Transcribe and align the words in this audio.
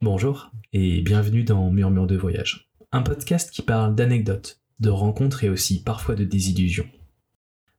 Bonjour 0.00 0.52
et 0.72 1.00
bienvenue 1.00 1.42
dans 1.42 1.72
Murmure 1.72 2.06
de 2.06 2.16
voyage, 2.16 2.70
un 2.92 3.02
podcast 3.02 3.50
qui 3.50 3.62
parle 3.62 3.96
d'anecdotes, 3.96 4.60
de 4.78 4.90
rencontres 4.90 5.42
et 5.42 5.48
aussi 5.48 5.82
parfois 5.82 6.14
de 6.14 6.22
désillusions. 6.22 6.86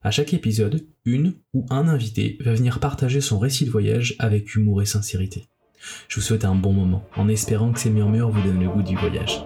À 0.02 0.12
chaque 0.12 0.34
épisode, 0.34 0.86
une 1.06 1.36
ou 1.54 1.66
un 1.70 1.88
invité 1.88 2.38
va 2.42 2.54
venir 2.54 2.82
partager 2.82 3.22
son 3.22 3.40
récit 3.40 3.64
de 3.64 3.72
voyage 3.72 4.18
avec 4.20 4.54
humour 4.54 4.82
et 4.82 4.86
sincérité. 4.86 5.48
Je 6.10 6.18
vous 6.18 6.22
souhaite 6.22 6.44
un 6.44 6.56
bon 6.56 6.74
moment 6.74 7.06
en 7.16 7.30
espérant 7.30 7.72
que 7.72 7.80
ces 7.80 7.90
murmures 7.90 8.32
vous 8.32 8.42
donnent 8.42 8.60
le 8.60 8.68
goût 8.68 8.84
du 8.84 8.98
voyage. 8.98 9.42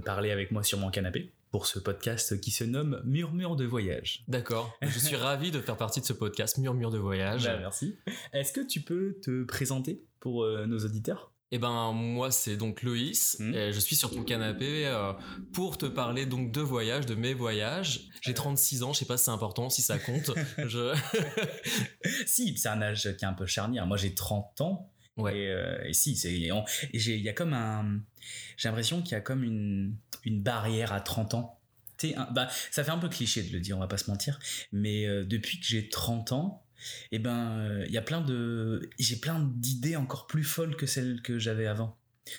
Parler 0.00 0.30
avec 0.30 0.50
moi 0.50 0.62
sur 0.62 0.78
mon 0.78 0.90
canapé 0.90 1.32
pour 1.50 1.66
ce 1.66 1.78
podcast 1.78 2.40
qui 2.40 2.50
se 2.50 2.64
nomme 2.64 3.00
Murmure 3.04 3.56
de 3.56 3.64
voyage. 3.64 4.24
D'accord. 4.28 4.76
Je 4.82 4.98
suis 4.98 5.16
ravi 5.16 5.50
de 5.50 5.60
faire 5.60 5.76
partie 5.76 6.00
de 6.00 6.06
ce 6.06 6.12
podcast 6.12 6.58
Murmure 6.58 6.90
de 6.90 6.98
voyage. 6.98 7.44
Bah, 7.44 7.58
merci. 7.58 7.96
Est-ce 8.32 8.52
que 8.52 8.60
tu 8.60 8.80
peux 8.80 9.18
te 9.22 9.44
présenter 9.44 10.04
pour 10.20 10.44
euh, 10.44 10.66
nos 10.66 10.78
auditeurs? 10.78 11.32
Eh 11.52 11.58
ben 11.58 11.92
moi 11.92 12.30
c'est 12.30 12.56
donc 12.56 12.82
Loïs. 12.82 13.40
Et 13.40 13.72
je 13.72 13.80
suis 13.80 13.96
sur 13.96 14.10
ton 14.10 14.22
canapé 14.22 14.86
euh, 14.86 15.12
pour 15.52 15.78
te 15.78 15.86
parler 15.86 16.24
donc 16.24 16.52
de 16.52 16.60
voyages, 16.60 17.06
de 17.06 17.16
mes 17.16 17.34
voyages. 17.34 18.08
J'ai 18.20 18.34
36 18.34 18.84
ans, 18.84 18.92
je 18.92 19.00
sais 19.00 19.04
pas 19.04 19.16
si 19.16 19.24
c'est 19.24 19.30
important, 19.32 19.68
si 19.68 19.82
ça 19.82 19.98
compte. 19.98 20.30
je... 20.58 20.94
Si, 22.24 22.56
c'est 22.56 22.68
un 22.68 22.80
âge 22.82 23.16
qui 23.16 23.24
est 23.24 23.28
un 23.28 23.32
peu 23.32 23.46
charnière. 23.46 23.84
Moi 23.86 23.96
j'ai 23.96 24.14
30 24.14 24.60
ans. 24.60 24.92
Et, 25.28 25.48
euh, 25.48 25.78
et 25.84 25.92
si, 25.92 26.12
et 26.26 26.48
et 26.48 26.50
il 26.92 27.20
y 27.20 27.28
a 27.28 27.32
comme 27.32 27.52
un. 27.54 28.00
J'ai 28.56 28.68
l'impression 28.68 29.02
qu'il 29.02 29.12
y 29.12 29.14
a 29.16 29.20
comme 29.20 29.44
une, 29.44 29.94
une 30.24 30.42
barrière 30.42 30.92
à 30.92 31.00
30 31.00 31.34
ans. 31.34 31.56
Un- 32.02 32.28
bah, 32.32 32.48
ça 32.70 32.82
fait 32.82 32.90
un 32.92 32.98
peu 32.98 33.08
cliché 33.10 33.42
de 33.42 33.52
le 33.52 33.60
dire, 33.60 33.76
on 33.76 33.80
va 33.80 33.86
pas 33.88 33.98
se 33.98 34.10
mentir. 34.10 34.38
Mais 34.72 35.06
euh, 35.06 35.24
depuis 35.24 35.60
que 35.60 35.66
j'ai 35.66 35.88
30 35.88 36.32
ans, 36.32 36.64
eh 37.12 37.18
ben, 37.18 37.58
euh, 37.58 37.84
il 37.88 37.92
y 37.92 37.98
a 37.98 38.02
plein 38.02 38.22
de. 38.22 38.88
J'ai 38.98 39.16
plein 39.16 39.38
d'idées 39.56 39.96
encore 39.96 40.26
plus 40.26 40.44
folles 40.44 40.76
que 40.76 40.86
celles 40.86 41.20
que 41.22 41.38
j'avais 41.38 41.66
avant. 41.66 41.98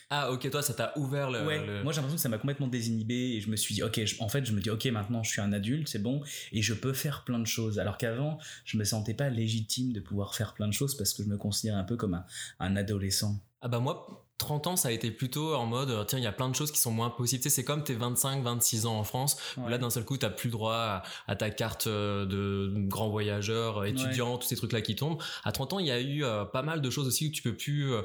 Ah 0.09 0.31
ok, 0.31 0.49
toi 0.49 0.61
ça 0.61 0.73
t'a 0.73 0.93
ouvert 0.97 1.29
le... 1.31 1.45
ouais, 1.45 1.65
le- 1.65 1.83
moi 1.83 1.91
j'ai 1.91 1.97
l'impression 1.97 2.15
que 2.15 2.21
ça 2.21 2.29
m'a 2.29 2.37
complètement 2.37 2.67
désinhibé 2.67 3.13
et 3.15 3.41
je 3.41 3.49
me 3.49 3.55
suis 3.55 3.73
dit, 3.75 3.83
ok, 3.83 4.05
je- 4.05 4.15
en 4.21 4.29
fait, 4.29 4.45
je 4.45 4.51
me 4.53 4.61
dis, 4.61 4.69
ok, 4.69 4.85
maintenant 4.88 5.23
je 5.23 5.29
suis 5.31 5.41
un 5.41 5.51
adulte, 5.53 5.88
c'est 5.88 6.01
bon, 6.01 6.21
et 6.51 6.61
je 6.61 6.73
peux 6.73 6.93
faire 6.93 7.23
plein 7.23 7.39
de 7.39 7.45
choses. 7.47 7.79
Alors 7.79 7.97
qu'avant, 7.97 8.38
je 8.63 8.77
me 8.77 8.83
sentais 8.83 9.13
pas 9.13 9.29
légitime 9.29 9.91
de 9.93 9.99
pouvoir 9.99 10.35
faire 10.35 10.53
plein 10.53 10.67
de 10.67 10.73
choses 10.73 10.95
parce 10.95 11.13
que 11.13 11.23
je 11.23 11.27
me 11.27 11.38
considère 11.38 11.75
un 11.77 11.83
peu 11.83 11.97
comme 11.97 12.13
un, 12.13 12.25
un 12.59 12.75
adolescent. 12.75 13.39
Ah 13.61 13.67
bah 13.67 13.79
moi, 13.79 14.25
30 14.38 14.65
ans 14.67 14.75
ça 14.75 14.88
a 14.89 14.91
été 14.91 15.11
plutôt 15.11 15.53
en 15.55 15.65
mode, 15.67 15.89
euh, 15.91 16.03
tiens 16.03 16.17
il 16.17 16.23
y 16.23 16.27
a 16.27 16.31
plein 16.31 16.49
de 16.49 16.55
choses 16.55 16.71
qui 16.71 16.79
sont 16.79 16.91
moins 16.91 17.09
possibles. 17.11 17.43
Tu 17.43 17.49
sais, 17.49 17.55
c'est 17.55 17.63
comme 17.63 17.83
tes 17.83 17.93
25, 17.93 18.41
26 18.43 18.85
ans 18.88 18.97
en 18.97 19.03
France. 19.03 19.38
où 19.57 19.67
Là, 19.67 19.77
d'un 19.77 19.89
seul 19.89 20.03
coup, 20.05 20.17
t'as 20.17 20.29
plus 20.31 20.49
droit 20.49 20.73
à, 20.75 21.03
à 21.27 21.35
ta 21.35 21.49
carte 21.51 21.85
euh, 21.88 22.25
de 22.25 22.73
grand 22.88 23.09
voyageur, 23.09 23.79
euh, 23.79 23.83
étudiant, 23.85 24.38
tous 24.38 24.47
ces 24.47 24.55
trucs-là 24.55 24.81
qui 24.81 24.95
tombent. 24.95 25.21
À 25.43 25.51
30 25.51 25.73
ans, 25.73 25.79
il 25.79 25.85
y 25.88 25.91
a 25.91 25.99
eu 26.01 26.23
euh, 26.23 26.45
pas 26.45 26.63
mal 26.63 26.81
de 26.81 26.89
choses 26.89 27.07
aussi 27.07 27.27
où 27.27 27.31
tu 27.31 27.43
peux 27.43 27.55
plus, 27.55 27.91
euh, 27.93 28.01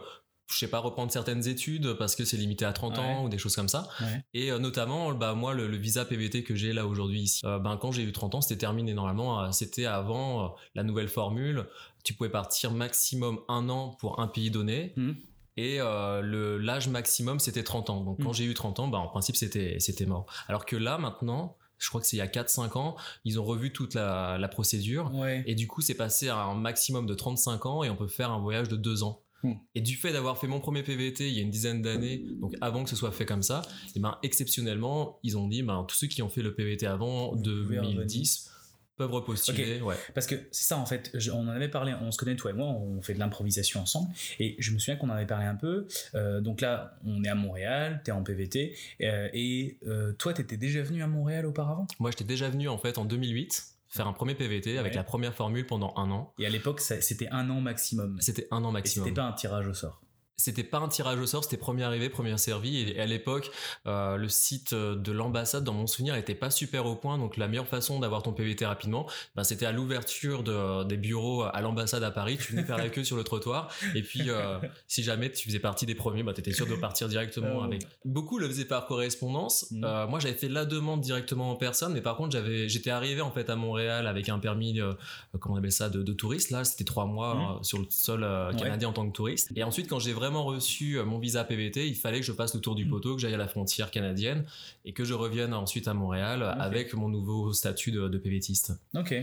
je 0.48 0.58
sais 0.58 0.68
pas, 0.68 0.78
reprendre 0.78 1.10
certaines 1.10 1.46
études 1.48 1.94
parce 1.94 2.14
que 2.14 2.24
c'est 2.24 2.36
limité 2.36 2.64
à 2.64 2.72
30 2.72 2.98
ans 2.98 3.24
ou 3.24 3.28
des 3.28 3.38
choses 3.38 3.56
comme 3.56 3.68
ça. 3.68 3.88
Ouais. 4.00 4.24
Et 4.32 4.52
euh, 4.52 4.58
notamment, 4.58 5.12
bah 5.12 5.34
moi, 5.34 5.54
le, 5.54 5.66
le 5.66 5.76
visa 5.76 6.04
PVT 6.04 6.44
que 6.44 6.54
j'ai 6.54 6.72
là 6.72 6.86
aujourd'hui 6.86 7.22
ici, 7.22 7.40
euh, 7.44 7.58
ben 7.58 7.76
quand 7.76 7.90
j'ai 7.92 8.02
eu 8.02 8.12
30 8.12 8.36
ans, 8.36 8.40
c'était 8.40 8.58
terminé 8.58 8.94
normalement. 8.94 9.42
euh, 9.42 9.50
c'était 9.52 9.86
avant 9.86 10.54
la 10.74 10.82
nouvelle 10.84 11.08
formule. 11.08 11.66
Tu 12.04 12.14
pouvais 12.14 12.30
partir 12.30 12.70
maximum 12.70 13.40
un 13.48 13.68
an 13.68 13.96
pour 13.98 14.20
un 14.20 14.28
pays 14.28 14.50
donné. 14.50 14.92
Mhm. 14.96 15.16
Et 15.58 15.78
le 15.78 16.58
l'âge 16.58 16.86
maximum, 16.88 17.40
c'était 17.40 17.62
30 17.64 17.88
ans. 17.90 18.04
Donc 18.04 18.18
quand 18.22 18.28
Mhm. 18.28 18.34
j'ai 18.34 18.44
eu 18.44 18.52
30 18.54 18.78
ans, 18.78 18.88
bah, 18.88 18.98
en 18.98 19.08
principe, 19.08 19.36
c'était 19.36 19.78
c'était 19.80 20.04
mort. 20.06 20.26
Alors 20.48 20.66
que 20.66 20.76
là, 20.76 20.98
maintenant, 20.98 21.56
je 21.78 21.88
crois 21.88 22.00
que 22.00 22.06
c'est 22.06 22.16
il 22.16 22.20
y 22.20 22.22
a 22.22 22.26
4-5 22.28 22.76
ans, 22.76 22.94
ils 23.24 23.40
ont 23.40 23.44
revu 23.44 23.72
toute 23.72 23.94
la, 23.94 24.36
la 24.38 24.48
procédure. 24.48 25.10
Ouais. 25.14 25.42
Et 25.46 25.54
du 25.54 25.66
coup, 25.66 25.80
c'est 25.80 25.94
passé 25.94 26.28
à 26.28 26.36
un 26.44 26.54
maximum 26.54 27.06
de 27.06 27.14
35 27.14 27.64
ans 27.66 27.82
et 27.84 27.90
on 27.90 27.96
peut 27.96 28.06
faire 28.06 28.30
un 28.30 28.38
voyage 28.38 28.68
de 28.68 28.76
2 28.76 29.02
ans. 29.02 29.22
Hmm. 29.42 29.52
Et 29.74 29.80
du 29.82 29.96
fait 29.96 30.12
d'avoir 30.12 30.38
fait 30.38 30.46
mon 30.46 30.60
premier 30.60 30.82
PVT 30.82 31.28
il 31.28 31.34
y 31.36 31.40
a 31.40 31.42
une 31.42 31.50
dizaine 31.50 31.82
d'années, 31.82 32.24
donc 32.40 32.54
avant 32.60 32.84
que 32.84 32.90
ce 32.90 32.96
soit 32.96 33.12
fait 33.12 33.26
comme 33.26 33.42
ça, 33.42 33.62
et 33.94 34.00
ben 34.00 34.16
exceptionnellement, 34.22 35.18
ils 35.22 35.36
ont 35.36 35.46
dit 35.46 35.62
ben 35.62 35.84
tous 35.88 35.96
ceux 35.96 36.06
qui 36.06 36.22
ont 36.22 36.28
fait 36.28 36.42
le 36.42 36.54
PVT 36.54 36.86
avant 36.86 37.32
Vous 37.34 37.42
pouvez 37.42 37.76
2010 37.76 38.50
peuvent 38.96 39.12
repostuler. 39.12 39.82
Ouais. 39.82 39.94
Parce 40.14 40.26
que 40.26 40.36
c'est 40.52 40.64
ça 40.68 40.78
en 40.78 40.86
fait, 40.86 41.10
je- 41.12 41.30
on 41.30 41.40
en 41.40 41.48
avait 41.48 41.68
parlé, 41.68 41.92
on 42.00 42.10
se 42.10 42.16
connaît 42.16 42.34
toi 42.34 42.50
et 42.50 42.54
moi, 42.54 42.68
on 42.68 43.02
fait 43.02 43.12
de 43.12 43.18
l'improvisation 43.18 43.80
ensemble, 43.80 44.08
et 44.40 44.56
je 44.58 44.70
me 44.72 44.78
souviens 44.78 44.96
qu'on 44.96 45.10
en 45.10 45.12
avait 45.12 45.26
parlé 45.26 45.44
un 45.44 45.54
peu. 45.54 45.86
Euh, 46.14 46.40
donc 46.40 46.62
là, 46.62 46.98
on 47.04 47.22
est 47.22 47.28
à 47.28 47.34
Montréal, 47.34 48.00
t'es 48.04 48.12
en 48.12 48.22
PVT, 48.22 48.74
euh, 49.02 49.28
et 49.34 49.76
euh, 49.86 50.12
toi, 50.14 50.32
t'étais 50.32 50.56
déjà 50.56 50.82
venu 50.82 51.02
à 51.02 51.08
Montréal 51.08 51.44
auparavant? 51.44 51.86
Moi, 52.00 52.10
j'étais 52.10 52.24
déjà 52.24 52.48
venu 52.48 52.68
en 52.70 52.78
fait 52.78 52.96
en 52.96 53.04
2008 53.04 53.66
faire 53.96 54.06
un 54.08 54.12
premier 54.12 54.34
PVT 54.34 54.78
avec 54.78 54.92
Ouais. 54.92 54.96
la 54.96 55.04
première 55.04 55.34
formule 55.34 55.66
pendant 55.66 55.92
un 55.96 56.10
an. 56.10 56.32
Et 56.38 56.46
à 56.46 56.50
l'époque, 56.50 56.80
c'était 56.80 57.28
un 57.30 57.48
an 57.50 57.60
maximum. 57.60 58.16
C'était 58.20 58.46
un 58.50 58.62
an 58.64 58.70
maximum. 58.72 59.06
c'était 59.06 59.14
pas 59.20 59.26
un 59.26 59.32
tirage 59.32 59.66
au 59.66 59.74
sort. 59.74 60.00
C'était 60.36 60.64
pas 60.64 60.78
un 60.78 60.88
tirage 60.88 61.18
au 61.18 61.26
sort, 61.26 61.44
c'était 61.44 61.56
premier 61.56 61.82
arrivé, 61.82 62.08
premier 62.10 62.36
servi. 62.38 62.80
Et 62.90 63.00
à 63.00 63.06
l'époque, 63.06 63.50
euh, 63.86 64.16
le 64.16 64.28
site 64.28 64.74
de 64.74 65.12
l'ambassade, 65.12 65.64
dans 65.64 65.72
mon 65.72 65.86
souvenir, 65.86 66.14
était 66.14 66.34
pas 66.34 66.50
super 66.50 66.84
au 66.86 66.94
point. 66.94 67.16
Donc 67.18 67.36
la 67.36 67.48
meilleure 67.48 67.66
façon 67.66 67.98
d'avoir 68.00 68.22
ton 68.22 68.32
PVT 68.32 68.66
rapidement, 68.66 69.06
ben, 69.34 69.44
c'était 69.44 69.66
à 69.66 69.72
l'ouverture 69.72 70.42
de- 70.42 70.84
des 70.84 70.96
bureaux 70.98 71.42
à 71.42 71.60
l'ambassade 71.62 72.02
à 72.02 72.10
Paris. 72.10 72.36
Tu 72.40 72.52
venais 72.52 72.64
faire 72.64 72.76
la 72.78 72.88
queue 72.90 73.02
sur 73.04 73.16
le 73.16 73.24
trottoir. 73.24 73.68
Et 73.94 74.02
puis, 74.02 74.28
euh, 74.28 74.58
si 74.86 75.02
jamais 75.02 75.32
tu 75.32 75.46
faisais 75.48 75.58
partie 75.58 75.86
des 75.86 75.94
premiers, 75.94 76.22
ben, 76.22 76.32
tu 76.34 76.40
étais 76.40 76.52
sûr 76.52 76.66
de 76.66 76.74
partir 76.76 77.08
directement 77.08 77.58
Oh. 77.60 77.62
avec. 77.62 77.82
Beaucoup 78.04 78.38
le 78.38 78.46
faisaient 78.48 78.64
par 78.66 78.86
correspondance. 78.86 79.70
Mhm. 79.70 79.84
Euh, 79.84 80.06
moi, 80.06 80.18
j'avais 80.20 80.34
fait 80.34 80.48
la 80.48 80.64
demande 80.66 81.00
directement 81.00 81.50
en 81.50 81.56
personne. 81.56 81.92
Mais 81.94 82.02
par 82.02 82.16
contre, 82.16 82.32
j'avais, 82.32 82.68
j'étais 82.68 82.90
arrivé 82.90 83.20
en 83.22 83.30
fait 83.30 83.48
à 83.48 83.56
Montréal 83.56 84.06
avec 84.06 84.28
un 84.28 84.38
permis, 84.38 84.80
euh, 84.80 84.92
comment 85.40 85.54
on 85.54 85.58
appelle 85.58 85.72
ça, 85.72 85.88
de, 85.88 86.02
de 86.02 86.12
touriste. 86.12 86.50
Là, 86.50 86.64
c'était 86.64 86.84
trois 86.84 87.06
mois 87.06 87.34
Mhm. 87.34 87.40
euh, 87.40 87.62
sur 87.62 87.78
le 87.78 87.86
sol 87.88 88.22
euh, 88.22 88.50
Ouais. 88.52 88.56
canadien 88.58 88.88
en 88.88 88.92
tant 88.92 89.06
que 89.08 89.12
touriste. 89.12 89.50
Et 89.56 89.62
ensuite, 89.62 89.88
quand 89.88 89.98
j'ai 89.98 90.12
vraiment 90.12 90.25
reçu 90.34 90.98
euh, 90.98 91.04
mon 91.04 91.18
visa 91.18 91.44
PVT, 91.44 91.86
il 91.86 91.94
fallait 91.94 92.18
que 92.20 92.26
je 92.26 92.32
fasse 92.32 92.54
le 92.54 92.60
tour 92.60 92.74
du 92.74 92.84
Mm. 92.84 92.90
poteau, 92.90 93.14
que 93.14 93.20
j'aille 93.20 93.34
à 93.34 93.38
la 93.38 93.46
frontière 93.48 93.90
canadienne 93.90 94.44
et 94.84 94.92
que 94.92 95.04
je 95.04 95.14
revienne 95.14 95.54
ensuite 95.54 95.86
à 95.86 95.94
Montréal 95.94 96.42
avec 96.58 96.92
mon 96.94 97.08
nouveau 97.08 97.52
statut 97.52 97.92
de, 97.92 98.08
de 98.08 98.18
PVTiste. 98.18 98.72
Ok. 98.96 99.14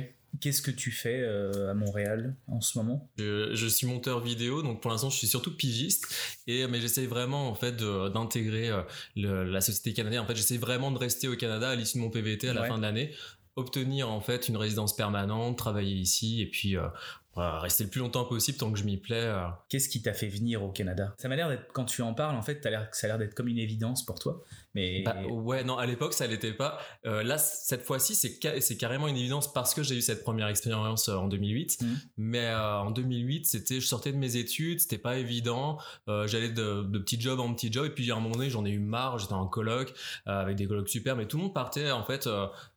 Qu'est-ce 0.42 0.64
que 0.64 0.72
tu 0.72 0.90
fais 0.92 1.20
euh, 1.22 1.70
à 1.70 1.74
Montréal 1.76 2.36
en 2.48 2.60
ce 2.60 2.80
moment? 2.80 3.08
Je, 3.20 3.54
je 3.54 3.68
suis 3.68 3.86
monteur 3.86 4.20
vidéo, 4.20 4.64
donc 4.64 4.82
pour 4.82 4.90
l'instant 4.90 5.12
je 5.12 5.18
suis 5.18 5.28
surtout 5.28 5.56
pigiste, 5.56 6.08
et 6.48 6.66
mais 6.66 6.82
j'essaie 6.82 7.06
vraiment 7.06 7.50
en 7.50 7.54
fait 7.54 7.76
d'intégrer 7.78 8.72
euh, 8.72 8.82
la 9.16 9.62
société 9.62 9.94
canadienne. 9.94 10.22
En 10.22 10.26
fait, 10.26 10.36
j'essaie 10.36 10.58
vraiment 10.58 10.90
de 10.90 10.98
rester 10.98 11.28
au 11.28 11.36
Canada 11.36 11.70
à 11.70 11.76
l'issue 11.76 11.98
de 12.00 12.04
mon 12.04 12.10
PVT 12.10 12.50
à 12.50 12.54
la 12.56 12.62
Ouais. 12.62 12.68
fin 12.68 12.78
de 12.78 12.82
l'année, 12.82 13.12
obtenir 13.56 14.10
en 14.10 14.22
fait 14.22 14.48
une 14.48 14.58
résidence 14.58 14.96
permanente, 14.96 15.56
travailler 15.60 15.96
ici 15.98 16.42
et 16.42 16.48
puis 16.48 16.78
euh, 16.78 16.88
voilà, 17.36 17.60
rester 17.60 17.84
le 17.84 17.90
plus 17.90 18.00
longtemps 18.00 18.26
possible 18.26 18.58
tant 18.58 18.72
que 18.72 18.78
je 18.78 18.84
m'y 18.84 18.98
plais. 18.98 19.16
euh. 19.24 19.48
Qu'est-ce 19.70 19.90
qui 19.90 20.02
t'a 20.02 20.14
fait 20.14 20.28
venir 20.28 20.64
au 20.64 20.70
Canada? 20.72 21.14
Ça 21.18 21.28
m'a 21.28 21.36
l'air 21.36 21.50
d'être, 21.50 21.72
quand 21.74 21.86
tu 21.86 22.02
en 22.02 22.14
parles, 22.14 22.36
en 22.36 22.42
fait, 22.42 22.64
l'air, 22.66 22.88
ça 22.92 23.06
a 23.06 23.10
l'air 23.10 23.18
d'être 23.18 23.34
comme 23.34 23.48
une 23.48 23.58
évidence 23.58 24.06
pour 24.06 24.20
toi. 24.20 24.44
Mais 24.76 25.04
Bah, 25.04 25.16
ouais, 25.30 25.64
non, 25.64 25.78
à 25.78 25.86
l'époque, 25.86 26.14
ça 26.14 26.26
l'était 26.28 26.54
pas. 26.54 26.80
Euh, 27.06 27.24
là, 27.24 27.38
cette 27.38 27.84
fois-ci, 27.84 28.16
c'est 28.16 28.38
ca- 28.42 28.60
c'est 28.62 28.78
carrément 28.78 29.08
une 29.08 29.18
évidence 29.18 29.52
parce 29.54 29.74
que 29.74 29.84
j'ai 29.84 29.96
eu 29.96 30.02
cette 30.02 30.24
première 30.24 30.48
expérience 30.48 31.10
euh, 31.10 31.16
en 31.16 31.28
2008. 31.28 31.82
Mhm. 31.82 31.98
Mais 32.18 32.54
en 32.54 32.92
2008, 32.92 33.46
c'était, 33.46 33.80
je 33.80 33.86
sortais 33.88 34.12
de 34.12 34.18
mes 34.18 34.36
études, 34.36 34.80
c'était 34.80 34.98
pas 34.98 35.18
évident. 35.18 35.78
J'allais 36.08 36.50
de, 36.50 36.84
de 36.84 37.00
petit 37.00 37.20
job 37.20 37.40
en 37.40 37.54
petit 37.54 37.72
job, 37.72 37.86
et 37.86 37.90
puis 37.90 38.12
à 38.12 38.16
un 38.16 38.20
moment 38.20 38.36
donné, 38.36 38.50
j'en 38.50 38.66
ai 38.66 38.70
eu 38.72 38.80
marre. 38.80 39.18
J'étais 39.20 39.34
en 39.34 39.48
coloc 39.48 39.94
avec 40.26 40.56
des 40.56 40.68
colocs 40.68 40.90
super, 40.90 41.16
mais 41.16 41.28
tout 41.28 41.38
le 41.38 41.44
monde 41.44 41.54
partait 41.54 41.92
en 41.92 42.04
fait. 42.04 42.28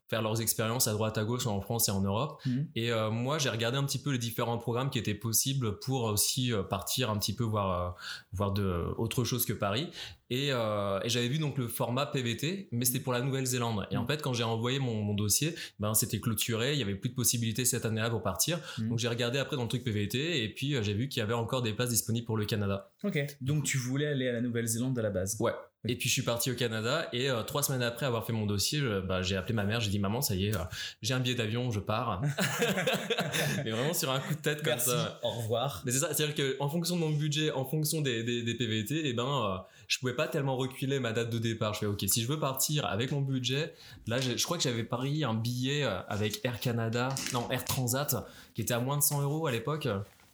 Faire 0.09 0.23
leurs 0.23 0.41
expériences 0.41 0.87
à 0.89 0.93
droite 0.93 1.19
à 1.19 1.25
gauche 1.25 1.47
en 1.47 1.61
France 1.61 1.89
et 1.89 1.93
en 1.93 2.01
Europe 2.01 2.41
Mhm. 2.47 2.69
et 2.75 2.93
euh, 2.93 3.11
moi 3.11 3.39
j'ai 3.39 3.51
regardé 3.51 3.77
un 3.77 3.85
petit 3.85 4.01
peu 4.01 4.11
les 4.11 4.19
différents 4.19 4.59
programmes 4.59 4.91
qui 4.91 4.99
étaient 4.99 5.15
possibles 5.15 5.79
pour 5.81 6.05
aussi 6.05 6.53
euh, 6.53 6.63
partir 6.63 7.11
un 7.11 7.19
petit 7.19 7.35
peu 7.35 7.45
voir 7.45 7.81
euh, 7.81 7.91
voir 8.33 8.53
de 8.53 8.87
autre 8.99 9.25
chose 9.25 9.45
que 9.45 9.53
Paris 9.53 9.91
et, 10.31 10.49
euh, 10.51 11.01
et 11.03 11.09
j'avais 11.09 11.29
vu 11.29 11.39
donc 11.39 11.59
le 11.59 11.69
format 11.69 12.07
PVT, 12.07 12.69
mais 12.73 12.85
c'était 12.85 13.01
pour 13.01 13.13
la 13.13 13.21
Nouvelle-Zélande. 13.21 13.87
Et 13.91 13.97
en 13.97 14.07
fait, 14.07 14.23
quand 14.23 14.33
j'ai 14.33 14.45
envoyé 14.45 14.79
mon, 14.79 15.03
mon 15.03 15.15
dossier, 15.15 15.55
ben 15.79 15.95
c'était 15.95 16.21
clôturé, 16.21 16.73
il 16.73 16.79
y 16.79 16.83
avait 16.83 16.95
plus 16.95 17.11
de 17.11 17.15
possibilités 17.15 17.65
cette 17.65 17.85
année-là 17.85 18.11
pour 18.11 18.23
partir. 18.23 18.59
Mhm. 18.79 18.89
Donc 18.89 18.99
j'ai 18.99 19.09
regardé 19.09 19.39
après 19.39 19.57
dans 19.57 19.63
le 19.63 19.69
truc 19.69 19.85
PVT 19.85 20.43
et 20.43 20.49
puis 20.49 20.75
euh, 20.75 20.83
j'ai 20.83 20.95
vu 20.95 21.09
qu'il 21.09 21.21
y 21.21 21.23
avait 21.23 21.35
encore 21.35 21.63
des 21.63 21.73
places 21.73 21.91
disponibles 21.91 22.27
pour 22.27 22.37
le 22.37 22.45
Canada. 22.45 22.91
Ok. 23.05 23.25
Donc 23.41 23.65
tu 23.65 23.79
voulais 23.79 24.07
aller 24.07 24.29
à 24.29 24.33
la 24.33 24.41
Nouvelle-Zélande 24.41 24.99
à 24.99 25.03
la 25.03 25.11
base. 25.11 25.37
Ouais. 25.41 25.53
Et 25.89 25.97
puis 25.97 26.09
je 26.09 26.15
suis 26.15 26.23
parti 26.23 26.51
au 26.51 26.55
Canada 26.55 27.09
et 27.13 27.31
euh, 27.31 27.43
trois 27.43 27.63
semaines 27.63 27.83
après 27.83 28.07
avoir 28.07 28.27
fait 28.27 28.33
mon 28.33 28.47
dossier, 28.47 28.81
bah, 29.07 29.23
j'ai 29.23 29.37
appelé 29.37 29.55
ma 29.55 29.65
mère, 29.65 29.81
j'ai 29.81 29.91
dit 29.91 30.01
maman 30.01 30.21
ça 30.21 30.35
y 30.35 30.47
est, 30.47 30.57
euh, 30.57 30.61
j'ai 31.03 31.15
un 31.15 31.21
billet 31.21 31.37
d'avion, 31.37 31.71
je 31.71 31.79
pars. 31.79 32.23
Mais 33.65 33.71
vraiment 33.71 33.95
sur 33.95 34.11
un 34.11 34.19
coup 34.19 34.35
de 34.35 34.41
tête 34.41 34.63
comme 34.63 34.73
Merci. 34.73 34.91
ça. 34.91 35.21
Au 35.23 35.31
revoir. 35.31 35.83
Mais 35.85 35.93
c'est 35.93 36.01
ça, 36.01 36.13
c'est-à-dire 36.13 36.57
qu'en 36.59 36.69
fonction 36.69 36.97
de 36.97 37.01
mon 37.01 37.11
budget, 37.11 37.53
en 37.53 37.65
fonction 37.65 38.01
des, 38.01 38.25
des, 38.25 38.43
des 38.43 38.55
PVT, 38.55 39.09
et 39.09 39.13
ben, 39.13 39.25
euh, 39.27 39.57
je 39.87 39.99
pouvais 39.99 40.15
pas 40.15 40.29
tellement 40.29 40.57
reculer 40.57 41.01
ma 41.01 41.13
date 41.13 41.31
de 41.31 41.39
départ. 41.39 41.75
Je 41.75 41.81
fais 41.81 41.87
ok, 41.87 42.05
si 42.07 42.23
je 42.23 42.29
veux 42.29 42.41
partir 42.41 42.87
avec 42.87 43.13
mon 43.13 43.21
budget, 43.21 43.75
là, 44.07 44.21
je 44.21 44.43
crois 44.45 44.57
que 44.57 44.63
j'avais 44.63 44.85
parié 44.85 45.25
un 45.25 45.35
billet 45.35 45.85
euh, 45.85 46.01
avec 46.09 46.45
Air 46.45 46.61
Canada, 46.61 47.09
non 47.33 47.51
Air 47.51 47.65
Transat, 47.65 48.27
qui 48.55 48.63
était 48.63 48.75
à 48.75 48.81
moins 48.81 48.97
de 48.97 49.03
100 49.03 49.23
euros 49.23 49.47
à 49.47 49.53
l'époque, 49.53 49.89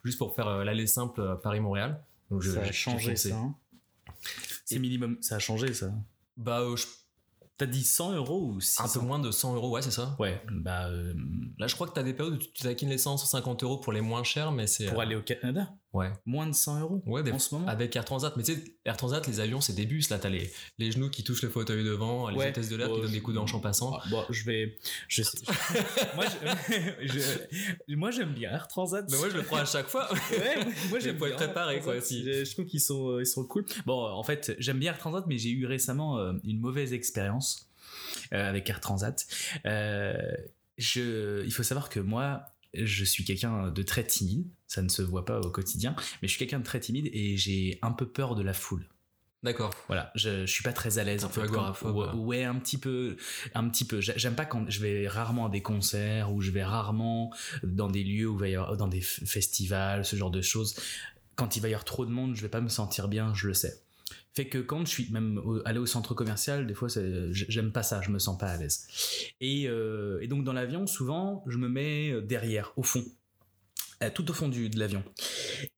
juste 0.05 0.19
pour 0.19 0.35
faire 0.35 0.49
euh, 0.49 0.65
l'aller 0.65 0.87
simple 0.87 1.39
Paris-Montréal. 1.43 2.03
Donc 2.31 2.45
ça 2.45 2.61
a 2.61 2.73
changé 2.73 3.17
ça. 3.17 3.35
Hein. 3.35 3.55
C'est 4.65 4.79
minimum, 4.79 5.19
ça 5.21 5.37
a 5.37 5.39
changé 5.39 5.75
ça. 5.75 5.93
Bah, 6.37 6.63
je 6.77 6.85
T'as 7.59 7.67
dit 7.67 7.85
100 7.85 8.15
euros 8.15 8.55
ou 8.55 8.61
600 8.61 8.85
Un 8.85 9.01
peu 9.01 9.07
moins 9.07 9.19
de 9.19 9.31
100 9.31 9.55
euros, 9.55 9.71
ouais, 9.71 9.83
c'est 9.83 9.91
ça. 9.91 10.17
Ouais, 10.19 10.43
bah. 10.51 10.89
Euh, 10.89 11.15
Là, 11.59 11.67
je 11.69 11.75
crois 11.77 11.87
que 11.87 11.93
t'as 11.93 12.03
des 12.03 12.15
périodes 12.15 12.35
où 12.35 12.39
tu 12.39 12.63
taquines 12.63 12.89
les 12.89 12.99
100, 12.99 13.19
150 13.19 13.63
euros 13.63 13.77
pour 13.77 13.93
les 13.93 14.01
moins 14.01 14.25
chers, 14.25 14.51
mais 14.51 14.67
c'est. 14.67 14.87
Pour 14.87 15.01
aller 15.01 15.15
au 15.15 15.23
Canada 15.23 15.73
Ouais. 15.93 16.11
Moins 16.25 16.47
de 16.47 16.55
100 16.55 16.81
euros 16.81 17.03
Ouais, 17.07 17.31
en 17.31 17.39
ce 17.39 17.55
moment 17.55 17.69
Avec 17.69 17.95
Air 17.95 18.05
Transat. 18.05 18.35
Mais 18.37 18.43
tu 18.43 18.55
sais, 18.55 18.65
Air 18.85 18.97
Transat, 18.97 19.27
les 19.27 19.41
avions, 19.41 19.61
c'est 19.61 19.75
des 19.75 19.87
bus. 19.87 20.09
Là, 20.11 20.19
t'as 20.19 20.31
les, 20.31 20.51
les 20.79 20.91
genoux 20.91 21.11
qui 21.11 21.23
touchent 21.23 21.43
le 21.43 21.51
fauteuil 21.51 21.85
devant, 21.85 22.29
les 22.29 22.49
hôtesses 22.49 22.69
de 22.69 22.77
l'air 22.77 22.91
qui 22.91 23.01
donnent 23.01 23.13
des 23.13 23.21
coups 23.21 23.35
d'anche 23.35 23.55
en 23.55 23.61
passant. 23.61 23.95
Ah, 23.95 24.05
bon, 24.11 24.25
je 24.31 24.45
vais. 24.45 24.79
Je 25.09 25.23
sais. 25.23 25.39
moi, 26.15 26.25
je... 27.03 27.95
moi, 27.95 28.11
j'aime 28.11 28.33
bien 28.33 28.51
Air 28.51 28.69
Transat. 28.69 29.05
Mais 29.11 29.19
moi, 29.19 29.29
je 29.29 29.37
le 29.37 29.43
prends 29.43 29.59
à 29.59 29.65
chaque 29.65 29.89
fois. 29.89 30.11
ouais, 30.31 30.65
moi, 30.89 30.99
j'aime 30.99 31.17
bien. 31.17 31.29
être 31.29 31.37
préparé, 31.37 31.81
quoi, 31.81 31.97
aussi. 31.97 32.25
Je, 32.25 32.45
je 32.45 32.53
trouve 32.53 32.67
qu'ils 32.67 32.81
sont, 32.81 33.19
ils 33.19 33.27
sont 33.27 33.45
cool. 33.45 33.65
Bon, 33.85 34.05
en 34.05 34.23
fait, 34.23 34.55
j'aime 34.59 34.79
bien 34.79 34.93
Air 34.93 34.99
Transat, 34.99 35.25
mais 35.27 35.39
j'ai 35.39 35.51
eu 35.51 35.67
récemment 35.67 36.19
euh, 36.19 36.33
une 36.45 36.59
mauvaise 36.59 36.93
expérience. 36.93 37.69
Euh, 38.33 38.49
avec 38.49 38.69
Air 38.71 38.81
Transat. 38.81 39.27
Euh, 39.67 40.15
je, 40.79 41.45
il 41.45 41.53
faut 41.53 41.63
savoir 41.63 41.89
que 41.91 42.01
moi, 42.01 42.52
je 42.75 43.05
suis 43.05 43.25
quelqu'un 43.25 43.71
de 43.71 43.83
très 43.83 44.05
timide. 44.05 44.47
Ça 44.67 44.83
ne 44.83 44.89
se 44.89 45.03
voit 45.03 45.25
pas 45.25 45.41
au 45.41 45.51
quotidien, 45.51 45.95
mais 46.21 46.29
je 46.29 46.33
suis 46.33 46.39
quelqu'un 46.39 46.61
de 46.61 46.65
très 46.65 46.81
timide 46.81 47.09
et 47.13 47.37
j'ai 47.37 47.79
un 47.83 47.93
peu 47.93 48.07
peur 48.07 48.35
de 48.35 48.43
la 48.43 48.55
foule. 48.55 48.89
D'accord. 49.43 49.75
Voilà, 49.89 50.13
je, 50.15 50.47
je 50.47 50.53
suis 50.53 50.63
pas 50.63 50.73
très 50.73 50.99
à 50.99 51.05
l'aise. 51.05 51.27
Peu 51.33 51.43
agoraphobe. 51.43 52.15
Ouais, 52.15 52.45
un 52.45 52.55
petit 52.55 52.79
peu, 52.79 53.17
un 53.55 53.69
petit 53.69 53.85
peu. 53.85 54.01
J'aime 54.01 54.37
pas 54.37 54.45
quand 54.45 54.71
je 54.71 54.81
vais 54.81 55.09
rarement 55.09 55.47
à 55.47 55.49
des 55.51 55.63
concerts 55.63 56.33
ou 56.33 56.41
je 56.41 56.53
vais 56.53 56.63
rarement 56.63 57.33
dans 57.65 57.89
des 57.89 58.05
lieux 58.05 58.29
où 58.29 58.35
il 58.37 58.41
va 58.41 58.49
y 58.49 58.55
avoir, 58.55 58.77
dans 58.77 58.87
des 58.87 59.01
festivals, 59.01 60.05
ce 60.05 60.15
genre 60.15 60.31
de 60.31 60.43
choses. 60.43 60.77
Quand 61.35 61.57
il 61.57 61.61
va 61.61 61.69
y 61.69 61.73
avoir 61.73 61.85
trop 61.85 62.07
de 62.07 62.11
monde, 62.11 62.37
je 62.37 62.43
vais 62.43 62.49
pas 62.49 62.61
me 62.61 62.69
sentir 62.69 63.09
bien, 63.09 63.35
je 63.35 63.49
le 63.49 63.55
sais 63.55 63.83
fait 64.35 64.49
que 64.49 64.59
quand 64.59 64.85
je 64.85 64.91
suis 64.91 65.13
même 65.13 65.41
allé 65.65 65.79
au 65.79 65.87
centre 65.87 66.15
commercial, 66.15 66.67
des 66.67 66.75
fois, 66.75 66.89
j'aime 67.31 67.73
pas 67.73 67.83
ça, 67.83 68.01
je 68.03 68.11
me 68.11 68.19
sens 68.19 68.39
pas 68.39 68.47
à 68.47 68.57
l'aise. 68.57 68.87
Et, 69.41 69.69
euh, 69.69 70.21
et 70.21 70.29
donc 70.29 70.45
dans 70.45 70.53
l'avion, 70.53 70.87
souvent, 70.87 71.45
je 71.47 71.59
me 71.59 71.69
mets 71.69 72.21
derrière, 72.23 72.73
au 72.77 72.83
fond. 72.83 73.05
Euh, 74.03 74.11
tout 74.13 74.29
au 74.31 74.35
fond 74.35 74.49
du, 74.49 74.69
de 74.69 74.79
l'avion. 74.79 75.03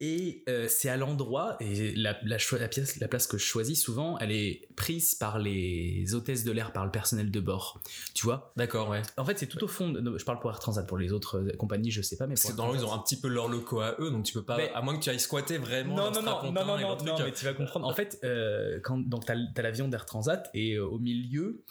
Et 0.00 0.44
euh, 0.48 0.66
c'est 0.68 0.88
à 0.88 0.96
l'endroit, 0.96 1.56
et 1.60 1.94
la, 1.94 2.16
la, 2.24 2.36
la, 2.58 2.68
pièce, 2.68 2.98
la 2.98 3.08
place 3.08 3.26
que 3.26 3.38
je 3.38 3.44
choisis 3.44 3.80
souvent, 3.80 4.18
elle 4.18 4.32
est 4.32 4.68
prise 4.76 5.14
par 5.14 5.38
les 5.38 6.14
hôtesses 6.14 6.44
de 6.44 6.52
l'air, 6.52 6.72
par 6.72 6.84
le 6.84 6.90
personnel 6.90 7.30
de 7.30 7.40
bord. 7.40 7.80
Tu 8.14 8.24
vois? 8.24 8.52
D'accord, 8.56 8.88
ouais. 8.88 9.02
En 9.16 9.24
fait, 9.24 9.38
c'est 9.38 9.46
tout 9.46 9.62
au 9.62 9.68
fond. 9.68 9.90
De, 9.90 10.18
je 10.18 10.24
parle 10.24 10.40
pour 10.40 10.50
Air 10.50 10.58
Transat, 10.58 10.86
pour 10.86 10.98
les 10.98 11.12
autres 11.12 11.38
euh, 11.38 11.56
compagnies, 11.56 11.90
je 11.90 12.02
sais 12.02 12.16
pas, 12.16 12.26
mais 12.26 12.34
Parce 12.34 12.52
que 12.52 12.56
dans 12.56 12.66
l'eau, 12.66 12.76
ils 12.76 12.84
ont 12.84 12.92
un 12.92 12.98
petit 12.98 13.20
peu 13.20 13.28
leurs 13.28 13.48
locaux 13.48 13.80
à 13.80 13.96
eux, 13.98 14.10
donc 14.10 14.24
tu 14.24 14.32
peux 14.32 14.44
pas. 14.44 14.56
Mais, 14.56 14.70
à 14.72 14.80
moins 14.80 14.96
que 14.96 15.02
tu 15.02 15.10
ailles 15.10 15.20
squatter 15.20 15.58
vraiment. 15.58 15.94
Non, 15.94 16.10
non, 16.10 16.22
non, 16.22 16.42
non, 16.44 16.52
non, 16.52 16.78
non, 16.78 17.04
non, 17.04 17.18
mais 17.18 17.32
tu 17.32 17.44
vas 17.44 17.52
comprendre. 17.52 17.86
En 17.86 17.94
fait, 17.94 18.18
euh, 18.24 18.80
quand 18.82 18.98
donc 18.98 19.26
t'as 19.26 19.34
as, 19.34 19.62
l'avion 19.62 19.88
d'Air 19.88 20.06
Transat 20.06 20.48
et 20.54 20.74
euh, 20.74 20.86
au 20.86 20.98
milieu, 20.98 21.64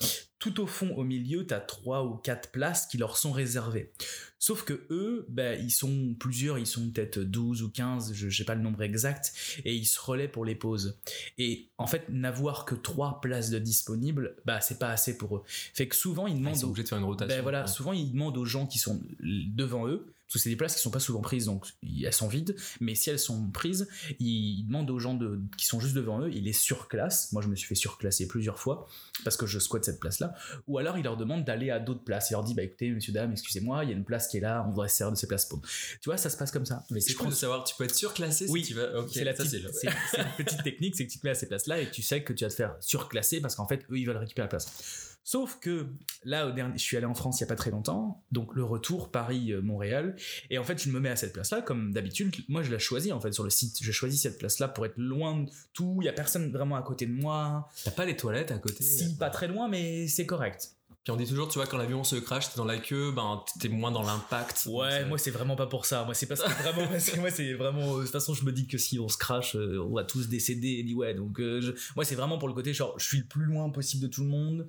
tout 0.44 0.60
au 0.60 0.68
fond, 0.68 0.94
au 0.98 1.06
milieu, 1.06 1.48
tu 1.48 1.54
as 1.54 1.62
trois 1.62 2.04
ou 2.04 2.16
quatre 2.16 2.52
places 2.52 2.86
qui 2.86 2.98
leur 2.98 3.16
sont 3.16 3.32
réservées. 3.32 3.94
Sauf 4.40 4.66
que 4.66 4.86
eux, 4.90 5.26
bah, 5.30 5.56
ils 5.56 5.72
sont 5.72 6.18
plusieurs, 6.20 6.60
ils 6.60 6.68
sont 6.68 6.90
peut-être 6.90 7.20
12 7.20 7.64
ou 7.64 7.70
15, 7.70 8.12
je 8.14 8.30
sais 8.30 8.44
pas 8.44 8.54
le 8.54 8.62
nombre 8.62 8.82
exact, 8.84 9.32
et 9.64 9.74
ils 9.74 9.86
se 9.86 10.02
relaient 10.02 10.28
pour 10.28 10.44
les 10.44 10.56
pauses. 10.56 11.00
Et 11.38 11.70
en 11.78 11.88
fait, 11.88 12.10
n'avoir 12.10 12.66
que 12.66 12.76
trois 12.76 13.22
places 13.22 13.52
de 13.52 13.60
disponibles, 13.60 14.36
bah, 14.44 14.60
c'est 14.60 14.80
pas 14.80 14.90
assez 14.90 15.18
pour 15.18 15.38
eux. 15.38 15.44
Fait 15.46 15.88
que 15.88 15.96
souvent, 15.96 16.28
ils 16.28 16.38
demandent. 16.38 16.58
ils 16.58 16.60
sont 16.60 16.68
obligés 16.68 16.84
de 16.84 16.90
faire 16.90 16.98
une 16.98 17.06
rotation. 17.06 17.34
Ben 17.34 17.42
voilà, 17.42 17.66
souvent, 17.66 17.94
ils 17.94 18.12
demandent 18.12 18.38
aux 18.38 18.44
gens 18.44 18.68
qui 18.68 18.80
sont 18.80 19.02
devant 19.22 19.88
eux, 19.88 20.14
parce 20.34 20.42
que 20.42 20.44
c'est 20.46 20.50
des 20.50 20.56
places 20.56 20.76
qui 20.76 20.82
sont 20.82 20.90
pas 20.90 21.00
souvent 21.00 21.22
prises, 21.22 21.46
donc 21.46 21.68
elles 21.84 22.12
sont 22.12 22.28
vides, 22.28 22.56
mais 22.80 22.96
si 22.96 23.12
elles 23.12 23.20
sont 23.20 23.52
prises, 23.52 23.88
ils 24.20 24.66
demandent 24.66 24.90
aux 24.90 24.98
gens 24.98 25.14
de, 25.14 25.40
qui 25.58 25.68
sont 25.68 25.80
juste 25.80 25.94
devant 25.94 26.22
eux, 26.22 26.32
ils 26.34 26.44
les 26.44 26.54
surclassent. 26.54 27.32
Moi, 27.34 27.44
je 27.44 27.50
me 27.50 27.56
suis 27.56 27.68
fait 27.68 27.76
surclasser 27.76 28.28
plusieurs 28.28 28.58
fois, 28.58 28.88
parce 29.24 29.38
que 29.38 29.46
je 29.46 29.60
squatte 29.60 29.86
cette 29.86 30.00
place-là. 30.00 30.34
Ou 30.68 30.80
alors, 30.80 30.98
il 30.98 31.04
leur 31.04 31.18
demande 31.18 31.46
d'aller 31.46 31.70
à 31.70 31.78
d'autres 31.78 32.04
places. 32.04 32.32
Il 32.32 32.34
leur 32.34 32.44
dit, 32.44 32.56
bah 32.56 32.64
écoutez, 32.64 32.90
monsieur, 32.90 33.14
dame, 33.14 33.32
excusez-moi, 33.32 33.84
il 33.84 33.92
y 33.92 33.94
a 33.94 33.96
une 33.96 34.06
place 34.06 34.28
qui 34.28 34.38
est 34.38 34.42
là, 34.42 34.66
on 34.68 34.72
voudrait 34.72 34.90
se 34.90 34.98
servir 34.98 35.12
de 35.12 35.18
ces 35.20 35.28
places 35.28 35.46
pour. 35.46 35.62
Tu 35.62 36.00
vois, 36.06 36.18
ça 36.18 36.32
se 36.32 36.38
passe 36.38 36.52
comme 36.52 36.66
ça. 36.66 36.84
Mais 36.90 37.00
c'est 37.00 37.14
cool 37.14 37.30
de 37.30 37.36
savoir, 37.36 37.64
tu 37.64 37.76
peux 37.76 37.84
être 37.84 37.96
surclassé 37.96 38.48
oui, 38.50 38.64
si 38.64 38.70
tu 38.70 38.74
vas. 38.74 38.88
c'est 39.12 39.24
la 39.24 39.34
petite, 39.34 39.54
une 39.54 40.46
petite 40.46 40.64
technique, 40.64 40.96
c'est 40.96 41.06
que 41.06 41.12
tu 41.12 41.20
te 41.20 41.28
mets 41.28 41.32
à 41.32 41.36
ces 41.36 41.48
places-là 41.48 41.80
et 41.80 41.92
tu 41.92 42.02
sais 42.02 42.24
que 42.24 42.34
tu 42.34 42.44
vas 42.44 42.50
te 42.50 42.56
faire 42.56 42.76
surclasser 42.80 43.40
parce 43.40 43.54
qu'en 43.54 43.68
fait, 43.68 43.86
eux, 43.92 44.00
ils 44.00 44.06
veulent 44.08 44.18
récupérer 44.18 44.46
la 44.46 44.50
place. 44.50 45.13
Sauf 45.24 45.60
que 45.60 45.88
là, 46.24 46.48
au 46.48 46.52
dernier, 46.52 46.78
je 46.78 46.84
suis 46.84 46.98
allé 46.98 47.06
en 47.06 47.14
France 47.14 47.40
il 47.40 47.42
y 47.42 47.46
a 47.46 47.48
pas 47.48 47.56
très 47.56 47.72
longtemps, 47.72 48.24
donc 48.32 48.56
le 48.56 48.64
retour 48.64 49.10
Paris-Montréal, 49.10 50.16
et 50.50 50.58
en 50.58 50.64
fait, 50.64 50.82
je 50.82 50.90
me 50.90 51.00
mets 51.00 51.10
à 51.10 51.16
cette 51.16 51.34
place-là, 51.34 51.62
comme 51.62 51.94
d'habitude. 51.94 52.36
Moi, 52.50 52.62
je 52.62 52.72
la 52.72 52.80
choisis 52.80 53.12
en 53.12 53.22
fait 53.22 53.32
sur 53.32 53.44
le 53.44 53.50
site. 53.50 53.78
Je 53.82 53.92
choisis 53.92 54.22
cette 54.22 54.38
place-là 54.38 54.68
pour 54.68 54.86
être 54.86 54.98
loin 54.98 55.44
de 55.44 55.50
tout. 55.74 56.00
Il 56.02 56.06
y 56.06 56.10
a 56.10 56.14
personne 56.14 56.52
vraiment 56.52 56.76
à 56.76 56.82
côté 56.82 57.06
de 57.06 57.14
moi. 57.14 57.70
T'as 57.84 57.92
pas 57.92 58.06
les 58.06 58.18
toilettes 58.18 58.52
à 58.52 58.58
côté? 58.58 58.84
Si, 58.84 59.16
pas 59.18 59.30
très 59.30 59.48
loin, 59.48 59.68
mais 59.68 60.08
c'est 60.08 60.26
correct. 60.26 60.76
Puis 61.04 61.12
on 61.12 61.18
dit 61.18 61.28
toujours, 61.28 61.50
tu 61.50 61.56
vois, 61.60 61.68
quand 61.68 61.78
l'avion 61.78 62.04
se 62.06 62.16
crash, 62.16 62.50
t'es 62.50 62.56
dans 62.56 62.66
la 62.66 62.78
queue, 62.78 63.12
ben 63.12 63.44
t'es 63.60 63.68
moins 63.68 63.92
dans 63.92 64.04
l'impact. 64.04 64.68
Ouais, 64.72 65.04
moi 65.06 65.18
c'est 65.18 65.32
vraiment 65.32 65.58
pas 65.58 65.68
pour 65.68 65.86
ça. 65.86 66.06
Moi 66.06 66.14
c'est 66.14 66.28
parce 66.28 66.42
que 66.42 66.50
vraiment, 66.50 66.88
parce 66.88 67.10
que 67.10 67.20
moi 67.20 67.30
c'est 67.30 67.54
vraiment. 67.54 67.98
De 67.98 68.04
toute 68.04 68.12
façon, 68.12 68.34
je 68.34 68.46
me 68.46 68.54
dis 68.54 68.68
que 68.68 68.78
si 68.78 69.00
on 69.00 69.10
se 69.10 69.18
crash, 69.18 69.56
on 69.56 69.94
va 69.94 70.06
tous 70.06 70.30
décéder. 70.30 70.86
Et 70.88 70.94
ouais, 70.94 71.14
donc 71.14 71.42
euh, 71.42 71.76
moi 71.98 72.06
c'est 72.06 72.16
vraiment 72.16 72.38
pour 72.38 72.48
le 72.48 72.54
côté 72.54 72.74
genre, 72.74 72.98
je 72.98 73.06
suis 73.06 73.18
le 73.18 73.26
plus 73.26 73.44
loin 73.44 73.70
possible 73.70 74.04
de 74.04 74.08
tout 74.08 74.22
le 74.22 74.30
monde. 74.30 74.68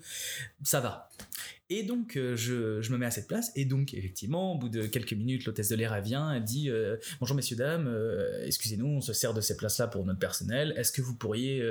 Ça 0.65 0.81
va. 0.81 1.09
Et 1.71 1.83
donc, 1.83 2.17
euh, 2.17 2.37
je, 2.37 2.83
je, 2.83 2.93
me 2.93 2.99
mets 2.99 3.07
à 3.07 3.11
cette 3.11 3.27
place. 3.27 3.51
Et 3.57 3.65
donc, 3.65 3.95
effectivement, 3.95 4.55
au 4.55 4.59
bout 4.59 4.69
de 4.69 4.87
quelques 4.87 5.15
minutes, 5.15 5.47
l'hôtesse 5.47 5.71
de 5.71 5.77
l'air 5.77 5.99
vient, 6.03 6.35
elle 6.35 6.45
dit 6.45 6.69
euh, 6.69 6.97
Bonjour, 7.21 7.35
messieurs, 7.35 7.57
dames, 7.57 7.87
euh, 7.87 8.45
excusez-nous, 8.45 8.87
on 8.87 9.01
se 9.01 9.15
sert 9.15 9.33
de 9.33 9.41
ces 9.41 9.57
places-là 9.57 9.87
pour 9.87 10.05
notre 10.05 10.19
personnel. 10.19 10.75
Est-ce 10.77 10.93
que 10.93 11.01
vous 11.01 11.17
pourriez 11.17 11.65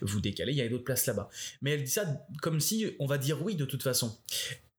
vous 0.00 0.20
décaler? 0.20 0.52
Il 0.52 0.58
y 0.58 0.62
a 0.62 0.68
d'autres 0.68 0.84
places 0.84 1.06
là-bas. 1.06 1.28
Mais 1.62 1.72
elle 1.72 1.84
dit 1.84 1.90
ça 1.90 2.04
comme 2.42 2.58
si 2.58 2.86
on 2.98 3.06
va 3.06 3.18
dire 3.18 3.42
oui 3.42 3.54
de 3.54 3.64
toute 3.64 3.82
façon. 3.82 4.18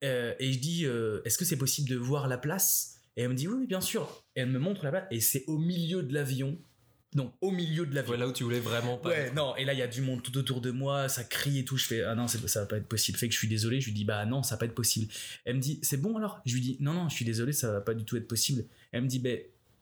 Et 0.01 0.51
je 0.51 0.59
dis 0.59 0.85
Est-ce 1.25 1.37
que 1.37 1.45
c'est 1.45 1.57
possible 1.57 1.89
de 1.89 1.95
voir 1.95 2.27
la 2.27 2.37
place? 2.37 2.99
Et 3.15 3.23
elle 3.23 3.29
me 3.29 3.35
dit 3.35 3.47
Oui, 3.47 3.65
bien 3.65 3.81
sûr. 3.81 4.23
Et 4.35 4.41
elle 4.41 4.49
me 4.49 4.59
montre 4.59 4.83
la 4.83 4.91
place. 4.91 5.07
Et 5.11 5.21
c'est 5.21 5.45
au 5.47 5.57
milieu 5.57 6.03
de 6.03 6.13
l'avion 6.13 6.57
donc 7.15 7.33
au 7.41 7.51
milieu 7.51 7.85
de 7.85 7.95
l'avion. 7.95 8.11
Ouais, 8.13 8.17
là 8.19 8.27
où 8.27 8.33
tu 8.33 8.43
voulais 8.43 8.59
vraiment 8.59 8.97
pas. 8.97 9.09
Ouais, 9.09 9.31
non, 9.31 9.55
et 9.55 9.65
là 9.65 9.73
il 9.73 9.79
y 9.79 9.81
a 9.81 9.87
du 9.87 10.01
monde 10.01 10.21
tout 10.21 10.37
autour 10.37 10.61
de 10.61 10.71
moi, 10.71 11.09
ça 11.09 11.23
crie 11.23 11.59
et 11.59 11.65
tout, 11.65 11.77
je 11.77 11.85
fais 11.85 12.03
ah 12.03 12.15
non, 12.15 12.27
ça 12.27 12.59
va 12.59 12.65
pas 12.65 12.77
être 12.77 12.87
possible. 12.87 13.17
Fait 13.17 13.27
que 13.27 13.33
je 13.33 13.37
suis 13.39 13.47
désolé, 13.47 13.81
je 13.81 13.87
lui 13.87 13.93
dis 13.93 14.05
bah 14.05 14.25
non, 14.25 14.43
ça 14.43 14.55
va 14.55 14.59
pas 14.59 14.65
être 14.65 14.75
possible. 14.75 15.11
Elle 15.45 15.55
me 15.55 15.61
dit 15.61 15.79
c'est 15.81 15.97
bon 16.01 16.17
alors? 16.17 16.39
Je 16.45 16.53
lui 16.53 16.61
dis 16.61 16.77
non 16.79 16.93
non, 16.93 17.09
je 17.09 17.15
suis 17.15 17.25
désolé, 17.25 17.51
ça 17.53 17.71
va 17.71 17.81
pas 17.81 17.93
du 17.93 18.05
tout 18.05 18.15
être 18.17 18.27
possible. 18.27 18.65
Elle 18.91 19.03
me 19.03 19.07
dit 19.07 19.19
bah 19.19 19.29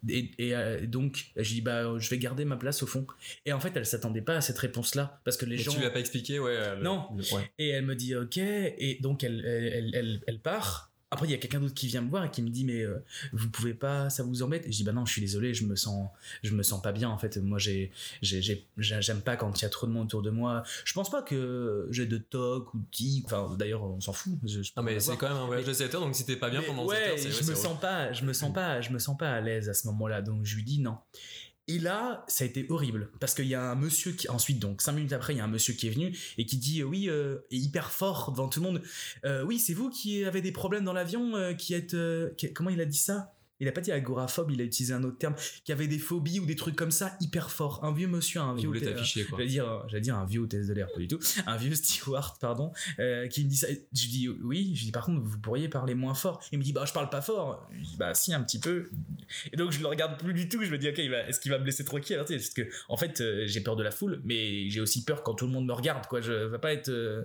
et, 0.09 0.31
et 0.37 0.55
euh, 0.55 0.85
donc 0.85 1.31
je 1.35 1.53
dis 1.53 1.61
bah 1.61 1.97
je 1.97 2.09
vais 2.09 2.19
garder 2.19 2.45
ma 2.45 2.55
place 2.55 2.83
au 2.83 2.87
fond. 2.87 3.05
Et 3.45 3.51
en 3.51 3.59
fait, 3.59 3.71
elle 3.75 3.85
s'attendait 3.85 4.21
pas 4.21 4.35
à 4.37 4.41
cette 4.41 4.59
réponse 4.59 4.95
là 4.95 5.19
parce 5.25 5.37
que 5.37 5.45
les 5.45 5.57
Mais 5.57 5.63
gens 5.63 5.71
tu 5.73 5.79
lui 5.79 5.85
as 5.85 5.89
pas 5.89 5.99
expliqué 5.99 6.39
ouais. 6.39 6.55
euh, 6.55 6.75
Non. 6.81 7.07
ouais. 7.33 7.51
et 7.57 7.69
elle 7.69 7.83
me 7.85 7.95
dit 7.95 8.15
ok 8.15 8.37
et 8.37 8.99
donc 9.01 9.23
elle 9.23 9.43
elle, 9.43 9.91
elle, 9.95 10.21
elle 10.27 10.39
part 10.39 10.91
après 11.09 11.25
il 11.27 11.31
y 11.31 11.33
a 11.33 11.37
quelqu'un 11.37 11.59
d'autre 11.61 11.73
qui 11.73 11.87
vient 11.87 12.01
me 12.01 12.09
voir 12.09 12.25
et 12.25 12.31
qui 12.31 12.41
me 12.41 12.49
dit 12.49 12.65
mais 12.65 12.81
euh, 12.81 13.03
vous 13.33 13.49
pouvez 13.49 13.73
pas 13.73 14.09
ça 14.09 14.23
vous 14.23 14.43
embête? 14.43 14.65
Et 14.67 14.71
je 14.71 14.77
dis 14.77 14.83
bah 14.83 14.91
non 14.91 15.05
je 15.05 15.11
suis 15.13 15.21
désolé 15.21 15.53
je 15.53 15.65
me 15.65 15.75
sens 15.75 16.09
je 16.43 16.53
me 16.53 16.63
sens 16.63 16.81
pas 16.81 16.91
bien 16.91 17.09
en 17.09 17.17
fait. 17.17 17.37
Moi 17.37 17.59
j'ai 17.59 17.91
j'ai- 18.21 18.41
j'ai- 18.41 18.65
j'ai- 18.77 19.01
j'aime 19.01 19.21
pas 19.21 19.37
quand 19.37 19.57
il 19.59 19.63
y 19.63 19.65
a 19.65 19.69
trop 19.69 19.87
de 19.87 19.91
monde 19.91 20.07
autour 20.07 20.21
de 20.21 20.29
moi. 20.29 20.63
Je 20.85 20.93
pense 20.93 21.09
pas 21.09 21.21
que 21.21 21.87
j'ai 21.91 22.05
de 22.05 22.17
toc 22.17 22.73
ou 22.73 22.79
de 22.79 22.85
tic. 22.91 23.25
Enfin 23.25 23.55
d'ailleurs 23.57 23.83
on 23.83 24.01
s'en 24.01 24.13
fout. 24.13 24.33
Je, 24.43 24.61
je 24.61 24.73
peux 24.73 24.81
Non 24.81 24.85
mais 24.85 24.99
c'est 24.99 25.15
quand 25.17 25.29
même 25.29 25.37
un 25.37 25.45
voyage 25.45 25.65
de 25.65 25.73
7 25.73 25.93
heures 25.95 26.01
donc 26.01 26.15
si 26.15 26.25
t'es 26.25 26.35
pas 26.35 26.49
bien 26.49 26.61
pendant 26.61 26.85
ouais, 26.85 26.95
7 26.95 27.25
heures 27.27 27.31
je 27.33 27.43
ouais, 27.43 27.49
me 27.51 27.55
sens 27.55 27.79
pas, 27.79 28.11
je 28.13 28.23
me 28.25 28.33
sens 28.33 28.53
pas, 28.53 28.81
je 28.81 28.91
me 28.91 28.99
sens 28.99 29.17
pas 29.17 29.31
à 29.31 29.39
l'aise 29.41 29.69
à 29.69 29.73
ce 29.73 29.87
moment-là. 29.87 30.21
Donc 30.21 30.43
je 30.45 30.55
lui 30.55 30.63
dis 30.63 30.79
non. 30.79 30.97
Et 31.69 31.79
là, 31.79 32.23
ça 32.29 32.45
a 32.45 32.47
été 32.47 32.65
horrible 32.69 33.11
parce 33.19 33.33
qu'il 33.33 33.47
y 33.47 33.55
a 33.55 33.71
un 33.71 33.75
monsieur 33.75 34.13
qui 34.13 34.29
ensuite, 34.29 34.59
donc 34.59 34.81
cinq 34.81 34.93
minutes 34.93 35.11
après, 35.11 35.33
il 35.33 35.37
y 35.37 35.39
a 35.41 35.43
un 35.43 35.49
monsieur 35.49 35.73
qui 35.73 35.87
est 35.87 35.91
venu 35.91 36.17
et 36.37 36.45
qui 36.45 36.57
dit 36.57 36.81
euh, 36.81 36.85
oui, 36.85 37.09
euh, 37.09 37.39
et 37.51 37.57
hyper 37.57 37.91
fort 37.91 38.31
devant 38.31 38.47
tout 38.47 38.61
le 38.61 38.67
monde. 38.67 38.81
euh, 39.25 39.43
oui, 39.43 39.59
c'est 39.59 39.73
vous 39.73 39.89
qui 39.89 40.23
avez 40.23 40.41
des 40.41 40.53
problèmes 40.53 40.85
dans 40.85 40.93
l'avion, 40.93 41.35
euh, 41.35 41.53
qui 41.53 41.73
êtes, 41.73 41.95
comment 42.53 42.69
il 42.69 42.79
a 42.79 42.85
dit 42.85 42.97
ça? 42.97 43.33
Il 43.59 43.67
a 43.67 43.71
pas 43.71 43.81
dit 43.81 43.91
agoraphobe, 43.91 44.51
il 44.51 44.61
a 44.61 44.63
utilisé 44.63 44.93
un 44.93 45.03
autre 45.03 45.17
terme, 45.17 45.35
qui 45.63 45.71
avait 45.71 45.87
des 45.87 45.99
phobies 45.99 46.39
ou 46.39 46.45
des 46.45 46.55
trucs 46.55 46.75
comme 46.75 46.91
ça 46.91 47.17
hyper 47.21 47.51
fort. 47.51 47.83
Un 47.83 47.91
vieux 47.91 48.07
monsieur, 48.07 48.39
un 48.39 48.55
vieux. 48.55 48.69
quoi. 48.71 49.37
J'allais 49.37 49.49
dire, 49.49 49.83
j'allais 49.87 50.01
dire 50.01 50.15
un 50.15 50.25
vieux 50.25 50.41
hôtesse 50.41 50.67
de 50.67 50.73
l'air, 50.73 50.87
pas 50.91 50.99
du 50.99 51.07
tout. 51.07 51.19
Un 51.45 51.57
vieux 51.57 51.75
steward, 51.75 52.39
pardon, 52.39 52.71
euh, 52.99 53.27
qui 53.27 53.43
me 53.43 53.49
dit 53.49 53.57
ça. 53.57 53.67
Je 53.69 54.07
dis 54.07 54.29
oui. 54.29 54.73
Je 54.75 54.85
dis 54.85 54.91
par 54.91 55.05
contre, 55.05 55.21
vous 55.21 55.39
pourriez 55.39 55.69
parler 55.69 55.95
moins 55.95 56.13
fort. 56.13 56.41
Il 56.51 56.59
me 56.59 56.63
dit 56.63 56.73
bah 56.73 56.85
je 56.85 56.93
parle 56.93 57.09
pas 57.09 57.21
fort. 57.21 57.67
Je 57.73 57.83
dis 57.83 57.97
bah 57.97 58.13
si 58.13 58.33
un 58.33 58.41
petit 58.41 58.59
peu. 58.59 58.89
Et 59.51 59.57
donc 59.57 59.71
je 59.71 59.79
le 59.79 59.87
regarde 59.87 60.19
plus 60.19 60.33
du 60.33 60.49
tout. 60.49 60.63
Je 60.63 60.71
me 60.71 60.77
dis 60.77 60.89
ok, 60.89 60.99
est-ce 60.99 61.39
qu'il 61.39 61.51
va 61.51 61.59
me 61.59 61.65
laisser 61.65 61.83
tranquille? 61.83 62.17
Parce 62.17 62.49
que 62.49 62.67
en 62.89 62.97
fait, 62.97 63.21
euh, 63.21 63.45
j'ai 63.47 63.61
peur 63.61 63.75
de 63.75 63.83
la 63.83 63.91
foule, 63.91 64.21
mais 64.23 64.69
j'ai 64.69 64.81
aussi 64.81 65.03
peur 65.03 65.23
quand 65.23 65.33
tout 65.33 65.45
le 65.45 65.51
monde 65.51 65.65
me 65.65 65.73
regarde. 65.73 66.05
Quoi, 66.07 66.21
je 66.21 66.31
vais 66.31 66.59
pas 66.59 66.73
être. 66.73 66.89
Euh, 66.89 67.23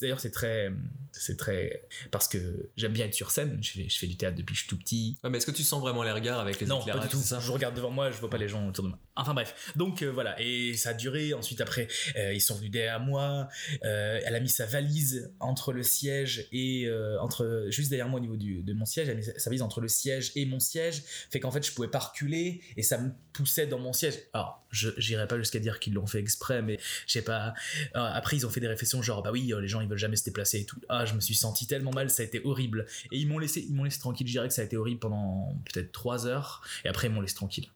d'ailleurs, 0.00 0.20
c'est 0.20 0.30
très, 0.30 0.72
c'est 1.12 1.36
très 1.36 1.86
parce 2.10 2.28
que 2.28 2.38
j'aime 2.76 2.92
bien 2.92 3.06
être 3.06 3.14
sur 3.14 3.30
scène. 3.30 3.58
Je 3.62 3.70
fais, 3.72 3.88
je 3.88 3.98
fais, 3.98 4.06
du 4.06 4.16
théâtre 4.16 4.36
depuis 4.36 4.54
que 4.54 4.58
je 4.58 4.66
suis 4.66 4.68
tout 4.68 4.78
petit. 4.78 5.16
mais 5.24 5.38
est-ce 5.38 5.46
que 5.46 5.50
tu 5.50 5.62
sens 5.62 5.73
vraiment 5.80 6.02
les 6.02 6.12
regards 6.12 6.40
avec 6.40 6.60
les 6.60 6.66
non, 6.66 6.80
pas 6.84 6.98
du 6.98 7.08
tout. 7.08 7.18
Ça 7.18 7.40
je 7.40 7.52
regarde 7.52 7.74
devant 7.74 7.90
moi, 7.90 8.10
je 8.10 8.18
vois 8.18 8.30
pas 8.30 8.38
les 8.38 8.48
gens 8.48 8.66
autour 8.66 8.84
de 8.84 8.90
moi. 8.90 8.98
Enfin 9.16 9.34
bref. 9.34 9.72
Donc 9.76 10.02
euh, 10.02 10.10
voilà, 10.10 10.40
et 10.40 10.74
ça 10.74 10.90
a 10.90 10.94
duré. 10.94 11.34
Ensuite 11.34 11.60
après, 11.60 11.88
ils 12.16 12.40
sont 12.40 12.56
venus 12.56 12.70
derrière 12.70 13.00
moi. 13.00 13.48
elle 13.82 14.34
a 14.34 14.40
mis 14.40 14.48
sa 14.48 14.66
valise 14.66 15.32
entre 15.40 15.72
le 15.72 15.82
siège 15.82 16.48
et 16.52 16.88
entre 17.20 17.66
juste 17.68 17.90
derrière 17.90 18.08
moi 18.08 18.20
au 18.20 18.22
niveau 18.22 18.36
de 18.36 18.72
mon 18.72 18.84
siège. 18.84 19.08
Elle 19.08 19.14
a 19.14 19.18
mis 19.18 19.24
sa 19.24 19.50
valise 19.50 19.62
entre 19.62 19.80
le 19.80 19.88
siège 19.88 20.32
et 20.34 20.46
mon 20.46 20.60
siège, 20.60 21.02
fait 21.30 21.40
qu'en 21.40 21.50
fait 21.50 21.64
je 21.64 21.72
pouvais 21.72 21.88
pas 21.88 21.98
reculer 21.98 22.60
et 22.76 22.82
ça 22.82 22.98
me 22.98 23.10
poussait 23.32 23.66
dans 23.66 23.78
mon 23.78 23.92
siège. 23.92 24.14
Alors, 24.32 24.64
je 24.70 24.90
j'irai 24.96 25.26
pas 25.26 25.36
jusqu'à 25.38 25.58
dire 25.58 25.78
qu'ils 25.80 25.94
l'ont 25.94 26.06
fait 26.06 26.20
exprès, 26.20 26.62
mais 26.62 26.78
je 27.06 27.12
sais 27.12 27.22
pas. 27.22 27.54
Euh, 27.96 28.00
après, 28.00 28.36
ils 28.36 28.46
ont 28.46 28.50
fait 28.50 28.60
des 28.60 28.68
réflexions 28.68 29.02
genre 29.02 29.22
bah 29.22 29.30
oui, 29.32 29.52
les 29.60 29.68
gens 29.68 29.80
ils 29.80 29.88
veulent 29.88 29.98
jamais 29.98 30.16
se 30.16 30.24
déplacer 30.24 30.60
et 30.60 30.64
tout. 30.64 30.80
Ah, 30.88 31.04
je 31.04 31.14
me 31.14 31.20
suis 31.20 31.34
senti 31.34 31.66
tellement 31.66 31.92
mal, 31.92 32.10
ça 32.10 32.22
a 32.22 32.26
été 32.26 32.40
horrible. 32.44 32.86
Et 33.12 33.18
ils 33.18 33.28
m'ont 33.28 33.38
laissé, 33.38 33.64
ils 33.68 33.74
m'ont 33.74 33.84
laissé 33.84 34.00
tranquille. 34.00 34.26
Je 34.26 34.32
dirais 34.32 34.48
que 34.48 34.54
ça 34.54 34.62
a 34.62 34.64
été 34.64 34.76
horrible 34.76 35.00
pendant 35.00 35.56
peut-être 35.72 35.92
trois 35.92 36.26
heures 36.26 36.62
et 36.84 36.88
après 36.88 37.08
ils 37.08 37.12
m'ont 37.12 37.20
laissé 37.20 37.34
tranquille. 37.34 37.68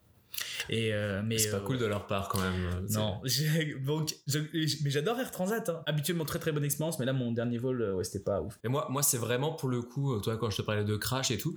Et 0.69 0.93
euh, 0.93 1.23
mais 1.25 1.39
c'est 1.39 1.51
pas 1.51 1.59
euh, 1.59 1.61
cool 1.61 1.79
de 1.79 1.87
leur 1.87 2.07
part 2.07 2.29
quand 2.29 2.41
même. 2.41 2.87
Non, 2.91 3.21
donc 3.87 4.15
mais 4.25 4.91
j'adore 4.91 5.19
Air 5.19 5.31
Transat. 5.31 5.69
Hein. 5.69 5.83
Habituellement 5.87 6.25
très 6.25 6.39
très 6.39 6.53
bonne 6.53 6.65
expérience, 6.65 6.99
mais 6.99 7.07
là 7.07 7.13
mon 7.13 7.33
dernier 7.33 7.59
vol, 7.59 7.95
ouais, 7.95 8.05
c'était 8.05 8.25
pas 8.25 8.41
ouf. 8.41 8.59
Et 8.65 8.69
moi, 8.69 8.87
moi 8.91 9.03
c'est 9.03 9.19
vraiment 9.19 9.53
pour 9.53 9.69
le 9.69 9.83
coup, 9.83 10.19
toi 10.21 10.37
quand 10.37 10.51
je 10.51 10.57
te 10.57 10.63
parlais 10.63 10.85
de 10.85 10.97
crash 10.97 11.31
et 11.31 11.39
tout, 11.39 11.57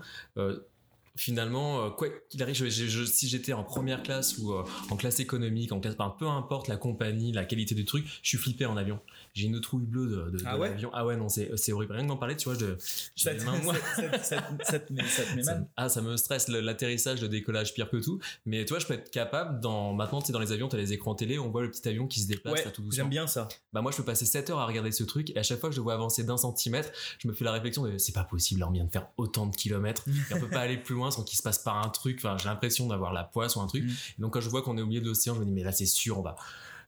finalement, 1.15 1.86
euh, 1.86 1.89
quoi 1.89 2.08
qu'il 2.30 2.41
arrive, 2.41 2.70
si 2.70 3.27
j'étais 3.27 3.53
en 3.53 3.63
première 3.63 4.03
classe 4.03 4.38
ou 4.38 4.53
euh, 4.53 4.63
en 4.89 4.96
classe 4.96 5.20
économique, 5.20 5.72
en 5.72 5.80
classe, 5.80 5.96
peu 6.18 6.27
importe 6.27 6.68
la 6.68 6.77
compagnie, 6.77 7.32
la 7.32 7.46
qualité 7.46 7.75
du 7.75 7.86
truc, 7.86 8.06
je 8.22 8.30
suis 8.30 8.38
flippé 8.38 8.65
en 8.65 8.77
avion. 8.77 9.00
J'ai 9.34 9.48
une 9.48 9.62
trouille 9.62 9.86
bleue 9.86 10.08
de, 10.08 10.38
de, 10.38 10.44
ah, 10.46 10.58
ouais 10.58 10.75
ah 10.94 11.06
ouais, 11.06 11.15
non, 11.15 11.30
c'est 11.30 11.72
horrible. 11.72 11.94
Rien 11.94 12.03
que 12.03 12.08
d'en 12.10 12.18
parler, 12.18 12.36
tu 12.36 12.50
vois, 12.50 12.58
je, 12.58 12.75
ça, 13.15 13.34
te, 13.36 13.44
moi. 13.44 13.75
Ça, 14.22 14.80
te 14.80 14.94
met, 14.94 15.03
mal. 15.44 15.68
ah, 15.77 15.89
ça 15.89 16.01
me 16.01 16.18
stresse 16.18 16.48
l'atterrissage, 16.48 17.22
le 17.22 17.30
décollage, 17.30 17.74
pire 17.74 17.89
que 17.89 17.98
tout. 17.98 18.20
Mais 18.46 18.65
tu 18.65 18.70
vois, 18.70 18.80
je 18.80 18.88
peux 18.88 18.94
être 18.94 19.12
capable, 19.12 19.60
dans, 19.60 19.94
maintenant, 19.94 20.22
tu 20.22 20.27
sais, 20.27 20.34
dans 20.34 20.39
les 20.39 20.51
avions, 20.51 20.68
tu 20.68 20.75
as 20.75 20.80
les 20.80 20.94
écrans 20.94 21.15
télé, 21.15 21.39
on 21.39 21.50
voit 21.50 21.62
le 21.62 21.72
petit 21.72 21.88
avion 21.88 22.08
qui 22.08 22.20
se 22.20 22.27
déplace 22.27 22.65
ouais, 22.65 22.72
tout 22.72 22.84
J'aime 22.91 23.10
bien 23.10 23.27
ça. 23.27 23.48
Bah, 23.74 23.82
moi, 23.82 23.91
je 23.91 23.98
peux 23.98 24.03
passer 24.03 24.25
7 24.25 24.50
heures 24.50 24.60
à 24.60 24.65
regarder 24.65 24.91
ce 24.91 25.03
truc 25.03 25.30
et 25.32 25.38
à 25.38 25.44
chaque 25.44 25.60
fois 25.60 25.70
que 25.70 25.75
je 25.75 25.80
le 25.80 25.84
vois 25.84 25.94
avancer 25.94 26.24
d'un 26.24 26.38
centimètre, 26.38 26.89
je 27.20 27.27
me 27.27 27.34
fais 27.34 27.46
la 27.46 27.51
réflexion 27.51 27.84
de 27.84 27.98
c'est 27.98 28.13
pas 28.13 28.24
possible, 28.24 28.63
on 28.63 28.72
vient 28.72 28.86
de 28.86 28.91
faire 28.91 29.08
autant 29.18 29.46
de 29.46 29.56
kilomètres. 29.56 30.06
et 30.08 30.34
on 30.34 30.39
peut 30.39 30.50
pas 30.50 30.62
aller 30.62 30.77
plus 30.77 30.96
loin 30.96 31.00
sans 31.10 31.24
qu'il 31.24 31.38
se 31.38 31.43
passe 31.43 31.60
par 31.60 31.77
un 31.77 31.89
truc. 31.89 32.20
Enfin, 32.20 32.38
j'ai 32.38 32.50
l'impression 32.50 32.88
d'avoir 32.88 33.13
la 33.13 33.24
poisse 33.24 33.55
ou 33.55 33.62
un 33.62 33.67
truc. 33.67 33.86
Mm. 33.86 33.89
donc, 34.20 34.34
quand 34.34 34.41
je 34.41 34.50
vois 34.50 34.62
qu'on 34.62 34.77
est 34.77 34.81
au 34.81 34.86
milieu 34.86 35.01
de 35.01 35.08
l'océan, 35.08 35.34
je 35.34 35.39
me 35.39 35.46
dis, 35.46 35.51
mais 35.51 35.63
là, 35.63 35.72
c'est 35.72 35.86
sûr, 35.86 36.20
on 36.20 36.22
va, 36.22 36.36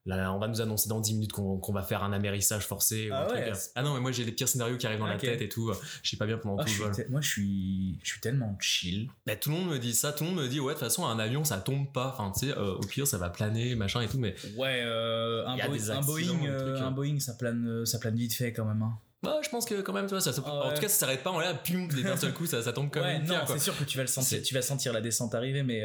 Là, 0.05 0.33
on 0.33 0.39
va 0.39 0.49
nous 0.49 0.59
annoncer 0.59 0.89
dans 0.89 0.99
10 0.99 1.13
minutes 1.13 1.31
qu'on 1.31 1.73
va 1.73 1.81
faire 1.81 2.03
un 2.03 2.11
amérissage 2.11 2.65
forcé. 2.65 3.09
Ah, 3.11 3.27
ah, 3.75 3.83
non, 3.83 3.93
mais 3.93 4.01
moi 4.01 4.11
j'ai 4.11 4.25
les 4.25 4.33
pires 4.33 4.49
scénarios 4.49 4.75
qui 4.75 4.85
arrivent 4.85 4.99
dans 4.99 5.07
la 5.07 5.17
tête 5.17 5.41
et 5.41 5.47
tout. 5.47 5.71
Je 6.01 6.09
sais 6.09 6.17
pas 6.17 6.25
bien 6.25 6.37
pendant 6.37 6.57
ah, 6.57 6.65
tout 6.65 6.71
le 6.83 6.89
vol. 6.89 7.05
Moi 7.09 7.21
je 7.21 7.29
suis, 7.29 7.99
je 8.03 8.09
suis 8.09 8.19
tellement 8.19 8.57
chill. 8.59 9.09
Bah, 9.25 9.37
tout 9.37 9.49
le 9.49 9.55
monde 9.55 9.69
me 9.69 9.79
dit 9.79 9.93
ça. 9.93 10.11
Tout 10.11 10.25
le 10.25 10.31
monde 10.31 10.39
me 10.41 10.49
dit, 10.49 10.59
ouais, 10.59 10.73
de 10.73 10.79
toute 10.79 10.87
façon, 10.87 11.05
un 11.05 11.19
avion 11.19 11.45
ça 11.45 11.57
tombe 11.57 11.89
pas. 11.91 12.17
Enfin, 12.17 12.33
tu 12.37 12.47
sais, 12.47 12.57
euh, 12.57 12.75
au 12.75 12.85
pire 12.85 13.07
ça 13.07 13.17
va 13.17 13.29
planer, 13.29 13.75
machin 13.75 14.01
et 14.01 14.07
tout. 14.09 14.19
Mais 14.19 14.35
ouais, 14.57 14.81
euh, 14.83 15.47
un, 15.47 15.55
Boeing, 15.55 15.89
un, 15.89 16.01
Boeing, 16.01 16.45
euh, 16.47 16.81
un, 16.81 16.91
Boeing, 16.91 17.19
ça 17.19 17.35
plane, 17.35 17.85
ça 17.85 17.97
plane 17.97 18.15
vite 18.15 18.33
fait 18.33 18.51
quand 18.51 18.65
même. 18.65 18.81
Hein. 18.81 18.97
Bah, 19.23 19.39
je 19.41 19.49
pense 19.49 19.65
que 19.65 19.81
quand 19.81 19.93
même, 19.93 20.05
tu 20.05 20.11
vois, 20.11 20.21
ça, 20.21 20.31
ah 20.45 20.67
en 20.67 20.73
tout 20.73 20.81
cas, 20.81 20.89
ça 20.89 20.99
s'arrête 20.99 21.23
pas 21.23 21.31
en 21.31 21.39
l'air, 21.39 21.63
pim, 21.63 21.87
d'un 21.87 22.17
seul 22.17 22.33
coup, 22.33 22.45
ça, 22.45 22.61
ça 22.61 22.73
tombe 22.73 22.89
comme 22.89 23.03
ouais, 23.03 23.17
une 23.17 23.25
non, 23.25 23.37
c'est 23.47 23.59
sûr 23.59 23.77
que 23.77 23.85
tu 23.85 23.97
vas 23.97 24.03
le 24.03 24.07
sentir, 24.07 24.41
tu 24.41 24.53
vas 24.53 24.61
sentir 24.61 24.93
la 24.93 25.01
descente 25.01 25.33
arriver, 25.33 25.63
mais. 25.63 25.81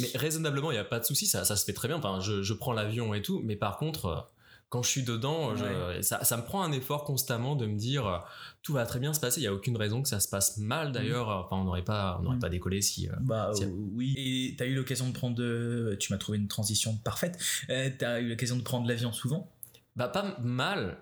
Mais 0.00 0.08
raisonnablement, 0.14 0.70
il 0.70 0.76
y 0.76 0.78
a 0.78 0.84
pas 0.84 1.00
de 1.00 1.04
souci, 1.04 1.26
ça, 1.26 1.44
ça 1.44 1.56
se 1.56 1.64
fait 1.64 1.72
très 1.72 1.88
bien. 1.88 1.98
Enfin, 1.98 2.20
je, 2.20 2.42
je 2.42 2.54
prends 2.54 2.72
l'avion 2.72 3.12
et 3.12 3.22
tout, 3.22 3.42
mais 3.44 3.56
par 3.56 3.76
contre, 3.76 4.28
quand 4.68 4.82
je 4.82 4.90
suis 4.90 5.02
dedans, 5.02 5.54
ça, 6.02 6.24
ça, 6.24 6.36
me 6.36 6.42
prend 6.42 6.62
un 6.62 6.72
effort 6.72 7.04
constamment 7.04 7.54
de 7.54 7.66
me 7.66 7.76
dire 7.76 8.06
euh, 8.06 8.18
tout 8.62 8.72
va 8.72 8.84
très 8.84 8.98
bien 8.98 9.12
se 9.12 9.20
passer. 9.20 9.40
Il 9.40 9.44
y 9.44 9.46
a 9.46 9.54
aucune 9.54 9.76
raison 9.76 10.02
que 10.02 10.08
ça 10.08 10.18
se 10.18 10.28
passe 10.28 10.58
mal 10.58 10.90
d'ailleurs. 10.90 11.28
Mm. 11.28 11.44
Enfin, 11.44 11.56
on 11.56 11.64
n'aurait 11.64 11.84
pas, 11.84 12.16
on 12.18 12.24
n'aurait 12.24 12.36
mm. 12.36 12.40
pas 12.40 12.48
décollé 12.48 12.82
si. 12.82 13.08
Euh, 13.08 13.12
bah 13.20 13.52
oui. 13.94 14.14
Et 14.16 14.56
t'as 14.56 14.66
eu 14.66 14.74
l'occasion 14.74 15.08
de 15.08 15.12
prendre 15.12 15.36
de, 15.36 15.96
tu 16.00 16.12
m'as 16.12 16.18
trouvé 16.18 16.38
une 16.38 16.48
transition 16.48 16.96
parfaite. 17.04 17.38
Euh, 17.70 17.90
t'as 17.96 18.20
eu 18.20 18.28
l'occasion 18.28 18.56
de 18.56 18.62
prendre 18.62 18.88
l'avion 18.88 19.12
souvent? 19.12 19.52
Bah 19.94 20.08
pas 20.08 20.36
mal. 20.42 20.98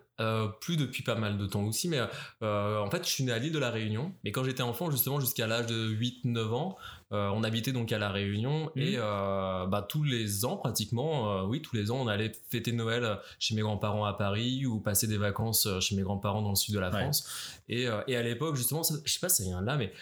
Plus 0.61 0.77
depuis 0.77 1.03
pas 1.03 1.15
mal 1.15 1.39
de 1.39 1.47
temps 1.47 1.65
aussi, 1.65 1.89
mais 1.89 2.01
en 2.41 2.91
fait, 2.91 3.05
je 3.05 3.11
suis 3.11 3.25
né 3.25 3.33
à 3.33 3.39
l'île 3.39 3.53
de 3.53 3.59
la 3.59 3.71
Réunion. 3.71 4.15
Mais 4.25 4.33
quand 4.33 4.45
j'étais 4.45 4.63
enfant, 4.63 4.91
justement, 4.91 5.21
jusqu'à 5.21 5.47
l'âge 5.47 5.67
de 5.67 5.89
8-9 5.95 6.55
ans, 6.55 6.77
euh, 7.15 7.31
on 7.33 7.45
habitait 7.45 7.73
donc 7.73 7.93
à 7.93 7.99
la 7.99 8.11
Réunion 8.11 8.71
et 8.75 8.97
mhm. 8.97 9.03
euh, 9.03 9.67
bah, 9.67 9.87
tous 9.89 10.03
les 10.03 10.45
ans 10.45 10.57
pratiquement, 10.57 11.39
euh, 11.39 11.47
oui 11.47 11.63
tous 11.63 11.77
les 11.77 11.91
ans 11.93 11.99
on 12.01 12.09
allait 12.09 12.33
fêter 12.51 12.73
Noël 12.73 13.19
chez 13.39 13.55
mes 13.55 13.63
grands-parents 13.63 14.05
à 14.05 14.15
Paris 14.15 14.67
ou 14.67 14.81
passer 14.81 15.07
des 15.07 15.17
vacances 15.17 15.69
chez 15.81 15.95
mes 15.95 16.03
grands-parents 16.03 16.43
dans 16.43 16.51
le 16.51 16.57
sud 16.57 16.75
de 16.75 16.81
la 16.81 16.91
France. 16.91 17.61
Et, 17.69 17.87
et, 18.09 18.17
à 18.17 18.23
l'époque 18.23 18.57
justement, 18.57 18.83
je 18.83 19.11
sais 19.11 19.21
pas 19.21 19.29
si 19.29 19.43
ça 19.43 19.45
vient 19.45 19.63
de 19.63 19.67
là, 19.67 19.77
mais 19.77 19.93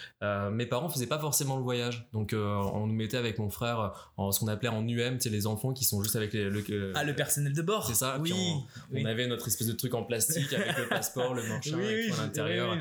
mes 0.51 0.65
parents 0.65 0.89
faisaient 0.89 1.07
pas 1.07 1.19
forcément 1.19 1.55
le 1.55 1.63
voyage, 1.63 2.07
donc 2.13 2.33
on 2.33 2.87
nous 2.87 2.93
mettait 2.93 3.17
avec 3.17 3.37
mon 3.37 3.49
frère 3.49 4.11
en 4.17 4.31
ce 4.31 4.39
qu'on 4.39 4.47
appelait 4.47 4.69
en 4.69 4.87
UM, 4.87 5.19
sais 5.19 5.29
les 5.29 5.47
enfants 5.47 5.73
qui 5.73 5.85
sont 5.85 6.01
juste 6.01 6.15
avec 6.15 6.33
les, 6.33 6.49
le, 6.49 6.91
ah 6.95 7.03
le 7.03 7.15
personnel 7.15 7.53
de 7.53 7.61
bord. 7.61 7.87
C'est 7.87 7.93
ça. 7.93 8.17
Oui. 8.19 8.33
On, 8.93 9.05
avait 9.05 9.27
notre 9.27 9.47
espèce 9.47 9.67
de 9.67 9.73
truc 9.73 9.93
en 9.93 10.03
plastique 10.03 10.51
avec 10.53 10.77
le 10.77 10.87
passeport, 10.87 11.33
le 11.33 11.47
manche 11.47 11.67
oui, 11.73 12.11
à 12.11 12.23
l'intérieur. 12.23 12.75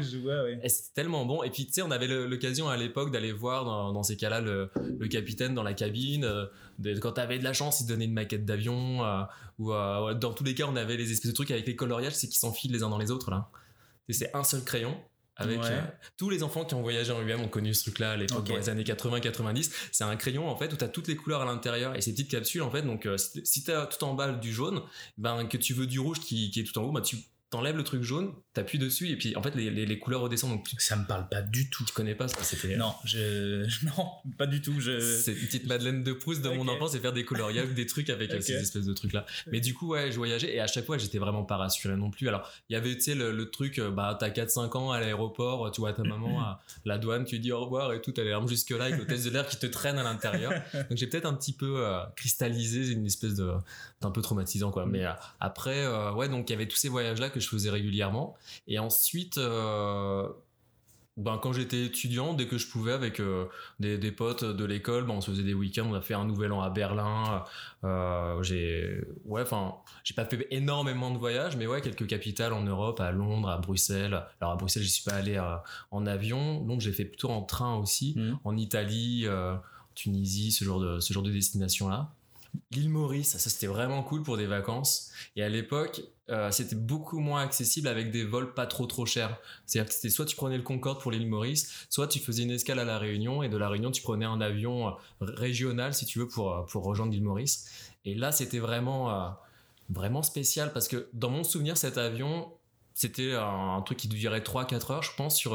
et 0.63 0.69
c'était 0.69 0.95
tellement 0.95 1.25
bon. 1.27 1.43
Et 1.43 1.51
puis 1.51 1.67
tu 1.67 1.73
sais 1.73 1.83
on 1.83 1.91
avait 1.91 2.07
l'occasion 2.07 2.69
à 2.69 2.77
l'époque 2.77 3.11
d'aller 3.11 3.33
voir 3.33 3.65
dans, 3.65 3.93
dans 3.93 4.03
ces 4.03 4.17
cas-là 4.23 4.41
le, 4.41 4.71
capitaine 5.09 5.55
dans 5.55 5.63
la 5.63 5.75
cabine. 5.75 6.25
Euh, 6.25 6.47
de, 6.79 6.99
quand 6.99 7.13
t'avais 7.13 7.39
de 7.39 7.45
la 7.45 7.53
chance, 7.53 7.81
il 7.81 7.87
donnait 7.87 8.07
une 8.07 8.13
maquette 8.13 8.45
d'avion. 8.45 9.05
Euh, 9.05 9.23
ou 9.59 9.73
euh, 9.73 10.15
dans 10.15 10.33
tous 10.33 10.45
les 10.45 10.55
cas, 10.55 10.65
on 10.67 10.77
avait 10.77 10.97
les 10.97 11.13
espèces 11.13 11.31
de 11.31 11.35
trucs 11.35 11.51
avec 11.51 11.67
les 11.67 11.77
coloriages, 11.77 12.15
c'est 12.15 12.29
qui 12.29 12.39
s'enfilent 12.39 12.73
les 12.73 12.83
uns 12.83 12.89
dans 12.89 12.99
les 12.99 13.11
autres 13.11 13.31
là. 13.31 13.51
C'est 14.09 14.35
un 14.35 14.45
seul 14.45 14.65
crayon. 14.65 14.97
Avec 15.37 15.61
tous 16.19 16.29
les 16.29 16.43
enfants 16.43 16.65
qui 16.65 16.75
ont 16.75 16.83
voyagé 16.83 17.11
en 17.11 17.27
UM 17.27 17.41
ont 17.41 17.49
connu 17.49 17.73
ce 17.73 17.85
truc-là 17.85 18.13
à 18.13 18.17
l'époque 18.17 18.47
dans 18.47 18.57
les 18.57 18.69
années 18.69 18.83
80-90. 18.83 19.73
C'est 19.91 20.05
un 20.05 20.15
crayon 20.17 20.49
en 20.49 20.57
fait 20.57 20.71
où 20.73 20.77
t'as 20.77 20.89
toutes 20.89 21.09
les 21.09 21.17
couleurs 21.17 21.41
à 21.41 21.47
l'intérieur 21.47 21.97
et 21.97 22.03
ces 22.03 22.13
petites 22.13 22.31
capsules 22.31 22.61
en 22.61 22.71
fait. 22.71 22.83
Donc 22.83 23.09
si 23.17 23.65
t'as 23.65 23.87
tout 23.87 24.05
en 24.05 24.13
bas 24.13 24.31
du 24.33 24.53
jaune, 24.53 24.83
ben 25.17 25.47
que 25.47 25.57
tu 25.57 25.73
veux 25.73 25.87
du 25.87 25.99
rouge 25.99 26.21
qui, 26.21 26.51
qui 26.51 26.61
est 26.61 26.65
tout 26.65 26.79
en 26.79 26.83
haut, 26.83 26.93
ben, 26.93 27.01
tu 27.01 27.17
t'enlèves 27.53 27.77
le 27.77 27.85
truc 27.85 28.03
jaune, 28.03 28.33
t'appuies 28.55 28.79
dessus 28.79 29.11
et 29.11 29.17
puis 29.17 29.37
en 29.37 29.43
fait 29.43 29.55
les, 29.55 29.71
les, 29.71 29.99
couleurs 29.99 30.23
redescendent. 30.23 30.53
Donc 30.53 30.67
ça 30.79 30.97
me 30.97 31.07
parle 31.07 31.29
pas 31.29 31.43
du 31.43 31.69
tout. 31.69 31.85
Tu 31.85 31.93
connais 31.93 32.15
pas 32.15 32.27
ça 32.27 32.43
C'était 32.43 32.77
non, 32.77 32.95
je 33.05 33.67
non 33.87 34.09
pas 34.39 34.47
du 34.47 34.63
tout. 34.63 34.81
Je... 34.81 34.99
C'est 34.99 35.33
une 35.33 35.47
petite 35.47 35.67
Madeleine 35.67 36.03
de 36.03 36.15
Proust 36.15 36.43
de 36.43 36.49
mon 36.49 36.67
enfance, 36.67 36.93
c'est 36.93 36.99
faire 36.99 37.13
des 37.13 37.27
coloriages, 37.27 37.69
des 37.69 37.87
trucs 37.87 38.09
avec 38.09 38.33
ces 38.43 38.55
espèces 38.55 38.87
de 38.87 38.95
trucs 38.95 39.13
là. 39.13 39.27
Mais 39.53 39.61
du 39.61 39.75
coup 39.75 39.89
ouais, 39.89 40.11
je 40.11 40.17
voyageais 40.17 40.55
et 40.55 40.61
à 40.61 40.67
chaque 40.67 40.87
fois 40.87 40.97
j'étais 40.97 41.19
vraiment 41.19 41.45
pas 41.45 41.59
rassuré 41.59 41.95
non 41.95 42.11
plus. 42.11 42.27
Alors 42.27 42.51
il 42.71 42.73
y 42.73 42.77
avait 42.77 42.95
tu 42.95 43.03
sais 43.03 43.15
le, 43.15 43.51
truc, 43.51 43.79
euh, 43.79 43.91
bah 43.91 44.17
t'as 44.19 44.31
4-5 44.31 44.79
ans 44.79 44.91
à 44.91 45.01
l'aéroport, 45.01 45.71
tu 45.73 45.83
vois 45.83 45.93
ta 45.93 46.05
maman 46.05 46.41
à 46.41 46.63
la 46.87 46.97
douane, 46.97 47.27
tu 47.27 47.39
dis 47.39 47.53
au 47.53 47.61
revoir 47.61 47.93
et 47.93 48.01
tout, 48.01 48.19
elle 48.19 48.29
est 48.29 48.49
jusque 48.49 48.71
là 48.71 48.85
avec 48.85 48.99
l'hôtesse 48.99 49.25
de 49.25 49.31
l'air 49.31 49.47
qui 49.47 49.59
te 49.59 49.67
traîne 49.67 49.99
à 49.99 50.03
l'intérieur. 50.03 50.53
Donc 50.73 50.97
j'ai 50.97 51.07
peut-être 51.07 51.27
un 51.27 51.35
petit 51.35 51.53
peu 51.53 51.85
euh, 51.85 52.01
cristallisé 52.17 52.93
une 52.93 53.05
espèce 53.05 53.35
de 53.35 53.53
d'un 54.03 54.11
peu 54.11 54.23
traumatisant 54.23 54.71
quoi. 54.71 54.87
Mm. 54.87 54.91
Mais 54.91 55.07
euh, 55.07 55.13
après 55.41 55.87
ouais 56.13 56.29
donc 56.29 56.51
il 56.51 56.53
y 56.53 56.57
avait 56.57 56.69
tous 56.69 56.77
ces 56.77 56.89
voyages 56.89 57.21
là 57.21 57.31
que 57.31 57.41
je 57.41 57.49
faisais 57.49 57.71
régulièrement 57.71 58.37
et 58.67 58.79
ensuite, 58.79 59.39
euh, 59.39 60.29
ben, 61.17 61.39
quand 61.39 61.53
j'étais 61.53 61.85
étudiant, 61.85 62.35
dès 62.35 62.47
que 62.47 62.59
je 62.59 62.69
pouvais, 62.69 62.93
avec 62.93 63.21
euh, 63.21 63.47
des, 63.81 63.99
des, 63.99 64.13
potes 64.13 64.45
de 64.45 64.65
l'école, 64.65 65.07
ben, 65.07 65.15
on 65.15 65.21
se 65.21 65.31
faisait 65.31 65.43
des 65.43 65.55
week-ends. 65.55 65.87
On 65.91 65.95
a 65.95 66.01
fait 66.01 66.15
un 66.15 66.25
nouvel 66.25 66.53
an 66.53 66.63
à 66.63 66.71
Berlin. 66.71 67.45
Euh, 67.85 68.43
j'ai, 68.43 69.05
ouais, 69.25 69.43
enfin, 69.43 69.77
j'ai 70.05 70.15
pas 70.15 70.25
fait 70.25 70.47
énormément 70.51 71.11
de 71.11 71.19
voyages, 71.19 71.57
mais 71.57 71.67
ouais, 71.67 71.81
quelques 71.81 72.07
capitales 72.07 72.53
en 72.53 72.63
Europe, 72.63 73.01
à 73.01 73.11
Londres, 73.13 73.49
à 73.49 73.59
Bruxelles. 73.59 74.25
Alors 74.41 74.53
à 74.53 74.57
Bruxelles, 74.57 74.83
j'y 74.83 74.91
suis 74.91 75.05
pas 75.05 75.17
allé 75.17 75.41
en 75.91 76.07
avion. 76.07 76.61
donc 76.63 76.81
j'ai 76.81 76.93
fait 76.93 77.05
plutôt 77.05 77.31
en 77.31 77.43
train 77.43 77.77
aussi, 77.77 78.15
mmh. 78.17 78.39
en 78.45 78.57
Italie, 78.57 79.27
Tunisie, 79.95 80.53
ce 80.53 80.65
genre 80.65 80.81
de 80.81 81.01
ce 81.01 81.13
genre 81.13 81.23
de 81.23 81.31
destination 81.31 81.89
là. 81.89 82.15
L'île 82.71 82.91
Maurice, 82.91 83.31
ça 83.31 83.39
c'était 83.39 83.67
vraiment 83.67 84.03
cool 84.03 84.23
pour 84.23 84.37
des 84.37 84.47
vacances. 84.47 85.11
Et 85.37 85.43
à 85.43 85.49
l'époque, 85.49 86.03
euh, 86.31 86.51
c'était 86.51 86.77
beaucoup 86.77 87.19
moins 87.19 87.43
accessible 87.43 87.89
avec 87.89 88.11
des 88.11 88.25
vols 88.25 88.53
pas 88.53 88.67
trop 88.67 88.87
trop 88.87 89.07
chers. 89.07 89.39
C'est-à-dire 89.67 89.89
que 89.89 89.95
c'était 89.95 90.11
soit 90.11 90.27
tu 90.27 90.37
prenais 90.37 90.57
le 90.57 90.63
Concorde 90.63 91.01
pour 91.01 91.11
l'île 91.11 91.29
Maurice, 91.29 91.87
soit 91.89 92.09
tu 92.09 92.19
faisais 92.19 92.43
une 92.43 92.51
escale 92.51 92.79
à 92.79 92.85
la 92.85 92.99
Réunion 92.99 93.43
et 93.43 93.49
de 93.49 93.57
la 93.57 93.69
Réunion 93.69 93.91
tu 93.91 94.03
prenais 94.03 94.27
un 94.27 94.41
avion 94.41 94.89
euh, 94.89 94.93
régional 95.21 95.95
si 95.95 96.05
tu 96.05 96.19
veux 96.19 96.29
pour 96.29 96.53
euh, 96.53 96.63
pour 96.63 96.85
rejoindre 96.85 97.13
l'île 97.13 97.25
Maurice. 97.25 97.69
Et 98.05 98.15
là 98.15 98.33
c'était 98.33 98.59
vraiment 98.59 99.35
vraiment 99.91 100.23
spécial 100.23 100.73
parce 100.73 100.89
que 100.89 101.09
dans 101.13 101.31
mon 101.31 101.45
souvenir 101.45 101.77
cet 101.77 101.99
avion 101.99 102.53
c'était 102.95 103.35
un, 103.35 103.81
truc 103.83 103.99
qui 103.99 104.09
durait 104.09 104.41
3-4 104.41 104.93
heures 104.93 105.03
je 105.03 105.15
pense 105.17 105.37
sur 105.37 105.55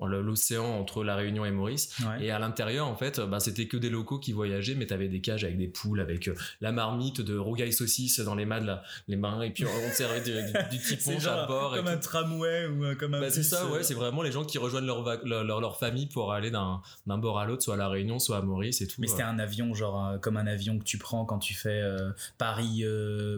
l'océan 0.00 0.64
entre 0.64 1.04
la 1.04 1.16
Réunion 1.16 1.44
et 1.44 1.50
Maurice. 1.50 1.96
Et 2.20 2.30
à 2.30 2.38
l'intérieur, 2.38 2.86
en 2.86 2.96
fait, 2.96 3.20
bah, 3.20 3.40
c'était 3.40 3.66
que 3.66 3.76
des 3.76 3.90
locaux 3.90 4.18
qui 4.18 4.32
voyageaient, 4.32 4.74
mais 4.74 4.86
t'avais 4.86 5.08
des 5.08 5.20
cages 5.20 5.44
avec 5.44 5.56
des 5.56 5.68
poules, 5.68 6.00
avec 6.00 6.28
euh, 6.28 6.34
la 6.60 6.72
marmite 6.72 7.20
de 7.20 7.36
rougail 7.36 7.72
saucisse 7.72 8.20
dans 8.20 8.34
les 8.34 8.44
mains, 8.44 8.80
les 9.08 9.16
mains, 9.16 9.40
et 9.42 9.50
puis 9.50 9.64
on 9.64 9.92
servait 9.92 10.20
du, 10.20 10.32
du 10.32 10.78
petit 10.96 11.26
à 11.26 11.46
bord. 11.46 11.74
Comme 11.74 11.86
un 11.86 11.96
tramway 11.96 12.66
ou 12.66 12.84
euh, 12.84 12.94
comme 12.94 13.14
un. 13.14 13.20
Bah, 13.20 13.30
c'est 13.30 13.42
ça, 13.42 13.66
ouais, 13.70 13.82
c'est 13.82 13.94
vraiment 13.94 14.22
les 14.22 14.32
gens 14.32 14.44
qui 14.44 14.58
rejoignent 14.58 14.86
leur, 14.86 15.04
leur, 15.24 15.60
leur, 15.60 15.78
famille 15.78 16.06
pour 16.06 16.32
aller 16.32 16.50
d'un 16.50 16.80
bord 17.06 17.38
à 17.38 17.46
l'autre, 17.46 17.62
soit 17.62 17.74
à 17.74 17.78
la 17.78 17.88
Réunion, 17.88 18.18
soit 18.18 18.38
à 18.38 18.42
Maurice 18.42 18.80
et 18.80 18.86
tout. 18.86 19.00
Mais 19.00 19.06
c'était 19.06 19.22
un 19.22 19.38
avion, 19.38 19.74
genre 19.74 20.20
comme 20.20 20.36
un 20.36 20.46
avion 20.46 20.78
que 20.78 20.84
tu 20.84 20.98
prends 20.98 21.24
quand 21.24 21.38
tu 21.38 21.54
fais 21.54 21.82
Paris. 22.38 22.84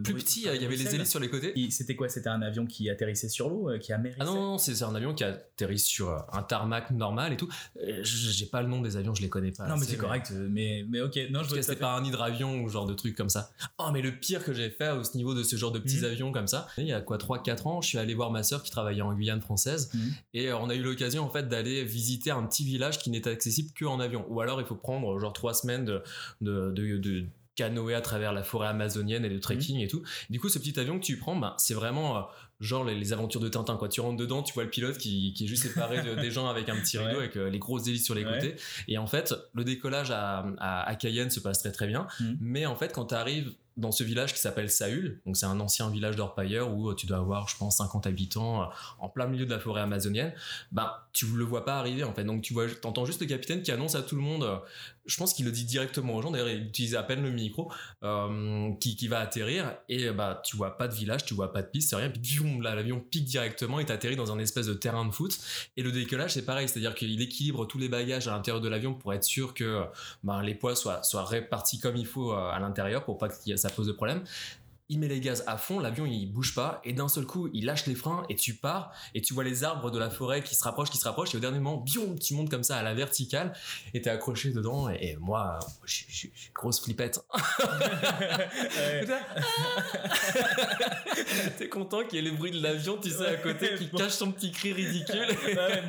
Plus 0.05 0.15
petit, 0.15 0.47
il 0.55 0.63
y 0.63 0.65
avait 0.65 0.77
les 0.77 0.95
hélices 0.95 1.11
sur 1.11 1.21
les 1.21 1.29
côtés. 1.31 1.55
C'était 1.71 1.97
quoi? 1.97 2.09
C'était 2.09 2.29
un 2.29 2.43
avion 2.43 2.67
qui 2.67 2.89
atterrissait 2.91 3.29
sur 3.29 3.49
l'eau, 3.49 3.71
qui 3.81 3.93
amérissait 3.93 4.21
Ah 4.21 4.25
non, 4.25 4.35
non, 4.35 4.59
c'est 4.59 4.83
un 4.83 4.95
avion 4.95 5.15
qui 5.15 5.25
atterrit 5.25 5.79
sur 5.79 6.11
un 6.33 6.43
tarmac 6.47 6.91
normal 6.91 7.33
et 7.33 7.37
tout. 7.37 7.49
Euh, 7.83 8.01
j'ai 8.03 8.47
pas 8.47 8.63
le 8.63 8.69
nom 8.69 8.81
des 8.81 8.97
avions, 8.97 9.15
je 9.15 9.23
les 9.23 9.29
connais 9.29 9.53
pas. 9.53 9.67
Non, 9.67 9.77
mais 9.77 9.87
c'est 9.87 9.97
correct, 9.97 10.33
mais, 10.33 10.85
mais 10.89 11.01
ok. 11.01 11.19
Non, 11.31 11.43
je 11.43 11.61
c'était 11.61 11.77
pas 11.77 11.97
un 11.97 12.05
hydravion 12.05 12.63
ou 12.63 12.69
genre 12.69 12.87
de 12.87 12.95
truc 12.95 13.17
comme 13.17 13.29
ça. 13.29 13.51
Oh, 13.79 13.91
mais 13.93 14.03
le 14.03 14.13
pire 14.13 14.45
que 14.45 14.53
j'ai 14.53 14.71
fait 14.71 14.91
au 14.91 15.03
niveau 15.15 15.35
de 15.35 15.43
ce 15.43 15.57
genre 15.57 15.73
de 15.73 15.79
petits 15.79 15.99
mhm. 15.99 16.05
avions 16.05 16.33
comme 16.33 16.47
ça, 16.47 16.69
il 16.79 16.87
y 16.87 16.93
a 16.93 17.01
quoi, 17.01 17.19
3-4 17.19 17.69
ans, 17.69 17.81
je 17.81 17.89
suis 17.89 17.99
allé 17.99 18.15
voir 18.15 18.31
ma 18.31 18.43
sœur 18.43 18.63
qui 18.63 18.71
travaillait 18.71 19.03
en 19.03 19.15
Guyane 19.15 19.41
française 19.41 19.91
mhm. 19.95 20.15
et 20.35 20.53
on 20.53 20.69
a 20.69 20.75
eu 20.75 20.83
l'occasion 20.83 21.25
en 21.25 21.31
fait 21.31 21.49
d'aller 21.49 21.85
visiter 21.85 22.31
un 22.31 22.43
petit 22.45 22.65
village 22.65 22.99
qui 22.99 23.11
n'est 23.11 23.27
accessible 23.29 23.71
qu'en 23.79 24.01
avion. 24.01 24.25
Ou 24.29 24.41
alors 24.41 24.61
il 24.61 24.67
faut 24.67 24.77
prendre 24.77 25.19
genre 25.19 25.33
3 25.33 25.55
semaines 25.55 25.85
de, 25.85 26.03
de, 26.41 26.71
de, 26.71 27.25
canoë 27.57 27.95
à 27.95 28.03
travers 28.03 28.33
la 28.33 28.43
forêt 28.43 28.69
amazonienne 28.69 29.25
et 29.25 29.31
de 29.31 29.39
trekking 29.39 29.77
mhm. 29.77 29.83
et 29.83 29.89
tout. 29.89 30.03
Du 30.31 30.39
coup, 30.39 30.49
ce 30.49 30.59
petit 30.59 30.79
avion 30.79 30.99
que 30.99 31.05
tu 31.05 31.17
prends, 31.17 31.37
bah, 31.37 31.55
c'est 31.59 31.75
vraiment 31.75 32.19
euh, 32.19 32.21
genre 32.61 32.85
les, 32.85 33.13
aventures 33.13 33.41
de 33.41 33.49
Tintin 33.49 33.77
quoi 33.77 33.89
tu 33.89 34.01
rentres 34.01 34.17
dedans 34.17 34.43
tu 34.43 34.55
vois 34.55 34.65
le 34.65 34.71
pilote 34.71 34.99
qui, 34.99 35.33
qui 35.35 35.45
est 35.45 35.47
juste 35.47 35.65
séparé 35.65 35.99
des 36.17 36.31
gens 36.31 36.49
avec 36.49 36.69
un 36.69 36.77
petit 36.77 36.99
rideau 36.99 37.19
avec 37.19 37.37
euh, 37.37 37.51
les 37.51 37.59
grosses 37.59 37.87
hélices 37.87 38.05
sur 38.05 38.15
les 38.15 38.25
côtés 38.25 38.57
et 38.89 38.99
en 38.99 39.07
fait 39.07 39.35
le 39.55 39.65
décollage 39.65 40.11
à, 40.11 40.47
à, 40.59 40.95
Cayenne 40.97 41.31
se 41.31 41.41
passe 41.41 41.61
très 41.61 41.73
très 41.73 41.87
bien 41.87 42.07
mm. 42.21 42.35
mais 42.41 42.67
en 42.67 42.77
fait 42.77 42.93
quand 42.93 43.07
tu 43.07 43.15
arrives 43.15 43.53
dans 43.77 43.93
ce 43.93 44.03
village 44.05 44.33
qui 44.33 44.41
s'appelle 44.41 44.71
Saül, 44.71 45.21
donc 45.27 45.37
c'est 45.37 45.45
un 45.45 45.61
ancien 45.61 45.91
village 45.91 46.17
d'orpailleurs 46.17 46.73
où 46.73 46.89
euh, 46.89 46.95
tu 46.95 47.07
dois 47.07 47.19
avoir, 47.19 47.47
je 47.49 47.59
pense, 47.59 47.77
50 47.77 48.07
habitants 48.07 48.63
euh, 48.63 48.67
en 48.99 49.11
plein 49.11 49.27
milieu 49.27 49.45
de 49.45 49.51
la 49.51 49.59
forêt 49.59 49.83
amazonienne. 49.83 50.33
Bah, 50.73 51.09
tu 51.13 51.27
le 51.27 51.45
vois 51.45 51.65
pas 51.67 51.79
arriver 51.79 52.03
en 52.03 52.15
fait. 52.15 52.25
Donc 52.25 52.41
tu 52.41 52.55
vois, 52.55 52.67
t'entends 52.71 53.05
juste 53.05 53.21
le 53.21 53.27
capitaine 53.27 53.61
qui 53.63 53.71
annonce 53.73 53.95
à 53.95 54.03
tout 54.03 54.17
le 54.17 54.23
monde. 54.23 54.49
Je 55.07 55.17
pense 55.17 55.35
qu'il 55.35 55.45
le 55.45 55.53
dit 55.53 55.65
directement 55.65 56.15
aux 56.15 56.23
gens. 56.23 56.31
D'ailleurs, 56.31 56.49
il 56.49 56.67
utilise 56.67 56.95
à 56.95 57.03
peine 57.03 57.23
le 57.23 57.31
micro 57.31 57.71
qui, 58.81 58.97
qui 58.97 59.09
va 59.09 59.21
atterrir 59.21 59.77
et 59.89 60.11
bah 60.11 60.41
tu 60.45 60.57
vois 60.57 60.77
pas 60.77 60.89
de 60.89 60.95
village, 60.95 61.25
tu 61.25 61.35
vois 61.35 61.53
pas 61.53 61.63
de 61.63 61.69
piste, 61.69 61.91
c'est 61.91 61.97
rien. 61.97 62.11
Puis 62.11 62.21
l'avion 62.63 63.01
pique 63.01 63.25
directement 63.25 63.81
et 63.81 63.85
t'atterris 63.85 64.17
dans 64.17 64.33
un 64.33 64.39
espèce 64.39 64.67
de 64.67 64.75
terrain 64.75 65.05
de 65.05 65.13
foot. 65.13 65.39
Et 65.77 65.83
le 65.83 65.93
décollage, 65.93 66.35
c'est 66.35 66.45
pareil, 66.45 66.69
c'est-à-dire 66.69 66.95
qu'il 66.95 67.21
équilibre 67.21 67.67
tous 67.67 67.79
les 67.79 67.89
bagages 67.89 68.29
à 68.29 68.33
l'intérieur 68.33 68.61
de 68.61 68.69
l'avion 68.69 68.95
pour 68.95 69.13
être 69.13 69.25
sûr 69.25 69.55
que 69.55 69.85
ben, 70.23 70.43
les 70.43 70.55
poids 70.55 70.77
soient, 70.77 71.03
soient 71.03 71.25
répartis 71.25 71.79
comme 71.79 71.97
il 71.97 72.07
faut 72.07 72.33
euh, 72.33 72.51
à 72.51 72.59
l'intérieur 72.59 73.05
pour 73.05 73.19
pas 73.19 73.29
que 73.29 73.57
ça 73.57 73.71
pose 73.71 73.87
de 73.87 73.93
problème 73.93 74.23
il 74.89 74.99
met 74.99 75.09
les 75.09 75.21
gaz 75.21 75.45
à 75.47 75.57
fond, 75.57 75.81
l'avion 75.81 76.07
il 76.07 76.27
bouge 76.27 76.55
pas, 76.55 76.81
et 76.85 76.93
d'un 76.93 77.09
seul 77.09 77.27
coup 77.27 77.49
il 77.53 77.65
lâche 77.65 77.87
les 77.87 77.95
freins 77.95 78.25
et 78.29 78.37
tu 78.37 78.55
pars, 78.55 78.93
et 79.15 79.23
tu 79.23 79.35
vois 79.35 79.45
les 79.45 79.65
arbres 79.65 79.91
de 79.91 79.99
la 79.99 80.11
forêt 80.11 80.43
qui 80.43 80.55
se 80.55 80.65
rapprochent, 80.65 80.91
qui 80.91 80.99
se 80.99 81.05
rapprochent, 81.05 81.35
et 81.35 81.37
au 81.37 81.41
dernier 81.41 81.59
moment, 81.59 81.79
biom, 81.79 82.19
tu 82.19 82.35
montes 82.35 82.51
comme 82.51 82.63
ça 82.63 82.77
à 82.77 82.83
la 82.83 82.95
verticale, 82.95 83.53
et 83.95 84.01
t'es 84.01 84.11
accroché 84.11 84.53
dedans, 84.53 84.89
et, 84.89 85.17
moi, 85.17 85.59
je 85.85 86.05
suis 86.09 86.33
grosse 86.55 86.81
flippette. 86.81 87.21
t'es 91.59 91.69
content 91.69 92.05
qu'il 92.05 92.17
y 92.17 92.27
ait 92.27 92.31
les 92.31 92.37
bruits 92.37 92.53
de 92.53 92.63
l'avion, 92.63 92.99
tu 92.99 93.11
sais, 93.11 93.27
à 93.27 93.37
côté, 93.37 93.75
qui 93.77 93.91
cache 93.91 94.19
ton 94.19 94.33
petit 94.33 94.53
cri 94.53 94.73
ridicule. 94.73 95.27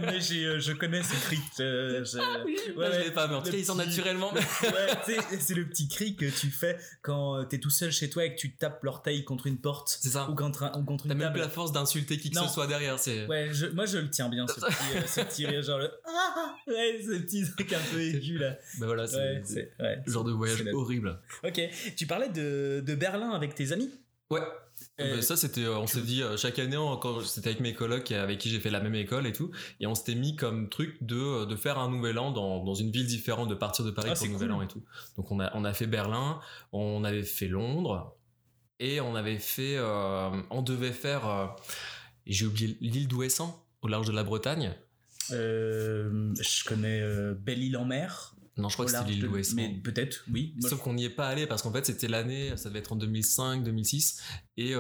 mais 0.02 0.20
euh, 0.32 0.60
je 0.60 0.74
connais 0.74 1.04
ce 1.04 1.14
cri. 1.26 1.40
Euh, 1.60 2.04
je... 2.04 2.18
Ah 2.20 2.44
ouais, 2.46 2.90
je 2.94 3.00
l'ai 3.00 3.12
pas, 3.12 3.28
mais 3.28 3.36
en 3.36 3.42
tout 3.42 3.52
cas, 3.52 3.58
ils 3.58 3.66
sont 3.66 3.76
naturellement. 3.76 4.34
c'est 5.40 5.56
le 5.56 5.68
petit 5.68 5.88
cri 5.88 6.16
que 6.16 6.26
tu 6.26 6.50
fais 6.50 6.78
quand 7.02 7.46
t'es 7.46 7.60
tout 7.60 7.70
seul 7.70 7.92
chez 7.92 8.10
toi 8.10 8.26
et 8.26 8.34
que 8.34 8.40
tu 8.40 8.56
tapes 8.56 8.82
l'orteil 8.88 9.26
contre 9.26 9.48
une 9.48 9.58
porte. 9.58 9.98
C'est 10.02 10.10
ça. 10.10 10.30
Ou 10.30 10.36
contre, 10.36 10.64
un, 10.64 10.80
ou 10.80 10.84
contre 10.86 11.06
une 11.06 11.12
T'as 11.12 11.18
même 11.18 11.32
plus 11.32 11.42
la 11.42 11.50
force 11.50 11.74
d'insulter 11.74 12.18
qui 12.18 12.32
que 12.32 12.40
ce 12.40 12.48
soit 12.48 12.68
derrière. 12.68 12.98
C'est... 12.98 13.28
Ouais, 13.28 13.52
moi 13.74 13.86
je 13.86 13.98
le 13.98 14.10
tiens 14.10 14.30
bien, 14.30 14.48
ce 14.48 14.54
petit, 14.54 14.76
euh, 14.96 15.02
ce 15.06 15.22
petit 15.22 15.46
rire, 15.46 15.62
genre 15.62 15.80
le. 15.80 15.92
Ah 16.06 16.56
ouais, 16.68 17.02
ce 17.04 17.20
petit 17.20 17.44
truc 17.52 17.74
un 17.74 17.80
peu 17.92 18.02
aigu 18.02 18.38
là. 18.38 18.58
Bah 18.80 18.86
voilà, 18.86 19.06
c'est, 19.06 19.44
ouais, 19.80 20.02
genre 20.08 20.24
de 20.24 20.32
voyage 20.32 20.64
horrible. 20.74 21.20
Ok, 21.44 21.62
tu 21.96 22.08
parlais 22.08 22.30
de, 22.30 22.82
de 22.86 22.96
Berlin 22.96 23.32
avec 23.32 23.56
tes 23.56 23.72
amis? 23.74 23.92
Ouais. 24.30 24.42
Euh, 25.00 25.16
bah, 25.16 25.22
ça 25.22 25.36
c'était 25.36 25.64
euh, 25.64 25.78
on 25.78 25.88
s'est 25.88 26.02
dit 26.02 26.22
chaque 26.38 26.60
année 26.60 26.78
quand 27.02 27.22
c'était 27.22 27.50
avec 27.50 27.62
mes 27.62 27.74
colocs 27.74 28.12
avec 28.12 28.38
qui 28.40 28.50
j'ai 28.50 28.60
fait 28.60 28.70
la 28.70 28.80
même 28.80 28.94
école 28.94 29.26
et 29.26 29.34
tout 29.34 29.52
et 29.80 29.88
on 29.88 29.96
s'était 29.96 30.16
mis 30.16 30.36
comme 30.36 30.70
truc 30.70 30.98
de 31.02 31.46
de 31.46 31.56
faire 31.56 31.80
un 31.80 31.90
nouvel 31.90 32.20
an 32.20 32.32
dans, 32.32 32.64
dans 32.64 32.74
une 32.76 32.92
ville 32.92 33.08
différente 33.08 33.48
de 33.48 33.56
partir 33.56 33.86
de 33.86 33.92
Paris 33.92 34.10
ah, 34.12 34.16
pour 34.16 34.28
le 34.28 34.34
nouvel 34.34 34.52
an 34.52 34.62
et 34.62 34.68
tout 34.68 34.84
donc 35.18 35.32
on 35.32 35.40
a 35.40 35.52
on 35.56 35.66
a 35.66 35.74
fait 35.74 35.88
Berlin 35.88 36.40
on 36.74 37.04
avait 37.04 37.24
fait 37.24 37.48
Londres 37.48 38.17
et 38.80 39.02
on 39.02 39.16
avait 39.16 39.40
fait, 39.40 39.76
euh, 39.78 40.30
on 40.50 40.62
devait 40.62 40.92
faire, 40.92 41.28
euh, 41.28 41.48
j'ai 42.26 42.46
oublié 42.46 42.78
l'île 42.82 43.08
d'Ouessant, 43.08 43.64
au 43.82 43.88
large 43.88 44.08
de 44.08 44.14
la 44.14 44.24
Bretagne. 44.24 44.76
Euh, 45.32 46.34
je 46.40 46.64
connais 46.64 47.02
Belle-Île 47.36 47.78
en 47.78 47.86
mer. 47.86 48.36
Non, 48.58 48.70
je 48.70 48.74
crois 48.74 48.86
que 48.86 48.92
c'était 48.92 49.06
l'île 49.06 49.22
d'Ouessant. 49.22 49.56
Mais 49.56 49.70
peut-être, 49.70 50.26
oui. 50.32 50.56
Sauf 50.62 50.82
qu'on 50.82 50.94
n'y 50.94 51.06
est 51.06 51.10
pas 51.10 51.28
allé 51.28 51.48
parce 51.48 51.62
qu'en 51.62 51.72
fait, 51.72 51.86
c'était 51.86 52.08
l'année, 52.08 52.56
ça 52.58 52.70
devait 52.70 52.80
être 52.80 52.94
en 52.94 52.96
2005, 52.96 53.64
2006. 53.64 54.22
Et 54.58 54.74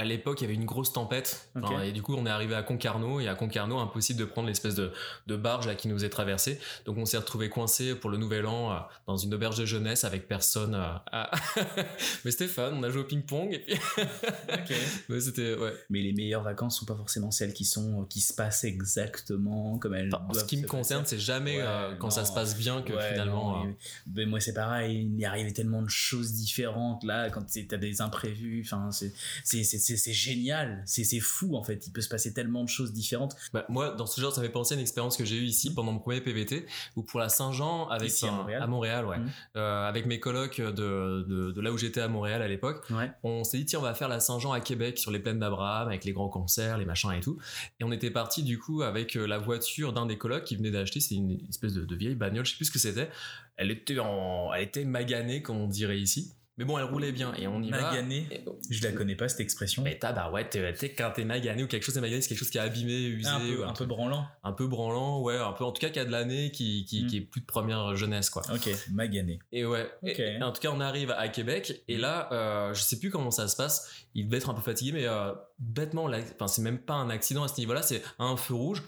à 0.00 0.04
l'époque, 0.04 0.40
il 0.40 0.44
y 0.44 0.46
avait 0.46 0.54
une 0.54 0.64
grosse 0.64 0.94
tempête. 0.94 1.50
et 1.84 1.92
du 1.92 2.00
coup, 2.00 2.14
on 2.14 2.24
est 2.24 2.30
arrivé 2.30 2.54
à 2.54 2.62
Concarneau. 2.62 3.20
Et 3.20 3.28
à 3.28 3.34
Concarneau, 3.34 3.78
impossible 3.78 4.18
de 4.18 4.24
prendre 4.24 4.48
l'espèce 4.48 4.74
de, 4.74 4.92
de 5.26 5.36
barge 5.36 5.66
là, 5.66 5.74
qui 5.74 5.88
nous 5.88 6.06
est 6.06 6.08
traversée. 6.08 6.58
Donc, 6.86 6.96
on 6.96 7.04
s'est 7.04 7.18
retrouvé 7.18 7.50
coincé 7.50 7.94
pour 7.94 8.08
le 8.08 8.16
nouvel 8.16 8.46
an 8.46 8.72
euh, 8.72 8.78
dans 9.06 9.18
une 9.18 9.34
auberge 9.34 9.58
de 9.58 9.66
jeunesse 9.66 10.04
avec 10.04 10.26
personne. 10.26 10.74
Euh, 10.74 11.24
Mais 12.24 12.30
c'était 12.30 12.46
fun. 12.46 12.70
On 12.72 12.82
a 12.82 12.88
joué 12.88 13.02
au 13.02 13.04
ping-pong. 13.04 13.52
Et 13.52 13.58
puis... 13.58 13.74
Mais 15.10 15.20
c'était, 15.20 15.54
ouais. 15.54 15.74
Mais 15.90 16.00
les 16.00 16.14
meilleures 16.14 16.44
vacances 16.44 16.78
sont 16.78 16.86
pas 16.86 16.96
forcément 16.96 17.30
celles 17.30 17.52
qui 17.52 17.66
sont, 17.66 18.06
qui 18.08 18.22
se 18.22 18.32
passent 18.32 18.64
exactement 18.64 19.76
comme 19.76 19.92
elles 19.92 20.10
En 20.14 20.32
ce 20.32 20.44
qui 20.44 20.56
me 20.56 20.66
concerne, 20.66 21.04
c'est 21.04 21.18
jamais 21.18 21.58
euh, 21.60 21.94
quand 21.96 22.08
ça 22.08 22.24
se 22.24 22.32
passe 22.32 22.56
bien 22.56 22.80
que 22.80 22.98
finalement. 22.98 23.66
mais 24.14 24.24
moi, 24.24 24.40
c'est 24.40 24.54
pareil. 24.54 25.10
Il 25.12 25.20
y 25.20 25.26
arrivait 25.26 25.52
tellement 25.52 25.82
de 25.82 25.90
choses 25.90 26.32
différentes 26.32 27.04
là 27.04 27.28
quand 27.28 27.44
t'as 27.68 27.76
des 27.76 28.00
imprévus. 28.00 28.62
Enfin, 28.64 28.90
c'est, 28.92 29.12
c'est 29.44 29.62
c'est 29.62 29.89
génial, 29.96 30.82
c'est 30.86 31.20
fou 31.20 31.56
en 31.56 31.62
fait. 31.62 31.86
Il 31.86 31.92
peut 31.92 32.00
se 32.00 32.08
passer 32.08 32.32
tellement 32.32 32.64
de 32.64 32.68
choses 32.68 32.92
différentes. 32.92 33.36
Bah, 33.52 33.64
moi, 33.68 33.90
dans 33.90 34.06
ce 34.06 34.20
genre, 34.20 34.32
ça 34.32 34.42
fait 34.42 34.48
penser 34.48 34.74
à 34.74 34.76
une 34.76 34.82
expérience 34.82 35.16
que 35.16 35.24
j'ai 35.24 35.36
eue 35.36 35.44
ici 35.44 35.72
pendant 35.74 35.92
mon 35.92 35.98
premier 35.98 36.20
PVT, 36.20 36.66
où 36.96 37.02
pour 37.02 37.20
la 37.20 37.28
Saint-Jean, 37.28 37.88
avec 37.88 38.12
à 38.22 38.66
Montréal, 38.66 39.06
ouais, 39.06 39.18
mmh. 39.18 39.30
euh, 39.56 39.88
avec 39.88 40.06
mes 40.06 40.20
colocs 40.20 40.60
de, 40.60 41.52
de, 41.52 41.60
là 41.60 41.72
où 41.72 41.78
j'étais 41.78 42.00
à 42.00 42.08
Montréal 42.08 42.42
à 42.42 42.48
l'époque, 42.48 42.86
on 43.22 43.44
s'est 43.44 43.58
dit 43.58 43.66
tiens, 43.66 43.80
on 43.80 43.82
va 43.82 43.94
faire 43.94 44.08
la 44.08 44.20
Saint-Jean 44.20 44.52
à 44.52 44.60
Québec 44.60 44.98
sur 44.98 45.10
les 45.10 45.18
plaines 45.18 45.38
d'Abraham 45.38 45.88
avec 45.88 46.04
les 46.04 46.12
grands 46.12 46.28
concerts, 46.28 46.78
les 46.78 46.84
machins 46.84 47.12
et 47.12 47.20
tout. 47.20 47.38
Et 47.78 47.84
on 47.84 47.92
était 47.92 48.10
parti 48.10 48.42
du 48.42 48.58
coup 48.58 48.82
avec 48.82 49.16
euh, 49.16 49.26
la 49.26 49.38
voiture 49.38 49.92
d'un 49.92 50.06
des 50.06 50.18
colocs 50.18 50.44
qui 50.44 50.56
venait 50.56 50.70
d'acheter, 50.70 51.00
c'est 51.00 51.14
une 51.14 51.38
espèce 51.48 51.74
de, 51.74 51.94
vieille 51.94 52.14
bagnole, 52.14 52.44
je 52.44 52.52
sais 52.52 52.56
plus 52.56 52.66
ce 52.66 52.70
que 52.70 52.78
c'était. 52.78 53.10
Elle 53.56 53.70
était 53.70 53.98
en, 53.98 54.52
elle 54.54 54.62
était 54.62 54.84
maganée 54.84 55.42
comme 55.42 55.56
on 55.56 55.68
dirait 55.68 55.98
ici. 55.98 56.32
Mais 56.60 56.66
bon, 56.66 56.76
elle 56.76 56.84
roulait 56.84 57.10
bien 57.10 57.32
et 57.38 57.46
on 57.46 57.62
y 57.62 57.70
magané. 57.70 58.42
va. 58.44 58.52
Je 58.68 58.82
la 58.82 58.92
connais 58.92 59.16
pas 59.16 59.30
cette 59.30 59.40
expression. 59.40 59.82
Mais 59.82 59.98
t'as, 59.98 60.12
bah 60.12 60.30
ouais, 60.30 60.46
t'es, 60.46 60.74
quand 60.90 61.10
t'es 61.14 61.24
magané 61.24 61.62
ou 61.62 61.66
quelque 61.66 61.84
chose 61.84 61.96
est 61.96 62.02
magané, 62.02 62.20
c'est 62.20 62.28
quelque 62.28 62.38
chose 62.38 62.50
qui 62.50 62.58
est 62.58 62.60
abîmé, 62.60 62.92
usé. 62.92 63.30
Un 63.30 63.40
peu, 63.40 63.66
un, 63.66 63.72
peu 63.72 63.86
branlant. 63.86 64.26
Un 64.44 64.52
peu 64.52 64.66
branlant, 64.66 65.22
ouais, 65.22 65.38
un 65.38 65.54
peu, 65.54 65.64
en 65.64 65.72
tout 65.72 65.80
cas, 65.80 65.88
qui 65.88 65.98
a 65.98 66.04
de 66.04 66.10
l'année, 66.10 66.50
qui, 66.50 66.84
qui, 66.84 67.06
qui 67.06 67.16
est 67.16 67.20
plus 67.22 67.40
de 67.40 67.46
première 67.46 67.96
jeunesse, 67.96 68.28
quoi. 68.28 68.42
Ok, 68.52 68.68
magané. 68.92 69.38
Et 69.52 69.64
ouais. 69.64 69.90
en 70.42 70.52
tout 70.52 70.60
cas, 70.60 70.70
on 70.70 70.80
arrive 70.80 71.12
à 71.12 71.28
Québec 71.28 71.82
et 71.88 71.96
là, 71.96 72.28
euh, 72.30 72.74
je 72.74 72.82
sais 72.82 72.98
plus 72.98 73.08
comment 73.08 73.30
ça 73.30 73.48
se 73.48 73.56
passe. 73.56 73.90
Il 74.14 74.26
devait 74.26 74.36
être 74.36 74.50
un 74.50 74.54
peu 74.54 74.60
fatigué, 74.60 74.92
mais 74.92 75.06
euh, 75.06 75.32
bêtement, 75.58 76.10
enfin, 76.34 76.46
c'est 76.46 76.60
même 76.60 76.80
pas 76.80 76.94
un 76.94 77.08
accident 77.08 77.42
à 77.42 77.48
ce 77.48 77.58
niveau-là, 77.58 77.80
c'est 77.80 78.02
un 78.18 78.36
feu 78.36 78.52
rouge 78.52 78.82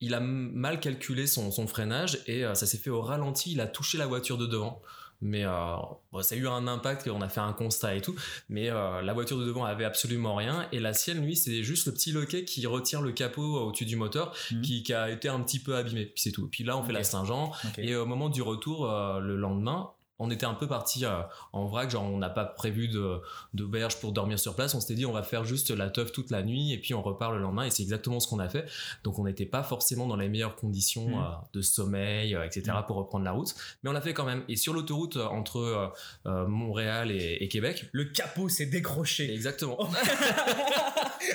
il 0.00 0.12
a 0.12 0.20
mal 0.20 0.80
calculé 0.80 1.26
son, 1.26 1.50
son 1.50 1.66
freinage 1.66 2.18
et 2.26 2.44
euh, 2.44 2.52
ça 2.54 2.66
s'est 2.66 2.76
fait 2.76 2.90
au 2.90 3.00
ralenti. 3.00 3.52
Il 3.52 3.60
a 3.62 3.66
touché 3.66 3.96
la 3.96 4.06
voiture 4.06 4.36
de 4.36 4.44
devant 4.44 4.82
mais 5.24 5.44
euh, 5.44 5.76
ça 6.20 6.34
a 6.34 6.38
eu 6.38 6.46
un 6.46 6.68
impact, 6.68 7.08
on 7.08 7.22
a 7.22 7.28
fait 7.28 7.40
un 7.40 7.54
constat 7.54 7.96
et 7.96 8.00
tout, 8.00 8.14
mais 8.48 8.70
euh, 8.70 9.00
la 9.00 9.12
voiture 9.14 9.38
de 9.38 9.44
devant 9.44 9.64
avait 9.64 9.84
absolument 9.84 10.34
rien, 10.36 10.68
et 10.70 10.78
la 10.78 10.92
sienne, 10.92 11.24
lui, 11.24 11.34
c'est 11.34 11.62
juste 11.62 11.86
le 11.86 11.92
petit 11.92 12.12
loquet 12.12 12.44
qui 12.44 12.66
retient 12.66 13.00
le 13.00 13.10
capot 13.10 13.42
au-dessus 13.42 13.86
du 13.86 13.96
moteur, 13.96 14.36
mhm. 14.52 14.60
qui, 14.60 14.92
a 14.92 15.10
été 15.10 15.28
un 15.28 15.40
petit 15.40 15.58
peu 15.58 15.76
abîmé, 15.76 16.04
puis 16.04 16.20
c'est 16.20 16.30
tout. 16.30 16.46
Puis 16.48 16.62
là, 16.62 16.76
on 16.76 16.84
fait 16.84 16.92
la 16.92 17.02
Saint-Jean, 17.02 17.52
et 17.78 17.96
au 17.96 18.04
moment 18.04 18.28
du 18.28 18.42
retour, 18.42 18.90
euh, 18.90 19.18
le 19.18 19.36
lendemain, 19.36 19.90
on 20.18 20.30
était 20.30 20.46
un 20.46 20.54
peu 20.54 20.66
parti 20.68 21.04
euh, 21.04 21.20
en 21.52 21.66
vrac, 21.66 21.90
genre 21.90 22.04
on 22.04 22.18
n'a 22.18 22.30
pas 22.30 22.44
prévu 22.44 22.88
de 22.88 23.20
d'auberge 23.52 23.96
pour 23.96 24.12
dormir 24.12 24.38
sur 24.38 24.54
place. 24.54 24.74
On 24.74 24.80
s'était 24.80 24.94
dit 24.94 25.06
on 25.06 25.12
va 25.12 25.22
faire 25.22 25.44
juste 25.44 25.70
la 25.70 25.90
teuf 25.90 26.12
toute 26.12 26.30
la 26.30 26.42
nuit 26.42 26.72
et 26.72 26.78
puis 26.78 26.94
on 26.94 27.02
repart 27.02 27.32
le 27.32 27.40
lendemain 27.40 27.64
et 27.64 27.70
c'est 27.70 27.82
exactement 27.82 28.20
ce 28.20 28.28
qu'on 28.28 28.38
a 28.38 28.48
fait. 28.48 28.66
Donc 29.02 29.18
on 29.18 29.24
n'était 29.24 29.46
pas 29.46 29.62
forcément 29.62 30.06
dans 30.06 30.16
les 30.16 30.28
meilleures 30.28 30.56
conditions 30.56 31.08
Mhm. 31.08 31.14
euh, 31.14 31.26
de 31.52 31.60
sommeil, 31.62 32.34
euh, 32.34 32.44
etc. 32.44 32.76
pour 32.86 32.96
reprendre 32.96 33.24
la 33.24 33.32
route, 33.32 33.54
mais 33.82 33.90
on 33.90 33.92
l'a 33.92 34.00
fait 34.00 34.14
quand 34.14 34.24
même. 34.24 34.44
Et 34.48 34.56
sur 34.56 34.72
l'autoroute 34.72 35.16
entre 35.16 35.92
Montréal 36.24 37.10
et, 37.10 37.38
et 37.40 37.48
Québec, 37.48 37.88
Le 37.92 38.04
capot 38.04 38.48
s'est 38.48 38.66
décroché. 38.66 39.32
exactement. 39.32 39.76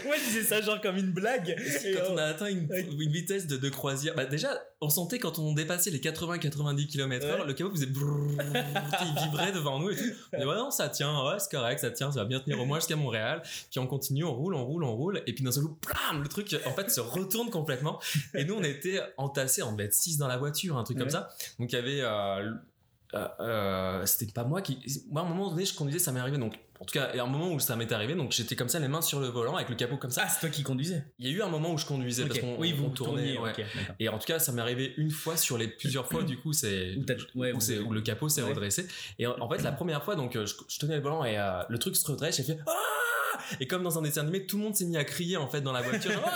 Moi, 0.05 0.15
je 0.17 0.23
disais 0.25 0.43
ça 0.43 0.61
genre 0.61 0.79
comme 0.81 0.97
une 0.97 1.11
blague. 1.11 1.49
Et 1.85 1.93
quand 1.93 2.09
on- 2.09 2.13
on 2.13 2.17
a 2.17 2.23
atteint 2.23 2.47
une, 2.47 2.67
une 2.71 3.11
vitesse 3.11 3.47
de, 3.47 3.57
de 3.57 3.69
croisière, 3.69 4.13
bah 4.15 4.25
déjà, 4.25 4.49
on 4.81 4.89
sentait 4.89 5.19
quand 5.19 5.39
on 5.39 5.53
dépassait 5.53 5.89
les 5.89 5.99
80-90 5.99 6.87
km/h, 6.87 7.39
Ouais. 7.41 7.45
le 7.47 7.53
capot 7.53 7.71
faisait 7.71 7.85
brrrr, 7.87 8.37
il 9.01 9.23
vibrait 9.23 9.51
devant 9.51 9.79
nous 9.79 9.89
et 9.89 9.95
tout. 9.95 10.03
On 10.33 10.39
dit, 10.39 10.45
ouais, 10.45 10.55
non, 10.55 10.71
ça 10.71 10.89
tient, 10.89 11.25
ouais, 11.25 11.39
c'est 11.39 11.51
correct, 11.51 11.79
ça 11.79 11.91
tient, 11.91 12.11
ça 12.11 12.19
va 12.19 12.25
bien 12.25 12.39
tenir 12.39 12.59
au 12.59 12.65
moins 12.65 12.79
jusqu'à 12.79 12.95
Montréal. 12.95 13.41
Puis 13.69 13.79
on 13.79 13.87
continue, 13.87 14.23
on 14.23 14.33
roule, 14.33 14.55
on 14.55 14.65
roule, 14.65 14.83
on 14.83 14.95
roule, 14.95 15.23
et 15.25 15.33
puis 15.33 15.43
d'un 15.43 15.51
seul 15.51 15.63
coup, 15.63 15.77
blam, 15.85 16.21
le 16.21 16.27
truc, 16.27 16.55
en 16.65 16.71
fait, 16.71 16.89
se 16.89 17.01
retourne 17.01 17.49
complètement. 17.49 17.99
Et 18.33 18.45
nous, 18.45 18.55
on 18.55 18.63
était 18.63 19.01
entassés, 19.17 19.63
on 19.63 19.71
devait 19.71 19.85
être 19.85 19.93
6 19.93 20.17
dans 20.17 20.27
la 20.27 20.37
voiture, 20.37 20.77
un 20.77 20.83
truc 20.83 20.97
comme 20.97 21.09
ça. 21.09 21.29
Donc 21.59 21.71
il 21.71 21.75
y 21.75 21.79
avait, 21.79 22.01
euh, 22.01 22.51
euh, 23.15 23.27
euh, 23.39 24.05
c'était 24.05 24.31
pas 24.31 24.43
moi 24.43 24.61
qui, 24.61 24.79
moi, 25.09 25.21
à 25.21 25.25
un 25.25 25.29
moment 25.29 25.49
donné, 25.49 25.65
je 25.65 25.75
conduisais, 25.75 25.99
ça 25.99 26.11
m'est 26.11 26.19
arrivé, 26.19 26.37
donc, 26.37 26.59
en 26.79 26.85
tout 26.85 26.93
cas, 26.93 27.09
il 27.13 27.17
y 27.17 27.19
a 27.19 27.23
un 27.23 27.27
moment 27.27 27.51
où 27.51 27.59
ça 27.59 27.75
m'est 27.75 27.91
arrivé, 27.91 28.15
donc 28.15 28.31
j'étais 28.31 28.55
comme 28.55 28.69
ça, 28.69 28.79
les 28.79 28.87
mains 28.87 29.01
sur 29.01 29.19
le 29.19 29.27
volant, 29.27 29.55
avec 29.55 29.67
le 29.69 29.75
capot 29.75 29.97
comme 29.97 30.11
ça. 30.11 30.23
Ah, 30.25 30.29
c'est 30.29 30.39
toi 30.39 30.49
qui 30.49 30.63
conduisais? 30.63 31.03
Il 31.19 31.27
y 31.27 31.29
a 31.33 31.37
eu 31.37 31.41
un 31.41 31.49
moment 31.49 31.73
où 31.73 31.77
je 31.77 31.85
conduisais 31.85 32.25
parce 32.25 32.39
qu'on 32.39 32.57
oui, 32.57 32.71
vous 32.73 32.87
tournait. 32.89 33.33
tourniez. 33.35 33.37
ouais. 33.37 33.65
Et 33.99 34.07
en 34.09 34.17
tout 34.17 34.25
cas, 34.25 34.39
ça 34.39 34.51
m'est 34.53 34.61
arrivé 34.61 34.93
une 34.97 35.11
fois 35.11 35.35
sur 35.37 35.57
les 35.57 35.67
plusieurs 35.67 36.07
fois, 36.07 36.23
du 36.23 36.37
coup, 36.37 36.53
c'est 36.53 36.95
Où 36.97 37.03
t'as- 37.03 37.15
ouais, 37.35 37.51
où, 37.51 37.55
vous 37.55 37.61
c'est- 37.61 37.75
avez- 37.75 37.83
où 37.83 37.91
le 37.91 38.01
capot 38.01 38.29
s'est 38.29 38.41
Ouais. 38.41 38.49
redressé. 38.49 38.87
Et 39.19 39.27
en, 39.27 39.35
en 39.39 39.49
fait, 39.49 39.61
la 39.61 39.71
première 39.73 40.03
fois, 40.03 40.15
donc, 40.15 40.35
euh, 40.35 40.45
je, 40.45 40.53
je 40.69 40.79
tenais 40.79 40.95
le 40.95 41.01
volant 41.01 41.23
et 41.25 41.37
euh, 41.37 41.61
le 41.67 41.77
truc 41.79 41.95
se 41.95 42.09
redresse, 42.09 42.37
j'ai 42.37 42.43
fait 42.43 42.57
ah 42.65 42.71
Et 43.59 43.67
comme 43.67 43.83
dans 43.83 43.97
un 43.97 44.01
dessin 44.01 44.21
animé, 44.21 44.45
tout 44.45 44.57
le 44.57 44.63
monde 44.63 44.75
s'est 44.75 44.85
mis 44.85 44.97
à 44.97 45.03
crier 45.03 45.37
en 45.37 45.47
fait 45.47 45.61
dans 45.61 45.71
la 45.71 45.81
voiture. 45.81 46.21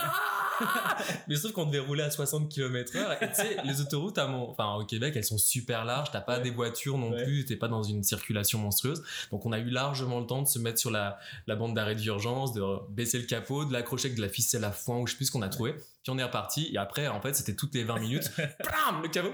Mais 1.28 1.36
sauf 1.36 1.52
qu'on 1.52 1.66
devait 1.66 1.80
rouler 1.80 2.04
à 2.04 2.12
60 2.12 2.48
km 2.48 2.96
heure. 2.96 3.12
Et 3.24 3.28
tu 3.30 3.36
sais, 3.36 3.58
les 3.66 3.82
autoroutes 3.82 4.18
à 4.20 4.28
mon, 4.28 4.52
enfin, 4.52 4.76
au 4.76 4.86
Québec, 4.86 5.14
elles 5.16 5.24
sont 5.24 5.40
super 5.40 5.84
larges. 5.84 6.12
T'as 6.12 6.22
pas 6.22 6.38
Ouais. 6.38 6.44
des 6.44 6.52
voitures 6.52 6.98
non 6.98 7.12
Ouais. 7.12 7.24
plus. 7.24 7.46
T'es 7.46 7.56
pas 7.56 7.68
dans 7.68 7.82
une 7.82 8.04
circulation 8.04 8.60
monstrueuse. 8.60 9.04
Donc, 9.32 9.46
on 9.48 9.52
a 9.52 9.58
eu 9.60 9.70
largement 9.72 10.20
le 10.20 10.28
temps 10.28 10.44
de 10.44 10.48
se 10.48 10.60
mettre 10.60 10.78
sur 10.80 10.92
la, 10.92 11.18
la 11.48 11.56
bande 11.56 11.74
d'arrêt 11.74 11.96
d'urgence, 11.96 12.54
de 12.54 12.62
baisser 12.90 13.18
le 13.18 13.26
capot, 13.26 13.66
de 13.66 13.74
l'accrocher 13.74 14.06
avec 14.10 14.18
de 14.18 14.22
la 14.22 14.30
ficelle 14.30 14.64
à 14.64 14.72
foin 14.72 15.00
ou 15.00 15.08
je 15.08 15.14
sais 15.14 15.18
plus 15.18 15.26
ce 15.26 15.32
qu'on 15.32 15.42
a 15.42 15.50
trouvé. 15.50 15.74
Puis 15.74 16.10
on 16.12 16.18
est 16.20 16.24
reparti. 16.24 16.70
Et 16.72 16.78
après, 16.78 17.08
en 17.08 17.20
fait, 17.20 17.34
c'était 17.36 17.56
toutes 17.56 17.74
les 17.74 17.84
20 17.84 18.00
minutes. 18.00 18.30
Blam 18.38 19.02
Le 19.02 19.08
capot. 19.10 19.30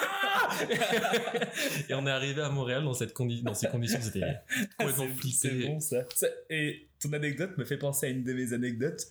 Et 1.88 1.94
on 1.94 2.06
est 2.06 2.10
arrivé 2.10 2.42
à 2.42 2.50
Montréal 2.50 2.84
dans 2.84 2.94
cette 2.94 3.12
condi 3.12 3.42
dans 3.42 3.54
ces 3.54 3.68
conditions. 3.68 3.98
C'était 4.02 4.20
complètement 4.78 5.06
C'est 5.32 5.48
flippé. 5.48 5.66
bon 5.66 5.80
ça. 5.80 6.04
Ça- 6.14 6.26
Et 6.50 6.86
ton 7.00 7.12
anecdote 7.12 7.56
me 7.58 7.64
fait 7.64 7.76
penser 7.78 8.06
à 8.06 8.08
une 8.10 8.24
de 8.24 8.32
mes 8.32 8.52
anecdotes. 8.52 9.02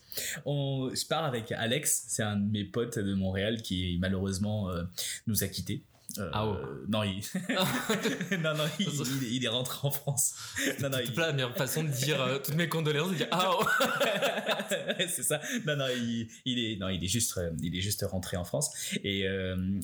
On, 0.45 0.91
je 0.93 1.05
pars 1.07 1.23
avec 1.25 1.51
Alex, 1.51 2.05
c'est 2.07 2.23
un 2.23 2.35
de 2.37 2.51
mes 2.51 2.65
potes 2.65 2.99
de 2.99 3.13
Montréal 3.13 3.61
qui 3.61 3.97
malheureusement 3.99 4.69
euh, 4.69 4.83
nous 5.27 5.43
a 5.43 5.47
quittés. 5.47 5.81
Euh, 6.19 6.29
Ah 6.33 6.45
oh. 6.47 6.57
Non, 6.87 7.03
il... 7.03 7.21
non, 8.39 8.53
non, 8.55 8.63
il, 8.79 8.87
il- 8.87 9.33
il 9.35 9.45
est 9.45 9.47
rentré 9.49 9.79
en 9.87 9.91
France. 9.91 10.33
Non, 10.81 10.89
non, 10.89 10.97
il... 11.03 11.13
pas 11.13 11.27
la 11.27 11.33
meilleure 11.33 11.55
façon 11.55 11.83
de 11.83 11.89
dire 11.89 12.21
euh, 12.21 12.39
toutes 12.39 12.55
mes 12.55 12.67
condoléances, 12.67 13.11
de 13.11 13.15
dire 13.15 13.27
ah 13.31 13.51
oh. 13.53 13.65
c'est 14.99 15.23
ça. 15.23 15.41
Non, 15.65 15.75
non, 15.77 15.85
il, 15.95 16.27
il 16.45 16.59
est, 16.59 16.75
non, 16.77 16.89
il 16.89 17.03
est 17.03 17.07
juste, 17.07 17.37
euh, 17.37 17.51
il 17.61 17.75
est 17.75 17.81
juste 17.81 18.03
rentré 18.09 18.37
en 18.37 18.43
France. 18.43 18.71
Et, 19.03 19.25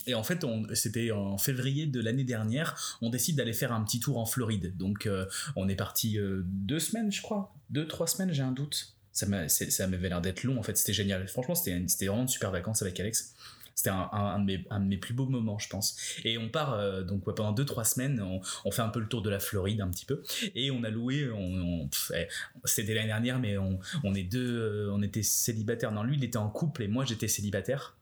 et 0.07 0.13
en 0.15 0.23
fait, 0.23 0.43
on, 0.43 0.65
c'était 0.73 1.11
en 1.11 1.37
février 1.37 1.85
de 1.85 2.01
l'année 2.01 2.23
dernière. 2.23 2.97
On 3.01 3.09
décide 3.09 3.35
d'aller 3.37 3.53
faire 3.53 3.71
un 3.71 3.83
petit 3.83 3.99
tour 3.99 4.17
en 4.17 4.25
Floride. 4.25 4.75
Donc, 4.77 5.09
on 5.55 5.67
est 5.69 5.75
parti 5.75 6.17
deux 6.45 6.79
semaines, 6.79 7.11
je 7.11 7.21
crois, 7.21 7.53
deux 7.69 7.87
trois 7.87 8.07
semaines, 8.07 8.33
j'ai 8.33 8.43
un 8.43 8.51
doute. 8.51 8.95
Ça 9.11 9.25
m'avait 9.25 10.09
l'air 10.09 10.21
d'être 10.21 10.43
long. 10.43 10.59
En 10.59 10.63
fait, 10.63 10.77
c'était 10.77 10.93
génial. 10.93 11.27
Franchement, 11.27 11.55
c'était, 11.55 12.05
vraiment 12.05 12.23
une 12.23 12.27
super 12.27 12.51
vacances 12.51 12.81
avec 12.81 12.99
Alex. 12.99 13.33
C'était 13.75 13.89
un, 13.89 14.09
un- 14.13 14.35
un 14.35 14.39
de 14.39 14.45
mes, 14.45 14.65
un 14.69 14.79
de 14.79 14.85
mes 14.85 14.97
plus 14.97 15.13
beaux 15.13 15.25
moments, 15.27 15.59
je 15.59 15.67
pense. 15.67 15.97
Et 16.23 16.37
on 16.37 16.49
part 16.49 16.73
euh, 16.73 17.03
donc 17.03 17.27
ouais, 17.27 17.33
pendant 17.35 17.51
deux 17.51 17.65
trois 17.65 17.83
semaines. 17.83 18.21
On, 18.21 18.39
on 18.63 18.71
fait 18.71 18.81
un 18.81 18.89
peu 18.89 19.01
le 19.01 19.07
tour 19.07 19.21
de 19.21 19.29
la 19.29 19.39
Floride 19.39 19.81
un 19.81 19.89
petit 19.89 20.05
peu. 20.05 20.23
Et 20.55 20.71
on 20.71 20.83
a 20.83 20.89
loué. 20.89 21.29
On, 21.29 21.89
eh, 22.15 22.27
c'était 22.63 22.93
l'année 22.93 23.07
dernière, 23.07 23.37
mais 23.39 23.57
on, 23.57 23.79
on 24.03 24.15
est 24.15 24.23
deux, 24.23 24.59
euh, 24.59 24.89
on 24.93 25.01
était 25.01 25.23
célibataires. 25.23 25.91
Non, 25.91 26.03
lui, 26.03 26.15
il 26.17 26.23
était 26.23 26.37
en 26.37 26.49
couple 26.49 26.83
et 26.83 26.87
moi, 26.87 27.03
j'étais 27.05 27.27
célibataire. 27.27 27.97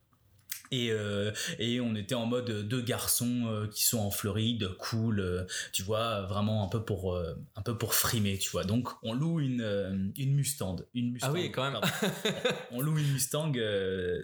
Et, 0.72 0.92
euh, 0.92 1.32
et 1.60 1.80
on 1.82 1.94
était 1.96 2.16
en 2.16 2.26
mode 2.26 2.68
deux 2.68 2.82
garçons 2.82 3.44
euh, 3.48 3.68
qui 3.68 3.84
sont 3.84 4.00
en 4.00 4.10
Floride, 4.10 4.70
cool, 4.80 5.20
euh, 5.20 5.44
tu 5.72 5.84
vois, 5.84 6.22
vraiment 6.24 6.64
un 6.64 6.68
peu 6.68 6.84
pour 6.84 7.16
un 7.56 7.62
peu 7.62 7.78
pour 7.78 7.94
frimer, 7.94 8.38
tu 8.40 8.50
vois. 8.52 8.64
Donc 8.64 8.90
on 9.04 9.14
loue 9.14 9.40
une 9.40 10.12
une 10.18 10.34
Mustang, 10.34 10.78
une 10.96 11.12
Mustang. 11.12 11.30
Ah 11.30 11.34
oui, 11.34 11.52
quand 11.52 11.70
même. 11.72 11.80
on 12.72 12.82
loue 12.82 12.98
une 12.98 13.12
Mustang 13.12 13.52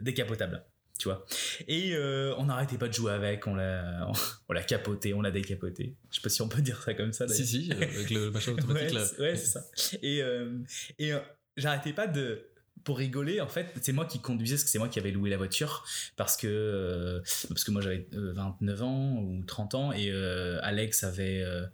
décapotable, 0.02 0.64
tu 1.00 1.08
vois. 1.08 1.26
Et 1.68 1.96
euh, 1.96 2.36
on 2.38 2.46
n'arrêtait 2.46 2.78
pas 2.78 2.88
de 2.90 2.94
jouer 2.94 3.12
avec, 3.14 3.48
on 3.48 3.56
l'a 3.56 4.08
on 4.50 4.54
l'a 4.54 4.62
capoté, 4.62 5.14
on 5.16 5.22
l'a 5.22 5.32
décapoté. 5.32 5.96
Je 6.12 6.18
sais 6.18 6.22
pas 6.22 6.30
si 6.30 6.42
on 6.44 6.50
peut 6.50 6.62
dire 6.62 6.80
ça 6.84 6.94
comme 6.94 7.14
ça. 7.14 7.28
si 7.28 7.46
si, 7.48 7.72
euh, 7.72 7.76
avec 7.78 8.10
le 8.12 8.30
machin 8.30 8.52
automatique 8.58 8.90
Ouais, 8.90 8.94
là. 8.94 9.08
ouais, 9.20 9.36
c'est 9.36 9.48
ça. 9.48 9.62
Et, 10.04 10.22
euh, 10.22 10.60
et 11.00 11.14
euh, 11.14 11.20
j'arrêtais 11.58 11.94
pas 11.94 12.06
de. 12.06 12.46
Pour 12.86 12.98
rigoler, 12.98 13.42
en 13.42 13.48
fait, 13.50 13.74
c'est 13.82 13.92
moi 13.92 14.06
qui 14.06 14.22
conduisais, 14.22 14.56
parce 14.56 14.64
que 14.64 14.70
c'est 14.70 14.80
moi 14.80 14.88
qui 14.88 15.00
avais 15.00 15.12
loué 15.12 15.30
la 15.30 15.36
voiture, 15.36 15.86
parce 16.16 16.38
que, 16.38 16.48
euh, 16.48 17.20
parce 17.50 17.66
que 17.66 17.72
moi 17.72 17.82
j'avais 17.82 18.08
euh, 18.14 18.32
29 18.34 18.82
ans 18.84 19.16
ou 19.18 19.44
30 19.46 19.76
ans, 19.76 19.92
et 19.92 20.10
euh, 20.12 20.60
Alex 20.64 21.04
avait 21.04 21.44
euh, 21.44 21.66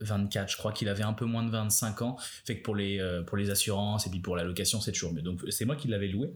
24, 0.00 0.50
je 0.50 0.56
crois 0.56 0.72
qu'il 0.72 0.88
avait 0.88 1.02
un 1.02 1.12
peu 1.12 1.24
moins 1.24 1.42
de 1.44 1.50
25 1.50 2.02
ans, 2.02 2.16
fait 2.44 2.58
que 2.58 2.62
pour 2.62 2.74
les, 2.76 3.00
euh, 3.00 3.22
pour 3.22 3.36
les 3.36 3.50
assurances 3.50 4.06
et 4.06 4.10
puis 4.10 4.20
pour 4.20 4.36
la 4.36 4.44
location, 4.44 4.80
c'est 4.80 4.92
toujours 4.92 5.12
mieux. 5.12 5.22
Donc 5.22 5.40
c'est 5.50 5.64
moi 5.64 5.76
qui 5.76 5.88
l'avais 5.88 6.08
loué. 6.08 6.30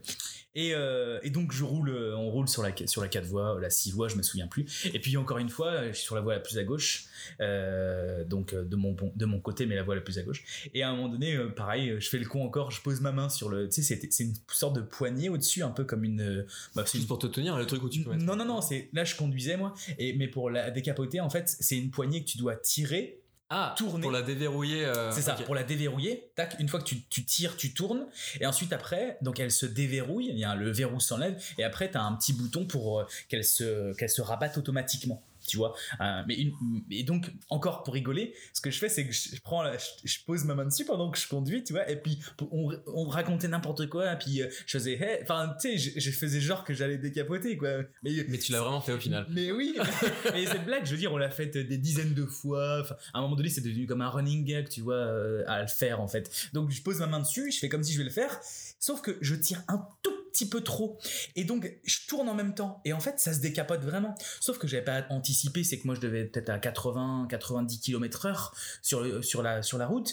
Et, 0.55 0.75
euh, 0.75 1.19
et 1.23 1.31
donc 1.31 1.53
je 1.53 1.63
roule, 1.63 1.91
euh, 1.91 2.17
on 2.17 2.31
roule 2.31 2.49
sur 2.49 2.63
la, 2.63 2.73
sur 2.87 3.01
la 3.01 3.09
4 3.09 3.25
voies, 3.25 3.59
la 3.61 3.71
6 3.71 3.93
voies, 3.93 4.09
je 4.09 4.17
me 4.17 4.23
souviens 4.23 4.49
plus. 4.49 4.65
Et 4.93 4.99
puis 4.99 5.17
encore 5.17 5.39
une 5.39 5.51
fois, 5.51 5.89
je 5.89 5.93
suis 5.93 6.05
sur 6.05 6.15
la 6.15 6.21
voie 6.21 6.35
la 6.35 6.41
plus 6.41 6.59
à 6.59 6.65
gauche, 6.65 7.05
euh, 7.41 8.25
donc 8.25 8.55
de 8.55 8.77
mon, 8.77 8.97
de 9.15 9.25
mon 9.27 9.41
côté, 9.41 9.67
mais 9.67 9.77
la 9.77 9.83
voie 9.83 9.95
la 9.95 10.01
plus 10.01 10.19
à 10.19 10.23
gauche. 10.23 10.69
Et 10.75 10.83
à 10.83 10.91
un 10.91 10.97
moment 10.97 11.09
donné, 11.09 11.39
pareil, 11.57 11.95
je 11.99 12.09
fais 12.09 12.19
le 12.19 12.27
con 12.27 12.45
encore, 12.45 12.71
je 12.71 12.81
pose 12.83 13.01
ma 13.01 13.13
main 13.13 13.29
sur 13.29 13.49
le. 13.49 13.69
Tu 13.69 13.83
sais, 13.83 14.01
c'est- 14.11 14.19
une 14.25 14.35
sorte 14.53 14.75
de 14.77 14.81
poignée 14.81 15.29
au-dessus, 15.29 15.63
un 15.63 15.71
peu 15.71 15.85
comme 15.85 16.03
une. 16.05 16.45
bah, 16.75 16.83
c'est 16.87 16.95
une- 16.95 17.01
Juste 17.03 17.09
pour 17.09 17.19
te 17.19 17.27
tenir, 17.29 17.57
le 17.57 17.67
truc 17.67 17.83
où 17.83 17.89
tu 17.89 18.03
peux 18.03 18.11
mettre. 18.11 18.25
non, 18.25 18.35
non, 18.37 18.45
non, 18.45 18.61
c'est 18.61 18.89
là 18.93 19.05
je 19.05 19.15
conduisais 19.15 19.57
moi. 19.57 19.75
Et, 19.99 20.13
mais 20.15 20.27
pour 20.29 20.51
la 20.51 20.71
décapoter, 20.71 21.21
en 21.21 21.31
fait, 21.31 21.49
c'est 21.61 21.77
une 21.79 21.91
poignée 21.91 22.23
que 22.25 22.29
tu 22.29 22.39
dois 22.39 22.57
tirer. 22.57 23.21
Ah, 23.51 23.75
tourner. 23.79 24.03
pour 24.03 24.11
la 24.11 24.23
déverrouiller. 24.23 24.85
euh, 24.85 25.11
c'est 25.11 25.23
ça, 25.23 25.35
pour 25.35 25.55
la 25.55 25.63
déverrouiller. 25.63 26.31
Tac, 26.35 26.57
une 26.59 26.69
fois 26.69 26.81
que 26.81 26.85
tu, 26.85 27.03
tu 27.09 27.25
tires, 27.25 27.57
tu 27.57 27.73
tournes. 27.73 28.07
Et 28.41 28.47
ensuite, 28.47 28.73
après, 28.73 29.17
donc 29.23 29.41
elle 29.41 29.51
se 29.51 29.65
déverrouille. 29.65 30.33
Le 30.57 30.71
verrou 30.71 31.01
s'enlève. 31.01 31.43
Et 31.57 31.65
après, 31.65 31.91
tu 31.91 31.97
as 31.97 32.03
un 32.03 32.13
petit 32.15 32.33
bouton 32.35 32.67
pour 32.67 33.01
euh, 33.01 33.07
qu'elle 33.29 33.45
se, 33.45 33.95
qu'elle 33.97 34.11
se 34.11 34.21
rabatte 34.21 34.59
automatiquement. 34.59 35.23
Tu 35.49 35.57
vois, 35.57 35.75
Euh, 36.01 36.23
mais 36.29 36.35
une, 36.37 36.53
et 36.91 37.03
donc 37.03 37.31
encore 37.49 37.83
pour 37.83 37.95
rigoler, 37.95 38.35
ce 38.53 38.61
que 38.61 38.71
je 38.71 38.79
fais, 38.79 38.89
c'est 38.89 39.07
que 39.07 39.13
je, 39.13 39.41
prends, 39.41 39.63
la- 39.63 39.77
je, 39.79 39.87
je 40.05 40.19
pose 40.27 40.45
ma 40.45 40.55
main 40.55 40.67
dessus 40.67 40.85
pendant 40.85 41.11
que 41.11 41.19
je 41.19 41.27
conduis, 41.27 41.65
tu 41.65 41.73
vois, 41.73 41.89
et 41.91 41.97
puis 41.97 42.19
on, 42.53 42.71
on 42.87 43.09
racontait 43.09 43.49
n'importe 43.49 43.89
quoi, 43.89 44.13
et 44.13 44.19
puis 44.19 44.43
euh, 44.43 44.49
je 44.67 44.79
faisais, 44.79 44.93
hey, 44.95 45.19
enfin, 45.23 45.55
tu 45.61 45.77
sais, 45.77 45.79
je, 45.79 45.99
je 46.01 46.11
faisais 46.11 46.41
genre 46.41 46.65
que 46.65 46.75
j'allais 46.75 46.99
décapoter, 46.99 47.57
quoi. 47.57 47.69
Mais, 48.03 48.13
Mais 48.29 48.39
tu 48.39 48.53
l'as 48.53 48.61
vraiment 48.61 48.81
fait 48.81 48.93
au 48.93 48.99
final. 48.99 49.27
mais 49.31 49.51
oui, 49.53 49.75
mais, 49.77 49.85
mais 50.33 50.47
cette 50.47 50.65
blague, 50.65 50.85
je 50.85 50.93
veux 50.93 50.99
dire, 50.99 51.13
on 51.13 51.17
l'a 51.19 51.31
faite 51.31 51.57
des 51.57 51.79
dizaines 51.79 52.15
de 52.15 52.27
fois. 52.27 52.85
À 53.15 53.19
un 53.19 53.23
moment 53.23 53.37
donné, 53.37 53.49
c'est 53.49 53.61
devenu 53.63 53.87
comme 53.87 54.03
un 54.03 54.09
running 54.11 54.45
gag, 54.45 54.69
tu 54.69 54.81
vois, 54.83 54.95
euh, 54.97 55.43
à 55.47 55.63
le 55.63 55.69
faire 55.69 56.01
en 56.01 56.09
fait. 56.09 56.31
Donc 56.53 56.71
je 56.71 56.83
pose 56.83 56.99
ma 57.01 57.07
main 57.07 57.21
dessus, 57.21 57.51
je 57.51 57.59
fais 57.59 57.69
comme 57.69 57.83
si 57.83 57.93
je 57.93 57.99
vais 57.99 58.05
le 58.05 58.11
faire, 58.11 58.39
sauf 58.79 59.01
que 59.01 59.17
je 59.21 59.35
tire 59.35 59.63
un 59.69 59.87
tout 60.03 60.13
petit 60.39 60.49
peu 60.49 60.63
trop. 60.63 60.99
Et 61.37 61.45
donc 61.45 61.71
je 61.85 61.99
tourne 62.07 62.29
en 62.29 62.35
même 62.35 62.55
temps. 62.55 62.81
Et 62.85 62.93
en 62.93 63.01
fait, 63.01 63.19
ça 63.21 63.33
se 63.35 63.41
décapote 63.41 63.81
vraiment. 63.83 64.15
Sauf 64.41 64.59
que 64.59 64.67
j'avais 64.67 64.85
pas 64.85 65.05
anticipé, 65.11 65.65
c'est 65.65 65.79
que 65.79 65.87
moi 65.87 65.95
je 65.95 66.01
devais 66.01 66.21
être 66.23 66.33
peut-être 66.33 66.51
à 66.51 66.59
80, 66.59 67.27
90 67.29 67.81
km 67.81 68.27
heure 68.27 68.55
sur, 68.83 69.01
le- 69.01 69.23
sur, 69.23 69.43
la, 69.43 69.63
sur 69.63 69.79
la 69.79 69.87
route. 69.87 70.13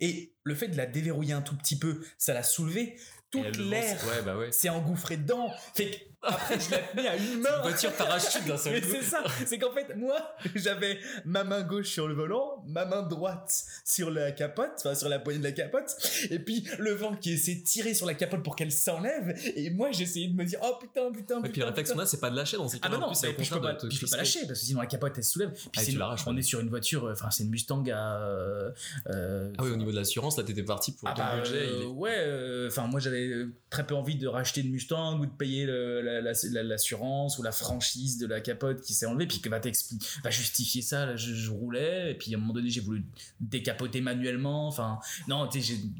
Et 0.00 0.32
le 0.42 0.54
fait 0.54 0.68
de 0.68 0.76
la 0.76 0.86
déverrouiller 0.86 1.34
un 1.34 1.42
tout 1.42 1.56
petit 1.56 1.78
peu, 1.78 2.00
ça 2.16 2.32
l'a 2.34 2.42
soulevé. 2.42 2.96
Toute 3.30 3.58
l'air 3.58 4.02
Ouais, 4.06 4.22
bah 4.24 4.38
ouais. 4.38 4.50
s'est 4.52 4.70
engouffré 4.70 5.18
dedans. 5.18 5.52
Fait 5.74 5.90
que 5.90 5.96
après, 6.22 6.58
je 6.58 6.70
la 6.70 6.78
tenais 6.78 7.08
à 7.08 7.16
une 7.16 7.40
main. 7.40 7.48
Une 7.56 7.62
voiture 7.70 7.92
parachute 7.92 8.44
d'un 8.46 8.56
seul 8.56 8.74
Mais 8.74 8.80
coup. 8.80 8.88
c'est 8.90 9.02
ça, 9.02 9.22
c'est 9.46 9.58
qu'en 9.58 9.72
fait, 9.72 9.94
moi, 9.96 10.16
j'avais 10.54 10.98
ma 11.24 11.44
main 11.44 11.62
gauche 11.62 11.88
sur 11.88 12.08
le 12.08 12.14
volant, 12.14 12.62
ma 12.66 12.84
main 12.84 13.02
droite 13.02 13.64
sur 13.84 14.10
la 14.10 14.32
capote, 14.32 14.72
enfin 14.78 14.94
sur 14.94 15.08
la 15.08 15.18
poignée 15.18 15.38
de 15.38 15.44
la 15.44 15.52
capote, 15.52 15.96
et 16.30 16.38
puis 16.38 16.66
le 16.78 16.92
vent 16.92 17.14
qui 17.16 17.32
essaie 17.32 17.54
de 17.56 17.64
tirer 17.64 17.94
sur 17.94 18.06
la 18.06 18.14
capote 18.14 18.42
pour 18.42 18.56
qu'elle 18.56 18.72
s'enlève, 18.72 19.34
et 19.56 19.70
moi 19.70 19.90
j'essayais 19.92 20.28
de 20.28 20.34
me 20.34 20.44
dire, 20.44 20.58
oh 20.62 20.74
putain, 20.80 21.10
putain, 21.12 21.38
Et 21.38 21.42
puis 21.42 21.52
putain. 21.52 21.60
le 21.60 21.66
réflexe 21.68 21.90
putain. 21.90 21.98
qu'on 22.00 22.04
a, 22.04 22.06
c'est 22.06 22.20
pas 22.20 22.30
de 22.30 22.36
lâcher 22.36 22.56
dans 22.56 22.68
ces 22.68 22.78
Ah 22.82 22.88
cas-là. 22.88 22.98
bah 23.00 23.06
non, 23.08 23.14
c'est 23.14 23.28
je 23.38 23.54
peux 23.54 23.60
pas, 23.60 23.74
de 23.74 23.90
je 23.90 24.00
peux 24.00 24.06
pas 24.08 24.16
lâcher 24.16 24.40
parce 24.46 24.60
que 24.60 24.66
sinon 24.66 24.80
la 24.80 24.86
capote 24.86 25.12
elle 25.16 25.24
se 25.24 25.30
soulève. 25.32 25.52
Puis 25.52 25.62
Ah, 25.76 25.80
c'est 25.80 25.86
tu 25.86 25.92
une- 25.92 25.98
l'arraches, 25.98 26.26
on 26.26 26.36
est 26.36 26.42
sur 26.42 26.60
une 26.60 26.68
voiture, 26.68 27.04
euh, 27.06 27.12
enfin 27.12 27.30
c'est 27.30 27.44
une 27.44 27.50
Mustang 27.50 27.84
à. 27.90 28.20
euh, 28.20 28.70
euh, 29.10 29.52
Ah 29.58 29.62
oui, 29.64 29.70
au 29.70 29.76
niveau 29.76 29.90
de 29.92 29.96
l'assurance, 29.96 30.36
là, 30.36 30.42
t'étais 30.44 30.62
parti 30.62 30.92
pour 30.92 31.08
ah 31.08 31.14
ton 31.14 31.22
bah, 31.22 31.36
budget. 31.40 31.56
euh, 31.56 31.76
il 31.78 31.82
est- 31.82 31.86
ouais, 31.86 32.66
enfin 32.68 32.86
moi 32.86 33.00
j'avais 33.00 33.30
très 33.70 33.86
peu 33.86 33.94
envie 33.94 34.16
de 34.16 34.26
racheter 34.26 34.60
une 34.62 34.70
Mustang 34.70 35.18
ou 35.20 35.26
de 35.26 35.30
payer 35.30 35.64
le- 35.66 36.02
l'assurance 36.20 37.38
ou 37.38 37.42
la 37.42 37.52
franchise 37.52 38.18
de 38.18 38.26
la 38.26 38.40
capote 38.40 38.80
qui 38.80 38.94
s'est 38.94 39.06
enlevée, 39.06 39.26
puis 39.26 39.40
que 39.40 39.48
va 39.48 40.30
justifier 40.30 40.82
ça. 40.82 41.16
Je, 41.16 41.50
roulais, 41.50 42.12
et 42.12 42.14
puis 42.14 42.34
à 42.34 42.36
un 42.36 42.40
moment 42.40 42.52
donné, 42.52 42.70
j'ai 42.70 42.80
voulu 42.80 43.04
décapoter 43.40 44.00
manuellement. 44.00 44.68
Enfin, 44.68 44.98
non, 45.26 45.48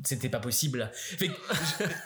c'était 0.05 0.29
pas 0.29 0.41
possible. 0.41 0.91
Fait 0.93 1.31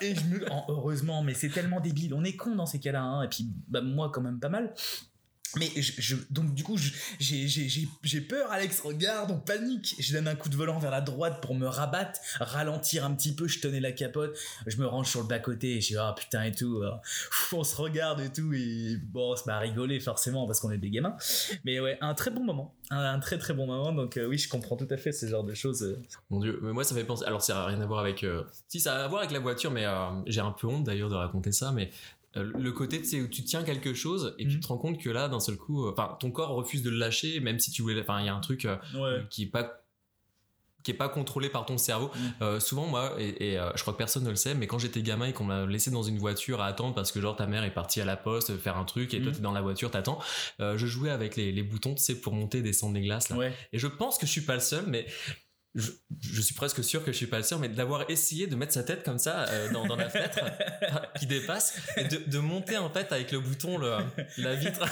et 0.01 0.15
je 0.15 0.25
me, 0.25 0.45
heureusement, 0.69 1.23
mais 1.23 1.33
c'est 1.33 1.49
tellement 1.49 1.79
débile. 1.79 2.13
On 2.13 2.23
est 2.23 2.35
con 2.35 2.55
dans 2.55 2.65
ces 2.65 2.79
cas-là, 2.79 3.01
hein, 3.01 3.23
et 3.23 3.27
puis 3.27 3.47
bah, 3.67 3.81
moi, 3.81 4.11
quand 4.13 4.21
même 4.21 4.39
pas 4.39 4.49
mal. 4.49 4.73
Mais 5.55 5.69
je, 5.77 6.15
donc 6.29 6.53
du 6.53 6.63
coup 6.63 6.77
j'ai 7.19 8.21
peur 8.21 8.51
Alex 8.51 8.81
regarde 8.81 9.31
on 9.31 9.39
panique. 9.39 9.95
Je 9.99 10.13
donne 10.13 10.27
un 10.27 10.35
coup 10.35 10.49
de 10.49 10.55
volant 10.55 10.79
vers 10.79 10.91
la 10.91 11.01
droite 11.01 11.41
pour 11.41 11.55
me 11.55 11.67
rabattre 11.67 12.19
ralentir 12.39 13.05
un 13.05 13.13
petit 13.13 13.35
peu 13.35 13.47
je 13.47 13.59
tenais 13.59 13.79
la 13.79 13.91
capote 13.91 14.37
je 14.65 14.77
me 14.77 14.87
range 14.87 15.09
sur 15.09 15.21
le 15.21 15.27
bas 15.27 15.39
côté 15.39 15.77
et 15.77 15.81
je 15.81 15.89
dis 15.89 15.97
ah 15.97 16.15
putain 16.17 16.43
et 16.43 16.51
tout 16.51 16.81
euh, 16.81 16.91
on 17.51 17.63
se 17.63 17.75
regarde 17.75 18.21
et 18.21 18.31
tout 18.31 18.53
et 18.53 18.97
bon 18.97 19.35
ça 19.35 19.43
m'a 19.47 19.59
rigolé 19.59 19.99
forcément 19.99 20.47
parce 20.47 20.59
qu'on 20.59 20.71
est 20.71 20.77
des 20.77 20.89
gamins. 20.89 21.15
Mais 21.65 21.79
ouais 21.79 21.97
un 22.01 22.13
très 22.13 22.31
bon 22.31 22.43
moment 22.43 22.75
un, 22.89 23.19
très 23.19 23.37
très 23.37 23.53
bon 23.53 23.67
moment 23.67 23.91
donc 23.91 24.17
euh, 24.17 24.25
oui 24.25 24.37
je 24.37 24.49
comprends 24.49 24.75
tout 24.75 24.87
à 24.89 24.97
fait 24.97 25.11
ce 25.11 25.25
genre 25.27 25.43
de 25.43 25.53
choses 25.53 25.83
euh. 25.83 26.01
mon 26.29 26.39
dieu 26.39 26.59
mais 26.61 26.73
moi 26.73 26.83
ça 26.83 26.95
fait 26.95 27.03
penser 27.03 27.25
alors 27.25 27.41
ça 27.41 27.53
n'a 27.53 27.65
rien 27.65 27.81
à 27.81 27.85
voir 27.85 27.99
avec 27.99 28.25
si 28.67 28.79
ça 28.79 28.95
a 28.95 29.03
à 29.03 29.07
voir 29.07 29.21
avec 29.21 29.31
la 29.31 29.39
voiture 29.39 29.71
mais 29.71 29.85
j'ai 30.27 30.41
un 30.41 30.51
peu 30.51 30.67
honte 30.67 30.83
d'ailleurs 30.83 31.09
de 31.09 31.15
raconter 31.15 31.51
ça 31.51 31.71
mais 31.71 31.83
euh, 31.83 32.22
le 32.35 32.71
côté 32.71 32.99
tu 32.99 33.05
sais 33.05 33.21
où 33.21 33.27
tu 33.27 33.43
tiens 33.43 33.63
quelque 33.63 33.93
chose 33.93 34.35
et 34.39 34.47
tu 34.47 34.55
mhm. 34.55 34.59
te 34.61 34.67
rends 34.67 34.77
compte 34.77 34.99
que 34.99 35.09
là 35.09 35.27
d'un 35.27 35.39
seul 35.39 35.57
coup 35.57 35.85
euh, 35.85 35.91
enfin 35.91 36.17
ton 36.19 36.31
corps 36.31 36.49
refuse 36.49 36.81
de 36.81 36.89
le 36.89 36.97
lâcher 36.97 37.39
même 37.39 37.59
si 37.59 37.71
tu 37.71 37.81
voulais 37.81 38.01
enfin 38.01 38.19
il 38.21 38.25
y 38.25 38.29
a 38.29 38.35
un 38.35 38.39
truc 38.39 38.65
euh, 38.65 39.21
qui 39.29 39.43
est 39.43 39.51
pas 39.51 39.79
qui 40.81 40.91
est 40.91 40.95
pas 40.95 41.07
contrôlé 41.07 41.47
par 41.47 41.65
ton 41.65 41.77
cerveau. 41.77 42.11
Mhm. 42.41 42.59
souvent, 42.59 42.85
moi, 42.87 43.15
et, 43.17 43.57
je 43.73 43.81
crois 43.81 43.93
que 43.93 43.97
personne 43.97 44.25
ne 44.25 44.29
le 44.29 44.35
sait, 44.35 44.53
mais 44.53 44.67
quand 44.67 44.79
j'étais 44.79 45.01
gamin 45.01 45.27
et 45.27 45.31
qu'on 45.31 45.45
m'a 45.45 45.65
laissé 45.65 45.91
dans 45.91 46.03
une 46.03 46.17
voiture 46.17 46.59
à 46.59 46.65
attendre 46.65 46.93
parce 46.93 47.13
que 47.13 47.21
genre 47.21 47.37
ta 47.37 47.47
mère 47.47 47.63
est 47.63 47.73
partie 47.73 48.01
à 48.01 48.05
la 48.05 48.17
poste 48.17 48.57
faire 48.57 48.75
un 48.75 48.83
truc 48.83 49.13
et 49.13 49.21
toi 49.21 49.29
mhm. 49.29 49.37
t'es 49.37 49.41
dans 49.41 49.53
la 49.53 49.61
voiture, 49.61 49.91
t'attends, 49.91 50.19
je 50.59 50.85
jouais 50.85 51.09
avec 51.09 51.37
les, 51.37 51.53
les 51.53 51.63
boutons, 51.63 51.95
tu 51.95 52.03
sais, 52.03 52.19
pour 52.19 52.33
monter 52.33 52.57
et 52.57 52.61
descendre 52.61 52.95
les 52.95 53.01
glaces 53.01 53.29
là. 53.29 53.37
Et 53.71 53.79
je 53.79 53.87
pense 53.87 54.17
que 54.17 54.25
je 54.25 54.31
suis 54.33 54.41
pas 54.41 54.55
le 54.55 54.59
seul, 54.59 54.83
mais 54.87 55.05
je, 55.75 56.41
suis 56.41 56.53
presque 56.53 56.83
sûr 56.83 57.03
que 57.03 57.11
je 57.11 57.17
suis 57.17 57.25
pas 57.25 57.37
le 57.37 57.43
seul, 57.43 57.57
mais 57.57 57.67
d'avoir 57.67 58.07
essayé 58.09 58.45
de 58.45 58.55
mettre 58.55 58.73
sa 58.73 58.83
tête 58.83 59.03
comme 59.03 59.17
ça 59.17 59.45
euh, 59.49 59.71
dans, 59.71 59.87
dans, 59.87 59.95
la 59.95 60.07
fenêtre 60.07 60.39
qui 61.19 61.25
dépasse 61.25 61.79
et 61.97 62.03
de, 62.03 62.17
de, 62.27 62.39
monter 62.39 62.77
en 62.77 62.91
fait 62.91 63.11
avec 63.11 63.31
le 63.31 63.39
bouton 63.39 63.79
le, 63.79 63.97
la 64.37 64.53
vitre. 64.53 64.85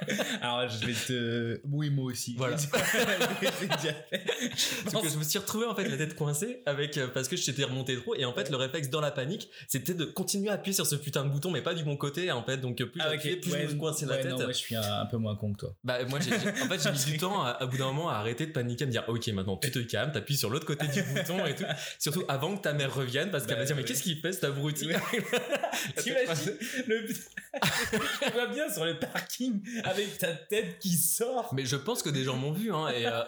Alors 0.42 0.68
je 0.68 0.86
vais 0.86 0.92
te, 0.92 1.60
oui 1.70 1.90
moi 1.90 2.06
aussi. 2.06 2.34
Voilà. 2.36 2.56
Parce 4.90 5.04
que 5.04 5.10
je 5.12 5.18
me 5.18 5.24
suis 5.24 5.38
retrouvé 5.38 5.66
en 5.66 5.74
fait 5.74 5.88
la 5.88 5.96
tête 5.96 6.16
coincée 6.16 6.62
avec 6.66 6.98
euh, 6.98 7.06
parce 7.08 7.28
que 7.28 7.36
je 7.36 7.44
t'étais 7.44 7.64
remonté 7.64 7.96
trop 7.96 8.14
et 8.14 8.24
en 8.24 8.32
fait 8.32 8.50
le 8.50 8.56
réflexe 8.56 8.90
dans 8.90 9.00
la 9.00 9.10
panique 9.10 9.48
c'était 9.68 9.94
de 9.94 10.04
continuer 10.04 10.50
à 10.50 10.54
appuyer 10.54 10.74
sur 10.74 10.86
ce 10.86 10.96
putain 10.96 11.24
de 11.24 11.30
bouton 11.30 11.50
mais 11.50 11.62
pas 11.62 11.74
du 11.74 11.84
bon 11.84 11.96
côté 11.96 12.32
en 12.32 12.42
fait 12.42 12.58
donc 12.58 12.76
plus 12.76 13.00
ah, 13.00 13.10
j'appuyais 13.12 13.36
plus 13.36 13.50
je 13.50 13.74
me 13.74 13.78
coinçais 13.78 14.06
la 14.06 14.16
tête. 14.16 14.32
Non, 14.32 14.38
moi 14.38 14.52
je 14.52 14.52
suis 14.52 14.76
un, 14.76 15.06
peu 15.06 15.16
moins 15.16 15.36
con 15.36 15.52
que 15.52 15.58
toi. 15.58 15.76
Bah 15.84 16.04
moi 16.06 16.18
j'ai 16.20 16.34
en 16.34 16.68
fait 16.68 16.82
j'ai 16.82 16.90
mis 16.90 17.12
du 17.12 17.18
temps 17.18 17.44
à, 17.44 17.64
bout 17.66 17.76
d'un 17.76 17.86
moment 17.86 18.10
à 18.10 18.14
arrêter 18.14 18.46
de 18.46 18.52
paniquer 18.52 18.84
à 18.84 18.86
me 18.86 18.92
dire 18.92 19.04
ok 19.06 19.26
maintenant 19.28 19.56
tu 19.56 19.70
te 19.70 19.78
calmes 19.78 20.12
puis 20.24 20.36
sur 20.36 20.50
l'autre 20.50 20.66
côté 20.66 20.86
du 20.88 21.02
bouton 21.14 21.44
et 21.46 21.54
tout. 21.54 21.64
Surtout 21.98 22.24
avant 22.28 22.56
que 22.56 22.62
ta 22.62 22.72
mère 22.72 22.94
revienne 22.94 23.30
parce 23.30 23.44
qu'elle 23.46 23.56
va 23.56 23.62
bah, 23.62 23.66
dire 23.66 23.76
mais 23.76 23.84
qu'est-ce 23.84 24.02
qu'il 24.02 24.20
fait 24.20 24.32
cet 24.32 24.44
abruti? 24.44 24.88
T'imagines 25.96 26.56
le... 26.86 27.06
Je 27.06 28.32
vois 28.32 28.46
bien 28.48 28.72
sur 28.72 28.84
le 28.84 28.98
parking 28.98 29.62
avec 29.84 30.18
ta 30.18 30.34
tête 30.34 30.78
qui 30.78 30.96
sort. 30.96 31.52
Mais 31.54 31.64
je 31.64 31.76
pense 31.76 32.02
que 32.02 32.10
des 32.10 32.24
gens 32.24 32.36
m'ont 32.36 32.52
vu 32.52 32.72
hein 32.72 32.88
et 32.88 33.06
euh... 33.06 33.22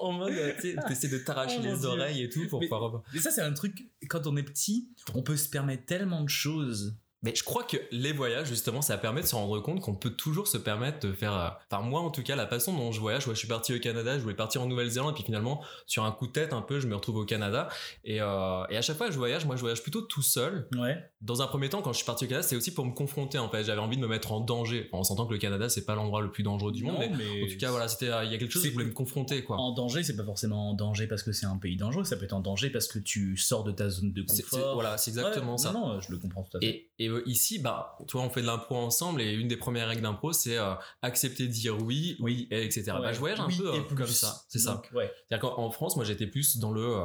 en, 0.00 0.12
mode 0.12 0.34
tu 0.60 0.76
essaies 0.90 1.08
de 1.08 1.18
t'arracher 1.18 1.58
oh, 1.60 1.66
les 1.66 1.84
oreilles 1.84 2.22
et 2.22 2.28
tout 2.28 2.46
pour 2.48 2.60
mais, 2.60 2.68
pouvoir. 2.68 3.02
Mais 3.12 3.20
ça 3.20 3.30
c'est 3.30 3.42
un 3.42 3.52
truc 3.52 3.86
quand 4.08 4.26
on 4.26 4.36
est 4.36 4.42
petit, 4.42 4.88
on 5.14 5.22
peut 5.22 5.36
se 5.36 5.48
permettre 5.48 5.86
tellement 5.86 6.22
de 6.22 6.28
choses 6.28 6.96
mais 7.26 7.34
je 7.34 7.42
crois 7.42 7.64
que 7.64 7.76
les 7.90 8.12
voyages, 8.12 8.46
justement, 8.46 8.82
ça 8.82 8.96
permet 8.98 9.20
de 9.20 9.26
se 9.26 9.34
rendre 9.34 9.58
compte 9.60 9.80
qu'on 9.80 9.96
peut 9.96 10.10
toujours 10.10 10.46
se 10.46 10.58
permettre 10.58 11.04
de 11.04 11.12
faire. 11.12 11.36
Euh, 11.36 11.48
enfin, 11.68 11.82
moi, 11.82 12.00
en 12.00 12.10
tout 12.10 12.22
cas, 12.22 12.36
la 12.36 12.46
façon 12.46 12.72
dont 12.72 12.92
je 12.92 13.00
voyage, 13.00 13.24
je 13.26 13.34
suis 13.34 13.48
parti 13.48 13.74
au 13.74 13.80
Canada, 13.80 14.16
je 14.16 14.22
voulais 14.22 14.36
partir 14.36 14.62
en 14.62 14.66
Nouvelle-Zélande, 14.66 15.10
et 15.10 15.14
puis 15.14 15.24
finalement, 15.24 15.60
sur 15.86 16.04
un 16.04 16.12
coup 16.12 16.28
de 16.28 16.32
tête, 16.32 16.52
un 16.52 16.62
peu, 16.62 16.78
je 16.78 16.86
me 16.86 16.94
retrouve 16.94 17.16
au 17.16 17.24
Canada. 17.24 17.68
Et, 18.04 18.20
euh, 18.20 18.64
et 18.70 18.76
à 18.76 18.82
chaque 18.82 18.96
fois 18.96 19.08
que 19.08 19.12
je 19.12 19.18
voyage, 19.18 19.44
moi, 19.44 19.56
je 19.56 19.60
voyage 19.60 19.82
plutôt 19.82 20.02
tout 20.02 20.22
seul. 20.22 20.68
Ouais. 20.76 20.96
Dans 21.20 21.42
un 21.42 21.48
premier 21.48 21.68
temps, 21.68 21.82
quand 21.82 21.92
je 21.92 21.96
suis 21.96 22.06
parti 22.06 22.26
au 22.26 22.28
Canada, 22.28 22.46
c'est 22.46 22.54
aussi 22.54 22.72
pour 22.72 22.86
me 22.86 22.92
confronter, 22.92 23.40
en 23.40 23.48
fait. 23.48 23.64
J'avais 23.64 23.80
envie 23.80 23.96
de 23.96 24.02
me 24.02 24.08
mettre 24.08 24.30
en 24.30 24.38
danger, 24.38 24.88
en 24.92 25.02
sentant 25.02 25.26
que 25.26 25.32
le 25.32 25.40
Canada, 25.40 25.68
c'est 25.68 25.84
pas 25.84 25.96
l'endroit 25.96 26.20
le 26.20 26.30
plus 26.30 26.44
dangereux 26.44 26.70
du 26.70 26.84
monde. 26.84 26.98
mais, 27.18 27.42
en 27.42 27.48
tout 27.48 27.58
cas, 27.58 27.72
voilà, 27.72 27.88
c'était, 27.88 28.10
il 28.24 28.30
y 28.30 28.34
a 28.36 28.38
quelque 28.38 28.52
chose 28.52 28.62
que 28.62 28.68
je 28.68 28.72
voulais 28.72 28.84
me 28.84 28.92
confronter, 28.92 29.42
quoi. 29.42 29.56
En 29.56 29.72
danger, 29.72 30.04
c'est 30.04 30.16
pas 30.16 30.24
forcément 30.24 30.70
en 30.70 30.74
danger 30.74 31.08
parce 31.08 31.24
que 31.24 31.32
c'est 31.32 31.46
un 31.46 31.56
pays 31.56 31.76
dangereux, 31.76 32.04
ça 32.04 32.16
peut 32.16 32.24
être 32.24 32.34
en 32.34 32.40
danger 32.40 32.70
parce 32.70 32.86
que 32.86 33.00
tu 33.00 33.36
sors 33.36 33.64
de 33.64 33.72
ta 33.72 33.88
zone 33.88 34.12
de 34.12 34.22
confort. 34.22 34.74
voilà, 34.74 34.96
c'est 34.96 35.10
exactement 35.10 35.56
ça. 35.56 35.72
Non, 35.72 36.00
je 36.00 36.12
le 36.12 36.18
comprends 36.18 36.42
tout 36.42 36.58
à 36.58 36.60
fait. 36.60 36.66
Et, 36.66 36.90
et 36.98 37.08
euh, 37.08 37.15
ici, 37.26 37.58
bah, 37.58 37.96
tu 38.06 38.16
vois, 38.16 38.26
on 38.26 38.30
fait 38.30 38.42
de 38.42 38.46
l'impro 38.46 38.76
ensemble 38.76 39.20
et 39.22 39.32
une 39.32 39.48
des 39.48 39.56
premières 39.56 39.88
règles 39.88 40.02
d'impro, 40.02 40.32
c'est 40.32 40.58
euh, 40.58 40.74
accepter 41.02 41.46
de 41.46 41.52
dire 41.52 41.80
oui, 41.82 42.16
oui, 42.20 42.48
et 42.50 42.64
etc. 42.64 42.92
Bah, 43.00 43.12
je 43.12 43.18
voyage 43.18 43.40
un 43.40 43.48
peu 43.48 43.74
euh, 43.74 43.80
comme 43.96 44.06
ça, 44.06 44.42
c'est 44.48 44.58
ça. 44.58 44.82
C'est-à-dire 44.92 45.40
qu'en 45.40 45.70
France, 45.70 45.96
moi, 45.96 46.04
j'étais 46.04 46.26
plus 46.26 46.58
dans 46.58 46.72
le 46.72 46.96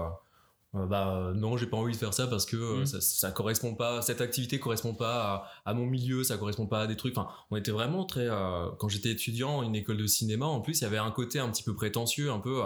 euh, 0.73 0.85
bah 0.85 1.33
non 1.35 1.57
j'ai 1.57 1.65
pas 1.65 1.75
envie 1.75 1.91
de 1.91 1.97
faire 1.97 2.13
ça 2.13 2.27
parce 2.27 2.45
que 2.45 2.55
euh, 2.55 2.81
mm. 2.83 2.85
ça, 2.85 3.01
ça, 3.01 3.31
correspond 3.31 3.75
pas 3.75 4.01
cette 4.01 4.21
activité 4.21 4.57
correspond 4.57 4.93
pas 4.93 5.45
à, 5.65 5.73
mon 5.73 5.85
milieu 5.85 6.23
ça 6.23 6.37
correspond 6.37 6.65
pas 6.65 6.83
à 6.83 6.87
des 6.87 6.95
trucs. 6.95 7.17
Enfin 7.17 7.27
on 7.49 7.57
était 7.57 7.71
vraiment 7.71 8.05
très 8.05 8.29
euh, 8.29 8.69
quand 8.79 8.87
j'étais 8.87 9.11
étudiant 9.11 9.63
une 9.63 9.75
école 9.75 9.97
de 9.97 10.07
cinéma 10.07 10.45
en 10.45 10.61
plus 10.61 10.79
il 10.79 10.83
y 10.83 10.87
avait 10.87 10.97
un 10.97 11.11
côté 11.11 11.39
un 11.39 11.49
petit 11.49 11.63
peu 11.63 11.75
prétentieux 11.75 12.31
un 12.31 12.39
peu 12.39 12.61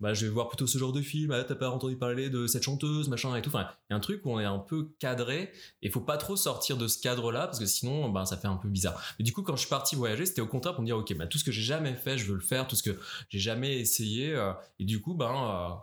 bah 0.00 0.14
je 0.14 0.24
vais 0.24 0.32
voir 0.32 0.48
plutôt 0.48 0.66
ce 0.66 0.78
genre 0.78 0.94
de 0.94 1.02
film 1.02 1.32
ah, 1.32 1.44
t'as 1.44 1.54
pas 1.54 1.68
entendu 1.68 1.96
parler 1.96 2.30
de 2.30 2.46
cette 2.46 2.62
chanteuse 2.62 3.10
machin 3.10 3.36
et 3.36 3.42
tout. 3.42 3.50
Enfin 3.50 3.68
il 3.90 3.92
y 3.92 3.94
a 3.94 3.96
un 3.96 4.00
truc 4.00 4.24
où 4.24 4.30
on 4.30 4.40
est 4.40 4.44
un 4.46 4.58
peu 4.58 4.88
cadré 4.98 5.52
et 5.82 5.90
faut 5.90 6.00
pas 6.00 6.16
trop 6.16 6.36
sortir 6.36 6.78
de 6.78 6.88
ce 6.88 6.98
cadre 6.98 7.30
là 7.30 7.46
parce 7.46 7.58
que 7.58 7.66
sinon 7.66 8.08
bah 8.08 8.24
ça 8.24 8.38
fait 8.38 8.48
un 8.48 8.56
peu 8.56 8.68
bizarre. 8.68 8.98
Mais 9.18 9.24
du 9.24 9.34
coup 9.34 9.42
quand 9.42 9.56
je 9.56 9.60
suis 9.60 9.68
parti 9.68 9.96
voyager 9.96 10.24
c'était 10.24 10.40
au 10.40 10.46
contraire 10.46 10.74
pour 10.74 10.80
me 10.80 10.86
dire 10.86 10.96
ok 10.96 11.14
bah 11.14 11.26
tout 11.26 11.36
ce 11.36 11.44
que 11.44 11.52
j'ai 11.52 11.60
jamais 11.60 11.92
fait 11.92 12.16
je 12.16 12.24
veux 12.24 12.36
le 12.36 12.40
faire 12.40 12.66
tout 12.66 12.76
ce 12.76 12.82
que 12.82 12.98
j'ai 13.28 13.38
jamais 13.38 13.78
essayé 13.78 14.34
et 14.78 14.84
du 14.84 15.02
coup 15.02 15.12
ben 15.12 15.78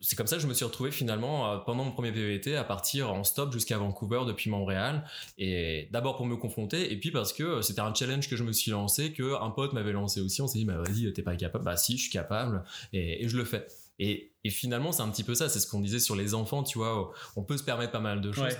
c'est 0.00 0.16
comme 0.16 0.26
ça 0.26 0.36
que 0.36 0.42
je 0.42 0.46
me 0.46 0.54
suis 0.54 0.64
retrouvé 0.64 0.90
finalement 0.90 1.50
euh, 1.50 1.58
pendant 1.58 1.84
mon 1.84 1.90
premier 1.90 2.12
PVT 2.12 2.56
à 2.56 2.64
partir 2.64 3.12
en 3.12 3.24
stop 3.24 3.52
jusqu'à 3.52 3.78
Vancouver 3.78 4.22
depuis 4.26 4.50
Montréal. 4.50 5.04
Et 5.38 5.88
d'abord 5.92 6.16
pour 6.16 6.26
me 6.26 6.36
confronter 6.36 6.92
et 6.92 6.98
puis 6.98 7.10
parce 7.10 7.32
que 7.32 7.62
c'était 7.62 7.80
un 7.80 7.94
challenge 7.94 8.28
que 8.28 8.36
je 8.36 8.42
me 8.42 8.52
suis 8.52 8.70
lancé 8.70 9.12
que 9.12 9.40
un 9.40 9.50
pote 9.50 9.72
m'avait 9.72 9.92
lancé 9.92 10.20
aussi. 10.20 10.42
On 10.42 10.46
s'est 10.46 10.58
dit 10.58 10.64
bah 10.64 10.78
vas-y 10.78 11.12
t'es 11.12 11.22
pas 11.22 11.36
capable. 11.36 11.64
Bah 11.64 11.76
si 11.76 11.96
je 11.96 12.02
suis 12.02 12.10
capable. 12.10 12.64
Et, 12.92 13.28
je 13.28 13.36
le 13.36 13.44
fais. 13.44 13.66
Et, 13.98 14.32
finalement 14.48 14.92
c'est 14.92 15.02
un 15.02 15.08
petit 15.08 15.24
peu 15.24 15.34
ça. 15.34 15.48
C'est 15.48 15.60
ce 15.60 15.66
qu'on 15.66 15.80
disait 15.80 16.00
sur 16.00 16.16
les 16.16 16.34
enfants 16.34 16.62
tu 16.62 16.78
vois. 16.78 17.12
On 17.36 17.42
peut 17.42 17.56
se 17.56 17.64
permettre 17.64 17.92
pas 17.92 18.00
mal 18.00 18.20
de 18.20 18.32
choses. 18.32 18.56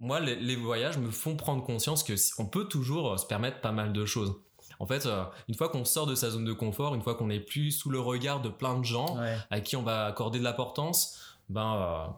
Moi 0.00 0.20
les, 0.20 0.56
voyages 0.56 0.98
me 0.98 1.10
font 1.10 1.36
prendre 1.36 1.64
conscience 1.64 2.02
que 2.02 2.14
on 2.38 2.46
peut 2.46 2.66
toujours 2.66 3.18
se 3.18 3.26
permettre 3.26 3.60
pas 3.60 3.72
mal 3.72 3.92
de 3.92 4.04
choses 4.04 4.34
en 4.78 4.86
fait, 4.86 5.06
euh, 5.06 5.24
une 5.48 5.54
fois 5.54 5.68
qu'on 5.68 5.84
sort 5.84 6.06
de 6.06 6.14
sa 6.14 6.30
zone 6.30 6.44
de 6.44 6.52
confort, 6.52 6.94
une 6.94 7.02
fois 7.02 7.14
qu'on 7.14 7.26
n'est 7.26 7.40
plus 7.40 7.72
sous 7.72 7.90
le 7.90 8.00
regard 8.00 8.40
de 8.40 8.48
plein 8.48 8.78
de 8.78 8.84
gens 8.84 9.18
à 9.50 9.60
qui 9.60 9.76
on 9.76 9.82
va 9.82 10.06
accorder 10.06 10.38
de 10.38 10.44
l'importance, 10.44 11.36
ben 11.48 11.74
euh, 11.74 12.12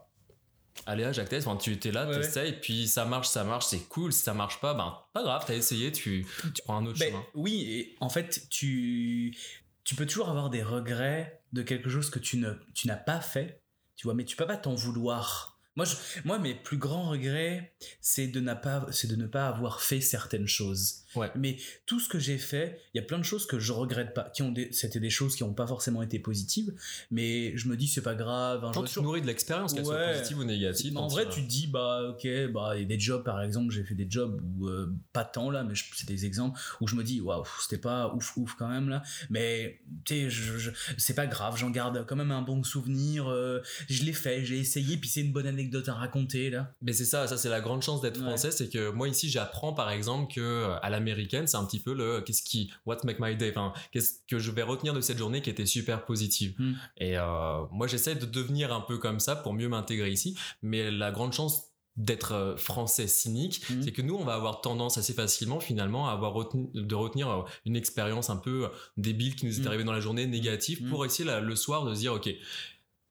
allez 0.87 1.05
à 1.05 1.13
Jacques 1.13 1.33
enfin, 1.33 1.57
tu 1.57 1.73
étais 1.73 1.93
là, 1.93 2.07
tu 2.07 2.21
t'essayes, 2.21 2.61
puis 2.61 2.87
ça 2.89 3.05
marche, 3.05 3.29
ça 3.29 3.45
marche, 3.45 3.67
c'est 3.67 3.89
cool. 3.89 4.13
Si 4.13 4.23
ça 4.23 4.35
marche 4.35 4.61
pas, 4.61 4.75
ben 4.75 4.99
pas 5.13 5.23
grave, 5.23 5.45
t'as 5.47 5.55
essayé, 5.55 5.93
tu, 5.93 6.27
tu 6.55 6.63
prends 6.63 6.77
un 6.77 6.87
autre 6.87 6.99
ben, 6.99 7.11
chemin. 7.11 7.25
Oui, 7.35 7.65
et 7.71 7.97
en 8.01 8.09
fait, 8.09 8.47
tu 8.51 9.37
tu 9.85 9.95
peux 9.95 10.07
toujours 10.07 10.29
avoir 10.29 10.51
des 10.51 10.63
regrets 10.63 11.43
de 11.53 11.63
quelque 11.63 11.89
chose 11.89 12.11
que 12.11 12.19
tu 12.19 12.37
ne 12.37 12.53
tu 12.75 12.87
n'as 12.87 12.97
pas 12.97 13.21
fait, 13.21 13.63
tu 13.97 14.07
vois, 14.07 14.15
mais 14.15 14.25
tu 14.25 14.37
peux 14.37 14.47
pas 14.47 14.57
t'en 14.57 14.75
vouloir. 14.75 15.50
Moi, 15.77 15.87
je, 15.87 15.95
moi, 16.25 16.39
mes 16.39 16.55
plus 16.55 16.79
grands 16.79 17.11
regrets, 17.11 17.75
c'est 18.01 18.27
de, 18.27 18.41
pas, 18.55 18.87
de 19.05 19.17
ne 19.17 19.27
pas 19.27 19.49
avoir 19.49 19.81
fait 19.81 20.01
certaines 20.01 20.49
choses. 20.49 21.05
Mais 21.35 21.57
tout 21.87 21.99
ce 21.99 22.09
que 22.09 22.19
j'ai 22.19 22.39
fait, 22.39 22.81
il 22.95 22.99
y 22.99 23.01
a 23.01 23.07
plein 23.07 23.19
de 23.19 23.25
choses 23.25 23.47
que 23.47 23.59
je 23.59 23.73
regrette 23.73 24.15
pas, 24.15 24.31
qui 24.31 24.43
ont 24.43 24.55
c'était 24.71 25.01
des 25.01 25.11
choses 25.11 25.35
qui 25.35 25.43
n'ont 25.43 25.55
pas 25.55 25.67
forcément 25.67 26.03
été 26.03 26.19
positives, 26.19 26.73
mais 27.11 27.57
je 27.57 27.69
me 27.69 27.77
dis 27.77 27.89
c'est 27.89 28.03
pas 28.03 28.15
grave. 28.15 28.71
Quand 28.73 28.85
tu 28.85 29.01
nourris 29.01 29.23
de 29.23 29.27
l'expérience, 29.27 29.75
qu'elle 29.75 29.85
soit 29.85 30.13
positive 30.13 30.39
ou 30.39 30.45
négative. 30.45 30.97
En 30.97 31.09
vrai, 31.09 31.29
tu 31.29 31.43
te 31.43 31.49
dis 31.49 31.67
bah 31.67 32.03
ok, 32.11 32.53
bah 32.53 32.73
il 32.77 32.83
y 32.83 32.85
a 32.85 32.89
des 32.89 33.01
jobs 33.01 33.25
par 33.25 33.43
exemple, 33.43 33.73
j'ai 33.73 33.85
fait 33.85 33.95
des 33.95 34.07
jobs 34.09 34.41
où 34.59 34.69
euh, 34.69 34.95
pas 35.13 35.25
tant 35.25 35.51
là, 35.51 35.65
mais 35.65 35.75
c'est 35.95 36.07
des 36.07 36.27
exemples 36.27 36.61
où 36.81 36.87
je 36.87 36.95
me 36.95 37.03
dis 37.03 37.21
waouh 37.21 37.45
c'était 37.61 37.81
pas 37.81 38.13
ouf 38.15 38.37
ouf 38.37 38.55
quand 38.55 38.69
même 38.69 38.89
là, 38.89 39.03
mais 39.31 39.81
tu 40.05 40.31
sais 40.31 40.73
c'est 40.97 41.15
pas 41.15 41.27
grave, 41.27 41.57
j'en 41.57 41.71
garde 41.71 42.07
quand 42.07 42.17
même 42.17 42.31
un 42.31 42.43
bon 42.43 42.63
souvenir. 42.63 43.29
Euh, 43.29 43.61
je 43.89 44.05
l'ai 44.05 44.13
fait, 44.13 44.45
j'ai 44.45 44.59
essayé, 44.59 44.97
puis 44.97 45.09
c'est 45.09 45.21
une 45.21 45.33
bonne 45.33 45.47
à 45.87 45.95
raconter 45.95 46.51
là. 46.51 46.73
Mais 46.83 46.93
c'est 46.93 47.05
ça, 47.05 47.27
ça 47.27 47.37
c'est 47.37 47.49
la 47.49 47.61
grande 47.61 47.83
chance 47.83 48.01
d'être 48.01 48.21
français, 48.21 48.53
c'est 48.53 48.69
que 48.69 48.91
moi 48.91 49.09
ici 49.09 49.29
j'apprends 49.29 49.73
par 49.73 49.91
exemple 49.91 50.33
que 50.33 50.71
à 50.83 50.91
la 50.91 51.01
américaine, 51.01 51.47
c'est 51.47 51.57
un 51.57 51.65
petit 51.65 51.81
peu 51.81 51.95
le 51.95 52.21
qu'est-ce 52.21 52.43
qui 52.43 52.71
what 52.87 52.99
make 53.05 53.19
my 53.19 53.37
day, 53.37 53.51
enfin 53.51 53.73
qu'est-ce 53.91 54.21
que 54.29 54.39
je 54.39 54.51
vais 54.51 54.63
retenir 54.63 54.95
de 54.95 55.01
cette 55.01 55.19
journée 55.19 55.43
qui 55.43 55.51
était 55.51 55.67
super 55.67 56.05
positive. 56.05 56.55
Hmm. 56.59 56.75
Et 56.99 57.19
euh, 57.19 57.63
moi 57.73 57.87
j'essaie 57.87 58.15
de 58.15 58.27
devenir 58.27 58.73
un 58.73 58.81
peu 58.81 58.99
comme 58.99 59.19
ça 59.19 59.35
pour 59.35 59.53
mieux 59.53 59.69
m'intégrer 59.69 60.11
ici, 60.11 60.37
mais 60.63 60.91
la 60.91 61.11
grande 61.11 61.33
chance 61.33 61.65
d'être 61.97 62.33
euh, 62.33 62.57
français 62.57 63.09
cynique, 63.09 63.63
hmm. 63.69 63.83
c'est 63.83 63.93
que 63.93 64.03
nous 64.03 64.15
on 64.15 64.25
va 64.25 64.35
avoir 64.35 64.61
tendance 64.61 64.97
assez 64.97 65.13
facilement 65.13 65.59
finalement 65.59 66.09
à 66.09 66.13
avoir 66.13 66.35
de 66.35 66.95
retenir 66.95 67.29
euh, 67.29 67.43
une 67.65 67.77
expérience 67.77 68.31
un 68.31 68.37
peu 68.37 68.69
débile 68.97 69.35
qui 69.35 69.47
nous 69.47 69.59
est 69.59 69.65
hmm. 69.65 69.67
arrivée 69.67 69.85
dans 69.85 69.93
la 69.93 70.01
journée 70.01 70.27
négative 70.27 70.89
pour 70.89 71.05
essayer 71.05 71.29
le 71.41 71.57
soir 71.57 71.85
de 71.85 71.95
se 71.95 72.01
dire 72.01 72.15
ok 72.15 72.31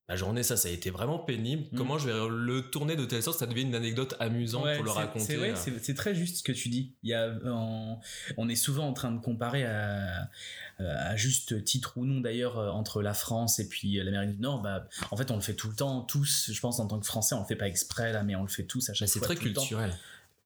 la 0.09 0.15
journée, 0.15 0.43
ça, 0.43 0.57
ça 0.57 0.67
a 0.67 0.71
été 0.71 0.89
vraiment 0.89 1.19
pénible. 1.19 1.65
Mm. 1.71 1.77
Comment 1.77 1.97
je 1.99 2.09
vais 2.09 2.27
le 2.29 2.61
tourner 2.69 2.95
de 2.95 3.05
telle 3.05 3.23
sorte 3.23 3.37
que 3.37 3.45
ça 3.45 3.45
devienne 3.45 3.67
une 3.69 3.75
anecdote 3.75 4.15
amusante 4.19 4.65
Ouais, 4.65 4.75
pour 4.75 4.85
le 4.85 4.91
c'est- 4.91 4.97
raconter 4.97 5.25
C'est 5.25 5.35
vrai, 5.37 5.51
euh. 5.51 5.55
c'est 5.55 5.83
c'est 5.83 5.93
très 5.93 6.15
juste 6.15 6.37
ce 6.37 6.43
que 6.43 6.51
tu 6.51 6.69
dis. 6.69 6.93
Il 7.03 7.09
y 7.09 7.13
a, 7.13 7.31
en- 7.45 8.01
on 8.37 8.49
est 8.49 8.55
souvent 8.55 8.87
en 8.87 8.93
train 8.93 9.11
de 9.11 9.19
comparer 9.21 9.63
à, 9.65 10.29
à 10.79 11.15
juste 11.15 11.63
titre 11.63 11.93
ou 11.97 12.05
non 12.05 12.21
d'ailleurs 12.21 12.57
euh, 12.57 12.69
entre 12.69 13.01
la 13.01 13.13
France 13.13 13.59
et 13.59 13.69
puis 13.69 14.03
l'Amérique 14.03 14.31
du 14.31 14.41
Nord. 14.41 14.61
Bah, 14.61 14.87
en 15.11 15.15
fait, 15.17 15.29
on 15.31 15.35
le 15.35 15.41
fait 15.41 15.53
tout 15.53 15.69
le 15.69 15.75
temps, 15.75 16.01
tous. 16.01 16.49
Je 16.51 16.59
pense 16.59 16.79
en 16.79 16.87
tant 16.87 16.99
que 16.99 17.05
Français, 17.05 17.35
on 17.35 17.41
le 17.41 17.45
fait 17.45 17.55
pas 17.55 17.67
exprès 17.67 18.11
là, 18.11 18.23
mais 18.23 18.35
on 18.35 18.41
le 18.41 18.47
fait 18.49 18.63
tous 18.63 18.89
à 18.89 18.93
chaque 18.93 19.09
c'est 19.09 19.19
fois. 19.19 19.27
très 19.35 19.45
le 19.45 19.53
temps. 19.53 19.61
culturel. 19.61 19.93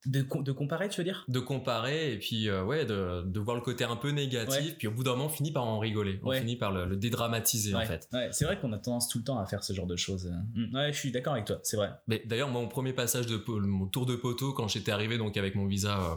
De, 0.06 0.22
co- 0.22 0.42
de 0.42 0.52
comparer, 0.52 0.88
tu 0.88 1.00
veux 1.00 1.04
dire? 1.04 1.24
De 1.28 1.40
comparer 1.40 2.12
et 2.12 2.18
puis 2.18 2.48
euh, 2.48 2.62
ouais, 2.64 2.84
de, 2.84 3.22
de 3.24 3.40
voir 3.40 3.56
le 3.56 3.62
côté 3.62 3.84
un 3.84 3.96
peu 3.96 4.10
négatif. 4.10 4.60
Ouais. 4.66 4.74
Puis 4.78 4.86
au 4.88 4.90
bout 4.90 5.02
d'un 5.04 5.12
moment, 5.12 5.26
on 5.26 5.28
finit 5.30 5.52
par 5.52 5.64
en 5.64 5.78
rigoler. 5.78 6.20
On 6.22 6.28
Ouais. 6.28 6.40
finit 6.40 6.56
par 6.56 6.72
le, 6.72 6.84
le 6.86 6.96
dédramatiser 6.96 7.74
en 7.74 7.80
fait. 7.82 8.08
c'est 8.32 8.44
vrai 8.44 8.58
qu'on 8.60 8.72
a 8.72 8.78
tendance 8.78 9.08
tout 9.08 9.18
le 9.18 9.24
temps 9.24 9.38
à 9.38 9.46
faire 9.46 9.62
ce 9.64 9.72
genre 9.72 9.86
de 9.86 9.96
choses. 9.96 10.32
Mm. 10.54 10.74
Ouais, 10.74 10.92
je 10.92 10.98
suis 10.98 11.10
d'accord 11.12 11.32
avec 11.34 11.46
toi, 11.46 11.58
c'est 11.62 11.76
vrai. 11.76 11.90
Mais 12.06 12.22
d'ailleurs, 12.26 12.48
mon 12.50 12.68
premier 12.68 12.92
passage 12.92 13.26
de 13.26 13.42
mon 13.48 13.86
tour 13.86 14.06
de 14.06 14.16
poteau 14.16 14.52
quand 14.52 14.68
j'étais 14.68 14.92
arrivé 14.92 15.16
donc 15.18 15.36
avec 15.36 15.54
mon 15.54 15.66
visa 15.66 15.98
euh, 16.00 16.14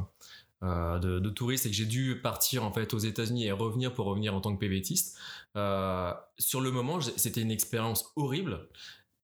euh, 0.64 1.00
de, 1.00 1.20
de 1.20 1.30
touriste 1.30 1.66
et 1.68 1.70
que 1.70 1.76
j'ai 1.76 1.86
dû 1.86 2.20
partir 2.22 2.64
en 2.64 2.72
fait 2.74 2.94
aux 2.94 2.98
États-Unis 3.00 3.46
et 3.46 3.52
revenir 3.52 3.94
pour 3.94 4.06
revenir 4.08 4.34
en 4.36 4.42
tant 4.42 4.54
que 4.56 4.60
PVTiste. 4.60 5.18
Euh, 5.56 6.12
sur 6.38 6.62
le 6.62 6.72
moment, 6.72 7.00
c'était 7.02 7.42
une 7.42 7.52
expérience 7.52 8.12
horrible. 8.16 8.68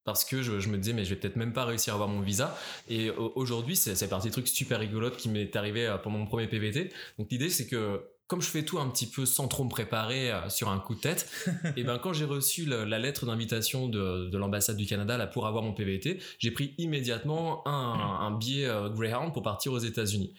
Parce 0.05 0.25
que 0.25 0.41
je, 0.41 0.59
je 0.59 0.67
me 0.69 0.77
disais, 0.77 0.93
mais 0.93 1.05
je 1.05 1.11
vais 1.11 1.15
peut-être 1.19 1.37
même 1.37 1.53
pas 1.53 1.63
réussir 1.65 1.93
à 1.93 1.95
avoir 1.95 2.09
mon 2.09 2.19
visa. 2.21 2.57
Et 2.89 3.09
au- 3.09 3.31
aujourd'hui, 3.35 3.75
c'est 3.75 3.95
c'est 3.95 4.09
parti 4.09 4.27
de 4.27 4.33
trucs 4.33 4.47
super 4.49 4.79
rigolotes 4.79 5.15
qui 5.17 5.29
m'est 5.29 5.55
arrivé 5.55 5.85
euh, 5.87 5.97
pendant 5.97 6.17
mon 6.17 6.25
premier 6.25 6.47
PVT. 6.47 6.91
Donc 7.17 7.31
l'idée, 7.31 7.49
c'est 7.49 7.67
que 7.67 8.01
comme 8.27 8.41
je 8.41 8.47
fais 8.49 8.63
tout 8.63 8.79
un 8.79 8.89
petit 8.89 9.05
peu 9.07 9.25
sans 9.25 9.47
trop 9.47 9.63
me 9.63 9.69
préparer 9.69 10.31
euh, 10.31 10.49
sur 10.49 10.69
un 10.69 10.79
coup 10.79 10.95
de 10.95 10.99
tête, 11.01 11.29
et 11.77 11.83
ben 11.83 11.99
quand 11.99 12.13
j'ai 12.13 12.25
reçu 12.25 12.65
le- 12.65 12.83
la 12.85 12.99
lettre 12.99 13.25
d'invitation 13.25 13.87
de, 13.87 14.29
de 14.29 14.37
l'ambassade 14.37 14.75
du 14.77 14.85
Canada 14.85 15.17
là 15.17 15.27
pour 15.27 15.45
avoir 15.47 15.63
mon 15.63 15.73
PVT, 15.73 16.19
j'ai 16.39 16.51
pris 16.51 16.73
immédiatement 16.77 17.65
un, 17.67 17.71
un 17.71 18.31
billet 18.31 18.65
euh, 18.67 18.89
Greyhound 18.89 19.31
pour 19.33 19.43
partir 19.43 19.71
aux 19.73 19.79
États-Unis. 19.79 20.33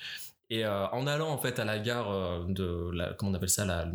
Et 0.51 0.65
euh, 0.67 0.87
en 0.89 1.07
allant 1.07 1.31
en 1.31 1.39
fait 1.39 1.59
à 1.59 1.65
la 1.65 1.79
gare 1.79 2.45
de 2.49 2.91
la, 2.93 3.15
comment 3.15 3.31
on 3.31 3.35
appelle 3.35 3.49
ça 3.49 3.65
la, 3.65 3.87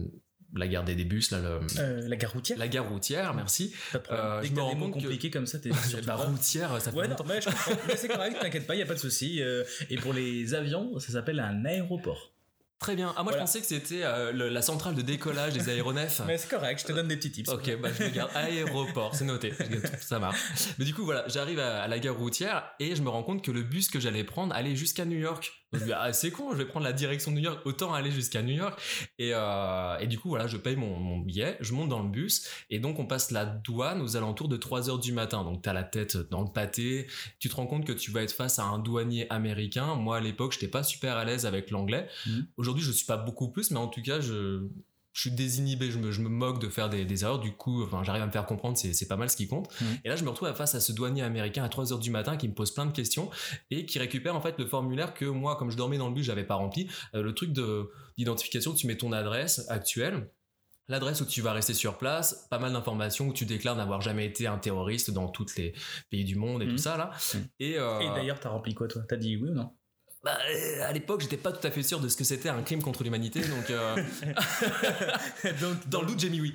la 0.56 0.68
gare 0.68 0.84
des, 0.84 0.96
bus 0.96 1.32
là, 1.32 1.40
le- 1.40 1.60
Euh, 1.80 2.08
la 2.08 2.16
gare 2.16 2.32
routière 2.34 2.58
la 2.58 2.68
gare 2.68 2.90
routière, 2.90 3.34
merci. 3.34 3.74
Pas 3.92 4.00
de 4.00 4.04
euh, 4.12 4.42
je 4.44 4.52
me 4.52 4.62
rends 4.62 4.76
compte 4.76 5.02
que- 5.20 5.28
comme 5.28 5.46
ça, 5.46 5.60
t'es 5.60 5.70
surtout 5.88 6.08
la 6.08 6.16
routière, 6.16 6.82
ça 6.82 6.92
fait 6.92 6.98
Ouais, 6.98 7.08
non, 7.08 7.16
mais 7.28 7.96
c'est 7.96 8.08
correct, 8.08 8.38
t'inquiète 8.42 8.66
pas, 8.68 8.76
y 8.76 8.82
a 8.82 8.86
pas 8.86 8.96
de 8.96 9.00
souci. 9.00 9.42
euh, 9.42 9.64
et 9.90 9.98
pour 9.98 10.14
les 10.14 10.54
avions, 10.56 10.98
ça 11.00 11.12
s'appelle 11.14 11.40
un 11.40 11.66
aéroport. 11.66 12.34
Très 12.80 12.96
bien. 12.96 13.10
Ah 13.18 13.24
moi 13.24 13.34
Voilà. 13.34 13.40
je 13.40 13.42
pensais 13.42 13.60
que 13.60 13.66
c'était 13.66 14.04
euh, 14.06 14.32
la 14.32 14.62
centrale 14.62 14.96
de 14.96 15.02
décollage 15.02 15.52
des 15.54 15.68
aéronefs. 15.68 16.22
Mais 16.28 16.38
c'est 16.38 16.48
correct, 16.50 16.80
je 16.82 16.86
te 16.88 16.94
donne 16.94 17.10
des 17.10 17.18
petits 17.18 17.32
tips. 17.34 17.50
Ok, 17.50 17.78
bah 17.82 17.90
je 18.00 18.06
garde. 18.06 18.32
Aéroport, 18.34 19.14
c'est 19.16 19.26
noté. 19.26 19.52
Ça 20.00 20.18
marche. 20.18 20.40
Mais 20.78 20.86
du 20.86 20.94
coup, 20.94 21.04
voilà, 21.04 21.26
j'arrive 21.28 21.60
à, 21.60 21.82
à 21.84 21.88
la 21.90 22.00
gare 22.00 22.16
routière 22.16 22.64
et 22.80 22.96
je 22.96 23.02
me 23.02 23.10
rends 23.10 23.24
compte 23.24 23.44
que 23.44 23.52
le 23.52 23.64
bus 23.64 23.90
que 23.90 24.00
j'allais 24.00 24.24
prendre 24.24 24.56
allait 24.56 24.78
jusqu'à 24.78 25.04
New 25.04 25.18
York. 25.20 25.59
Donc, 25.72 25.82
je 25.82 25.86
me 25.86 25.92
dis, 25.92 25.96
ah, 25.96 26.12
c'est 26.14 26.32
con, 26.32 26.52
je 26.52 26.58
vais 26.58 26.66
prendre 26.66 26.86
la 26.86 26.94
direction 26.94 27.32
de 27.32 27.38
New 27.38 27.44
York, 27.44 27.66
autant 27.66 27.94
aller 27.94 28.12
jusqu'à 28.12 28.42
New 28.42 28.56
York. 28.56 28.80
Et, 29.20 29.32
euh, 29.34 29.98
et 30.00 30.08
du 30.08 30.18
coup, 30.18 30.30
voilà, 30.30 30.48
je 30.48 30.58
paye 30.58 30.76
mon, 30.76 30.98
mon 30.98 31.20
billet, 31.20 31.58
je 31.60 31.74
monte 31.74 31.90
dans 31.90 32.02
le 32.02 32.10
bus 32.10 32.48
et 32.70 32.80
donc 32.80 33.00
on 33.00 33.06
passe 33.06 33.32
la 33.32 33.46
douane 33.46 34.02
aux 34.02 34.18
alentours 34.18 34.50
de 34.50 34.58
3 34.58 34.90
heures 34.90 35.00
du 35.00 35.12
matin. 35.12 35.44
Donc 35.44 35.62
t'as 35.62 35.74
la 35.74 35.84
tête 35.84 36.18
dans 36.30 36.42
le 36.42 36.52
pâté, 36.52 37.08
tu 37.40 37.50
te 37.50 37.56
rends 37.56 37.68
compte 37.68 37.86
que 37.86 37.94
tu 37.94 38.12
vas 38.12 38.24
être 38.24 38.32
face 38.32 38.60
à 38.60 38.64
un 38.64 38.80
douanier 38.80 39.30
américain. 39.30 39.96
Moi, 39.96 40.18
à 40.18 40.20
l'époque, 40.20 40.54
j'étais 40.54 40.68
pas 40.68 40.84
super 40.84 41.18
à 41.18 41.26
l'aise 41.26 41.46
avec 41.46 41.72
l'anglais. 41.72 42.08
Mhm. 42.26 42.48
Aujourd'hui, 42.58 42.84
je 42.84 42.92
suis 42.92 43.06
pas 43.06 43.18
beaucoup 43.18 43.50
plus, 43.50 43.72
mais 43.72 43.78
en 43.78 43.88
tout 43.88 44.02
cas, 44.02 44.20
je, 44.20 44.68
je 45.12 45.22
suis 45.22 45.32
désinhibé, 45.32 45.92
je 45.92 45.98
me, 45.98 46.12
je 46.12 46.22
me 46.22 46.30
moque 46.30 46.60
de 46.62 46.70
faire 46.70 46.90
des, 46.90 47.04
des 47.04 47.24
erreurs. 47.24 47.40
Du 47.40 47.52
coup, 47.54 47.84
enfin, 47.84 48.04
j'arrive 48.04 48.22
à 48.24 48.28
me 48.28 48.32
faire 48.32 48.46
comprendre, 48.46 48.78
c'est, 48.78 49.08
pas 49.08 49.18
mal 49.18 49.30
ce 49.30 49.36
qui 49.36 49.48
compte. 49.48 49.70
Mhm. 49.82 49.98
Et 50.06 50.10
là, 50.10 50.16
je 50.16 50.24
me 50.24 50.30
retrouve 50.30 50.54
face 50.54 50.76
à 50.76 50.80
ce 50.80 50.92
douanier 50.92 51.24
américain 51.24 51.64
à 51.64 51.70
3 51.70 51.92
heures 51.92 52.00
du 52.00 52.12
matin 52.12 52.38
qui 52.38 52.48
me 52.48 52.54
pose 52.54 52.72
plein 52.74 52.86
de 52.86 52.92
questions 52.94 53.30
et 53.72 53.86
qui 53.86 53.98
récupère 54.00 54.36
en 54.36 54.42
fait 54.42 54.58
le 54.60 54.66
formulaire 54.68 55.14
que 55.14 55.26
moi, 55.26 55.56
comme 55.56 55.72
je 55.72 55.78
dormais 55.78 55.98
dans 55.98 56.08
le 56.10 56.14
bus, 56.14 56.26
j'avais 56.26 56.44
pas 56.46 56.56
rempli. 56.56 56.88
Euh, 57.16 57.22
le 57.24 57.34
truc 57.34 57.52
de, 57.54 57.90
d'identification, 58.18 58.74
tu 58.74 58.88
mets 58.88 58.98
ton 58.98 59.12
adresse 59.12 59.66
actuelle. 59.70 60.30
L'adresse 60.88 61.22
où 61.22 61.26
tu 61.28 61.42
vas 61.42 61.54
rester 61.54 61.76
sur 61.76 62.00
place, 62.00 62.48
pas 62.50 62.58
mal 62.58 62.74
d'informations 62.74 63.28
où 63.28 63.34
tu 63.34 63.46
déclares 63.46 63.76
n'avoir 63.76 64.02
jamais 64.02 64.26
été 64.26 64.48
un 64.48 64.58
terroriste 64.58 65.12
dans 65.12 65.28
tous 65.28 65.56
les 65.56 65.74
pays 66.10 66.24
du 66.24 66.36
monde 66.36 66.64
et 66.64 66.66
Mhm. 66.66 66.72
tout 66.72 66.78
ça 66.80 66.98
là. 66.98 67.12
Mhm. 67.36 67.48
Et, 67.60 67.78
euh, 67.78 68.00
Et 68.00 68.08
d'ailleurs, 68.16 68.40
t'as 68.40 68.50
rempli 68.50 68.74
quoi, 68.74 68.88
toi? 68.88 69.04
T'as 69.08 69.18
dit 69.18 69.38
oui 69.38 69.50
ou 69.50 69.54
non? 69.54 69.72
Bah, 70.22 70.38
euh, 70.50 70.84
à 70.86 70.92
l'époque, 70.92 71.22
j'étais 71.22 71.38
pas 71.38 71.54
tout 71.54 71.66
à 71.66 71.72
fait 71.72 71.82
sûr 71.82 72.02
de 72.02 72.10
ce 72.10 72.18
que 72.18 72.26
c'était 72.26 72.50
un 72.50 72.62
crime 72.62 72.82
contre 72.82 73.04
l'humanité, 73.04 73.40
donc 73.40 73.70
euh, 73.70 73.96
Donc, 75.62 75.88
dans 75.88 76.02
le 76.02 76.08
doute, 76.08 76.20
j'ai 76.20 76.30
mis 76.30 76.42
oui. 76.42 76.54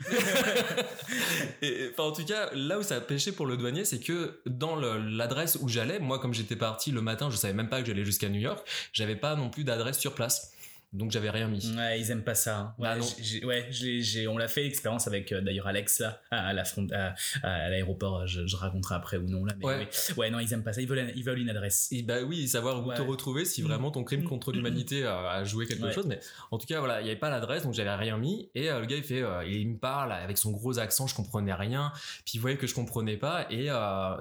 et, 1.62 1.90
enfin, 1.90 2.10
en 2.10 2.12
tout 2.12 2.26
cas, 2.26 2.50
là 2.52 2.78
où 2.78 2.82
ça 2.82 2.96
a 2.96 3.00
pêché 3.00 3.32
pour 3.32 3.46
le 3.46 3.56
douanier, 3.56 3.86
c'est 3.86 4.00
que 4.00 4.40
dans 4.44 4.76
l'adresse 4.76 5.56
où 5.62 5.68
j'allais, 5.68 5.98
moi, 5.98 6.18
comme 6.18 6.34
j'étais 6.34 6.56
parti 6.56 6.90
le 6.90 7.00
matin, 7.00 7.30
je 7.30 7.36
savais 7.36 7.54
même 7.54 7.70
pas 7.70 7.80
que 7.80 7.86
j'allais 7.86 8.04
jusqu'à 8.04 8.28
New 8.28 8.40
York, 8.40 8.68
j'avais 8.92 9.16
pas 9.16 9.34
non 9.34 9.48
plus 9.48 9.64
d'adresse 9.64 9.98
sur 9.98 10.14
place. 10.14 10.52
Donc 10.94 11.10
j'avais 11.10 11.28
rien 11.30 11.48
mis. 11.48 11.74
Ouais, 11.76 12.00
ils 12.00 12.10
aiment 12.12 12.22
pas 12.24 12.34
ça. 12.36 12.58
hein. 12.58 12.74
Ouais, 12.78 12.88
Bah 12.88 12.96
non. 12.96 13.46
ouais, 13.48 13.66
j'ai- 13.70 14.28
on 14.28 14.38
l'a 14.38 14.48
fait 14.48 14.62
l'expérience 14.62 15.06
avec 15.08 15.32
euh, 15.32 15.40
d'ailleurs 15.40 15.66
Alex 15.66 15.98
là, 15.98 16.20
à, 16.30 16.46
à 16.48 16.52
la 16.52 16.64
front, 16.64 16.86
à, 16.92 17.14
à 17.42 17.68
l'aéroport. 17.68 18.26
Je, 18.26 18.46
je 18.46 18.56
raconterai 18.56 18.94
après 18.94 19.16
ou 19.16 19.28
non 19.28 19.44
là. 19.44 19.54
Mais 19.58 19.64
Ouais. 19.66 19.74
ouais. 19.76 19.88
ouais, 20.16 20.30
non, 20.30 20.38
ils 20.38 20.52
aiment 20.52 20.62
pas 20.62 20.72
ça. 20.72 20.80
Ils 20.80 20.88
veulent, 20.88 21.12
ils 21.16 21.24
veulent 21.24 21.40
une 21.40 21.50
adresse. 21.50 21.88
Et 21.90 22.02
bah 22.02 22.22
oui, 22.24 22.46
savoir 22.48 22.80
où 22.84 22.88
Ouais. 22.90 22.94
te 22.96 23.02
retrouver 23.02 23.44
si 23.44 23.60
vraiment 23.60 23.90
ton 23.90 24.04
crime 24.04 24.24
contre 24.24 24.52
l'humanité 24.52 25.04
a, 25.04 25.28
a 25.30 25.44
joué 25.44 25.66
quelque 25.66 25.82
Ouais. 25.84 25.92
chose. 25.92 26.06
Mais 26.06 26.20
en 26.50 26.58
tout 26.58 26.66
cas, 26.66 26.78
voilà, 26.78 27.00
il 27.00 27.04
n'y 27.04 27.10
avait 27.10 27.18
pas 27.18 27.28
l'adresse, 27.30 27.64
donc 27.64 27.74
j'avais 27.74 27.94
rien 27.94 28.16
mis. 28.16 28.50
Et 28.54 28.70
euh, 28.70 28.78
le 28.80 28.86
gars, 28.86 28.96
il 28.96 29.02
fait, 29.02 29.22
euh, 29.22 29.44
il 29.44 29.68
me 29.68 29.76
parle 29.78 30.12
avec 30.12 30.38
son 30.38 30.52
gros 30.52 30.78
accent, 30.78 31.06
je 31.08 31.14
comprenais 31.14 31.54
rien. 31.54 31.92
Puis 32.24 32.34
il 32.34 32.38
voyait 32.40 32.56
que 32.56 32.66
je 32.68 32.74
comprenais 32.74 33.16
pas. 33.16 33.46
Et 33.50 33.68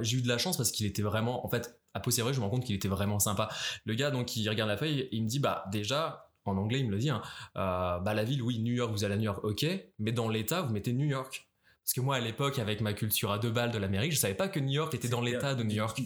j'ai 0.01 0.17
eu 0.17 0.21
de 0.21 0.27
la 0.27 0.37
chance 0.39 0.57
parce 0.57 0.71
qu'il 0.71 0.85
était 0.87 1.03
vraiment, 1.03 1.45
en 1.45 1.49
fait, 1.49 1.77
à 1.93 1.99
posteriori, 1.99 2.33
je 2.33 2.39
me 2.39 2.45
rends 2.45 2.49
compte 2.49 2.65
qu'il 2.65 2.73
était 2.75 2.87
vraiment 2.87 3.19
sympa. 3.19 3.49
Le 3.85 3.93
gars, 3.93 4.09
donc, 4.09 4.35
il 4.35 4.49
regarde 4.49 4.69
la 4.69 4.77
feuille, 4.77 5.07
il 5.11 5.21
me 5.23 5.27
dit, 5.27 5.37
bah 5.37 5.65
déjà. 5.71 6.22
En 6.45 6.57
anglais, 6.57 6.79
il 6.79 6.85
me 6.87 6.91
le 6.91 6.97
dit. 6.97 7.09
Hein, 7.09 7.21
euh, 7.55 7.99
bah 7.99 8.13
la 8.13 8.23
ville, 8.23 8.41
oui, 8.41 8.59
New 8.59 8.73
York, 8.73 8.91
vous 8.91 9.03
allez 9.05 9.13
à 9.13 9.17
New 9.17 9.23
York, 9.23 9.43
ok. 9.43 9.65
Mais 9.99 10.11
dans 10.11 10.27
l'État, 10.29 10.61
vous 10.61 10.73
mettez 10.73 10.91
New 10.93 11.05
York. 11.07 11.47
Parce 11.83 11.93
que 11.93 12.01
moi, 12.01 12.15
à 12.15 12.19
l'époque, 12.19 12.59
avec 12.59 12.81
ma 12.81 12.93
culture 12.93 13.31
à 13.31 13.39
deux 13.39 13.51
balles 13.51 13.71
de 13.71 13.77
l'Amérique, 13.77 14.11
je 14.13 14.17
savais 14.17 14.33
pas 14.35 14.47
que 14.47 14.59
New 14.59 14.71
York 14.71 14.93
était 14.93 15.09
dans 15.09 15.21
l'État 15.21 15.53
de 15.55 15.63
New 15.63 15.75
York. 15.75 16.01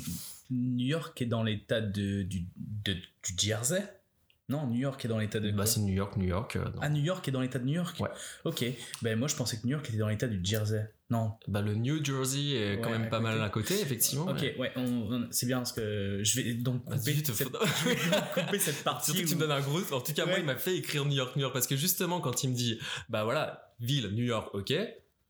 New 0.50 0.86
York 0.88 1.22
est 1.22 1.26
dans 1.26 1.44
l'état 1.44 1.82
de, 1.82 2.24
du, 2.24 2.46
de- 2.56 2.94
du 2.94 3.34
Jersey? 3.38 3.84
Non, 4.50 4.66
New 4.68 4.80
York 4.80 5.04
est 5.04 5.08
dans 5.10 5.18
l'état 5.20 5.40
de. 5.42 5.52
Bah, 5.52 5.66
c'est 5.66 5.82
New 5.82 5.94
York, 5.94 6.16
New 6.16 6.26
York. 6.28 6.56
euh, 6.56 6.66
ah, 6.82 6.88
New 6.90 7.04
York 7.04 7.28
est 7.28 7.32
dans 7.32 7.42
l'état 7.42 7.60
de 7.60 7.66
New 7.66 7.74
York? 7.74 8.00
Ouais. 8.00 8.10
Ok. 8.46 8.64
Ben 9.02 9.20
moi 9.20 9.28
je 9.28 9.36
pensais 9.36 9.58
que 9.58 9.66
New 9.66 9.72
York 9.74 9.86
était 9.90 9.98
dans 9.98 10.08
l'état 10.08 10.28
du 10.28 10.40
Jersey. 10.42 10.90
Non. 11.10 11.34
Bah, 11.48 11.62
le 11.62 11.74
New 11.76 12.04
Jersey 12.04 12.52
est 12.52 12.82
quand 12.82 12.90
même 12.90 13.10
pas 13.10 13.20
côté. 13.20 13.30
mal 13.30 13.42
à 13.42 13.50
côté, 13.50 13.80
effectivement. 13.82 14.26
Ok, 14.28 14.40
mais- 14.42 14.58
ouais, 14.58 14.74
c'est 15.32 15.46
bien 15.46 15.58
parce 15.60 15.72
que 15.72 16.20
je 16.22 16.42
vais 16.42 16.54
donc 16.56 16.84
couper, 16.86 16.98
cette, 17.14 17.28
je 17.38 17.90
vais 17.90 17.96
couper 18.44 18.60
cette 18.60 18.84
partie. 18.84 19.12
Surtout 19.12 19.24
que 19.24 19.30
tu 19.30 19.36
me 19.36 19.40
donnes 19.40 19.52
un 19.52 19.62
gros. 19.62 19.80
En 19.94 20.02
tout 20.02 20.14
cas, 20.14 20.26
moi, 20.26 20.38
il 20.40 20.44
m'a 20.46 20.58
fait 20.58 20.76
écrire 20.76 21.06
New 21.06 21.16
York, 21.16 21.36
New 21.38 21.42
York. 21.44 21.54
Parce 21.54 21.68
que 21.68 21.78
justement, 21.78 22.20
quand 22.20 22.44
il 22.44 22.50
me 22.50 22.56
dit, 22.56 22.78
bah 23.10 23.24
voilà, 23.24 23.74
ville, 23.80 24.10
New 24.14 24.26
York, 24.26 24.54
ok. 24.54 24.74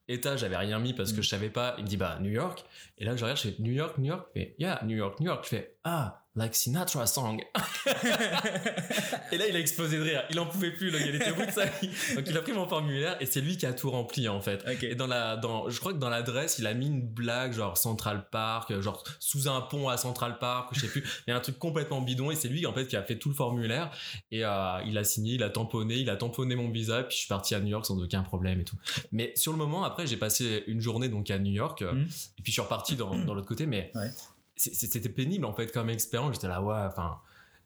État, 0.09 0.37
j'avais 0.37 0.55
rien 0.57 0.79
mis 0.79 0.93
parce 0.93 1.11
que 1.11 1.19
Mm. 1.19 1.23
je 1.23 1.27
savais 1.29 1.49
pas. 1.49 1.75
Il 1.77 1.83
me 1.83 1.89
dit, 1.89 1.97
bah, 1.97 2.17
New 2.21 2.31
York. 2.31 2.63
Et 2.97 3.03
là, 3.05 3.15
je 3.15 3.21
regarde, 3.23 3.37
je 3.37 3.49
fais 3.49 3.55
New 3.59 3.73
York, 3.73 3.97
New 3.97 4.05
York. 4.05 4.25
Et 4.35 4.55
yeah, 4.57 4.79
New 4.85 4.95
York, 4.95 5.19
New 5.19 5.25
York. 5.27 5.43
Je 5.43 5.49
fais, 5.49 5.75
ah, 5.83 6.23
like 6.37 6.55
Sinatra 6.55 7.05
song. 7.07 7.41
et 9.31 9.37
là, 9.37 9.47
il 9.47 9.55
a 9.55 9.59
explosé 9.59 9.97
de 9.97 10.03
rire. 10.03 10.23
Il 10.29 10.39
en 10.39 10.45
pouvait 10.45 10.71
plus, 10.71 10.89
le 10.91 10.99
gars, 10.99 11.05
il 11.07 11.15
était 11.15 11.31
au 11.31 11.35
bout 11.35 11.45
de 11.45 11.51
sa 11.51 11.65
vie. 11.65 11.89
Donc, 12.15 12.25
il 12.27 12.37
a 12.37 12.41
pris 12.41 12.53
mon 12.53 12.67
formulaire 12.67 13.17
et 13.19 13.25
c'est 13.25 13.41
lui 13.41 13.57
qui 13.57 13.65
a 13.65 13.73
tout 13.73 13.89
rempli, 13.91 14.27
en 14.29 14.39
fait. 14.41 14.63
Et 14.83 14.95
dans 14.95 15.07
la, 15.07 15.35
dans, 15.35 15.69
je 15.69 15.79
crois 15.79 15.93
que 15.93 15.97
dans 15.97 16.09
l'adresse, 16.09 16.59
il 16.59 16.67
a 16.67 16.73
mis 16.73 16.87
une 16.87 17.01
blague, 17.07 17.53
genre 17.53 17.77
Central 17.77 18.27
Park, 18.31 18.79
genre 18.81 19.03
sous 19.19 19.47
un 19.47 19.61
pont 19.61 19.89
à 19.89 19.97
Central 19.97 20.37
Park, 20.39 20.69
je 20.73 20.81
sais 20.81 20.87
plus. 20.87 21.03
Il 21.27 21.31
y 21.31 21.33
a 21.33 21.37
un 21.37 21.41
truc 21.41 21.57
complètement 21.59 22.01
bidon 22.01 22.31
et 22.31 22.35
c'est 22.35 22.47
lui, 22.49 22.65
en 22.65 22.73
fait, 22.73 22.87
qui 22.87 22.95
a 22.95 23.03
fait 23.03 23.17
tout 23.17 23.29
le 23.29 23.35
formulaire. 23.35 23.91
Et 24.31 24.45
euh, 24.45 24.79
il 24.85 24.97
a 24.97 25.03
signé, 25.03 25.33
il 25.33 25.43
a 25.43 25.49
tamponné, 25.49 25.95
il 25.95 26.09
a 26.09 26.15
tamponné 26.15 26.55
mon 26.55 26.69
visa, 26.69 27.03
puis 27.03 27.15
je 27.15 27.19
suis 27.21 27.27
parti 27.27 27.55
à 27.55 27.59
New 27.59 27.69
York 27.69 27.85
sans 27.85 28.01
aucun 28.01 28.21
problème 28.23 28.59
et 28.61 28.63
tout. 28.63 28.77
Mais 29.11 29.33
sur 29.35 29.51
le 29.51 29.57
moment, 29.57 29.83
après, 29.83 30.05
j'ai 30.07 30.17
passé 30.17 30.63
une 30.67 30.81
journée 30.81 31.09
donc 31.09 31.29
à 31.31 31.39
New 31.39 31.51
York, 31.51 31.81
Mhm. 31.81 32.01
et 32.37 32.41
puis 32.41 32.51
je 32.51 32.51
suis 32.53 32.61
reparti 32.61 32.95
dans, 32.95 33.15
dans 33.15 33.33
l'autre 33.33 33.47
côté, 33.47 33.65
mais 33.65 33.91
Ouais. 33.95 34.09
C'était 34.57 35.09
pénible, 35.09 35.45
en 35.45 35.53
fait, 35.53 35.71
comme 35.71 35.89
expérience. 35.89 36.35
J'étais 36.35 36.47
là, 36.47 36.61
ouais, 36.61 36.75
enfin. 36.87 37.17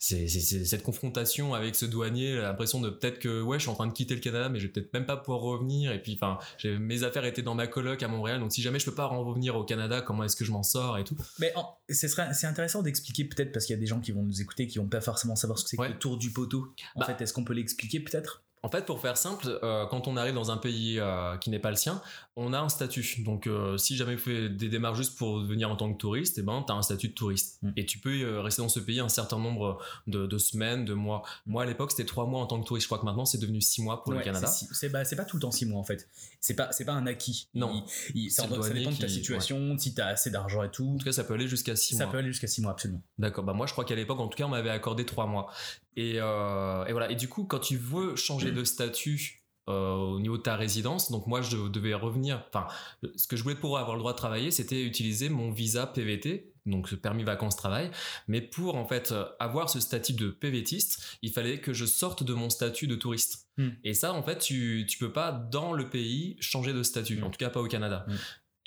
C'est 0.03 0.27
cette 0.27 0.81
confrontation 0.81 1.53
avec 1.53 1.75
ce 1.75 1.85
douanier, 1.85 2.35
l'impression 2.37 2.81
de 2.81 2.89
peut-être 2.89 3.19
que 3.19 3.39
ouais, 3.43 3.59
je 3.59 3.61
suis 3.65 3.69
en 3.69 3.75
train 3.75 3.85
de 3.85 3.93
quitter 3.93 4.15
le 4.15 4.19
Canada, 4.19 4.49
mais 4.49 4.57
je 4.59 4.65
vais 4.65 4.71
peut-être 4.73 4.91
même 4.95 5.05
pas 5.05 5.15
pouvoir 5.15 5.41
revenir. 5.41 5.91
Et 5.91 6.01
puis, 6.01 6.17
enfin, 6.19 6.39
mes 6.79 7.03
affaires 7.03 7.23
étaient 7.23 7.43
dans 7.43 7.53
ma 7.53 7.67
coloc 7.67 8.01
à 8.01 8.07
Montréal, 8.07 8.39
donc 8.39 8.51
si 8.51 8.63
jamais 8.63 8.79
je 8.79 8.85
peux 8.85 8.95
pas 8.95 9.05
revenir 9.05 9.55
au 9.55 9.63
Canada, 9.63 10.01
comment 10.01 10.23
est-ce 10.23 10.35
que 10.35 10.43
je 10.43 10.51
m'en 10.51 10.63
sors 10.63 10.97
et 10.97 11.03
tout? 11.03 11.15
Mais 11.37 11.53
en- 11.55 11.77
ce 11.87 12.07
serait- 12.07 12.33
c'est 12.33 12.47
intéressant 12.47 12.81
d'expliquer 12.81 13.25
peut-être 13.25 13.51
parce 13.51 13.67
qu'il 13.67 13.75
y 13.75 13.77
a 13.77 13.79
des 13.79 13.85
gens 13.85 13.99
qui 13.99 14.11
vont 14.11 14.23
nous 14.23 14.41
écouter 14.41 14.65
qui 14.65 14.79
vont 14.79 14.87
pas 14.87 15.01
forcément 15.01 15.35
savoir 15.35 15.59
ce 15.59 15.65
que 15.65 15.69
c'est 15.69 15.77
Ouais. 15.79 15.89
que 15.89 15.93
le 15.93 15.99
tour 15.99 16.17
du 16.17 16.31
poteau. 16.31 16.73
En 16.95 17.01
Bah. 17.01 17.05
fait, 17.05 17.21
est-ce 17.21 17.31
qu'on 17.31 17.43
peut 17.43 17.53
l'expliquer 17.53 17.99
peut-être? 17.99 18.41
En 18.63 18.69
fait, 18.69 18.85
pour 18.85 19.01
faire 19.01 19.17
simple, 19.17 19.59
euh, 19.63 19.85
quand 19.87 20.07
on 20.07 20.17
arrive 20.17 20.35
dans 20.35 20.49
un 20.51 20.57
pays 20.57 20.99
euh, 20.99 21.35
qui 21.37 21.49
n'est 21.51 21.57
pas 21.59 21.71
le 21.71 21.75
sien, 21.75 21.99
on 22.37 22.53
a 22.53 22.59
un 22.59 22.69
statut. 22.69 23.05
Donc, 23.23 23.45
euh, 23.47 23.77
si 23.77 23.97
jamais 23.97 24.15
tu 24.15 24.21
fais 24.21 24.49
des 24.49 24.69
démarches 24.69 24.97
juste 24.97 25.17
pour 25.17 25.39
venir 25.41 25.69
en 25.69 25.75
tant 25.75 25.91
que 25.91 25.97
touriste, 25.97 26.37
eh 26.37 26.41
ben, 26.41 26.63
tu 26.65 26.71
as 26.71 26.75
un 26.75 26.81
statut 26.81 27.09
de 27.09 27.13
touriste. 27.13 27.59
Mm. 27.61 27.71
Et 27.77 27.85
tu 27.85 27.99
peux 27.99 28.39
rester 28.39 28.61
dans 28.61 28.69
ce 28.69 28.79
pays 28.79 28.99
un 29.01 29.09
certain 29.09 29.37
nombre 29.37 29.79
de, 30.07 30.25
de 30.27 30.37
semaines, 30.37 30.85
de 30.85 30.93
mois. 30.93 31.23
Moi, 31.45 31.63
à 31.63 31.65
l'époque, 31.65 31.91
c'était 31.91 32.05
trois 32.05 32.25
mois 32.25 32.39
en 32.41 32.45
tant 32.47 32.61
que 32.61 32.65
touriste. 32.65 32.83
Je 32.85 32.87
crois 32.87 32.99
que 32.99 33.05
maintenant, 33.05 33.25
c'est 33.25 33.37
devenu 33.37 33.59
six 33.61 33.81
mois 33.81 34.01
pour 34.03 34.13
le 34.13 34.19
Ouais, 34.19 34.23
Canada. 34.23 34.47
c'est 34.47 34.89
bah, 34.89 35.03
pas 35.03 35.25
tout 35.25 35.35
le 35.37 35.41
temps 35.41 35.51
six 35.51 35.65
mois 35.65 35.79
en 35.79 35.83
fait. 35.83 36.09
C'est 36.39 36.55
pas, 36.55 36.69
pas 36.85 36.93
un 36.93 37.05
acquis. 37.05 37.49
Non. 37.53 37.83
Il- 38.15 38.23
il- 38.25 38.31
ça, 38.31 38.43
ça 38.47 38.69
dépend 38.69 38.91
de 38.91 38.95
ta 38.97 39.07
qui- 39.07 39.13
situation, 39.13 39.77
si 39.77 39.93
t'as 39.93 40.07
assez 40.07 40.31
d'argent 40.31 40.63
et 40.63 40.71
tout. 40.71 40.89
En 40.95 40.97
tout 40.97 41.05
cas, 41.05 41.11
ça 41.11 41.23
peut 41.23 41.33
aller 41.33 41.47
jusqu'à 41.47 41.75
six 41.75 41.95
Ça 41.95 42.05
mois. 42.05 42.13
peut 42.13 42.17
aller 42.19 42.29
jusqu'à 42.29 42.47
six 42.47 42.61
mois, 42.61 42.71
absolument. 42.71 43.01
D'accord. 43.19 43.43
Bah 43.43 43.53
moi, 43.53 43.67
je 43.67 43.73
crois 43.73 43.83
qu'à 43.85 43.95
l'époque, 43.95 44.19
en 44.19 44.27
tout 44.29 44.37
cas, 44.37 44.45
on 44.45 44.49
m'avait 44.49 44.69
accordé 44.69 45.05
trois 45.05 45.27
mois. 45.27 45.51
Et, 45.97 46.13
euh, 46.21 46.85
et 46.85 46.93
voilà. 46.93 47.11
Et 47.11 47.15
du 47.15 47.27
coup, 47.27 47.43
quand 47.43 47.59
tu 47.59 47.75
veux 47.75 48.15
changer 48.15 48.51
de 48.51 48.63
statut 48.63 49.40
euh, 49.69 49.93
au 49.93 50.19
niveau 50.19 50.37
de 50.37 50.41
ta 50.41 50.55
résidence, 50.55 51.11
donc 51.11 51.27
moi, 51.27 51.41
je 51.41 51.67
devais 51.67 51.93
revenir. 51.93 52.43
Enfin, 52.47 52.67
ce 53.15 53.27
que 53.27 53.35
je 53.35 53.43
voulais 53.43 53.55
pour 53.55 53.77
avoir 53.77 53.95
le 53.95 53.99
droit 53.99 54.13
de 54.13 54.17
travailler, 54.17 54.49
c'était 54.49 54.81
utiliser 54.83 55.29
mon 55.29 55.51
visa 55.51 55.85
PVT, 55.85 56.51
donc 56.65 56.89
ce 56.89 56.95
permis 56.95 57.23
vacances-travail. 57.23 57.91
Mais 58.27 58.41
pour 58.41 58.75
en 58.75 58.85
fait 58.85 59.11
euh, 59.11 59.25
avoir 59.39 59.69
ce 59.69 59.79
statut 59.79 60.13
de 60.13 60.29
PVTiste, 60.29 61.17
il 61.21 61.31
fallait 61.31 61.59
que 61.59 61.73
je 61.73 61.85
sorte 61.85 62.23
de 62.23 62.33
mon 62.33 62.49
statut 62.49 62.87
de 62.87 62.95
touriste. 62.95 63.47
Hmm. 63.57 63.69
Et 63.83 63.93
ça, 63.93 64.13
en 64.13 64.23
fait, 64.23 64.39
tu 64.39 64.85
tu 64.89 64.97
peux 64.97 65.11
pas 65.11 65.31
dans 65.31 65.73
le 65.73 65.89
pays 65.89 66.37
changer 66.39 66.73
de 66.73 66.81
statut. 66.81 67.19
Hmm. 67.19 67.25
En 67.25 67.29
tout 67.29 67.37
cas, 67.37 67.49
pas 67.49 67.61
au 67.61 67.67
Canada. 67.67 68.05
Hmm. 68.07 68.15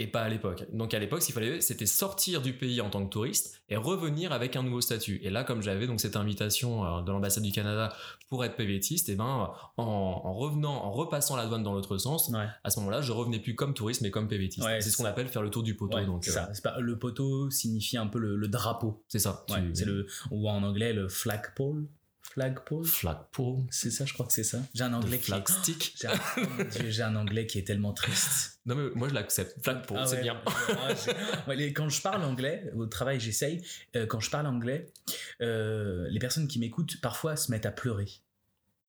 Et 0.01 0.09
pas 0.09 0.23
à 0.23 0.29
l'époque. 0.29 0.65
Donc 0.73 0.93
à 0.93 0.99
l'époque, 0.99 1.21
qu'il 1.21 1.33
fallait, 1.35 1.61
c'était 1.61 1.87
sortir 1.87 2.43
du 2.43 2.53
pays 2.53 2.81
en 2.81 2.91
tant 2.91 3.05
que 3.07 3.11
touriste 3.11 3.63
et 3.69 3.77
revenir 3.77 4.33
avec 4.33 4.57
un 4.57 4.65
nouveau 4.65 4.81
statut. 4.81 5.21
Et 5.23 5.31
là, 5.31 5.45
comme 5.45 5.63
j'avais 5.63 5.87
donc 5.87 6.01
cette 6.01 6.17
invitation 6.17 6.85
euh, 6.85 7.03
de 7.03 7.13
l'ambassade 7.13 7.45
du 7.45 7.53
Canada 7.53 7.95
pour 8.29 8.45
être 8.45 8.57
PVTiste, 8.57 9.09
et 9.09 9.15
ben 9.15 9.25
en, 9.77 9.85
en 9.85 10.35
revenant, 10.35 10.75
en 10.85 10.91
repassant 10.91 11.37
la 11.37 11.47
douane 11.47 11.63
dans 11.63 11.73
l'autre 11.75 11.97
sens, 11.99 12.29
Ouais. 12.31 12.47
à 12.65 12.71
ce 12.71 12.81
moment-là, 12.81 13.03
je 13.03 13.13
revenais 13.13 13.39
plus 13.39 13.55
comme 13.55 13.73
touriste, 13.73 14.01
mais 14.01 14.11
comme 14.11 14.27
PVTiste. 14.27 14.67
Ouais, 14.67 14.81
c'est 14.81 14.91
ce 14.91 14.97
qu'on 14.97 15.05
appelle 15.05 15.29
faire 15.29 15.43
le 15.43 15.51
tour 15.51 15.63
du 15.63 15.77
poteau. 15.77 15.97
Ouais, 15.99 16.07
donc 16.07 16.27
euh, 16.27 16.33
pas, 16.65 16.81
le 16.81 16.99
poteau 16.99 17.49
signifie 17.51 17.97
un 17.97 18.09
peu 18.09 18.19
le, 18.19 18.35
le 18.35 18.49
drapeau. 18.49 19.05
c'est 19.07 19.21
ça. 19.21 19.45
Tu- 19.47 19.55
c'est 19.75 19.85
le, 19.85 20.07
ou 20.33 20.49
en 20.51 20.63
anglais 20.65 20.93
le 20.93 21.09
flagpole. 21.09 21.87
Flagpole? 22.33 22.85
flagpole, 22.85 23.63
C'est 23.71 23.91
ça, 23.91 24.05
je 24.07 24.13
crois 24.13 24.27
que 24.27 24.33
c'est 24.33 24.43
ça. 24.45 24.59
J'ai 24.75 24.83
un 24.83 24.93
anglais 24.95 25.19
qui 25.19 25.25
est- 25.31 25.35
flagstick. 25.35 25.95
J'ai 26.01 26.09
un, 26.09 26.13
oh 26.39 26.41
mon 26.59 26.65
Dieu, 26.65 26.91
j'ai 26.91 27.03
un 27.03 27.15
anglais 27.15 27.47
qui 27.47 27.59
est 27.59 27.65
tellement 27.67 27.93
triste. 27.93 28.51
Non 28.67 28.75
mais 28.77 28.89
moi 28.95 29.09
je 29.11 29.15
l'accepte. 29.15 29.63
Flagpole, 29.63 29.99
Ah 30.01 30.07
c'est 30.07 30.17
ouais, 30.17 30.23
bien. 30.23 30.41
Ouais, 31.47 31.55
les- 31.55 31.73
quand 31.75 31.89
je 31.91 32.01
parle 32.01 32.25
anglais, 32.25 32.71
au 32.75 32.87
travail 32.87 33.21
j'essaye, 33.21 33.63
euh, 33.95 34.07
quand 34.07 34.21
je 34.21 34.31
parle 34.31 34.47
anglais, 34.47 34.91
euh, 35.43 36.07
les 36.09 36.19
personnes 36.19 36.49
qui 36.49 36.59
m'écoutent 36.59 36.99
parfois 37.03 37.37
se 37.37 37.51
mettent 37.51 37.67
à 37.67 37.71
pleurer. 37.73 38.09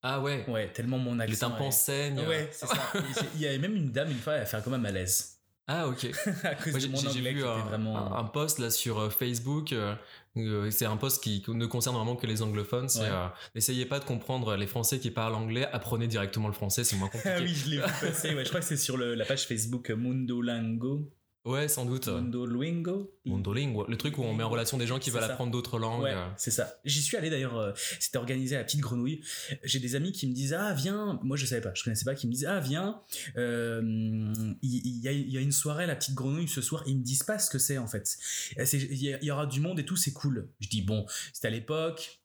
Ah 0.02 0.22
ouais. 0.22 0.46
Ouais, 0.50 0.72
tellement 0.72 0.98
mon 0.98 1.16
Les 1.16 1.22
accent. 1.24 1.50
tympans 1.52 1.68
est- 1.68 1.72
saignent. 1.72 2.20
Ouais, 2.26 2.48
c'est 2.54 2.68
ça. 2.68 2.78
Il 3.36 3.42
y 3.42 3.48
avait 3.48 3.58
même 3.58 3.76
une 3.76 3.92
dame 3.92 4.10
une 4.12 4.18
fois, 4.20 4.36
elle 4.36 4.44
a 4.44 4.46
fait 4.46 4.64
comme 4.64 4.76
un 4.76 4.78
malaise. 4.78 5.35
Ah 5.68 5.88
ok. 5.88 6.06
à 6.44 6.56
cause 6.56 6.72
Moi, 6.74 6.80
de 6.80 6.88
mon 6.88 6.98
qui 7.00 7.20
vu 7.22 7.28
était 7.28 7.44
un, 7.44 7.58
vraiment. 7.66 7.98
un- 7.98 8.20
un 8.20 8.24
post 8.26 8.60
là 8.60 8.70
sur 8.70 9.00
euh, 9.00 9.10
Facebook. 9.10 9.74
euh, 9.74 9.96
euh, 10.38 10.70
c'est 10.70 10.86
un 10.86 10.98
post 10.98 11.24
qui 11.24 11.44
ne 11.48 11.66
concerne 11.66 11.96
vraiment 11.96 12.16
que 12.16 12.28
les 12.28 12.42
anglophones. 12.44 12.88
C'est 12.90 13.00
Ouais. 13.02 13.08
euh, 13.10 13.28
n'essayez 13.56 13.86
pas 13.86 14.00
de 14.00 14.06
comprendre 14.06 14.56
les 14.58 14.68
Français 14.68 15.00
qui 15.00 15.10
parlent 15.10 15.34
anglais. 15.34 15.68
Apprenez 15.74 16.08
directement 16.08 16.48
le 16.48 16.54
français, 16.54 16.84
c'est 16.84 16.98
moins 16.98 17.08
compliqué. 17.10 17.36
Ah 17.36 17.42
oui, 17.42 17.48
je 17.48 17.70
l'ai 17.70 17.78
vu 17.78 17.84
passer. 18.02 18.36
Ouais, 18.36 18.44
je 18.44 18.50
crois 18.50 18.60
que 18.62 18.66
c'est 18.68 18.78
sur 18.78 18.98
le- 18.98 19.16
la 19.16 19.26
page 19.26 19.48
Facebook 19.48 19.90
Mundolingo. 19.90 21.10
Ouais, 21.46 21.68
sans 21.68 21.86
doute. 21.86 22.08
Mundolingo. 22.08 23.14
Mondolingue, 23.26 23.88
le 23.88 23.98
truc 23.98 24.18
où 24.18 24.24
on 24.24 24.34
met 24.34 24.44
en 24.44 24.50
relation 24.50 24.78
des 24.80 24.88
gens 24.88 24.98
qui 24.98 25.12
veulent 25.12 25.22
ça. 25.22 25.34
apprendre 25.34 25.52
d'autres 25.52 25.78
langues. 25.78 26.02
Ouais, 26.04 26.16
c'est 26.38 26.50
ça. 26.52 26.76
J'y 26.86 27.02
suis 27.04 27.16
allé 27.18 27.30
d'ailleurs, 27.30 27.56
euh, 27.58 27.72
c'était 28.00 28.18
organisé 28.18 28.56
à 28.56 28.60
la 28.60 28.66
petite 28.66 28.82
grenouille. 28.82 29.22
J'ai 29.64 29.80
des 29.80 29.96
amis 29.96 30.12
qui 30.12 30.28
me 30.28 30.34
disent 30.34 30.54
Ah, 30.54 30.74
viens, 30.74 31.20
moi 31.22 31.38
je 31.38 31.46
savais 31.46 31.62
pas, 31.62 31.72
je 31.76 31.84
connaissais 31.84 32.06
pas, 32.06 32.16
qui 32.16 32.26
me 32.28 32.32
disent 32.32 32.48
Ah, 32.50 32.60
viens, 32.60 33.00
euh, 33.38 34.34
il 34.64 35.04
y, 35.04 35.08
a, 35.08 35.12
il 35.12 35.30
y 35.30 35.38
a 35.38 35.42
une 35.42 35.52
soirée 35.52 35.84
à 35.84 35.88
la 35.88 35.96
petite 35.96 36.16
grenouille 36.16 36.48
ce 36.48 36.62
soir. 36.62 36.84
Ils 36.88 36.98
me 36.98 37.04
disent 37.04 37.24
pas 37.24 37.38
ce 37.38 37.50
que 37.50 37.60
c'est 37.60 37.78
en 37.78 37.88
fait. 37.88 38.18
Y, 38.58 39.18
il 39.22 39.26
y 39.28 39.32
aura 39.32 39.46
du 39.46 39.60
monde 39.60 39.80
et 39.80 39.86
tout, 39.86 39.96
c'est 39.96 40.14
cool. 40.14 40.50
Je 40.60 40.68
dis 40.70 40.82
Bon, 40.82 41.06
c'était 41.32 41.48
à 41.48 41.52
l'époque. 41.52 42.20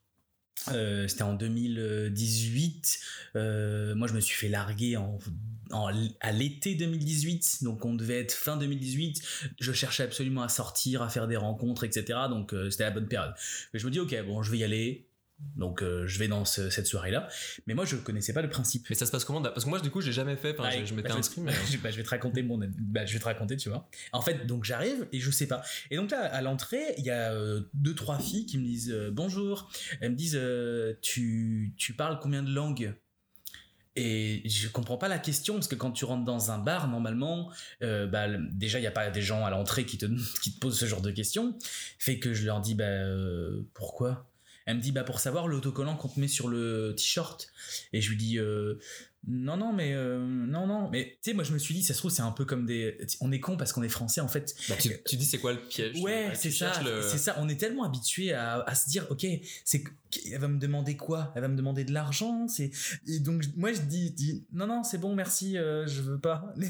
Euh, 0.68 1.08
c'était 1.08 1.22
en 1.22 1.34
2018. 1.34 3.00
Euh, 3.36 3.94
moi, 3.94 4.08
je 4.08 4.14
me 4.14 4.20
suis 4.20 4.36
fait 4.36 4.48
larguer 4.48 4.96
en, 4.96 5.18
à 6.20 6.32
l'été 6.32 6.74
2018. 6.74 7.62
Donc, 7.62 7.84
on 7.84 7.94
devait 7.94 8.20
être 8.20 8.32
fin 8.32 8.56
2018 8.56 9.22
je 9.58 9.72
cherchais 9.72 10.02
absolument 10.02 10.42
à 10.42 10.48
sortir, 10.48 11.02
à 11.02 11.08
faire 11.08 11.26
des 11.26 11.36
rencontres, 11.36 11.84
etc. 11.84 12.18
Donc 12.28 12.52
euh, 12.52 12.70
c'était 12.70 12.84
la 12.84 12.90
bonne 12.90 13.08
période. 13.08 13.34
Mais 13.72 13.80
je 13.80 13.86
me 13.86 13.90
dis, 13.90 14.00
ok, 14.00 14.14
bon, 14.26 14.42
je 14.42 14.50
vais 14.50 14.58
y 14.58 14.64
aller. 14.64 15.06
Donc 15.56 15.82
euh, 15.82 16.06
je 16.06 16.18
vais 16.18 16.28
dans 16.28 16.44
ce- 16.44 16.70
cette 16.70 16.86
soirée-là. 16.86 17.28
Mais 17.66 17.74
moi, 17.74 17.84
je 17.84 17.96
connaissais 17.96 18.32
pas 18.32 18.42
le 18.42 18.48
principe. 18.48 18.86
Mais 18.88 18.96
ça 18.96 19.04
se 19.06 19.10
passe 19.10 19.24
comment 19.24 19.42
Parce 19.42 19.64
que 19.64 19.68
moi, 19.68 19.80
du 19.80 19.90
coup, 19.90 20.00
je 20.00 20.06
l'ai 20.06 20.12
jamais 20.12 20.36
fait. 20.36 20.54
Ah, 20.58 20.70
je, 20.70 20.86
je 20.86 20.94
m'étais 20.94 21.08
bah, 21.08 21.16
inscrit, 21.16 21.40
vais- 21.42 21.46
mais. 21.52 21.52
je, 21.70 21.76
bah, 21.82 21.90
je 21.90 21.96
vais 21.96 22.02
te 22.02 22.10
raconter 22.10 22.42
mon, 22.42 22.58
bah, 22.78 23.04
je 23.06 23.12
vais 23.12 23.18
te 23.18 23.24
raconter, 23.24 23.56
tu 23.56 23.68
vois. 23.68 23.88
En 24.12 24.22
fait, 24.22 24.46
donc 24.46 24.64
j'arrive 24.64 25.06
et 25.12 25.20
je 25.20 25.30
sais 25.30 25.46
pas. 25.46 25.62
Et 25.90 25.96
donc 25.96 26.10
là, 26.10 26.20
à 26.22 26.40
l'entrée, 26.40 26.94
il 26.98 27.04
y 27.04 27.10
a 27.10 27.32
euh, 27.32 27.62
deux 27.74 27.94
trois 27.94 28.18
filles 28.18 28.46
qui 28.46 28.58
me 28.58 28.64
disent 28.64 28.90
euh, 28.92 29.10
bonjour. 29.12 29.70
Elles 30.00 30.12
me 30.12 30.16
disent, 30.16 30.36
euh, 30.40 30.94
tu 31.02 31.74
tu 31.76 31.92
parles 31.94 32.18
combien 32.20 32.42
de 32.42 32.50
langues? 32.52 32.94
Et 33.96 34.48
je 34.48 34.68
comprends 34.68 34.96
pas 34.98 35.08
la 35.08 35.18
question 35.18 35.54
parce 35.54 35.66
que 35.66 35.74
quand 35.74 35.90
tu 35.90 36.04
rentres 36.04 36.24
dans 36.24 36.52
un 36.52 36.58
bar 36.58 36.86
normalement 36.88 37.50
euh, 37.82 38.06
bah, 38.06 38.28
déjà 38.52 38.78
il 38.78 38.82
y 38.82 38.86
a 38.86 38.90
pas 38.92 39.10
des 39.10 39.20
gens 39.20 39.44
à 39.44 39.50
l'entrée 39.50 39.84
qui 39.84 39.98
te 39.98 40.06
qui 40.42 40.54
te 40.54 40.60
posent 40.60 40.78
ce 40.78 40.86
genre 40.86 41.02
de 41.02 41.10
questions 41.10 41.58
fait 41.98 42.20
que 42.20 42.32
je 42.32 42.46
leur 42.46 42.60
dis 42.60 42.76
bah 42.76 42.84
euh, 42.84 43.62
pourquoi? 43.74 44.29
Elle 44.66 44.76
me 44.76 44.80
dit 44.80 44.92
bah 44.92 45.04
pour 45.04 45.20
savoir 45.20 45.48
l'autocollant 45.48 45.96
qu'on 45.96 46.08
te 46.08 46.20
met 46.20 46.28
sur 46.28 46.48
le 46.48 46.94
t-shirt. 46.96 47.52
Et 47.92 48.00
je 48.00 48.10
lui 48.10 48.16
dis 48.16 48.38
euh, 48.38 48.78
non 49.28 49.56
non 49.58 49.72
mais 49.72 49.92
euh, 49.92 50.18
non 50.18 50.66
non 50.66 50.88
mais 50.90 51.18
tu 51.22 51.30
sais 51.30 51.34
moi 51.34 51.44
je 51.44 51.52
me 51.52 51.58
suis 51.58 51.74
dit 51.74 51.82
ça 51.82 51.92
se 51.92 51.98
trouve 51.98 52.10
c'est 52.10 52.22
un 52.22 52.30
peu 52.32 52.44
comme 52.46 52.64
des 52.64 52.96
on 53.20 53.30
est 53.32 53.38
con 53.40 53.56
parce 53.58 53.72
qu'on 53.72 53.82
est 53.82 53.88
français 53.90 54.20
en 54.22 54.28
fait 54.28 54.54
Bah, 54.68 54.76
tu, 54.80 54.90
tu 55.06 55.16
dis, 55.16 55.26
c'est 55.26 55.38
quoi 55.38 55.52
le 55.52 55.58
piège 55.60 56.00
Ouais, 56.00 56.30
c'est 56.34 56.50
ça, 56.50 56.72
le- 56.82 57.02
c'est 57.02 57.18
ça. 57.18 57.36
On 57.38 57.48
est 57.48 57.60
tellement 57.60 57.84
habitué 57.84 58.32
à, 58.32 58.60
à 58.66 58.74
se 58.74 58.88
dire, 58.88 59.06
ok, 59.10 59.26
c'est, 59.64 59.84
elle 60.32 60.40
va 60.40 60.48
me 60.48 60.58
demander 60.58 60.96
quoi? 60.96 61.32
Elle 61.36 61.42
va 61.42 61.48
me 61.48 61.56
demander 61.56 61.84
de 61.84 61.92
l'argent. 61.92 62.48
C'est 62.48 62.70
et 63.06 63.18
donc 63.18 63.44
moi 63.56 63.72
je 63.72 63.80
dis, 63.82 64.10
dis, 64.10 64.44
non 64.52 64.66
non 64.66 64.82
c'est 64.84 64.98
bon 64.98 65.14
merci, 65.14 65.58
euh, 65.58 65.86
je 65.86 66.00
veux 66.00 66.18
pas. 66.18 66.52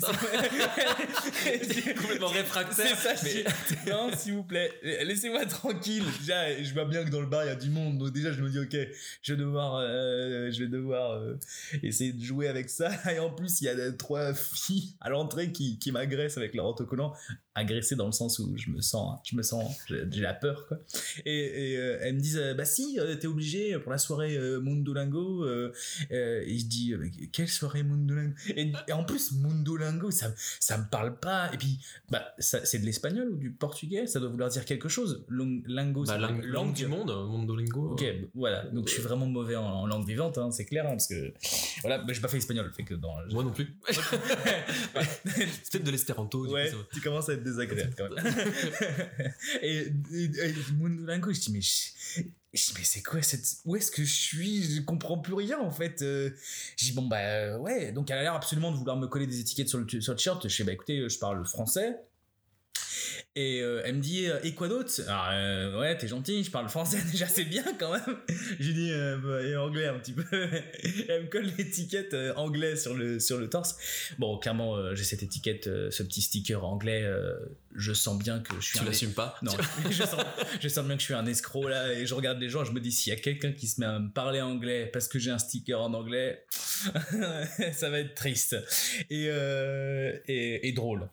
Complètement 2.00 2.28
réfractaire. 2.28 2.96
C'est 2.98 3.16
ça. 3.16 3.22
mais- 3.24 3.44
dis, 3.44 3.44
non 3.90 4.10
s'il 4.16 4.34
vous 4.34 4.42
plaît, 4.44 4.72
laissez-moi 5.04 5.46
tranquille. 5.46 6.04
Déjà, 6.20 6.62
je 6.62 6.72
vois 6.74 6.84
bien 6.84 7.04
que 7.04 7.10
dans 7.10 7.20
le 7.20 7.26
bar 7.26 7.44
il 7.44 7.48
y 7.48 7.50
a 7.50 7.54
du 7.56 7.70
monde, 7.70 7.98
donc 7.98 8.12
déjà 8.12 8.32
je 8.32 8.42
me 8.42 8.50
dis, 8.50 8.58
ok, 8.58 8.76
je 9.22 9.34
vais 9.34 9.38
devoir, 9.40 9.76
euh, 9.76 10.50
je 10.50 10.64
vais 10.64 10.68
devoir 10.68 11.12
euh, 11.12 11.38
essayer 11.82 12.12
de 12.12 12.22
jouer 12.22 12.39
avec 12.48 12.68
ça. 12.70 12.90
Et 13.14 13.18
en 13.18 13.30
plus 13.30 13.60
il 13.60 13.64
y 13.64 13.68
a 13.68 13.92
trois 13.92 14.34
filles 14.34 14.94
à 15.00 15.08
l'entrée 15.10 15.52
qui, 15.52 15.78
qui 15.78 15.92
m'agressent 15.92 16.36
avec 16.38 16.54
leur 16.54 16.66
autocollant 16.66 17.12
agressé 17.56 17.96
dans 17.96 18.06
le 18.06 18.12
sens 18.12 18.38
où 18.38 18.56
je 18.56 18.70
me 18.70 18.80
sens 18.80 19.18
je 19.28 19.34
me 19.36 19.42
sens 19.42 19.76
j'ai 19.88 20.20
la 20.20 20.32
peur 20.32 20.66
quoi 20.68 20.78
et, 21.26 21.72
et 21.72 21.76
euh, 21.78 21.98
elles 22.00 22.14
me 22.14 22.20
disent 22.20 22.38
euh, 22.38 22.54
bah 22.54 22.64
si 22.64 22.98
euh, 23.00 23.16
t'es 23.16 23.26
obligé 23.26 23.76
pour 23.80 23.90
la 23.90 23.98
soirée 23.98 24.36
euh, 24.36 24.60
Mundolingo 24.60 25.44
euh, 25.44 25.72
et 26.10 26.58
je 26.58 26.66
dis 26.66 26.94
quelle 27.32 27.48
soirée 27.48 27.82
Mundolingo 27.82 28.34
et, 28.56 28.72
et 28.86 28.92
en 28.92 29.02
plus 29.04 29.32
Mundolingo 29.32 30.10
ça 30.12 30.32
ça 30.60 30.78
me 30.78 30.84
parle 30.88 31.18
pas 31.18 31.50
et 31.52 31.58
puis 31.58 31.80
bah 32.08 32.24
c'est 32.38 32.78
de 32.78 32.86
l'espagnol 32.86 33.28
ou 33.32 33.36
du 33.36 33.50
portugais 33.50 34.06
ça 34.06 34.20
doit 34.20 34.28
vouloir 34.30 34.48
dire 34.48 34.64
quelque 34.64 34.88
chose 34.88 35.24
Long- 35.28 35.62
lingo 35.66 36.04
Bah, 36.04 36.18
langue, 36.18 36.44
langue 36.44 36.72
du 36.74 36.86
monde, 36.86 37.10
Mondolingo. 37.10 37.90
Ok, 37.92 38.04
voilà. 38.34 38.64
Donc 38.66 38.86
je 38.88 38.92
suis 38.94 39.02
vraiment 39.02 39.26
mauvais 39.26 39.56
en, 39.56 39.64
en 39.64 39.86
langue 39.86 40.06
vivante, 40.06 40.38
hein, 40.38 40.50
c'est 40.50 40.64
clair, 40.64 40.84
hein, 40.86 40.90
parce 40.90 41.08
que 41.08 41.32
voilà, 41.82 42.04
j'ai 42.08 42.20
pas 42.20 42.28
fait 42.30 42.38
espagnol, 42.38 42.72
fait 42.74 42.84
que 42.84 42.94
dans. 42.94 43.14
Moi 43.30 43.44
non 43.44 43.52
plus. 43.52 43.76
c'est 43.90 45.70
peut-être 45.70 45.84
de 45.84 45.90
l'espéranto. 45.90 46.46
Ouais, 46.46 46.70
coup, 46.70 46.76
tu 46.92 47.00
commences 47.00 47.28
à 47.28 47.34
être 47.34 47.42
désagréable 47.42 47.94
quand 47.96 48.08
même. 48.08 48.24
et, 49.62 49.92
et, 50.12 50.24
et 50.24 50.54
je 50.54 51.40
dis, 51.40 51.52
mais, 51.52 51.60
je, 51.60 52.22
je 52.54 52.66
dis, 52.66 52.74
mais 52.78 52.84
c'est 52.84 53.02
quoi 53.02 53.20
cette. 53.22 53.46
Où 53.64 53.76
est-ce 53.76 53.90
que 53.90 54.04
je 54.04 54.14
suis? 54.14 54.76
Je 54.76 54.80
comprends 54.82 55.18
plus 55.18 55.34
rien 55.34 55.58
en 55.58 55.70
fait. 55.70 56.02
Euh, 56.02 56.30
Je 56.76 56.86
dis, 56.86 56.92
bon, 56.92 57.06
bah 57.06 57.18
euh, 57.18 57.58
ouais, 57.58 57.92
donc 57.92 58.10
elle 58.10 58.18
a 58.18 58.22
l'air 58.22 58.34
absolument 58.34 58.72
de 58.72 58.76
vouloir 58.76 58.96
me 58.96 59.06
coller 59.06 59.26
des 59.26 59.40
étiquettes 59.40 59.68
sur 59.68 59.78
le, 59.78 60.00
sur 60.00 60.12
le 60.12 60.16
t-shirt. 60.16 60.48
Je 60.48 60.56
dis, 60.56 60.62
bah 60.62 60.72
écoutez, 60.72 61.08
je 61.08 61.18
parle 61.18 61.44
français. 61.46 61.96
Et 63.36 63.60
euh, 63.62 63.82
elle 63.84 63.96
me 63.96 64.00
dit, 64.00 64.26
euh, 64.26 64.38
et 64.42 64.54
quoi 64.54 64.68
d'autre? 64.68 64.92
Alors, 65.06 65.28
euh, 65.32 65.80
ouais, 65.80 65.96
t'es 65.96 66.08
gentil, 66.08 66.42
je 66.44 66.50
parle 66.50 66.68
français 66.68 66.98
déjà, 67.12 67.26
c'est 67.26 67.44
bien 67.44 67.64
quand 67.78 67.92
même. 67.92 68.16
J'ai 68.58 68.72
dit, 68.72 68.90
euh, 68.92 69.16
bah, 69.18 69.42
et 69.42 69.56
anglais 69.56 69.86
un 69.86 69.98
petit 69.98 70.12
peu. 70.12 70.24
elle 71.08 71.22
me 71.24 71.28
colle 71.28 71.50
l'étiquette 71.58 72.14
anglais 72.36 72.76
sur 72.76 72.94
le, 72.94 73.20
sur 73.20 73.38
le 73.38 73.48
torse. 73.48 73.76
Bon, 74.18 74.38
clairement, 74.38 74.94
j'ai 74.94 75.04
cette 75.04 75.22
étiquette, 75.22 75.64
ce 75.64 76.02
petit 76.02 76.22
sticker 76.22 76.64
anglais. 76.64 77.08
je 77.74 77.92
sens 77.92 78.18
bien 78.18 78.40
que 78.40 78.54
je 78.56 78.60
suis 78.66 78.78
Tu 78.78 78.84
un 78.84 78.86
l'assumes 78.88 79.12
pas 79.12 79.36
non, 79.42 79.52
je 79.90 80.02
sens, 80.02 80.16
je 80.60 80.68
sens 80.68 80.84
bien 80.84 80.96
que 80.96 81.00
je 81.00 81.04
suis 81.06 81.14
un 81.14 81.26
escroc 81.26 81.68
là 81.68 81.92
et 81.92 82.04
je 82.06 82.14
regarde 82.14 82.40
les 82.40 82.48
gens, 82.48 82.64
je 82.64 82.72
me 82.72 82.80
dis 82.80 82.90
s'il 82.92 83.12
y 83.12 83.16
a 83.16 83.20
quelqu'un 83.20 83.52
qui 83.52 83.68
se 83.68 83.80
met 83.80 83.86
à 83.86 83.98
me 84.00 84.10
parler 84.10 84.40
anglais 84.40 84.86
parce 84.92 85.06
que 85.08 85.18
j'ai 85.18 85.30
un 85.30 85.38
sticker 85.38 85.80
en 85.80 85.94
anglais, 85.94 86.44
ça 87.72 87.90
va 87.90 88.00
être 88.00 88.14
triste 88.14 88.56
et, 89.10 89.26
et, 90.26 90.68
et 90.68 90.72
drôle. 90.72 91.08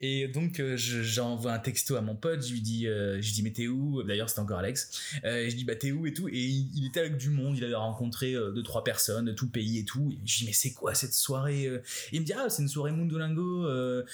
Et 0.00 0.28
donc 0.28 0.56
je- 0.58 1.02
j'envoie 1.30 1.52
un 1.52 1.58
texto 1.58 1.96
à 1.96 2.00
mon 2.00 2.14
pote, 2.14 2.46
je 2.46 2.52
lui 2.52 2.60
dis, 2.60 2.86
euh, 2.86 3.20
je 3.20 3.26
lui 3.26 3.32
dis 3.32 3.42
mais 3.42 3.50
t'es 3.50 3.66
où? 3.66 4.02
D'ailleurs 4.02 4.28
c'était 4.28 4.40
encore 4.40 4.58
Alex. 4.58 4.90
Euh, 5.24 5.48
je 5.48 5.54
dis 5.54 5.64
bah 5.64 5.74
t'es 5.74 5.92
où 5.92 6.06
et 6.06 6.12
tout. 6.12 6.28
Et 6.28 6.40
il, 6.40 6.86
était 6.86 7.00
avec 7.00 7.16
du 7.16 7.30
monde, 7.30 7.56
il 7.56 7.64
avait 7.64 7.74
rencontré 7.74 8.34
euh, 8.34 8.52
deux 8.52 8.62
trois 8.62 8.84
personnes 8.84 9.24
de 9.24 9.32
tout 9.32 9.48
pays 9.48 9.78
et 9.78 9.84
tout. 9.84 10.10
Et 10.12 10.18
je 10.24 10.38
dis 10.38 10.44
mais 10.46 10.52
c'est 10.52 10.72
quoi 10.72 10.94
cette 10.94 11.14
soirée 11.14 11.66
euh? 11.66 11.82
Il 12.12 12.20
me 12.20 12.26
dit 12.26 12.32
ah 12.32 12.48
c'est 12.48 12.62
une 12.62 12.68
soirée 12.68 12.92
Mundolingo. 12.92 13.66
Euh, 13.66 14.04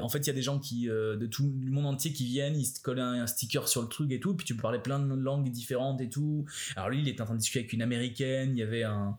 en 0.00 0.08
fait 0.08 0.18
il 0.18 0.26
y 0.26 0.30
a 0.30 0.34
des 0.34 0.42
gens 0.42 0.58
qui 0.58 0.86
de 0.86 1.26
tout 1.26 1.52
le 1.62 1.70
monde 1.70 1.86
entier 1.86 2.12
qui 2.12 2.24
viennent, 2.24 2.56
ils 2.56 2.66
se 2.66 2.80
collent 2.80 3.00
un, 3.00 3.22
un 3.22 3.26
sticker 3.26 3.68
sur 3.68 3.82
le 3.82 3.88
truc 3.88 4.10
et 4.12 4.20
tout. 4.20 4.34
Puis 4.34 4.46
tu 4.46 4.56
parler 4.56 4.78
plein 4.78 4.98
de 4.98 5.14
langues 5.14 5.50
différentes 5.50 6.00
et 6.00 6.08
tout. 6.08 6.46
Alors 6.76 6.90
lui 6.90 7.00
il 7.00 7.08
était 7.08 7.20
en 7.20 7.26
train 7.26 7.34
de 7.34 7.40
discuter 7.40 7.60
avec 7.60 7.72
une 7.72 7.82
américaine. 7.82 8.52
Il 8.52 8.58
y 8.58 8.62
avait 8.62 8.84
un 8.84 9.18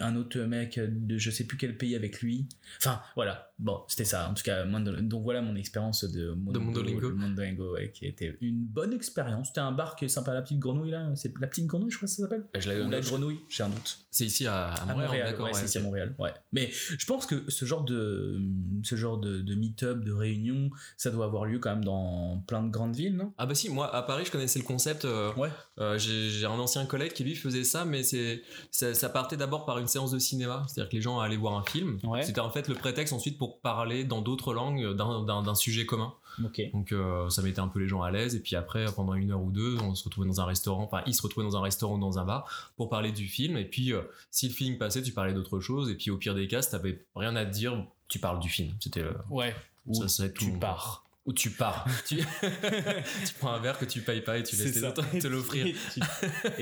un 0.00 0.16
autre 0.16 0.38
mec 0.40 0.78
de 0.78 1.18
je 1.18 1.30
sais 1.30 1.44
plus 1.44 1.56
quel 1.56 1.76
pays 1.76 1.94
avec 1.94 2.20
lui. 2.20 2.48
Enfin, 2.78 3.00
voilà. 3.14 3.52
Bon, 3.58 3.80
c'était 3.88 4.04
ça. 4.04 4.28
En 4.30 4.34
tout 4.34 4.42
cas, 4.42 4.64
donc 4.64 5.22
voilà 5.24 5.40
mon 5.42 5.56
expérience 5.56 6.04
de, 6.04 6.30
Mondo- 6.32 6.60
Mondolingo. 6.60 7.00
de 7.10 7.14
Mondolingo, 7.14 7.72
ouais, 7.74 7.90
qui 7.92 8.06
était 8.06 8.36
une 8.40 8.64
bonne 8.64 8.92
expérience. 8.92 9.48
C'était 9.48 9.60
un 9.60 9.72
bar 9.72 9.96
qui 9.96 10.04
est 10.04 10.08
sympa, 10.08 10.32
la 10.34 10.42
petite 10.42 10.58
grenouille 10.60 10.90
là. 10.90 11.10
C'est 11.16 11.32
la 11.40 11.46
petite 11.46 11.66
grenouille, 11.66 11.90
je 11.90 11.96
crois 11.96 12.06
que 12.06 12.12
ça 12.14 12.22
s'appelle. 12.22 12.44
L'ai- 12.54 12.82
Ou 12.82 12.90
la 12.90 13.00
grenouille, 13.00 13.38
j'ai 13.48 13.62
un 13.64 13.68
doute. 13.68 13.98
C'est 14.10 14.24
ici 14.24 14.46
à, 14.46 14.72
Montréal, 14.86 14.96
Montréal, 15.06 15.26
d'accord. 15.30 15.44
ouais, 15.46 15.52
ouais, 15.52 15.58
c'est 15.58 15.66
ici 15.66 15.78
à. 15.78 15.82
Montréal, 15.82 16.14
ouais. 16.18 16.32
Mais 16.52 16.70
je 16.72 17.04
pense 17.04 17.26
que 17.26 17.44
ce 17.48 17.64
genre 17.66 17.82
de, 17.84 18.40
ce 18.82 18.96
genre 18.96 19.18
de, 19.18 19.40
de 19.42 19.54
meet-up, 19.54 20.02
de 20.02 20.12
réunion, 20.12 20.70
ça 20.96 21.10
doit 21.10 21.26
avoir 21.26 21.44
lieu 21.44 21.58
quand 21.58 21.70
même 21.70 21.84
dans 21.84 22.42
plein 22.46 22.62
de 22.62 22.70
grandes 22.70 22.96
villes, 22.96 23.16
non? 23.16 23.32
Ah 23.36 23.44
bah 23.44 23.54
si, 23.54 23.68
moi 23.68 23.94
à 23.94 24.02
Paris 24.02 24.24
je 24.24 24.30
connaissais 24.30 24.58
le 24.58 24.64
concept. 24.64 25.04
euh, 25.04 25.32
Ouais. 25.34 25.50
euh, 25.78 25.98
j'ai 25.98 26.46
un 26.46 26.50
ancien 26.58 26.86
collègue 26.86 27.12
qui 27.12 27.22
lui 27.22 27.34
faisait 27.36 27.64
ça, 27.64 27.84
mais 27.84 28.02
c'est 28.02 28.42
ça, 28.70 28.94
ça 28.94 29.08
partait 29.10 29.36
d'abord 29.36 29.66
par 29.66 29.78
une 29.78 29.86
séance 29.88 30.10
de 30.10 30.18
cinéma, 30.18 30.64
c'est-à-dire 30.68 30.90
que 30.90 30.96
les 30.96 31.02
gens 31.02 31.20
allaient 31.20 31.36
voir 31.36 31.54
un 31.58 31.64
film. 31.64 31.98
Ouais. 32.04 32.22
C'était 32.22 32.40
en 32.40 32.50
fait 32.50 32.68
le 32.68 32.74
prétexte 32.76 33.12
ensuite 33.12 33.36
pour 33.36 33.60
parler 33.60 34.04
dans 34.04 34.22
d'autres 34.22 34.54
langues 34.54 34.94
d'un 34.96 35.54
sujet 35.54 35.84
commun. 35.84 36.14
Donc 36.72 36.92
euh, 36.92 37.28
ça 37.30 37.42
mettait 37.42 37.60
un 37.60 37.68
peu 37.68 37.78
les 37.80 37.88
gens 37.88 38.02
à 38.02 38.10
l'aise 38.10 38.34
et 38.34 38.40
puis 38.40 38.56
après 38.56 38.84
pendant 38.94 39.14
une 39.14 39.30
heure 39.32 39.42
ou 39.42 39.50
deux 39.50 39.76
on 39.82 39.94
se 39.94 40.04
retrouvait 40.04 40.28
dans 40.28 40.40
un 40.40 40.44
restaurant, 40.46 40.82
enfin 40.84 41.02
ils 41.06 41.14
se 41.14 41.22
retrouvaient 41.22 41.46
dans 41.46 41.56
un 41.56 41.62
restaurant 41.62 41.96
ou 41.96 42.00
dans 42.00 42.18
un 42.18 42.24
bar 42.24 42.72
pour 42.76 42.88
parler 42.88 43.12
du 43.12 43.26
film 43.26 43.56
et 43.56 43.64
puis 43.64 43.92
euh, 43.92 44.02
si 44.30 44.48
le 44.48 44.54
film 44.54 44.78
passait 44.78 45.02
tu 45.02 45.12
parlais 45.12 45.34
d'autre 45.34 45.60
chose 45.60 45.90
et 45.90 45.94
puis 45.94 46.10
au 46.10 46.16
pire 46.16 46.34
des 46.34 46.46
cas 46.48 46.62
si 46.62 46.70
t'avais 46.70 47.04
rien 47.16 47.34
à 47.36 47.44
te 47.44 47.50
dire 47.52 47.84
tu 48.08 48.18
parles 48.18 48.40
du 48.40 48.48
film. 48.48 48.72
C'était 48.80 49.02
euh, 49.02 49.12
Ouais. 49.30 49.54
ça 49.92 50.04
Ou 50.04 50.08
serait 50.08 50.32
tout. 50.32 50.44
tu 50.46 50.52
pars. 50.52 51.04
Ou 51.26 51.32
tu 51.34 51.50
pars. 51.50 51.86
tu... 52.06 52.16
tu 53.26 53.34
prends 53.38 53.52
un 53.52 53.58
verre 53.60 53.78
que 53.78 53.84
tu 53.84 54.00
payes 54.00 54.22
pas 54.22 54.38
et 54.38 54.42
tu 54.42 54.56
laisses 54.56 54.76
les 54.76 54.84
autres 54.84 55.04
te 55.20 55.26
l'offrir. 55.26 55.66
Et 55.66 55.74
tu, 55.92 56.00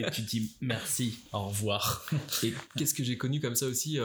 et 0.00 0.10
tu 0.10 0.22
dis 0.22 0.56
merci, 0.60 1.20
au 1.32 1.46
revoir. 1.46 2.04
Et 2.42 2.52
qu'est-ce 2.76 2.94
que 2.94 3.04
j'ai 3.04 3.16
connu 3.16 3.40
comme 3.40 3.54
ça 3.54 3.66
aussi 3.66 3.98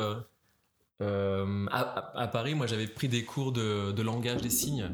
euh, 1.01 1.65
à, 1.71 2.27
Paris, 2.31 2.55
moi 2.55 2.67
j'avais 2.67 2.87
pris 2.87 3.07
des 3.07 3.25
cours 3.25 3.51
de, 3.51 3.91
de 3.91 4.01
langage 4.01 4.41
des 4.41 4.49
signes. 4.49 4.89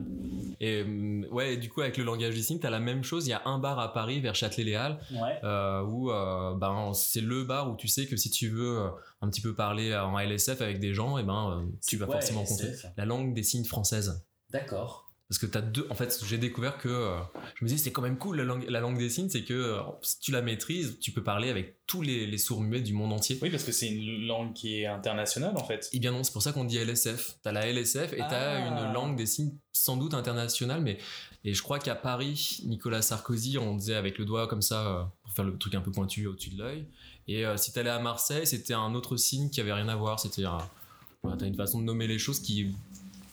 Et 0.60 0.82
euh, 0.88 1.28
ouais, 1.30 1.58
du 1.58 1.70
coup, 1.70 1.82
avec 1.82 1.98
le 1.98 2.04
langage 2.04 2.34
des 2.34 2.42
signes, 2.42 2.60
t'as 2.60 2.70
la 2.72 2.80
même 2.80 3.04
chose. 3.04 3.28
Il 3.28 3.30
y 3.30 3.34
a 3.34 3.42
un 3.46 3.60
bar 3.60 3.78
à 3.80 3.94
Paris, 3.94 4.20
vers 4.22 4.34
Châtelet-Les-Halles, 4.34 4.98
Ouais. 5.12 5.40
euh, 5.44 5.84
où 5.84 6.10
euh, 6.12 6.56
ben, 6.56 6.92
c'est 6.94 7.22
le 7.22 7.44
bar 7.44 7.70
où 7.72 7.76
tu 7.76 7.88
sais 7.88 8.08
que 8.08 8.16
si 8.18 8.32
tu 8.32 8.50
veux 8.50 8.90
un 9.22 9.30
petit 9.30 9.42
peu 9.42 9.54
parler 9.54 9.96
en 9.96 10.18
LSF 10.18 10.62
avec 10.62 10.80
des 10.80 10.94
gens, 10.96 11.18
et 11.20 11.24
ben, 11.24 11.62
euh, 11.62 11.66
tu 11.86 11.98
vas 11.98 12.08
Ouais, 12.08 12.14
forcément 12.14 12.42
rencontrer 12.42 12.72
la 12.98 13.06
langue 13.06 13.34
des 13.36 13.44
signes 13.44 13.66
française. 13.66 14.26
D'accord. 14.50 15.07
Parce 15.30 15.40
que 15.40 15.46
t'as 15.46 15.60
deux. 15.62 15.86
En 15.90 15.96
fait, 15.96 16.24
j'ai 16.26 16.38
découvert 16.38 16.78
que 16.78 16.88
euh, 16.88 17.18
je 17.56 17.66
me 17.66 17.70
dis 17.70 17.78
c'est 17.78 17.92
quand 17.92 18.02
même 18.02 18.18
cool 18.18 18.38
la 18.38 18.44
langue, 18.46 18.66
la 18.70 18.80
langue 18.80 18.98
des 18.98 19.10
signes, 19.10 19.28
c'est 19.30 19.44
que 19.44 19.54
euh, 19.54 19.80
si 20.02 20.20
tu 20.22 20.32
la 20.32 20.42
maîtrises, 20.42 21.00
tu 21.02 21.12
peux 21.12 21.22
parler 21.22 21.50
avec 21.50 21.76
tous 21.86 22.02
les, 22.02 22.26
les 22.26 22.38
sourds 22.38 22.62
muets 22.62 22.80
du 22.80 22.94
monde 22.94 23.12
entier. 23.12 23.38
Oui, 23.42 23.50
parce 23.50 23.66
que 23.66 23.74
c'est 23.74 23.88
une 23.90 24.26
langue 24.26 24.54
qui 24.54 24.80
est 24.80 24.86
internationale 24.86 25.52
en 25.58 25.66
fait. 25.66 25.90
Et 25.92 26.00
bien 26.00 26.12
non, 26.14 26.24
c'est 26.24 26.32
pour 26.32 26.42
ça 26.42 26.54
qu'on 26.54 26.64
dit 26.64 26.78
LSF. 26.78 27.40
T'as 27.44 27.52
la 27.52 27.68
LSF 27.68 28.14
et 28.14 28.18
t'as 28.20 28.56
Ah. 28.56 28.88
une 28.88 28.94
langue 28.94 29.18
des 29.18 29.26
signes 29.26 29.52
sans 29.74 29.98
doute 29.98 30.14
internationale, 30.14 30.82
mais 30.82 30.98
et 31.44 31.54
je 31.54 31.62
crois 31.62 31.80
qu'à 31.80 31.96
Paris, 31.96 32.62
Nicolas 32.66 33.02
Sarkozy, 33.02 33.58
on 33.58 33.76
disait 33.76 33.96
avec 33.96 34.18
le 34.18 34.26
doigt 34.26 34.48
comme 34.48 34.62
ça 34.62 34.88
euh, 34.88 35.04
pour 35.24 35.34
faire 35.34 35.46
le 35.46 35.58
truc 35.58 35.76
un 35.76 35.82
peu 35.82 35.92
pointu 35.92 36.26
au-dessus 36.26 36.50
de 36.52 36.58
l'œil. 36.58 36.88
Et 37.28 37.46
euh, 37.46 37.58
si 37.58 37.74
t'allais 37.74 37.90
à 37.90 38.00
Marseille, 38.00 38.48
c'était 38.48 38.74
un 38.74 38.94
autre 38.96 39.18
signe 39.18 39.50
qui 39.50 39.60
avait 39.60 39.74
rien 39.74 39.90
à 39.90 39.96
voir. 39.98 40.20
C'était 40.22 40.44
t'as 40.44 41.46
une 41.46 41.56
façon 41.56 41.80
de 41.80 41.84
nommer 41.84 42.08
les 42.08 42.18
choses 42.18 42.40
qui 42.40 42.74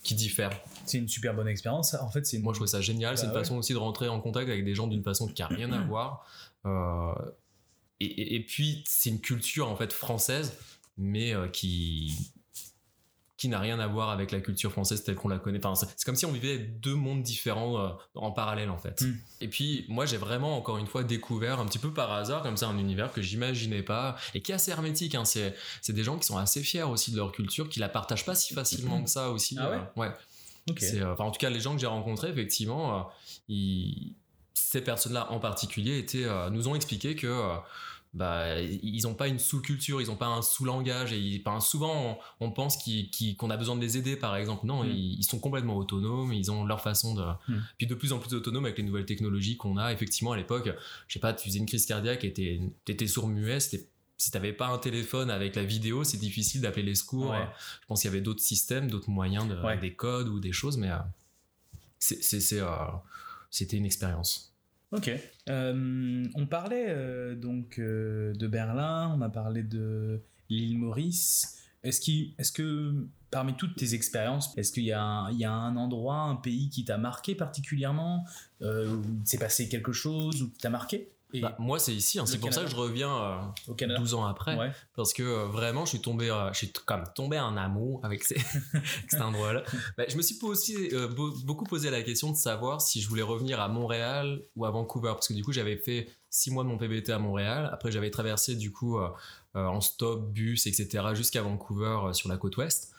qui 0.02 0.14
diffère. 0.14 0.50
C'est 0.86 0.98
une 0.98 1.08
super 1.08 1.34
bonne 1.34 1.48
expérience. 1.48 1.94
En 1.94 2.10
fait, 2.10 2.24
c'est 2.26 2.36
une... 2.36 2.42
Moi, 2.42 2.52
je 2.52 2.58
trouve 2.58 2.66
ça 2.68 2.80
génial. 2.80 3.16
c'est 3.18 3.24
Bah 3.26 3.30
une 3.32 3.36
ouais. 3.38 3.42
façon 3.42 3.56
aussi 3.56 3.72
de 3.72 3.78
rentrer 3.78 4.08
en 4.08 4.20
contact 4.20 4.48
avec 4.48 4.64
des 4.64 4.74
gens 4.74 4.86
d'une 4.86 5.02
façon 5.04 5.26
qui 5.28 5.42
a 5.42 5.46
rien 5.46 5.72
à 5.72 5.80
voir. 5.86 6.26
Euh, 6.66 7.12
et, 8.00 8.06
et- 8.06 8.34
et 8.36 8.40
puis, 8.44 8.82
c'est 8.86 9.10
une 9.10 9.20
culture 9.20 9.68
en 9.68 9.76
fait 9.76 9.92
française, 9.92 10.56
mais 10.96 11.34
euh, 11.34 11.48
qui 11.48 12.12
qui 13.36 13.48
n'a 13.48 13.58
rien 13.58 13.80
à 13.80 13.86
voir 13.88 14.10
avec 14.10 14.30
la 14.30 14.40
culture 14.40 14.70
française 14.70 15.02
telle 15.02 15.16
qu'on 15.16 15.28
la 15.28 15.38
connaît. 15.38 15.58
Enfin, 15.58 15.74
c'est 15.74 15.86
c'est 15.96 16.04
comme 16.06 16.14
si 16.14 16.24
on 16.24 16.30
vivait 16.32 16.56
deux 16.56 16.94
mondes 16.94 17.22
différents 17.22 17.78
euh, 17.78 17.88
en 18.14 18.30
parallèle 18.30 18.70
en 18.70 18.78
fait. 18.78 19.02
Mm. 19.02 19.16
Et 19.42 19.48
puis 19.48 19.84
moi 19.88 20.06
j'ai 20.06 20.16
vraiment 20.16 20.56
encore 20.56 20.78
une 20.78 20.86
fois 20.86 21.02
découvert 21.02 21.58
un 21.58 21.66
petit 21.66 21.80
peu 21.80 21.92
par 21.92 22.12
hasard 22.12 22.42
comme 22.42 22.56
ça 22.56 22.68
un 22.68 22.78
univers 22.78 23.12
que 23.12 23.20
j'imaginais 23.20 23.82
pas 23.82 24.16
et 24.34 24.40
qui 24.40 24.52
est 24.52 24.54
assez 24.54 24.70
hermétique. 24.70 25.14
Hein. 25.16 25.24
C'est 25.24 25.54
c'est 25.82 25.92
des 25.92 26.04
gens 26.04 26.16
qui 26.16 26.24
sont 26.26 26.38
assez 26.38 26.62
fiers 26.62 26.84
aussi 26.84 27.10
de 27.10 27.16
leur 27.16 27.32
culture, 27.32 27.68
qui 27.68 27.80
la 27.80 27.88
partagent 27.88 28.24
pas 28.24 28.36
si 28.36 28.54
facilement 28.54 29.02
que 29.02 29.10
ça 29.10 29.28
aussi. 29.30 29.56
Ah 29.58 29.68
ouais? 29.70 29.80
ouais. 29.96 30.12
C'est, 30.78 31.00
euh, 31.00 31.12
enfin, 31.12 31.24
en 31.24 31.30
tout 31.30 31.38
cas, 31.38 31.50
les 31.50 31.60
gens 31.60 31.74
que 31.74 31.80
j'ai 31.80 31.86
rencontrés, 31.86 32.28
effectivement, 32.30 32.98
euh, 32.98 33.02
ils- 33.48 34.14
ces 34.54 34.80
personnes-là 34.82 35.30
en 35.32 35.38
particulier 35.40 35.98
étaient, 35.98 36.24
euh, 36.24 36.48
nous 36.50 36.68
ont 36.68 36.74
expliqué 36.74 37.14
que 37.16 37.56
bah, 38.16 38.60
ils 38.60 39.02
n'ont 39.02 39.14
pas 39.14 39.26
une 39.26 39.40
sous-culture, 39.40 40.00
ils 40.00 40.06
n'ont 40.06 40.14
pas 40.14 40.28
un 40.28 40.40
sous-langage. 40.40 41.12
Et 41.12 41.18
ils- 41.18 41.42
souvent, 41.60 42.16
on, 42.40 42.46
on 42.46 42.50
pense 42.52 42.76
qu'ils- 42.76 43.10
qu'ils- 43.10 43.36
qu'on 43.36 43.50
a 43.50 43.56
besoin 43.56 43.74
de 43.74 43.80
les 43.80 43.96
aider, 43.98 44.14
par 44.14 44.36
exemple. 44.36 44.66
Non, 44.66 44.84
Mm. 44.84 44.90
ils, 44.90 45.18
ils 45.18 45.24
sont 45.24 45.40
complètement 45.40 45.76
autonomes, 45.76 46.32
ils 46.32 46.48
ont 46.52 46.64
leur 46.64 46.80
façon 46.80 47.14
de. 47.16 47.24
Mm. 47.48 47.60
Puis 47.76 47.86
de 47.88 47.94
plus 47.96 48.12
en 48.12 48.20
plus 48.20 48.32
autonomes 48.34 48.66
avec 48.66 48.78
les 48.78 48.84
nouvelles 48.84 49.04
technologies 49.04 49.56
qu'on 49.56 49.76
a. 49.78 49.92
Effectivement, 49.92 50.30
à 50.30 50.36
l'époque, 50.36 50.70
je 51.08 51.12
sais 51.14 51.18
pas, 51.18 51.32
tu 51.32 51.48
faisais 51.48 51.58
une 51.58 51.66
crise 51.66 51.86
cardiaque 51.86 52.22
et 52.24 52.32
t'étais 52.84 53.06
sourd-muet, 53.08 53.58
c'était 53.58 53.88
si 54.16 54.30
t'avais 54.30 54.52
pas 54.52 54.68
un 54.68 54.78
téléphone 54.78 55.30
avec 55.30 55.56
la 55.56 55.64
vidéo, 55.64 56.04
c'est 56.04 56.18
difficile 56.18 56.60
d'appeler 56.60 56.84
les 56.84 56.94
secours. 56.94 57.30
Ouais. 57.30 57.46
Je 57.82 57.86
pense 57.86 58.00
qu'il 58.02 58.08
y 58.10 58.12
avait 58.14 58.20
d'autres 58.22 58.42
systèmes, 58.42 58.90
d'autres 58.90 59.10
moyens, 59.10 59.48
de, 59.48 59.54
Ouais. 59.60 59.78
des 59.78 59.94
codes 59.94 60.28
ou 60.28 60.38
des 60.40 60.52
choses, 60.52 60.76
mais 60.76 60.90
euh, 60.90 60.96
c'est, 61.98 62.22
c'est, 62.22 62.40
c'est, 62.40 62.60
euh, 62.60 62.68
c'était 63.50 63.76
une 63.76 63.86
expérience. 63.86 64.52
Ok. 64.92 65.10
Euh, 65.48 66.24
on 66.34 66.46
parlait 66.46 66.86
euh, 66.88 67.34
donc 67.34 67.80
de 67.80 68.46
Berlin, 68.46 69.12
on 69.16 69.20
a 69.22 69.28
parlé 69.28 69.62
de 69.64 70.20
l'île 70.48 70.78
Maurice. 70.78 71.58
Est-ce, 71.82 72.00
qu'il- 72.00 72.32
est-ce 72.38 72.52
que 72.52 72.94
parmi 73.30 73.56
toutes 73.56 73.74
tes 73.76 73.94
expériences, 73.94 74.56
est-ce 74.56 74.72
qu'il 74.72 74.84
y 74.84 74.92
a 74.92 75.02
un, 75.02 75.30
il 75.32 75.38
y 75.38 75.44
a 75.44 75.52
un 75.52 75.76
endroit, 75.76 76.18
un 76.20 76.36
pays 76.36 76.70
qui 76.70 76.84
t'a 76.84 76.96
marqué 76.96 77.34
particulièrement, 77.34 78.24
où 78.60 78.64
il 78.66 79.26
s'est 79.26 79.38
passé 79.38 79.68
quelque 79.68 79.92
chose, 79.92 80.40
ou 80.42 80.50
qui 80.50 80.58
t'a 80.58 80.70
marqué? 80.70 81.10
Et 81.34 81.40
Bah, 81.40 81.56
moi, 81.58 81.78
c'est 81.78 81.92
ici, 81.92 82.18
hein, 82.18 82.26
c'est 82.26 82.38
pour 82.38 82.52
ça 82.54 82.62
que 82.64 82.70
je 82.70 82.76
reviens 82.76 83.12
euh, 83.14 83.36
au 83.68 83.74
Canada 83.74 83.98
12 83.98 84.14
ans 84.14 84.24
après, 84.24 84.56
Ouais. 84.56 84.70
parce 84.94 85.12
que 85.12 85.22
euh, 85.22 85.46
vraiment, 85.46 85.84
je 85.84 85.90
suis 85.90 86.00
tombé, 86.00 86.30
euh, 86.30 86.52
je 86.52 86.58
suis 86.58 86.72
comme 86.72 87.02
tombé 87.14 87.38
en 87.40 87.56
amour 87.56 88.00
avec, 88.04 88.22
ces, 88.24 88.36
avec 88.74 89.10
cet 89.10 89.20
endroit-là. 89.20 89.62
Bah, 89.98 90.04
je 90.08 90.16
me 90.16 90.22
suis 90.22 90.38
aussi 90.42 90.76
euh, 90.92 91.08
beau- 91.08 91.34
beaucoup 91.44 91.64
posé 91.64 91.90
la 91.90 92.02
question 92.02 92.30
de 92.30 92.36
savoir 92.36 92.80
si 92.80 93.00
je 93.02 93.08
voulais 93.08 93.22
revenir 93.22 93.60
à 93.60 93.68
Montréal 93.68 94.40
ou 94.56 94.64
à 94.64 94.70
Vancouver, 94.70 95.10
parce 95.14 95.28
que 95.28 95.34
du 95.34 95.42
coup, 95.44 95.52
j'avais 95.52 95.76
fait 95.76 96.08
six 96.30 96.50
mois 96.50 96.62
de 96.64 96.68
mon 96.68 96.78
PBT 96.78 97.10
à 97.10 97.18
Montréal. 97.18 97.68
Après, 97.72 97.90
j'avais 97.90 98.10
traversé 98.10 98.54
du 98.56 98.72
coup 98.72 98.98
euh, 98.98 99.08
en 99.54 99.80
stop, 99.80 100.30
bus, 100.32 100.66
etc. 100.66 101.04
jusqu'à 101.14 101.42
Vancouver 101.42 102.12
sur 102.12 102.28
la 102.28 102.36
côte 102.36 102.56
ouest. 102.56 102.92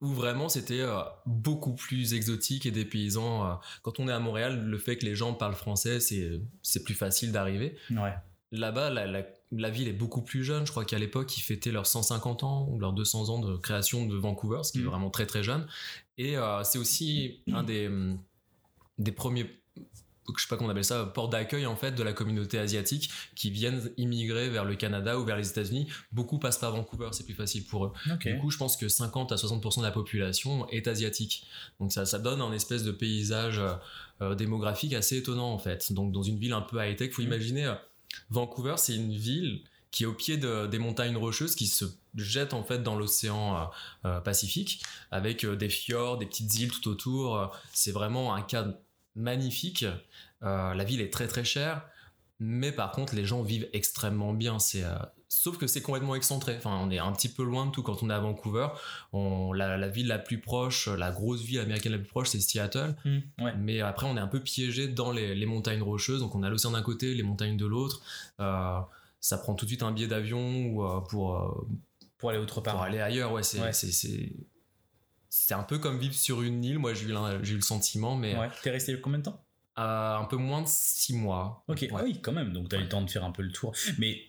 Où 0.00 0.08
vraiment 0.14 0.48
c'était 0.48 0.80
euh, 0.80 1.00
beaucoup 1.26 1.74
plus 1.74 2.14
exotique 2.14 2.64
et 2.66 2.70
dépaysant. 2.70 3.46
euh. 3.46 3.54
Quand 3.82 4.00
on 4.00 4.08
est 4.08 4.12
à 4.12 4.18
Montréal, 4.18 4.64
le 4.64 4.78
fait 4.78 4.96
que 4.96 5.04
les 5.04 5.14
gens 5.14 5.34
parlent 5.34 5.54
français, 5.54 6.00
c'est 6.00 6.40
c'est 6.62 6.82
plus 6.84 6.94
facile 6.94 7.32
d'arriver. 7.32 7.76
Ouais. 7.90 8.14
Là-bas, 8.52 8.90
la, 8.90 9.06
la- 9.06 9.26
la 9.52 9.68
ville 9.70 9.88
est 9.88 9.92
beaucoup 9.92 10.22
plus 10.22 10.42
jeune. 10.44 10.64
Je 10.66 10.70
crois 10.70 10.84
qu'à 10.84 10.98
l'époque, 10.98 11.36
ils 11.36 11.40
fêtaient 11.42 11.70
leurs 11.72 11.86
150 11.86 12.44
ans 12.44 12.66
ou 12.70 12.78
leurs 12.78 12.92
200 12.92 13.28
ans 13.28 13.38
de 13.40 13.56
création 13.56 14.06
de 14.06 14.16
Vancouver, 14.16 14.60
ce 14.62 14.72
qui 14.72 14.78
est 14.78 14.82
Mhm. 14.82 14.88
vraiment 14.88 15.10
très 15.10 15.26
très 15.26 15.42
jeune. 15.42 15.66
Et 16.18 16.36
euh, 16.38 16.62
c'est 16.64 16.78
aussi 16.78 17.42
un 17.52 17.62
des, 17.62 17.90
des 18.98 19.12
premiers, 19.12 19.59
je 20.38 20.44
sais 20.44 20.48
pas 20.48 20.56
comment 20.56 20.68
on 20.68 20.70
appelle 20.72 20.84
ça, 20.84 21.04
ports 21.06 21.28
d'accueil 21.28 21.66
en 21.66 21.76
fait 21.76 21.92
de 21.92 22.02
la 22.02 22.12
communauté 22.12 22.58
asiatique 22.58 23.10
qui 23.34 23.50
viennent 23.50 23.90
immigrer 23.96 24.48
vers 24.50 24.64
le 24.64 24.76
Canada 24.76 25.18
ou 25.18 25.24
vers 25.24 25.36
les 25.36 25.48
États-Unis. 25.48 25.88
Beaucoup 26.12 26.38
passent 26.38 26.58
par 26.58 26.72
Vancouver, 26.72 27.08
c'est 27.12 27.24
plus 27.24 27.34
facile 27.34 27.64
pour 27.64 27.86
eux. 27.86 27.92
Du 28.34 28.38
coup, 28.40 28.50
je 28.50 28.56
pense 28.58 28.76
que 28.76 28.88
50 28.88 29.32
à 29.32 29.36
60% 29.36 29.78
de 29.78 29.84
la 29.84 29.90
population 29.90 30.68
est 30.68 30.86
asiatique. 30.88 31.44
Donc 31.80 31.92
ça, 31.92 32.06
ça 32.06 32.18
donne 32.18 32.40
un 32.40 32.52
espèce 32.52 32.84
de 32.84 32.92
paysage 32.92 33.58
euh, 33.58 33.72
euh, 34.22 34.34
démographique 34.34 34.92
assez 34.92 35.16
étonnant 35.16 35.52
en 35.52 35.58
fait. 35.58 35.92
Donc 35.92 36.12
dans 36.12 36.22
une 36.22 36.38
ville 36.38 36.52
un 36.52 36.60
peu 36.60 36.84
high-tech, 36.84 37.10
faut 37.12 37.22
Mhm. 37.22 37.28
imaginer 37.28 37.66
euh, 37.66 37.74
Vancouver, 38.30 38.74
c'est 38.76 38.94
une 38.94 39.12
ville 39.12 39.62
qui 39.90 40.04
est 40.04 40.06
au 40.06 40.12
pied 40.12 40.36
de- 40.36 40.66
des 40.68 40.78
montagnes 40.78 41.16
rocheuses 41.16 41.54
qui 41.56 41.66
se 41.66 41.84
jettent 42.14 42.54
en 42.54 42.62
fait 42.62 42.80
dans 42.82 42.94
l'océan 42.96 43.68
euh, 44.04 44.20
Pacifique 44.20 44.82
avec 45.10 45.44
des 45.44 45.68
fjords, 45.68 46.18
des 46.18 46.26
petites 46.26 46.54
îles 46.60 46.70
tout 46.70 46.88
autour. 46.88 47.50
C'est 47.72 47.90
vraiment 47.92 48.34
un 48.34 48.42
cadre 48.42 48.74
magnifique. 49.14 49.84
Euh, 50.42 50.74
la 50.74 50.84
ville 50.84 51.00
est 51.00 51.12
très 51.12 51.26
très 51.26 51.44
chère. 51.44 51.86
Mais 52.38 52.72
par 52.72 52.92
contre, 52.92 53.14
les 53.14 53.26
gens 53.26 53.42
vivent 53.42 53.68
extrêmement 53.74 54.32
bien. 54.32 54.58
C'est 54.58 54.82
euh, 54.82 54.96
sauf 55.28 55.58
que 55.58 55.66
c'est 55.66 55.82
complètement 55.82 56.14
excentré. 56.14 56.56
Enfin, 56.56 56.78
on 56.82 56.90
est 56.90 56.98
un 56.98 57.12
petit 57.12 57.28
peu 57.28 57.44
loin 57.44 57.66
de 57.66 57.70
tout 57.70 57.82
quand 57.82 58.02
on 58.02 58.08
est 58.08 58.14
à 58.14 58.18
Vancouver. 58.18 58.68
On, 59.12 59.52
la, 59.52 59.88
ville 59.88 60.06
la 60.06 60.18
plus 60.18 60.40
proche, 60.40 60.88
la 60.88 61.10
grosse 61.10 61.42
ville 61.42 61.60
américaine 61.60 61.92
la 61.92 61.98
plus 61.98 62.08
proche, 62.08 62.30
c'est 62.30 62.40
Seattle. 62.40 62.96
Mmh, 63.04 63.18
Mais 63.58 63.80
après, 63.82 64.06
on 64.06 64.16
est 64.16 64.20
un 64.20 64.26
peu 64.26 64.40
piégé 64.40 64.88
dans 64.88 65.12
les, 65.12 65.46
montagnes 65.46 65.82
rocheuses. 65.82 66.20
Donc, 66.20 66.34
on 66.34 66.42
a 66.42 66.48
l'océan 66.48 66.70
d'un 66.70 66.82
côté, 66.82 67.12
les 67.14 67.22
montagnes 67.22 67.58
de 67.58 67.66
l'autre. 67.66 68.00
Euh, 68.40 68.80
ça 69.20 69.36
prend 69.36 69.54
tout 69.54 69.66
de 69.66 69.70
suite 69.70 69.82
un 69.82 69.92
billet 69.92 70.08
d'avion 70.08 70.66
ou 70.66 70.82
pour 71.10 71.68
pour 72.20 72.30
aller 72.30 72.38
autre 72.38 72.60
part. 72.60 72.74
Pour 72.74 72.82
aller 72.82 73.00
ailleurs, 73.00 73.32
ouais. 73.32 73.42
C'est 73.42 74.32
c'est 75.30 75.54
un 75.54 75.62
peu 75.62 75.78
comme 75.78 75.98
vivre 75.98 76.14
sur 76.14 76.42
une 76.42 76.62
île. 76.64 76.78
Moi, 76.78 76.92
j'ai 76.92 77.06
eu, 77.06 77.12
eu 77.12 77.54
le 77.54 77.60
sentiment, 77.62 78.16
mais. 78.16 78.36
Ouais. 78.36 78.50
T'es 78.62 78.70
resté 78.70 79.00
combien 79.00 79.20
de 79.20 79.24
temps? 79.24 79.42
Un 79.76 80.26
peu 80.28 80.36
moins 80.36 80.60
de 80.60 80.68
six 80.68 81.14
mois. 81.14 81.64
Ok, 81.68 81.86
ah 81.94 82.02
oui, 82.04 82.20
quand 82.20 82.32
même. 82.32 82.52
Donc, 82.52 82.68
t'as 82.68 82.76
eu 82.76 82.82
le 82.82 82.88
temps 82.88 83.00
de 83.00 83.08
faire 83.08 83.24
un 83.24 83.30
peu 83.30 83.42
le 83.42 83.50
tour. 83.50 83.74
Mais 83.98 84.26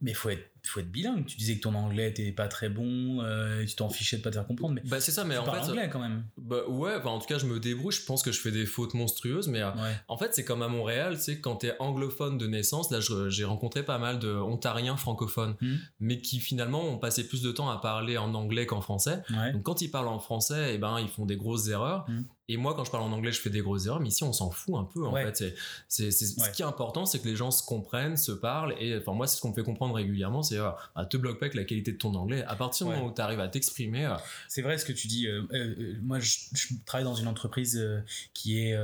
mais 0.00 0.14
faut 0.14 0.30
être 0.30 0.50
faut 0.66 0.80
être 0.80 0.90
bilingue. 0.90 1.26
Tu 1.26 1.36
disais 1.36 1.56
que 1.56 1.60
ton 1.60 1.74
anglais 1.74 2.08
était 2.08 2.32
pas 2.32 2.48
très 2.48 2.68
bon, 2.68 3.20
euh, 3.20 3.64
tu 3.66 3.74
t'en 3.76 3.90
fichais 3.90 4.16
de 4.16 4.22
pas 4.22 4.30
te 4.30 4.36
faire 4.36 4.46
comprendre. 4.46 4.74
Mais 4.74 4.80
bah 4.88 4.98
c'est 4.98 5.12
ça, 5.12 5.24
mais 5.24 5.36
en 5.36 5.44
fait, 5.44 5.70
anglais 5.70 5.90
quand 5.92 6.00
même. 6.00 6.24
Bah 6.38 6.66
ouais, 6.68 6.94
en 7.04 7.18
tout 7.18 7.26
cas 7.26 7.38
je 7.38 7.46
me 7.46 7.60
débrouille. 7.60 7.92
Je 7.92 8.04
pense 8.04 8.22
que 8.22 8.32
je 8.32 8.40
fais 8.40 8.50
des 8.50 8.64
fautes 8.64 8.94
monstrueuses, 8.94 9.48
mais 9.48 9.62
euh, 9.62 9.70
en 10.08 10.16
fait 10.16 10.34
c'est 10.34 10.44
comme 10.44 10.62
à 10.62 10.68
Montréal, 10.68 11.16
tu 11.16 11.22
sais, 11.22 11.40
quand 11.40 11.56
t'es 11.56 11.74
anglophone 11.80 12.38
de 12.38 12.46
naissance, 12.46 12.90
là 12.90 13.00
j'ai 13.28 13.44
rencontré 13.44 13.82
pas 13.82 13.98
mal 13.98 14.18
de 14.18 14.34
ontariens 14.34 14.96
francophones, 14.96 15.56
hmm. 15.60 15.76
mais 16.00 16.20
qui 16.20 16.40
finalement 16.40 16.82
ont 16.82 16.98
passé 16.98 17.28
plus 17.28 17.42
de 17.42 17.52
temps 17.52 17.68
à 17.68 17.78
parler 17.78 18.16
en 18.16 18.34
anglais 18.34 18.66
qu'en 18.66 18.80
français. 18.80 19.22
Donc 19.52 19.64
quand 19.64 19.82
ils 19.82 19.90
parlent 19.90 20.08
en 20.08 20.18
français, 20.18 20.72
et 20.72 20.74
eh 20.74 20.78
ben 20.78 20.98
ils 20.98 21.08
font 21.08 21.26
des 21.26 21.36
grosses 21.36 21.68
erreurs. 21.68 22.08
Hmm. 22.08 22.22
Et 22.48 22.58
moi, 22.58 22.74
quand 22.74 22.84
je 22.84 22.90
parle 22.90 23.04
en 23.04 23.12
anglais, 23.12 23.32
je 23.32 23.40
fais 23.40 23.48
des 23.48 23.60
grosses 23.60 23.86
erreurs, 23.86 24.00
mais 24.00 24.08
ici, 24.08 24.22
on 24.22 24.34
s'en 24.34 24.50
fout 24.50 24.74
un 24.76 24.84
peu, 24.84 25.06
en 25.06 25.14
fait. 25.14 25.54
C'est, 25.88 26.10
Ce 26.10 26.50
qui 26.50 26.60
est 26.60 26.66
important, 26.66 27.06
c'est 27.06 27.18
que 27.18 27.28
les 27.28 27.36
gens 27.36 27.50
se 27.50 27.64
comprennent, 27.64 28.18
se 28.18 28.32
parlent, 28.32 28.74
et 28.78 28.98
enfin, 28.98 29.12
moi, 29.12 29.26
c'est 29.26 29.36
ce 29.36 29.40
qu'on 29.40 29.48
me 29.48 29.54
fait 29.54 29.62
comprendre 29.62 29.94
régulièrement, 29.94 30.42
c'est, 30.42 30.58
euh, 30.58 30.68
ah, 30.94 31.06
te 31.06 31.16
bloque 31.16 31.38
pas 31.38 31.46
avec 31.46 31.54
la 31.54 31.64
qualité 31.64 31.92
de 31.92 31.96
ton 31.96 32.14
anglais. 32.14 32.44
À 32.44 32.54
partir 32.54 32.86
du 32.86 32.92
moment 32.92 33.06
où 33.06 33.14
tu 33.14 33.22
arrives 33.22 33.40
à 33.40 33.48
t'exprimer. 33.48 34.04
Euh, 34.04 34.16
c'est 34.48 34.60
vrai 34.60 34.76
ce 34.76 34.84
que 34.84 34.92
tu 34.92 35.08
dis. 35.08 35.26
Euh, 35.26 35.96
moi, 36.02 36.18
je, 36.20 36.34
travaille 36.84 37.04
dans 37.04 37.14
une 37.14 37.28
entreprise 37.28 37.82
qui 38.34 38.60
est 38.60 38.76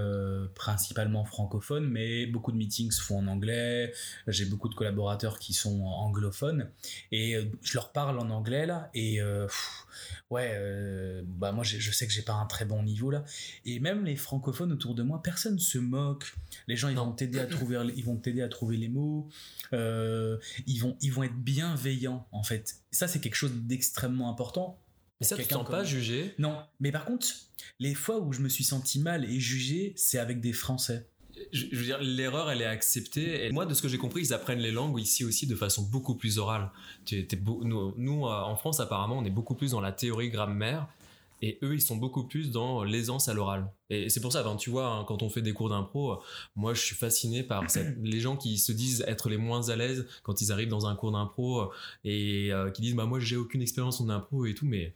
principalement 0.55 1.25
francophone, 1.25 1.87
mais 1.87 2.27
beaucoup 2.27 2.53
de 2.53 2.57
meetings 2.57 2.91
se 2.93 3.03
font 3.03 3.19
en 3.19 3.27
anglais. 3.27 3.93
J'ai 4.27 4.47
beaucoup 4.47 4.69
de 4.69 4.75
collaborateurs 4.75 5.39
qui 5.39 5.53
sont 5.53 5.83
anglophones, 5.83 6.71
et 7.13 7.37
je 7.63 7.75
leur 7.75 7.93
parle 7.93 8.19
en 8.19 8.31
anglais, 8.31 8.65
là, 8.65 8.91
et 8.95 9.21
ouais, 10.31 10.51
euh, 10.55 11.23
bah 11.27 11.53
moi 11.53 11.65
je 11.65 11.91
sais 11.91 12.07
que 12.07 12.13
j'ai 12.13 12.23
pas 12.23 12.35
un 12.35 12.47
très 12.47 12.65
bon 12.65 12.83
niveau 12.83 13.11
là. 13.11 13.25
Et 13.65 13.81
même 13.81 14.05
les 14.05 14.17
francophones 14.17 14.73
autour 14.73 14.95
de 14.95 15.03
moi, 15.03 15.23
personne 15.23 15.59
se 15.59 15.79
moque. 15.79 16.35
Les 16.69 16.77
gens 16.77 16.89
ils 16.89 16.97
vont 16.97 17.13
t'aider 17.13 17.39
à 17.39 17.47
trouver, 17.47 17.79
ils 17.97 18.05
vont 18.05 18.17
t'aider 18.17 18.43
à 18.43 18.49
trouver 18.49 18.77
les 18.77 18.89
mots. 18.89 19.29
Euh, 19.73 20.39
ils 20.67 20.79
vont, 20.79 20.97
ils 21.01 21.13
vont 21.13 21.23
être 21.23 21.37
bienveillants 21.37 22.27
en 22.33 22.43
fait. 22.43 22.77
Ça 22.91 23.09
c'est 23.09 23.21
quelque 23.21 23.37
chose 23.37 23.53
d'extrêmement 23.55 24.31
important. 24.31 24.79
Mais 25.21 25.27
ça, 25.27 25.37
tu 25.37 25.45
sens 25.45 25.69
pas 25.69 25.85
jugé? 25.85 26.35
Non, 26.39 26.63
mais 26.81 26.93
par 26.93 27.05
contre, 27.05 27.27
les 27.79 27.95
fois 27.95 28.21
où 28.21 28.33
je 28.33 28.41
me 28.41 28.49
suis 28.49 28.65
senti 28.65 28.99
mal 28.99 29.27
et 29.27 29.39
jugé, 29.39 29.93
c'est 29.95 30.19
avec 30.19 30.41
des 30.41 30.55
Français 30.55 31.07
je, 31.53 31.77
veux 31.77 31.85
dire, 31.85 31.99
l'erreur, 32.01 32.51
elle 32.51 32.63
est 32.63 32.67
acceptée. 32.67 33.47
Et 33.47 33.53
moi, 33.53 33.67
de 33.67 33.75
ce 33.75 33.83
que 33.83 33.89
j'ai 33.89 33.99
compris, 33.99 34.23
ils 34.23 34.33
apprennent 34.33 34.61
les 34.61 34.71
langues 34.71 34.99
ici 35.01 35.25
aussi 35.25 35.47
de 35.47 35.55
façon 35.55 35.83
beaucoup 35.83 36.15
plus 36.15 36.39
orale. 36.39 36.71
nous, 37.13 38.27
euh, 38.27 38.43
en 38.43 38.57
France, 38.57 38.81
apparemment, 38.81 39.19
on 39.19 39.25
est 39.25 39.31
beaucoup 39.31 39.55
plus 39.55 39.73
dans 39.73 39.81
la 39.81 39.93
théorie 39.93 40.31
grammaire. 40.31 40.89
Et 41.43 41.59
eux, 41.63 41.75
ils 41.75 41.81
sont 41.81 41.97
beaucoup 41.97 42.25
plus 42.25 42.51
dans 42.51 42.85
l'aisance 42.85 43.29
à 43.29 43.35
l'oral. 43.35 43.73
Et 43.89 44.11
c'est 44.11 44.21
pour 44.21 44.31
ça, 44.31 44.45
tu 44.59 44.69
vois, 44.69 44.89
hein, 44.89 45.05
quand 45.09 45.23
on 45.23 45.31
fait 45.31 45.41
des 45.41 45.55
cours 45.55 45.71
d'impro, 45.71 46.21
moi, 46.55 46.75
je 46.75 46.83
suis 46.83 46.95
fasciné 46.95 47.43
par 47.43 47.65
les 48.03 48.21
gens 48.21 48.37
qui 48.37 48.59
se 48.59 48.73
disent 48.73 49.03
être 49.07 49.31
les 49.31 49.39
moins 49.39 49.71
à 49.71 49.77
l'aise 49.77 50.07
quand 50.23 50.43
ils 50.43 50.53
arrivent 50.53 50.69
dans 50.69 50.87
un 50.87 50.95
cours 50.95 51.13
d'impro 51.13 51.73
et 52.05 52.53
euh, 52.53 52.71
qui 52.71 52.83
disent, 52.83 52.95
bah, 52.95 53.07
moi, 53.07 53.21
j'ai 53.21 53.37
aucune 53.37 53.63
expérience 53.63 54.03
en 54.03 54.11
impro 54.11 54.45
et 54.45 54.55
tout, 54.55 54.67
mais 54.67 54.95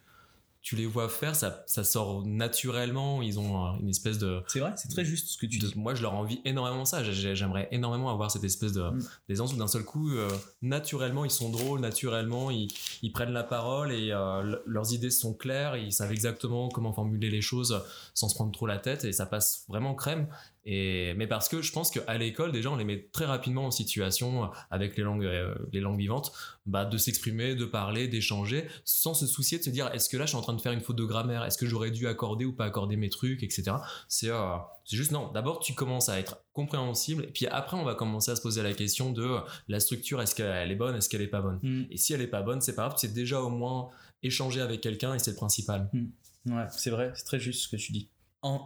tu 0.65 0.77
les 0.77 0.87
vois 0.87 1.11
faire, 1.11 1.37
ça, 1.37 1.63
ça 1.67 1.85
sort 1.85 2.25
naturellement. 2.25 3.21
Ils 3.21 3.39
ont 3.39 3.79
une 3.81 3.91
espèce 3.91 4.17
de. 4.17 4.41
C'est 4.49 4.61
vrai, 4.61 4.73
c'est 4.77 4.89
très 4.89 5.05
juste 5.05 5.29
ce 5.29 5.37
que 5.37 5.45
tu 5.45 5.59
dis. 5.59 5.71
Moi, 5.77 5.95
je 5.95 6.01
leur 6.01 6.15
envie 6.15 6.41
énormément 6.47 6.87
ça. 6.87 7.05
J'aimerais 7.05 7.69
énormément 7.71 8.11
avoir 8.11 8.31
cette 8.31 8.45
espèce 8.45 8.73
de 8.73 8.81
mm. 8.81 9.07
d'aisance 9.29 9.53
où 9.53 9.57
d'un 9.57 9.69
seul 9.69 9.85
coup, 9.85 10.11
euh, 10.13 10.27
naturellement, 10.63 11.27
ils 11.27 11.31
sont 11.31 11.51
drôles, 11.51 11.81
naturellement, 11.81 12.51
ils, 12.51 12.69
ils 13.03 13.13
prennent 13.13 13.35
la 13.35 13.45
parole 13.45 13.93
et 13.93 14.11
euh, 14.11 14.57
leurs 14.65 14.95
idées 14.95 15.11
sont 15.11 15.35
claires. 15.35 15.77
Ils 15.77 15.93
savent 15.93 16.13
exactement 16.13 16.71
comment 16.71 16.95
formuler 16.95 17.29
les 17.29 17.43
choses 17.43 17.85
sans 18.15 18.31
se 18.31 18.35
prendre 18.35 18.53
trop 18.53 18.67
la 18.67 18.79
tête 18.79 19.05
et 19.05 19.13
ça 19.13 19.27
passe 19.27 19.67
vraiment 19.69 19.95
crème. 19.95 20.29
Et, 20.67 21.13
mais 21.15 21.27
parce 21.27 21.49
que 21.49 21.61
je 21.61 21.73
pense 21.73 21.91
qu'à 21.91 22.17
l'école, 22.17 22.51
déjà, 22.53 22.71
on 22.71 22.77
les 22.77 22.85
met 22.85 23.09
très 23.13 23.27
rapidement 23.27 23.67
en 23.67 23.71
situation, 23.71 24.51
avec 24.71 24.97
les 24.97 25.03
langues, 25.03 25.25
euh, 25.25 25.55
les 25.73 25.81
langues 25.81 25.99
vivantes, 25.99 26.33
bah, 26.65 26.85
de 26.85 26.97
s'exprimer, 26.97 27.55
de 27.55 27.65
parler, 27.67 28.09
d'échanger, 28.09 28.67
sans 28.85 29.15
se 29.15 29.27
soucier 29.27 29.59
de 29.59 29.63
se 29.63 29.71
dire 29.71 29.91
est-ce 29.93 30.09
que 30.09 30.17
là, 30.17 30.25
je 30.25 30.31
suis 30.31 30.39
en 30.39 30.43
train 30.43 30.55
de 30.55 30.61
faire 30.61 30.73
une 30.73 30.81
faute 30.81 30.97
de 30.97 31.05
grammaire? 31.05 31.45
Est-ce 31.45 31.59
que 31.59 31.67
j'aurais 31.67 31.91
dû 31.91 32.07
accorder 32.07 32.45
ou 32.45 32.53
pas 32.53 32.65
accorder 32.65 32.97
mes 32.97 33.11
trucs, 33.11 33.43
etc. 33.43 33.77
C'est 34.09 34.31
euh, 34.31 34.57
c'est 34.85 34.97
juste 34.97 35.13
non. 35.13 35.31
D'abord, 35.33 35.61
tu 35.61 35.75
commences 35.75 36.09
à 36.09 36.19
être 36.19 36.43
compréhensible, 36.53 37.25
et 37.25 37.33
puis 37.33 37.47
après, 37.47 37.77
on 37.77 37.85
va 37.85 37.95
commencer 37.95 38.31
à 38.31 38.37
se 38.37 38.43
poser 38.43 38.63
la 38.63 38.73
question 38.73 39.13
de 39.13 39.39
la 39.69 39.81
structure 39.81 40.21
est-ce 40.23 40.35
qu'elle 40.35 40.71
est 40.71 40.77
bonne, 40.77 40.97
est-ce 40.97 41.09
qu'elle 41.09 41.23
est 41.23 41.29
pas 41.29 41.41
bonne? 41.41 41.59
Mm. 41.63 41.85
Et 41.91 41.97
si 41.97 42.13
elle 42.13 42.21
est 42.21 42.27
pas 42.27 42.43
bonne, 42.43 42.61
c'est 42.61 42.75
pas 42.75 42.89
grave, 42.89 42.99
c'est 42.99 43.13
déjà 43.13 43.41
au 43.41 43.51
moins 43.51 43.91
échanger 44.23 44.61
avec 44.61 44.81
quelqu'un 44.81 45.15
et 45.15 45.19
c'est 45.19 45.33
le 45.33 45.37
principal. 45.37 45.91
Mm. 45.93 46.55
Ouais, 46.55 46.67
c'est 46.71 46.91
vrai, 46.91 47.13
c'est 47.15 47.25
très 47.25 47.41
juste 47.41 47.63
ce 47.63 47.69
que 47.69 47.77
tu 47.77 47.93
dis 47.93 48.09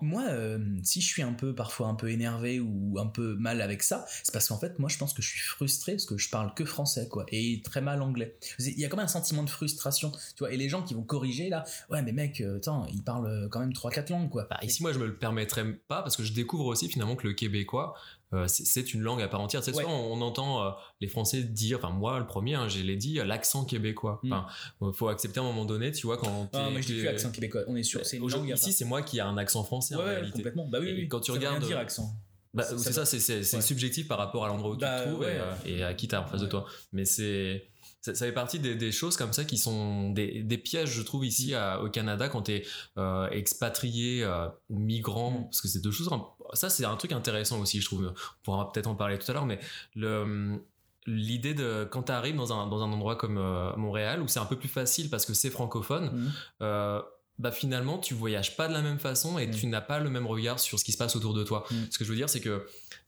moi, 0.03 0.24
euh, 0.29 0.59
si 0.83 1.01
je 1.01 1.07
suis 1.07 1.22
un 1.22 1.33
peu 1.33 1.55
parfois 1.55 1.89
un 1.89 1.95
peu 1.95 2.11
énervé 2.11 2.61
ou 2.61 2.99
un 2.99 3.07
peu 3.07 3.35
mal 3.37 3.61
avec 3.61 3.83
ça, 3.83 4.05
c'est 4.22 4.33
parce 4.33 4.49
qu'en 4.49 4.59
fait, 4.59 4.79
moi, 4.79 4.89
je 4.89 4.99
pense 4.99 5.12
que 5.12 5.22
je 5.22 5.29
suis 5.29 5.41
frustré 5.41 5.93
parce 5.93 6.07
que 6.07 6.18
je 6.18 6.29
parle 6.31 6.53
que 6.55 6.64
français, 6.64 7.09
quoi, 7.09 7.24
et 7.29 7.62
très 7.62 7.81
mal 7.81 8.03
anglais. 8.03 8.37
Il 8.59 8.79
y 8.79 8.85
a 8.85 8.89
quand 8.89 8.97
même 8.97 9.05
un 9.05 9.09
sentiment 9.09 9.43
de 9.43 9.51
frustration, 9.51 10.11
tu 10.11 10.41
vois. 10.41 10.53
Et 10.53 10.57
les 10.57 10.68
gens 10.68 10.83
qui 10.83 10.95
vont 10.95 11.03
corriger 11.03 11.49
là, 11.49 11.64
ouais, 11.91 12.03
mais 12.03 12.12
mec, 12.12 12.41
euh, 12.41 12.57
attends, 12.57 12.87
ils 12.93 13.03
parlent 13.03 13.49
quand 13.51 13.61
même 13.61 13.72
trois 13.72 13.91
quatre 13.91 14.11
langues, 14.11 14.31
quoi. 14.31 14.47
Bah, 14.51 14.59
ici, 14.62 14.83
moi, 14.83 14.93
je 14.93 14.99
me 14.99 15.07
le 15.07 15.16
permettrais 15.16 15.64
pas 15.89 16.03
parce 16.03 16.16
que 16.16 16.24
je 16.24 16.33
découvre 16.33 16.66
aussi 16.66 16.89
finalement 16.89 17.16
que 17.16 17.26
le 17.26 17.35
québécois, 17.35 17.95
euh, 18.35 18.45
c'est 18.47 18.93
une 18.95 19.01
langue 19.01 19.22
à 19.22 19.29
part 19.29 19.41
entière. 19.41 19.62
C'est 19.62 19.74
ouais. 19.74 19.85
on, 19.87 20.20
entend 20.20 20.62
euh, 20.62 20.70
les 21.01 21.09
Français 21.09 21.43
dire, 21.43 21.79
enfin 21.79 21.91
moi 21.91 22.18
le 22.18 22.26
premier, 22.26 22.55
hein, 22.55 22.68
je 22.68 22.81
l'ai 22.81 22.97
dit, 22.97 23.14
l'accent 23.14 23.64
québécois. 23.64 24.20
Mm. 24.22 24.33
Enfin, 24.33 24.93
faut 24.93 25.09
accepter 25.09 25.41
à 25.41 25.43
un 25.43 25.47
moment 25.47 25.64
donné, 25.64 25.93
tu 25.93 26.07
vois, 26.07 26.18
quand. 26.18 26.49
Ah, 26.53 26.68
mais 26.72 26.83
je 26.83 26.89
dis 26.89 26.99
plus 26.99 27.09
accent 27.09 27.31
québécois. 27.31 27.62
On 27.66 27.76
est 27.76 27.83
sûr. 27.83 28.05
C'est 28.05 28.18
une 28.18 28.49
Ici, 28.49 28.72
c'est 28.72 28.85
moi 28.85 29.03
qui 29.03 29.20
a 29.20 29.26
un 29.26 29.39
accent 29.39 29.64
français 29.64 29.95
en 29.95 30.05
réalité. 30.05 30.33
complètement. 30.33 30.66
Bah 30.66 30.79
oui, 30.81 30.93
oui. 30.95 31.09
Quand 31.09 31.20
tu 31.20 31.33
ça 31.33 31.39
regardes. 31.39 31.64
dire 31.64 31.79
accent. 31.79 32.12
Bah, 32.55 32.64
c'est 32.64 32.93
ça, 32.93 33.05
c'est 33.05 33.61
subjectif 33.61 34.09
par 34.09 34.18
rapport 34.18 34.45
à 34.45 34.49
l'endroit 34.49 34.70
où 34.70 34.76
tu 34.76 34.81
bah, 34.81 35.05
te 35.05 35.09
trouves 35.09 35.22
et, 35.22 35.26
euh, 35.26 35.55
et, 35.66 35.85
à 35.85 35.95
qui 35.95 36.09
t'as 36.09 36.22
en 36.22 36.26
face 36.26 36.41
de 36.41 36.47
toi. 36.47 36.66
Mais 36.93 37.05
c'est 37.05 37.68
ça, 38.01 38.14
fait 38.14 38.33
partie 38.33 38.59
des, 38.59 38.93
choses 38.93 39.16
comme 39.16 39.33
ça 39.33 39.45
qui 39.45 39.59
sont 39.59 40.11
des, 40.11 40.61
pièges, 40.62 40.91
je 40.91 41.03
trouve, 41.03 41.26
ici 41.26 41.55
au 41.83 41.89
Canada 41.91 42.29
quand 42.29 42.43
tu 42.43 42.53
es 42.53 42.66
euh, 42.97 43.29
expatrié 43.31 44.22
euh, 44.22 44.49
ou 44.70 44.79
migrant, 44.79 45.33
mm. 45.33 45.45
parce 45.45 45.61
que 45.61 45.68
c'est 45.68 45.81
deux 45.81 45.91
choses. 45.91 46.09
Ça, 46.55 46.70
c'est 46.70 46.84
un 46.84 46.96
truc 46.96 47.12
intéressant 47.12 47.61
aussi, 47.61 47.80
je 47.80 47.86
trouve. 47.86 48.07
On 48.07 48.42
pourra 48.42 48.72
peut-être 48.72 48.86
en 48.86 48.94
parler 48.94 49.18
tout 49.18 49.30
à 49.30 49.34
l'heure, 49.34 49.46
mais 49.46 49.59
le 49.94 50.59
l'idée 51.07 51.55
de 51.55 51.88
quand 51.90 52.03
tu 52.05 52.12
arrives 52.12 52.36
dans 52.36 52.53
un, 52.53 52.66
dans 52.66 52.82
un 52.82 52.92
endroit 52.92 53.16
comme 53.16 53.38
euh, 53.38 53.74
Montréal 53.76 54.20
où 54.20 54.28
c'est 54.28 54.40
un 54.40 54.44
peu 54.44 54.57
plus 54.57 54.68
facile 54.68 55.09
parce 55.09 55.24
que 55.24 55.32
c'est 55.32 55.49
francophone 55.49 56.30
mm. 56.61 57.01
bah 57.38 57.51
finalement 57.51 57.96
tu 57.96 58.12
voyages 58.12 58.59
pas 58.59 58.68
de 58.68 58.74
la 58.74 58.82
même 58.82 58.99
façon 58.99 59.38
et 59.38 59.46
mm. 59.46 59.51
tu 59.53 59.66
n'as 59.68 59.80
pas 59.80 60.01
le 60.01 60.11
même 60.11 60.26
regard 60.26 60.61
sur 60.61 60.78
ce 60.78 60.84
qui 60.84 60.92
se 60.92 60.99
passe 60.99 61.16
autour 61.16 61.32
de 61.32 61.44
toi 61.44 61.64
ce 61.88 61.96
que 61.96 62.05
je 62.05 62.11
veux 62.11 62.16
dire 62.16 62.28
c'est 62.28 62.42
que 62.42 62.66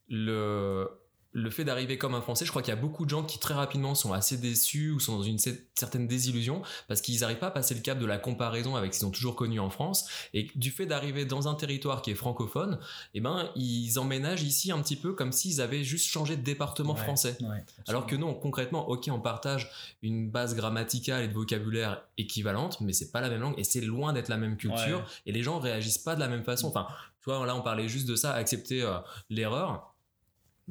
le 0.09 0.88
le 1.33 1.51
fait 1.51 1.64
d'arriver 1.64 1.97
comme 1.97 2.14
un 2.14 2.20
Français, 2.20 2.45
je 2.45 2.51
crois 2.51 2.62
qu'il 2.62 2.74
y 2.74 2.76
a 2.76 2.81
beaucoup 2.81 3.05
de 3.05 3.11
gens 3.11 3.22
qui 3.22 3.39
très 3.39 3.55
rapidement 3.55 3.95
sont 3.95 4.12
assez 4.12 4.37
déçus 4.37 4.91
ou 4.91 4.99
sont 4.99 5.18
dans 5.18 5.22
une 5.22 5.39
certaine 5.39 6.09
désillusion 6.09 6.62
parce 6.89 7.01
qu'ils 7.01 7.20
n'arrivent 7.20 7.39
pas 7.39 7.49
à 7.49 7.53
passer 7.53 7.74
le 7.74 7.81
cap 7.81 7.99
de 7.99 8.07
la 8.07 8.18
comparaison 8.18 8.74
avec 8.74 8.95
ce 8.95 9.01
qu'ils 9.01 9.07
ont 9.07 9.12
toujours 9.12 9.37
connu 9.37 9.61
en 9.61 9.70
France 9.70 10.09
et 10.35 10.49
du 10.57 10.70
fait 10.70 10.87
d'arriver 10.87 11.24
dans 11.24 11.47
un 11.47 11.55
territoire 11.55 12.03
qui 12.03 12.11
est 12.11 12.16
francophone, 12.16 12.81
eh 13.14 13.20
ben 13.20 13.49
ils 13.55 13.99
emménagent 13.99 14.43
ici 14.43 14.72
un 14.72 14.81
petit 14.83 14.97
peu 14.97 15.12
comme 15.12 15.31
s'ils 15.31 15.61
avaient 15.61 15.85
juste 15.85 16.07
changé 16.07 16.37
de 16.37 16.43
département 16.43 16.97
français. 16.97 17.39
Alors 17.87 18.07
que 18.07 18.16
non, 18.16 18.35
concrètement, 18.35 18.89
ok, 18.89 19.09
on 19.12 19.20
partage 19.20 19.70
une 20.03 20.31
base 20.31 20.57
grammaticale 20.57 21.22
et 21.22 21.28
de 21.28 21.35
vocabulaire 21.35 22.03
équivalente, 22.18 22.81
mais 22.81 22.93
c'est 22.93 23.12
pas 23.12 23.20
la 23.20 23.31
même 23.31 23.41
langue 23.41 23.55
et 23.57 23.64
c'est 23.64 23.81
loin 23.81 24.12
d'être 24.12 24.28
la 24.28 24.37
même 24.37 24.57
culture 24.57 25.05
et 25.26 25.33
les 25.33 25.43
gens 25.43 25.61
réagissent 25.61 25.99
pas 25.99 26.16
de 26.16 26.20
la 26.20 26.28
même 26.28 26.43
façon. 26.43 26.68
Enfin, 26.68 26.89
tu 27.22 27.31
vois, 27.31 27.45
là 27.47 27.55
on 27.55 27.62
parlait 27.62 27.89
juste 27.89 28.09
de 28.09 28.16
ça, 28.16 28.33
accepter 28.33 28.83
euh, 28.83 28.99
l'erreur 29.28 29.89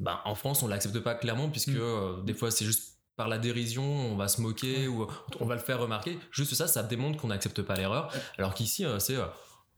bah, 0.00 0.22
en 0.24 0.34
France, 0.34 0.62
on 0.62 0.66
l'accepte 0.66 0.98
pas 1.00 1.14
clairement 1.14 1.50
puisque 1.50 1.68
mm. 1.68 1.78
euh, 1.78 2.22
des 2.22 2.34
fois 2.34 2.50
c'est 2.50 2.64
juste 2.64 2.98
par 3.16 3.28
la 3.28 3.38
dérision, 3.38 3.84
on 3.84 4.16
va 4.16 4.28
se 4.28 4.40
moquer 4.40 4.88
ou 4.88 5.06
on 5.40 5.44
va 5.44 5.54
le 5.54 5.60
faire 5.60 5.78
remarquer. 5.78 6.18
Juste 6.30 6.54
ça, 6.54 6.66
ça 6.66 6.82
démontre 6.82 7.18
qu'on 7.18 7.28
n'accepte 7.28 7.60
pas 7.60 7.76
l'erreur. 7.76 8.10
Alors 8.38 8.54
qu'ici, 8.54 8.86
euh, 8.86 8.98
c'est 8.98 9.16
euh, 9.16 9.26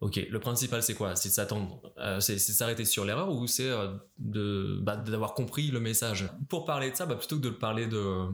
ok. 0.01 0.20
Le 0.31 0.39
principal, 0.39 0.81
c'est 0.81 0.95
quoi? 0.95 1.16
C'est 1.16 1.31
de 1.31 1.35
s'attendre, 1.35 1.81
c'est 2.20 2.39
s'arrêter 2.39 2.85
sur 2.85 3.05
l'erreur 3.05 3.31
ou 3.33 3.49
c'est 3.49 3.68
de 4.20 4.79
bah, 4.81 4.97
d'avoir 4.97 5.35
compris 5.35 5.73
le 5.73 5.81
message? 5.81 6.31
Pour 6.49 6.64
parler 6.64 6.93
de 6.93 6.97
ça, 6.97 7.05
bah, 7.05 7.16
plutôt 7.16 7.37
que 7.37 7.43
de 7.43 7.49
le 7.49 7.59
parler 7.59 7.89
de 7.89 8.27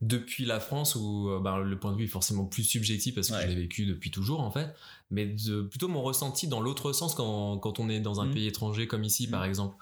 depuis 0.00 0.44
la 0.44 0.60
France 0.60 0.96
où 0.96 1.30
bah, 1.42 1.58
le 1.58 1.78
point 1.78 1.92
de 1.92 1.98
vue 1.98 2.04
est 2.04 2.08
forcément 2.08 2.46
plus 2.46 2.64
subjectif 2.64 3.14
parce 3.14 3.28
que 3.28 3.40
je 3.42 3.46
l'ai 3.46 3.54
vécu 3.54 3.84
depuis 3.84 4.10
toujours 4.10 4.40
en 4.40 4.50
fait, 4.50 4.74
mais 5.10 5.26
de, 5.26 5.62
plutôt 5.62 5.88
mon 5.88 6.02
ressenti 6.02 6.48
dans 6.48 6.60
l'autre 6.60 6.92
sens 6.92 7.14
quand, 7.14 7.58
quand 7.58 7.80
on 7.80 7.88
est 7.90 8.00
dans 8.00 8.20
un 8.20 8.26
mm. 8.26 8.34
pays 8.34 8.46
étranger 8.46 8.86
comme 8.86 9.04
ici 9.04 9.28
par 9.28 9.42
mm. 9.42 9.48
exemple. 9.48 9.76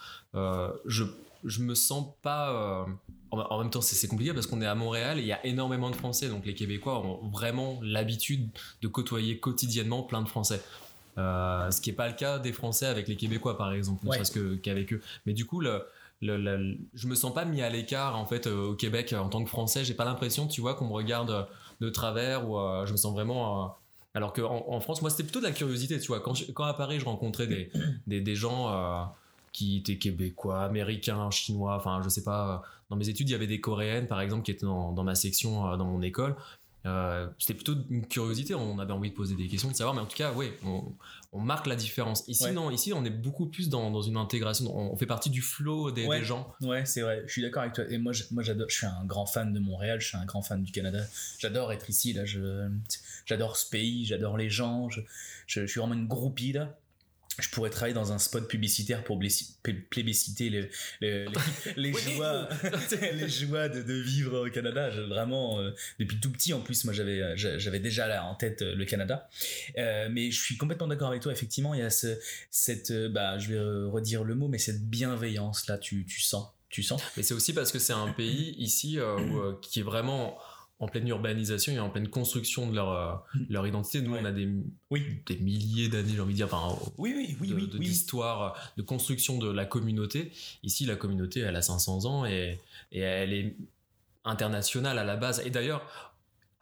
je 0.87 1.05
je 1.45 1.63
me 1.63 1.75
sens 1.75 2.07
pas 2.23 2.51
euh, 2.53 2.85
en 3.33 3.59
même 3.61 3.71
temps, 3.71 3.81
c'est 3.81 4.09
compliqué 4.09 4.35
parce 4.35 4.47
qu'on 4.47 4.61
est 4.61 4.67
à 4.67 4.75
Montréal 4.75 5.19
et 5.19 5.23
il 5.23 5.27
y 5.27 5.33
a 5.33 5.45
énormément 5.47 5.91
de 5.91 5.97
Français. 5.97 6.29
Donc 6.29 6.45
les 6.45 6.55
Québécois 6.55 6.99
ont 7.01 7.29
vraiment 7.29 7.79
l'habitude 7.83 8.49
de 8.83 8.89
côtoyer 8.89 9.39
quotidiennement 9.39 10.03
plein 10.03 10.23
de 10.23 10.29
Français. 10.29 10.61
Euh, 11.19 11.71
ce 11.71 11.81
qui 11.81 11.91
n'est 11.91 11.97
pas 11.97 12.09
le 12.09 12.15
cas 12.15 12.39
des 12.39 12.53
Français 12.53 12.87
avec 12.87 13.09
les 13.09 13.17
Québécois, 13.17 13.57
par 13.57 13.73
exemple, 13.73 14.05
parce 14.07 14.31
qu'avec 14.31 14.93
eux. 14.93 15.01
Mais 15.25 15.33
du 15.33 15.47
coup, 15.47 15.61
le, 15.61 15.83
le, 16.21 16.77
je 16.95 17.07
me 17.07 17.15
sens 17.15 17.33
pas 17.33 17.45
mis 17.45 17.63
à 17.63 17.71
l'écart 17.71 18.17
en 18.17 18.27
fait 18.27 18.47
euh, 18.47 18.69
au 18.69 18.75
Québec 18.75 19.15
en 19.19 19.29
tant 19.29 19.43
que 19.43 19.49
Français. 19.49 19.85
J'ai 19.85 19.95
pas 19.95 20.05
l'impression, 20.05 20.47
tu 20.47 20.61
vois, 20.61 20.75
qu'on 20.75 20.87
me 20.87 20.93
regarde 20.93 21.49
de 21.81 21.89
travers 21.89 22.49
ou 22.49 22.57
je 22.87 22.93
me 22.93 22.97
sens 22.99 23.13
vraiment. 23.15 23.77
alors 24.15 24.35
qu'en 24.35 24.65
en 24.69 24.81
France, 24.81 25.01
moi, 25.01 25.11
c'était 25.11 25.25
plutôt 25.25 25.41
de 25.41 25.47
la 25.47 25.53
curiosité, 25.53 25.99
tu 25.99 26.09
vois. 26.09 26.21
Quand, 26.21 26.35
quand 26.53 26.65
à 26.65 26.75
Paris, 26.75 27.01
je 27.01 27.07
rencontrais 27.07 27.47
des, 27.47 27.71
des, 28.07 28.21
des 28.21 28.35
gens 28.37 28.69
qui 29.53 29.79
étaient 29.79 29.99
québécois, 29.99 30.65
américains, 30.65 31.31
chinois, 31.31 31.77
enfin 31.77 32.01
je 32.03 32.09
sais 32.09 32.25
pas. 32.25 32.63
Dans 32.91 32.97
mes 32.97 33.09
études, 33.09 33.29
il 33.29 33.33
y 33.33 33.35
avait 33.35 33.47
des 33.47 33.61
coréennes 33.61 34.07
par 34.07 34.21
exemple 34.21 34.43
qui 34.43 34.51
étaient 34.51 34.67
dans, 34.67 34.93
dans 34.93 35.05
ma 35.05 35.15
section, 35.15 35.71
euh, 35.71 35.77
dans 35.77 35.87
mon 35.87 36.03
école. 36.03 36.37
Euh, 36.85 37.29
c'était 37.39 37.55
plutôt 37.55 37.75
une 37.91 38.07
curiosité, 38.07 38.57
on 38.57 38.79
avait 38.81 38.93
envie 38.93 39.11
de 39.11 39.15
poser 39.15 39.37
des 39.37 39.47
questions, 39.47 39.71
de 39.71 39.75
savoir, 39.75 39.95
mais 39.95 40.01
en 40.01 40.07
tout 40.07 40.17
cas, 40.17 40.33
oui, 40.35 40.51
on, 40.67 40.83
on 41.33 41.41
marque 41.41 41.69
la 41.69 41.77
différence. 41.77 42.27
Ici, 42.27 42.51
non, 42.51 42.73
ici, 42.73 42.93
on 42.93 43.05
est 43.05 43.11
beaucoup 43.11 43.47
plus 43.47 43.69
dans, 43.69 43.93
dans 43.93 44.03
une 44.03 44.17
intégration, 44.17 44.77
on, 44.77 44.97
fait 44.97 45.07
partie 45.07 45.31
du 45.31 45.43
flow 45.43 45.93
des, 45.93 46.09
des 46.09 46.25
gens. 46.25 46.53
Ouais, 46.61 46.85
c'est 46.85 47.03
vrai, 47.03 47.23
je 47.27 47.33
suis 47.33 47.43
d'accord 47.43 47.63
avec 47.63 47.75
toi. 47.75 47.85
Et 47.89 47.99
moi, 47.99 48.13
moi 48.33 48.43
j'adore, 48.43 48.69
je 48.69 48.75
suis 48.75 48.87
un 48.87 49.05
grand 49.05 49.27
fan 49.27 49.53
de 49.53 49.61
Montréal, 49.61 50.01
je 50.01 50.09
suis 50.09 50.17
un 50.17 50.25
grand 50.25 50.43
fan 50.43 50.61
du 50.61 50.73
Canada. 50.73 51.05
J'adore 51.39 51.73
être 51.73 51.89
ici, 51.89 52.15
là, 52.15 52.25
j'adore 53.27 53.57
ce 53.57 53.71
pays, 53.71 54.05
j'adore 54.05 54.37
les 54.37 54.51
gens, 54.51 54.91
je, 54.91 55.03
je, 55.47 55.61
je 55.61 55.67
suis 55.67 55.79
vraiment 55.79 55.95
une 55.95 56.09
groupie, 56.09 56.53
là 56.53 56.77
je 57.39 57.49
pourrais 57.49 57.71
travailler 57.71 57.95
dans 57.95 58.13
un 58.13 58.19
spot 58.19 58.47
publicitaire 58.47 59.05
pour 59.05 59.19
plébisciter 59.91 60.51
les, 60.51 60.69
les, 61.01 61.27
les, 61.77 61.93
joies, 61.93 62.49
les 63.15 63.29
joies 63.29 63.69
de, 63.69 63.83
de, 63.83 63.95
vivre 63.95 64.47
au 64.47 64.51
Canada. 64.51 64.91
vraiment, 64.91 65.61
euh, 65.61 65.71
depuis 65.99 66.19
tout 66.19 66.31
petit, 66.31 66.53
en 66.53 66.61
plus, 66.61 66.85
moi, 66.85 66.93
j'avais, 66.93 67.23
euh, 67.23 67.35
j'avais 67.37 67.81
déjà 67.81 68.07
là 68.07 68.25
en 68.25 68.35
tête 68.35 68.63
euh, 68.63 68.75
le 68.75 68.85
Canada. 68.85 69.29
Euh, 69.79 70.09
mais 70.11 70.31
je 70.31 70.41
suis 70.41 70.57
complètement 70.57 70.89
d'accord 70.89 71.09
avec 71.09 71.23
toi. 71.23 71.33
Effectivement, 71.33 71.75
il 71.75 71.81
y 71.81 71.85
a 71.85 71.91
ce, 71.91 72.19
cette, 72.51 72.93
bah, 72.93 73.39
je 73.39 73.55
vais 73.55 73.91
redire 73.91 74.25
le 74.25 74.35
mot, 74.35 74.49
mais 74.49 74.59
cette 74.59 74.85
bienveillance 74.89 75.67
là, 75.69 75.79
tu, 75.79 76.05
tu 76.05 76.21
sens, 76.21 76.49
tu 76.69 76.83
sens? 76.83 77.01
Mais 77.17 77.23
c'est 77.23 77.35
aussi 77.35 77.53
parce 77.53 77.73
que 77.73 77.79
c'est 77.79 77.93
un 77.95 78.09
pays 78.17 78.55
ici 78.59 78.99
où, 79.01 79.55
qui 79.63 79.81
est 79.81 79.85
vraiment 79.85 80.39
en 80.83 80.89
pleine 80.89 81.07
urbanisation 81.07 81.73
et 81.73 81.79
en 81.79 81.91
pleine 81.91 82.09
construction 82.09 82.69
de 82.69 82.75
leur, 82.75 82.91
euh, 82.91 83.15
mm. 83.35 83.47
leur 83.51 83.67
identité. 83.69 84.03
Nous, 84.03 84.17
on 84.17 84.25
a 84.25 84.33
des, 84.33 84.49
oui. 84.91 85.23
des 85.27 85.37
milliers 85.37 85.89
d'années, 85.89 86.15
j'ai 86.15 86.21
envie 86.21 86.33
de 86.33 86.39
dire, 86.39 86.49
enfin, 86.53 86.77
oui, 86.99 87.15
oui, 87.17 87.37
oui, 87.41 87.69
de, 87.69 87.79
d'histoire, 87.79 88.57
de 88.77 88.83
construction 88.83 89.39
de 89.39 89.49
la 89.49 89.65
communauté. 89.65 90.33
Ici, 90.65 90.85
la 90.85 90.97
communauté, 90.97 91.39
elle 91.39 91.55
a 91.55 91.63
500 91.63 92.05
ans 92.07 92.27
et, 92.27 92.59
et 92.91 92.99
elle 92.99 93.33
est 93.33 93.55
internationale 94.25 94.99
à 94.99 95.05
la 95.05 95.17
base. 95.17 95.41
Et 95.47 95.51
d'ailleurs, 95.51 96.12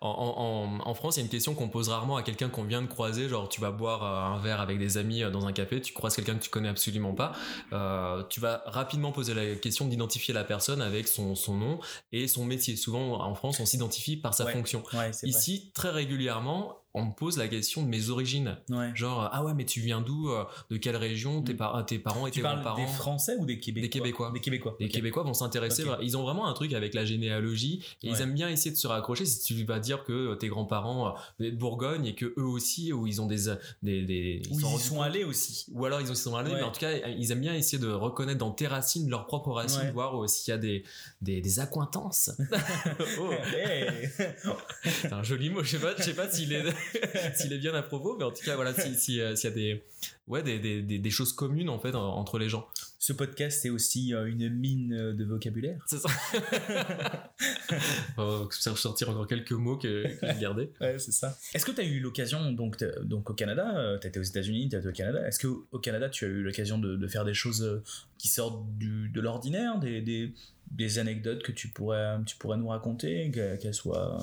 en, 0.02 0.08
en, 0.08 0.88
en, 0.88 0.94
France, 0.94 1.16
il 1.16 1.20
y 1.20 1.22
a 1.22 1.24
une 1.24 1.30
question 1.30 1.54
qu'on 1.54 1.68
pose 1.68 1.90
rarement 1.90 2.16
à 2.16 2.22
quelqu'un 2.22 2.48
qu'on 2.48 2.62
vient 2.62 2.80
de 2.80 2.86
croiser. 2.86 3.28
Genre, 3.28 3.48
tu 3.50 3.60
vas 3.60 3.70
boire 3.70 4.02
euh, 4.02 4.34
un 4.34 4.38
verre 4.38 4.62
avec 4.62 4.78
des 4.78 4.96
amis 4.96 5.22
euh, 5.22 5.30
dans 5.30 5.46
un 5.46 5.52
café, 5.52 5.78
tu 5.80 5.92
croises 5.92 6.16
quelqu'un 6.16 6.36
que 6.36 6.42
tu 6.42 6.48
connais 6.48 6.70
absolument 6.70 7.12
pas. 7.12 7.32
Euh, 7.74 8.22
tu 8.30 8.40
vas 8.40 8.62
rapidement 8.66 9.12
poser 9.12 9.34
la 9.34 9.56
question 9.56 9.86
d'identifier 9.86 10.32
la 10.32 10.44
personne 10.44 10.80
avec 10.80 11.06
son, 11.06 11.34
son, 11.34 11.54
nom 11.54 11.80
et 12.12 12.28
son 12.28 12.46
métier. 12.46 12.76
Souvent, 12.76 13.20
en 13.20 13.34
France, 13.34 13.60
on 13.60 13.66
s'identifie 13.66 14.16
par 14.16 14.32
sa 14.32 14.46
fonction. 14.46 14.82
Ici, 15.22 15.70
très 15.74 15.90
régulièrement, 15.90 16.79
on 16.94 17.06
me 17.06 17.12
pose 17.12 17.38
la 17.38 17.48
question 17.48 17.82
de 17.82 17.88
mes 17.88 18.10
origines. 18.10 18.56
Genre, 18.94 19.28
ah 19.32 19.44
ouais, 19.44 19.54
mais 19.54 19.64
tu 19.64 19.80
viens 19.80 20.00
d'où 20.00 20.30
euh, 20.30 20.44
De 20.70 20.76
quelle 20.76 20.96
région 20.96 21.42
tes, 21.42 21.54
mm. 21.54 21.84
tes, 21.86 21.98
parents 21.98 22.26
et 22.26 22.30
tes 22.30 22.40
grands-parents? 22.40 22.84
Des 22.84 22.86
Français 22.86 23.36
ou 23.38 23.46
des 23.46 23.58
Québécois? 23.58 24.30
Des 24.32 24.40
Québécois. 24.40 24.76
Des 24.78 24.88
Québécois. 24.88 25.22
Vont 25.22 25.34
s'intéresser. 25.34 25.84
Ils 26.02 26.16
ont 26.16 26.22
vraiment 26.22 26.48
un 26.48 26.52
truc 26.52 26.72
avec 26.72 26.94
la 26.94 27.04
généalogie 27.04 27.84
et 28.02 28.08
ils 28.08 28.20
aiment 28.20 28.34
bien 28.34 28.48
essayer 28.48 28.70
de 28.70 28.76
se 28.76 28.86
raccrocher. 28.86 29.26
Si 29.26 29.40
tu 29.40 29.64
vas 29.64 29.78
dire 29.78 30.04
que 30.04 30.34
tes 30.34 30.48
grands-parents 30.48 31.14
euh, 31.40 31.50
de 31.50 31.56
Bourgogne 31.56 32.06
et 32.06 32.14
que 32.14 32.34
eux 32.36 32.44
aussi, 32.44 32.92
où 32.92 33.06
ils 33.06 33.20
ont 33.20 33.26
des. 33.26 33.46
des, 33.82 34.02
des 34.02 34.42
ils, 34.50 34.60
ils 34.60 34.80
sont 34.80 35.00
allés 35.00 35.24
aussi. 35.24 35.66
Ou 35.72 35.84
alors 35.84 36.00
ils 36.00 36.16
sont 36.16 36.36
allés, 36.36 36.52
mais 36.52 36.62
en 36.62 36.72
tout 36.72 36.80
cas, 36.80 36.92
ils 37.08 37.30
aiment 37.30 37.40
bien 37.40 37.54
essayer 37.54 37.78
de 37.78 37.90
reconnaître 37.90 38.38
dans 38.38 38.50
tes 38.50 38.66
racines 38.66 39.08
leurs 39.08 39.26
propres 39.26 39.52
racines, 39.52 39.90
voir 39.92 40.28
s'il 40.28 40.52
y 40.52 40.54
a 40.54 40.58
des, 40.58 40.84
des, 41.22 41.40
des 41.40 41.60
accointances. 41.60 42.30
oh. 43.20 43.30
C'est 44.84 45.12
un 45.12 45.22
joli 45.22 45.50
mot. 45.50 45.62
Je 45.62 45.70
sais 45.70 45.78
pas, 45.78 45.94
je 45.96 46.02
sais 46.02 46.14
pas 46.14 46.28
s'il 46.30 46.52
est, 46.52 46.64
s'il 47.34 47.52
est 47.52 47.58
bien 47.58 47.74
à 47.74 47.82
propos, 47.82 48.16
mais 48.16 48.24
en 48.24 48.30
tout 48.30 48.44
cas, 48.44 48.54
voilà, 48.56 48.70
euh, 48.70 48.94
s'il 48.94 49.14
y 49.14 49.20
a 49.22 49.50
des, 49.50 49.82
ouais, 50.26 50.42
des, 50.42 50.58
des, 50.58 50.82
des, 50.98 51.10
choses 51.10 51.32
communes 51.32 51.68
en 51.68 51.78
fait 51.78 51.94
entre 51.94 52.38
les 52.38 52.48
gens. 52.48 52.66
Ce 52.98 53.14
podcast 53.14 53.60
c'est 53.62 53.70
aussi 53.70 54.14
euh, 54.14 54.26
une 54.26 54.48
mine 54.50 54.92
euh, 54.92 55.12
de 55.12 55.24
vocabulaire. 55.24 55.82
C'est 55.86 55.98
ça. 55.98 56.10
On 58.18 58.44
va 58.44 58.76
sortir 58.76 59.10
encore 59.10 59.26
quelques 59.26 59.52
mots 59.52 59.78
que, 59.78 60.18
que 60.20 60.26
j'ai 60.26 60.40
gardés. 60.40 60.70
Ouais, 60.80 60.98
c'est 60.98 61.12
ça. 61.12 61.36
Est-ce 61.54 61.64
que 61.64 61.72
tu 61.72 61.80
as 61.80 61.84
eu 61.84 62.00
l'occasion, 62.00 62.52
donc, 62.52 62.82
donc 63.02 63.30
au 63.30 63.34
Canada, 63.34 63.98
tu 64.00 64.06
étais 64.06 64.18
aux 64.18 64.24
États-Unis, 64.24 64.68
tu 64.68 64.76
étais 64.76 64.86
au 64.86 64.92
Canada, 64.92 65.26
est-ce 65.26 65.46
qu'au 65.46 65.78
Canada 65.78 66.08
tu 66.08 66.24
as 66.24 66.28
eu 66.28 66.42
l'occasion 66.42 66.78
de, 66.78 66.96
de, 66.96 67.08
faire 67.08 67.24
des 67.24 67.34
choses 67.34 67.82
qui 68.18 68.28
sortent 68.28 68.66
du, 68.76 69.08
de 69.08 69.20
l'ordinaire, 69.20 69.78
des, 69.78 70.00
des, 70.00 70.32
des, 70.70 70.98
anecdotes 70.98 71.42
que 71.42 71.52
tu 71.52 71.68
pourrais, 71.68 72.16
tu 72.26 72.36
pourrais 72.36 72.56
nous 72.56 72.68
raconter, 72.68 73.30
qu'elles 73.30 73.74
soient 73.74 74.18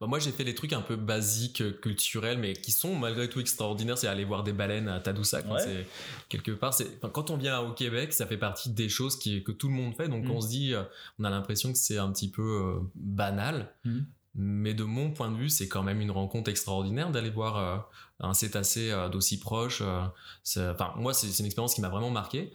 bah, 0.00 0.06
moi, 0.06 0.20
j'ai 0.20 0.30
fait 0.30 0.44
les 0.44 0.54
trucs 0.54 0.72
un 0.72 0.80
peu 0.80 0.94
basiques, 0.94 1.60
euh, 1.60 1.72
culturels, 1.72 2.38
mais 2.38 2.52
qui 2.52 2.70
sont 2.70 2.94
malgré 2.94 3.28
tout 3.28 3.40
extraordinaires. 3.40 3.98
C'est 3.98 4.06
aller 4.06 4.24
voir 4.24 4.44
des 4.44 4.52
baleines 4.52 4.88
à 4.88 5.00
Tadoussac. 5.00 5.44
c'est 5.58 5.86
quelque 6.28 6.52
part, 6.52 6.72
c'est 6.72 7.00
quand 7.12 7.30
on 7.30 7.36
vient 7.36 7.58
au 7.60 7.72
Québec, 7.72 8.12
ça 8.12 8.26
fait 8.26 8.36
partie 8.36 8.70
des 8.70 8.88
choses 8.88 9.18
qui, 9.18 9.42
que 9.42 9.50
tout 9.50 9.68
le 9.68 9.74
monde 9.74 9.94
fait. 9.96 10.08
Donc, 10.08 10.24
mm. 10.24 10.30
on 10.30 10.40
se 10.40 10.48
dit, 10.48 10.74
euh, 10.74 10.84
on 11.18 11.24
a 11.24 11.30
l'impression 11.30 11.72
que 11.72 11.78
c'est 11.78 11.98
un 11.98 12.12
petit 12.12 12.30
peu 12.30 12.42
euh, 12.42 12.80
banal. 12.94 13.72
Mm. 13.84 13.98
Mais 14.40 14.72
de 14.72 14.84
mon 14.84 15.10
point 15.10 15.32
de 15.32 15.36
vue, 15.36 15.48
c'est 15.48 15.66
quand 15.66 15.82
même 15.82 16.00
une 16.00 16.12
rencontre 16.12 16.48
extraordinaire 16.48 17.10
d'aller 17.10 17.30
voir 17.30 17.90
un 18.20 18.34
cétacé 18.34 18.94
d'aussi 19.10 19.40
proche. 19.40 19.82
Enfin, 19.82 20.92
moi, 20.96 21.12
c'est 21.12 21.36
une 21.40 21.46
expérience 21.46 21.74
qui 21.74 21.80
m'a 21.80 21.88
vraiment 21.88 22.10
marqué. 22.10 22.52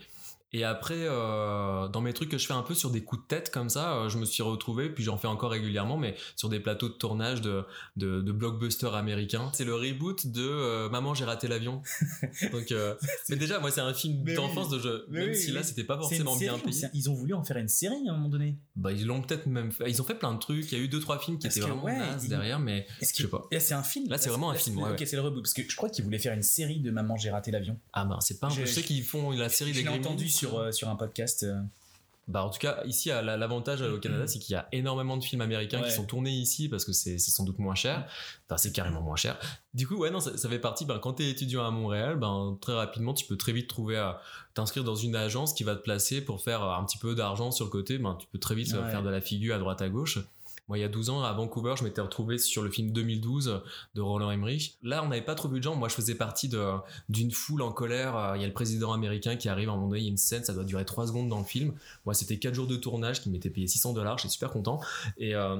Et 0.53 0.63
après, 0.63 0.99
euh, 0.99 1.87
dans 1.87 2.01
mes 2.01 2.13
trucs 2.13 2.29
que 2.29 2.37
je 2.37 2.45
fais 2.45 2.53
un 2.53 2.61
peu 2.61 2.75
sur 2.75 2.91
des 2.91 3.03
coups 3.03 3.23
de 3.23 3.27
tête 3.27 3.49
comme 3.51 3.69
ça, 3.69 3.95
euh, 3.95 4.09
je 4.09 4.17
me 4.17 4.25
suis 4.25 4.43
retrouvé, 4.43 4.89
puis 4.89 5.03
j'en 5.03 5.17
fais 5.17 5.27
encore 5.27 5.51
régulièrement, 5.51 5.97
mais 5.97 6.15
sur 6.35 6.47
des 6.47 6.59
plateaux 6.59 6.89
de 6.89 6.93
tournage 6.93 7.41
de, 7.41 7.63
de, 7.95 8.21
de 8.21 8.31
blockbusters 8.31 8.93
américains. 8.93 9.49
C'est 9.53 9.65
le 9.65 9.75
reboot 9.75 10.27
de 10.27 10.47
euh, 10.47 10.89
Maman, 10.89 11.13
j'ai 11.13 11.25
raté 11.25 11.47
l'avion. 11.47 11.81
Donc, 12.51 12.73
mais 13.29 13.35
déjà, 13.35 13.59
moi, 13.59 13.71
c'est 13.71 13.81
un 13.81 13.93
film 13.93 14.23
d'enfance 14.23 14.69
de 14.69 14.79
jeu, 14.79 15.05
même 15.09 15.33
si 15.33 15.51
là, 15.51 15.63
c'était 15.63 15.83
pas 15.83 15.97
forcément 15.97 16.35
bien 16.35 16.57
payé. 16.59 16.87
Ils 16.93 17.09
ont 17.09 17.15
voulu 17.15 17.33
en 17.33 17.43
faire 17.43 17.57
une 17.57 17.67
série 17.67 18.07
à 18.07 18.11
un 18.11 18.15
moment 18.15 18.29
donné. 18.29 18.57
Bah, 18.75 18.91
ils 18.91 19.05
l'ont 19.05 19.21
peut-être 19.21 19.47
même 19.47 19.71
fait. 19.71 19.89
Ils 19.89 20.01
ont 20.01 20.05
fait 20.05 20.15
plein 20.15 20.33
de 20.33 20.39
trucs. 20.39 20.71
Il 20.71 20.77
y 20.77 20.81
a 20.81 20.83
eu 20.83 20.87
deux, 20.87 20.99
trois 20.99 21.19
films 21.19 21.39
qui 21.39 21.47
étaient 21.47 21.59
vraiment 21.59 21.87
nazes 21.87 22.27
derrière, 22.27 22.59
mais 22.59 22.85
je 23.01 23.07
sais 23.07 23.27
pas. 23.27 23.47
C'est 23.59 23.73
un 23.73 23.83
film? 23.83 24.09
Là, 24.09 24.17
c'est 24.17 24.29
vraiment 24.29 24.51
un 24.51 24.55
film. 24.55 24.77
Ouais, 24.77 24.91
ok, 24.91 25.03
c'est 25.05 25.15
le 25.15 25.21
reboot? 25.21 25.41
Parce 25.41 25.53
que 25.53 25.63
je 25.67 25.75
crois 25.75 25.89
qu'ils 25.89 26.03
voulaient 26.03 26.19
faire 26.19 26.33
une 26.33 26.43
série 26.43 26.79
de 26.79 26.91
Maman, 26.91 27.17
j'ai 27.17 27.31
raté 27.31 27.49
l'avion. 27.49 27.79
Ah, 27.93 28.05
bah, 28.05 28.19
c'est 28.21 28.39
pas 28.39 28.47
un... 28.47 28.49
Je 28.51 28.65
sais 28.65 28.83
qu'ils 28.83 29.03
font 29.03 29.31
la 29.31 29.49
série 29.49 29.71
des 29.71 29.87
entendu 29.87 30.29
sur, 30.29 30.42
sur 30.71 30.89
un 30.89 30.95
podcast 30.95 31.43
euh. 31.43 31.61
Bah 32.29 32.41
en 32.41 32.49
tout 32.49 32.59
cas 32.59 32.81
ici 32.85 33.09
l'avantage 33.09 33.81
au 33.81 33.99
Canada 33.99 34.27
c'est 34.27 34.39
qu'il 34.39 34.53
y 34.53 34.55
a 34.55 34.69
énormément 34.71 35.17
de 35.17 35.23
films 35.25 35.41
américains 35.41 35.81
qui 35.81 35.91
sont 35.91 36.05
tournés 36.05 36.31
ici 36.31 36.69
parce 36.69 36.85
que 36.85 36.93
c'est 36.93 37.19
sans 37.19 37.43
doute 37.43 37.59
moins 37.59 37.75
cher. 37.75 38.07
Enfin 38.45 38.55
c'est 38.57 38.71
carrément 38.71 39.01
moins 39.01 39.17
cher. 39.17 39.37
Du 39.73 39.87
coup 39.87 39.97
ouais 39.97 40.09
non 40.09 40.21
ça, 40.21 40.49
fait 40.49 40.59
partie 40.59 40.85
ben, 40.85 40.99
quand 40.99 41.13
t'es 41.13 41.29
étudiant 41.29 41.65
à 41.65 41.71
Montréal 41.71 42.17
ben 42.17 42.57
très 42.61 42.73
rapidement 42.73 43.13
tu 43.13 43.25
peux 43.25 43.35
très 43.35 43.51
vite 43.51 43.67
trouver 43.67 43.97
à 43.97 44.21
t'inscrire 44.53 44.85
dans 44.85 44.95
une 44.95 45.17
agence 45.17 45.53
qui 45.53 45.65
va 45.65 45.75
te 45.75 45.81
placer 45.81 46.21
pour 46.21 46.41
faire 46.41 46.63
un 46.63 46.85
petit 46.85 46.97
peu 46.97 47.13
d'argent 47.13 47.51
sur 47.51 47.65
le 47.65 47.71
côté. 47.71 47.97
Ben 47.97 48.15
tu 48.17 48.25
peux 48.27 48.39
très 48.39 48.55
vite 48.55 48.71
faire 48.71 49.03
de 49.03 49.09
la 49.09 49.19
figure 49.19 49.55
à 49.55 49.59
droite 49.59 49.81
à 49.81 49.89
gauche 49.89 50.19
moi, 50.69 50.77
il 50.77 50.81
y 50.81 50.85
a 50.85 50.89
12 50.89 51.09
ans, 51.09 51.23
à 51.23 51.33
Vancouver, 51.33 51.75
je 51.77 51.83
m'étais 51.83 51.99
retrouvé 51.99 52.37
sur 52.37 52.63
le 52.63 52.71
film 52.71 52.91
2012 52.91 53.61
de 53.95 54.01
Roland 54.01 54.31
Emmerich. 54.31 54.77
Là, 54.81 55.03
on 55.03 55.09
n'avait 55.09 55.21
pas 55.21 55.35
trop 55.35 55.49
vu 55.49 55.57
de 55.59 55.63
gens. 55.63 55.75
Moi, 55.75 55.89
je 55.89 55.95
faisais 55.95 56.15
partie 56.15 56.49
d'une 57.09 57.31
foule 57.31 57.61
en 57.61 57.73
colère. 57.73 58.15
Euh, 58.15 58.37
il 58.37 58.41
y 58.41 58.45
a 58.45 58.47
le 58.47 58.53
président 58.53 58.93
américain 58.93 59.35
qui 59.35 59.49
arrive 59.49 59.67
à 59.67 59.73
un 59.73 59.75
moment 59.75 59.89
donné, 59.89 59.99
il 59.99 60.05
y 60.05 60.07
a 60.07 60.11
une 60.11 60.17
scène, 60.17 60.43
ça 60.45 60.53
doit 60.53 60.63
durer 60.63 60.85
3 60.85 61.07
secondes 61.07 61.27
dans 61.27 61.39
le 61.39 61.43
film. 61.43 61.73
Moi, 62.05 62.13
c'était 62.13 62.39
4 62.39 62.53
jours 62.53 62.67
de 62.67 62.77
tournage 62.77 63.21
qui 63.21 63.29
m'étaient 63.29 63.49
payé 63.49 63.67
600 63.67 63.91
dollars. 63.91 64.17
J'étais 64.19 64.31
super 64.31 64.51
content. 64.51 64.79
Et, 65.17 65.35
euh, 65.35 65.57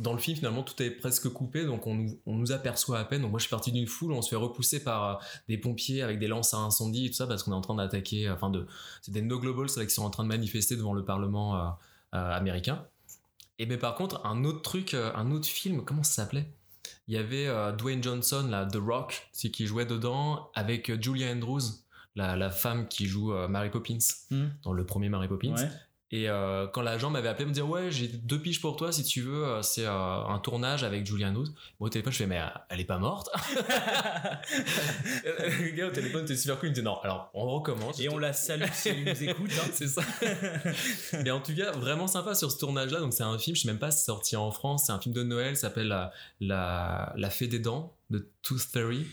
dans 0.00 0.12
le 0.12 0.18
film, 0.18 0.36
finalement, 0.36 0.64
tout 0.64 0.82
est 0.82 0.90
presque 0.90 1.28
coupé, 1.28 1.64
donc 1.64 1.86
on 1.86 1.94
nous, 1.94 2.18
on 2.26 2.34
nous 2.34 2.52
aperçoit 2.52 2.98
à 2.98 3.04
peine. 3.04 3.22
Donc 3.22 3.30
moi, 3.30 3.38
je 3.38 3.44
suis 3.44 3.50
parti 3.50 3.72
d'une 3.72 3.86
foule, 3.86 4.12
on 4.12 4.20
se 4.20 4.28
fait 4.28 4.36
repousser 4.36 4.82
par 4.82 5.04
euh, 5.04 5.14
des 5.48 5.56
pompiers 5.56 6.02
avec 6.02 6.18
des 6.18 6.26
lances 6.26 6.52
à 6.52 6.58
incendie 6.58 7.06
et 7.06 7.10
tout 7.10 7.16
ça, 7.16 7.26
parce 7.26 7.42
qu'on 7.42 7.52
est 7.52 7.54
en 7.54 7.60
train 7.62 7.76
d'attaquer, 7.76 8.28
enfin 8.28 8.52
c'est 9.00 9.12
des 9.12 9.22
no 9.22 9.38
globals 9.38 9.68
là, 9.76 9.86
qui 9.86 9.94
sont 9.94 10.02
en 10.02 10.10
train 10.10 10.24
de 10.24 10.28
manifester 10.28 10.76
devant 10.76 10.92
le 10.92 11.04
Parlement 11.04 11.76
américain. 12.12 12.84
Et 13.60 13.66
mais 13.66 13.76
par 13.76 13.94
contre, 13.94 14.24
un 14.24 14.44
autre 14.44 14.62
truc, 14.62 14.94
euh, 14.94 15.12
un 15.14 15.30
autre 15.32 15.46
film, 15.46 15.84
comment 15.84 16.02
ça 16.02 16.22
s'appelait? 16.22 16.50
Il 17.08 17.14
y 17.14 17.18
avait 17.18 17.46
euh, 17.46 17.72
Dwayne 17.72 18.02
Johnson, 18.02 18.48
là, 18.48 18.64
The 18.64 18.78
Rock, 18.78 19.28
qui 19.34 19.66
jouait 19.66 19.84
dedans, 19.84 20.50
avec 20.54 20.88
euh, 20.88 20.96
Julia 20.98 21.30
Andrews, 21.30 21.60
la, 22.16 22.36
la 22.36 22.50
femme 22.50 22.88
qui 22.88 23.04
joue 23.04 23.34
Mary 23.48 23.68
Poppins, 23.68 23.98
hmm. 24.30 24.46
dans 24.62 24.72
le 24.72 24.86
premier 24.86 25.10
Mary 25.10 25.28
Poppins. 25.28 25.54
Et 26.12 26.28
euh, 26.28 26.66
quand 26.66 26.82
l'agent 26.82 27.08
m'avait 27.08 27.28
appelé, 27.28 27.46
me 27.46 27.52
dire 27.52 27.68
ouais, 27.68 27.90
j'ai 27.92 28.08
deux 28.08 28.40
piges 28.40 28.60
pour 28.60 28.76
toi 28.76 28.90
si 28.90 29.04
tu 29.04 29.20
veux. 29.22 29.44
euh, 29.46 29.62
C'est 29.62 29.86
euh, 29.86 29.90
un 30.26 30.38
tournage 30.40 30.82
avec 30.82 31.06
Julianne 31.06 31.36
Hough. 31.36 31.46
Moi 31.78 31.86
au 31.86 31.88
téléphone, 31.88 32.12
je 32.12 32.18
fais 32.18 32.26
mais 32.26 32.40
euh, 32.40 32.46
elle 32.68 32.80
est 32.80 32.84
pas 32.84 32.98
morte. 32.98 33.28
le 35.24 35.70
gars 35.76 35.86
au 35.86 35.90
téléphone 35.90 36.24
était 36.24 36.36
super 36.36 36.58
cool. 36.58 36.68
Il 36.68 36.70
me 36.70 36.74
dit 36.74 36.82
non. 36.82 36.98
Alors 37.02 37.30
on 37.34 37.46
recommence. 37.48 38.00
Et 38.00 38.08
on 38.08 38.18
la 38.18 38.32
salue 38.32 38.64
si 38.72 38.88
elle 38.88 39.04
nous 39.04 39.22
écoute. 39.24 39.50
hein. 39.56 39.68
c'est 39.72 39.86
ça. 39.88 40.02
Mais 41.24 41.30
en 41.30 41.40
tout 41.40 41.54
cas, 41.54 41.72
vraiment 41.72 42.06
sympa 42.06 42.34
sur 42.34 42.50
ce 42.50 42.58
tournage-là. 42.58 43.00
Donc 43.00 43.12
c'est 43.12 43.22
un 43.22 43.38
film, 43.38 43.56
je 43.56 43.62
sais 43.62 43.68
même 43.68 43.78
pas 43.78 43.90
sorti 43.92 44.36
en 44.36 44.50
France. 44.50 44.84
C'est 44.86 44.92
un 44.92 45.00
film 45.00 45.14
de 45.14 45.22
Noël, 45.22 45.56
s'appelle 45.56 45.88
la, 45.88 46.10
la 46.40 47.12
la 47.16 47.30
fée 47.30 47.46
des 47.46 47.58
dents 47.58 47.94
de 48.10 48.28
Tooth 48.42 48.60
Fairy. 48.62 49.06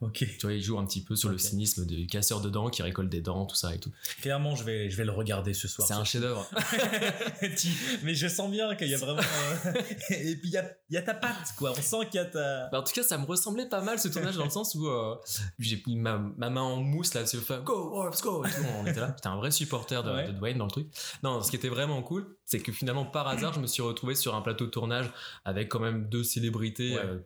Ok. 0.00 0.24
Tu 0.38 0.38
vois, 0.42 0.54
il 0.54 0.62
joue 0.62 0.78
un 0.78 0.86
petit 0.86 1.04
peu 1.04 1.14
sur 1.14 1.28
le 1.28 1.36
cynisme 1.36 1.84
du 1.84 2.06
casseur 2.06 2.40
de 2.40 2.48
dents 2.48 2.70
qui 2.70 2.82
récolte 2.82 3.10
des 3.10 3.20
dents, 3.20 3.44
tout 3.44 3.54
ça 3.56 3.74
et 3.74 3.78
tout. 3.78 3.92
Clairement, 4.22 4.56
je 4.56 4.64
vais, 4.64 4.88
je 4.88 4.96
vais 4.96 5.04
le 5.04 5.12
regarder 5.12 5.52
ce 5.52 5.68
soir. 5.68 5.86
C'est 5.86 5.92
un 5.94 6.04
chef-d'œuvre. 6.04 6.48
Mais 8.02 8.14
je 8.14 8.28
sens 8.28 8.50
bien 8.50 8.74
qu'il 8.76 8.88
y 8.88 8.94
a 8.94 8.98
vraiment. 8.98 9.20
euh, 9.66 9.72
Et 10.10 10.36
puis 10.36 10.48
il 10.48 10.52
y 10.52 10.56
a, 10.56 10.70
y 10.90 10.96
a 10.96 11.02
ta 11.02 11.14
patte, 11.14 11.54
quoi. 11.56 11.72
On 11.76 11.82
sent 11.82 12.06
qu'il 12.10 12.14
y 12.16 12.18
a 12.18 12.24
ta. 12.24 12.68
Bah, 12.70 12.80
en 12.80 12.82
tout 12.82 12.92
cas, 12.92 13.02
ça 13.02 13.18
me 13.18 13.24
ressemblait 13.26 13.68
pas 13.68 13.82
mal 13.82 13.98
ce 13.98 14.08
tournage 14.08 14.36
dans 14.36 14.44
le 14.44 14.50
sens 14.50 14.74
où 14.74 14.86
euh, 14.88 15.14
j'ai 15.58 15.76
pris 15.76 15.96
ma, 15.96 16.18
ma 16.18 16.50
main 16.50 16.62
en 16.62 16.76
mousse 16.76 17.14
là, 17.14 17.26
sur 17.26 17.40
le 17.48 17.62
Go 17.62 17.90
Wolves, 17.90 18.20
go 18.22 18.44
et 18.44 18.48
tout, 18.50 18.56
On 18.78 18.86
était 18.86 19.00
là. 19.00 19.12
J'étais 19.16 19.28
un 19.28 19.36
vrai 19.36 19.50
supporter 19.50 20.02
de, 20.02 20.10
Ouais. 20.10 20.26
de 20.28 20.32
Dwayne 20.32 20.58
dans 20.58 20.64
le 20.64 20.70
truc. 20.70 20.88
Non, 21.22 21.42
ce 21.42 21.50
qui 21.50 21.56
était 21.56 21.68
vraiment 21.68 22.02
cool, 22.02 22.36
c'est 22.46 22.60
que 22.60 22.72
finalement, 22.72 23.04
par 23.04 23.28
hasard, 23.28 23.52
je 23.54 23.60
me 23.60 23.66
suis 23.66 23.82
retrouvé 23.82 24.14
sur 24.14 24.34
un 24.34 24.40
plateau 24.40 24.66
de 24.66 24.70
tournage 24.70 25.10
avec 25.44 25.68
quand 25.68 25.80
même 25.80 26.08
deux 26.08 26.24
célébrités. 26.24 26.94
Ouais. 26.94 27.02
euh, 27.04 27.18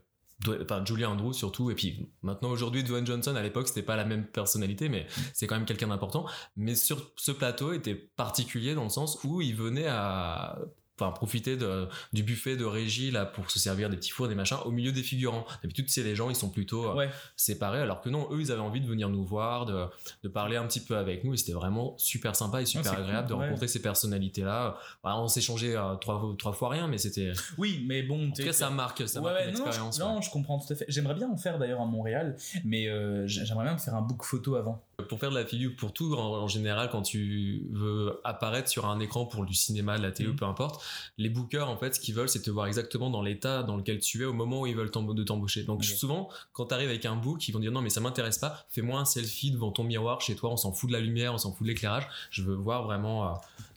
Enfin, 0.61 0.85
Julie 0.85 1.05
Andrews 1.05 1.33
surtout, 1.33 1.71
et 1.71 1.75
puis 1.75 2.11
maintenant 2.23 2.51
aujourd'hui 2.51 2.83
Dwayne 2.83 3.07
Johnson 3.07 3.35
à 3.35 3.43
l'époque 3.43 3.69
c'était 3.69 3.83
pas 3.83 3.97
la 3.97 4.05
même 4.05 4.27
personnalité, 4.27 4.89
mais 4.89 5.07
c'est 5.33 5.47
quand 5.47 5.55
même 5.55 5.65
quelqu'un 5.65 5.89
d'important. 5.89 6.27
Mais 6.57 6.75
sur 6.75 7.13
ce 7.17 7.33
plateau 7.33 7.73
était 7.73 7.95
particulier 7.95 8.75
dans 8.75 8.85
le 8.85 8.91
sens 8.91 9.23
où 9.25 9.41
il 9.41 9.55
venait 9.55 9.87
à 9.87 10.59
enfin 10.99 11.11
profiter 11.11 11.57
de, 11.57 11.89
du 12.13 12.23
buffet 12.23 12.57
de 12.57 12.65
régie 12.65 13.11
là 13.11 13.25
pour 13.27 13.51
se 13.51 13.59
servir 13.59 13.91
des 13.91 13.97
petits 13.97 14.11
fours 14.11 14.29
des 14.29 14.35
machins 14.37 14.59
au 14.65 14.71
milieu 14.71 14.93
des 14.93 15.03
figurants 15.03 15.45
d'habitude 15.63 15.91
c'est 15.91 16.05
les 16.05 16.15
gens 16.15 16.31
ils 16.31 16.37
sont 16.37 16.51
plutôt 16.51 16.89
euh, 16.91 16.95
Ouais. 16.95 17.11
séparés 17.37 17.81
alors 17.81 18.01
que 18.01 18.09
non 18.09 18.29
eux 18.31 18.41
ils 18.41 18.53
avaient 18.53 18.61
envie 18.61 18.81
de 18.81 18.87
venir 18.87 19.09
nous 19.09 19.25
voir 19.25 19.67
de, 19.67 19.87
de 20.23 20.29
parler 20.29 20.57
un 20.57 20.67
petit 20.67 20.81
peu 20.81 20.97
avec 20.97 21.25
nous 21.25 21.35
et 21.35 21.37
c'était 21.37 21.53
vraiment 21.53 21.95
super 21.99 22.37
sympa 22.37 22.63
et 22.63 22.67
super 22.67 22.93
Ah, 22.93 22.95
c'est 22.97 23.03
agréable 23.03 23.27
cool, 23.27 23.37
de 23.37 23.41
ouais. 23.41 23.47
rencontrer 23.47 23.67
ces 23.69 23.83
personnalités 23.83 24.43
là 24.43 24.77
on 25.03 25.27
s'est 25.29 25.41
changé 25.41 25.75
euh, 25.77 25.95
trois, 25.97 26.23
trois 26.39 26.53
fois 26.53 26.69
rien 26.69 26.87
mais 26.87 26.99
c'était 26.99 27.31
en 27.33 27.35
Oui, 27.59 27.85
mais 27.89 28.03
bon. 28.03 28.31
tout 28.31 28.45
cas 28.45 28.53
ça 28.53 28.71
marque 28.71 29.09
ça 29.09 29.21
Ouais, 29.21 29.33
marque 29.33 29.47
une 29.49 29.55
non, 29.55 29.67
expérience 29.67 29.97
je, 29.97 30.01
non, 30.03 30.21
je 30.21 30.31
comprends 30.31 30.59
tout 30.59 30.73
à 30.73 30.77
fait. 30.77 30.85
J'aimerais 30.89 31.15
bien 31.15 31.29
en 31.29 31.37
faire 31.37 31.59
d'ailleurs 31.59 31.81
à 31.81 31.87
Montréal, 31.87 32.37
mais 32.65 32.89
euh, 32.89 33.27
j'aimerais 33.27 33.65
bien 33.65 33.73
me 33.75 33.79
faire 33.79 33.95
un 33.95 34.03
book 34.03 34.23
photo 34.23 34.55
avant. 34.57 34.83
Pour 35.09 35.19
faire 35.19 35.31
de 35.31 35.35
la 35.35 35.45
figure 35.45 35.73
pour 35.77 35.93
tout 35.93 36.15
en, 36.15 36.43
en 36.43 36.49
général 36.49 36.89
quand 36.91 37.03
tu 37.03 37.67
veux 37.73 38.21
apparaître 38.25 38.69
sur 38.69 38.87
un 38.87 39.01
écran 39.01 39.27
pour 39.27 39.45
du 39.45 39.55
cinéma 39.55 39.99
de 39.99 40.03
la 40.03 40.13
télé 40.13 40.31
Mhm. 40.31 40.37
peu 40.37 40.45
importe 40.47 40.83
les 41.19 41.29
bookers 41.29 41.69
en 41.69 41.77
fait 41.77 41.95
ce 41.95 42.01
qu'ils 42.01 42.15
veulent 42.15 42.29
c'est 42.29 42.43
te 42.43 42.51
voir 42.51 42.67
exactement 42.67 43.11
dans 43.11 43.23
l'état 43.23 43.63
dans 43.63 43.77
lequel 43.77 43.99
tu 43.99 44.23
es 44.23 44.25
au 44.25 44.33
moment 44.33 44.61
où 44.63 44.67
ils 44.67 44.75
veulent 44.77 44.91
de 44.91 45.23
t'embaucher 45.25 45.65
donc 45.65 45.85
souvent 45.85 46.29
quand 46.53 46.67
tu 46.67 46.75
arrives 46.75 46.89
avec 46.89 47.05
un 47.07 47.17
book 47.17 47.47
ils 47.49 47.53
vont 47.53 47.59
dire 47.61 47.73
non 47.73 47.81
mais 47.83 47.91
ça 47.91 48.01
m'intéresse 48.01 48.39
pas 48.39 48.65
fais-moi 48.71 48.99
un 49.01 49.05
selfie 49.05 49.51
devant 49.51 49.73
ton 49.73 49.85
miroir 49.85 50.21
chez 50.21 50.35
toi 50.37 50.51
on 50.51 50.57
s'en 50.57 50.73
fout 50.73 50.89
de 50.89 50.95
la 50.95 51.01
lumière 51.01 51.35
on 51.35 51.39
s'en 51.39 51.53
fout 51.53 51.63
de 51.67 51.69
l'éclairage 51.73 52.07
je 52.31 52.43
veux 52.43 52.55
voir 52.55 52.85
vraiment 52.85 53.27
euh, 53.27 53.33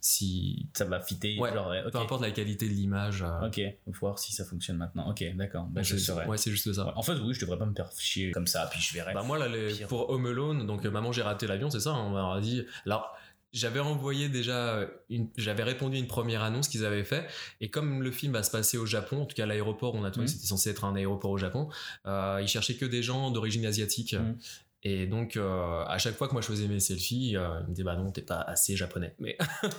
si 0.07 0.67
Ça 0.73 0.85
va 0.85 0.99
fitter. 1.01 1.37
Ouais, 1.39 1.53
genre, 1.53 1.71
peu 1.91 1.97
importe 1.97 2.21
la 2.21 2.31
qualité 2.31 2.67
de 2.67 2.73
l'image 2.73 3.23
euh, 3.23 3.47
Ok, 3.47 3.59
faut 3.93 3.99
voir 4.07 4.19
si 4.19 4.31
ça 4.33 4.45
fonctionne 4.45 4.77
maintenant. 4.77 5.09
Ok, 5.09 5.23
d'accord. 5.35 5.65
Bah, 5.71 5.81
je 5.83 5.95
ouais 6.27 6.37
c'est 6.37 6.51
juste 6.51 6.71
ça 6.73 6.85
Ouais, 6.85 6.91
En 6.95 7.03
fait, 7.03 7.13
oui, 7.15 7.33
je 7.33 7.41
devrais 7.41 7.57
pas 7.57 7.65
me 7.65 7.75
faire 7.75 7.89
chier 7.97 8.31
comme 8.31 8.47
ça, 8.47 8.67
puis 8.71 8.79
je 8.81 8.93
verrai. 8.93 9.13
Bah 9.13 9.23
moi 9.23 9.37
là 9.37 9.47
les- 9.47 9.73
Pire. 9.73 9.87
pour 9.87 10.09
Home 10.09 10.25
Alone 10.25 10.65
donc 10.65 10.85
euh, 10.85 10.91
maman 10.91 11.11
j'ai 11.11 11.21
raté 11.21 11.47
l'avion 11.47 11.69
c'est 11.69 11.79
ça 11.79 11.93
on 11.93 12.11
m'a 12.11 12.39
dit 12.41 12.63
alors 12.85 13.15
j'avais 13.53 13.79
envoyé 13.79 14.27
déjà 14.29 14.81
une 15.09 15.29
j'avais 15.37 15.63
répondu 15.63 15.95
à 15.95 15.99
une 15.99 16.07
première 16.07 16.43
annonce 16.43 16.67
qu'ils 16.67 16.85
avaient 16.85 17.03
fait 17.05 17.25
et 17.61 17.69
comme 17.69 18.03
le 18.03 18.11
film 18.11 18.33
va 18.33 18.43
se 18.43 18.51
passer 18.51 18.77
au 18.77 18.85
Japon 18.85 19.21
en 19.21 19.25
tout 19.25 19.35
cas 19.35 19.43
à 19.43 19.45
l'aéroport 19.45 19.95
on 19.95 20.03
a 20.03 20.11
trouvé 20.11 20.25
Mhm. 20.25 20.31
que 20.31 20.37
c'était 20.37 20.47
censé 20.47 20.69
être 20.69 20.83
un 20.85 20.95
aéroport 20.95 21.31
au 21.31 21.37
Japon 21.37 21.69
euh, 22.05 22.39
ils 22.41 22.47
cherchaient 22.47 22.75
que 22.75 22.85
des 22.85 23.01
gens 23.03 23.31
d'origine 23.31 23.65
asiatique 23.65 24.13
Mhm. 24.13 24.37
Et 24.87 25.05
donc 25.07 25.37
euh, 25.37 25.83
à 25.85 25.97
chaque 25.97 26.15
fois 26.15 26.27
que 26.27 26.33
moi 26.33 26.41
je 26.41 26.47
faisais 26.47 26.67
mes 26.67 26.79
selfies 26.79 27.35
euh, 27.35 27.47
ils 27.61 27.69
me 27.69 27.73
disaient 27.73 27.83
bah 27.83 27.95
non 27.95 28.11
t'es 28.11 28.21
pas 28.21 28.39
assez 28.41 28.75
japonais 28.75 29.15
mais 29.19 29.37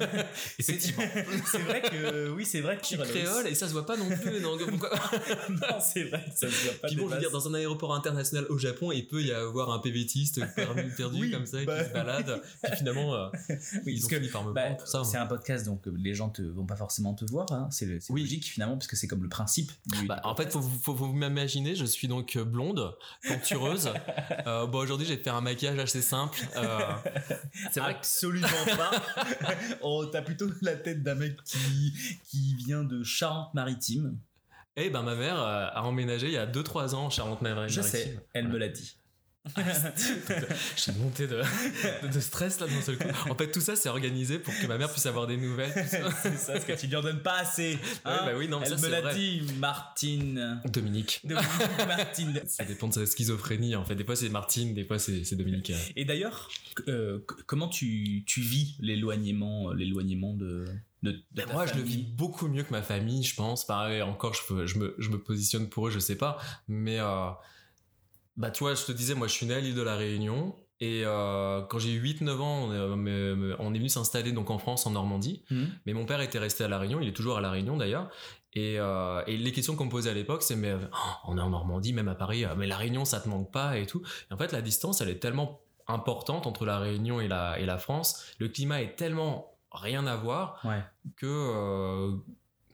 effectivement 0.58 1.04
c'est 1.50 1.58
vrai 1.58 1.80
que 1.82 2.30
oui, 2.30 2.44
c'est 2.44 2.60
vrai 2.60 2.76
que 2.76 2.82
je 2.82 2.88
suis 2.88 2.98
créole 2.98 3.46
et 3.46 3.54
ça 3.54 3.68
se 3.68 3.72
voit 3.72 3.86
pas 3.86 3.96
non 3.96 4.08
plus 4.08 4.40
pourquoi 4.68 4.90
non, 5.50 5.78
c'est 5.80 6.04
vrai 6.04 6.24
que 6.24 6.36
ça 6.38 6.48
se 6.50 6.64
voit 6.64 6.74
pas. 6.80 6.88
Puis 6.88 6.96
bon, 6.96 7.08
je 7.08 7.14
veux 7.14 7.20
dire, 7.20 7.30
dans 7.30 7.48
un 7.48 7.54
aéroport 7.54 7.94
international 7.94 8.46
au 8.50 8.58
Japon, 8.58 8.92
il 8.92 9.06
peut 9.06 9.22
y 9.22 9.32
avoir 9.32 9.70
un 9.70 9.78
PVTiste 9.78 10.40
perdu, 10.54 10.92
perdu 10.96 11.20
Oui, 11.22 11.30
comme 11.30 11.46
ça, 11.46 11.64
bah, 11.64 11.82
qui 11.82 11.88
se 11.88 11.92
balade. 11.94 12.40
Puis 12.62 12.76
finalement, 12.76 13.14
euh, 13.14 13.28
Oui, 13.86 13.94
ils 13.96 14.04
ont 14.04 14.08
fini 14.08 14.28
par 14.28 14.44
me 14.44 14.52
bah, 14.52 14.62
prendre 14.62 14.86
ça. 14.86 15.02
c'est 15.04 15.16
un 15.16 15.26
podcast, 15.26 15.66
donc 15.66 15.86
euh, 15.86 15.94
les 15.96 16.14
gens 16.14 16.28
te 16.28 16.42
vont 16.42 16.66
pas 16.66 16.76
forcément 16.76 17.14
te 17.14 17.24
voir. 17.24 17.46
Hein. 17.52 17.68
C'est 17.70 17.98
Oui. 18.10 18.22
logique 18.22 18.44
finalement, 18.44 18.76
parce 18.76 18.86
que 18.86 18.96
c'est 18.96 19.06
comme 19.08 19.22
le 19.22 19.28
principe. 19.28 19.70
Du, 19.86 20.06
Bah, 20.06 20.16
du 20.16 20.28
en 20.28 20.34
fait, 20.34 20.50
faut, 20.52 20.60
faut, 20.60 20.94
faut 20.94 21.06
vous 21.06 21.12
m'imaginer, 21.12 21.74
je 21.74 21.84
suis 21.84 22.08
donc 22.08 22.36
blonde, 22.38 22.94
pentureuse. 23.26 23.90
euh, 24.46 24.66
bon, 24.66 24.78
aujourd'hui, 24.78 24.97
j'ai 25.04 25.16
fait 25.16 25.30
un 25.30 25.40
maquillage 25.40 25.78
assez 25.78 26.02
simple. 26.02 26.38
Euh, 26.56 26.78
c'est 27.72 27.80
Absolument 27.80 28.48
pas. 28.76 28.90
oh, 29.82 30.06
t'as 30.06 30.22
plutôt 30.22 30.48
la 30.62 30.76
tête 30.76 31.02
d'un 31.02 31.14
mec 31.14 31.36
qui, 31.44 31.92
qui 32.30 32.54
vient 32.56 32.84
de 32.84 33.02
Charente-Maritime. 33.02 34.18
eh 34.76 34.90
ben, 34.90 35.02
ma 35.02 35.14
mère 35.14 35.40
euh, 35.40 35.68
a 35.72 35.82
emménagé 35.82 36.28
il 36.28 36.32
y 36.34 36.38
a 36.38 36.46
2-3 36.46 36.94
ans 36.94 37.06
en 37.06 37.10
Charente-Maritime. 37.10 37.82
Je 37.82 37.86
sais, 37.86 38.18
elle 38.34 38.48
me 38.48 38.58
l'a 38.58 38.68
dit. 38.68 38.96
J'ai 40.76 40.92
monté 40.92 41.26
de, 41.26 41.42
de, 42.02 42.12
de 42.12 42.20
stress 42.20 42.60
là 42.60 42.66
d'un 42.66 42.80
seul 42.82 42.98
coup. 42.98 43.08
En 43.30 43.34
fait, 43.34 43.50
tout 43.50 43.60
ça, 43.60 43.76
c'est 43.76 43.88
organisé 43.88 44.38
pour 44.38 44.54
que 44.58 44.66
ma 44.66 44.78
mère 44.78 44.90
puisse 44.90 45.06
avoir 45.06 45.26
des 45.26 45.36
nouvelles. 45.36 45.72
c'est 45.74 46.36
ça, 46.36 46.52
parce 46.52 46.64
que 46.64 46.72
tu 46.78 46.86
lui 46.86 46.96
en 46.96 47.02
donnes 47.02 47.22
pas 47.22 47.38
assez. 47.38 47.78
hein. 48.04 48.20
bah 48.24 48.32
oui, 48.36 48.48
non, 48.48 48.60
mais 48.60 48.66
elle 48.70 48.78
ça, 48.78 48.86
me 48.86 48.92
l'a 48.92 49.14
dit, 49.14 49.42
Martine. 49.58 50.60
Dominique. 50.66 51.20
Dominique 51.24 51.48
Martine. 51.86 52.40
Ça 52.46 52.64
dépend 52.64 52.88
de 52.88 52.94
sa 52.94 53.06
schizophrénie 53.06 53.76
en 53.76 53.84
fait. 53.84 53.94
Des 53.94 54.04
fois 54.04 54.16
c'est 54.16 54.28
Martine, 54.28 54.74
des 54.74 54.84
fois 54.84 54.98
c'est 54.98 55.34
Dominique. 55.34 55.72
Et 55.96 56.04
d'ailleurs, 56.04 56.48
euh, 56.88 57.18
comment 57.46 57.68
tu, 57.68 58.24
tu 58.26 58.40
vis 58.40 58.76
l'éloignement, 58.80 59.70
euh, 59.70 59.74
l'éloignement 59.74 60.32
de, 60.34 60.64
de, 61.02 61.12
de 61.12 61.22
Ben 61.34 61.46
moi, 61.52 61.66
je 61.66 61.74
le 61.74 61.82
vis 61.82 61.98
beaucoup 61.98 62.48
mieux 62.48 62.62
que 62.62 62.70
ma 62.72 62.82
famille, 62.82 63.22
je 63.22 63.34
pense. 63.34 63.66
Pareil, 63.66 64.02
encore, 64.02 64.34
je, 64.34 64.42
peux- 64.46 64.66
je, 64.66 64.78
me, 64.78 64.94
je 64.98 65.08
me 65.10 65.18
positionne 65.18 65.68
pour 65.68 65.88
eux, 65.88 65.90
je 65.90 65.98
sais 65.98 66.16
pas. 66.16 66.38
Mais, 66.68 66.98
euh, 66.98 67.28
bah, 68.38 68.50
tu 68.50 68.64
vois, 68.64 68.74
je 68.74 68.84
te 68.86 68.92
disais, 68.92 69.14
moi, 69.14 69.26
je 69.26 69.32
suis 69.34 69.44
né 69.46 69.54
à 69.54 69.60
l'île 69.60 69.74
de 69.74 69.82
la 69.82 69.96
Réunion. 69.96 70.56
Et 70.80 71.02
euh, 71.04 71.60
quand 71.62 71.78
j'ai 71.80 71.90
eu 71.92 72.00
8-9 72.00 72.38
ans, 72.40 72.68
on 72.68 72.72
est, 72.72 72.96
me- 72.96 73.34
me- 73.34 73.56
on 73.58 73.74
est 73.74 73.78
venu 73.78 73.88
s'installer 73.88 74.30
donc 74.32 74.48
en 74.48 74.58
France, 74.58 74.86
en 74.86 74.92
Normandie. 74.92 75.42
Mhm. 75.50 75.68
Mais 75.86 75.92
mon 75.92 76.06
père 76.06 76.20
était 76.20 76.38
resté 76.38 76.62
à 76.64 76.68
La 76.68 76.78
Réunion, 76.78 77.00
il 77.00 77.08
est 77.08 77.12
toujours 77.12 77.36
à 77.36 77.40
La 77.40 77.50
Réunion 77.50 77.76
d'ailleurs. 77.76 78.08
Et, 78.54 78.76
euh, 78.78 79.22
et 79.26 79.36
les 79.36 79.52
questions 79.52 79.74
qu'on 79.76 79.84
me 79.86 79.90
posait 79.90 80.08
à 80.10 80.14
l'époque, 80.14 80.42
c'est 80.42 80.54
mais 80.56 80.72
oh, 80.74 80.96
on 81.26 81.36
est 81.36 81.40
en 81.40 81.50
Normandie, 81.50 81.92
même 81.92 82.08
à 82.08 82.14
Paris, 82.14 82.44
euh, 82.44 82.54
mais 82.56 82.66
La 82.68 82.76
Réunion, 82.76 83.04
ça 83.04 83.20
te 83.20 83.28
manque 83.28 83.50
pas 83.52 83.76
et 83.76 83.86
tout. 83.86 84.02
Et 84.30 84.34
en 84.34 84.38
fait, 84.38 84.52
la 84.52 84.62
distance, 84.62 85.00
elle 85.00 85.08
est 85.10 85.18
tellement 85.18 85.60
importante 85.88 86.46
entre 86.46 86.64
La 86.64 86.78
Réunion 86.78 87.20
et 87.20 87.26
la, 87.28 87.58
et 87.58 87.66
la 87.66 87.78
France. 87.78 88.24
Le 88.38 88.48
climat 88.48 88.80
est 88.80 88.94
tellement 88.94 89.58
rien 89.72 90.06
à 90.06 90.14
voir 90.16 90.60
Ouais. 90.64 90.82
que 91.16 91.26
euh, 91.26 92.12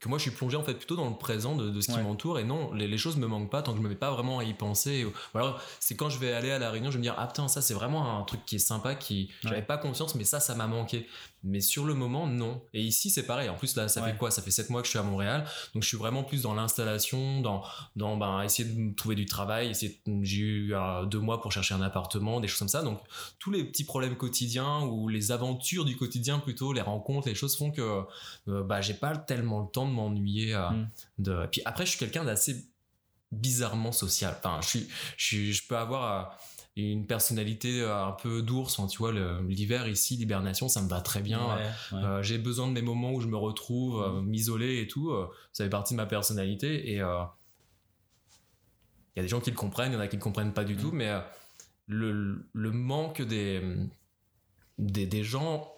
que 0.04 0.08
moi 0.08 0.18
je 0.18 0.22
suis 0.22 0.30
plongé 0.30 0.56
en 0.56 0.62
fait 0.62 0.74
plutôt 0.74 0.96
dans 0.96 1.08
le 1.08 1.16
présent 1.16 1.56
de, 1.56 1.70
de 1.70 1.80
ce 1.80 1.88
qui 1.88 1.94
Ouais. 1.96 2.02
m'entoure 2.02 2.38
et 2.38 2.44
non 2.44 2.72
les, 2.74 2.86
les 2.86 2.98
choses 2.98 3.16
me 3.16 3.26
manquent 3.26 3.50
pas 3.50 3.62
tant 3.62 3.72
que 3.72 3.78
je 3.78 3.82
me 3.82 3.88
mets 3.88 3.94
pas 3.94 4.10
vraiment 4.10 4.38
à 4.38 4.44
y 4.44 4.52
penser 4.54 5.04
ou 5.04 5.12
alors 5.38 5.60
c'est 5.80 5.96
quand 5.96 6.08
je 6.10 6.18
vais 6.18 6.32
aller 6.32 6.50
à 6.50 6.58
la 6.58 6.70
réunion 6.70 6.90
je 6.90 6.94
vais 6.96 6.98
me 6.98 7.04
dire 7.04 7.14
ah 7.18 7.26
putain 7.26 7.48
ça 7.48 7.62
c'est 7.62 7.74
vraiment 7.74 8.18
un 8.18 8.22
truc 8.22 8.44
qui 8.44 8.56
est 8.56 8.58
sympa 8.60 8.94
qui 8.94 9.30
j'avais 9.42 9.56
Ouais. 9.56 9.62
pas 9.62 9.78
conscience 9.78 10.14
mais 10.14 10.24
ça 10.24 10.38
ça 10.40 10.54
m'a 10.54 10.66
manqué 10.66 11.08
mais 11.44 11.60
sur 11.60 11.84
le 11.84 11.94
moment 11.94 12.26
non. 12.26 12.62
Et 12.72 12.80
ici 12.82 13.10
c'est 13.10 13.24
pareil. 13.26 13.48
En 13.48 13.54
plus 13.54 13.76
là 13.76 13.86
ça 13.88 14.02
Ouais. 14.02 14.10
fait 14.12 14.16
quoi? 14.16 14.30
Ça 14.30 14.42
fait 14.42 14.50
sept 14.50 14.70
mois 14.70 14.80
que 14.80 14.86
je 14.86 14.90
suis 14.90 14.98
à 14.98 15.02
Montréal. 15.02 15.44
Donc 15.74 15.82
je 15.82 15.88
suis 15.88 15.96
vraiment 15.96 16.24
plus 16.24 16.42
dans 16.42 16.54
l'installation 16.54 17.40
dans 17.42 17.62
dans 17.96 18.16
ben 18.16 18.42
essayer 18.42 18.68
de 18.68 18.94
trouver 18.94 19.14
du 19.14 19.26
travail. 19.26 19.68
Essayer 19.70 20.00
de- 20.06 20.24
j'ai 20.24 20.38
eu 20.40 20.74
euh, 20.74 21.04
deux 21.04 21.20
mois 21.20 21.40
pour 21.40 21.52
chercher 21.52 21.74
un 21.74 21.82
appartement 21.82 22.40
des 22.40 22.48
choses 22.48 22.58
comme 22.60 22.68
ça. 22.68 22.82
Donc 22.82 23.00
tous 23.38 23.50
les 23.50 23.62
petits 23.64 23.84
problèmes 23.84 24.16
quotidiens 24.16 24.80
ou 24.82 25.08
les 25.08 25.30
aventures 25.30 25.84
du 25.84 25.96
quotidien 25.96 26.38
plutôt 26.38 26.72
les 26.72 26.80
rencontres 26.80 27.28
les 27.28 27.34
choses 27.34 27.56
font 27.56 27.70
que 27.70 28.02
euh, 28.48 28.62
bah 28.64 28.80
j'ai 28.80 28.94
pas 28.94 29.16
tellement 29.16 29.60
le 29.60 29.68
temps 29.70 29.86
de 29.86 29.92
m'ennuyer 29.92 30.54
euh, 30.54 30.70
Mm. 30.70 30.88
de 31.18 31.46
puis 31.52 31.60
après 31.64 31.84
je 31.84 31.90
suis 31.90 31.98
quelqu'un 31.98 32.24
d'assez 32.24 32.64
bizarrement 33.32 33.92
social. 33.92 34.34
Enfin 34.38 34.60
je 34.62 34.68
suis 34.68 34.88
je 35.16 35.24
suis 35.24 35.52
je 35.52 35.66
peux 35.66 35.76
avoir 35.76 36.02
euh, 36.04 36.34
une 36.76 37.06
personnalité 37.06 37.82
euh, 37.82 38.04
un 38.06 38.12
peu 38.12 38.42
d'ours 38.42 38.80
tu 38.90 38.98
vois 38.98 39.12
l'hiver 39.12 39.86
ici 39.86 40.16
l'hibernation 40.16 40.68
ça 40.68 40.82
me 40.82 40.88
va 40.88 41.00
très 41.00 41.20
bien 41.22 41.38
Ouais, 41.46 41.62
ouais. 41.92 42.04
euh, 42.04 42.22
j'ai 42.22 42.38
besoin 42.38 42.66
de 42.66 42.72
mes 42.72 42.82
moments 42.82 43.12
où 43.12 43.20
je 43.20 43.28
me 43.28 43.36
retrouve, 43.36 44.02
euh, 44.02 44.20
m'isoler 44.22 44.80
et 44.80 44.88
tout. 44.88 45.12
ça 45.52 45.62
fait 45.64 45.70
partie 45.70 45.94
de 45.94 45.98
ma 45.98 46.06
personnalité. 46.06 46.88
Et 46.90 46.94
il 46.94 46.98
y 46.98 47.00
a 47.00 47.32
des 49.22 49.28
gens 49.28 49.40
qui 49.40 49.50
le 49.50 49.56
comprennent, 49.56 49.92
il 49.92 49.94
y 49.94 49.98
en 49.98 50.00
a 50.00 50.08
qui 50.08 50.16
le 50.16 50.22
comprennent 50.22 50.52
pas 50.52 50.64
du 50.64 50.76
tout. 50.76 50.90
Mais 50.90 51.12
le, 51.86 52.44
le 52.52 52.70
manque 52.72 53.22
des, 53.22 53.62
des, 54.78 55.06
des 55.06 55.22
gens, 55.22 55.70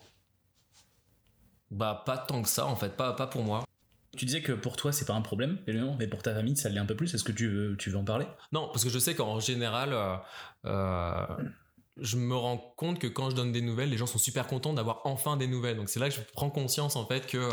bah 1.70 2.02
pas 2.06 2.16
tant 2.16 2.40
que 2.42 2.48
ça 2.48 2.64
en 2.66 2.76
fait, 2.76 2.96
pas, 2.96 3.12
pas 3.12 3.26
pour 3.26 3.42
moi. 3.42 3.64
Tu 4.16 4.24
disais 4.24 4.42
que 4.42 4.52
pour 4.52 4.76
toi 4.76 4.92
c'est 4.92 5.04
pas 5.04 5.14
un 5.14 5.22
problème, 5.22 5.58
mais 5.66 5.74
non, 5.74 5.96
mais 5.98 6.06
pour 6.06 6.22
ta 6.22 6.34
famille 6.34 6.56
ça 6.56 6.68
l'est 6.68 6.78
un 6.80 6.86
peu 6.86 6.96
plus. 6.96 7.14
Est-ce 7.14 7.24
que 7.24 7.32
tu 7.32 7.48
veux, 7.48 7.76
tu 7.76 7.90
veux 7.90 7.98
en 7.98 8.04
parler? 8.04 8.26
Non, 8.52 8.68
parce 8.68 8.84
que 8.84 8.90
je 8.90 8.98
sais 8.98 9.14
qu'en 9.14 9.40
général, 9.40 9.92
euh, 9.92 10.16
euh, 10.64 11.26
je 11.98 12.16
me 12.16 12.34
rends 12.36 12.58
compte 12.76 12.98
que 12.98 13.06
quand 13.06 13.30
je 13.30 13.36
donne 13.36 13.52
des 13.52 13.62
nouvelles, 13.62 13.88
les 13.90 13.96
gens 13.96 14.06
sont 14.06 14.18
super 14.18 14.46
contents 14.46 14.74
d'avoir 14.74 15.00
enfin 15.04 15.36
des 15.36 15.46
nouvelles. 15.46 15.76
Donc 15.76 15.88
c'est 15.88 15.98
là 16.00 16.08
que 16.10 16.14
je 16.14 16.20
prends 16.34 16.50
conscience 16.50 16.94
en 16.96 17.06
fait 17.06 17.26
que, 17.26 17.38
euh, 17.38 17.50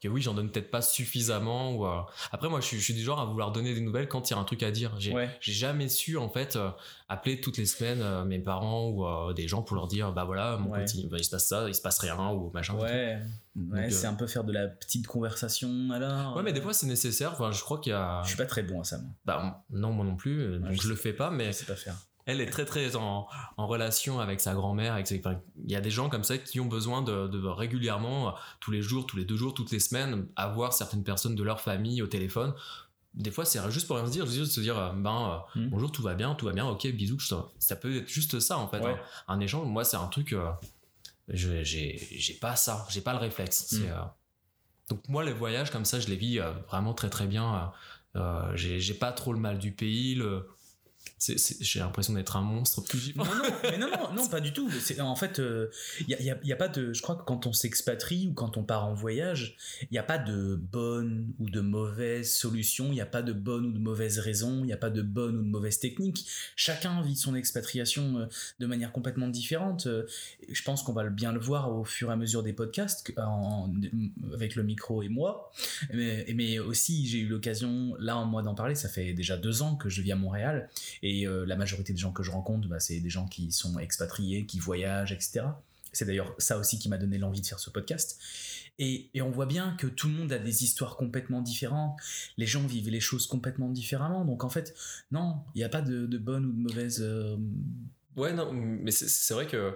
que 0.00 0.08
oui, 0.08 0.22
j'en 0.22 0.32
donne 0.32 0.50
peut-être 0.50 0.70
pas 0.70 0.80
suffisamment. 0.82 1.72
Ou, 1.74 1.86
euh, 1.86 2.00
Après, 2.32 2.48
moi, 2.48 2.60
je 2.60 2.66
suis, 2.66 2.78
je 2.78 2.84
suis, 2.84 2.94
du 2.94 3.02
genre 3.02 3.20
à 3.20 3.26
vouloir 3.26 3.52
donner 3.52 3.74
des 3.74 3.80
nouvelles 3.82 4.08
quand 4.08 4.30
il 4.30 4.32
y 4.34 4.36
a 4.36 4.38
un 4.40 4.44
truc 4.44 4.62
à 4.62 4.70
dire. 4.70 4.94
J'ai 4.98 5.12
Ouais. 5.12 5.28
jamais 5.40 5.88
su 5.88 6.16
en 6.16 6.28
fait 6.30 6.56
euh, 6.56 6.70
appeler 7.08 7.40
toutes 7.40 7.58
les 7.58 7.66
semaines 7.66 8.24
mes 8.24 8.38
parents 8.38 8.88
ou 8.88 9.32
des 9.34 9.46
gens 9.46 9.62
pour 9.62 9.76
leur 9.76 9.88
dire 9.88 10.12
bah 10.12 10.24
voilà, 10.24 10.56
mon 10.56 10.70
Ouais. 10.70 10.84
petit, 10.84 11.06
bah, 11.10 11.16
il 11.18 11.24
se 11.24 11.30
passe 11.30 11.46
ça, 11.46 11.68
il 11.68 11.74
se 11.74 11.82
passe 11.82 11.98
rien 11.98 12.16
ou 12.30 12.50
machin. 12.54 12.74
Ouais, 12.76 13.20
c'est 13.90 14.06
un 14.06 14.14
peu 14.14 14.26
faire 14.26 14.44
de 14.44 14.52
la 14.52 14.68
petite 14.68 15.06
conversation 15.06 15.90
alors. 15.92 16.36
Ouais, 16.36 16.42
mais 16.42 16.52
des 16.52 16.60
fois 16.62 16.72
c'est 16.72 16.86
nécessaire. 16.86 17.32
Enfin, 17.32 17.52
je 17.52 17.60
crois 17.62 17.78
qu'il 17.78 17.90
y 17.90 17.94
a. 17.94 18.22
Je 18.24 18.28
suis 18.28 18.36
pas 18.36 18.46
très 18.46 18.62
bon 18.62 18.80
à 18.80 18.84
ça, 18.84 18.98
moi. 18.98 19.10
Bah, 19.24 19.64
non, 19.70 19.92
moi 19.92 20.04
non 20.04 20.16
plus. 20.16 20.58
donc 20.58 20.72
je 20.72 20.82
je 20.82 20.88
le 20.88 20.96
fais 20.96 21.12
pas, 21.12 21.30
mais 21.30 21.46
Je 21.46 21.52
sais 21.52 21.64
pas 21.66 21.76
faire. 21.76 21.96
Elle 22.26 22.40
est 22.40 22.50
très 22.50 22.64
très 22.64 22.94
en, 22.96 23.26
en 23.56 23.66
relation 23.66 24.20
avec 24.20 24.40
sa 24.40 24.54
grand-mère. 24.54 24.92
Avec 24.94 25.06
ses- 25.06 25.18
enfin, 25.20 25.40
il 25.64 25.70
y 25.70 25.76
a 25.76 25.80
des 25.80 25.90
gens 25.90 26.08
comme 26.08 26.24
ça 26.24 26.36
qui 26.38 26.60
ont 26.60 26.66
besoin 26.66 27.00
de, 27.02 27.26
de 27.28 27.46
régulièrement, 27.46 28.34
tous 28.60 28.70
les 28.72 28.82
jours, 28.82 29.06
tous 29.06 29.16
les 29.16 29.24
deux 29.24 29.36
jours, 29.36 29.54
toutes 29.54 29.70
les 29.70 29.80
semaines, 29.80 30.26
avoir 30.36 30.72
certaines 30.72 31.04
personnes 31.04 31.34
de 31.36 31.42
leur 31.42 31.60
famille 31.60 32.02
au 32.02 32.06
téléphone. 32.06 32.52
Des 33.14 33.30
fois, 33.30 33.46
c'est 33.46 33.58
juste 33.70 33.86
pour 33.86 33.96
rien 33.96 34.06
se 34.06 34.10
dire, 34.12 34.26
juste 34.26 34.52
se 34.52 34.60
dire, 34.60 34.76
euh, 34.76 34.92
ben 34.92 35.42
euh, 35.56 35.60
Hmm. 35.60 35.68
bonjour, 35.70 35.90
tout 35.90 36.02
va 36.02 36.14
bien, 36.14 36.34
tout 36.34 36.44
va 36.46 36.52
bien, 36.52 36.66
ok, 36.68 36.86
bisous. 36.88 37.18
Ça 37.58 37.76
peut 37.76 37.96
être 37.98 38.08
juste 38.08 38.40
ça 38.40 38.58
en 38.58 38.68
fait. 38.68 38.80
Ouais. 38.80 38.92
hein. 38.92 38.98
Un 39.28 39.40
échange, 39.40 39.66
moi, 39.66 39.84
c'est 39.84 39.96
un 39.96 40.06
truc. 40.08 40.32
euh, 40.34 40.50
je- 41.28 41.62
j'ai 41.64 42.38
pas 42.40 42.56
ça, 42.56 42.86
j'ai 42.90 43.00
pas 43.00 43.12
le 43.12 43.18
réflexe. 43.18 43.72
Hmm. 43.72 43.82
euh, 43.86 44.02
donc 44.90 45.08
moi, 45.08 45.24
les 45.24 45.32
voyages 45.32 45.70
comme 45.70 45.84
ça, 45.84 45.98
je 45.98 46.08
les 46.08 46.16
vis 46.16 46.38
euh, 46.40 46.52
vraiment 46.68 46.92
très 46.94 47.08
très 47.10 47.26
bien. 47.26 47.72
euh, 48.16 48.52
j'ai 48.54 48.80
j'ai 48.80 48.94
pas 48.94 49.12
trop 49.12 49.32
le 49.32 49.38
mal 49.40 49.58
du 49.58 49.72
pays. 49.72 50.14
Le... 50.14 50.48
J'ai 51.60 51.78
l'impression 51.80 52.12
d'être 52.12 52.36
un 52.36 52.42
monstre 52.42 52.82
Non, 53.78 53.88
non, 53.90 54.12
non, 54.14 54.28
pas 54.28 54.40
du 54.40 54.52
tout. 54.52 54.70
En 55.00 55.16
fait, 55.16 55.40
il 56.06 56.14
a, 56.14 56.20
y 56.44 56.52
a- 56.52 56.56
pas 56.56 56.68
de. 56.68 56.92
Je 56.92 57.02
crois 57.02 57.16
que 57.16 57.22
quand 57.24 57.46
on 57.46 57.52
s'expatrie 57.52 58.28
ou 58.28 58.34
quand 58.34 58.56
on 58.56 58.62
part 58.64 58.84
en 58.86 58.94
voyage, 58.94 59.56
il 59.82 59.88
n'y 59.92 59.98
a 59.98 60.02
pas 60.02 60.18
de 60.18 60.56
bonne 60.56 61.32
ou 61.38 61.48
de 61.50 61.60
mauvaise 61.60 62.32
solution, 62.34 62.86
il 62.86 62.92
n'y 62.92 63.00
a 63.00 63.06
pas 63.06 63.22
de 63.22 63.32
bonne 63.32 63.66
ou 63.66 63.72
de 63.72 63.78
mauvaise 63.78 64.18
raison, 64.18 64.60
il 64.60 64.66
n'y 64.66 64.72
a 64.72 64.76
pas 64.76 64.90
de 64.90 65.02
bonne 65.02 65.36
ou 65.38 65.42
de 65.42 65.48
mauvaise 65.48 65.78
technique. 65.78 66.26
Chacun 66.54 67.02
vit 67.02 67.16
son 67.16 67.34
expatriation 67.34 68.18
euh, 68.18 68.26
de 68.60 68.66
manière 68.66 68.92
complètement 68.92 69.28
différente. 69.28 69.86
Euh, 69.86 70.04
Je 70.50 70.62
pense 70.62 70.82
qu'on 70.82 70.92
va 70.92 71.04
bien 71.08 71.32
le 71.32 71.40
voir 71.40 71.72
au 71.74 71.84
fur 71.84 72.10
et 72.10 72.12
à 72.12 72.16
mesure 72.16 72.42
des 72.42 72.52
podcasts, 72.52 73.12
en- 73.16 73.70
avec 74.34 74.54
le 74.54 74.62
micro 74.62 75.02
et 75.02 75.08
moi. 75.08 75.50
Mais, 75.92 76.26
mais 76.34 76.58
aussi, 76.58 77.06
j'ai 77.06 77.18
eu 77.18 77.28
l'occasion, 77.28 77.94
là, 77.98 78.22
moi, 78.24 78.42
d'en 78.42 78.54
parler. 78.54 78.74
Ça 78.74 78.88
fait 78.88 79.12
déjà 79.12 79.36
deux 79.36 79.62
ans 79.62 79.76
que 79.76 79.88
je 79.88 80.02
vis 80.02 80.12
à 80.12 80.16
Montréal. 80.16 80.68
Et 81.02 81.26
euh, 81.26 81.44
la 81.46 81.56
majorité 81.56 81.92
des 81.92 81.98
gens 81.98 82.12
que 82.12 82.22
je 82.22 82.30
rencontre, 82.30 82.68
bah, 82.68 82.80
c'est 82.80 83.00
des 83.00 83.10
gens 83.10 83.26
qui 83.26 83.52
sont 83.52 83.78
expatriés, 83.78 84.46
qui 84.46 84.58
voyagent, 84.58 85.12
etc. 85.12 85.42
C'est 85.92 86.04
d'ailleurs 86.04 86.34
ça 86.38 86.58
aussi 86.58 86.78
qui 86.78 86.88
m'a 86.88 86.98
donné 86.98 87.16
l'envie 87.18 87.40
de 87.40 87.46
faire 87.46 87.58
ce 87.60 87.70
podcast. 87.70 88.18
Et, 88.78 89.08
et 89.14 89.22
on 89.22 89.30
voit 89.30 89.46
bien 89.46 89.74
que 89.76 89.86
tout 89.86 90.08
le 90.08 90.14
monde 90.14 90.30
a 90.32 90.38
des 90.38 90.62
histoires 90.64 90.96
complètement 90.96 91.40
différentes. 91.40 91.98
Les 92.36 92.46
gens 92.46 92.66
vivent 92.66 92.90
les 92.90 93.00
choses 93.00 93.26
complètement 93.26 93.70
différemment. 93.70 94.24
Donc 94.26 94.44
en 94.44 94.50
fait, 94.50 94.74
non, 95.10 95.38
il 95.54 95.58
n'y 95.58 95.64
a 95.64 95.70
pas 95.70 95.80
de, 95.80 96.04
de 96.06 96.18
bonne 96.18 96.44
ou 96.44 96.52
de 96.52 96.58
mauvaise. 96.60 96.98
euh, 97.00 97.36
Ouais, 98.16 98.32
non, 98.34 98.52
mais 98.52 98.90
c'est- 98.90 99.32
vrai 99.34 99.46
que 99.46 99.74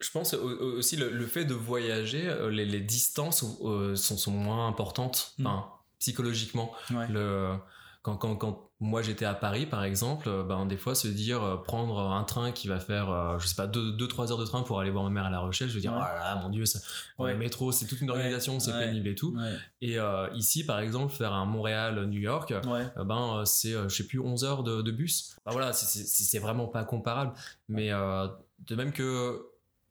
je 0.00 0.10
pense 0.10 0.34
au- 0.34 0.38
au- 0.50 0.76
aussi 0.78 0.96
le, 0.96 1.10
le 1.10 1.26
fait 1.26 1.44
de 1.44 1.54
voyager, 1.54 2.26
euh, 2.28 2.50
les, 2.50 2.64
les 2.66 2.80
distances 2.80 3.44
euh, 3.62 3.96
sont, 3.96 4.16
sont 4.16 4.30
moins 4.30 4.68
importantes, 4.68 5.34
Mm. 5.38 5.46
enfin, 5.46 5.68
psychologiquement. 5.98 6.72
ouais. 6.90 7.08
Le, 7.08 7.56
quand, 8.02 8.16
quand, 8.16 8.36
quand 8.36 8.65
moi 8.78 9.00
j'étais 9.00 9.24
à 9.24 9.32
Paris, 9.32 9.64
par 9.64 9.84
exemple, 9.84 10.28
euh, 10.28 10.42
ben, 10.42 10.66
des 10.66 10.76
fois 10.76 10.94
se 10.94 11.08
dire 11.08 11.42
euh, 11.42 11.56
prendre 11.56 11.98
un 11.98 12.24
train 12.24 12.52
qui 12.52 12.68
va 12.68 12.78
faire, 12.78 13.10
euh, 13.10 13.38
je 13.38 13.46
sais 13.46 13.54
pas, 13.54 13.66
2-3 13.66 14.30
heures 14.30 14.36
de 14.38 14.44
train 14.44 14.62
pour 14.62 14.80
aller 14.80 14.90
voir 14.90 15.04
ma 15.04 15.10
mère 15.10 15.24
à 15.24 15.30
La 15.30 15.38
Rochelle, 15.40 15.68
je 15.68 15.74
veux 15.74 15.80
dire, 15.80 15.92
Ouais. 15.92 15.98
oh 16.00 16.04
là 16.18 16.34
là, 16.34 16.40
mon 16.42 16.50
dieu, 16.50 16.66
ça, 16.66 16.78
Ouais. 17.18 17.32
le 17.32 17.38
métro, 17.38 17.72
c'est 17.72 17.86
toute 17.86 18.02
une 18.02 18.10
organisation, 18.10 18.60
c'est 18.60 18.72
pénible 18.72 19.08
et 19.08 19.14
tout. 19.14 19.34
Et 19.80 19.98
euh, 19.98 20.28
ici, 20.34 20.64
par 20.66 20.80
exemple, 20.80 21.12
faire 21.14 21.32
un 21.32 21.46
Montréal-New 21.46 22.20
York, 22.20 22.52
Ouais. 22.66 22.86
euh, 22.98 23.04
ben 23.04 23.38
euh, 23.38 23.44
c'est 23.46 23.72
euh, 23.72 23.88
je 23.88 23.96
sais 23.96 24.06
plus 24.06 24.20
11 24.20 24.44
heures 24.44 24.62
de, 24.62 24.82
de 24.82 24.90
bus 24.90 25.36
bah 25.46 25.52
voilà 25.52 25.72
c'est- 25.72 26.38
vraiment 26.38 26.66
pas 26.66 26.84
comparable 26.84 27.32
mais 27.68 27.92
euh, 27.92 28.26
de 28.66 28.74
même 28.74 28.92
que 28.92 29.40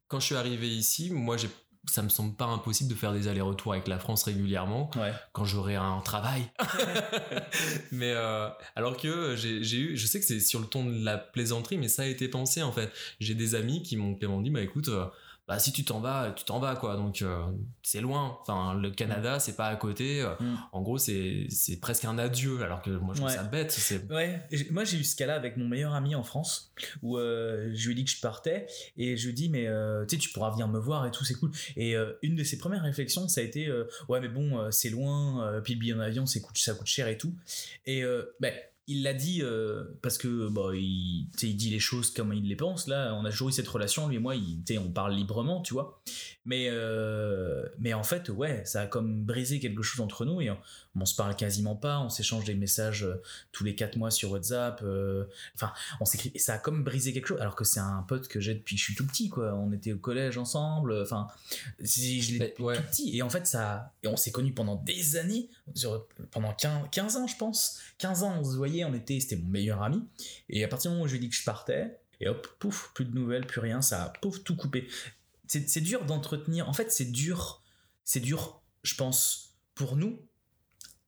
quand 0.08 0.20
je 0.20 0.26
suis 0.28 0.36
arrivé 0.36 0.68
ici 0.70 1.12
moi 1.12 1.38
j'ai 1.38 1.50
ça 1.88 2.02
me 2.02 2.10
semble 2.10 2.34
pas 2.36 2.46
impossible 2.46 2.90
de 2.90 2.96
faire 2.96 3.14
des 3.14 3.28
allers-retours 3.28 3.74
avec 3.74 3.88
la 3.88 4.00
France 4.00 4.24
régulièrement 4.24 4.90
Ouais. 4.96 5.12
quand 5.34 5.46
j'aurai 5.46 5.76
un 5.76 6.00
travail 6.02 6.44
mais 7.92 8.12
euh, 8.16 8.48
alors 8.76 8.98
que 8.98 9.36
j'ai 9.36 9.78
eu 9.78 9.98
je 9.98 10.08
sais 10.08 10.20
que 10.20 10.26
c'est 10.26 10.40
sur 10.40 10.60
le 10.60 10.66
ton 10.66 10.86
de 10.86 11.04
la 11.04 11.18
plaisanterie 11.18 11.78
mais 11.78 11.88
ça 11.88 12.04
a 12.04 12.06
été 12.06 12.28
pensé 12.28 12.62
en 12.64 12.72
fait 12.72 12.92
j'ai 13.20 13.36
des 13.36 13.56
amis 13.56 13.84
qui 13.84 13.98
m'ont 13.98 14.18
m'ont 14.24 14.42
dit 14.42 14.50
bah 14.50 14.62
écoute 14.62 14.88
euh, 14.90 15.06
bah 15.48 15.60
si 15.60 15.72
tu 15.72 15.86
t'en 15.86 16.00
vas 16.00 16.32
tu 16.36 16.44
t'en 16.44 16.60
vas 16.60 16.76
quoi. 16.76 16.96
Donc 16.96 17.22
euh, 17.22 17.44
c'est 17.84 18.02
loin. 18.02 18.38
Enfin 18.42 18.74
le 18.74 18.90
Canada 18.92 19.40
c'est 19.40 19.56
pas 19.56 19.68
à 19.68 19.76
côté 19.76 20.22
euh, 20.22 20.34
Mm. 20.40 20.56
en 20.72 20.82
gros 20.82 20.98
c'est 20.98 21.46
c'est 21.50 21.80
presque 21.80 22.06
un 22.06 22.18
adieu 22.18 22.62
alors 22.64 22.82
que 22.82 22.90
moi 22.90 23.14
je 23.14 23.20
trouve 23.22 23.30
Ouais. 23.32 23.38
ça 23.38 23.44
bête 23.44 23.72
c'est 23.72 24.12
Ouais, 24.12 24.42
moi 24.72 24.84
j'ai 24.86 24.98
eu 24.98 25.04
ce 25.04 25.16
cas-là 25.16 25.36
avec 25.36 25.56
mon 25.58 25.68
meilleur 25.68 25.94
ami 25.94 26.16
en 26.16 26.24
France 26.24 26.72
où 27.04 27.18
euh, 27.18 27.70
je 27.74 27.86
lui 27.86 27.92
ai 27.92 27.96
dit 27.96 28.06
que 28.06 28.12
je 28.12 28.20
partais 28.22 28.66
et 28.98 29.18
je 29.18 29.24
lui 29.26 29.30
ai 29.32 29.34
dit 29.34 29.50
mais 29.50 29.68
euh, 29.68 30.04
tu 30.06 30.16
sais 30.16 30.20
tu 30.22 30.30
pourras 30.30 30.50
venir 30.52 30.68
me 30.68 30.80
voir 30.80 31.06
et 31.06 31.12
tout 31.12 31.24
c'est 31.26 31.36
cool. 31.36 31.52
Et 31.78 31.96
une 32.24 32.36
de 32.36 32.44
ses 32.44 32.58
premières 32.58 32.82
réflexions 32.84 33.28
ça 33.28 33.42
a 33.42 33.44
été 33.44 33.72
ouais 34.10 34.20
mais 34.20 34.30
bon 34.30 34.72
c'est 34.72 34.90
loin 34.90 35.62
puis 35.64 35.76
le 35.76 35.80
billet 35.80 35.94
en 35.94 36.00
avion 36.00 36.26
c'est 36.26 36.42
coûte 36.42 36.58
ça 36.58 36.74
coûte 36.74 36.88
cher 36.88 37.08
et 37.08 37.18
tout. 37.18 37.34
Et 37.86 38.04
ben 38.40 38.54
il 38.88 39.02
l'a 39.02 39.14
dit 39.14 39.42
euh, 39.42 39.84
parce 40.04 40.18
que 40.20 40.48
bah, 40.48 40.70
il, 40.74 41.28
dit 41.32 41.70
les 41.70 41.80
choses 41.80 42.12
comme 42.12 42.34
il 42.34 42.48
les 42.48 42.56
pense. 42.56 42.88
Là, 42.88 43.16
on 43.16 43.26
a 43.26 43.32
toujours 43.32 43.50
eu 43.50 43.52
cette 43.52 43.68
relation, 43.68 44.08
lui 44.08 44.18
et 44.18 44.20
moi, 44.20 44.36
il, 44.36 44.64
on 44.78 44.92
parle 44.92 45.16
librement, 45.16 45.62
tu 45.62 45.74
vois. 45.74 46.00
Mais, 46.46 46.68
euh, 46.70 47.66
mais 47.80 47.96
en 47.96 48.04
fait, 48.04 48.30
ouais, 48.30 48.64
ça 48.66 48.82
a 48.82 48.86
comme 48.88 49.24
brisé 49.24 49.60
quelque 49.60 49.82
chose 49.82 50.02
entre 50.02 50.26
nous 50.26 50.40
et 50.42 50.52
on, 50.52 50.58
on 50.98 51.06
se 51.06 51.16
parle 51.16 51.36
quasiment 51.36 51.76
pas, 51.76 52.00
on 52.00 52.10
s'échange 52.10 52.46
des 52.46 52.54
messages 52.54 53.04
euh, 53.04 53.22
tous 53.52 53.64
les 53.64 53.74
quatre 53.74 53.98
mois 53.98 54.12
sur 54.12 54.32
WhatsApp. 54.32 54.84
Enfin, 55.56 55.74
on 56.00 56.06
s'écrit. 56.06 56.32
Ça 56.38 56.54
a 56.54 56.58
comme 56.60 56.84
brisé 56.84 57.12
quelque 57.12 57.28
chose, 57.28 57.42
alors 57.42 57.56
que 57.56 57.64
c'est 57.64 57.80
un 57.80 58.06
pote 58.08 58.28
que 58.28 58.40
j'ai 58.40 58.54
depuis 58.54 58.76
que 58.76 58.80
je 58.80 58.86
suis 58.86 58.96
tout 58.96 59.08
petit, 59.08 59.30
quoi. 59.30 59.56
On 59.56 59.72
était 59.72 59.94
au 59.94 59.98
collège 59.98 60.38
ensemble. 60.38 61.02
Enfin, 61.02 61.28
je 61.80 62.34
l'ai 62.34 62.40
depuis 62.50 62.64
ouais. 62.64 62.78
tout 62.78 62.84
petit. 62.84 63.18
Et 63.18 63.24
en 63.24 63.30
fait, 63.32 63.48
ça. 63.48 63.94
Et 64.04 64.08
on 64.08 64.18
s'est 64.18 64.32
connus 64.32 64.54
pendant 64.54 64.76
des 64.76 65.16
années, 65.16 65.50
sur- 65.74 66.06
pendant 66.30 66.54
15, 66.54 66.90
15 66.92 67.18
ans, 67.18 67.28
je 67.28 67.38
pense. 67.38 67.80
15 67.98 68.24
ans, 68.24 68.38
on 68.40 68.44
se 68.44 68.56
voyait, 68.58 68.84
on 68.86 68.94
était. 68.94 69.20
C'était 69.20 69.38
mon 69.38 69.50
meilleur 69.50 69.82
ami. 69.84 70.04
Et 70.50 70.64
à 70.64 70.68
partir 70.68 70.92
du 70.92 70.96
moment 70.96 71.06
où 71.06 71.08
je 71.08 71.14
lui 71.14 71.20
ai 71.20 71.22
dit 71.22 71.30
que 71.30 71.36
je 71.36 71.44
partais, 71.44 72.00
et 72.20 72.28
hop, 72.28 72.48
pouf, 72.60 72.92
plus 72.94 73.06
de 73.06 73.14
nouvelles, 73.14 73.46
plus 73.48 73.60
rien, 73.62 73.82
ça 73.82 74.04
a 74.04 74.10
pouf, 74.10 74.44
tout 74.44 74.56
coupé. 74.56 74.88
C'est 75.48 75.82
dur 75.82 76.06
d'entretenir. 76.06 76.68
En 76.70 76.74
fait, 76.74 76.92
c'est 76.92 77.12
dur. 77.12 77.62
C'est 78.04 78.20
dur, 78.20 78.62
je 78.84 78.96
pense, 78.96 79.54
pour 79.76 79.96
nous, 79.96 80.20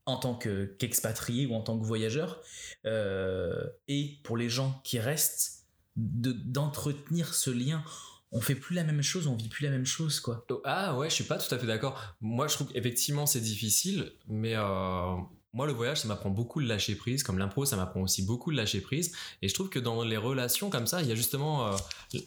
en 0.06 0.18
tant 0.18 0.36
que- 0.36 0.66
qu'expatriés 0.80 1.46
ou 1.48 1.54
en 1.56 1.62
tant 1.62 1.78
que 1.80 1.84
voyageurs, 1.86 2.42
euh, 2.86 3.64
et 3.88 4.20
pour 4.24 4.38
les 4.38 4.50
gens 4.50 4.80
qui 4.84 5.00
restent, 5.00 5.66
de- 5.96 6.32
d'entretenir 6.32 7.34
ce 7.34 7.50
lien. 7.50 7.84
On 8.32 8.40
fait 8.42 8.56
plus 8.56 8.76
la 8.76 8.84
même 8.84 9.02
chose, 9.02 9.26
on 9.28 9.36
vit 9.36 9.50
plus 9.50 9.64
la 9.64 9.72
même 9.72 9.86
chose, 9.86 10.20
quoi. 10.20 10.46
Ah 10.66 10.96
ouais, 10.98 11.10
je 11.10 11.16
suis 11.16 11.24
pas 11.24 11.38
tout 11.40 11.54
à 11.54 11.58
fait 11.58 11.66
d'accord. 11.66 12.16
Moi, 12.22 12.48
je 12.48 12.54
trouve 12.54 12.70
effectivement 12.76 13.26
c'est 13.26 13.40
difficile, 13.42 14.12
mais 14.28 14.54
euh, 14.56 15.16
moi 15.54 15.66
le 15.66 15.74
voyage 15.74 16.02
ça 16.02 16.08
m'apprend 16.08 16.30
beaucoup 16.30 16.62
de 16.62 16.68
lâcher 16.68 16.96
prise, 16.96 17.24
comme 17.24 17.38
l'impro 17.38 17.66
ça 17.66 17.76
m'apprend 17.76 18.02
aussi 18.02 18.24
beaucoup 18.24 18.52
de 18.52 18.58
lâcher 18.58 18.82
prise. 18.82 19.16
Et 19.42 19.48
je 19.48 19.54
trouve 19.54 19.70
que 19.70 19.80
dans 19.80 20.04
les 20.04 20.18
relations 20.18 20.70
comme 20.70 20.88
ça, 20.88 21.02
il 21.02 21.08
y 21.08 21.12
a 21.12 21.16
justement 21.16 21.68
euh, 21.68 21.76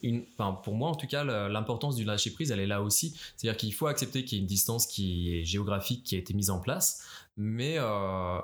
une, 0.03 0.25
enfin 0.33 0.59
pour 0.63 0.75
moi 0.75 0.89
en 0.89 0.95
tout 0.95 1.07
cas, 1.07 1.23
l'importance 1.23 1.95
du 1.95 2.03
lâcher 2.03 2.31
prise, 2.31 2.51
elle 2.51 2.59
est 2.59 2.67
là 2.67 2.81
aussi. 2.81 3.15
C'est-à-dire 3.37 3.57
qu'il 3.57 3.73
faut 3.73 3.87
accepter 3.87 4.25
qu'il 4.25 4.37
y 4.37 4.41
ait 4.41 4.43
une 4.43 4.47
distance 4.47 4.87
qui 4.87 5.35
est 5.35 5.43
géographique 5.43 6.03
qui 6.03 6.15
a 6.15 6.19
été 6.19 6.33
mise 6.33 6.49
en 6.49 6.59
place, 6.59 7.03
mais 7.37 7.75
euh, 7.77 8.39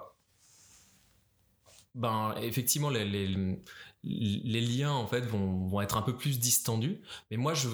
ben 1.96 2.36
effectivement 2.42 2.90
les, 2.90 3.06
les, 3.06 3.60
les 4.04 4.62
liens 4.62 4.94
en 4.94 5.08
fait 5.08 5.22
vont, 5.22 5.68
vont 5.68 5.82
être 5.82 5.98
un 5.98 6.02
peu 6.02 6.16
plus 6.16 6.40
distendus. 6.40 7.02
Mais 7.32 7.38
moi 7.38 7.54
je 7.54 7.68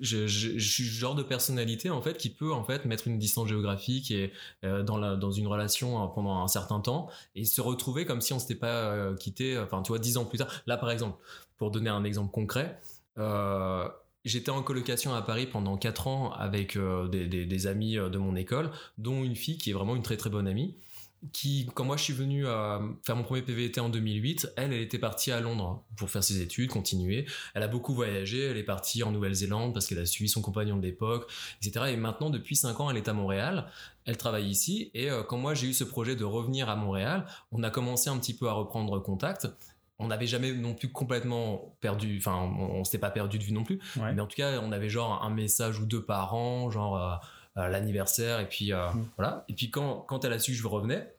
je, 0.00 0.26
suis 0.26 0.84
le 0.84 0.90
genre 0.90 1.14
de 1.14 1.22
personnalité 1.22 1.90
en 1.90 2.02
fait 2.02 2.16
qui 2.16 2.30
peut 2.30 2.52
en 2.52 2.64
fait 2.64 2.84
mettre 2.84 3.06
une 3.06 3.18
distance 3.18 3.48
géographique 3.48 4.10
et 4.10 4.32
euh, 4.64 4.82
dans 4.82 4.96
la 4.96 5.16
dans 5.16 5.30
une 5.30 5.46
relation 5.46 6.02
euh, 6.02 6.06
pendant 6.06 6.42
un 6.42 6.48
certain 6.48 6.80
temps 6.80 7.08
et 7.34 7.44
se 7.44 7.60
retrouver 7.60 8.06
comme 8.06 8.20
si 8.20 8.32
on 8.32 8.38
s'était 8.38 8.54
pas 8.54 8.92
euh, 8.92 9.14
quitté 9.14 9.58
enfin 9.58 9.82
tu 9.82 9.88
vois 9.88 9.98
dix 9.98 10.16
ans 10.16 10.24
plus 10.24 10.38
tard. 10.38 10.48
Là 10.66 10.76
par 10.76 10.90
exemple 10.90 11.18
pour 11.56 11.70
donner 11.70 11.90
un 11.90 12.04
exemple 12.04 12.30
concret 12.30 12.80
euh, 13.18 13.88
J'étais 14.26 14.50
en 14.50 14.62
colocation 14.62 15.14
à 15.14 15.22
Paris 15.22 15.46
pendant 15.46 15.78
4 15.78 16.06
ans 16.06 16.32
avec 16.32 16.76
euh, 16.76 17.08
des, 17.08 17.26
des, 17.26 17.46
des 17.46 17.66
amis 17.66 17.96
euh, 17.96 18.10
de 18.10 18.18
mon 18.18 18.36
école, 18.36 18.70
dont 18.98 19.24
une 19.24 19.34
fille 19.34 19.56
qui 19.56 19.70
est 19.70 19.72
vraiment 19.72 19.96
une 19.96 20.02
très 20.02 20.18
très 20.18 20.28
bonne 20.28 20.46
amie, 20.46 20.76
qui, 21.32 21.68
quand 21.74 21.84
moi 21.84 21.96
je 21.96 22.04
suis 22.04 22.12
venu 22.12 22.44
faire 22.44 23.16
mon 23.16 23.22
premier 23.22 23.42
PVT 23.42 23.80
en 23.80 23.88
2008, 23.88 24.52
elle, 24.56 24.72
elle 24.72 24.80
était 24.80 24.98
partie 24.98 25.32
à 25.32 25.40
Londres 25.40 25.84
pour 25.96 26.10
faire 26.10 26.24
ses 26.24 26.40
études, 26.40 26.70
continuer. 26.70 27.26
Elle 27.54 27.62
a 27.62 27.68
beaucoup 27.68 27.94
voyagé, 27.94 28.42
elle 28.42 28.56
est 28.56 28.64
partie 28.64 29.02
en 29.02 29.12
Nouvelle-Zélande 29.12 29.74
parce 29.74 29.86
qu'elle 29.86 29.98
a 29.98 30.06
suivi 30.06 30.28
son 30.28 30.40
compagnon 30.40 30.76
de 30.76 30.82
l'époque, 30.82 31.30
etc. 31.62 31.86
Et 31.92 31.96
maintenant, 31.96 32.30
depuis 32.30 32.56
5 32.56 32.80
ans, 32.80 32.90
elle 32.90 32.96
est 32.96 33.08
à 33.08 33.12
Montréal, 33.12 33.66
elle 34.06 34.16
travaille 34.16 34.48
ici. 34.48 34.90
Et 34.94 35.10
euh, 35.10 35.22
quand 35.22 35.38
moi 35.38 35.54
j'ai 35.54 35.68
eu 35.68 35.74
ce 35.74 35.84
projet 35.84 36.16
de 36.16 36.24
revenir 36.24 36.68
à 36.68 36.76
Montréal, 36.76 37.26
on 37.52 37.62
a 37.62 37.70
commencé 37.70 38.08
un 38.08 38.18
petit 38.18 38.34
peu 38.34 38.48
à 38.48 38.52
reprendre 38.52 38.98
contact 39.00 39.48
on 40.00 40.06
n'avait 40.08 40.26
jamais 40.26 40.52
non 40.52 40.74
plus 40.74 40.90
complètement 40.90 41.76
perdu, 41.80 42.16
enfin, 42.18 42.50
on, 42.58 42.82
s'était 42.84 42.98
pas 42.98 43.10
perdu 43.10 43.38
de 43.38 43.44
vue 43.44 43.52
non 43.52 43.64
plus. 43.64 43.78
Mais 43.96 44.20
en 44.20 44.26
tout 44.26 44.36
cas, 44.36 44.58
on 44.62 44.72
avait 44.72 44.88
genre 44.88 45.22
un 45.22 45.28
message 45.28 45.78
ou 45.78 45.84
deux 45.84 46.02
par 46.02 46.34
an, 46.34 46.70
genre 46.70 46.96
euh, 46.96 47.16
l'anniversaire, 47.56 48.40
et 48.40 48.48
puis 48.48 48.72
mm. 48.72 49.08
voilà. 49.16 49.44
Et 49.48 49.54
puis 49.54 49.70
quand, 49.70 50.04
quand 50.08 50.24
elle 50.24 50.32
a 50.32 50.38
su 50.38 50.52
que 50.52 50.58
je 50.58 50.66
revenais, 50.66 51.12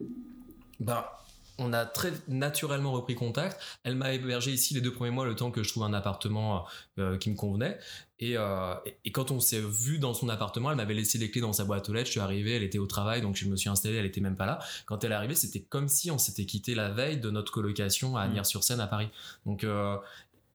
bah, 0.80 1.22
on 1.62 1.74
a 1.74 1.86
très 1.86 2.12
naturellement 2.28 2.92
repris 2.92 3.16
contact. 3.16 3.60
Elle 3.84 3.96
m'a 3.96 4.14
hébergé 4.14 4.52
ici 4.52 4.74
les 4.74 4.82
deux 4.82 4.92
premiers 4.92 5.12
mois, 5.12 5.26
le 5.26 5.36
temps 5.36 5.52
que 5.52 5.64
je 5.64 5.70
trouve 5.70 5.84
un 5.84 5.94
appartement 5.94 6.66
euh, 7.00 7.18
qui 7.18 7.30
me 7.30 7.36
convenait. 7.36 7.78
Euh, 8.24 8.76
et, 9.04 9.12
quand 9.12 9.32
on 9.32 9.40
s'est 9.40 9.62
vu 9.62 10.00
dans 10.00 10.14
son 10.14 10.30
appartement, 10.30 10.72
elle 10.72 10.78
m'avait 10.78 10.94
laissé 10.94 11.18
les 11.18 11.32
clés 11.32 11.42
dans 11.42 11.54
sa 11.54 11.64
boîte 11.64 11.90
aux 11.90 11.94
lettres. 11.94 12.08
Je 12.08 12.12
suis 12.12 12.20
arrivé, 12.20 12.56
elle 12.56 12.64
était 12.64 12.78
au 12.78 12.86
travail, 12.86 13.22
donc 13.22 13.36
je 13.36 13.48
me 13.48 13.56
suis 13.56 13.70
installé. 13.70 13.96
Elle 13.96 14.06
était 14.06 14.22
même 14.22 14.36
pas 14.36 14.46
là. 14.46 14.60
Quand 14.86 15.04
elle 15.04 15.12
est 15.12 15.16
arrivée, 15.16 15.36
c'était 15.36 15.62
comme 15.62 15.88
si 15.88 16.12
on 16.12 16.18
s'était 16.18 16.46
quitté 16.46 16.76
la 16.76 16.90
veille 16.90 17.18
de 17.18 17.30
notre 17.30 17.52
colocation 17.52 18.18
à 18.18 18.24
Agnières-sur-Seine 18.24 18.80
à 18.80 18.88
Paris. 18.88 19.10
Donc 19.46 19.64
euh, 19.64 19.98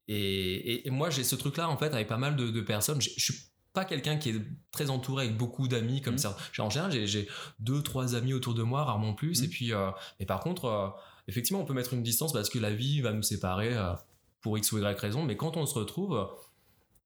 et, 0.08 0.88
moi 0.90 1.10
j'ai 1.10 1.24
ce 1.24 1.34
truc 1.34 1.56
là 1.56 1.68
en 1.68 1.76
fait 1.76 1.92
avec 1.92 2.06
pas 2.06 2.18
mal 2.18 2.36
de, 2.36 2.60
personnes. 2.60 3.00
Je 3.00 3.10
suis 3.10 3.34
pas 3.76 3.84
quelqu'un 3.84 4.16
qui 4.16 4.30
est 4.30 4.40
très 4.72 4.88
entouré 4.88 5.26
avec 5.26 5.36
beaucoup 5.36 5.68
d'amis 5.68 6.00
comme 6.00 6.14
mmh. 6.14 6.18
ça. 6.18 6.36
En 6.58 6.70
général, 6.70 7.06
j'ai 7.06 7.28
deux, 7.60 7.82
trois 7.82 8.14
amis 8.14 8.32
autour 8.32 8.54
de 8.54 8.62
moi, 8.62 8.82
rarement 8.84 9.12
plus. 9.12 9.42
Et 9.42 9.48
mmh. 9.48 9.50
puis, 9.50 9.74
euh, 9.74 9.90
et 10.18 10.24
par 10.24 10.40
contre, 10.40 10.64
euh, 10.64 10.88
effectivement, 11.28 11.60
on 11.60 11.66
peut 11.66 11.74
mettre 11.74 11.92
une 11.92 12.02
distance 12.02 12.32
parce 12.32 12.48
que 12.48 12.58
la 12.58 12.72
vie 12.72 13.02
va 13.02 13.12
nous 13.12 13.22
séparer 13.22 13.76
euh, 13.76 13.92
pour 14.40 14.56
X 14.56 14.72
ou 14.72 14.78
Y 14.78 14.98
raison. 14.98 15.24
Mais 15.24 15.36
quand 15.36 15.58
on 15.58 15.66
se 15.66 15.74
retrouve, 15.74 16.26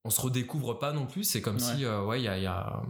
on 0.04 0.10
se 0.10 0.20
redécouvre 0.20 0.78
pas 0.78 0.92
non 0.92 1.06
plus. 1.06 1.24
C'est 1.24 1.42
comme 1.42 1.58
si, 1.58 1.84
ouais, 1.84 2.20
il 2.20 2.24
y 2.24 2.28
a, 2.28 2.38
y, 2.38 2.46
a, 2.46 2.84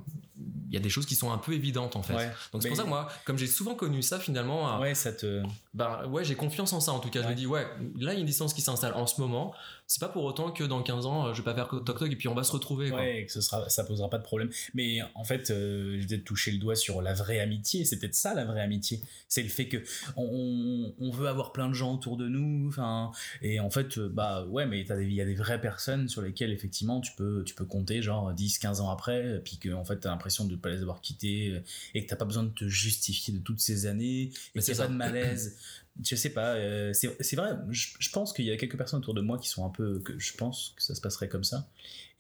y 0.71 0.77
a, 0.77 0.81
des 0.81 0.89
choses 0.89 1.07
qui 1.07 1.15
sont 1.15 1.33
un 1.33 1.39
peu 1.39 1.53
évidentes 1.53 1.97
en 1.97 2.03
fait. 2.03 2.15
Donc 2.53 2.63
c'est 2.63 2.69
pour 2.69 2.77
ça 2.77 2.85
que 2.85 2.89
moi, 2.89 3.09
comme 3.25 3.39
j'ai 3.39 3.47
souvent 3.47 3.75
connu 3.75 4.03
ça 4.03 4.19
finalement, 4.19 4.79
ouais, 4.81 4.95
ça 4.95 5.13
te... 5.13 5.43
bah 5.75 6.07
ouais, 6.07 6.25
j'ai 6.25 6.35
confiance 6.35 6.73
en 6.73 6.81
ça 6.81 6.93
en 6.93 7.01
tout 7.01 7.11
cas. 7.11 7.23
Je 7.23 7.29
me 7.29 7.35
dis 7.35 7.47
ouais, 7.47 7.67
là 7.99 8.13
il 8.13 8.15
y 8.15 8.19
a 8.19 8.21
une 8.21 8.27
distance 8.27 8.55
qui 8.55 8.61
s'installe 8.63 8.95
en 8.95 9.07
ce 9.07 9.21
moment 9.21 9.55
c'est 9.91 9.99
pas 9.99 10.09
pour 10.09 10.23
autant 10.23 10.53
que 10.53 10.63
dans 10.63 10.85
15 10.85 11.07
ans, 11.07 11.27
euh, 11.27 11.33
je 11.35 11.39
vais 11.39 11.45
pas 11.45 11.53
faire 11.53 11.69
toc 11.69 11.85
toc 11.85 12.13
et 12.13 12.15
puis 12.15 12.29
on 12.29 12.35
va 12.35 12.45
se 12.45 12.53
retrouver. 12.53 12.93
Ouais, 12.93 13.25
que 13.27 13.33
ce 13.33 13.41
sera, 13.41 13.69
ça 13.69 13.83
posera 13.83 14.09
pas 14.09 14.19
de 14.19 14.23
problème. 14.23 14.49
Mais 14.73 15.01
en 15.17 15.25
fait, 15.25 15.51
euh, 15.51 15.99
je 16.01 16.07
vais 16.07 16.21
toucher 16.21 16.53
le 16.53 16.59
doigt 16.59 16.77
sur 16.77 17.03
la 17.03 17.13
vraie 17.13 17.41
amitié. 17.41 17.85
C'est 17.85 17.99
peut-être 17.99 18.15
ça 18.15 18.33
la 18.33 18.45
vraie 18.45 18.61
amitié. 18.61 19.03
C'est 19.27 19.43
le 19.43 19.49
fait 19.49 19.67
que 19.67 19.79
on, 20.17 21.11
veut 21.11 21.27
avoir 21.27 21.51
plein 21.51 21.69
de 21.69 21.75
gens 21.75 21.93
autour 21.93 22.17
de 22.17 22.29
nous. 22.29 22.69
Enfin, 22.69 23.11
et 23.43 23.59
en 23.59 23.69
fait, 23.69 23.99
euh, 23.99 24.09
bah 24.09 24.45
ouais, 24.45 24.65
mais 24.65 24.83
il 24.83 25.13
y 25.13 25.21
a 25.21 25.25
des 25.25 25.35
vraies 25.35 25.61
personnes 25.61 26.09
sur 26.09 26.23
lesquelles 26.23 26.53
effectivement 26.53 27.01
tu 27.01 27.11
peux, 27.17 27.43
tu 27.45 27.57
peux 27.57 27.65
compter 27.65 28.01
genre 28.01 28.33
10, 28.33 28.61
15 28.61 28.81
ans 28.83 28.91
après, 28.91 29.41
puis 29.45 29.59
que 29.59 29.71
en 29.71 29.85
fait 29.85 29.97
t'as 29.97 30.11
l'impression 30.11 30.30
de 30.45 30.53
ne 30.53 30.57
pas 30.57 30.71
les 30.71 30.81
avoir 30.81 31.01
quittés 31.01 31.63
et 31.95 32.05
que 32.05 32.09
t'as 32.09 32.17
pas 32.17 32.25
besoin 32.25 32.45
de 32.45 32.51
te 32.51 32.67
justifier 32.69 33.35
de 33.35 33.41
toutes 33.41 33.61
ces 33.61 33.87
années 33.87 34.33
et 34.55 34.61
qu'il 34.61 34.75
n'y 34.75 34.81
a 34.81 34.85
pas 34.85 34.89
de 34.89 34.97
malaise. 34.97 35.57
Je 36.03 36.15
sais 36.15 36.31
pas, 36.31 36.55
euh, 36.55 36.93
c'est 36.95 37.37
vrai, 37.37 37.57
je, 37.69 37.89
je 37.99 38.11
pense 38.11 38.33
qu'il 38.33 38.45
y 38.45 38.51
a 38.51 38.57
quelques 38.57 38.79
personnes 38.79 39.01
autour 39.01 39.13
de 39.13 39.21
moi 39.21 39.39
qui 39.39 39.49
sont 39.49 39.67
un 39.67 39.71
peu, 39.71 39.99
que 40.01 40.19
je 40.19 40.35
pense 40.35 40.73
que 40.77 40.83
ça 40.83 40.95
se 40.95 41.01
passerait 41.01 41.29
comme 41.29 41.45
ça 41.45 41.69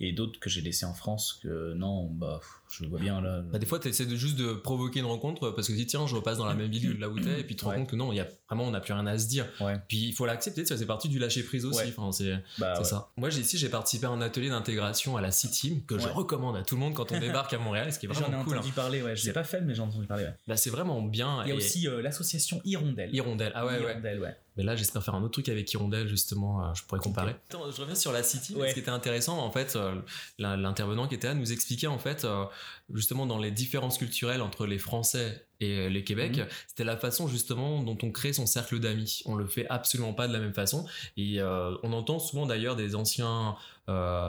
et 0.00 0.12
d'autres 0.12 0.40
que 0.40 0.50
j'ai 0.50 0.60
laissés 0.60 0.86
en 0.86 0.94
France 0.94 1.38
que 1.42 1.74
non, 1.74 2.06
bah, 2.06 2.40
je 2.70 2.84
vois 2.86 2.98
bien 2.98 3.20
là. 3.20 3.42
Bah, 3.52 3.58
des 3.58 3.66
fois, 3.66 3.78
tu 3.78 3.88
essaies 3.88 4.06
de 4.06 4.16
juste 4.16 4.36
de 4.36 4.52
provoquer 4.52 5.00
une 5.00 5.06
rencontre 5.06 5.50
parce 5.50 5.66
que 5.66 5.72
tu 5.72 5.78
dis, 5.78 5.86
tiens, 5.86 6.06
je 6.06 6.14
repasse 6.14 6.38
dans 6.38 6.46
la 6.46 6.54
même 6.54 6.70
ville 6.70 6.98
là 6.98 7.08
où 7.08 7.18
t'es, 7.18 7.40
et 7.40 7.44
puis 7.44 7.56
tu 7.56 7.60
te 7.60 7.64
rends 7.64 7.74
compte 7.74 7.88
que 7.88 7.96
non, 7.96 8.12
il 8.12 8.16
y 8.16 8.20
a 8.20 8.28
vraiment, 8.48 8.64
on 8.64 8.70
n'a 8.70 8.80
plus 8.80 8.92
rien 8.92 9.06
à 9.06 9.18
se 9.18 9.28
dire. 9.28 9.46
Puis 9.88 10.08
il 10.08 10.12
faut 10.12 10.26
l'accepter, 10.26 10.64
ça 10.64 10.76
fait 10.76 10.86
partie 10.86 11.08
du 11.08 11.18
lâcher 11.18 11.42
prise 11.42 11.64
aussi. 11.64 11.92
Enfin, 11.96 12.12
c'est 12.12 12.34
bah, 12.58 12.82
ça. 12.84 13.10
Moi, 13.16 13.28
ici, 13.30 13.58
j'ai 13.58 13.68
participé 13.68 14.06
à 14.06 14.10
un 14.10 14.20
atelier 14.20 14.48
d'intégration 14.48 15.16
à 15.16 15.20
la 15.20 15.30
City 15.30 15.82
que 15.86 15.98
je 15.98 16.08
recommande 16.08 16.56
à 16.56 16.62
tout 16.62 16.74
le 16.76 16.80
monde 16.80 16.94
quand 16.94 17.12
on 17.12 17.18
débarque 17.20 17.52
à 17.52 17.58
Montréal, 17.58 17.92
ce 17.92 17.98
qui 17.98 18.06
est 18.06 18.08
vraiment 18.08 18.26
J'en 18.26 18.32
ai 18.32 18.40
entendu 18.40 18.68
hein. 18.68 18.72
parler, 18.74 19.02
ouais. 19.02 19.16
Je 19.16 19.26
l'ai 19.26 19.32
pas 19.32 19.44
fait, 19.44 19.60
mais 19.60 19.74
j'en 19.74 19.84
ai 19.84 19.88
entendu 19.88 20.06
parler, 20.06 20.26
Bah, 20.46 20.56
c'est 20.56 20.70
vraiment 20.70 21.02
bien. 21.02 21.42
Il 21.44 21.48
y 21.48 21.52
a 21.52 21.54
aussi 21.54 21.88
euh, 21.88 22.02
l'association 22.02 22.60
Hirondelle. 22.64 23.14
Hirondelle, 23.14 23.52
ah 23.54 23.66
ouais, 23.66 23.78
ouais. 23.80 24.36
Mais 24.56 24.64
là, 24.64 24.76
j'espère 24.76 25.02
faire 25.02 25.14
un 25.14 25.22
autre 25.22 25.32
truc 25.32 25.48
avec 25.48 25.72
Hirondelle, 25.72 26.08
justement, 26.08 26.62
euh, 26.62 26.74
je 26.74 26.82
pourrais 26.84 27.00
comparer. 27.00 27.30
Attends, 27.48 27.70
je 27.70 27.80
reviens 27.80 27.94
sur 27.94 28.12
la 28.12 28.22
City. 28.22 28.54
Ce 28.54 28.74
qui 28.74 28.80
était 28.80 28.90
intéressant, 28.90 29.38
en 29.38 29.50
fait, 29.50 29.76
euh, 29.76 29.94
l'intervenant 30.38 31.06
qui 31.08 31.14
était 31.14 31.28
là 31.28 31.34
nous 31.34 31.52
expliquait, 31.52 31.86
en 31.86 31.98
fait, 31.98 32.24
euh, 32.24 32.44
justement, 32.92 33.26
dans 33.26 33.38
les 33.38 33.50
différences 33.50 33.98
culturelles 33.98 34.42
entre 34.42 34.66
les 34.66 34.78
Français 34.78 35.46
et 35.60 35.88
les 35.88 36.04
Québec, 36.04 36.38
mhm. 36.38 36.46
c'était 36.66 36.84
la 36.84 36.96
façon, 36.96 37.28
justement, 37.28 37.82
dont 37.82 37.98
on 38.02 38.10
crée 38.10 38.32
son 38.32 38.46
cercle 38.46 38.78
d'amis. 38.78 39.22
On 39.26 39.34
le 39.34 39.46
fait 39.46 39.66
absolument 39.68 40.14
pas 40.14 40.28
de 40.28 40.32
la 40.32 40.40
même 40.40 40.54
façon. 40.54 40.86
Et 41.16 41.42
on 41.42 41.92
entend 41.92 42.18
souvent, 42.18 42.46
d'ailleurs, 42.46 42.76
des 42.76 42.94
anciens 42.94 43.56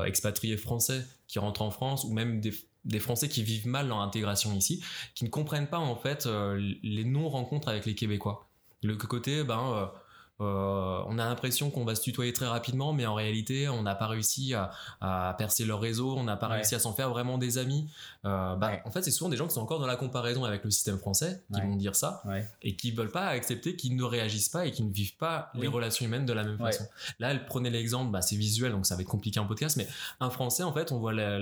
expatriés 0.05 0.57
français 0.57 1.05
qui 1.27 1.39
rentrent 1.39 1.61
en 1.61 1.71
France, 1.71 2.03
ou 2.03 2.13
même 2.13 2.41
des 2.41 2.53
des 2.83 2.99
Français 2.99 3.29
qui 3.29 3.43
vivent 3.43 3.67
mal 3.67 3.87
leur 3.87 3.99
intégration 3.99 4.53
ici, 4.55 4.83
qui 5.13 5.23
ne 5.23 5.29
comprennent 5.29 5.67
pas 5.67 5.77
en 5.77 5.95
fait 5.95 6.27
les 6.81 7.03
non-rencontres 7.03 7.67
avec 7.67 7.85
les 7.85 7.95
Québécois. 7.95 8.47
Le 8.83 8.95
côté, 8.95 9.43
ben, 9.43 9.91
euh, 10.41 11.03
on 11.07 11.19
a 11.19 11.25
l'impression 11.25 11.69
qu'on 11.69 11.85
va 11.85 11.95
se 11.95 12.01
tutoyer 12.01 12.33
très 12.33 12.47
rapidement, 12.47 12.93
mais 12.93 13.05
en 13.05 13.13
réalité, 13.13 13.69
on 13.69 13.83
n'a 13.83 13.95
pas 13.95 14.07
réussi 14.07 14.53
à, 14.53 15.35
percer 15.37 15.65
leur 15.65 15.79
réseau, 15.79 16.15
on 16.17 16.23
n'a 16.23 16.37
pas 16.37 16.47
réussi 16.47 16.75
à 16.75 16.79
s'en 16.79 16.93
faire 16.93 17.09
vraiment 17.09 17.37
des 17.37 17.57
amis. 17.57 17.87
Euh, 18.25 18.55
bah, 18.55 18.73
en 18.85 18.91
fait, 18.91 19.03
c'est 19.03 19.11
souvent 19.11 19.29
des 19.29 19.37
gens 19.37 19.47
qui 19.47 19.53
sont 19.53 19.61
encore 19.61 19.79
dans 19.79 19.87
la 19.87 19.95
comparaison 19.95 20.43
avec 20.43 20.63
le 20.63 20.71
système 20.71 20.97
français 20.97 21.43
qui 21.53 21.61
vont 21.61 21.75
dire 21.75 21.95
ça 21.95 22.23
et 22.61 22.75
qui 22.75 22.91
veulent 22.91 23.11
pas 23.11 23.27
accepter 23.27 23.75
qu'ils 23.75 23.95
ne 23.95 24.03
réagissent 24.03 24.49
pas 24.49 24.65
et 24.65 24.71
qu'ils 24.71 24.87
ne 24.87 24.93
vivent 24.93 25.17
pas 25.17 25.51
les 25.53 25.67
relations 25.67 26.05
humaines 26.05 26.25
de 26.25 26.33
la 26.33 26.43
même 26.43 26.57
façon. 26.57 26.85
Là, 27.19 27.31
elle 27.31 27.45
prenait 27.45 27.69
l'exemple, 27.69 28.11
bah, 28.11 28.21
c'est 28.21 28.35
visuel, 28.35 28.71
donc 28.71 28.85
ça 28.85 28.95
va 28.95 29.01
être 29.01 29.07
compliqué 29.07 29.39
en 29.39 29.45
podcast, 29.45 29.77
mais 29.77 29.87
un 30.19 30.29
Français, 30.29 30.63
en 30.63 30.73
fait, 30.73 30.91
on 30.91 30.99
voit 30.99 31.13
la, 31.13 31.39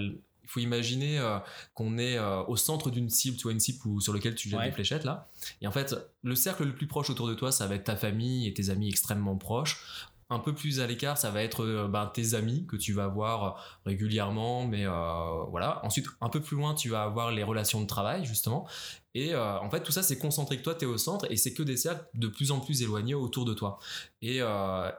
il 0.49 0.51
faut 0.51 0.59
imaginer 0.59 1.19
euh, 1.19 1.37
qu'on 1.75 1.99
est 1.99 2.17
euh, 2.17 2.41
au 2.45 2.55
centre 2.55 2.89
d'une 2.89 3.09
cible, 3.09 3.37
tu 3.37 3.43
vois, 3.43 3.51
une 3.51 3.59
cible 3.59 3.79
sur 4.01 4.13
laquelle 4.13 4.33
tu 4.33 4.49
jettes 4.49 4.61
des 4.61 4.71
fléchettes 4.71 5.03
là. 5.03 5.29
Et 5.61 5.67
en 5.67 5.71
fait, 5.71 5.95
le 6.23 6.33
cercle 6.33 6.63
le 6.63 6.73
plus 6.73 6.87
proche 6.87 7.11
autour 7.11 7.27
de 7.27 7.35
toi, 7.35 7.51
ça 7.51 7.67
va 7.67 7.75
être 7.75 7.83
ta 7.83 7.95
famille 7.95 8.47
et 8.47 8.53
tes 8.53 8.71
amis 8.71 8.89
extrêmement 8.89 9.37
proches. 9.37 10.09
Un 10.31 10.39
peu 10.39 10.53
plus 10.53 10.79
à 10.79 10.85
l'écart, 10.87 11.17
ça 11.17 11.31
va 11.31 11.43
être 11.43 11.63
euh, 11.63 11.87
ben, 11.87 12.07
tes 12.07 12.33
amis 12.33 12.65
que 12.67 12.77
tu 12.77 12.93
vas 12.93 13.07
voir 13.07 13.79
régulièrement, 13.85 14.65
mais 14.65 14.85
voilà. 14.85 15.85
Ensuite, 15.85 16.07
un 16.19 16.29
peu 16.29 16.39
plus 16.39 16.57
loin, 16.57 16.73
tu 16.73 16.89
vas 16.89 17.03
avoir 17.03 17.31
les 17.31 17.43
relations 17.43 17.81
de 17.81 17.87
travail, 17.87 18.25
justement. 18.25 18.67
Et 19.15 19.35
en 19.35 19.69
fait, 19.71 19.81
tout 19.81 19.91
ça, 19.91 20.03
c'est 20.03 20.19
concentré 20.19 20.57
que 20.57 20.63
toi, 20.63 20.75
tu 20.75 20.85
es 20.85 20.87
au 20.87 20.97
centre 20.97 21.25
et 21.31 21.35
c'est 21.35 21.53
que 21.53 21.63
des 21.63 21.77
cercles 21.77 22.05
de 22.13 22.27
plus 22.27 22.51
en 22.51 22.59
plus 22.59 22.83
éloignés 22.83 23.15
autour 23.15 23.45
de 23.45 23.55
toi. 23.55 23.79
Et 24.21 24.39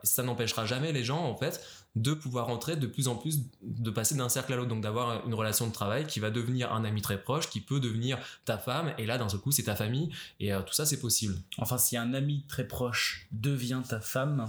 ça 0.03 0.23
n'empêchera 0.25 0.67
jamais 0.67 0.93
les 0.93 1.05
gens, 1.05 1.25
en 1.25 1.37
fait, 1.37 1.61
de 1.97 2.15
pouvoir 2.15 2.49
entrer 2.49 2.77
de 2.77 2.87
plus 2.87 3.09
en 3.09 3.17
plus, 3.17 3.41
de 3.63 3.91
passer 3.91 4.15
d'un 4.15 4.29
cercle 4.29 4.53
à 4.53 4.57
l'autre, 4.57 4.69
donc 4.69 4.83
d'avoir 4.83 5.27
une 5.27 5.35
relation 5.35 5.67
de 5.67 5.73
travail 5.73 6.07
qui 6.07 6.21
va 6.21 6.31
devenir 6.31 6.73
un 6.73 6.85
ami 6.85 7.03
très 7.03 7.21
proche, 7.21 7.49
qui 7.49 7.61
peut 7.61 7.81
devenir 7.81 8.19
ta 8.45 8.59
femme, 8.59 8.95
et 8.99 9.07
là 9.07 9.19
d'un 9.19 9.29
seul 9.29 9.41
coup 9.41 9.51
c'est 9.51 9.65
ta 9.65 9.75
famille, 9.75 10.11
et 10.39 10.53
euh, 10.53 10.63
tout 10.63 10.73
ça 10.73 10.87
c'est 10.87 11.01
possible. 11.01 11.37
Enfin, 11.59 11.79
si 11.79 11.97
un 11.97 12.15
ami 12.15 12.45
très 12.49 12.67
proche 12.67 13.27
devient 13.33 13.83
ta 13.89 14.01
femme, 14.01 14.47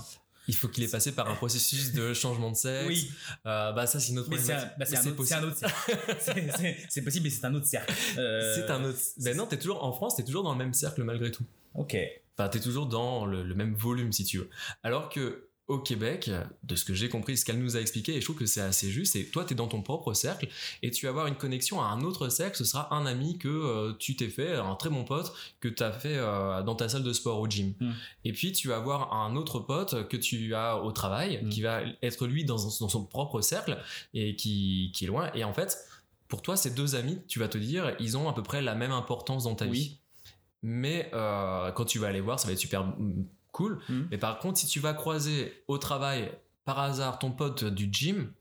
il 0.48 0.56
faut 0.56 0.68
qu'il 0.68 0.84
ait 0.84 0.88
passé 0.88 1.14
par 1.14 1.30
un 1.30 1.36
processus 1.36 1.94
de 1.94 2.14
changement 2.14 2.52
de 2.52 2.56
sexe. 2.56 2.88
Oui. 2.88 3.12
Euh, 3.46 3.72
bah 3.72 3.88
ça 3.88 4.00
c'est 4.00 4.12
une 4.12 4.20
autre. 4.20 4.30
c'est 4.38 4.54
un, 4.54 4.72
bah, 4.78 4.86
autre, 5.08 5.26
cercle. 5.26 5.52
c'est 6.90 7.02
possible, 7.02 7.24
mais 7.24 7.30
c'est 7.30 7.46
un 7.46 7.56
autre 7.56 7.68
cercle. 7.68 7.94
Euh, 8.18 8.56
c'est 8.56 8.72
un 8.72 8.84
autre. 8.84 9.00
Ben 9.18 9.36
non, 9.36 9.48
t'es 9.48 9.58
toujours 9.58 9.84
en 9.84 9.94
France, 9.94 10.16
t'es 10.16 10.24
toujours 10.24 10.44
dans 10.44 10.52
le 10.52 10.58
même 10.58 10.74
cercle 10.74 11.04
malgré 11.04 11.32
tout. 11.32 11.46
Ok. 11.74 11.96
Enfin, 12.38 12.50
t'es 12.50 12.60
toujours 12.60 12.88
dans 12.88 13.26
le, 13.26 13.44
le, 13.44 13.56
même 13.56 13.76
volume 13.76 14.12
si 14.12 14.26
tu 14.26 14.40
veux. 14.40 14.50
Alors 14.84 15.10
que 15.10 15.51
au 15.68 15.80
Québec, 15.80 16.30
de 16.64 16.76
ce 16.76 16.84
que 16.84 16.94
j'ai 16.94 17.08
compris, 17.08 17.38
ce 17.38 17.46
qu'elle 17.46 17.60
nous 17.60 17.78
a 17.78 17.80
expliqué, 17.80 18.16
et 18.16 18.20
je 18.20 18.26
trouve 18.26 18.36
que 18.36 18.46
c'est 18.46 18.62
assez 18.62 18.90
juste, 18.90 19.16
et 19.16 19.26
toi, 19.26 19.46
tu 19.46 19.54
es 19.54 19.56
dans 19.56 19.68
ton 19.68 19.82
propre 19.82 20.14
cercle, 20.14 20.50
et 20.82 20.92
tu 20.92 21.06
vas 21.06 21.12
avoir 21.12 21.28
une 21.28 21.36
connexion 21.36 21.82
à 21.82 21.86
un 21.86 22.02
autre 22.02 22.28
cercle, 22.30 22.58
ce 22.58 22.66
sera 22.66 22.94
un 22.94 23.06
ami 23.06 23.38
que 23.38 23.48
euh, 23.48 23.94
tu 23.98 24.16
t'es 24.16 24.28
fait, 24.28 24.56
un 24.56 24.76
très 24.76 24.90
bon 24.90 25.06
pote, 25.06 25.32
que 25.60 25.70
tu 25.70 25.82
as 25.82 25.92
fait 25.92 26.18
euh, 26.18 26.62
dans 26.64 26.76
ta 26.76 26.90
salle 26.90 27.04
de 27.04 27.14
sport 27.14 27.40
au 27.40 27.48
gym. 27.48 27.74
Hmm. 27.80 27.92
Et 28.26 28.34
puis, 28.34 28.52
tu 28.52 28.68
vas 28.68 28.78
avoir 28.78 29.14
un 29.14 29.36
autre 29.36 29.60
pote 29.60 30.08
que 30.10 30.18
tu 30.18 30.54
as 30.54 30.78
au 30.78 30.92
travail, 30.92 31.42
hmm. 31.42 31.50
qui 31.50 31.62
va 31.62 31.82
être 32.02 32.28
lui 32.28 32.44
dans, 32.44 32.58
son 32.58 33.06
propre 33.06 33.42
cercle, 33.42 33.78
et 34.14 34.36
qui, 34.36 34.92
qui, 34.94 35.06
est 35.06 35.08
loin. 35.08 35.32
Et 35.36 35.44
en 35.46 35.54
fait, 35.54 35.78
pour 36.28 36.42
toi, 36.42 36.58
ces 36.58 36.72
deux 36.72 36.96
amis, 36.96 37.20
tu 37.28 37.40
vas 37.40 37.48
te 37.48 37.58
dire, 37.58 37.96
ils 38.00 38.18
ont 38.18 38.28
à 38.28 38.34
peu 38.34 38.44
près 38.44 38.62
la 38.62 38.76
même 38.76 38.92
importance 38.92 39.46
dans 39.46 39.56
ta 39.56 39.66
vie. 39.66 40.00
Mais 40.64 41.10
euh, 41.14 41.72
quand 41.72 41.86
tu 41.86 41.98
vas 41.98 42.08
aller 42.08 42.22
voir, 42.22 42.40
ça 42.40 42.48
va 42.48 42.54
être 42.54 42.60
super 42.60 42.94
cool. 43.52 43.80
Hmm. 43.90 44.04
Mais 44.12 44.18
par 44.18 44.40
contre, 44.40 44.58
si 44.58 44.68
tu 44.68 44.80
vas 44.80 44.94
croiser 44.94 45.64
au 45.68 45.78
travail 45.78 46.32
par 46.66 46.80
hasard 46.80 47.20
ton 47.20 47.32
pote 47.32 47.64
du 47.64 47.90
gym, 47.92 48.32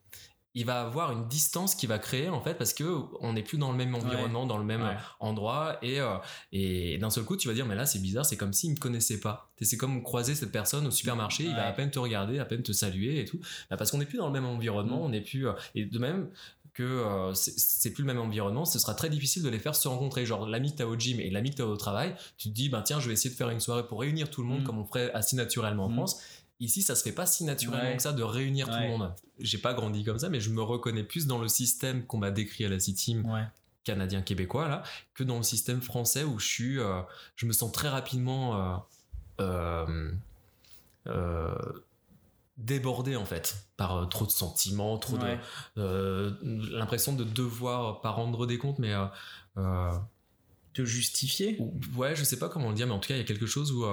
il 0.54 0.64
va 0.64 0.80
avoir 0.82 1.12
une 1.12 1.28
distance 1.28 1.76
qui 1.76 1.86
va 1.86 1.98
créer 1.98 2.28
en 2.28 2.40
fait 2.40 2.54
parce 2.54 2.74
que 2.74 2.84
on 3.20 3.34
n'est 3.34 3.42
plus 3.42 3.56
dans 3.56 3.70
le 3.70 3.76
même 3.76 3.94
environnement, 3.94 4.46
dans 4.46 4.58
le 4.58 4.64
même 4.64 4.96
endroit 5.20 5.78
et 5.82 6.00
euh, 6.00 6.16
et 6.50 6.98
d'un 6.98 7.10
seul 7.10 7.24
coup 7.24 7.36
tu 7.36 7.46
vas 7.46 7.54
dire 7.54 7.66
mais 7.66 7.76
là 7.76 7.86
c'est 7.86 8.00
bizarre, 8.00 8.26
c'est 8.26 8.36
comme 8.36 8.52
s'il 8.52 8.72
me 8.72 8.76
connaissait 8.76 9.20
pas. 9.20 9.52
C'est 9.60 9.76
comme 9.76 10.02
croiser 10.02 10.34
cette 10.34 10.50
personne 10.50 10.86
au 10.86 10.90
supermarché, 10.90 11.44
il 11.44 11.54
va 11.54 11.66
à 11.66 11.72
peine 11.72 11.90
te 11.90 11.98
regarder, 11.98 12.38
à 12.38 12.44
peine 12.44 12.62
te 12.62 12.72
saluer 12.72 13.20
et 13.20 13.24
tout. 13.26 13.38
Bah, 13.68 13.76
parce 13.76 13.90
qu'on 13.90 13.98
n'est 13.98 14.06
plus 14.06 14.18
dans 14.18 14.26
le 14.26 14.32
même 14.32 14.46
environnement, 14.46 15.02
hmm. 15.02 15.06
on 15.06 15.08
n'est 15.10 15.20
plus 15.20 15.46
euh, 15.46 15.52
et 15.74 15.84
de 15.84 15.98
même 15.98 16.30
que 16.80 16.86
euh, 16.86 17.34
c'est 17.34 17.90
plus 17.90 18.02
le 18.02 18.06
même 18.06 18.18
environnement, 18.18 18.64
ce 18.64 18.78
sera 18.78 18.94
très 18.94 19.10
difficile 19.10 19.42
de 19.42 19.50
les 19.50 19.58
faire 19.58 19.74
se 19.74 19.86
rencontrer. 19.86 20.24
Genre 20.24 20.46
l'ami 20.46 20.72
que 20.72 20.78
t'as 20.78 20.86
au 20.86 20.96
gym 20.96 21.20
et 21.20 21.28
l'ami 21.28 21.50
que 21.50 21.56
t'as 21.56 21.64
au 21.64 21.76
travail, 21.76 22.14
tu 22.38 22.48
te 22.48 22.54
dis, 22.54 22.70
ben 22.70 22.80
tiens, 22.80 23.00
je 23.00 23.06
vais 23.08 23.12
essayer 23.12 23.28
de 23.28 23.34
faire 23.34 23.50
une 23.50 23.60
soirée 23.60 23.86
pour 23.86 24.00
réunir 24.00 24.30
tout 24.30 24.40
le 24.40 24.48
monde 24.48 24.62
mm. 24.62 24.64
comme 24.64 24.78
on 24.78 24.86
ferait 24.86 25.12
assez 25.12 25.36
naturellement 25.36 25.84
en 25.84 25.88
mm. 25.90 25.94
France. 25.94 26.22
Ici, 26.58 26.80
ça 26.80 26.94
se 26.94 27.02
fait 27.02 27.12
pas 27.12 27.26
si 27.26 27.44
naturellement 27.44 27.96
que 27.96 28.02
ça 28.02 28.12
de 28.12 28.22
réunir 28.22 28.66
tout 28.66 28.78
le 28.80 28.88
monde. 28.88 29.14
J'ai 29.38 29.58
pas 29.58 29.74
grandi 29.74 30.04
comme 30.04 30.18
ça, 30.18 30.30
mais 30.30 30.40
je 30.40 30.50
me 30.50 30.62
reconnais 30.62 31.04
plus 31.04 31.26
dans 31.26 31.38
le 31.38 31.48
système 31.48 32.06
qu'on 32.06 32.18
m'a 32.18 32.30
décrit 32.30 32.64
à 32.64 32.68
la 32.68 32.78
City 32.78 33.16
canadien 33.82 34.20
québécois 34.20 34.68
là 34.68 34.82
que 35.14 35.24
dans 35.24 35.38
le 35.38 35.42
système 35.42 35.80
français 35.80 36.22
où 36.22 36.38
je 36.38 36.46
suis, 36.46 36.78
euh, 36.78 37.00
je 37.34 37.46
me 37.46 37.52
sens 37.52 37.72
très 37.72 37.88
rapidement 37.88 38.84
euh, 39.40 39.96
débordé 42.60 43.16
en 43.16 43.24
fait 43.24 43.64
par 43.76 43.96
euh, 43.96 44.04
trop 44.06 44.26
de 44.26 44.30
sentiments, 44.30 44.98
trop 44.98 45.16
Ouais. 45.16 45.38
de 45.76 45.82
euh, 45.82 46.30
l'impression 46.72 47.12
de 47.14 47.24
devoir 47.24 48.00
pas 48.00 48.10
rendre 48.10 48.46
des 48.46 48.58
comptes, 48.58 48.78
mais 48.78 48.92
euh, 48.94 49.06
euh, 49.58 49.90
Te 50.72 50.84
justifier 50.84 51.56
ou- 51.58 51.74
ouais, 51.96 52.14
je 52.14 52.22
sais 52.22 52.38
pas 52.38 52.48
comment 52.48 52.68
le 52.68 52.74
dire, 52.76 52.86
mais 52.86 52.92
en 52.92 52.98
tout 53.00 53.08
cas, 53.08 53.14
il 53.14 53.18
y 53.18 53.22
a 53.22 53.24
quelque 53.24 53.46
chose 53.46 53.72
où, 53.72 53.84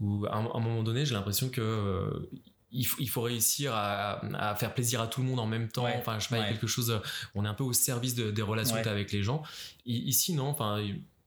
où 0.00 0.26
à, 0.26 0.36
un, 0.36 0.44
à 0.46 0.56
un 0.56 0.60
moment 0.60 0.82
donné, 0.82 1.06
j'ai 1.06 1.14
l'impression 1.14 1.48
que 1.48 2.28
il, 2.74 2.84
faut, 2.84 2.96
il 3.00 3.08
faut 3.08 3.20
réussir 3.22 3.72
à, 3.74 4.24
à 4.36 4.54
faire 4.54 4.72
plaisir 4.74 5.00
à 5.00 5.06
tout 5.06 5.20
le 5.22 5.26
monde 5.28 5.40
en 5.40 5.46
même 5.46 5.68
temps. 5.68 5.84
Ouais. 5.84 5.94
Enfin, 5.98 6.18
je 6.18 6.24
sais 6.24 6.30
pas, 6.30 6.38
il 6.38 6.44
y 6.44 6.44
a 6.44 6.48
quelque 6.52 6.66
chose. 6.66 7.00
On 7.34 7.44
est 7.44 7.48
un 7.48 7.54
peu 7.54 7.64
au 7.64 7.72
service 7.74 8.14
de- 8.14 8.30
des 8.30 8.42
relations 8.42 8.74
Ouais. 8.74 8.80
que 8.80 8.84
t'as 8.86 8.92
avec 8.92 9.12
les 9.12 9.22
gens. 9.22 9.42
Ici, 9.84 10.32
non. 10.34 10.46
Enfin, 10.48 10.82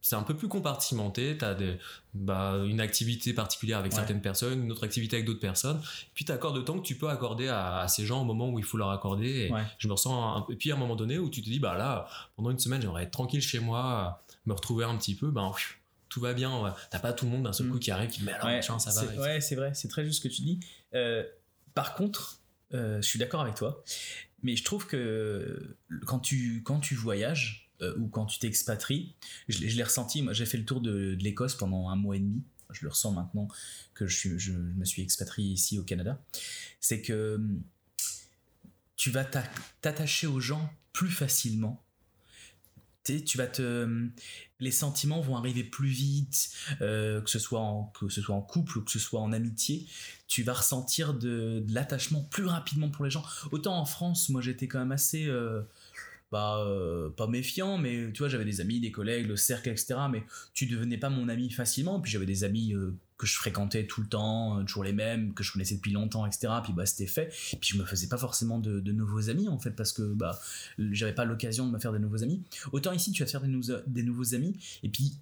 c'est 0.08 0.14
un 0.14 0.22
peu 0.22 0.36
plus 0.36 0.46
compartimenté. 0.46 1.36
T'as 1.36 1.54
des, 1.54 1.78
bah, 2.14 2.58
une 2.64 2.80
activité 2.80 3.32
particulière 3.32 3.78
avec 3.78 3.90
Ouais. 3.92 3.96
certaines 3.98 4.20
personnes, 4.22 4.62
une 4.62 4.70
autre 4.70 4.84
activité 4.84 5.16
avec 5.16 5.26
d'autres 5.26 5.40
personnes. 5.40 5.80
Puis 6.14 6.24
t'accordes 6.24 6.56
le 6.56 6.64
temps 6.64 6.78
que 6.78 6.86
tu 6.86 6.94
peux 6.96 7.08
accorder 7.08 7.48
à, 7.48 7.78
à 7.80 7.88
ces 7.88 8.06
gens 8.06 8.20
au 8.22 8.24
moment 8.24 8.48
où 8.50 8.58
il 8.60 8.64
faut 8.64 8.76
leur 8.76 8.90
accorder. 8.90 9.46
Et 9.48 9.52
Ouais. 9.52 9.64
je 9.78 9.88
me 9.88 9.92
ressens. 9.94 10.36
Un, 10.36 10.46
et 10.52 10.54
puis 10.56 10.70
à 10.70 10.74
un 10.74 10.78
moment 10.78 10.94
donné 10.94 11.18
où 11.18 11.28
tu 11.28 11.42
te 11.42 11.48
dis, 11.50 11.58
bah 11.58 11.76
là, 11.76 12.08
pendant 12.36 12.50
une 12.50 12.58
semaine, 12.60 12.80
j'aimerais 12.80 13.02
être 13.02 13.10
tranquille 13.10 13.42
chez 13.42 13.58
moi, 13.58 14.22
me 14.46 14.52
retrouver 14.52 14.84
un 14.84 14.96
petit 14.96 15.16
peu. 15.16 15.30
Ben, 15.32 15.50
tout 16.08 16.20
va 16.20 16.34
bien. 16.34 16.62
ouais. 16.62 16.70
T'as 16.90 17.00
pas 17.00 17.12
tout 17.12 17.24
le 17.24 17.32
monde 17.32 17.42
d'un 17.42 17.52
seul 17.52 17.66
Mm. 17.66 17.72
coup 17.72 17.78
qui 17.80 17.90
arrive 17.90 18.10
qui 18.10 18.20
dit, 18.20 18.26
mais 18.26 18.32
alors, 18.32 18.46
machin, 18.46 18.78
ça 18.78 18.90
va. 18.90 19.08
c'est- 19.12 19.18
Ouais, 19.18 19.40
c'est 19.40 19.56
vrai, 19.56 19.74
c'est 19.74 19.88
très 19.88 20.04
juste 20.04 20.22
ce 20.22 20.28
que 20.28 20.32
tu 20.32 20.42
dis. 20.42 20.60
Euh, 20.94 21.24
par 21.74 21.94
contre, 21.96 22.38
euh, 22.74 23.02
je 23.02 23.06
suis 23.06 23.18
d'accord 23.18 23.40
avec 23.40 23.56
toi, 23.56 23.82
mais 24.44 24.54
je 24.54 24.62
trouve 24.62 24.86
que 24.86 25.76
quand 26.06 26.20
tu, 26.20 26.62
quand 26.64 26.78
tu 26.78 26.94
voyages 26.94 27.65
ou 27.98 28.08
quand 28.08 28.26
tu 28.26 28.38
t'expatries, 28.38 29.14
je, 29.48 29.60
l'ai- 29.60 29.82
ressenti, 29.82 30.22
moi 30.22 30.32
j'ai 30.32 30.46
fait 30.46 30.58
le 30.58 30.64
tour 30.64 30.80
de, 30.80 31.16
l'Écosse 31.20 31.54
pendant 31.54 31.88
un 31.88 31.96
mois 31.96 32.16
et 32.16 32.20
demi, 32.20 32.42
je 32.72 32.82
le 32.82 32.90
ressens 32.90 33.12
maintenant 33.12 33.48
que 33.94 34.06
je, 34.06 34.52
me 34.52 34.84
suis 34.84 35.02
expatrié 35.02 35.52
ici 35.52 35.78
au 35.78 35.82
Canada, 35.82 36.20
c'est 36.80 37.02
que 37.02 37.36
hum, 37.36 37.62
tu 38.96 39.10
vas 39.10 39.24
t'a- 39.24 39.48
t'attacher 39.80 40.26
aux 40.26 40.40
gens 40.40 40.70
plus 40.92 41.10
facilement. 41.10 41.82
Tu 43.04 43.38
vas 43.38 43.46
te 43.46 44.10
les 44.58 44.72
sentiments 44.72 45.20
vont 45.20 45.36
arriver 45.36 45.62
plus 45.62 45.88
vite 45.88 46.50
euh, 46.80 47.20
que 47.20 47.30
ce 47.30 47.38
soit 47.38 47.60
en 47.60 47.84
que 48.00 48.08
ce 48.08 48.20
soit 48.20 48.34
en 48.34 48.40
couple 48.40 48.78
ou 48.78 48.82
que 48.82 48.90
ce 48.90 48.98
soit 48.98 49.20
en 49.20 49.32
amitié. 49.32 49.86
Tu 50.26 50.42
vas 50.42 50.54
ressentir 50.54 51.14
de, 51.14 51.62
de 51.64 51.72
l'attachement 51.72 52.22
plus 52.22 52.46
rapidement 52.46 52.90
pour 52.90 53.04
les 53.04 53.10
gens. 53.12 53.24
Autant 53.52 53.78
en 53.78 53.84
France 53.84 54.28
moi 54.28 54.40
j'étais 54.40 54.66
quand 54.66 54.80
même 54.80 54.90
assez 54.90 55.26
euh, 55.26 55.62
bah, 56.32 56.58
euh, 56.66 57.08
pas 57.10 57.28
méfiant, 57.28 57.78
mais 57.78 58.10
tu 58.12 58.18
vois, 58.18 58.28
j'avais 58.28 58.44
des 58.44 58.60
amis, 58.60 58.80
des 58.80 58.90
collègues, 58.90 59.26
le 59.26 59.36
cercle, 59.36 59.68
etc. 59.68 59.94
Mais 60.10 60.24
tu 60.54 60.66
devenais 60.66 60.98
pas 60.98 61.08
mon 61.08 61.28
ami 61.28 61.50
facilement. 61.50 62.00
Puis 62.00 62.10
j'avais 62.10 62.26
des 62.26 62.42
amis 62.42 62.74
euh, 62.74 62.96
que 63.16 63.26
je 63.26 63.34
fréquentais 63.36 63.86
tout 63.86 64.00
le 64.00 64.08
temps, 64.08 64.58
euh, 64.58 64.64
toujours 64.64 64.84
les 64.84 64.92
mêmes, 64.92 65.34
que 65.34 65.44
je 65.44 65.52
connaissais 65.52 65.76
depuis 65.76 65.92
longtemps, 65.92 66.26
etc. 66.26 66.52
Puis 66.64 66.72
bah, 66.72 66.84
c'était 66.84 67.06
fait. 67.06 67.28
Puis 67.60 67.70
je 67.74 67.78
me 67.78 67.84
faisais 67.84 68.08
pas 68.08 68.18
forcément 68.18 68.58
de, 68.58 68.80
nouveaux 68.92 69.30
amis, 69.30 69.48
en 69.48 69.58
fait, 69.58 69.70
parce 69.70 69.92
que 69.92 70.02
bah, 70.14 70.38
j'avais 70.78 71.14
pas 71.14 71.24
l'occasion 71.24 71.66
de 71.66 71.72
me 71.72 71.78
faire 71.78 71.92
de 71.92 71.98
nouveaux 71.98 72.22
amis. 72.22 72.42
Autant 72.72 72.92
ici, 72.92 73.12
tu 73.12 73.22
vas 73.22 73.26
te 73.26 73.30
faire 73.30 73.42
des, 73.42 73.76
des 73.86 74.02
nouveaux 74.02 74.34
amis, 74.34 74.58
et 74.82 74.88
puis 74.88 75.18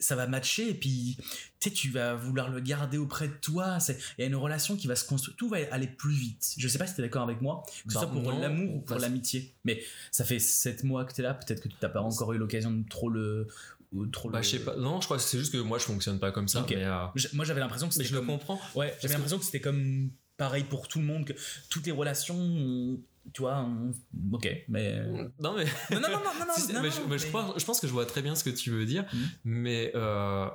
ça 0.00 0.16
va 0.16 0.26
matcher, 0.26 0.70
et 0.70 0.74
puis 0.74 1.16
tu 1.60 1.90
vas 1.90 2.14
vouloir 2.14 2.50
le 2.50 2.60
garder 2.60 2.98
auprès 2.98 3.28
de 3.28 3.34
toi. 3.34 3.78
C'est- 3.80 3.98
Il 4.18 4.22
y 4.22 4.24
a 4.24 4.26
une 4.26 4.34
relation 4.36 4.76
qui 4.76 4.86
va 4.86 4.96
se 4.96 5.04
construire. 5.04 5.36
Tout 5.36 5.48
va 5.48 5.58
aller 5.70 5.86
plus 5.86 6.14
vite. 6.14 6.54
Je 6.58 6.66
sais 6.68 6.78
pas 6.78 6.86
si 6.86 6.94
tu 6.94 7.00
es 7.00 7.04
d'accord 7.04 7.22
avec 7.22 7.40
moi, 7.40 7.62
que 7.66 7.92
ce 7.92 7.94
Bah, 7.94 8.00
soit 8.00 8.10
pour 8.10 8.32
l'amour 8.32 8.76
ou 8.76 8.80
pour 8.80 8.98
l'amitié. 8.98 9.54
Mais 9.64 9.82
ça 10.10 10.24
fait 10.24 10.38
7 10.40 10.82
mois 10.84 11.04
que 11.04 11.14
tu 11.14 11.20
es 11.20 11.24
là, 11.24 11.34
peut-être 11.34 11.60
que 11.62 11.68
tu 11.68 11.74
n'as 11.82 11.88
pas 11.88 12.00
encore 12.00 12.32
eu 12.32 12.38
l'occasion 12.38 12.70
de 12.72 12.88
trop 12.88 13.08
le. 13.10 13.46
ou 13.92 14.06
Trop 14.06 14.30
Bah, 14.30 14.38
le... 14.38 14.44
je 14.44 14.48
sais 14.50 14.58
pas. 14.60 14.74
Non, 14.76 15.00
je 15.00 15.04
crois 15.06 15.18
que 15.18 15.22
c'est 15.22 15.38
juste 15.38 15.52
que 15.52 15.58
moi, 15.58 15.78
je 15.78 15.84
fonctionne 15.84 16.18
pas 16.18 16.32
comme 16.32 16.48
ça. 16.48 16.64
Mais, 16.68 16.76
euh, 16.84 17.06
Moi 17.34 17.44
j'avais 17.44 17.60
l'impression 17.60 17.88
que 17.88 17.94
mais 17.98 18.04
c'était 18.04 18.14
je 18.16 18.20
le 18.20 18.26
comprends. 18.26 18.58
Ouais, 18.74 18.88
j'avais 19.00 19.08
que- 19.08 19.12
l'impression 19.18 19.38
que 19.38 19.44
c'était 19.44 19.60
comme 19.60 20.10
pareil 20.38 20.64
pour 20.64 20.88
tout 20.88 20.98
le 20.98 21.04
monde, 21.04 21.26
que 21.26 21.34
toutes 21.68 21.86
les 21.86 21.92
relations. 21.92 22.36
on- 22.38 22.98
Tu 23.32 23.42
vois, 23.42 23.58
on- 23.58 23.92
ok, 24.32 24.48
mais. 24.68 25.00
Non, 25.38 25.54
mais. 25.56 25.64
Non, 25.92 26.00
non, 26.00 26.08
non, 26.08 26.18
non, 26.18 26.32
non, 26.40 26.44
non, 26.68 26.74
non, 26.74 26.82
mais 26.82 26.90
je, 26.90 27.00
mais 27.08 27.18
je 27.18 27.26
mais- 27.26 27.30
pense, 27.32 27.58
je 27.60 27.64
pense 27.64 27.80
que 27.80 27.86
je 27.86 27.92
vois 27.92 28.04
très 28.06 28.20
bien 28.22 28.34
ce 28.34 28.44
que 28.44 28.50
tu 28.50 28.70
veux 28.70 28.84
dire, 28.84 29.04
Mhm. 29.12 29.28
mais 29.44 29.92
euh, 29.94 30.46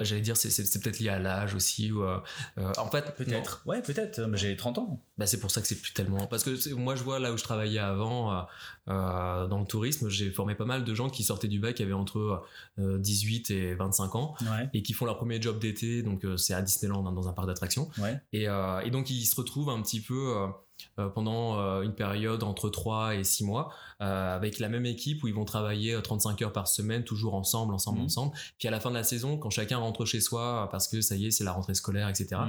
j'allais 0.00 0.20
dire 0.20 0.36
c'est, 0.36 0.80
peut-être 0.80 0.98
lié 0.98 1.08
à 1.08 1.18
l'âge 1.18 1.54
aussi 1.54 1.90
ou 1.92 2.02
euh, 2.02 2.18
euh, 2.58 2.72
en 2.78 2.90
fait 2.90 3.14
Peut-être. 3.16 3.62
Ouais, 3.66 3.80
peut-être. 3.82 4.20
mais 4.22 4.36
J'ai 4.36 4.56
30 4.56 4.78
ans. 4.78 5.00
Bah, 5.18 5.26
c'est 5.26 5.38
pour 5.40 5.50
ça 5.50 5.60
que 5.60 5.66
c'est 5.66 5.80
plus 5.80 5.92
tellement. 5.92 6.26
Parce 6.26 6.44
que 6.44 6.74
moi, 6.74 6.96
je 6.96 7.02
vois 7.02 7.18
là 7.18 7.32
où 7.32 7.36
je 7.38 7.42
travaillais 7.42 7.78
avant, 7.78 8.32
euh, 8.32 8.40
euh, 8.88 9.46
dans 9.46 9.60
le 9.60 9.66
tourisme, 9.66 10.08
j'ai 10.08 10.30
formé 10.30 10.54
pas 10.54 10.64
mal 10.64 10.84
de 10.84 10.94
gens 10.94 11.08
qui 11.10 11.22
sortaient 11.22 11.48
du 11.48 11.58
bac, 11.58 11.76
qui 11.76 11.82
avaient 11.82 11.92
entre 11.92 12.42
euh, 12.78 12.98
18 12.98 13.50
et 13.50 13.74
25 13.74 14.14
ans, 14.16 14.34
Ouais. 14.42 14.68
et 14.74 14.82
qui 14.82 14.92
font 14.92 15.04
leur 15.06 15.16
premier 15.16 15.40
job 15.40 15.58
d'été, 15.58 16.02
donc 16.02 16.24
euh, 16.24 16.36
c'est 16.36 16.54
à 16.54 16.62
Disneyland, 16.62 17.06
hein, 17.06 17.12
dans 17.12 17.28
un 17.28 17.32
parc 17.32 17.46
d'attractions. 17.46 17.88
Ouais. 17.98 18.20
Et, 18.32 18.48
euh, 18.48 18.80
et 18.80 18.90
donc, 18.90 19.10
ils 19.10 19.24
se 19.26 19.36
retrouvent 19.36 19.70
un 19.70 19.80
petit 19.82 20.00
peu 20.00 20.14
euh, 20.36 20.46
euh, 20.46 20.48
pendant 21.14 21.58
euh, 21.58 21.82
une 21.82 21.94
période 21.94 22.42
entre 22.42 22.68
3 22.70 23.14
et 23.16 23.24
6 23.24 23.44
mois, 23.44 23.70
euh, 24.00 24.34
avec 24.36 24.58
la 24.58 24.68
même 24.68 24.86
équipe 24.86 25.22
où 25.22 25.28
ils 25.28 25.34
vont 25.34 25.44
travailler 25.44 25.94
euh, 25.94 26.00
35 26.00 26.42
heures 26.42 26.52
par 26.52 26.68
semaine, 26.68 27.04
toujours 27.04 27.34
ensemble, 27.34 27.74
ensemble, 27.74 27.98
Mhm. 27.98 28.04
ensemble. 28.06 28.32
Puis 28.58 28.68
à 28.68 28.70
la 28.70 28.80
fin 28.80 28.90
de 28.90 28.94
la 28.96 29.04
saison, 29.04 29.36
quand 29.38 29.50
chacun 29.50 29.78
rentre 29.78 30.04
chez 30.04 30.20
soi, 30.20 30.68
parce 30.70 30.88
que 30.88 31.00
ça 31.00 31.14
y 31.16 31.26
est, 31.26 31.30
c'est 31.30 31.44
la 31.44 31.52
rentrée 31.52 31.74
scolaire, 31.74 32.08
etc., 32.08 32.40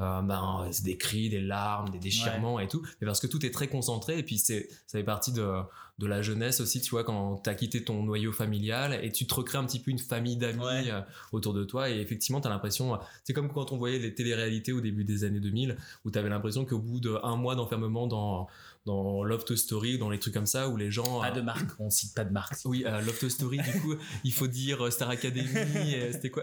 euh, 0.00 0.22
ben, 0.22 0.68
c'est 0.70 0.84
des 0.84 0.96
cris, 0.96 1.28
des 1.28 1.40
larmes, 1.40 1.90
des 1.90 1.98
déchirements 1.98 2.60
et 2.60 2.68
tout. 2.68 2.82
Mais 3.00 3.06
parce 3.06 3.20
que 3.20 3.26
tout 3.26 3.44
est 3.44 3.50
très 3.50 3.68
concentré 3.68 4.18
et 4.18 4.22
puis 4.22 4.38
c'est, 4.38 4.68
ça 4.86 4.98
fait 4.98 5.04
partie 5.04 5.32
de, 5.32 5.50
de 5.98 6.06
la 6.06 6.22
jeunesse 6.22 6.60
aussi, 6.60 6.80
tu 6.80 6.90
vois, 6.90 7.02
quand 7.02 7.36
t'as 7.42 7.54
quitté 7.54 7.82
ton 7.82 8.04
noyau 8.04 8.30
familial 8.32 9.00
et 9.02 9.10
tu 9.10 9.26
te 9.26 9.34
recrées 9.34 9.58
un 9.58 9.64
petit 9.64 9.80
peu 9.80 9.90
une 9.90 9.98
famille 9.98 10.36
d'amis 10.36 10.62
Ouais. 10.64 10.90
euh, 10.90 11.00
autour 11.32 11.54
de 11.54 11.64
toi 11.64 11.90
et 11.90 11.98
effectivement 12.00 12.40
t'as 12.40 12.50
l'impression, 12.50 12.94
euh, 12.94 12.98
c'est 13.24 13.32
comme 13.32 13.48
quand 13.52 13.72
on 13.72 13.76
voyait 13.78 13.98
les 13.98 14.14
téléréalités 14.14 14.72
au 14.72 14.80
début 14.80 15.02
des 15.04 15.24
années 15.24 15.40
2000 15.40 15.76
où 16.04 16.10
t'avais 16.10 16.28
l'impression 16.28 16.64
qu'au 16.64 16.78
bout 16.78 17.00
d'un 17.00 17.34
mois 17.36 17.56
d'enfermement 17.56 18.06
dans, 18.06 18.46
dans 18.88 19.22
Love 19.22 19.44
to 19.44 19.54
Story, 19.56 19.98
dans 19.98 20.10
les 20.10 20.18
trucs 20.18 20.34
comme 20.34 20.46
ça 20.46 20.68
où 20.68 20.76
les 20.76 20.90
gens... 20.90 21.20
Pas 21.20 21.28
euh, 21.30 21.34
de 21.34 21.40
marque, 21.40 21.70
on 21.78 21.90
cite 21.90 22.14
pas 22.14 22.24
de 22.24 22.32
marque. 22.32 22.54
oui, 22.64 22.84
euh, 22.86 23.00
Love 23.02 23.18
to 23.18 23.28
Story, 23.28 23.58
du 23.58 23.80
coup, 23.80 23.94
il 24.24 24.32
faut 24.32 24.46
dire 24.46 24.84
euh, 24.84 24.90
Star 24.90 25.10
Academy, 25.10 25.46
c'était 26.12 26.30
quoi 26.30 26.42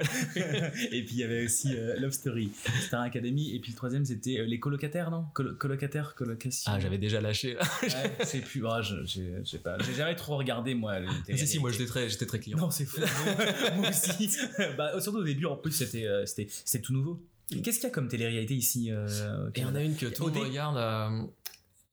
et 0.92 1.04
puis 1.04 1.16
il 1.16 1.20
y 1.20 1.24
avait 1.24 1.44
aussi 1.46 1.76
euh, 1.76 2.00
Love 2.00 2.12
Story, 2.12 2.52
Star 2.82 3.02
Academy, 3.02 3.56
et 3.56 3.60
puis 3.60 3.72
le 3.72 3.78
troisième 3.78 4.06
c'était 4.06 4.40
euh, 4.40 4.46
les 4.46 4.60
colocataires, 4.60 5.12
non? 5.12 5.26
Colo- 5.34 5.56
Colocataires, 5.56 6.16
colocation. 6.16 6.72
Ah, 6.74 6.80
j'avais 6.80 6.98
déjà 6.98 7.22
lâché. 7.22 7.58
Ouais, 7.84 8.12
c'est 8.24 8.42
plus. 8.42 8.64
ah, 8.68 8.82
je, 8.82 8.96
j'ai 9.06 9.58
pas. 9.60 9.78
J'ai 9.80 9.94
jamais 9.94 10.16
trop 10.16 10.38
regardé 10.38 10.74
moi. 10.76 11.00
les 11.00 11.08
Ah, 11.08 11.38
si, 11.38 11.48
si, 11.48 11.60
moi 11.60 11.72
j'étais 11.72 11.86
très, 11.86 12.10
j'étais 12.10 12.26
très 12.26 12.40
client. 12.40 12.58
Non, 12.58 12.70
c'est 12.70 12.86
fou. 12.86 13.02
moi 13.78 13.90
aussi. 13.90 14.30
bah, 14.78 15.00
surtout 15.02 15.20
au 15.20 15.24
début, 15.24 15.46
en 15.46 15.56
plus, 15.56 15.72
c'était, 15.72 16.06
euh, 16.06 16.26
tout 16.84 16.94
nouveau. 16.94 17.22
Qu'est-ce 17.50 17.78
qu'il 17.80 17.88
y 17.88 17.92
a 17.92 17.94
comme 17.94 18.08
télé-réalité 18.08 18.56
ici 18.56 18.92
euh, 18.92 19.50
Et 19.56 19.60
il 19.60 19.64
y 19.64 19.66
en 19.66 19.76
a 19.76 19.82
une 19.82 19.96
que 19.96 20.08
tout 20.08 20.28
le 20.28 20.34
monde 20.34 20.44
regarde. 20.48 20.78
euh, 20.78 21.24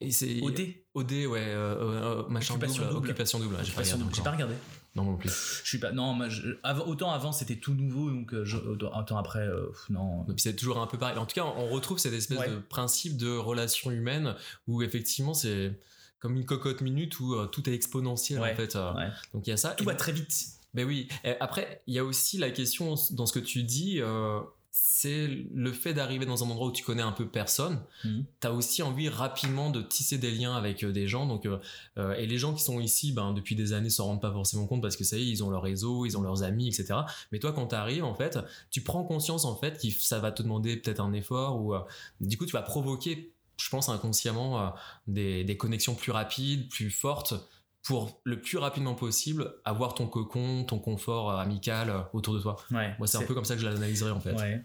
et 0.02 0.10
c'est 0.10 0.40
OD 0.42 0.60
OD, 0.94 1.10
ouais, 1.12 1.40
euh, 1.40 2.22
euh, 2.22 2.28
machin 2.28 2.54
Occupation 2.54 2.82
double, 2.82 2.94
double. 2.94 3.06
occupation 3.06 3.38
double. 3.38 3.54
ouais, 3.56 3.64
J'ai 3.64 4.22
pas 4.22 4.30
regardé 4.32 4.54
pas. 4.54 4.60
Non, 4.94 5.04
non 5.04 5.16
plus. 5.16 5.30
Je 5.62 5.68
suis 5.68 5.78
pas. 5.78 5.90
Non, 5.92 6.12
moi, 6.12 6.28
je- 6.28 6.42
avant- 6.62 6.84
autant 6.86 7.10
avant 7.12 7.32
c'était 7.32 7.56
tout 7.56 7.72
nouveau, 7.72 8.10
donc 8.10 8.34
euh, 8.34 8.44
je, 8.44 8.58
autant, 8.58 9.16
après, 9.16 9.38
euh, 9.40 9.68
non. 9.88 10.24
Et 10.28 10.32
puis 10.34 10.42
c'est 10.42 10.54
toujours 10.54 10.78
un 10.82 10.86
peu 10.86 10.98
pareil. 10.98 11.16
En 11.16 11.24
tout 11.24 11.34
cas, 11.34 11.44
on 11.44 11.68
retrouve 11.68 11.98
cette 11.98 12.12
espèce 12.12 12.38
Ouais. 12.40 12.50
de 12.50 12.56
principe 12.58 13.16
de 13.16 13.34
relation 13.34 13.90
humaine 13.90 14.34
où 14.66 14.82
effectivement 14.82 15.32
c'est 15.32 15.72
comme 16.18 16.36
une 16.36 16.44
cocotte 16.44 16.82
minute 16.82 17.18
où 17.20 17.34
euh, 17.34 17.46
tout 17.46 17.68
est 17.70 17.72
exponentiel 17.74 18.40
Ouais, 18.40 18.52
en 18.52 18.56
fait. 18.56 18.76
euh. 18.76 18.92
Donc 19.32 19.46
il 19.46 19.50
y 19.50 19.52
a 19.54 19.56
ça. 19.56 19.70
Tout 19.70 19.84
Et- 19.84 19.86
va 19.86 19.94
très 19.94 20.12
vite. 20.12 20.34
Ben 20.74 20.86
oui. 20.86 21.08
Et 21.24 21.32
après, 21.40 21.82
il 21.86 21.94
y 21.94 21.98
a 21.98 22.04
aussi 22.04 22.36
la 22.38 22.50
question 22.50 22.94
dans 23.12 23.26
ce 23.26 23.32
que 23.32 23.38
tu 23.38 23.62
dis. 23.62 24.00
euh, 24.00 24.40
c'est 24.74 25.28
le 25.52 25.70
fait 25.70 25.92
d'arriver 25.92 26.24
dans 26.24 26.42
un 26.42 26.48
endroit 26.48 26.68
où 26.68 26.72
tu 26.72 26.82
connais 26.82 27.02
un 27.02 27.12
peu 27.12 27.28
personne. 27.28 27.82
Mhm. 28.04 28.24
Tu 28.40 28.46
as 28.46 28.52
aussi 28.52 28.82
envie 28.82 29.10
rapidement 29.10 29.68
de 29.68 29.82
tisser 29.82 30.16
des 30.16 30.30
liens 30.30 30.56
avec 30.56 30.82
euh, 30.82 30.92
des 30.92 31.06
gens. 31.06 31.26
Donc, 31.26 31.44
euh, 31.44 31.58
euh, 31.98 32.14
et 32.14 32.26
les 32.26 32.38
gens 32.38 32.54
qui 32.54 32.64
sont 32.64 32.80
ici 32.80 33.12
ben, 33.12 33.34
depuis 33.34 33.54
des 33.54 33.74
années 33.74 33.90
s'en 33.90 34.06
rendent 34.06 34.22
pas 34.22 34.32
forcément 34.32 34.66
compte 34.66 34.80
parce 34.80 34.96
que 34.96 35.04
ça 35.04 35.18
y 35.18 35.20
est, 35.20 35.26
ils 35.26 35.44
ont 35.44 35.50
leur 35.50 35.62
réseau, 35.62 36.06
ils 36.06 36.16
ont 36.16 36.22
leurs 36.22 36.42
amis, 36.42 36.68
etc. 36.68 37.00
Mais 37.32 37.38
toi, 37.38 37.52
quand 37.52 37.66
tu 37.66 37.74
arrives, 37.74 38.04
en 38.04 38.14
fait, 38.14 38.38
tu 38.70 38.80
prends 38.80 39.04
conscience 39.04 39.44
en 39.44 39.56
fait 39.56 39.78
que 39.78 39.88
ça 39.90 40.20
va 40.20 40.32
te 40.32 40.42
demander 40.42 40.78
peut-être 40.78 41.00
un 41.00 41.12
effort 41.12 41.60
ou 41.60 41.74
euh, 41.74 41.80
du 42.22 42.38
coup, 42.38 42.46
tu 42.46 42.52
vas 42.52 42.62
provoquer, 42.62 43.34
je 43.58 43.68
pense 43.68 43.90
inconsciemment, 43.90 44.58
euh, 44.58 44.70
des, 45.06 45.44
des 45.44 45.56
connexions 45.58 45.94
plus 45.94 46.12
rapides, 46.12 46.70
plus 46.70 46.90
fortes 46.90 47.34
pour 47.82 48.20
le 48.24 48.40
plus 48.40 48.58
rapidement 48.58 48.94
possible 48.94 49.54
avoir 49.64 49.94
ton 49.94 50.06
cocon, 50.06 50.64
ton 50.64 50.78
confort 50.78 51.30
euh, 51.32 51.36
amical 51.38 51.90
euh, 51.90 51.98
autour 52.12 52.34
de 52.34 52.40
toi. 52.40 52.56
Ouais. 52.70 52.94
Moi, 52.98 53.06
c'est 53.06 53.18
un 53.18 53.22
peu 53.26 53.34
comme 53.34 53.44
ça 53.44 53.54
que 53.54 53.60
je 53.60 53.66
l'analyserais 53.66 54.10
en 54.12 54.20
fait. 54.20 54.34
Ouais. 54.34 54.64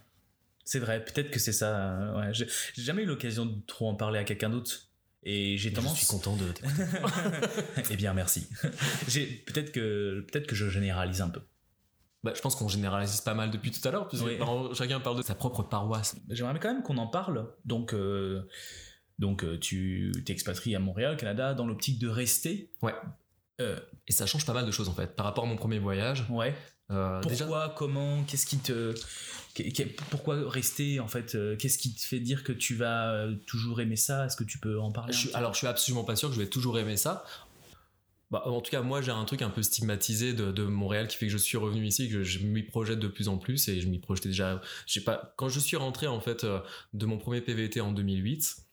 C'est 0.65 0.79
vrai, 0.79 1.03
peut-être 1.03 1.31
que 1.31 1.39
c'est 1.39 1.53
ça. 1.53 1.75
euh, 1.77 2.19
ouais. 2.19 2.33
J'ai 2.33 2.47
jamais 2.75 3.03
eu 3.03 3.05
l'occasion 3.05 3.45
de 3.45 3.55
trop 3.67 3.89
en 3.89 3.95
parler 3.95 4.19
à 4.19 4.23
quelqu'un 4.23 4.49
d'autre. 4.49 4.83
Et 5.23 5.57
j'ai 5.57 5.69
Je 5.71 5.75
tendance. 5.75 5.97
suis 5.97 6.07
content 6.07 6.35
de 6.37 6.45
eh 7.91 7.95
bien, 7.97 8.13
merci. 8.13 8.47
J'ai 9.07 9.25
peut-être 9.25 9.71
que 9.73 10.25
peut-être 10.31 10.47
que 10.47 10.55
je 10.55 10.69
généralise 10.69 11.21
un 11.21 11.29
peu. 11.29 11.41
Bah, 12.23 12.31
je 12.35 12.39
pense 12.41 12.55
qu'on 12.55 12.67
généralise 12.69 13.19
pas 13.21 13.33
mal 13.33 13.51
depuis 13.51 13.71
tout 13.71 13.85
à 13.87 13.91
l'heure, 13.91 14.07
puisque 14.07 14.25
Oui. 14.25 14.37
chacun 14.73 14.99
parle 14.99 15.17
de 15.17 15.21
sa 15.23 15.35
propre 15.35 15.63
paroisse. 15.63 16.15
J'aimerais 16.29 16.59
quand 16.59 16.73
même 16.73 16.83
qu'on 16.83 16.97
en 16.97 17.07
parle. 17.07 17.49
Donc, 17.65 17.93
euh, 17.93 18.47
donc 19.19 19.43
euh, 19.43 19.57
tu 19.57 20.11
t'expatries 20.25 20.75
à 20.75 20.79
Montréal, 20.79 21.17
Canada, 21.17 21.53
dans 21.53 21.65
l'optique 21.65 21.99
de 21.99 22.07
rester. 22.07 22.69
Ouais. 22.81 22.93
Euh, 23.59 23.79
Et 24.07 24.11
ça 24.11 24.25
change 24.25 24.45
pas 24.45 24.53
mal 24.53 24.65
de 24.65 24.71
choses 24.71 24.89
en 24.89 24.93
fait. 24.93 25.15
Par 25.15 25.25
rapport 25.25 25.45
à 25.45 25.47
mon 25.47 25.55
premier 25.55 25.79
voyage, 25.79 26.25
ouais. 26.29 26.53
euh, 26.91 27.19
Pourquoi 27.21 27.31
déjà, 27.31 27.73
Comment 27.75 28.23
Qu'est-ce 28.23 28.45
qui 28.45 28.57
te 28.57 28.93
pourquoi 30.11 30.47
rester 30.47 30.99
en 30.99 31.07
fait 31.07 31.35
Qu'est-ce 31.57 31.79
qui 31.79 31.95
te 31.95 32.01
fait 32.01 32.19
dire 32.19 32.43
que 32.43 32.51
tu 32.51 32.75
vas 32.75 33.27
toujours 33.47 33.81
aimer 33.81 33.95
ça? 33.95 34.27
Est-ce 34.27 34.35
que 34.35 34.43
tu 34.43 34.59
peux 34.59 34.79
en 34.79 34.91
parler 34.91 35.15
Alors, 35.33 35.53
je 35.53 35.57
suis 35.57 35.67
absolument 35.67 36.03
pas 36.03 36.15
sûr 36.15 36.29
que 36.29 36.35
je 36.35 36.39
vais 36.39 36.47
toujours 36.47 36.77
aimer 36.77 36.95
ça. 36.95 37.25
Bah, 38.29 38.43
en 38.45 38.61
tout 38.61 38.69
cas, 38.69 38.83
moi, 38.83 39.01
j'ai 39.01 39.09
un 39.09 39.25
truc 39.25 39.41
un 39.41 39.49
peu 39.49 39.63
stigmatisé 39.63 40.33
de, 40.33 40.63
Montréal 40.65 41.07
qui 41.07 41.17
fait 41.17 41.25
que 41.25 41.31
je 41.31 41.39
suis 41.39 41.57
revenu 41.57 41.87
ici, 41.87 42.07
que 42.07 42.23
je 42.23 42.45
m'y 42.45 42.61
projette 42.61 42.99
de 42.99 43.07
plus 43.07 43.29
en 43.29 43.39
plus 43.39 43.67
et 43.67 43.81
je 43.81 43.87
m'y 43.87 43.97
projetais 43.97 44.29
déjà. 44.29 44.61
J'ai 44.85 45.01
pas 45.01 45.33
quand 45.37 45.49
je 45.49 45.59
suis 45.59 45.77
rentré 45.77 46.05
en 46.05 46.19
fait 46.21 46.45
de 46.93 47.05
mon 47.07 47.17
premier 47.17 47.41
PVT 47.41 47.81
en 47.81 47.91
2008 47.91 48.66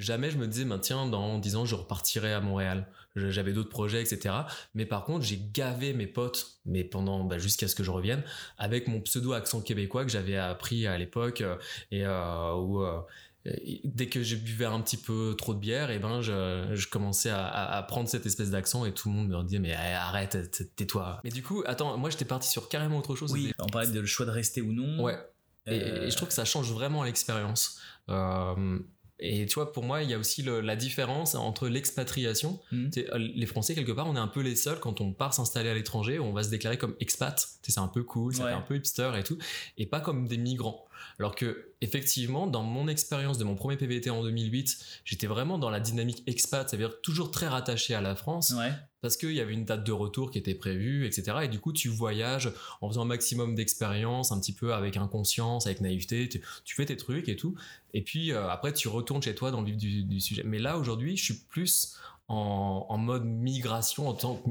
jamais 0.00 0.30
je 0.30 0.38
me 0.38 0.46
disais, 0.46 0.64
ben, 0.64 0.78
tiens, 0.78 1.06
dans 1.06 1.38
10 1.38 1.56
ans, 1.56 1.64
je 1.66 1.74
repartirai 1.74 2.32
à 2.32 2.40
Montréal. 2.40 2.86
J'avais 3.16 3.52
d'autres 3.52 3.70
projets, 3.70 4.00
etc. 4.00 4.34
Mais 4.74 4.86
par 4.86 5.04
contre, 5.04 5.24
j'ai 5.24 5.40
gavé 5.52 5.92
mes 5.92 6.06
potes, 6.06 6.60
mais 6.64 6.84
pendant, 6.84 7.24
ben, 7.24 7.38
jusqu'à 7.38 7.66
ce 7.66 7.74
que 7.74 7.82
je 7.82 7.90
revienne, 7.90 8.22
avec 8.56 8.86
mon 8.86 9.00
pseudo 9.00 9.32
accent 9.32 9.60
québécois 9.60 10.04
que 10.04 10.10
j'avais 10.10 10.36
appris 10.36 10.86
à 10.86 10.96
l'époque 10.96 11.40
euh, 11.40 11.56
et 11.90 12.04
euh, 12.06 12.54
où, 12.54 12.84
euh, 12.84 13.00
dès 13.84 14.08
que 14.08 14.22
j'ai 14.22 14.36
buvais 14.36 14.66
un 14.66 14.80
petit 14.80 14.96
peu 14.96 15.34
trop 15.36 15.54
de 15.54 15.58
bière, 15.58 15.90
et 15.90 15.98
ben 15.98 16.20
je, 16.20 16.88
commençais 16.88 17.30
à, 17.32 17.84
prendre 17.88 18.08
cette 18.08 18.26
espèce 18.26 18.50
d'accent 18.50 18.84
et 18.84 18.92
tout 18.92 19.08
le 19.08 19.14
monde 19.14 19.28
me 19.28 19.42
disait 19.42 19.58
mais 19.58 19.70
eh, 19.70 19.94
arrête, 19.94 20.36
tais-toi. 20.76 21.20
Mais 21.24 21.30
du 21.30 21.42
coup, 21.42 21.64
attends, 21.66 21.96
moi 21.96 22.10
j'étais 22.10 22.24
parti 22.24 22.48
sur 22.48 22.68
carrément 22.68 22.98
autre 22.98 23.16
chose. 23.16 23.32
Oui, 23.32 23.52
on 23.58 23.66
parlait 23.66 23.88
de 23.88 23.98
le 23.98 24.06
choix 24.06 24.26
de 24.26 24.30
rester 24.30 24.60
ou 24.60 24.72
non. 24.72 25.02
Ouais. 25.02 25.18
Et, 25.66 26.10
je 26.10 26.16
trouve 26.16 26.28
que 26.28 26.34
ça 26.34 26.44
change 26.44 26.70
vraiment 26.72 27.02
l'expérience. 27.02 27.80
Et 29.20 29.46
tu 29.46 29.54
vois, 29.54 29.72
pour 29.72 29.84
moi, 29.84 30.02
il 30.02 30.10
y 30.10 30.14
a 30.14 30.18
aussi 30.18 30.42
la 30.42 30.76
différence 30.76 31.34
entre 31.34 31.68
l'expatriation. 31.68 32.58
Hmm. 32.72 32.88
Euh, 32.96 33.18
les 33.18 33.46
Français, 33.46 33.74
quelque 33.74 33.92
part, 33.92 34.08
on 34.08 34.16
est 34.16 34.20
un 34.20 34.28
peu 34.28 34.40
les 34.40 34.56
seuls 34.56 34.80
quand 34.80 35.00
on 35.00 35.12
part 35.12 35.34
s'installer 35.34 35.68
à 35.68 35.74
l'étranger, 35.74 36.18
on 36.18 36.32
va 36.32 36.42
se 36.42 36.48
déclarer 36.48 36.78
comme 36.78 36.96
expat. 37.00 37.48
C'est 37.62 37.78
un 37.78 37.88
peu 37.88 38.02
cool, 38.02 38.34
c'est 38.34 38.42
un 38.42 38.60
peu 38.60 38.76
hipster 38.76 39.12
et 39.16 39.22
tout, 39.22 39.38
et 39.78 39.86
pas 39.86 40.00
comme 40.00 40.26
des 40.26 40.38
migrants. 40.38 40.86
Alors 41.18 41.34
que, 41.34 41.72
effectivement, 41.80 42.46
dans 42.46 42.62
mon 42.62 42.88
expérience 42.88 43.38
de 43.38 43.44
mon 43.44 43.54
premier 43.54 43.76
PVT 43.76 44.10
en 44.10 44.22
2008, 44.22 45.02
j'étais 45.04 45.26
vraiment 45.26 45.58
dans 45.58 45.70
la 45.70 45.80
dynamique 45.80 46.22
expat, 46.26 46.68
c'est-à-dire 46.68 47.00
toujours 47.02 47.30
très 47.30 47.46
rattaché 47.46 47.94
à 47.94 48.00
la 48.00 48.14
France. 48.14 48.54
Parce 49.02 49.16
qu'il 49.16 49.32
y 49.32 49.40
avait 49.40 49.54
une 49.54 49.64
date 49.64 49.84
de 49.84 49.92
retour 49.92 50.30
qui 50.30 50.38
était 50.38 50.54
prévue, 50.54 51.06
etc. 51.06 51.38
Et 51.44 51.48
du 51.48 51.58
coup, 51.58 51.72
tu 51.72 51.88
voyages 51.88 52.52
en 52.80 52.88
faisant 52.88 53.02
un 53.02 53.06
maximum 53.06 53.54
d'expérience, 53.54 54.30
un 54.30 54.38
petit 54.38 54.52
peu 54.52 54.74
avec 54.74 54.96
inconscience, 54.96 55.66
avec 55.66 55.80
naïveté, 55.80 56.28
tu, 56.28 56.74
fais 56.74 56.84
tes 56.84 56.96
trucs 56.96 57.28
et 57.28 57.36
tout. 57.36 57.54
Et 57.94 58.02
puis, 58.02 58.32
euh, 58.32 58.48
après, 58.48 58.72
tu 58.72 58.88
retournes 58.88 59.22
chez 59.22 59.34
toi 59.34 59.50
dans 59.50 59.62
le 59.62 59.66
vif 59.66 59.76
du, 59.76 60.20
sujet. 60.20 60.42
Mais 60.44 60.58
là, 60.58 60.76
aujourd'hui, 60.76 61.16
je 61.16 61.24
suis 61.24 61.34
plus 61.34 61.96
en, 62.28 62.98
mode 62.98 63.24
migration. 63.24 64.08
En, 64.08 64.12
tant 64.12 64.42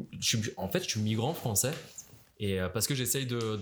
en 0.58 0.68
fait, 0.70 0.84
je 0.84 0.90
suis 0.90 1.02
migrant 1.02 1.34
français. 1.34 1.74
Et 2.40 2.60
euh, 2.60 2.70
parce 2.70 2.88
que 2.88 2.96
j'essaye 2.96 3.26
de, 3.26 3.60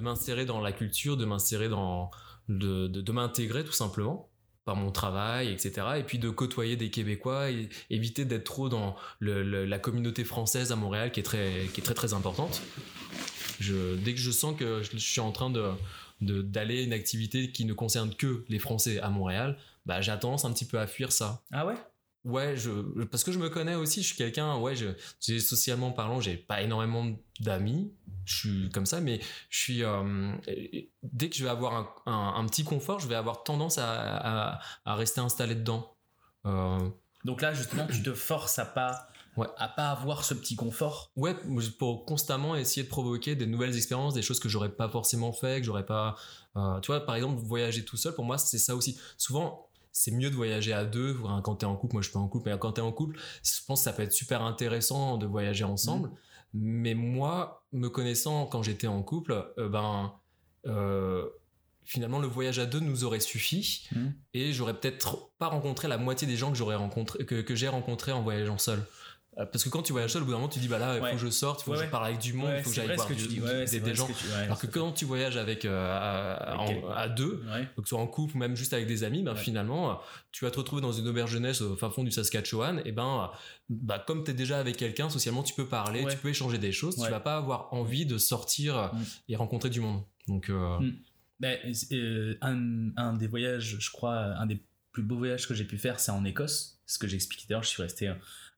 m'insérer 0.00 0.46
dans 0.46 0.60
la 0.60 0.72
culture, 0.72 1.16
de 1.16 1.24
m'insérer 1.24 1.68
dans, 1.68 2.10
de, 2.48 3.12
m'intégrer 3.12 3.64
tout 3.64 3.72
simplement 3.72 4.28
par 4.64 4.76
mon 4.76 4.90
travail, 4.90 5.50
etc. 5.50 5.86
Et 5.98 6.02
puis 6.02 6.18
de 6.18 6.30
côtoyer 6.30 6.76
des 6.76 6.90
Québécois 6.90 7.50
et 7.50 7.68
éviter 7.90 8.24
d'être 8.24 8.44
trop 8.44 8.68
dans 8.68 8.96
la 9.20 9.78
communauté 9.78 10.24
française 10.24 10.72
à 10.72 10.76
Montréal 10.76 11.10
qui 11.12 11.20
est 11.20 11.24
très, 11.24 11.68
qui 11.72 11.80
est 11.80 11.84
très, 11.84 11.94
très 11.94 12.14
importante. 12.14 12.62
Je, 13.60 13.96
dès 13.96 14.12
que 14.12 14.20
je 14.20 14.30
sens 14.30 14.56
que 14.56 14.82
je, 14.82 14.96
suis 14.98 15.20
en 15.20 15.32
train 15.32 15.50
de, 15.50 15.72
d'aller 16.20 16.82
une 16.82 16.92
activité 16.92 17.50
qui 17.50 17.64
ne 17.64 17.72
concerne 17.72 18.14
que 18.14 18.44
les 18.48 18.58
Français 18.58 18.98
à 19.00 19.10
Montréal, 19.10 19.56
bah, 19.86 20.00
j'ai 20.00 20.16
tendance 20.18 20.44
un 20.44 20.52
petit 20.52 20.64
peu 20.64 20.78
à 20.78 20.86
fuir 20.86 21.12
ça. 21.12 21.42
Ah 21.52 21.66
ouais? 21.66 21.74
Ouais, 22.24 22.56
je, 22.56 22.70
parce 23.04 23.24
que 23.24 23.32
je 23.32 23.38
me 23.38 23.48
connais 23.48 23.74
aussi, 23.74 24.00
je 24.02 24.08
suis 24.08 24.16
quelqu'un, 24.16 24.56
ouais, 24.56 24.76
je, 24.76 25.38
socialement 25.38 25.90
parlant, 25.90 26.20
j'ai 26.20 26.36
pas 26.36 26.62
énormément 26.62 27.16
d'amis, 27.40 27.92
je 28.24 28.36
suis 28.36 28.70
comme 28.70 28.86
ça, 28.86 29.00
mais 29.00 29.20
je 29.50 29.58
suis, 29.58 29.82
euh, 29.82 30.32
dès 31.02 31.28
que 31.28 31.36
je 31.36 31.42
vais 31.42 31.50
avoir 31.50 32.02
un, 32.06 32.34
un, 32.36 32.46
petit 32.46 32.62
confort, 32.62 33.00
je 33.00 33.08
vais 33.08 33.16
avoir 33.16 33.42
tendance 33.42 33.78
à, 33.78 34.60
à, 34.84 34.94
rester 34.94 35.20
installé 35.20 35.56
dedans. 35.56 35.96
Euh, 36.46 36.78
Donc 37.24 37.42
là, 37.42 37.54
justement, 37.54 37.88
tu 37.88 38.00
te 38.04 38.14
forces 38.14 38.60
à 38.60 38.66
pas, 38.66 39.08
ouais. 39.36 39.48
à 39.56 39.66
pas 39.66 39.90
avoir 39.90 40.24
ce 40.24 40.34
petit 40.34 40.54
confort? 40.54 41.10
Ouais, 41.16 41.34
pour 41.80 42.04
constamment 42.04 42.54
essayer 42.54 42.84
de 42.84 42.88
provoquer 42.88 43.34
des 43.34 43.46
nouvelles 43.46 43.76
expériences, 43.76 44.14
des 44.14 44.22
choses 44.22 44.38
que 44.38 44.48
j'aurais 44.48 44.70
pas 44.70 44.88
forcément 44.88 45.32
fait, 45.32 45.58
que 45.58 45.66
j'aurais 45.66 45.86
pas, 45.86 46.14
euh, 46.54 46.78
tu 46.78 46.92
vois, 46.92 47.04
par 47.04 47.16
exemple, 47.16 47.42
voyager 47.42 47.84
tout 47.84 47.96
seul, 47.96 48.14
pour 48.14 48.24
moi, 48.24 48.38
c'est 48.38 48.58
ça 48.58 48.76
aussi. 48.76 48.96
Souvent, 49.18 49.71
c'est 49.92 50.10
mieux 50.10 50.30
de 50.30 50.34
voyager 50.34 50.72
à 50.72 50.84
deux. 50.84 51.16
Quand 51.44 51.56
t'es 51.56 51.66
en 51.66 51.76
couple, 51.76 51.94
moi 51.94 52.02
je 52.02 52.08
suis 52.08 52.12
pas 52.14 52.18
en 52.18 52.28
couple, 52.28 52.50
mais 52.50 52.58
quand 52.58 52.72
t'es 52.72 52.80
en 52.80 52.92
couple, 52.92 53.18
je 53.42 53.50
pense 53.66 53.80
que 53.80 53.84
ça 53.84 53.92
peut 53.92 54.02
être 54.02 54.12
super 54.12 54.42
intéressant 54.42 55.18
de 55.18 55.26
voyager 55.26 55.64
ensemble. 55.64 56.08
Mm. 56.08 56.12
Mais 56.54 56.94
moi, 56.94 57.64
me 57.72 57.88
connaissant 57.88 58.46
quand 58.46 58.62
j'étais 58.62 58.86
en 58.86 59.02
couple, 59.02 59.52
euh, 59.58 59.68
ben 59.68 60.14
euh, 60.66 61.26
finalement 61.84 62.18
le 62.20 62.28
voyage 62.28 62.58
à 62.58 62.66
deux 62.66 62.80
nous 62.80 63.04
aurait 63.04 63.20
suffi 63.20 63.88
mm. 63.92 64.06
et 64.34 64.52
j'aurais 64.52 64.74
peut-être 64.74 65.30
pas 65.38 65.48
rencontré 65.48 65.88
la 65.88 65.98
moitié 65.98 66.26
des 66.26 66.36
gens 66.36 66.50
que 66.50 66.56
j'aurais 66.56 66.76
rencontré 66.76 67.24
que, 67.26 67.40
que 67.40 67.54
j'ai 67.54 67.68
rencontrés 67.68 68.12
en 68.12 68.22
voyageant 68.22 68.58
seul. 68.58 68.82
Euh, 69.38 69.46
parce 69.46 69.64
que 69.64 69.70
quand 69.70 69.82
tu 69.82 69.92
voyages 69.92 70.12
seul, 70.12 70.22
au 70.22 70.24
bout 70.26 70.32
d'un 70.32 70.36
moment, 70.36 70.48
tu 70.48 70.58
dis, 70.58 70.68
bah 70.68 70.78
là, 70.78 70.96
il 70.96 71.06
faut 71.06 71.12
que 71.12 71.18
je 71.18 71.30
sorte, 71.30 71.62
il 71.62 71.64
faut 71.64 71.72
que 71.72 71.78
je 71.78 71.86
parle 71.86 72.06
avec 72.06 72.18
du 72.18 72.34
monde, 72.34 72.52
il 72.54 72.62
faut 72.62 72.68
que 72.68 72.76
j'aille 72.76 72.94
voir 72.94 73.08
des, 73.08 73.94
gens. 73.94 74.08
Alors 74.42 74.58
que 74.58 74.66
quand 74.66 74.92
tu 74.92 75.06
voyages 75.06 75.38
avec, 75.38 75.64
euh, 75.64 76.36
à, 76.94 77.08
deux, 77.08 77.42
que 77.76 77.82
ce 77.82 77.88
soit 77.88 77.98
en 77.98 78.06
couple 78.06 78.36
ou 78.36 78.38
même 78.38 78.56
juste 78.56 78.74
avec 78.74 78.86
des 78.86 79.04
amis, 79.04 79.22
ben 79.22 79.34
finalement, 79.34 80.00
tu 80.32 80.44
vas 80.44 80.50
te 80.50 80.58
retrouver 80.58 80.82
dans 80.82 80.92
une 80.92 81.08
auberge 81.08 81.30
jeunesse 81.30 81.62
au 81.62 81.76
fin 81.76 81.88
fond 81.88 82.04
du 82.04 82.10
Saskatchewan, 82.10 82.82
et 82.84 82.92
ben, 82.92 83.30
bah, 83.70 84.02
comme 84.06 84.22
tu 84.22 84.32
es 84.32 84.34
déjà 84.34 84.58
avec 84.58 84.76
quelqu'un, 84.76 85.08
socialement, 85.08 85.42
tu 85.42 85.54
peux 85.54 85.66
parler, 85.66 86.04
tu 86.10 86.16
peux 86.18 86.28
échanger 86.28 86.58
des 86.58 86.72
choses, 86.72 86.96
tu 86.96 87.10
vas 87.10 87.20
pas 87.20 87.36
avoir 87.36 87.72
envie 87.72 88.04
de 88.04 88.18
sortir 88.18 88.92
mm. 88.92 89.02
et 89.30 89.36
rencontrer 89.36 89.70
du 89.70 89.80
monde. 89.80 90.02
Donc, 90.28 90.50
euh... 90.50 90.78
Mm. 90.78 90.92
Ben, 91.40 91.58
un, 92.42 92.90
un 92.96 93.14
des 93.14 93.26
voyages, 93.26 93.78
je 93.80 93.90
crois, 93.90 94.14
un 94.14 94.46
des 94.46 94.62
plus 94.92 95.02
beaux 95.02 95.16
voyages 95.16 95.48
que 95.48 95.54
j'ai 95.54 95.64
pu 95.64 95.78
faire, 95.78 95.98
c'est 95.98 96.12
en 96.12 96.24
Écosse. 96.24 96.80
Ce 96.86 96.98
que 96.98 97.08
j'expliquais 97.08 97.46
d'ailleurs, 97.48 97.62
je 97.62 97.70
suis 97.70 97.82
resté 97.82 98.12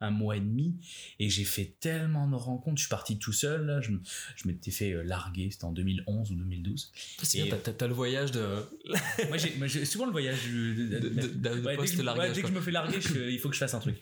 un 0.04 0.10
mois 0.10 0.36
et 0.36 0.40
demi 0.40 0.74
et 1.18 1.28
j'ai 1.28 1.44
fait 1.44 1.74
tellement 1.80 2.28
de 2.28 2.34
rencontres. 2.34 2.76
Je 2.78 2.82
suis 2.82 2.90
parti 2.90 3.18
tout 3.18 3.32
seul, 3.32 3.66
là. 3.66 3.80
Je, 3.80 3.90
je 4.36 4.48
m'étais 4.48 4.70
fait 4.70 4.92
euh, 4.92 5.02
larguer, 5.02 5.48
c'était 5.50 5.64
en 5.64 5.72
2011 5.72 6.30
ou 6.30 6.34
2012. 6.34 6.92
C'est 7.22 7.42
bien, 7.42 7.56
t'as, 7.56 7.86
le 7.86 7.94
voyage 7.94 8.32
de. 8.32 8.44
moi, 9.28 9.66
j'ai, 9.66 9.84
souvent 9.84 10.06
le 10.06 10.12
voyage 10.12 10.38
de. 10.46 10.98
de, 10.98 11.08
dès, 11.08 11.76
que, 11.76 12.48
je 12.48 12.52
me 12.52 12.60
fais 12.60 12.70
larguer, 12.70 12.98
il 13.30 13.38
faut 13.38 13.48
que 13.48 13.54
je 13.54 13.60
fasse 13.60 13.74
un 13.74 13.80
truc. 13.80 13.96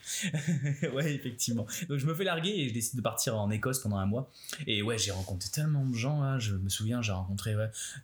ouais, 0.95 1.15
effectivement. 1.15 1.67
Donc 1.89 1.99
je 1.99 2.07
me 2.07 2.15
fais 2.15 2.25
larguer 2.25 2.51
et 2.51 2.69
je 2.69 2.75
décide 2.75 2.97
de 2.97 3.03
partir 3.03 3.37
en 3.37 3.51
Écosse 3.51 3.81
pendant 3.81 3.97
un 3.97 4.07
mois. 4.07 4.31
Et 4.67 4.83
ouais, 4.83 4.99
j'ai 4.99 5.11
rencontré 5.11 5.51
tellement 5.51 5.87
de 5.87 5.95
gens, 5.95 6.23
là. 6.23 6.39
Je 6.39 6.55
me 6.55 6.69
souviens, 6.69 7.03
j'ai 7.03 7.13
rencontré 7.13 7.55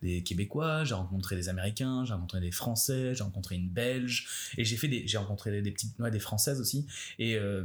des 0.03 0.23
Québécois, 0.23 0.85
j'ai 0.85 0.95
rencontré 0.95 1.37
des 1.37 1.49
Américains, 1.49 2.05
j'ai 2.05 2.13
rencontré 2.13 2.41
des 2.41 2.51
Français, 2.51 3.15
j'ai 3.15 3.23
rencontré 3.23 3.57
une 3.57 3.69
Belge 3.69 4.27
et 4.57 4.65
j'ai 4.65 4.77
fait 4.77 4.89
des, 4.89 5.07
j'ai 5.07 5.19
rencontré 5.19 5.63
des, 5.63 5.71
petites, 5.71 5.99
ouais, 5.99 6.11
des 6.11 6.21
Françaises 6.21 6.61
aussi. 6.61 6.87
Et, 7.19 7.37
euh, 7.37 7.65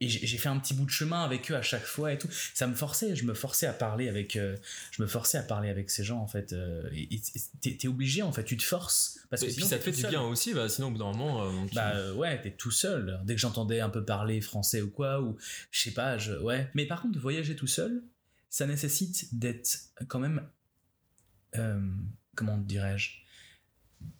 et 0.00 0.08
j'ai 0.08 0.38
fait 0.38 0.48
un 0.48 0.58
petit 0.60 0.74
bout 0.74 0.84
de 0.84 0.90
chemin 0.90 1.24
avec 1.24 1.50
eux 1.50 1.56
à 1.56 1.62
chaque 1.62 1.84
fois 1.84 2.12
et 2.12 2.18
tout. 2.18 2.28
Ça 2.54 2.68
me 2.68 2.74
forçait 2.74 3.16
je 3.16 3.24
me 3.24 3.34
forçais 3.34 3.66
à 3.66 3.72
parler 3.72 4.08
avec 4.08 4.36
euh, 4.36 4.56
je 4.92 5.02
me 5.02 5.08
forçais 5.08 5.38
à 5.38 5.42
parler 5.42 5.70
avec 5.70 5.90
ces 5.90 6.04
gens 6.04 6.20
en 6.20 6.28
fait 6.28 6.52
euh, 6.52 6.88
et 6.92 7.20
t'es 7.60 7.88
obligé 7.88 8.22
en 8.22 8.30
fait 8.30 8.44
tu 8.44 8.56
te 8.56 8.62
forces. 8.62 9.18
Parce 9.28 9.42
que 9.42 9.48
et 9.48 9.52
puis 9.52 9.64
ça 9.64 9.78
te 9.78 9.82
fait 9.82 9.90
du 9.90 10.06
bien 10.06 10.22
aussi 10.22 10.54
bah 10.54 10.68
sinon 10.68 10.88
au 10.88 10.90
bout 10.92 10.98
d'un 10.98 11.12
moment 11.12 11.42
euh, 11.42 11.50
bah 11.72 12.12
ouais 12.12 12.40
t'es 12.40 12.52
tout 12.52 12.70
seul. 12.70 13.20
Dès 13.24 13.34
que 13.34 13.40
j'entendais 13.40 13.80
un 13.80 13.90
peu 13.90 14.04
parler 14.04 14.40
français 14.40 14.82
ou 14.82 14.90
quoi 14.90 15.20
ou 15.20 15.36
je 15.72 15.80
sais 15.80 15.94
pas 15.94 16.16
je 16.16 16.32
ouais. 16.34 16.70
Mais 16.74 16.86
par 16.86 17.02
contre 17.02 17.18
voyager 17.18 17.56
tout 17.56 17.66
seul 17.66 18.04
ça 18.50 18.66
nécessite 18.66 19.36
d'être 19.36 19.90
quand 20.06 20.20
même 20.20 20.46
comment 22.36 22.56
dirais-je 22.56 23.10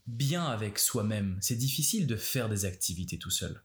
bien 0.08 0.44
avec 0.44 0.80
soi-même. 0.80 1.38
C'est 1.40 1.54
difficile 1.54 2.08
de 2.08 2.16
faire 2.16 2.48
des 2.48 2.64
activités 2.64 3.16
tout 3.16 3.30
seul 3.30 3.62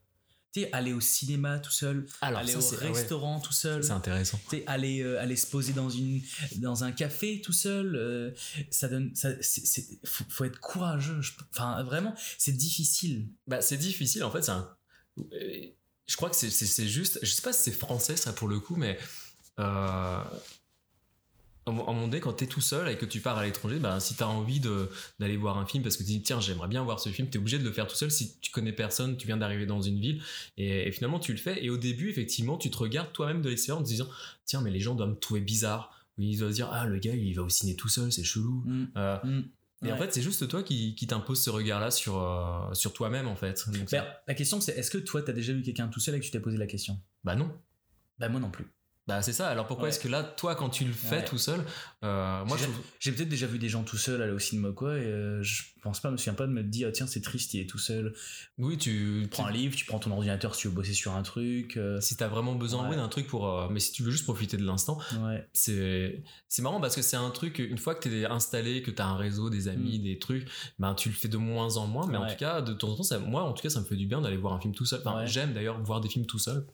aller 0.71 0.93
au 0.93 1.01
cinéma 1.01 1.59
tout 1.59 1.71
seul, 1.71 2.05
aller 2.21 2.55
au 2.55 2.59
restaurant 2.77 3.39
tout 3.39 3.53
seul. 3.53 3.83
C'est 3.83 3.91
intéressant. 3.91 4.39
aller, 4.67 5.01
euh, 5.01 5.19
aller 5.19 5.35
se 5.35 5.47
poser 5.47 5.73
dans, 5.73 5.89
une, 5.89 6.21
dans 6.57 6.83
un 6.83 6.91
café 6.91 7.41
tout 7.41 7.53
seul. 7.53 7.95
Euh, 7.95 8.31
ça 8.69 8.87
donne. 8.87 9.15
Ça, 9.15 9.29
faut, 10.05 10.45
être 10.45 10.59
courageux. 10.59 11.21
Enfin, 11.51 11.83
vraiment, 11.83 12.13
c'est 12.37 12.55
difficile. 12.55 13.27
Bah, 13.47 13.61
c'est 13.61 13.77
difficile. 13.77 14.23
En 14.23 14.31
fait, 14.31 14.43
c'est 14.43 14.51
un. 14.51 14.69
Euh, 15.33 15.67
je 16.05 16.15
crois 16.15 16.29
que 16.29 16.35
c'est 16.35 16.87
juste. 16.87 17.19
Je 17.21 17.31
sais 17.31 17.41
pas 17.41 17.53
si 17.53 17.63
c'est 17.63 17.77
français, 17.77 18.15
ça, 18.15 18.33
pour 18.33 18.47
le 18.47 18.59
coup, 18.59 18.75
mais 18.75 18.99
à 21.65 21.71
un 21.71 21.73
moment 21.73 22.07
donné, 22.07 22.19
quand 22.19 22.33
t'es 22.33 22.47
tout 22.47 22.61
seul 22.61 22.89
et 22.89 22.97
que 22.97 23.05
tu 23.05 23.19
pars 23.19 23.37
à 23.37 23.45
l'étranger, 23.45 23.79
bah, 23.79 23.99
si 23.99 24.15
t'as 24.15 24.25
envie 24.25 24.59
d'aller 24.59 25.37
voir 25.37 25.57
un 25.57 25.65
film 25.65 25.83
parce 25.83 25.95
que 25.95 26.03
tu 26.03 26.09
dis, 26.09 26.21
tiens, 26.21 26.39
j'aimerais 26.39 26.67
bien 26.67 26.83
voir 26.83 26.99
ce 26.99 27.09
film, 27.09 27.29
t'es 27.29 27.37
obligé 27.37 27.57
de 27.57 27.63
le 27.63 27.71
faire 27.71 27.87
tout 27.87 27.95
seul 27.95 28.11
si 28.11 28.37
tu 28.39 28.51
connais 28.51 28.73
personne, 28.73 29.15
tu 29.17 29.27
viens 29.27 29.37
d'arriver 29.37 29.65
dans 29.65 29.81
une 29.81 29.99
ville 29.99 30.21
et, 30.57 30.91
finalement 30.91 31.19
tu 31.19 31.31
le 31.31 31.37
fais. 31.37 31.63
Et 31.63 31.69
au 31.69 31.77
début, 31.77 32.09
effectivement, 32.09 32.57
tu 32.57 32.69
te 32.69 32.77
regardes 32.77 33.11
toi-même 33.13 33.41
de 33.41 33.49
l'extérieur 33.49 33.79
en 33.79 33.83
te 33.83 33.87
disant, 33.87 34.07
tiens, 34.45 34.61
mais 34.61 34.71
les 34.71 34.79
gens 34.79 34.95
doivent 34.95 35.09
me 35.09 35.15
trouver 35.15 35.41
bizarre. 35.41 35.91
Ou 36.17 36.21
ils 36.21 36.37
doivent 36.37 36.51
se 36.51 36.55
dire, 36.55 36.69
ah, 36.71 36.85
le 36.85 36.99
gars, 36.99 37.15
il 37.15 37.33
va 37.33 37.41
au 37.41 37.49
ciné 37.49 37.75
tout 37.75 37.89
seul, 37.89 38.11
c'est 38.11 38.23
chelou. 38.23 38.63
Mm. 38.65 38.85
Euh, 38.97 39.17
mm. 39.23 39.43
Et 39.85 39.91
en 39.91 39.97
fait, 39.97 40.13
c'est 40.13 40.21
juste 40.21 40.47
toi 40.47 40.63
qui, 40.63 40.95
qui 40.95 41.07
t'impose 41.07 41.41
ce 41.41 41.49
regard-là 41.49 41.91
sur, 41.91 42.21
euh, 42.21 42.73
sur 42.73 42.93
toi-même, 42.93 43.27
en 43.27 43.35
fait. 43.35 43.65
Ben, 43.91 44.05
la 44.27 44.33
question, 44.33 44.61
c'est 44.61 44.77
est-ce 44.77 44.91
que 44.91 44.97
toi, 44.97 45.21
t'as 45.21 45.33
déjà 45.33 45.51
vu 45.53 45.61
quelqu'un 45.61 45.87
tout 45.87 45.99
seul 45.99 46.15
et 46.15 46.19
que 46.19 46.25
tu 46.25 46.31
t'es 46.31 46.39
posé 46.39 46.57
la 46.57 46.67
question? 46.67 46.99
Bah 47.23 47.35
non. 47.35 47.51
Bah 48.19 48.29
moi 48.29 48.39
non 48.39 48.49
plus. 48.49 48.65
Bah 49.07 49.21
c'est 49.21 49.33
ça. 49.33 49.49
Alors 49.49 49.67
pourquoi 49.67 49.83
Ouais. 49.85 49.89
est-ce 49.89 49.99
que 49.99 50.07
là, 50.07 50.23
toi, 50.23 50.55
quand 50.55 50.69
tu 50.69 50.85
le 50.85 50.93
fais 50.93 51.17
Ouais. 51.17 51.25
tout 51.25 51.37
seul, 51.37 51.59
euh, 52.05 52.45
moi 52.45 52.57
J'ai- 52.99 53.11
peut-être 53.11 53.27
déjà 53.29 53.47
vu 53.47 53.59
des 53.59 53.67
gens 53.67 53.83
tout 53.83 53.97
seuls 53.97 54.21
aller 54.21 54.31
au 54.31 54.39
cinéma 54.39 54.69
quoi, 54.73 54.97
et 54.97 55.01
euh, 55.03 55.43
je 55.43 55.63
pense 55.83 55.99
pas, 55.99 56.09
je 56.09 56.13
me 56.13 56.17
souviens 56.17 56.33
pas 56.33 56.47
de 56.47 56.51
me 56.51 56.63
dire, 56.63 56.87
ah, 56.89 56.91
tiens, 56.91 57.07
c'est 57.07 57.21
triste, 57.21 57.53
il 57.53 57.59
est 57.61 57.69
tout 57.69 57.77
seul. 57.77 58.13
oui, 58.57 58.77
tu 58.77 59.27
prends 59.29 59.45
un 59.47 59.51
livre, 59.51 59.75
tu 59.75 59.85
prends 59.85 59.99
ton 59.99 60.11
ordinateur 60.11 60.55
si 60.55 60.61
tu 60.61 60.67
veux 60.69 60.73
bosser 60.73 60.93
sur 60.93 61.11
un 61.13 61.21
truc. 61.23 61.77
euh, 61.77 61.99
si 62.01 62.15
t'as 62.17 62.27
vraiment 62.27 62.55
besoin 62.55 62.89
Ouais. 62.89 62.95
d'un 62.95 63.07
truc 63.09 63.27
pour, 63.27 63.47
euh, 63.47 63.67
mais 63.69 63.79
si 63.79 63.91
tu 63.91 64.01
veux 64.03 64.11
juste 64.11 64.23
profiter 64.23 64.57
de 64.57 64.65
l'instant, 64.65 64.97
ouais. 65.21 65.47
c'est 65.53 66.23
marrant 66.61 66.79
parce 66.81 66.95
que 66.95 67.01
c'est 67.01 67.15
un 67.17 67.29
truc 67.29 67.59
une 67.59 67.77
fois 67.77 67.95
que 67.95 68.07
t'es 68.09 68.25
installé, 68.25 68.81
que 68.81 68.91
t'as 68.91 69.05
un 69.05 69.17
réseau, 69.17 69.49
des 69.49 69.67
amis, 69.67 69.99
des 69.99 70.17
trucs, 70.19 70.47
ben 70.79 70.93
tu 70.95 71.09
le 71.09 71.15
fais 71.15 71.27
de 71.27 71.37
moins 71.37 71.77
en 71.77 71.87
moins. 71.87 72.07
Mais 72.07 72.17
en 72.17 72.23
Mm. 72.25 72.29
Tout 72.29 72.35
cas, 72.39 72.61
de 72.61 72.73
temps 72.73 72.89
en 72.89 72.95
temps, 72.95 73.03
ça, 73.03 73.19
moi 73.19 73.43
en 73.43 73.51
tout 73.53 73.61
cas, 73.61 73.69
ça 73.69 73.79
me 73.81 73.85
fait 73.85 73.95
du 73.97 74.05
bien 74.07 74.21
d'aller 74.21 74.37
voir 74.37 74.53
un 74.53 74.59
film 74.61 74.73
tout 74.73 74.85
seul. 74.85 75.01
Enfin, 75.05 75.25
j'aime 75.25 75.53
d'ailleurs 75.53 75.79
voir 75.83 75.99
des 76.01 76.07
films 76.09 76.25
tout 76.25 76.39
seul 76.39 76.65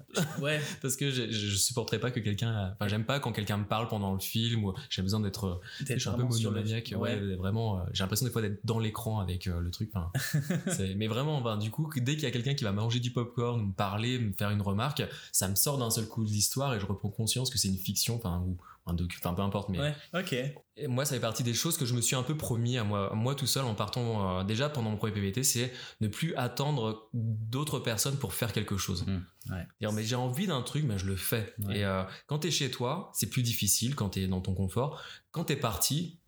Ouais. 0.41 0.61
parce 0.81 0.95
que 0.95 1.09
je, 1.09 1.55
supporterais 1.55 1.99
pas 1.99 2.11
que 2.11 2.19
quelqu'un, 2.19 2.71
enfin 2.73 2.87
j'aime 2.87 3.03
pas 3.05 3.19
quand 3.19 3.31
quelqu'un 3.31 3.57
me 3.57 3.65
parle 3.65 3.87
pendant 3.87 4.13
le 4.13 4.19
film 4.19 4.63
ou 4.63 4.73
j'ai 4.89 5.01
besoin 5.01 5.19
d'être 5.19 5.59
je 5.87 5.97
suis 5.97 6.09
un 6.09 6.13
peu 6.13 6.23
monomaniaque 6.23 6.93
ouais, 6.97 7.35
vraiment 7.35 7.79
euh, 7.79 7.81
j'ai 7.93 8.03
l'impression 8.03 8.25
des 8.25 8.31
fois 8.31 8.41
d'être 8.41 8.59
dans 8.63 8.79
l'écran 8.79 8.98
avec 9.21 9.47
euh, 9.47 9.59
le 9.59 9.71
truc 9.71 9.91
enfin, 9.93 10.11
mais 10.95 11.07
vraiment 11.07 11.41
ben, 11.41 11.57
du 11.57 11.71
coup 11.71 11.89
dès 11.95 12.13
qu'il 12.15 12.23
y 12.23 12.27
a 12.27 12.31
quelqu'un 12.31 12.53
qui 12.55 12.63
va 12.63 12.71
manger 12.71 12.99
du 12.99 13.11
popcorn 13.11 13.67
me 13.67 13.71
parler 13.71 14.19
me 14.19 14.33
faire 14.33 14.49
une 14.51 14.61
remarque 14.61 15.03
ça 15.31 15.47
me 15.47 15.55
sort 15.55 15.77
d'un 15.77 15.89
seul 15.89 16.07
coup 16.07 16.23
de 16.23 16.29
l'histoire 16.29 16.73
et 16.73 16.79
je 16.79 16.85
reprends 16.85 17.09
conscience 17.09 17.49
que 17.49 17.57
c'est 17.57 17.67
une 17.69 17.77
fiction 17.77 18.15
enfin 18.17 18.43
ou 18.45 18.57
un 18.85 18.93
docu 18.93 19.17
enfin 19.23 19.33
peu 19.33 19.41
importe 19.41 19.69
mais 19.69 19.79
Ouais, 19.79 19.95
ok. 20.15 20.33
et 20.33 20.87
moi 20.87 21.05
ça 21.05 21.13
fait 21.15 21.21
partie 21.21 21.43
des 21.43 21.53
choses 21.53 21.77
que 21.77 21.85
je 21.85 21.93
me 21.93 22.01
suis 22.01 22.15
un 22.15 22.23
peu 22.23 22.35
promis 22.35 22.77
à 22.77 22.83
moi 22.83 23.11
moi 23.15 23.35
tout 23.35 23.45
seul 23.47 23.65
en 23.65 23.75
partant 23.75 24.39
euh, 24.39 24.43
déjà 24.43 24.69
pendant 24.69 24.89
mon 24.91 24.97
premier 24.97 25.13
PVT 25.13 25.43
c'est 25.43 25.71
ne 26.01 26.07
plus 26.07 26.33
attendre 26.35 27.09
d'autres 27.13 27.79
personnes 27.79 28.17
pour 28.17 28.33
faire 28.33 28.51
quelque 28.53 28.77
chose 28.77 29.05
Mmh, 29.07 29.53
ouais. 29.53 29.67
Dire, 29.79 29.91
mais 29.93 30.03
j'ai 30.03 30.15
envie 30.15 30.45
d'un 30.47 30.61
truc, 30.61 30.83
mais 30.83 30.97
je 30.99 31.05
le 31.05 31.15
fais. 31.15 31.53
Ouais. 31.65 31.79
Et 31.79 31.85
euh, 31.85 32.03
quand 32.27 32.39
t'es 32.39 32.51
chez 32.51 32.69
toi, 32.69 33.09
c'est 33.13 33.29
plus 33.29 33.41
difficile 33.41 33.95
quand 33.95 34.09
t'es 34.09 34.27
dans 34.27 34.41
ton 34.41 34.53
confort. 34.53 35.01
Quand 35.31 35.45
t'es 35.45 35.55
parti, 35.55 36.18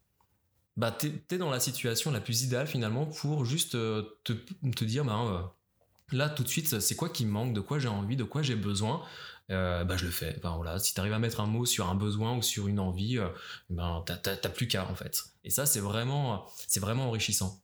bah 0.81 0.91
t'es 0.91 1.11
t'es 1.11 1.37
dans 1.37 1.51
la 1.51 1.59
situation 1.59 2.09
la 2.09 2.19
plus 2.19 2.41
idéale 2.41 2.65
finalement 2.65 3.05
pour 3.05 3.45
juste 3.45 3.75
euh, 3.75 4.01
te, 4.23 4.83
dire, 4.83 5.05
bah, 5.05 5.21
euh, 5.21 5.41
là 6.11 6.27
tout 6.27 6.41
de 6.41 6.47
suite, 6.47 6.79
c'est 6.79 6.95
quoi 6.95 7.09
qui 7.09 7.23
me 7.23 7.31
manque, 7.31 7.53
de 7.53 7.61
quoi 7.61 7.77
j'ai 7.77 7.87
envie, 7.87 8.15
de 8.15 8.23
quoi 8.23 8.41
j'ai 8.41 8.55
besoin. 8.55 9.03
Euh, 9.51 9.83
bah 9.83 9.95
je 9.95 10.05
le 10.05 10.11
fais. 10.11 10.39
Voilà, 10.41 10.79
si 10.79 10.95
t'arrives 10.95 11.13
à 11.13 11.19
mettre 11.19 11.39
un 11.39 11.45
mot 11.45 11.67
sur 11.67 11.87
un 11.87 11.93
besoin 11.93 12.35
ou 12.35 12.41
sur 12.41 12.67
une 12.67 12.79
envie, 12.79 13.19
euh, 13.19 13.27
ben 13.69 14.03
t'as- 14.05 14.49
plus 14.49 14.67
qu'à 14.67 14.89
en 14.89 14.95
fait. 14.95 15.23
Et 15.43 15.51
ça 15.51 15.67
c'est 15.67 15.81
vraiment, 15.81 16.47
vraiment 16.77 17.09
enrichissant. 17.09 17.61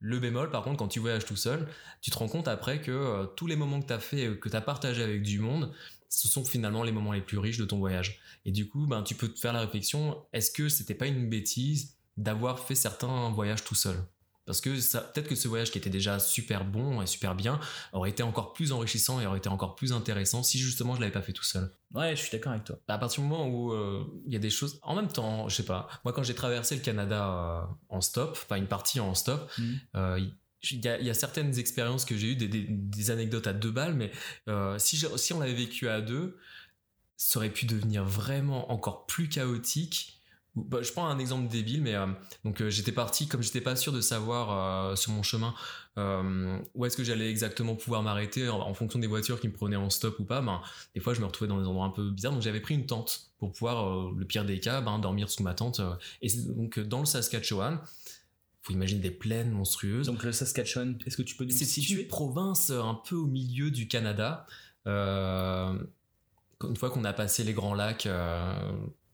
Le 0.00 0.18
bémol, 0.18 0.50
par 0.50 0.64
contre, 0.64 0.78
quand 0.78 0.88
tu 0.88 0.98
voyages 0.98 1.24
tout 1.24 1.36
seul, 1.36 1.68
tu 2.02 2.10
te 2.10 2.18
rends 2.18 2.28
compte 2.28 2.48
après 2.48 2.80
que 2.80 3.26
tous 3.36 3.46
les 3.46 3.54
moments 3.54 3.80
que 3.80 3.86
tu 3.86 3.92
as 3.92 4.00
fait, 4.00 4.38
que 4.40 4.48
tu 4.48 4.56
as 4.56 4.60
partagé 4.60 5.04
avec 5.04 5.22
du 5.22 5.38
monde, 5.38 5.72
ce 6.08 6.26
sont 6.26 6.44
finalement 6.44 6.82
les 6.82 6.92
moments 6.92 7.12
les 7.12 7.20
plus 7.20 7.38
riches 7.38 7.58
de 7.58 7.64
ton 7.64 7.78
voyage. 7.78 8.20
Et 8.44 8.50
du 8.50 8.68
coup, 8.68 8.86
ben, 8.86 9.02
tu 9.02 9.14
peux 9.14 9.28
te 9.28 9.38
faire 9.38 9.52
la 9.52 9.60
réflexion, 9.60 10.20
est-ce 10.32 10.50
que 10.50 10.68
c'était 10.68 10.94
pas 10.94 11.06
une 11.06 11.28
bêtise 11.28 11.93
d'avoir 12.16 12.58
fait 12.60 12.74
certains 12.74 13.30
voyages 13.30 13.64
tout 13.64 13.74
seul 13.74 13.96
Parce 14.46 14.60
que 14.60 14.70
peut-être 14.70 15.28
que 15.28 15.34
ce 15.34 15.48
voyage 15.48 15.70
qui 15.70 15.78
était 15.78 15.90
déjà 15.90 16.18
super 16.18 16.64
bon 16.64 17.00
et 17.02 17.06
super 17.06 17.34
bien 17.34 17.58
aurait 17.92 18.10
été 18.10 18.22
encore 18.22 18.52
plus 18.52 18.72
enrichissant 18.72 19.20
et 19.20 19.26
aurait 19.26 19.38
été 19.38 19.48
encore 19.48 19.74
plus 19.74 19.92
intéressant 19.92 20.42
si 20.42 20.58
justement 20.58 20.94
je 20.94 21.00
l'avais 21.00 21.12
pas 21.12 21.22
fait 21.22 21.32
tout 21.32 21.44
seul. 21.44 21.72
Ouais, 21.94 22.14
je 22.14 22.20
suis 22.22 22.30
d'accord 22.30 22.52
avec 22.52 22.64
toi. 22.64 22.78
À 22.88 22.98
partir 22.98 23.22
du 23.22 23.28
moment 23.28 23.48
où 23.48 23.72
euh, 23.72 24.04
il 24.26 24.32
y 24.32 24.36
a 24.36 24.38
des 24.38 24.50
choses, 24.50 24.78
en 24.82 24.94
même 24.94 25.08
temps, 25.08 25.48
je 25.48 25.56
sais 25.56 25.64
pas, 25.64 25.88
moi 26.04 26.12
quand 26.12 26.22
j'ai 26.22 26.34
traversé 26.34 26.74
le 26.76 26.82
Canada 26.82 27.28
euh, 27.28 27.62
en 27.88 28.00
stop, 28.00 28.30
enfin 28.32 28.56
une 28.56 28.66
partie 28.68 29.00
en 29.00 29.14
stop, 29.14 29.50
Mhm. 29.58 29.80
euh, 29.96 30.20
il 30.70 30.82
y, 30.84 30.88
a, 30.88 30.98
il 30.98 31.06
y 31.06 31.10
a 31.10 31.14
certaines 31.14 31.58
expériences 31.58 32.04
que 32.06 32.16
j'ai 32.16 32.28
eues, 32.32 32.36
des, 32.36 32.48
des- 32.48 32.66
des 32.68 33.10
anecdotes 33.10 33.46
à 33.46 33.52
deux 33.52 33.70
balles, 33.70 33.94
mais 33.94 34.10
si, 34.78 34.96
si 35.16 35.32
on 35.34 35.40
l'avait 35.40 35.52
vécu 35.52 35.88
à 35.88 36.00
deux, 36.00 36.38
ça 37.16 37.38
aurait 37.38 37.50
pu 37.50 37.66
devenir 37.66 38.02
vraiment 38.04 38.72
encore 38.72 39.04
plus 39.06 39.28
chaotique. 39.28 40.20
Bah, 40.56 40.82
je 40.82 40.92
prends 40.92 41.08
un 41.08 41.18
exemple 41.18 41.48
débile, 41.48 41.82
mais 41.82 41.96
euh, 41.96 42.06
donc 42.44 42.60
euh, 42.60 42.70
j'étais 42.70 42.92
parti 42.92 43.26
comme 43.26 43.42
j'étais 43.42 43.60
pas 43.60 43.74
sûr 43.74 43.92
de 43.92 44.00
savoir 44.00 44.90
euh, 44.92 44.96
sur 44.96 45.10
mon 45.12 45.22
chemin 45.22 45.54
où 46.74 46.84
est-ce 46.84 46.96
que 46.96 47.04
j'allais 47.04 47.30
exactement 47.30 47.76
pouvoir 47.76 48.02
m'arrêter 48.02 48.48
en, 48.48 48.58
en 48.60 48.74
fonction 48.74 48.98
des 48.98 49.06
voitures 49.06 49.40
qui 49.40 49.46
me 49.46 49.52
prenaient 49.52 49.76
en 49.76 49.90
stop 49.90 50.18
ou 50.18 50.24
pas. 50.24 50.42
Ben, 50.42 50.60
des 50.92 51.00
fois, 51.00 51.14
je 51.14 51.20
me 51.20 51.26
retrouvais 51.26 51.46
dans 51.46 51.60
des 51.60 51.68
endroits 51.68 51.86
un 51.86 51.90
peu 51.90 52.10
bizarres, 52.10 52.32
donc 52.32 52.42
j'avais 52.42 52.58
pris 52.58 52.74
une 52.74 52.84
tente 52.86 53.30
pour 53.38 53.52
pouvoir, 53.52 54.10
le 54.12 54.24
pire 54.24 54.44
des 54.44 54.58
cas, 54.58 54.80
ben, 54.80 54.98
dormir 54.98 55.30
sous 55.30 55.44
ma 55.44 55.54
tente. 55.54 55.80
et 56.20 56.28
c'est 56.28 56.52
donc 56.52 56.80
dans 56.80 56.98
le 56.98 57.06
Saskatchewan, 57.06 57.78
faut 58.62 58.72
imaginer 58.72 59.02
des 59.02 59.12
plaines 59.12 59.52
monstrueuses. 59.52 60.06
Donc 60.06 60.24
le 60.24 60.32
Saskatchewan, 60.32 60.98
est-ce 61.06 61.16
que 61.16 61.22
tu 61.22 61.36
peux 61.36 61.44
nous 61.44 61.50
C'est 61.52 61.64
situer? 61.64 62.02
une 62.02 62.08
province 62.08 62.70
un 62.70 63.00
peu 63.08 63.14
au 63.14 63.26
milieu 63.26 63.70
du 63.70 63.86
Canada. 63.86 64.46
Une 64.86 65.86
fois 66.76 66.90
qu'on 66.90 67.04
a 67.04 67.12
passé 67.12 67.44
les 67.44 67.52
grands 67.52 67.74
lacs, 67.74 68.08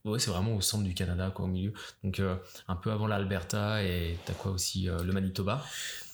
ouais, 0.04 0.18
c'est 0.18 0.30
vraiment 0.30 0.54
au 0.56 0.60
centre 0.60 0.84
du 0.84 0.94
Canada, 0.94 1.30
quoi, 1.34 1.44
au 1.44 1.48
milieu. 1.48 1.72
Donc 2.04 2.20
euh, 2.20 2.36
un 2.68 2.76
peu 2.76 2.90
avant 2.90 3.06
l'Alberta 3.06 3.82
et 3.84 4.18
t'as 4.26 4.32
quoi 4.34 4.52
aussi 4.52 4.88
euh, 4.88 5.02
le 5.02 5.12
Manitoba. 5.12 5.64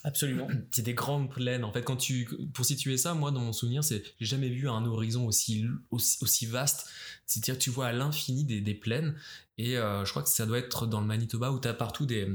Absolument. 0.03 0.47
C'est 0.71 0.83
des 0.83 0.93
grandes 0.93 1.29
plaines. 1.31 1.63
En 1.63 1.71
fait, 1.71 1.83
quand 1.83 1.97
tu, 1.97 2.29
pour 2.53 2.65
situer 2.65 2.97
ça, 2.97 3.13
moi, 3.13 3.31
dans 3.31 3.41
mon 3.41 3.51
souvenir, 3.53 3.83
c'est, 3.83 4.03
j'ai 4.19 4.25
jamais 4.25 4.49
vu 4.49 4.69
un 4.69 4.85
horizon 4.85 5.25
aussi, 5.25 5.65
aussi, 5.91 6.17
aussi 6.21 6.45
vaste. 6.45 6.87
C'est-à-dire, 7.25 7.57
tu 7.59 7.69
vois 7.69 7.87
à 7.87 7.91
l'infini 7.91 8.45
des, 8.45 8.61
des 8.61 8.73
plaines. 8.73 9.15
Et 9.57 9.77
euh, 9.77 10.05
je 10.05 10.11
crois 10.11 10.23
que 10.23 10.29
ça 10.29 10.45
doit 10.45 10.59
être 10.59 10.85
dans 10.87 11.01
le 11.01 11.07
Manitoba 11.07 11.51
où 11.51 11.59
t'as 11.59 11.73
partout 11.73 12.05
des, 12.05 12.29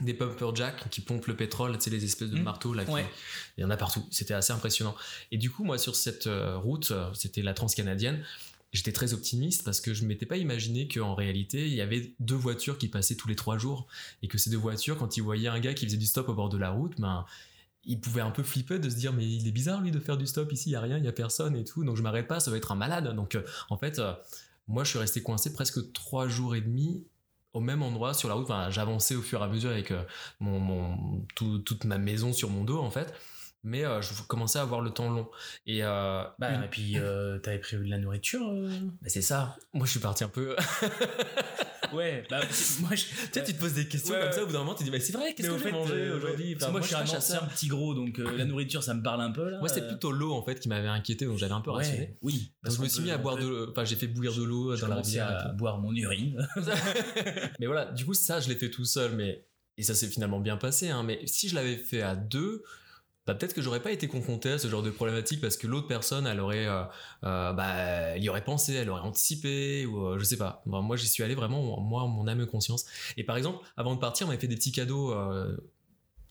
des 0.00 0.12
pumper 0.12 0.50
jacks 0.54 0.90
qui 0.90 1.00
pompent 1.00 1.26
le 1.28 1.36
pétrole, 1.36 1.78
tu 1.78 1.84
sais, 1.84 1.90
les 1.90 2.04
espèces 2.04 2.30
de 2.30 2.38
Mmh. 2.38 2.42
marteaux 2.42 2.74
là. 2.74 2.84
qui- 2.84 2.90
Ouais. 2.90 3.06
Il 3.56 3.62
y 3.62 3.64
en 3.64 3.70
a 3.70 3.76
partout. 3.78 4.04
C'était 4.10 4.34
assez 4.34 4.52
impressionnant. 4.52 4.94
Et 5.32 5.38
du 5.38 5.50
coup, 5.50 5.64
moi, 5.64 5.78
sur 5.78 5.96
cette 5.96 6.28
route, 6.56 6.92
c'était 7.14 7.42
la 7.42 7.54
transcanadienne. 7.54 8.22
J'étais 8.72 8.92
très 8.92 9.14
optimiste 9.14 9.64
parce 9.64 9.80
que 9.80 9.94
je 9.94 10.04
m'étais 10.04 10.26
pas 10.26 10.36
imaginé 10.36 10.88
qu'en 10.88 11.14
réalité, 11.14 11.66
il 11.66 11.74
y 11.74 11.80
avait 11.80 12.14
deux 12.20 12.34
voitures 12.34 12.76
qui 12.76 12.88
passaient 12.88 13.14
tous 13.14 13.28
les 13.28 13.36
trois 13.36 13.56
jours 13.56 13.86
et 14.22 14.28
que 14.28 14.36
ces 14.36 14.50
deux 14.50 14.58
voitures, 14.58 14.98
quand 14.98 15.16
ils 15.16 15.22
voyaient 15.22 15.48
un 15.48 15.58
gars 15.58 15.72
qui 15.72 15.86
faisait 15.86 15.96
du 15.96 16.06
stop 16.06 16.28
au 16.28 16.34
bord 16.34 16.50
de 16.50 16.58
la 16.58 16.70
route, 16.70 17.00
ben, 17.00 17.24
ils 17.84 17.98
pouvaient 17.98 18.20
un 18.20 18.30
peu 18.30 18.42
flipper 18.42 18.78
de 18.78 18.90
se 18.90 18.96
dire 18.96 19.14
mais 19.14 19.26
il 19.26 19.48
est 19.48 19.52
bizarre 19.52 19.80
lui 19.80 19.90
de 19.90 19.98
faire 19.98 20.18
du 20.18 20.26
stop 20.26 20.52
ici, 20.52 20.68
il 20.68 20.72
y 20.72 20.76
a 20.76 20.80
rien, 20.80 20.98
il 20.98 21.04
y 21.04 21.08
a 21.08 21.12
personne 21.12 21.56
et 21.56 21.64
tout, 21.64 21.82
donc 21.84 21.96
je 21.96 22.02
m'arrête 22.02 22.28
pas, 22.28 22.40
ça 22.40 22.50
va 22.50 22.58
être 22.58 22.70
un 22.70 22.76
malade. 22.76 23.14
Donc 23.14 23.34
euh, 23.34 23.42
en 23.70 23.78
fait, 23.78 23.98
euh, 23.98 24.12
moi 24.66 24.84
je 24.84 24.90
suis 24.90 24.98
resté 24.98 25.22
coincé 25.22 25.52
presque 25.54 25.92
trois 25.92 26.28
jours 26.28 26.54
et 26.54 26.60
demi 26.60 27.06
au 27.54 27.60
même 27.60 27.82
endroit 27.82 28.12
sur 28.12 28.28
la 28.28 28.34
route. 28.34 28.48
J'avançais 28.68 29.14
au 29.14 29.22
fur 29.22 29.40
et 29.40 29.44
à 29.44 29.48
mesure 29.48 29.70
avec 29.70 29.92
euh, 29.92 30.04
toute 31.54 31.84
ma 31.84 31.96
maison 31.96 32.34
sur 32.34 32.50
mon 32.50 32.64
dos 32.64 32.78
en 32.78 32.90
fait. 32.90 33.14
Mais 33.64 33.84
euh, 33.84 34.00
je 34.00 34.10
commençais 34.26 34.58
à 34.58 34.62
avoir 34.62 34.80
le 34.80 34.90
temps 34.90 35.10
long. 35.10 35.28
Et, 35.66 35.82
euh, 35.82 36.22
Bah, 36.38 36.52
une- 36.54 36.64
et 36.64 36.68
puis, 36.68 36.92
euh, 36.96 37.38
t'avais 37.38 37.58
prévu 37.58 37.86
de 37.86 37.90
la 37.90 37.98
nourriture 37.98 38.46
euh 38.48 38.68
bah, 39.02 39.08
c'est 39.08 39.22
ça. 39.22 39.56
Moi, 39.74 39.84
je 39.86 39.90
suis 39.92 40.00
parti 40.00 40.24
un 40.24 40.28
peu. 40.28 40.54
Ouais, 41.94 42.22
bah, 42.28 42.40
moi, 42.80 42.90
je. 42.94 43.04
tu 43.04 43.14
sais, 43.32 43.42
tu 43.44 43.54
te 43.54 43.58
poses 43.60 43.72
des 43.72 43.88
questions 43.88 44.12
Ouais, 44.14 44.20
comme 44.20 44.32
ça, 44.32 44.42
au 44.42 44.46
bout 44.46 44.52
d'un 44.52 44.58
moment, 44.58 44.74
tu 44.74 44.80
te 44.80 44.84
dis, 44.84 44.90
bah, 44.90 45.00
c'est 45.00 45.12
vrai, 45.14 45.32
qu'est-ce 45.32 45.48
que 45.48 45.58
j'ai 45.58 45.72
mangé 45.72 46.10
aujourd'hui? 46.10 46.54
que 46.54 46.62
Enfin, 46.62 46.70
moi, 46.70 46.82
je 46.82 46.86
suis 46.88 46.94
un 46.96 47.00
ancien 47.00 47.14
chasseur. 47.14 47.48
petit 47.48 47.68
gros, 47.68 47.94
donc 47.94 48.18
la 48.18 48.44
nourriture, 48.44 48.82
ça 48.82 48.92
me 48.92 49.02
parle 49.02 49.22
un 49.22 49.30
peu 49.30 49.48
là. 49.48 49.58
Moi, 49.58 49.70
c'est 49.70 49.86
plutôt 49.88 50.12
l'eau, 50.12 50.34
en 50.34 50.42
fait, 50.44 50.60
qui 50.60 50.68
m'avait 50.68 50.88
inquiété, 50.88 51.24
donc 51.24 51.38
j'avais 51.38 51.54
un 51.54 51.62
peu 51.62 51.70
rassuré. 51.70 51.98
Ouais, 51.98 52.18
oui. 52.20 52.32
Donc, 52.34 52.50
parce 52.64 52.76
je 52.76 52.82
me 52.82 52.88
suis 52.88 53.02
mis 53.04 53.10
à 53.10 53.16
boire 53.16 53.38
de 53.38 53.46
l'eau. 53.46 53.70
Enfin, 53.70 53.84
j'ai 53.86 53.96
fait 53.96 54.06
bouillir 54.06 54.34
de 54.34 54.42
l'eau 54.42 54.76
dans 54.76 54.86
la 54.88 54.96
rivière. 54.96 55.28
à 55.28 55.48
boire 55.48 55.78
mon 55.78 55.94
urine. 55.94 56.46
mais 57.58 57.66
voilà, 57.66 57.86
du 57.86 58.04
coup, 58.04 58.12
ça, 58.12 58.38
je 58.40 58.50
l'ai 58.50 58.56
fait 58.56 58.70
tout 58.70 58.84
seul, 58.84 59.12
mais. 59.14 59.46
Et 59.78 59.82
ça 59.82 59.94
s'est 59.94 60.08
finalement 60.08 60.40
bien 60.40 60.56
passé, 60.58 60.90
hein. 60.90 61.04
Mais 61.04 61.20
si 61.26 61.48
je 61.48 61.54
l'avais 61.54 61.76
fait 61.76 62.02
à 62.02 62.16
deux, 62.16 62.64
bah, 63.28 63.34
peut-être 63.34 63.52
que 63.52 63.60
j'aurais 63.60 63.82
pas 63.82 63.92
été 63.92 64.08
confronté 64.08 64.52
à 64.52 64.58
ce 64.58 64.68
genre 64.68 64.82
de 64.82 64.88
problématique 64.88 65.42
parce 65.42 65.58
que 65.58 65.66
l'autre 65.66 65.86
personne, 65.86 66.26
elle 66.26 66.40
aurait, 66.40 66.66
euh, 66.66 66.82
euh, 67.24 67.52
bah, 67.52 67.74
elle 67.74 68.24
y 68.24 68.30
aurait 68.30 68.42
pensé, 68.42 68.72
elle 68.72 68.88
aurait 68.88 69.02
anticipé, 69.02 69.84
ou 69.84 70.02
euh, 70.02 70.18
je 70.18 70.24
sais 70.24 70.38
pas. 70.38 70.62
Bon, 70.64 70.80
moi, 70.80 70.96
j'y 70.96 71.08
suis 71.08 71.22
allé 71.22 71.34
vraiment, 71.34 71.78
moi, 71.78 72.06
mon 72.06 72.26
âme 72.26 72.40
et 72.40 72.46
conscience. 72.46 72.86
Et 73.18 73.24
par 73.24 73.36
exemple, 73.36 73.62
avant 73.76 73.94
de 73.94 74.00
partir, 74.00 74.26
on 74.26 74.28
m'avait 74.28 74.40
fait 74.40 74.48
des 74.48 74.56
petits 74.56 74.72
cadeaux, 74.72 75.12
euh, 75.12 75.58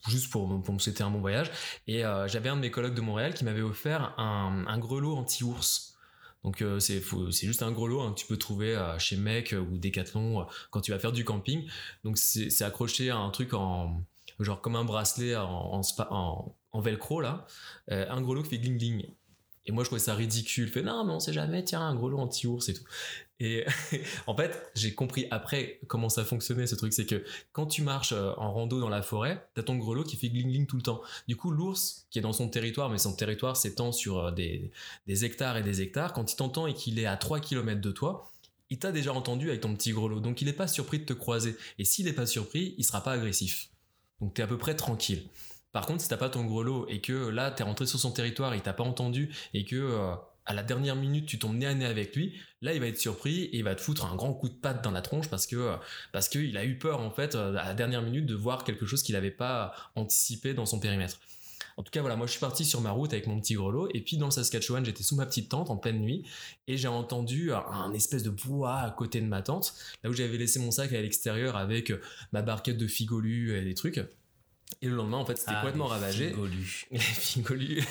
juste 0.08 0.28
pour, 0.32 0.60
pour 0.60 0.74
me 0.74 0.80
souhaiter 0.80 1.04
un 1.04 1.10
bon 1.10 1.20
voyage. 1.20 1.52
Et 1.86 2.00
j'avais 2.26 2.48
un 2.48 2.56
de 2.56 2.62
mes 2.62 2.72
collègues 2.72 2.94
de 2.94 3.00
Montréal 3.00 3.32
qui 3.32 3.44
m'avait 3.44 3.62
offert 3.62 4.18
un, 4.18 4.64
un 4.66 4.78
grelot 4.78 5.14
anti-ours. 5.14 5.96
Donc 6.42 6.62
euh, 6.62 6.80
c'est 6.80 7.00
juste 7.46 7.62
un 7.62 7.70
grelot 7.70 8.00
hein, 8.00 8.12
que 8.12 8.18
tu 8.18 8.26
peux 8.26 8.38
trouver 8.38 8.76
chez 8.98 9.16
Mec 9.16 9.54
ou 9.56 9.78
Decathlon 9.78 10.46
quand 10.72 10.80
tu 10.80 10.90
vas 10.90 10.98
faire 10.98 11.12
du 11.12 11.24
camping. 11.24 11.68
Donc 12.02 12.18
c'est 12.18 12.62
accroché 12.62 13.10
à 13.10 13.18
un 13.18 13.30
truc 13.30 13.54
en 13.54 14.02
genre 14.44 14.60
comme 14.60 14.76
un 14.76 14.84
bracelet 14.84 15.36
en, 15.36 15.82
velcro 16.74 17.20
là, 17.20 17.46
Euh, 17.90 18.06
un 18.08 18.20
grelot 18.20 18.42
qui 18.42 18.50
fait 18.50 18.58
gling 18.58 18.78
gling. 18.78 19.06
Et 19.66 19.72
moi 19.72 19.84
je 19.84 19.88
trouvais 19.88 20.00
ça 20.00 20.14
ridicule. 20.14 20.68
Je 20.68 20.72
fais 20.72 20.82
non 20.82 21.04
mais 21.04 21.12
on 21.12 21.20
sait 21.20 21.32
jamais, 21.32 21.62
tiens 21.62 21.82
un 21.82 21.94
grelot 21.94 22.18
anti-ours 22.18 22.68
et 22.68 22.74
tout. 22.74 22.84
Et 23.40 23.66
en 24.26 24.34
fait 24.36 24.70
j'ai 24.74 24.94
compris 24.94 25.26
après 25.30 25.80
comment 25.88 26.08
ça 26.08 26.24
fonctionnait 26.24 26.66
ce 26.66 26.74
truc, 26.74 26.92
c'est 26.92 27.06
que 27.06 27.22
quand 27.52 27.66
tu 27.66 27.82
marches 27.82 28.12
euh, 28.12 28.32
en 28.38 28.52
rando 28.52 28.80
dans 28.80 28.88
la 28.88 29.02
forêt, 29.02 29.46
t'as 29.54 29.62
ton 29.62 29.76
grelot 29.76 30.04
qui 30.04 30.16
fait 30.16 30.30
gling 30.30 30.48
gling 30.48 30.66
tout 30.66 30.76
le 30.76 30.82
temps. 30.82 31.02
Du 31.26 31.36
coup 31.36 31.50
l'ours 31.50 32.06
qui 32.10 32.18
est 32.18 32.22
dans 32.22 32.32
son 32.32 32.48
territoire, 32.48 32.88
mais 32.90 32.98
son 32.98 33.14
territoire 33.14 33.56
s'étend 33.56 33.92
sur 33.92 34.18
euh, 34.18 34.30
des, 34.30 34.70
des 35.06 35.24
hectares 35.24 35.56
et 35.58 35.62
des 35.62 35.82
hectares, 35.82 36.12
quand 36.12 36.32
il 36.32 36.36
t'entend 36.36 36.66
et 36.66 36.74
qu'il 36.74 36.98
est 36.98 37.06
à 37.06 37.16
3 37.16 37.40
km 37.40 37.80
de 37.80 37.90
toi, 37.90 38.32
il 38.70 38.78
t'a 38.78 38.92
déjà 38.92 39.12
entendu 39.12 39.48
avec 39.48 39.62
ton 39.62 39.74
petit 39.74 39.92
grelot, 39.92 40.20
donc 40.20 40.42
il 40.42 40.46
n'est 40.46 40.52
pas 40.52 40.68
surpris 40.68 40.98
de 40.98 41.04
te 41.04 41.12
croiser. 41.12 41.56
Et 41.78 41.84
s'il 41.84 42.06
n'est 42.06 42.12
pas 42.12 42.26
surpris, 42.26 42.74
il 42.78 42.84
sera 42.84 43.02
pas 43.02 43.12
agressif. 43.12 43.70
Donc 44.20 44.34
t'es 44.34 44.42
à 44.42 44.46
peu 44.46 44.58
près 44.58 44.74
tranquille. 44.74 45.22
Par 45.72 45.86
contre, 45.86 46.02
si 46.02 46.08
t'as 46.08 46.16
pas 46.16 46.30
ton 46.30 46.44
grelot 46.44 46.86
et 46.88 47.00
que 47.00 47.28
là 47.28 47.50
t'es 47.50 47.62
rentré 47.62 47.86
sur 47.86 47.98
son 47.98 48.10
territoire, 48.10 48.54
il 48.54 48.62
t'a 48.62 48.72
pas 48.72 48.84
entendu 48.84 49.34
et 49.54 49.64
que 49.64 49.76
euh, 49.76 50.14
à 50.46 50.54
la 50.54 50.62
dernière 50.62 50.96
minute 50.96 51.26
tu 51.26 51.38
tombes 51.38 51.56
nez 51.56 51.66
à 51.66 51.74
nez 51.74 51.84
avec 51.84 52.16
lui, 52.16 52.34
là 52.62 52.72
il 52.72 52.80
va 52.80 52.86
être 52.86 52.98
surpris 52.98 53.44
et 53.44 53.58
il 53.58 53.64
va 53.64 53.74
te 53.74 53.80
foutre 53.80 54.06
un 54.06 54.16
grand 54.16 54.32
coup 54.32 54.48
de 54.48 54.54
patte 54.54 54.82
dans 54.82 54.90
la 54.90 55.02
tronche 55.02 55.28
parce 55.28 55.46
que 55.46 55.76
parce 56.12 56.28
qu'il 56.28 56.56
a 56.56 56.64
eu 56.64 56.78
peur 56.78 57.00
en 57.00 57.10
fait 57.10 57.34
à 57.34 57.50
la 57.50 57.74
dernière 57.74 58.02
minute 58.02 58.24
de 58.26 58.34
voir 58.34 58.64
quelque 58.64 58.86
chose 58.86 59.02
qu'il 59.02 59.14
n'avait 59.14 59.30
pas 59.30 59.74
anticipé 59.94 60.54
dans 60.54 60.66
son 60.66 60.80
périmètre. 60.80 61.18
En 61.78 61.82
tout 61.84 61.90
cas, 61.92 62.00
voilà, 62.00 62.16
moi 62.16 62.26
je 62.26 62.32
suis 62.32 62.40
parti 62.40 62.64
sur 62.64 62.80
ma 62.80 62.90
route 62.90 63.12
avec 63.12 63.26
mon 63.28 63.40
petit 63.40 63.54
grelot, 63.54 63.88
et 63.94 64.00
puis 64.02 64.16
dans 64.18 64.26
le 64.26 64.30
Saskatchewan, 64.32 64.84
j'étais 64.84 65.02
sous 65.04 65.14
ma 65.14 65.24
petite 65.24 65.48
tente 65.48 65.70
en 65.70 65.76
pleine 65.76 66.00
nuit, 66.00 66.24
et 66.66 66.76
j'ai 66.76 66.88
entendu 66.88 67.52
un 67.52 67.92
espèce 67.92 68.24
de 68.24 68.30
bois 68.30 68.74
à 68.80 68.90
côté 68.90 69.20
de 69.20 69.26
ma 69.26 69.42
tente, 69.42 69.74
là 70.02 70.10
où 70.10 70.12
j'avais 70.12 70.36
laissé 70.38 70.58
mon 70.58 70.70
sac 70.72 70.92
à 70.92 71.00
l'extérieur 71.00 71.56
avec 71.56 71.92
ma 72.32 72.42
barquette 72.42 72.78
de 72.78 72.86
figolus 72.88 73.56
et 73.56 73.62
des 73.64 73.74
trucs. 73.74 74.00
Et 74.82 74.88
le 74.88 74.96
lendemain, 74.96 75.16
en 75.16 75.24
fait, 75.24 75.38
c'était 75.38 75.52
Ah, 75.54 75.60
complètement 75.62 75.86
les 75.86 75.92
ravagé. 75.92 76.28
figolus. 76.28 76.86
Les 76.90 76.98
figolus. 76.98 77.82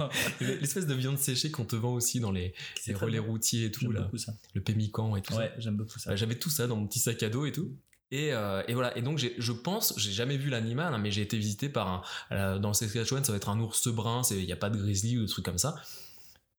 L'espèce 0.40 0.86
de 0.86 0.94
viande 0.94 1.18
séchée 1.18 1.50
qu'on 1.50 1.64
te 1.66 1.76
vend 1.76 1.92
aussi 1.92 2.18
dans 2.20 2.30
les, 2.32 2.54
relais 2.94 3.20
bon. 3.20 3.26
routiers 3.26 3.66
et 3.66 3.70
tout, 3.70 3.80
J'aime 3.82 3.92
là. 3.92 4.00
beaucoup 4.02 4.16
ça. 4.18 4.32
Le 4.54 4.62
pémican 4.62 5.16
et 5.16 5.22
tout 5.22 5.32
ça. 5.34 5.38
Ouais, 5.40 5.52
j'aime 5.58 5.76
beaucoup 5.76 5.98
ça. 5.98 6.10
Bah, 6.10 6.16
J'avais 6.16 6.36
tout 6.36 6.50
ça 6.50 6.66
dans 6.66 6.76
mon 6.76 6.86
petit 6.86 6.98
sac 6.98 7.22
à 7.22 7.28
dos 7.28 7.44
et 7.46 7.52
tout. 7.52 7.76
Et, 8.10 8.32
euh, 8.32 8.62
et 8.68 8.74
voilà. 8.74 8.96
Et 8.96 9.02
donc, 9.02 9.18
je 9.18 9.52
pense, 9.52 9.94
j'ai 9.96 10.12
jamais 10.12 10.36
vu 10.36 10.50
l'animal, 10.50 10.94
hein, 10.94 10.98
mais 10.98 11.10
j'ai 11.10 11.22
été 11.22 11.36
visité 11.36 11.68
par 11.68 12.04
un. 12.30 12.58
dans 12.58 12.68
le 12.68 12.74
Saskatchewan, 12.74 13.24
ça 13.24 13.32
va 13.32 13.36
être 13.36 13.48
un 13.48 13.58
ours 13.60 13.88
brun. 13.88 14.22
Il 14.30 14.44
n'y 14.44 14.52
a 14.52 14.56
pas 14.56 14.70
de 14.70 14.78
grizzly 14.78 15.18
ou 15.18 15.22
de 15.22 15.26
trucs 15.26 15.44
comme 15.44 15.58
ça. 15.58 15.76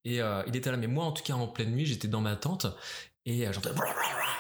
Et 0.05 0.21
euh, 0.21 0.43
il 0.47 0.55
était 0.55 0.71
là. 0.71 0.77
Mais 0.77 0.87
moi, 0.87 1.03
en 1.03 1.11
tout 1.11 1.23
cas, 1.23 1.33
en 1.33 1.47
pleine 1.47 1.71
nuit, 1.71 1.85
j'étais 1.85 2.07
dans 2.07 2.21
ma 2.21 2.35
tente 2.35 2.67
et 3.25 3.47
euh, 3.47 3.53
j'entendais 3.53 3.79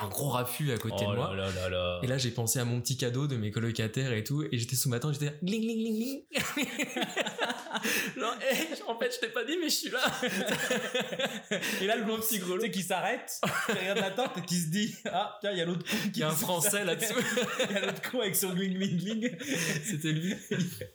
un 0.01 0.07
gros 0.07 0.29
raffut 0.29 0.71
à 0.71 0.77
côté 0.77 1.05
oh 1.07 1.11
de 1.11 1.15
moi. 1.15 1.35
là 1.35 1.47
là 1.47 1.69
là 1.69 1.69
là. 1.69 1.99
Et 2.03 2.07
là, 2.07 2.17
j'ai 2.17 2.31
pensé 2.31 2.59
à 2.59 2.65
mon 2.65 2.81
petit 2.81 2.97
cadeau 2.97 3.27
de 3.27 3.35
mes 3.35 3.49
colocataires 3.49 4.13
et 4.13 4.23
tout, 4.23 4.43
et 4.43 4.57
j'étais 4.57 4.75
sous 4.75 4.89
ma 4.89 4.99
tente, 4.99 5.13
j'étais 5.13 5.25
là, 5.25 5.31
ling 5.41 5.61
ling 5.61 5.79
ling 5.79 5.99
ling. 5.99 6.23
Genre, 8.17 8.35
hey, 8.41 8.67
en 8.87 8.97
fait, 8.97 9.13
je 9.15 9.19
t'ai 9.19 9.29
pas 9.29 9.43
dit, 9.43 9.57
mais 9.59 9.69
je 9.69 9.75
suis 9.75 9.89
là. 9.89 9.99
Et 11.81 11.87
là, 11.87 11.95
le 11.97 12.03
gros 12.03 12.17
petit 12.17 12.39
grelot, 12.39 12.57
tu 12.57 12.65
sais, 12.65 12.71
qui 12.71 12.83
s'arrête, 12.83 13.39
qui 13.65 13.71
regarde 13.71 13.99
la 13.99 14.11
tente 14.11 14.37
et 14.37 14.41
qui 14.41 14.59
se 14.59 14.69
dit 14.69 14.95
Ah, 15.05 15.37
tiens, 15.41 15.51
il 15.51 15.57
y 15.57 15.61
a 15.61 15.65
l'autre 15.65 15.85
con 15.85 15.97
qui 15.97 16.09
Il 16.15 16.19
y 16.19 16.23
a 16.23 16.29
un 16.29 16.35
Français 16.35 16.85
là-dessous. 16.85 17.13
Il 17.69 17.75
y 17.75 17.77
a 17.77 17.85
l'autre 17.85 18.01
con 18.09 18.21
avec 18.21 18.35
son 18.35 18.53
gling 18.53 18.73
gling 18.73 18.97
gling. 18.97 19.37
C'était 19.83 20.11
lui. 20.11 20.35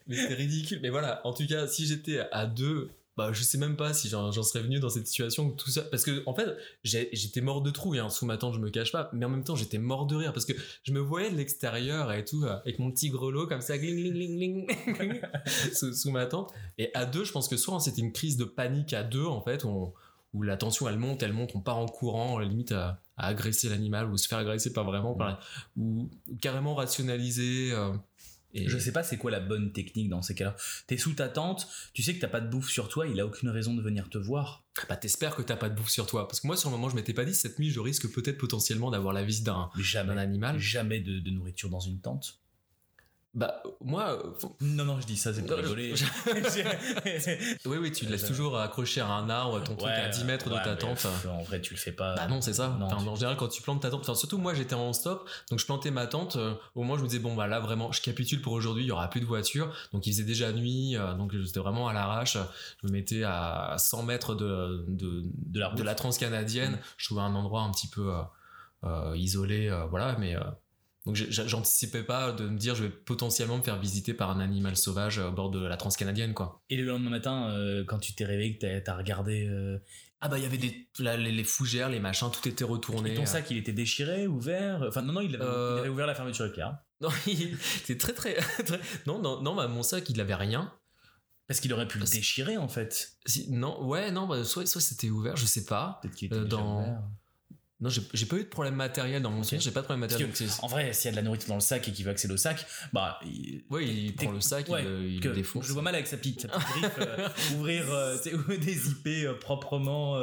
Mais 0.06 0.16
c'était 0.16 0.34
ridicule. 0.34 0.80
Mais 0.82 0.90
voilà, 0.90 1.20
en 1.24 1.32
tout 1.32 1.46
cas, 1.46 1.66
si 1.66 1.86
j'étais 1.86 2.20
à 2.32 2.46
deux, 2.46 2.90
bah, 3.16 3.30
je 3.32 3.42
sais 3.42 3.58
même 3.58 3.76
pas 3.76 3.92
si 3.92 4.08
j'en 4.08 4.32
serais 4.32 4.62
venu 4.62 4.80
dans 4.80 4.88
cette 4.88 5.06
situation, 5.06 5.50
tout 5.50 5.70
ça. 5.70 5.82
Parce 5.82 6.04
que, 6.04 6.22
en 6.26 6.34
fait, 6.34 6.48
j'étais 6.84 7.40
mort 7.40 7.60
de 7.62 7.70
trouille, 7.70 7.98
hein. 7.98 8.08
sous 8.08 8.24
ma 8.24 8.36
tente, 8.38 8.54
je 8.54 8.58
me 8.60 8.70
cache 8.70 8.92
pas. 8.92 9.10
Mais 9.12 9.24
en 9.26 9.28
même 9.28 9.44
temps, 9.44 9.56
j'étais 9.56 9.78
mort 9.78 10.06
de 10.06 10.16
rire 10.16 10.32
parce 10.32 10.46
que 10.46 10.52
je 10.84 10.92
me 10.92 11.00
voyais 11.00 11.30
de 11.30 11.36
l'extérieur 11.36 12.12
et 12.12 12.24
tout, 12.24 12.44
euh, 12.44 12.56
avec 12.60 12.78
mon 12.78 12.90
petit 12.90 13.10
grelot 13.10 13.46
comme 13.46 13.60
ça, 13.60 13.76
gling, 13.78 14.12
gling, 14.12 14.36
gling, 14.66 14.94
gling, 14.96 15.20
sous, 15.74 15.92
sous 15.92 16.10
ma 16.10 16.26
tente. 16.26 16.52
Et 16.78 16.90
à 16.94 17.04
deux, 17.04 17.24
je 17.24 17.32
pense 17.32 17.48
que 17.48 17.56
soit 17.56 17.78
c'était 17.80 18.00
une 18.00 18.12
crise 18.12 18.36
de 18.36 18.44
panique 18.44 18.92
à 18.94 19.02
deux, 19.02 19.24
en 19.26 19.42
fait, 19.42 19.64
où, 19.64 19.68
on- 19.68 19.92
où 20.32 20.42
la 20.44 20.56
tension 20.56 20.88
elle 20.88 20.96
monte, 20.98 21.22
elle 21.24 21.32
monte, 21.32 21.50
on 21.56 21.60
part 21.60 21.78
en 21.78 21.86
courant, 21.86 22.38
limite 22.38 22.70
à, 22.70 23.00
à 23.16 23.26
agresser 23.26 23.68
l'animal 23.68 24.08
ou 24.08 24.16
se 24.16 24.28
faire 24.28 24.38
agresser 24.38 24.72
pas 24.72 24.84
vraiment, 24.84 25.14
par- 25.14 25.40
ou, 25.76 26.08
ou 26.28 26.36
carrément 26.40 26.74
rationaliser. 26.76 27.72
euh, 27.72 27.92
et- 28.54 28.68
Je 28.68 28.78
sais 28.78 28.92
pas 28.92 29.02
c'est 29.02 29.16
quoi 29.16 29.30
la 29.30 29.40
bonne 29.40 29.72
technique 29.72 30.08
dans 30.08 30.22
ces 30.22 30.34
cas-là. 30.34 30.56
T'es 30.86 30.96
sous 30.96 31.12
ta 31.14 31.28
tente, 31.28 31.68
tu 31.92 32.02
sais 32.02 32.14
que 32.14 32.20
t'as 32.20 32.28
pas 32.28 32.40
de 32.40 32.48
bouffe 32.50 32.68
sur 32.70 32.88
toi, 32.88 33.06
il 33.06 33.18
a 33.20 33.26
aucune 33.26 33.48
raison 33.48 33.74
de 33.74 33.82
venir 33.82 34.08
te 34.10 34.18
voir. 34.18 34.64
bah 34.88 34.96
t'espères 34.96 35.36
que 35.36 35.42
t'as 35.42 35.56
pas 35.56 35.68
de 35.68 35.74
bouffe 35.74 35.90
sur 35.90 36.06
toi. 36.06 36.26
Parce 36.28 36.40
que 36.40 36.46
moi, 36.46 36.56
sur 36.56 36.70
le 36.70 36.76
moment, 36.76 36.88
je 36.88 36.94
m'étais 36.96 37.12
pas 37.12 37.24
dit, 37.24 37.34
cette 37.34 37.58
nuit, 37.58 37.70
je 37.70 37.80
risque 37.80 38.08
peut-être 38.12 38.38
potentiellement 38.38 38.90
d'avoir 38.90 39.12
la 39.12 39.24
visite 39.24 39.44
d'un 39.44 39.70
animal. 40.18 40.58
Jamais 40.58 41.00
de, 41.00 41.18
de 41.18 41.30
nourriture 41.30 41.68
dans 41.70 41.80
une 41.80 42.00
tente. 42.00 42.39
Bah, 43.32 43.62
moi, 43.80 44.10
euh, 44.24 44.32
faut- 44.40 44.56
Non, 44.60 44.84
non, 44.84 45.00
je 45.00 45.06
dis 45.06 45.16
ça, 45.16 45.32
c'est 45.32 45.42
pour 45.46 45.56
rigoler. 45.56 45.94
oui, 47.66 47.76
oui, 47.80 47.92
tu 47.92 48.04
te 48.06 48.10
laisses 48.10 48.26
toujours 48.26 48.58
accrocher 48.58 49.00
à 49.00 49.06
un 49.06 49.30
arbre, 49.30 49.62
ton 49.62 49.76
truc 49.76 49.90
à 49.92 50.08
10 50.08 50.24
mètres 50.24 50.48
de 50.50 50.54
ta 50.64 50.76
tente. 50.76 51.06
En 51.28 51.42
vrai, 51.42 51.60
tu 51.60 51.74
le 51.74 51.78
fais 51.78 51.92
pas. 51.92 52.14
Bah 52.16 52.26
non, 52.26 52.40
c'est 52.40 52.54
ça. 52.54 52.76
Non, 52.78 52.86
Enfin, 52.86 52.96
tu- 53.02 53.08
En 53.08 53.14
général, 53.14 53.36
quand 53.36 53.48
tu 53.48 53.62
plantes 53.62 53.82
ta 53.82 53.90
tente, 53.90 54.00
enfin, 54.00 54.14
surtout 54.14 54.38
moi, 54.38 54.54
j'étais 54.54 54.74
en 54.74 54.92
stop, 54.92 55.28
donc 55.50 55.58
je 55.60 55.66
plantais 55.66 55.90
ma 55.90 56.06
tente. 56.06 56.36
euh, 56.36 56.54
au 56.74 56.82
moins, 56.82 56.96
je 56.96 57.02
me 57.02 57.08
disais, 57.08 57.20
bon, 57.20 57.34
bah 57.34 57.46
là, 57.46 57.60
vraiment, 57.60 57.92
je 57.92 58.00
capitule 58.02 58.40
pour 58.42 58.52
aujourd'hui, 58.52 58.84
il 58.84 58.88
y 58.88 58.92
aura 58.92 59.08
plus 59.08 59.20
de 59.20 59.26
voitures. 59.26 59.72
Donc, 59.92 60.06
il 60.06 60.12
faisait 60.12 60.24
déjà 60.24 60.52
nuit, 60.52 60.96
euh, 60.96 61.14
donc 61.14 61.32
j'étais 61.36 61.60
vraiment 61.60 61.88
à 61.88 61.92
l'arrache. 61.92 62.36
Je 62.82 62.86
me 62.88 62.92
mettais 62.92 63.22
à 63.24 63.76
100 63.78 64.02
mètres 64.02 64.34
de, 64.34 64.84
de, 64.88 65.22
De 65.46 65.60
la 65.60 65.68
route. 65.68 65.78
de 65.78 65.82
la 65.84 65.94
transcanadienne. 65.94 66.78
Je 66.96 67.06
trouvais 67.06 67.22
un 67.22 67.34
endroit 67.34 67.62
un 67.62 67.70
petit 67.70 67.88
peu 67.88 68.12
euh, 68.12 68.22
euh, 68.84 69.16
isolé, 69.16 69.68
euh, 69.68 69.84
voilà, 69.86 70.16
mais 70.18 70.34
euh, 70.36 70.40
donc 71.06 71.16
j'anticipais 71.16 72.02
pas 72.02 72.32
de 72.32 72.46
me 72.48 72.58
dire 72.58 72.74
je 72.74 72.84
vais 72.84 72.90
potentiellement 72.90 73.56
me 73.58 73.62
faire 73.62 73.78
visiter 73.78 74.12
par 74.14 74.30
un 74.30 74.40
animal 74.40 74.76
sauvage 74.76 75.18
euh, 75.18 75.28
au 75.28 75.32
bord 75.32 75.50
de 75.50 75.64
la 75.64 75.76
transcanadienne, 75.76 76.34
quoi. 76.34 76.62
Et 76.70 76.76
le 76.76 76.84
lendemain 76.84 77.10
matin, 77.10 77.48
euh, 77.50 77.84
quand 77.84 77.98
tu 77.98 78.12
t'es 78.14 78.24
réveillé, 78.24 78.56
que 78.58 78.78
t'as- 78.80 78.96
regardé. 78.96 79.46
euh, 79.48 79.78
Ah 80.22 80.28
bah 80.28 80.36
il 80.36 80.42
y 80.42 80.46
avait 80.46 80.58
des 80.58 80.86
les, 80.98 81.16
les 81.32 81.44
fougères, 81.44 81.88
les 81.88 82.00
machins, 82.00 82.28
tout 82.30 82.46
était 82.46 82.64
retourné. 82.64 83.12
et 83.12 83.14
ton 83.14 83.24
sac, 83.24 83.50
il 83.50 83.56
était 83.56 83.72
déchiré, 83.72 84.26
ouvert? 84.26 84.84
Enfin, 84.86 85.00
non, 85.00 85.14
non, 85.14 85.20
il 85.22 85.34
avait, 85.36 85.44
Euh, 85.44 85.76
il 85.76 85.80
avait 85.80 85.88
ouvert 85.88 86.06
la 86.06 86.14
fermeture 86.14 86.44
éclair. 86.46 86.76
Non, 87.00 87.08
il- 87.26 87.56
c'est 87.86 87.96
très 87.96 88.12
très, 88.12 88.34
très- 88.66 88.80
non 89.06 89.18
non 89.22 89.40
non 89.40 89.54
bah, 89.54 89.66
mon 89.68 89.82
sac 89.82 90.10
il 90.10 90.20
avait 90.20 90.34
rien. 90.34 90.70
Parce 91.48 91.58
qu'il 91.60 91.72
aurait 91.72 91.88
pu 91.88 91.98
le 91.98 92.04
déchirer, 92.04 92.58
en 92.58 92.68
fait. 92.68 93.12
Si- 93.24 93.50
non 93.50 93.82
ouais 93.86 94.10
non 94.12 94.26
bah, 94.26 94.44
soit 94.44 94.66
soit 94.66 94.82
c'était 94.82 95.08
ouvert, 95.08 95.36
je 95.38 95.46
sais 95.46 95.64
pas. 95.64 95.98
Peut-être 96.02 96.14
qu'il 96.14 96.26
était 96.26 96.36
déjà 96.44 96.48
dans- 96.58 96.80
ouvert. 96.82 97.02
Non 97.80 97.88
j'ai 97.88 98.26
pas 98.26 98.36
eu 98.36 98.40
de 98.44 98.48
problème 98.48 98.74
matériel 98.74 99.22
dans 99.22 99.30
mon 99.30 99.42
sac, 99.42 99.60
j'ai 99.60 99.70
pas 99.70 99.80
de 99.80 99.84
problème 99.86 100.00
matériel. 100.00 100.30
que, 100.30 100.44
en 100.62 100.66
vrai, 100.66 100.92
s'il 100.92 101.06
y 101.06 101.08
a 101.08 101.10
de 101.12 101.16
la 101.16 101.22
nourriture 101.22 101.48
dans 101.48 101.54
le 101.54 101.60
sac 101.60 101.88
et 101.88 101.92
qu'il 101.92 102.04
veut 102.04 102.10
accéder 102.10 102.34
au 102.34 102.36
sac, 102.36 102.66
bah. 102.92 103.18
Il, 103.24 103.62
Ouais, 103.70 103.86
il 103.86 104.14
prend 104.14 104.30
le 104.32 104.40
sac, 104.40 104.66
il 104.68 104.84
le- 104.84 105.02
il 105.08 105.20
le 105.20 105.32
défonce. 105.32 105.66
Je 105.66 105.72
vois 105.72 105.82
mal 105.82 105.94
avec 105.94 106.06
sa 106.06 106.16
petite, 106.18 106.42
sa 106.42 106.48
petite 106.48 106.68
griffe, 106.68 106.98
euh, 106.98 107.28
ouvrir 107.56 107.90
euh, 107.90 108.18
sais, 108.18 108.32
des 108.58 108.88
IP 108.90 109.06
euh, 109.24 109.34
proprement. 109.38 110.16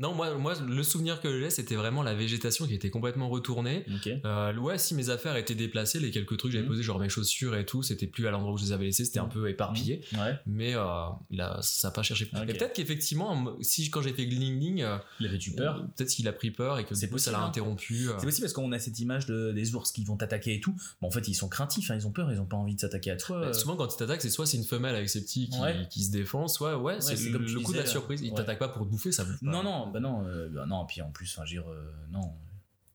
Non 0.00 0.14
moi 0.14 0.32
moi 0.36 0.54
le 0.64 0.82
souvenir 0.84 1.20
que 1.20 1.40
j'ai 1.40 1.50
c'était 1.50 1.74
vraiment 1.74 2.02
la 2.04 2.14
végétation 2.14 2.66
qui 2.66 2.74
était 2.74 2.90
complètement 2.90 3.28
retournée. 3.28 3.84
Euh, 4.24 4.54
ouais, 4.56 4.78
si 4.78 4.94
mes 4.94 5.10
affaires 5.10 5.34
étaient 5.36 5.54
déplacées, 5.56 5.98
les 5.98 6.10
quelques 6.12 6.36
trucs 6.36 6.52
que 6.52 6.56
j'avais 6.58 6.62
Mhm. 6.64 6.68
posés, 6.70 6.82
genre 6.84 7.00
mes 7.00 7.08
chaussures 7.08 7.56
et 7.56 7.66
tout, 7.66 7.82
c'était 7.82 8.06
plus 8.06 8.26
à 8.26 8.30
l'endroit 8.30 8.52
où 8.52 8.56
je 8.58 8.64
les 8.64 8.72
avais 8.72 8.84
laissés, 8.84 9.04
c'était 9.04 9.18
un 9.18 9.26
peu 9.26 9.48
éparpillé. 9.48 10.02
Ouais. 10.14 10.38
Mais 10.46 10.74
euh, 10.76 10.82
là, 11.30 11.58
ça 11.62 11.88
n'a 11.88 11.92
pas 11.92 12.02
cherché. 12.02 12.30
Ok. 12.32 12.42
Et 12.48 12.52
peut-être 12.54 12.74
qu'effectivement, 12.74 13.56
si 13.60 13.90
quand 13.90 14.00
j'ai 14.02 14.12
fait 14.12 14.26
gling 14.26 14.58
gling, 14.58 14.82
euh, 14.82 14.98
Il 15.20 15.26
avait 15.26 15.36
eu 15.38 15.52
peur. 15.52 15.84
peut-être 15.96 16.10
qu'il 16.10 16.28
a 16.28 16.32
pris 16.32 16.50
peur 16.52 16.78
et 16.78 16.84
que 16.84 16.94
C'est 16.94 17.06
ça 17.06 17.10
possible, 17.12 17.32
l'a 17.36 17.42
hein. 17.42 17.46
interrompu. 17.48 18.08
C'est 18.18 18.26
aussi 18.26 18.40
parce 18.40 18.52
qu'on 18.52 18.70
a 18.72 18.78
cette 18.78 18.98
image 19.00 19.26
de, 19.26 19.50
des 19.52 19.74
ours 19.74 19.90
qui 19.92 20.04
vont 20.04 20.16
t'attaquer 20.16 20.54
et 20.54 20.60
tout. 20.60 20.74
Bon, 21.02 21.08
en 21.08 21.10
fait, 21.10 21.26
ils 21.26 21.34
sont 21.34 21.48
craintifs, 21.48 21.90
hein, 21.90 21.96
ils 21.96 22.06
ont 22.06 22.12
peur, 22.12 22.30
ils 22.32 22.40
ont 22.40 22.46
pas 22.46 22.56
envie 22.56 22.74
de 22.76 22.80
s'attaquer 22.80 23.10
à 23.10 23.16
toi. 23.16 23.40
Bah, 23.40 23.52
souvent, 23.52 23.74
quand 23.76 23.92
il 23.92 23.96
t'attaque, 23.98 24.22
c'est 24.22 24.30
soit 24.30 24.46
c'est 24.46 24.56
une 24.58 24.64
femelle 24.64 24.94
avec 24.94 25.08
ses 25.08 25.22
petits 25.22 25.48
qui, 25.48 25.58
Ouais. 25.58 25.74
qui 25.90 26.04
se 26.04 26.10
défend, 26.12 26.46
soit 26.46 26.78
ouais, 26.78 27.00
c'est 27.00 27.16
c'est 27.16 27.30
le, 27.30 27.38
coup 27.60 27.72
de 27.72 27.78
la 27.78 27.86
surprise. 27.86 28.20
Il 28.22 28.30
ouais. 28.30 28.36
t'attaque 28.36 28.58
pas 28.60 28.68
pour 28.68 28.84
te 28.86 28.90
bouffer, 28.90 29.10
ça 29.12 29.24
bouffe 29.24 29.40
pas. 29.40 29.50
Non, 29.50 29.87
non, 29.88 29.92
bah 29.92 30.00
non, 30.00 30.26
euh, 30.26 30.48
bah 30.48 30.66
non. 30.66 30.86
Puis 30.86 31.00
en 31.02 31.10
plus, 31.10 31.32
enfin, 31.36 31.44
dire, 31.46 31.68
euh, 31.70 31.92
non, 32.10 32.32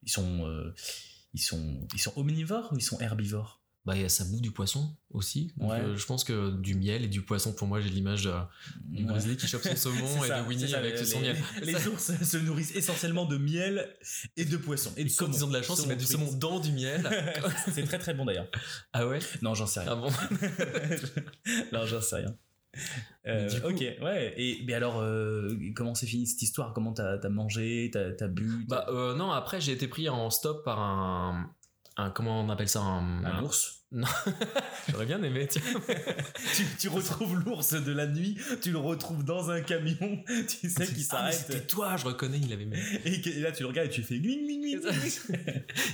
ils 0.03 0.11
sont, 0.11 0.47
euh, 0.47 0.73
ils 1.33 1.41
sont, 1.41 1.87
ils 1.93 1.99
sont 1.99 2.13
omnivores 2.15 2.71
ou 2.71 2.77
ils 2.77 2.81
sont 2.81 2.99
herbivores? 2.99 3.59
Bah, 3.85 3.97
et 3.97 4.07
ça 4.07 4.23
bouffe 4.23 4.39
du 4.39 4.51
poisson 4.51 4.95
aussi. 5.09 5.51
Donc, 5.57 5.71
Ouais. 5.71 5.79
euh, 5.81 5.97
je 5.97 6.05
pense 6.05 6.23
que 6.23 6.51
du 6.55 6.73
miel 6.73 7.03
et 7.03 7.09
du 7.09 7.21
poisson, 7.21 7.51
pour 7.51 7.67
moi, 7.67 7.81
j'ai 7.81 7.89
l'image 7.89 8.29
du 8.85 9.03
Ouais. 9.03 9.09
grizzly 9.11 9.35
qui 9.35 9.45
chope 9.45 9.61
son 9.61 9.75
saumon 9.75 10.23
et 10.23 10.27
ça, 10.29 10.41
de 10.41 10.47
Winnie 10.47 10.69
ça, 10.69 10.77
avec 10.77 10.97
les, 10.97 11.03
son 11.03 11.19
miel. 11.19 11.35
Les 11.61 11.73
Ça- 11.73 11.89
ours 11.89 12.11
se 12.23 12.37
nourrissent 12.37 12.73
essentiellement 12.75 13.25
de 13.25 13.35
miel 13.35 13.93
et 14.37 14.45
de 14.45 14.55
poisson. 14.55 14.93
Et 14.95 15.03
de 15.03 15.09
saumon. 15.09 15.33
ils 15.33 15.43
ont 15.43 15.47
de 15.49 15.53
la 15.53 15.63
chance, 15.63 15.81
ils 15.83 15.89
mettent 15.89 15.99
du 15.99 16.05
saumon 16.05 16.31
dans 16.31 16.61
du 16.61 16.71
miel. 16.71 17.09
C'est 17.73 17.83
très 17.83 17.99
très 17.99 18.13
bon 18.13 18.23
d'ailleurs. 18.23 18.47
ah 18.93 19.05
ouais? 19.05 19.19
Non, 19.41 19.53
j'en 19.53 19.67
sais 19.67 19.81
rien. 19.81 19.91
Ah 19.91 19.95
bon? 19.95 20.09
Non, 21.73 21.85
j'en 21.85 21.99
sais 22.01 22.15
rien. 22.17 22.37
Euh, 23.27 23.61
coup- 23.61 23.67
ok, 23.69 23.79
ouais. 24.01 24.33
Et 24.37 24.63
mais 24.65 24.73
alors, 24.73 24.99
euh, 24.99 25.47
comment 25.75 25.95
s'est 25.95 26.07
fini 26.07 26.27
cette 26.27 26.41
histoire? 26.41 26.73
Comment 26.73 26.93
t'as 26.93 27.17
as 27.23 27.29
mangé? 27.29 27.89
T'as 27.93 28.09
as 28.19 28.27
bu? 28.27 28.65
Bah 28.67 28.85
euh, 28.89 29.15
non, 29.15 29.31
après 29.31 29.61
j'ai 29.61 29.71
été 29.71 29.87
pris 29.87 30.09
en 30.09 30.29
stop 30.29 30.63
par 30.65 30.79
un, 30.79 31.49
un 31.97 32.09
comment 32.09 32.41
on 32.41 32.49
appelle 32.49 32.67
ça 32.69 32.81
un, 32.81 33.23
Un 33.23 33.43
ours 33.43 33.79
J'aurais 34.89 35.05
bien 35.05 35.21
aimé. 35.21 35.47
tu, 35.53 36.63
tu 36.79 36.89
retrouves 36.89 37.35
l'ours 37.45 37.73
de 37.73 37.91
la 37.91 38.07
nuit, 38.07 38.37
tu 38.61 38.71
le 38.71 38.79
retrouves 38.79 39.23
dans 39.23 39.51
un 39.51 39.61
camion, 39.61 40.23
tu 40.49 40.67
sais 40.67 40.87
qu'il 40.87 41.03
Ah, 41.11 41.31
s'arrête. 41.31 41.33
C'était 41.35 41.61
toi, 41.67 41.95
je 41.95 42.05
reconnais, 42.05 42.39
il 42.39 42.51
avait 42.51 42.65
même. 42.65 42.79
et, 43.05 43.21
que- 43.21 43.29
et 43.29 43.39
là, 43.41 43.51
tu 43.51 43.61
le 43.61 43.67
regardes 43.67 43.87
et 43.89 43.91
tu 43.91 44.01
fais 44.01 44.17
gling, 44.19 44.45
gling, 44.47 44.81
gling. 44.81 45.37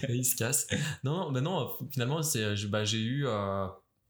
Et 0.08 0.16
il 0.16 0.24
se 0.24 0.38
casse. 0.38 0.66
Non, 1.04 1.26
non, 1.26 1.32
bah 1.34 1.42
non. 1.42 1.70
Finalement, 1.92 2.22
bah, 2.70 2.86
j'ai 2.86 3.02
eu 3.02 3.28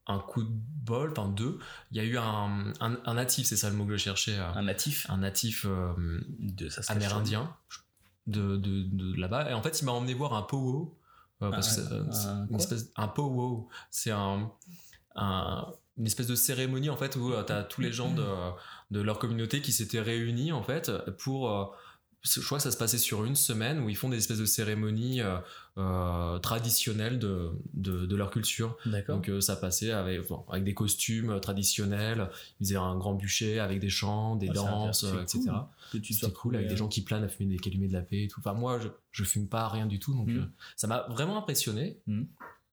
un 0.09 0.19
coup 0.19 0.43
de 0.43 0.49
bol, 0.51 1.11
enfin 1.15 1.29
deux. 1.29 1.59
Il 1.91 1.97
y 1.97 1.99
a 2.01 2.03
eu 2.03 2.17
un, 2.17 2.73
un, 2.81 2.97
un 3.05 3.13
natif, 3.13 3.47
c'est 3.47 3.55
ça 3.55 3.69
le 3.69 3.75
mot 3.77 3.85
que 3.85 3.91
je 3.91 3.97
cherchais, 4.03 4.37
euh, 4.37 4.51
Un 4.55 4.63
natif 4.63 5.05
un 5.09 5.17
natif 5.17 5.65
euh, 5.67 5.93
de 6.39 6.67
amérindien 6.91 7.55
de, 8.27 8.57
de, 8.57 8.83
de 8.83 9.15
là-bas. 9.19 9.49
Et 9.49 9.53
en 9.53 9.61
fait, 9.63 9.79
il 9.81 9.85
m'a 9.85 9.91
emmené 9.93 10.13
voir 10.13 10.33
un 10.33 10.41
powo. 10.41 10.97
euh, 11.41 11.51
parce 11.51 11.75
que 11.77 11.81
Un- 11.81 12.11
c'est- 12.11 12.27
un 12.27 12.45
c'est 12.45 12.51
une 12.51 12.55
espèce, 12.59 12.91
un 12.97 13.07
powo, 13.07 13.69
c'est 13.91 14.11
un, 14.11 14.51
un- 15.15 15.65
une 15.97 16.05
espèce 16.05 16.27
de 16.27 16.35
cérémonie 16.35 16.89
en 16.89 16.97
fait 16.97 17.15
où 17.17 17.31
tu 17.45 17.51
as 17.53 17.63
tous 17.63 17.81
les 17.81 17.91
gens 17.91 18.13
de, 18.13 18.25
de 18.91 19.01
leur 19.01 19.19
communauté 19.19 19.61
qui 19.61 19.71
s'étaient 19.73 20.01
réunis 20.01 20.51
en 20.53 20.63
fait 20.63 20.91
pour 21.17 21.49
euh, 21.51 21.65
je 22.21 22.41
crois 22.41 22.57
que 22.57 22.63
ça 22.63 22.71
se 22.71 22.77
passait 22.77 22.97
sur 22.97 23.23
une 23.25 23.35
semaine 23.35 23.79
où 23.79 23.89
ils 23.89 23.95
font 23.95 24.09
des 24.09 24.17
espèces 24.17 24.39
de 24.39 24.45
cérémonies 24.45 25.21
euh, 25.21 25.37
euh, 25.77 26.37
traditionnelles 26.39 27.17
de, 27.19 27.51
de, 27.73 28.05
de, 28.05 28.15
leur 28.15 28.29
culture. 28.29 28.75
Donc 29.07 29.31
ça 29.39 29.55
passait 29.55 29.91
avec, 29.91 30.21
avec 30.49 30.63
des 30.65 30.73
costumes 30.73 31.39
traditionnels, 31.39 32.29
ils 32.59 32.65
faisaient 32.67 32.75
un 32.75 32.97
grand 32.97 33.13
bûcher 33.13 33.59
avec 33.59 33.79
des 33.79 33.89
chants, 33.89 34.35
des 34.35 34.49
Ah, 34.49 34.53
danses, 34.53 35.05
euh, 35.05 35.21
etc. 35.21 35.39
cool 35.91 36.03
sois 36.03 36.13
C'était 36.13 36.31
cool 36.33 36.55
avec 36.57 36.67
des 36.67 36.75
gens 36.77 36.89
qui 36.89 37.01
planent 37.01 37.23
à 37.23 37.29
fumer 37.29 37.53
des 37.55 37.59
calumets 37.59 37.87
de 37.87 37.93
la 37.93 38.01
paix 38.01 38.23
et 38.23 38.27
tout. 38.27 38.39
Enfin 38.41 38.53
moi 38.53 38.79
je, 38.79 38.89
je 39.11 39.23
fume 39.23 39.47
pas 39.47 39.67
rien 39.69 39.85
du 39.85 39.99
tout 39.99 40.13
donc 40.13 40.27
Mm. 40.27 40.37
euh, 40.39 40.45
ça 40.75 40.87
m'a 40.87 41.05
vraiment 41.09 41.37
impressionné. 41.37 41.97
Mm. 42.07 42.23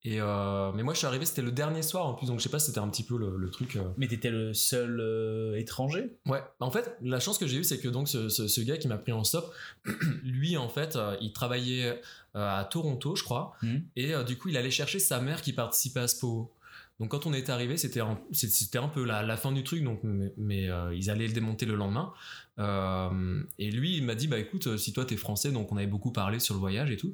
Et 0.09 0.21
euh, 0.21 0.71
mais 0.73 0.85
moi 0.85 0.95
je 0.95 0.99
suis 0.99 1.07
arrivé 1.09 1.27
c'était 1.27 1.43
le 1.43 1.51
dernier 1.51 1.83
soir 1.83 2.07
en 2.07 2.15
plus 2.15 2.29
donc 2.29 2.39
je 2.39 2.45
sais 2.45 2.49
pas 2.49 2.61
si 2.61 2.67
c'était 2.67 2.79
un 2.79 2.89
petit 2.89 3.03
peu 3.03 3.19
le, 3.19 3.37
le 3.37 3.51
truc. 3.51 3.75
euh, 3.75 3.83
Mais 3.97 4.07
t'étais 4.07 4.31
le 4.31 4.55
seul 4.55 5.01
euh, 5.01 5.57
étranger? 5.59 6.13
Ouais, 6.27 6.43
en 6.61 6.71
fait, 6.71 6.97
la 7.03 7.19
chance 7.19 7.39
que 7.39 7.47
j'ai 7.49 7.59
eue, 7.59 7.65
c'est 7.65 7.81
que 7.81 7.89
donc 7.89 8.07
ce, 8.09 8.29
ce- 8.29 8.47
ce 8.47 8.61
gars 8.61 8.77
qui 8.77 8.87
m'a 8.87 8.99
pris 8.99 9.11
en 9.13 9.25
stop, 9.25 9.53
lui, 10.23 10.57
en 10.57 10.69
fait, 10.69 10.97
il 11.21 11.33
travaillait 11.33 12.01
à 12.35 12.67
Toronto, 12.71 13.17
je 13.17 13.25
crois, 13.25 13.55
Mhm. 13.63 13.83
et 13.97 14.13
du 14.27 14.37
coup, 14.39 14.49
il 14.49 14.57
allait 14.57 14.71
chercher 14.71 14.99
sa 15.01 15.21
mère 15.21 15.43
qui 15.43 15.53
participait 15.53 16.01
à 16.01 16.09
ce 16.09 16.21
PO. 16.21 16.53
Donc, 17.01 17.11
quand 17.11 17.27
on 17.27 17.33
est 17.35 17.51
arrivé, 17.51 17.77
c'était 17.77 18.01
un, 18.01 18.19
c'était 18.33 18.79
un 18.79 18.89
peu 18.89 19.05
la, 19.05 19.23
la 19.23 19.37
fin 19.37 19.53
du 19.53 19.63
truc, 19.65 19.83
donc, 19.85 20.01
mais, 20.03 20.33
mais, 20.39 20.71
euh, 20.71 20.95
ils 20.95 21.11
allaient 21.11 21.27
le 21.27 21.33
démonter 21.35 21.67
le 21.67 21.75
lendemain. 21.75 22.13
Euh, 22.59 23.43
et 23.59 23.71
lui, 23.71 23.97
il 23.97 24.05
m'a 24.05 24.15
dit, 24.15 24.29
bah 24.29 24.39
écoute, 24.39 24.77
si 24.79 24.93
toi 24.93 25.05
t'es 25.05 25.17
français, 25.17 25.53
donc 25.53 25.73
on 25.73 25.77
avait 25.77 25.87
beaucoup 25.87 26.13
parlé 26.13 26.41
sur 26.41 26.55
le 26.55 26.61
voyage 26.61 26.91
et 26.91 26.97
tout, 26.97 27.13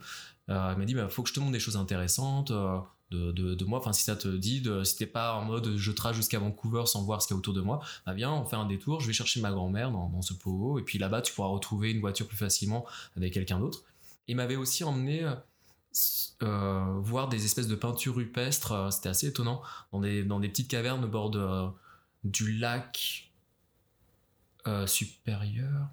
euh, 0.48 0.70
il 0.74 0.78
m'a 0.78 0.84
dit, 0.84 0.94
bah 0.94 1.08
faut 1.08 1.22
que 1.22 1.28
je 1.28 1.34
te 1.34 1.40
montre 1.40 1.52
des 1.52 1.60
choses 1.60 1.76
intéressantes. 1.76 2.50
euh, 2.50 2.78
de, 3.12 3.30
de, 3.30 3.54
de 3.54 3.64
moi, 3.66 3.78
enfin 3.78 3.92
si 3.92 4.02
ça 4.02 4.16
te 4.16 4.28
dit, 4.28 4.62
de, 4.62 4.84
si 4.84 4.96
t'es 4.96 5.06
pas 5.06 5.34
en 5.34 5.44
mode 5.44 5.76
je 5.76 5.92
trace 5.92 6.16
jusqu'à 6.16 6.38
Vancouver 6.38 6.84
sans 6.86 7.04
voir 7.04 7.20
ce 7.20 7.26
qu'il 7.26 7.34
y 7.34 7.36
a 7.36 7.38
autour 7.38 7.52
de 7.52 7.60
moi, 7.60 7.80
bah 8.06 8.14
viens, 8.14 8.32
on 8.32 8.46
fait 8.46 8.56
un 8.56 8.64
détour, 8.64 9.00
je 9.00 9.06
vais 9.06 9.12
chercher 9.12 9.42
ma 9.42 9.50
grand-mère 9.50 9.90
dans, 9.90 10.08
dans 10.08 10.22
ce 10.22 10.32
pot, 10.32 10.78
et 10.78 10.82
puis 10.82 10.98
là-bas, 10.98 11.20
tu 11.20 11.34
pourras 11.34 11.48
retrouver 11.48 11.90
une 11.90 12.00
voiture 12.00 12.26
plus 12.26 12.38
facilement 12.38 12.86
avec 13.14 13.34
quelqu'un 13.34 13.60
d'autre. 13.60 13.82
Il 14.28 14.36
m'avait 14.36 14.56
aussi 14.56 14.82
emmené 14.82 15.30
voir 16.40 17.28
des 17.28 17.44
espèces 17.44 17.68
de 17.68 17.74
peintures 17.74 18.14
rupestres, 18.14 18.90
c'était 18.90 19.10
assez 19.10 19.26
étonnant, 19.26 19.60
dans 19.92 20.00
des, 20.00 20.24
dans 20.24 20.40
des 20.40 20.48
petites 20.48 20.68
cavernes 20.68 21.04
au 21.04 21.08
bord 21.08 21.30
du 22.24 22.56
lac 22.56 23.31
euh, 24.66 24.86
supérieur. 24.86 25.88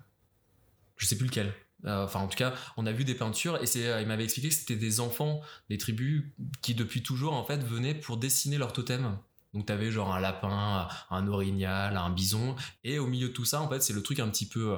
Je 0.98 1.06
sais 1.06 1.18
plus 1.18 1.28
lequel. 1.28 1.54
Euh, 1.86 2.04
Enfin, 2.04 2.20
en 2.20 2.28
tout 2.28 2.38
cas, 2.38 2.54
on 2.78 2.86
a 2.86 2.92
vu 2.92 3.04
des 3.04 3.16
peintures 3.16 3.58
et 3.58 3.66
euh, 3.78 4.02
il 4.02 4.08
m'avait 4.08 4.26
expliqué 4.26 4.50
que 4.50 4.54
c'était 4.54 4.76
des 4.76 5.00
enfants 5.00 5.42
des 5.70 5.78
tribus 5.78 6.26
qui 6.62 6.76
depuis 6.76 7.02
toujours 7.02 7.34
en 7.34 7.44
fait 7.44 7.64
venaient 7.64 7.96
pour 7.96 8.18
dessiner 8.18 8.58
leur 8.58 8.74
totem. 8.74 9.18
Donc 9.56 9.66
t'avais 9.66 9.90
genre 9.90 10.14
un 10.14 10.20
lapin, 10.20 10.88
un 11.10 11.28
orignal, 11.28 11.98
un 11.98 12.12
bison, 12.12 12.56
et 12.84 13.00
au 13.00 13.08
milieu 13.08 13.30
de 13.30 13.34
tout 13.34 13.46
ça, 13.46 13.62
en 13.62 13.68
fait, 13.68 13.82
c'est 13.82 13.94
le 13.94 14.04
truc 14.04 14.20
un 14.20 14.30
petit 14.30 14.46
peu 14.46 14.78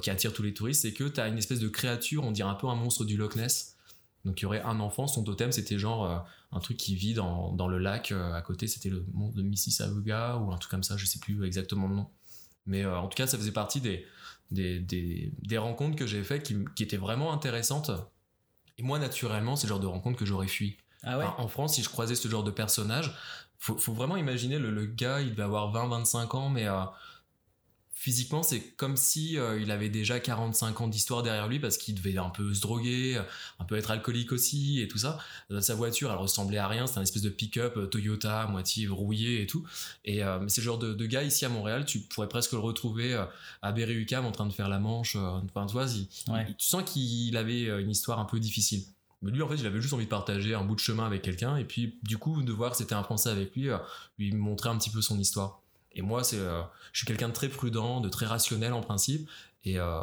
qui 0.00 0.10
attire 0.10 0.32
tous 0.32 0.44
les 0.44 0.54
touristes, 0.54 0.82
c'est 0.82 0.92
que 0.92 1.02
t'as 1.02 1.28
une 1.28 1.38
espèce 1.38 1.58
de 1.58 1.66
créature, 1.66 2.22
on 2.22 2.30
dirait 2.30 2.48
un 2.48 2.54
peu 2.54 2.68
un 2.68 2.76
monstre 2.76 3.04
du 3.04 3.16
Loch 3.16 3.34
Ness. 3.34 3.76
Donc 4.24 4.40
il 4.40 4.44
y 4.44 4.46
aurait 4.46 4.62
un 4.62 4.78
enfant, 4.78 5.08
son 5.08 5.24
totem, 5.24 5.50
c'était 5.50 5.76
genre 5.76 6.24
un 6.52 6.60
truc 6.60 6.76
qui 6.76 6.94
vit 6.94 7.14
dans, 7.14 7.50
dans 7.50 7.66
le 7.66 7.78
lac 7.78 8.12
à 8.12 8.40
côté, 8.42 8.68
c'était 8.68 8.90
le 8.90 9.04
monstre 9.12 9.38
de 9.38 9.42
Mississauga 9.42 10.36
ou 10.36 10.52
un 10.52 10.56
truc 10.56 10.70
comme 10.70 10.84
ça, 10.84 10.96
je 10.96 11.04
sais 11.04 11.18
plus 11.18 11.44
exactement 11.44 11.88
le 11.88 11.96
nom. 11.96 12.08
Mais 12.66 12.84
euh, 12.84 12.98
en 12.98 13.08
tout 13.08 13.16
cas, 13.16 13.26
ça 13.26 13.38
faisait 13.38 13.52
partie 13.52 13.80
des, 13.80 14.06
des, 14.50 14.78
des, 14.78 15.32
des 15.42 15.58
rencontres 15.58 15.96
que 15.96 16.06
j'ai 16.06 16.22
fait 16.24 16.42
qui, 16.42 16.56
qui 16.74 16.82
étaient 16.82 16.96
vraiment 16.96 17.32
intéressantes. 17.32 17.90
Et 18.78 18.82
moi, 18.82 18.98
naturellement, 18.98 19.56
c'est 19.56 19.66
le 19.66 19.70
genre 19.70 19.80
de 19.80 19.86
rencontres 19.86 20.18
que 20.18 20.26
j'aurais 20.26 20.48
fui. 20.48 20.76
Ah 21.02 21.18
ouais? 21.18 21.24
Enfin, 21.24 21.42
en 21.42 21.48
France, 21.48 21.74
si 21.74 21.82
je 21.82 21.88
croisais 21.88 22.14
ce 22.14 22.28
genre 22.28 22.44
de 22.44 22.50
personnage, 22.50 23.16
faut, 23.58 23.78
faut 23.78 23.92
vraiment 23.92 24.16
imaginer 24.16 24.58
le, 24.58 24.70
le 24.70 24.86
gars, 24.86 25.20
il 25.20 25.30
devait 25.30 25.44
avoir 25.44 25.72
20-25 25.72 26.36
ans, 26.36 26.48
mais 26.50 26.66
euh, 26.66 26.82
physiquement, 28.06 28.44
c'est 28.44 28.60
comme 28.76 28.96
si 28.96 29.36
euh, 29.36 29.60
il 29.60 29.72
avait 29.72 29.88
déjà 29.88 30.20
45 30.20 30.80
ans 30.80 30.86
d'histoire 30.86 31.24
derrière 31.24 31.48
lui 31.48 31.58
parce 31.58 31.76
qu'il 31.76 31.96
devait 31.96 32.16
un 32.18 32.30
peu 32.30 32.54
se 32.54 32.60
droguer, 32.60 33.20
un 33.58 33.64
peu 33.64 33.74
être 33.76 33.90
alcoolique 33.90 34.30
aussi 34.30 34.80
et 34.80 34.86
tout 34.86 34.98
ça. 34.98 35.18
Euh, 35.50 35.60
Sa 35.60 35.74
voiture, 35.74 36.12
elle 36.12 36.16
ressemblait 36.18 36.58
à 36.58 36.68
rien, 36.68 36.86
c'était 36.86 37.00
un 37.00 37.02
espèce 37.02 37.22
de 37.22 37.30
pick-up 37.30 37.76
euh, 37.76 37.86
Toyota, 37.86 38.46
moitié 38.46 38.86
rouillé 38.86 39.42
et 39.42 39.48
tout. 39.48 39.66
Et 40.04 40.22
euh, 40.22 40.38
c'est 40.46 40.60
le 40.60 40.66
genre 40.66 40.78
de, 40.78 40.94
de 40.94 41.06
gars 41.06 41.24
ici 41.24 41.44
à 41.44 41.48
Montréal, 41.48 41.84
tu 41.84 41.98
pourrais 41.98 42.28
presque 42.28 42.52
le 42.52 42.58
retrouver 42.58 43.12
euh, 43.14 43.24
à 43.60 43.72
Berry-UQAM 43.72 44.24
en 44.24 44.30
train 44.30 44.46
de 44.46 44.52
faire 44.52 44.68
la 44.68 44.78
manche. 44.78 45.16
euh, 45.16 45.40
Enfin, 45.44 45.66
tu 45.66 45.72
vois, 45.72 45.86
il- 45.86 46.32
Ouais. 46.32 46.46
il- 46.48 46.54
tu 46.54 46.64
sens 46.66 46.84
qu'il 46.88 47.36
avait 47.36 47.66
euh, 47.68 47.80
une 47.80 47.90
histoire 47.90 48.20
un 48.20 48.24
peu 48.24 48.38
difficile. 48.38 48.84
Mais 49.22 49.32
lui, 49.32 49.42
en 49.42 49.48
fait, 49.48 49.56
il 49.56 49.66
avait 49.66 49.80
juste 49.80 49.94
envie 49.94 50.04
de 50.04 50.10
partager 50.10 50.54
un 50.54 50.62
bout 50.62 50.76
de 50.76 50.80
chemin 50.80 51.06
avec 51.06 51.22
quelqu'un, 51.22 51.56
et 51.56 51.64
puis 51.64 51.98
du 52.04 52.18
coup, 52.18 52.40
de 52.42 52.52
voir 52.52 52.70
que 52.70 52.76
c'était 52.76 52.94
un 52.94 53.02
Français 53.02 53.30
avec 53.30 53.56
lui, 53.56 53.68
euh, 53.68 53.78
lui 54.16 54.30
montrer 54.32 54.68
un 54.68 54.78
petit 54.78 54.90
peu 54.90 55.00
son 55.02 55.18
histoire. 55.18 55.60
Et 55.96 56.02
moi, 56.02 56.22
c'est, 56.22 56.38
euh, 56.38 56.62
je 56.92 56.98
suis 56.98 57.06
quelqu'un 57.06 57.28
de 57.28 57.32
très 57.32 57.48
prudent, 57.48 58.00
de 58.00 58.08
très 58.08 58.26
rationnel 58.26 58.72
en 58.72 58.82
principe, 58.82 59.28
et 59.64 59.78
euh, 59.78 60.02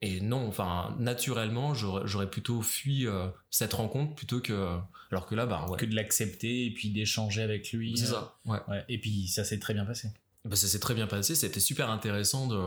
et 0.00 0.20
non, 0.20 0.46
enfin, 0.46 0.94
naturellement, 0.98 1.74
j'aurais 1.74 2.06
j'aurais 2.06 2.30
plutôt 2.30 2.62
fui 2.62 3.06
euh, 3.06 3.28
cette 3.50 3.72
rencontre 3.72 4.14
plutôt 4.14 4.40
que, 4.40 4.78
alors 5.10 5.26
que 5.26 5.34
là, 5.34 5.46
bah 5.46 5.66
ouais, 5.68 5.78
Que 5.78 5.86
de 5.86 5.94
l'accepter 5.94 6.66
et 6.66 6.70
puis 6.70 6.90
d'échanger 6.90 7.42
avec 7.42 7.72
lui. 7.72 7.96
c'est 7.96 8.06
ça. 8.06 8.36
Ouais. 8.44 8.58
Ouais. 8.68 8.84
Et 8.88 8.98
puis 8.98 9.28
ça 9.28 9.44
s'est 9.44 9.58
très 9.58 9.74
bien 9.74 9.84
passé. 9.84 10.08
Bah, 10.44 10.56
ça 10.56 10.66
s'est 10.66 10.78
très 10.78 10.94
bien 10.94 11.06
passé. 11.06 11.34
C'était 11.34 11.60
super 11.60 11.90
intéressant 11.90 12.46
de 12.46 12.60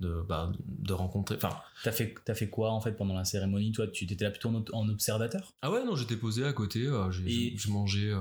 de, 0.00 0.20
bah, 0.28 0.50
de 0.66 0.92
rencontrer. 0.92 1.36
Enfin, 1.36 1.56
T'as 1.84 1.92
fait, 1.92 2.14
t'as 2.24 2.34
fait 2.34 2.48
quoi 2.50 2.72
en 2.72 2.80
fait 2.80 2.92
pendant 2.92 3.14
la 3.14 3.24
cérémonie 3.24 3.70
Toi, 3.72 3.86
tu 3.86 4.04
étais 4.04 4.24
là 4.24 4.30
plutôt 4.32 4.48
en, 4.48 4.64
en 4.72 4.88
observateur? 4.88 5.54
Ah 5.62 5.70
ouais, 5.70 5.84
non, 5.84 5.94
j'étais 5.94 6.16
posé 6.16 6.44
à 6.44 6.52
côté. 6.52 6.86
euh, 6.86 7.10
j'ai 7.12 7.54
mangé. 7.68 8.10
euh, 8.10 8.18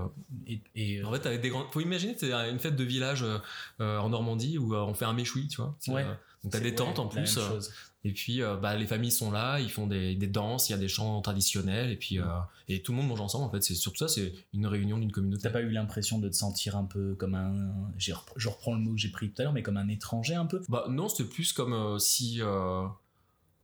et, 0.47 0.61
et, 0.75 1.01
euh, 1.01 1.05
En 1.07 1.11
fait, 1.11 1.25
avec 1.25 1.41
des 1.41 1.49
grands. 1.49 1.65
Faut 1.71 1.81
imaginer, 1.81 2.15
c'est 2.17 2.31
une 2.31 2.59
fête 2.59 2.75
de 2.75 2.83
village 2.83 3.23
euh, 3.79 3.97
en 3.97 4.09
Normandie 4.09 4.57
où 4.59 4.75
on 4.75 4.93
fait 4.93 5.05
un 5.05 5.13
méchoui, 5.13 5.47
tu 5.47 5.57
vois? 5.57 5.75
Ouais. 5.87 6.05
donc 6.43 6.51
t'as 6.51 6.59
des 6.59 6.75
tentes 6.75 6.97
ouais, 6.99 7.03
en 7.03 7.07
plus. 7.07 7.39
Et 8.03 8.11
puis 8.11 8.41
euh, 8.41 8.55
bah, 8.55 8.75
les 8.75 8.87
familles 8.87 9.11
sont 9.11 9.31
là, 9.31 9.59
ils 9.59 9.69
font 9.69 9.85
des, 9.85 10.15
des 10.15 10.27
danses, 10.27 10.69
il 10.69 10.71
y 10.71 10.75
a 10.75 10.77
des 10.77 10.87
chants 10.87 11.21
traditionnels 11.21 11.91
et 11.91 11.95
puis 11.95 12.19
euh, 12.19 12.25
et 12.67 12.81
tout 12.81 12.93
le 12.93 12.97
monde 12.97 13.07
mange 13.07 13.21
ensemble. 13.21 13.45
En 13.45 13.51
fait, 13.51 13.61
c'est 13.61 13.75
surtout 13.75 13.99
ça, 13.99 14.07
c'est 14.07 14.33
une 14.53 14.65
réunion 14.65 14.97
d'une 14.97 15.11
communauté. 15.11 15.43
T'as 15.43 15.51
pas 15.51 15.61
eu 15.61 15.69
l'impression 15.69 16.17
de 16.17 16.27
te 16.27 16.35
sentir 16.35 16.75
un 16.75 16.85
peu 16.85 17.15
comme 17.15 17.35
un. 17.35 17.71
Je 17.97 18.13
reprends 18.49 18.73
le 18.73 18.79
mot 18.79 18.93
que 18.93 18.99
j'ai 18.99 19.09
pris 19.09 19.29
tout 19.31 19.41
à 19.41 19.43
l'heure, 19.43 19.53
mais 19.53 19.61
comme 19.61 19.77
un 19.77 19.87
étranger 19.87 20.33
un 20.33 20.45
peu? 20.45 20.61
Bah 20.69 20.85
non, 20.89 21.09
c'était 21.09 21.29
plus 21.29 21.53
comme 21.53 21.73
euh, 21.73 21.99
si. 21.99 22.41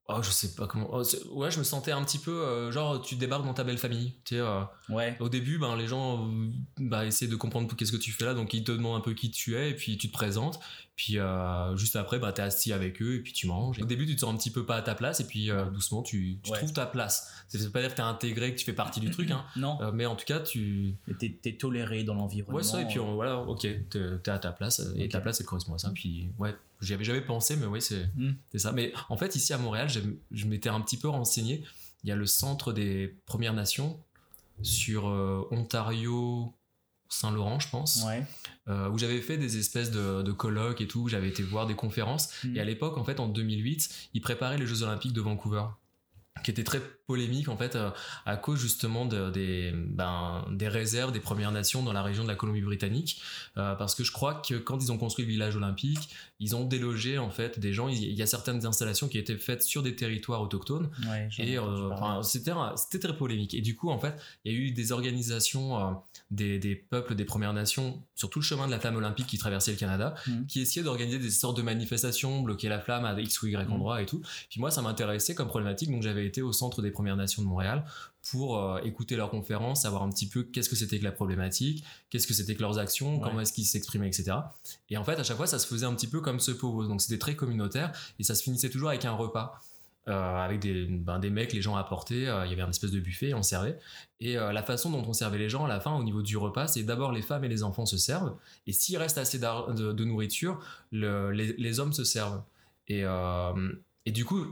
Oh, 0.10 0.22
je 0.24 0.30
sais 0.32 0.56
pas 0.56 0.68
comment. 0.68 0.88
oh, 0.94 1.04
ouais, 1.34 1.52
je 1.52 1.60
me 1.60 1.66
sentais 1.66 1.92
un 1.92 2.02
petit 2.04 2.18
peu 2.18 2.32
euh, 2.32 2.72
genre 2.72 3.02
tu 3.02 3.16
débarques 3.16 3.44
dans 3.44 3.54
ta 3.54 3.66
belle 3.66 3.78
famille. 3.78 4.14
Tu 4.24 4.36
sais, 4.36 4.42
euh, 4.42 4.62
Ouais. 4.88 5.18
au 5.20 5.28
début, 5.28 5.58
ben, 5.58 5.76
les 5.76 5.86
gens 5.88 6.26
euh, 6.32 6.48
bah, 6.80 7.06
essaient 7.06 7.28
de 7.28 7.36
comprendre 7.36 7.76
qu'est-ce 7.76 7.92
que 7.92 7.98
tu 7.98 8.14
fais 8.14 8.24
là, 8.24 8.34
donc 8.34 8.54
ils 8.54 8.64
te 8.64 8.72
demandent 8.72 8.98
un 8.98 9.04
peu 9.04 9.14
qui 9.14 9.32
tu 9.32 9.58
es, 9.58 9.72
et 9.72 9.74
puis 9.74 9.98
tu 9.98 10.08
te 10.08 10.14
présentes. 10.14 10.62
Puis 10.96 11.20
euh, 11.20 11.76
juste 11.76 11.98
après, 11.98 12.20
bah, 12.20 12.32
t'es 12.32 12.42
assis 12.42 12.72
avec 12.72 13.02
eux, 13.02 13.16
et 13.16 13.20
puis 13.20 13.34
tu 13.34 13.48
manges. 13.48 13.80
Au 13.82 13.86
début, 13.86 14.06
tu 14.08 14.16
te 14.16 14.22
sens 14.22 14.34
un 14.34 14.38
petit 14.38 14.50
peu 14.50 14.66
pas 14.66 14.78
à 14.78 14.82
ta 14.82 14.96
place, 14.96 15.20
et 15.20 15.28
puis 15.28 15.50
doucement, 15.74 16.02
tu, 16.04 16.40
tu 16.42 16.52
Ouais. 16.52 16.58
trouves 16.58 16.72
ta 16.74 16.86
place. 16.86 17.30
Ça 17.50 17.58
veut 17.58 17.70
pas 17.70 17.82
dire 17.82 17.92
que 17.92 17.96
t'es 17.98 18.02
intégré, 18.02 18.54
que 18.54 18.60
tu 18.60 18.66
fais 18.66 18.72
partie 18.74 19.02
du 19.02 19.12
truc, 19.12 19.30
hein. 19.32 19.44
Non, 19.58 19.78
mais 19.94 20.06
en 20.06 20.16
tout 20.16 20.26
cas, 20.26 20.40
tu. 20.40 20.96
t'es, 21.20 21.38
t'es 21.42 21.54
toléré 21.58 22.06
dans 22.06 22.14
l'environnement. 22.16 22.56
Ouais, 22.58 22.64
ça, 22.64 22.82
et 22.82 22.86
puis 22.86 22.98
voilà, 23.00 23.40
ok, 23.42 23.60
t'es 23.60 23.82
t'es 24.24 24.32
à 24.32 24.40
ta 24.40 24.54
place, 24.54 24.82
et 24.96 25.10
ta 25.10 25.20
place, 25.20 25.42
elle 25.42 25.46
correspond 25.48 25.74
à 25.74 25.78
ça. 25.80 25.92
Puis 25.94 26.30
ouais, 26.40 26.56
j'y 26.82 26.94
avais 26.94 27.04
jamais 27.04 27.22
pensé, 27.22 27.56
mais 27.56 27.66
oui, 27.66 27.82
c'est 27.82 28.06
Hmm. 28.16 28.34
c'est 28.52 28.60
ça. 28.60 28.72
Mais 28.72 28.94
en 29.10 29.18
fait, 29.18 29.36
ici 29.36 29.54
à 29.54 29.58
Montréal, 29.58 29.90
je 30.32 30.46
m'étais 30.46 30.70
un 30.70 30.82
petit 30.82 30.98
peu 30.98 31.08
renseigné. 31.10 31.64
Il 32.04 32.10
y 32.10 32.12
a 32.12 32.16
le 32.16 32.26
centre 32.26 32.74
des 32.74 33.18
Premières 33.26 33.54
Nations 33.54 34.00
sur 34.62 35.08
euh, 35.08 35.48
Ontario. 35.52 36.54
Saint-Laurent, 37.10 37.58
je 37.62 37.70
pense, 37.70 38.04
Ouais. 38.06 38.22
euh, 38.68 38.90
où 38.90 38.98
j'avais 38.98 39.22
fait 39.22 39.38
des 39.38 39.58
espèces 39.58 39.92
de, 39.92 40.24
de 40.24 40.32
colloques 40.34 40.82
et 40.82 40.88
tout, 40.88 41.04
où 41.04 41.08
j'avais 41.08 41.30
été 41.30 41.42
voir 41.42 41.66
des 41.66 41.74
conférences. 41.74 42.28
Hmm. 42.44 42.54
Et 42.58 42.60
à 42.60 42.66
l'époque, 42.66 42.98
en 42.98 43.06
fait, 43.06 43.22
en 43.22 43.30
2008, 43.30 44.10
ils 44.14 44.20
préparaient 44.20 44.58
les 44.58 44.68
Jeux 44.68 44.84
Olympiques 44.84 45.14
de 45.14 45.22
Vancouver, 45.22 45.64
qui 46.44 46.52
était 46.52 46.66
très 46.66 46.82
polémique, 47.12 47.48
en 47.48 47.56
fait, 47.58 47.76
euh, 47.76 47.90
à 48.26 48.36
cause 48.36 48.60
justement 48.60 49.06
de- 49.06 49.32
des, 49.32 49.72
ben, 49.74 50.46
des 50.52 50.68
réserves 50.68 51.14
des 51.14 51.22
Premières 51.22 51.54
Nations 51.54 51.82
dans 51.82 51.94
la 51.94 52.04
région 52.04 52.24
de 52.24 52.28
la 52.28 52.36
Colombie-Britannique. 52.36 53.22
Euh, 53.58 53.74
parce 53.76 53.96
que 53.96 54.04
je 54.04 54.12
crois 54.12 54.36
que 54.36 54.56
quand 54.56 54.78
ils 54.84 54.92
ont 54.92 54.98
construit 54.98 55.26
le 55.26 55.32
village 55.32 55.56
olympique, 55.56 56.10
ils 56.40 56.56
ont 56.56 56.66
délogé, 56.66 57.18
en 57.18 57.30
fait, 57.32 57.60
des 57.60 57.74
gens. 57.74 57.88
Il 57.88 58.14
y 58.14 58.22
a 58.22 58.28
certaines 58.28 58.66
installations 58.66 59.08
qui 59.08 59.18
étaient 59.18 59.38
faites 59.38 59.64
sur 59.64 59.82
des 59.82 59.96
territoires 59.96 60.42
autochtones. 60.42 60.90
Ouais, 61.10 61.30
Et 61.40 61.58
euh, 61.58 61.90
enfin, 61.92 62.22
c'était 62.24 62.52
c'était 62.76 63.08
très 63.08 63.18
polémique. 63.18 63.54
Et 63.54 63.62
du 63.62 63.76
coup, 63.76 63.90
en 63.90 64.00
fait, 64.00 64.14
il 64.44 64.52
y 64.52 64.56
a 64.56 64.58
eu 64.60 64.72
des 64.72 64.92
organisations 64.92 65.96
des, 66.30 66.60
des 66.60 66.76
peuples 66.76 67.16
des 67.16 67.24
Premières 67.26 67.54
Nations 67.54 68.04
sur 68.16 68.30
tout 68.30 68.40
le 68.40 68.44
chemin 68.44 68.66
de 68.68 68.72
la 68.72 68.80
flamme 68.82 68.98
olympique 68.98 69.28
qui 69.28 69.38
traversait 69.38 69.72
le 69.72 69.78
Canada, 69.78 70.14
Mhm. 70.28 70.46
qui 70.46 70.60
essayaient 70.62 70.84
d'organiser 70.84 71.20
des 71.20 71.30
sortes 71.32 71.56
de 71.56 71.62
manifestations, 71.62 72.42
bloquer 72.42 72.68
la 72.68 72.80
flamme 72.82 73.06
à 73.06 73.18
X 73.20 73.42
ou 73.42 73.48
Y 73.48 73.66
Mhm. 73.68 73.74
endroit 73.74 74.02
et 74.02 74.06
tout. 74.06 74.22
Puis 74.50 74.60
moi, 74.60 74.72
ça 74.72 74.82
m'intéressait 74.82 75.36
comme 75.36 75.48
problématique, 75.48 75.90
donc 75.90 76.04
j'avais 76.04 76.26
été 76.26 76.42
au 76.42 76.52
centre 76.52 76.82
des 76.82 76.92
Premières 76.98 77.16
Nations 77.16 77.42
de 77.42 77.48
Montréal 77.48 77.86
pour 78.32 78.58
euh, 78.58 78.80
écouter 78.84 79.16
leurs 79.16 79.30
conférences, 79.30 79.84
savoir 79.84 80.04
un 80.04 80.10
petit 80.10 80.28
peu 80.28 80.44
qu'est-ce 80.44 80.68
que 80.70 80.76
c'était 80.76 81.00
que 81.00 81.04
la 81.06 81.12
problématique, 81.14 81.84
qu'est-ce 82.10 82.28
que 82.28 82.34
c'était 82.34 82.56
que 82.56 82.62
leurs 82.62 82.78
actions, 82.80 83.16
Ouais. 83.16 83.22
comment 83.24 83.40
est-ce 83.42 83.54
qu'ils 83.54 83.66
s'exprimaient, 83.66 84.08
etc. 84.08 84.38
Et 84.90 84.98
en 84.98 85.04
fait, 85.04 85.18
à 85.20 85.24
chaque 85.24 85.38
fois, 85.38 85.48
ça 85.48 85.60
se 85.60 85.68
faisait 85.68 85.86
un 85.86 85.94
petit 85.94 86.08
peu 86.08 86.20
comme 86.22 86.40
ce 86.40 86.52
pauvre. 86.52 86.86
Donc 86.88 87.02
c'était 87.02 87.20
très 87.20 87.36
communautaire 87.36 87.92
et 88.20 88.24
ça 88.24 88.36
se 88.36 88.44
finissait 88.44 88.70
toujours 88.70 88.90
avec 88.90 89.06
un 89.06 89.14
repas. 89.14 89.62
euh, 90.10 90.38
avec 90.38 90.60
des, 90.62 90.86
ben, 90.86 91.20
des 91.20 91.30
mecs, 91.30 91.52
les 91.52 91.62
gens 91.62 91.76
apportaient, 91.76 92.28
euh, 92.28 92.46
il 92.46 92.50
y 92.50 92.54
avait 92.54 92.62
un 92.62 92.70
espèce 92.70 92.92
de 92.92 93.00
buffet, 93.02 93.28
et 93.32 93.34
on 93.34 93.44
servait. 93.44 93.78
Et 94.22 94.38
euh, 94.38 94.54
la 94.54 94.64
façon 94.64 94.90
dont 94.90 95.04
on 95.06 95.12
servait 95.12 95.38
les 95.38 95.50
gens 95.50 95.66
à 95.66 95.68
la 95.68 95.82
fin, 95.82 95.94
au 95.96 96.02
niveau 96.02 96.22
du 96.22 96.38
repas, 96.38 96.68
c'est 96.70 96.84
d'abord 96.84 97.12
les 97.12 97.22
femmes 97.22 97.44
et 97.44 97.50
les 97.50 97.62
enfants 97.62 97.86
se 97.86 97.98
servent, 97.98 98.34
et 98.68 98.72
s'il 98.72 98.96
reste 98.98 99.18
assez 99.18 99.38
de, 99.38 99.92
de 99.92 100.04
nourriture, 100.06 100.62
le- 100.94 101.32
les, 101.32 101.52
les 101.58 101.80
hommes 101.82 101.92
se 101.92 102.06
servent. 102.06 102.42
Et, 102.88 103.04
et 104.06 104.12
du 104.14 104.24
coup, 104.24 104.46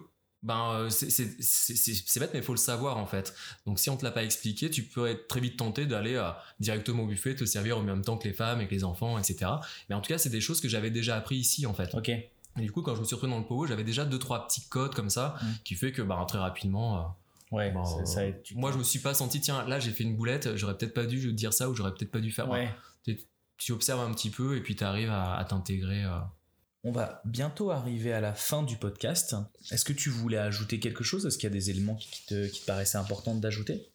ben 0.45 0.87
c'est 0.89 2.19
bête 2.19 2.29
mais 2.33 2.39
il 2.39 2.43
faut 2.45 2.53
le 2.53 2.57
savoir 2.57 2.97
en 2.97 3.05
fait. 3.05 3.33
Donc 3.65 3.79
si 3.79 3.89
on 3.89 3.97
te 3.97 4.05
l'a 4.05 4.11
pas 4.11 4.23
expliqué 4.23 4.69
tu 4.69 4.83
peux 4.83 5.07
être 5.07 5.27
très 5.27 5.39
vite 5.39 5.57
tenté 5.57 5.85
d'aller 5.85 6.21
directement 6.59 7.03
au 7.03 7.07
buffet 7.07 7.35
te 7.35 7.45
servir 7.45 7.77
en 7.77 7.81
même 7.81 8.03
temps 8.03 8.17
que 8.17 8.27
les 8.27 8.33
femmes 8.33 8.61
et 8.61 8.67
que 8.67 8.71
les 8.73 8.83
enfants 8.83 9.17
etc 9.17 9.51
mais 9.89 9.95
en 9.95 10.01
tout 10.01 10.09
cas 10.09 10.17
c'est 10.17 10.29
des 10.29 10.41
choses 10.41 10.61
que 10.61 10.69
j'avais 10.69 10.91
déjà 10.91 11.17
appris 11.17 11.35
ici 11.37 11.65
en 11.65 11.73
fait. 11.73 11.93
Ok. 11.95 12.09
Et 12.09 12.31
du 12.57 12.71
coup 12.71 12.81
quand 12.81 12.95
je 12.95 13.01
me 13.01 13.05
suis 13.05 13.15
retrouvé 13.15 13.33
dans 13.33 13.39
le 13.39 13.45
pot 13.45 13.65
j'avais 13.67 13.83
déjà 13.83 14.05
deux 14.05 14.19
trois 14.19 14.47
petits 14.47 14.61
codes 14.69 14.93
comme 14.95 15.09
ça 15.09 15.35
Mm. 15.41 15.45
qui 15.63 15.75
fait 15.75 15.91
que 15.91 16.01
bah, 16.01 16.23
très 16.27 16.37
rapidement 16.37 17.15
ouais 17.51 17.73
ça- 17.85 18.05
ça 18.05 18.25
aide, 18.25 18.41
tu- 18.43 18.55
moi 18.55 18.71
je 18.71 18.77
me 18.77 18.83
suis 18.83 18.99
pas 18.99 19.13
senti 19.13 19.41
tiens 19.41 19.65
là 19.67 19.79
j'ai 19.79 19.91
fait 19.91 20.03
une 20.03 20.15
boulette 20.15 20.55
j'aurais 20.55 20.77
peut-être 20.77 20.93
pas 20.93 21.05
dû 21.05 21.33
dire 21.33 21.53
ça 21.53 21.69
ou 21.69 21.75
j'aurais 21.75 21.93
peut-être 21.93 22.11
pas 22.11 22.19
dû 22.21 22.31
faire. 22.31 22.49
Ouais. 22.49 22.69
Tu 23.57 23.71
observes 23.71 24.01
un 24.01 24.11
petit 24.13 24.29
peu 24.29 24.57
et 24.57 24.61
puis 24.61 24.75
tu 24.75 24.83
arrives 24.83 25.09
à, 25.11 25.35
à 25.37 25.45
t'intégrer 25.45 26.03
euh. 26.03 26.19
On 26.87 26.91
va 26.91 27.19
bientôt 27.25 27.71
arriver 27.71 28.13
à 28.13 28.21
la 28.21 28.35
fin 28.35 28.61
du 28.61 28.77
podcast. 28.77 29.35
Est-ce 29.71 29.83
que 29.83 29.91
tu 29.91 30.11
voulais 30.11 30.37
ajouter 30.37 30.79
quelque 30.79 31.03
chose? 31.03 31.25
Est-ce 31.25 31.39
qu'il 31.39 31.49
y 31.49 31.51
a 31.51 31.53
des 31.53 31.71
éléments 31.71 31.95
qui 31.95 32.27
te, 32.27 32.65
paraissaient 32.67 32.99
importants 32.99 33.33
d'ajouter? 33.33 33.91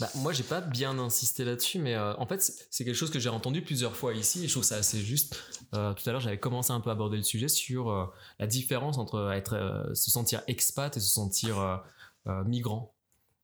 Bah, 0.00 0.10
moi, 0.16 0.32
j'ai 0.32 0.42
pas 0.42 0.60
bien 0.60 0.98
insisté 0.98 1.44
là-dessus, 1.44 1.78
mais 1.78 1.94
euh, 1.94 2.16
en 2.16 2.26
fait, 2.26 2.42
c'est 2.70 2.84
quelque 2.84 2.96
chose 2.96 3.12
que 3.12 3.20
j'ai 3.20 3.28
entendu 3.28 3.62
plusieurs 3.62 3.94
fois 3.94 4.14
ici 4.14 4.42
et 4.42 4.48
je 4.48 4.52
trouve 4.52 4.64
ça 4.64 4.74
assez 4.74 5.00
juste. 5.00 5.40
Euh, 5.74 5.94
tout 5.94 6.08
à 6.08 6.12
l'heure, 6.12 6.20
j'avais 6.20 6.40
commencé 6.40 6.72
un 6.72 6.80
peu 6.80 6.90
à 6.90 6.94
aborder 6.94 7.18
le 7.18 7.22
sujet 7.22 7.46
sur 7.46 7.88
euh, 7.88 8.06
la 8.40 8.48
différence 8.48 8.98
entre 8.98 9.30
être, 9.32 9.92
se 9.94 10.10
sentir 10.10 10.42
expat 10.48 10.96
et 10.96 11.00
se 11.00 11.10
sentir 11.10 11.84
migrant. 12.26 12.97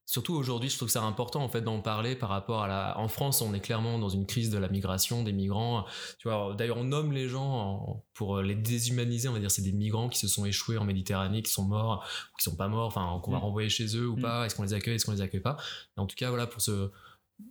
Surtout 0.06 0.34
aujourd'hui, 0.34 0.68
je 0.68 0.76
trouve 0.76 0.88
que 0.88 0.92
c'est 0.92 0.98
important 0.98 1.42
en 1.42 1.48
fait 1.48 1.62
d'en 1.62 1.80
parler 1.80 2.14
par 2.14 2.28
rapport 2.28 2.62
à 2.62 2.68
la. 2.68 2.98
En 2.98 3.08
France, 3.08 3.40
on 3.40 3.54
est 3.54 3.60
clairement 3.60 3.98
dans 3.98 4.10
une 4.10 4.26
crise 4.26 4.50
de 4.50 4.58
la 4.58 4.68
migration, 4.68 5.22
des 5.22 5.32
migrants. 5.32 5.86
Tu 6.18 6.28
vois, 6.28 6.54
d'ailleurs, 6.56 6.76
on 6.76 6.84
nomme 6.84 7.12
les 7.12 7.28
gens 7.28 7.46
en- 7.46 8.04
pour 8.12 8.40
les 8.42 8.54
déshumaniser. 8.54 9.28
On 9.28 9.32
va 9.32 9.38
dire 9.40 9.50
c'est 9.50 9.62
des 9.62 9.72
migrants 9.72 10.08
qui 10.10 10.18
se 10.18 10.28
sont 10.28 10.44
échoués 10.44 10.76
en 10.76 10.84
Méditerranée, 10.84 11.40
qui 11.42 11.50
sont 11.50 11.64
morts 11.64 12.04
ou 12.32 12.36
qui 12.38 12.44
sont 12.44 12.54
pas 12.56 12.68
morts, 12.68 12.86
enfin 12.86 13.18
qu'on 13.22 13.30
va 13.32 13.38
Mm. 13.38 13.42
renvoyer 13.42 13.68
chez 13.70 13.96
eux 13.96 14.06
ou 14.08 14.16
Mm. 14.16 14.20
pas. 14.22 14.44
Est-ce 14.46 14.54
qu'on 14.54 14.62
les 14.64 14.74
accueille, 14.74 14.96
est-ce 14.96 15.06
qu'on 15.06 15.12
les 15.12 15.22
accueille 15.22 15.40
pas 15.40 15.56
En 15.96 16.06
tout 16.06 16.16
cas, 16.16 16.28
voilà 16.28 16.46
pour 16.46 16.60
se 16.60 16.90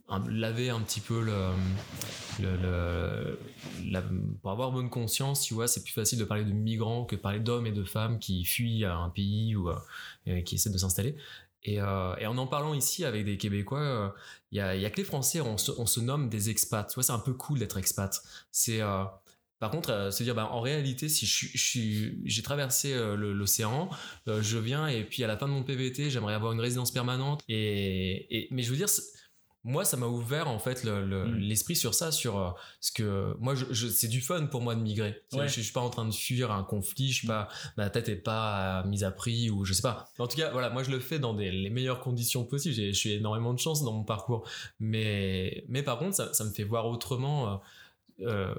un- 0.08 0.24
laver 0.30 0.70
un 0.70 0.80
petit 0.80 1.02
peu 1.02 1.22
le, 1.22 1.50
le, 2.40 2.56
le- 2.58 3.40
la- 3.90 4.04
pour 4.42 4.52
avoir 4.52 4.72
bonne 4.72 4.90
conscience, 4.90 5.42
tu 5.42 5.54
vois, 5.54 5.68
c'est 5.68 5.84
plus 5.84 5.92
facile 5.92 6.20
de 6.20 6.24
parler 6.24 6.46
de 6.46 6.52
migrants 6.52 7.04
que 7.06 7.16
de 7.16 7.22
parler 7.22 7.40
d'hommes 7.40 7.66
et 7.68 7.72
de 7.72 7.84
femmes 7.84 8.20
qui 8.20 8.46
fuient 8.46 8.86
à 8.86 8.96
un 8.96 9.10
pays 9.10 9.56
ou 9.56 9.70
euh, 9.70 9.76
euh, 10.28 10.42
qui 10.42 10.56
essaient 10.56 10.70
de 10.70 10.78
s'installer. 10.78 11.16
Et, 11.66 11.80
euh, 11.82 12.16
et 12.18 12.28
en 12.28 12.38
en 12.38 12.48
parlant 12.48 12.74
ici 12.74 13.06
avec 13.06 13.26
des 13.26 13.38
Québécois, 13.38 13.80
euh, 13.80 14.10
il 14.52 14.58
y, 14.58 14.62
a, 14.62 14.76
il 14.76 14.82
y 14.82 14.86
a 14.86 14.90
que 14.90 14.98
les 14.98 15.04
Français, 15.06 15.40
on 15.42 15.58
se, 15.58 15.72
on 15.78 15.86
se 15.86 16.00
nomme 16.02 16.30
des 16.30 16.50
expats. 16.50 16.88
Tu 16.88 16.96
vois, 16.96 17.04
c'est 17.04 17.12
un 17.14 17.20
peu 17.20 17.34
cool 17.34 17.60
d'être 17.60 17.78
expat. 17.78 18.22
C'est 18.52 18.82
euh, 18.82 19.04
par 19.60 19.72
contre, 19.72 19.92
euh, 19.92 20.12
se 20.12 20.24
dire, 20.24 20.36
bah, 20.36 20.50
en 20.52 20.60
réalité, 20.60 21.08
si 21.08 21.26
je 21.26 21.34
suis- 21.34 21.58
je 21.58 22.12
j'ai 22.26 22.42
traversé 22.44 22.92
euh, 22.94 23.16
l'océan, 23.16 23.90
euh, 24.28 24.42
je 24.42 24.58
viens 24.58 24.88
et 24.88 25.04
puis 25.06 25.24
à 25.24 25.28
la 25.28 25.38
fin 25.38 25.48
de 25.48 25.54
mon 25.54 25.64
PVT, 25.64 26.10
j'aimerais 26.10 26.34
avoir 26.34 26.52
une 26.52 26.60
résidence 26.60 26.92
permanente. 26.92 27.42
Et, 27.48 28.28
et- 28.46 28.48
mais 28.52 28.62
je 28.64 28.70
veux 28.72 28.76
dire, 28.78 28.90
moi, 29.66 29.86
ça 29.86 29.96
m'a 29.96 30.08
ouvert 30.08 30.50
en 30.50 30.60
fait 30.60 30.84
le- 30.84 31.06
le- 31.06 31.26
Mm. 31.26 31.36
l'esprit 31.38 31.76
sur 31.76 31.94
ça, 31.94 32.12
sur 32.12 32.38
euh, 32.38 32.52
ce 32.82 32.92
que 32.92 33.36
moi, 33.40 33.56
je, 33.56 33.66
je- 33.72 33.88
c'est 33.88 34.08
du 34.10 34.20
fun 34.20 34.46
pour 34.48 34.62
moi 34.62 34.76
de 34.76 34.82
migrer. 34.82 35.22
Ouais. 35.32 35.48
Je, 35.48 35.54
je 35.56 35.62
suis 35.62 35.72
pas 35.72 35.80
en 35.82 35.90
train 35.90 36.06
de 36.06 36.14
fuir 36.14 36.52
un 36.52 36.64
conflit, 36.64 37.12
je 37.12 37.20
suis 37.20 37.28
pas, 37.28 37.48
ma 37.78 37.90
tête 37.90 38.10
est 38.10 38.18
pas 38.18 38.82
euh, 38.82 38.88
mise 38.88 39.04
à 39.06 39.12
prix 39.12 39.50
ou 39.50 39.64
je 39.64 39.72
sais 39.74 39.82
pas. 39.82 40.10
En 40.20 40.28
tout 40.28 40.36
cas, 40.38 40.52
voilà, 40.52 40.70
moi 40.70 40.84
je 40.84 40.92
le 40.92 41.00
fais 41.00 41.18
dans 41.20 41.34
des, 41.34 41.50
les 41.52 41.70
meilleures 41.70 42.02
conditions 42.02 42.44
possibles. 42.44 42.76
J'ai, 42.76 42.92
je 42.94 42.98
suis 43.00 43.12
énormément 43.14 43.54
de 43.54 43.60
chance 43.60 43.84
dans 43.84 43.94
mon 43.94 44.04
parcours, 44.04 44.46
mais, 44.80 45.64
mais 45.70 45.82
par 45.82 45.98
contre, 45.98 46.16
ça, 46.16 46.34
ça 46.34 46.44
me 46.44 46.52
fait 46.52 46.66
voir 46.66 46.88
autrement. 46.88 47.54
euh, 47.54 47.58
euh, 48.28 48.56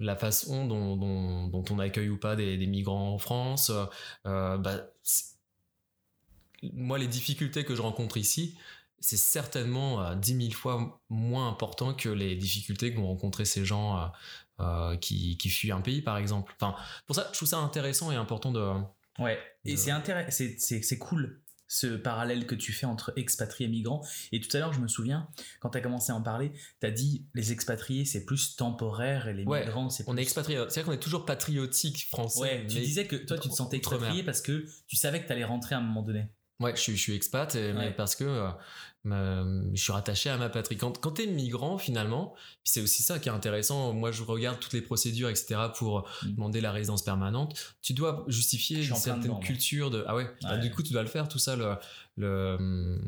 la 0.00 0.14
façon 0.14 0.66
dont, 0.66 0.96
dont, 0.96 1.48
dont 1.48 1.64
on 1.70 1.78
accueille 1.80 2.08
ou 2.08 2.16
pas 2.18 2.36
des, 2.36 2.56
des 2.56 2.66
migrants 2.68 3.12
en 3.14 3.18
France, 3.18 3.72
bah, 4.24 4.60
moi 6.72 6.98
les 6.98 7.06
difficultés 7.06 7.64
que 7.64 7.74
je 7.74 7.82
rencontre 7.82 8.16
ici, 8.16 8.56
c'est 9.00 9.16
certainement 9.16 10.02
euh, 10.02 10.14
10 10.14 10.36
000 10.48 10.50
fois 10.52 11.00
moins 11.08 11.48
important 11.48 11.94
que 11.94 12.08
les 12.08 12.34
difficultés 12.36 12.92
que 12.92 12.98
vont 12.98 13.06
rencontrer 13.08 13.44
ces 13.44 13.64
gens 13.64 13.98
euh, 13.98 14.06
euh, 14.60 14.96
qui, 14.96 15.36
qui 15.38 15.48
fuient 15.50 15.72
un 15.72 15.80
pays 15.80 16.02
par 16.02 16.18
exemple. 16.18 16.54
Enfin, 16.60 16.74
pour 17.06 17.14
ça, 17.16 17.28
je 17.32 17.36
trouve 17.36 17.48
ça 17.48 17.58
intéressant 17.58 18.10
et 18.12 18.16
important 18.16 18.50
de... 18.52 18.72
Ouais. 19.18 19.38
Et 19.64 19.72
De- 19.72 19.76
c'est 19.76 19.90
intéressant, 19.90 20.44
c'est, 20.58 20.98
cool 20.98 21.40
ce 21.70 21.86
parallèle 21.86 22.46
que 22.46 22.54
tu 22.54 22.72
fais 22.72 22.86
entre 22.86 23.12
expatriés 23.16 23.68
et 23.68 23.70
migrants. 23.70 24.02
Et 24.32 24.40
tout 24.40 24.56
à 24.56 24.60
l'heure, 24.60 24.72
je 24.72 24.80
me 24.80 24.88
souviens, 24.88 25.28
quand 25.60 25.68
tu 25.68 25.76
as 25.76 25.80
commencé 25.82 26.10
à 26.12 26.14
en 26.14 26.22
parler, 26.22 26.50
tu 26.80 26.86
as 26.86 26.90
dit 26.90 27.26
les 27.34 27.52
expatriés 27.52 28.06
c'est 28.06 28.24
plus 28.24 28.56
temporaire 28.56 29.28
et 29.28 29.34
les 29.34 29.44
Ouais, 29.44 29.64
migrants 29.66 29.90
c'est 29.90 30.04
On 30.06 30.12
est 30.12 30.16
plus- 30.16 30.22
expatrié, 30.22 30.56
c'est-à-dire 30.60 30.84
qu'on 30.86 30.92
est 30.92 30.98
toujours 30.98 31.26
patriotique 31.26 32.08
français. 32.08 32.40
Ouais, 32.40 32.66
tu 32.66 32.78
disais 32.80 33.06
que 33.06 33.16
toi 33.16 33.38
tu 33.38 33.50
te 33.50 33.54
sentais 33.54 33.76
expatrié 33.76 34.22
parce 34.22 34.40
que 34.40 34.64
tu 34.86 34.96
savais 34.96 35.20
que 35.20 35.26
tu 35.26 35.32
allais 35.32 35.44
rentrer 35.44 35.74
à 35.74 35.78
un 35.78 35.82
moment 35.82 36.02
donné. 36.02 36.28
Ouais, 36.60 36.74
je 36.74 36.80
suis, 36.80 36.96
je 36.96 37.02
suis 37.02 37.14
expat, 37.14 37.54
et- 37.54 37.72
mais 37.74 37.92
parce 37.92 38.16
que 38.16 38.50
ma- 39.08 39.44
je 39.74 39.82
suis 39.82 39.92
rattaché 39.92 40.30
à 40.30 40.36
ma 40.36 40.48
patrie. 40.48 40.76
Quand, 40.76 40.98
quand 40.98 41.12
tu 41.12 41.22
es 41.22 41.26
migrant, 41.26 41.78
finalement, 41.78 42.34
c'est 42.64 42.80
aussi 42.82 43.02
ça 43.02 43.18
qui 43.18 43.28
est 43.28 43.32
intéressant. 43.32 43.92
Moi, 43.92 44.12
je 44.12 44.22
regarde 44.22 44.58
toutes 44.60 44.72
les 44.74 44.82
procédures, 44.82 45.28
etc., 45.28 45.56
pour 45.76 46.08
Mm. 46.22 46.28
demander 46.34 46.60
la 46.60 46.72
résidence 46.72 47.02
permanente. 47.02 47.74
Tu 47.82 47.92
dois 47.94 48.24
justifier 48.28 48.84
une 48.86 48.94
certaine 48.96 49.22
dedans, 49.24 49.40
culture 49.40 49.90
de. 49.90 50.04
Ah 50.06 50.14
ouais, 50.14 50.28
bah, 50.42 50.54
Ouais. 50.54 50.58
du 50.60 50.70
coup, 50.70 50.82
tu 50.82 50.92
dois 50.92 51.02
le 51.02 51.08
faire, 51.08 51.28
tout 51.28 51.38
ça, 51.38 51.56
le. 51.56 51.74
le 52.16 53.00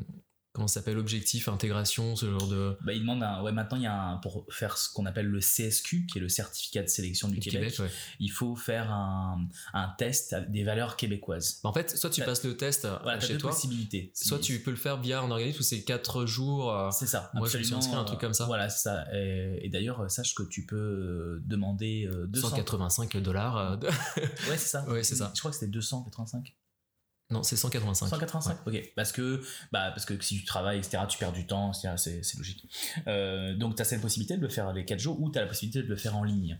comment 0.60 0.68
ça 0.68 0.80
s'appelle 0.80 0.98
Objectif, 0.98 1.48
intégration, 1.48 2.16
ce 2.16 2.30
genre 2.30 2.46
de. 2.46 2.76
Bah, 2.82 2.92
il 2.92 3.00
demande 3.00 3.22
un, 3.22 3.42
ouais, 3.42 3.50
maintenant 3.52 3.78
il 3.78 3.84
y 3.84 3.86
a 3.86 3.94
un, 3.98 4.16
pour 4.18 4.44
faire 4.50 4.76
ce 4.76 4.92
qu'on 4.92 5.06
appelle 5.06 5.26
le 5.26 5.40
CSQ, 5.40 6.06
qui 6.06 6.18
est 6.18 6.20
le 6.20 6.28
certificat 6.28 6.82
de 6.82 6.88
sélection 6.88 7.28
du 7.28 7.34
du 7.38 7.40
Québec, 7.40 7.72
Québec, 7.72 7.78
ouais. 7.90 7.96
il 8.20 8.28
faut 8.30 8.54
faire 8.56 8.92
un, 8.92 9.46
un 9.72 9.88
test 9.96 10.34
des 10.50 10.62
valeurs 10.64 10.96
québécoises. 10.96 11.60
Bah, 11.64 11.70
en 11.70 11.72
fait, 11.72 11.96
soit 11.96 12.10
tu 12.10 12.22
passes 12.22 12.44
le 12.44 12.56
test 12.56 12.86
Voilà, 13.02 13.18
chez 13.20 13.38
toi, 13.38 13.50
possibilités. 13.50 14.12
soit 14.14 14.38
tu 14.38 14.60
peux 14.62 14.70
le 14.70 14.76
faire 14.76 15.00
via 15.00 15.20
un 15.20 15.30
organisme 15.30 15.60
où 15.60 15.62
c'est 15.62 15.82
4 15.82 16.26
jours. 16.26 16.70
euh, 16.74 16.90
C'est 16.90 17.06
ça. 17.06 17.30
Moi, 17.34 17.48
je 17.48 17.56
me 17.58 17.62
suis 17.62 17.74
inscrit 17.74 17.94
à 17.96 18.00
un 18.00 18.04
truc 18.04 18.20
comme 18.20 18.34
ça. 18.34 18.44
Voilà, 18.44 18.68
c'est 18.68 18.82
ça. 18.82 19.06
Et, 19.14 19.60
et 19.64 19.68
d'ailleurs, 19.70 20.10
sache 20.10 20.34
que 20.34 20.42
tu 20.42 20.66
peux 20.66 20.76
euh, 20.76 21.42
demander 21.46 22.06
euh, 22.12 22.26
200. 22.26 22.48
185 22.50 23.16
dollars. 23.18 23.56
euh, 23.56 23.76
de- 23.76 23.86
Ouais, 23.86 24.56
c'est 24.56 24.58
ça. 24.68 24.84
Ouais, 24.90 25.02
c'est 25.02 25.14
ça. 25.16 25.32
Je 25.34 25.38
crois 25.40 25.50
que 25.52 25.56
c'était 25.56 25.70
285. 25.72 26.54
Non, 27.30 27.42
c'est 27.42 27.56
185. 27.56 28.08
185 28.08 28.66
Ok. 28.66 28.92
Parce 28.96 29.12
que, 29.12 29.40
bah, 29.72 29.90
parce 29.90 30.04
que 30.04 30.20
si 30.22 30.38
tu 30.38 30.44
travailles, 30.44 30.78
etc., 30.78 31.04
tu 31.08 31.18
perds 31.18 31.32
du 31.32 31.46
temps, 31.46 31.72
c'est 31.72 32.36
logique. 32.36 32.68
Euh, 33.06 33.54
donc, 33.54 33.76
tu 33.76 33.82
as 33.82 33.84
cette 33.84 34.00
possibilité 34.00 34.36
de 34.36 34.42
le 34.42 34.48
faire 34.48 34.72
les 34.72 34.84
4 34.84 34.98
jours 34.98 35.20
ou 35.20 35.30
tu 35.30 35.38
as 35.38 35.42
la 35.42 35.48
possibilité 35.48 35.82
de 35.82 35.88
le 35.88 35.96
faire 35.96 36.16
en 36.16 36.24
ligne? 36.24 36.58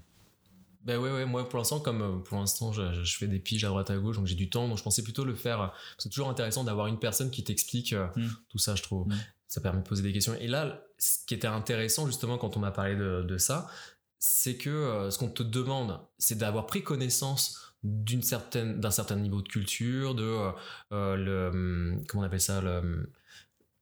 Ben 0.82 0.98
ouais, 0.98 1.12
ouais, 1.12 1.26
moi 1.26 1.46
pour 1.46 1.58
l'instant, 1.58 1.78
comme 1.78 2.00
euh, 2.00 2.18
pour 2.20 2.38
l'instant 2.38 2.72
je, 2.72 3.04
fais 3.04 3.26
des 3.26 3.38
piges 3.38 3.66
à 3.66 3.68
droite 3.68 3.90
à 3.90 3.98
gauche, 3.98 4.16
donc 4.16 4.26
j'ai 4.26 4.34
du 4.34 4.48
temps, 4.48 4.66
donc 4.66 4.78
je 4.78 4.82
pensais 4.82 5.02
plutôt 5.02 5.24
le 5.26 5.34
faire. 5.34 5.74
C'est 5.98 6.08
toujours 6.08 6.30
intéressant 6.30 6.64
d'avoir 6.64 6.86
une 6.86 6.98
personne 6.98 7.30
qui 7.30 7.44
t'explique 7.44 7.92
euh, 7.92 8.06
Mm. 8.16 8.28
tout 8.48 8.56
ça, 8.56 8.74
je 8.76 8.82
trouve. 8.82 9.06
Mm. 9.06 9.18
Ça 9.46 9.60
permet 9.60 9.80
de 9.82 9.86
poser 9.86 10.02
des 10.02 10.12
questions. 10.12 10.34
Et 10.40 10.46
là, 10.46 10.82
ce 10.96 11.18
qui 11.26 11.34
était 11.34 11.48
intéressant 11.48 12.06
justement 12.06 12.38
quand 12.38 12.56
on 12.56 12.60
m'a 12.60 12.70
parlé 12.70 12.96
de, 12.96 13.22
de 13.22 13.36
ça, 13.36 13.68
c'est 14.18 14.56
que 14.56 15.08
ce 15.10 15.18
qu'on 15.18 15.28
te 15.28 15.42
demande, 15.42 16.00
c'est 16.18 16.38
d'avoir 16.38 16.66
pris 16.66 16.82
connaissance 16.82 17.69
d'une 17.82 18.22
certaine 18.22 18.80
d'un 18.80 18.90
certain 18.90 19.16
niveau 19.16 19.42
de 19.42 19.48
culture, 19.48 20.14
de 20.14 20.22
euh, 20.24 20.50
euh, 20.92 21.16
le 21.16 21.48
hum, 21.48 22.02
comment 22.08 22.22
on 22.22 22.26
appelle 22.26 22.40
ça 22.40 22.60
le 22.60 23.10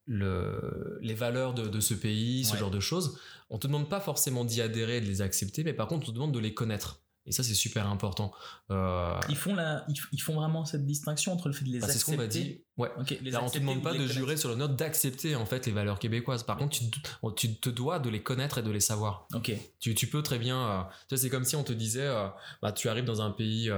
le, 0.06 0.98
les 1.02 1.14
valeurs 1.14 1.52
de, 1.54 1.68
de 1.68 1.80
ce 1.80 1.94
pays, 1.94 2.44
ce 2.44 2.52
Ouais. 2.54 2.58
genre 2.58 2.70
de 2.70 2.80
choses. 2.80 3.18
On 3.50 3.58
te 3.58 3.66
demande 3.66 3.88
pas 3.90 4.00
forcément 4.00 4.44
d'y 4.44 4.62
adhérer, 4.62 5.00
de 5.00 5.06
les 5.06 5.20
accepter, 5.22 5.64
mais 5.64 5.74
par 5.74 5.86
contre, 5.86 6.04
on 6.08 6.10
te 6.10 6.14
demande 6.14 6.32
de 6.32 6.38
les 6.38 6.54
connaître. 6.54 7.02
Et 7.28 7.32
ça, 7.32 7.42
c'est 7.42 7.54
super 7.54 7.86
important. 7.88 8.32
Euh, 8.70 9.18
Ils 9.28 9.36
font, 9.36 9.54
la, 9.54 9.84
ils, 10.12 10.20
font 10.20 10.34
vraiment 10.34 10.64
cette 10.64 10.84
distinction 10.86 11.32
entre 11.32 11.48
le 11.48 11.54
fait 11.54 11.64
de 11.64 11.70
les 11.70 11.78
bah, 11.80 11.86
c'est 11.86 11.92
ce 11.92 11.98
accepter. 11.98 12.16
qu'on 12.16 12.22
m'a 12.22 12.26
dit. 12.26 12.60
Ouais. 12.78 12.90
Ok, 12.98 13.18
les 13.22 13.30
Là, 13.30 13.38
on 13.38 13.42
te 13.42 13.46
accepter 13.46 13.60
demande 13.60 13.82
pas 13.82 13.92
de 13.94 14.06
jurer 14.06 14.36
sur 14.36 14.48
le 14.48 14.54
note 14.56 14.76
d'accepter 14.76 15.36
en 15.36 15.44
fait 15.46 15.66
les 15.66 15.72
valeurs 15.72 15.98
québécoises. 15.98 16.42
Par 16.42 16.56
contre, 16.56 16.78
tu, 16.78 16.90
te- 16.90 16.98
on- 17.22 17.30
tu 17.30 17.54
te 17.56 17.68
dois 17.70 17.98
de 17.98 18.08
les 18.08 18.22
connaître 18.22 18.58
et 18.58 18.62
de 18.62 18.70
les 18.70 18.80
savoir. 18.80 19.26
Ok. 19.34 19.52
Tu, 19.78 19.94
tu 19.94 20.06
peux 20.06 20.22
très 20.22 20.38
bien. 20.38 20.58
euh, 20.58 20.82
tu 21.08 21.14
vois, 21.14 21.18
c'est 21.18 21.30
comme 21.30 21.44
si 21.44 21.54
on 21.56 21.64
te 21.64 21.72
disait, 21.72 22.06
euh, 22.06 22.28
bah, 22.62 22.72
tu 22.72 22.88
arrives 22.88 23.04
dans 23.04 23.20
un 23.22 23.30
pays. 23.30 23.68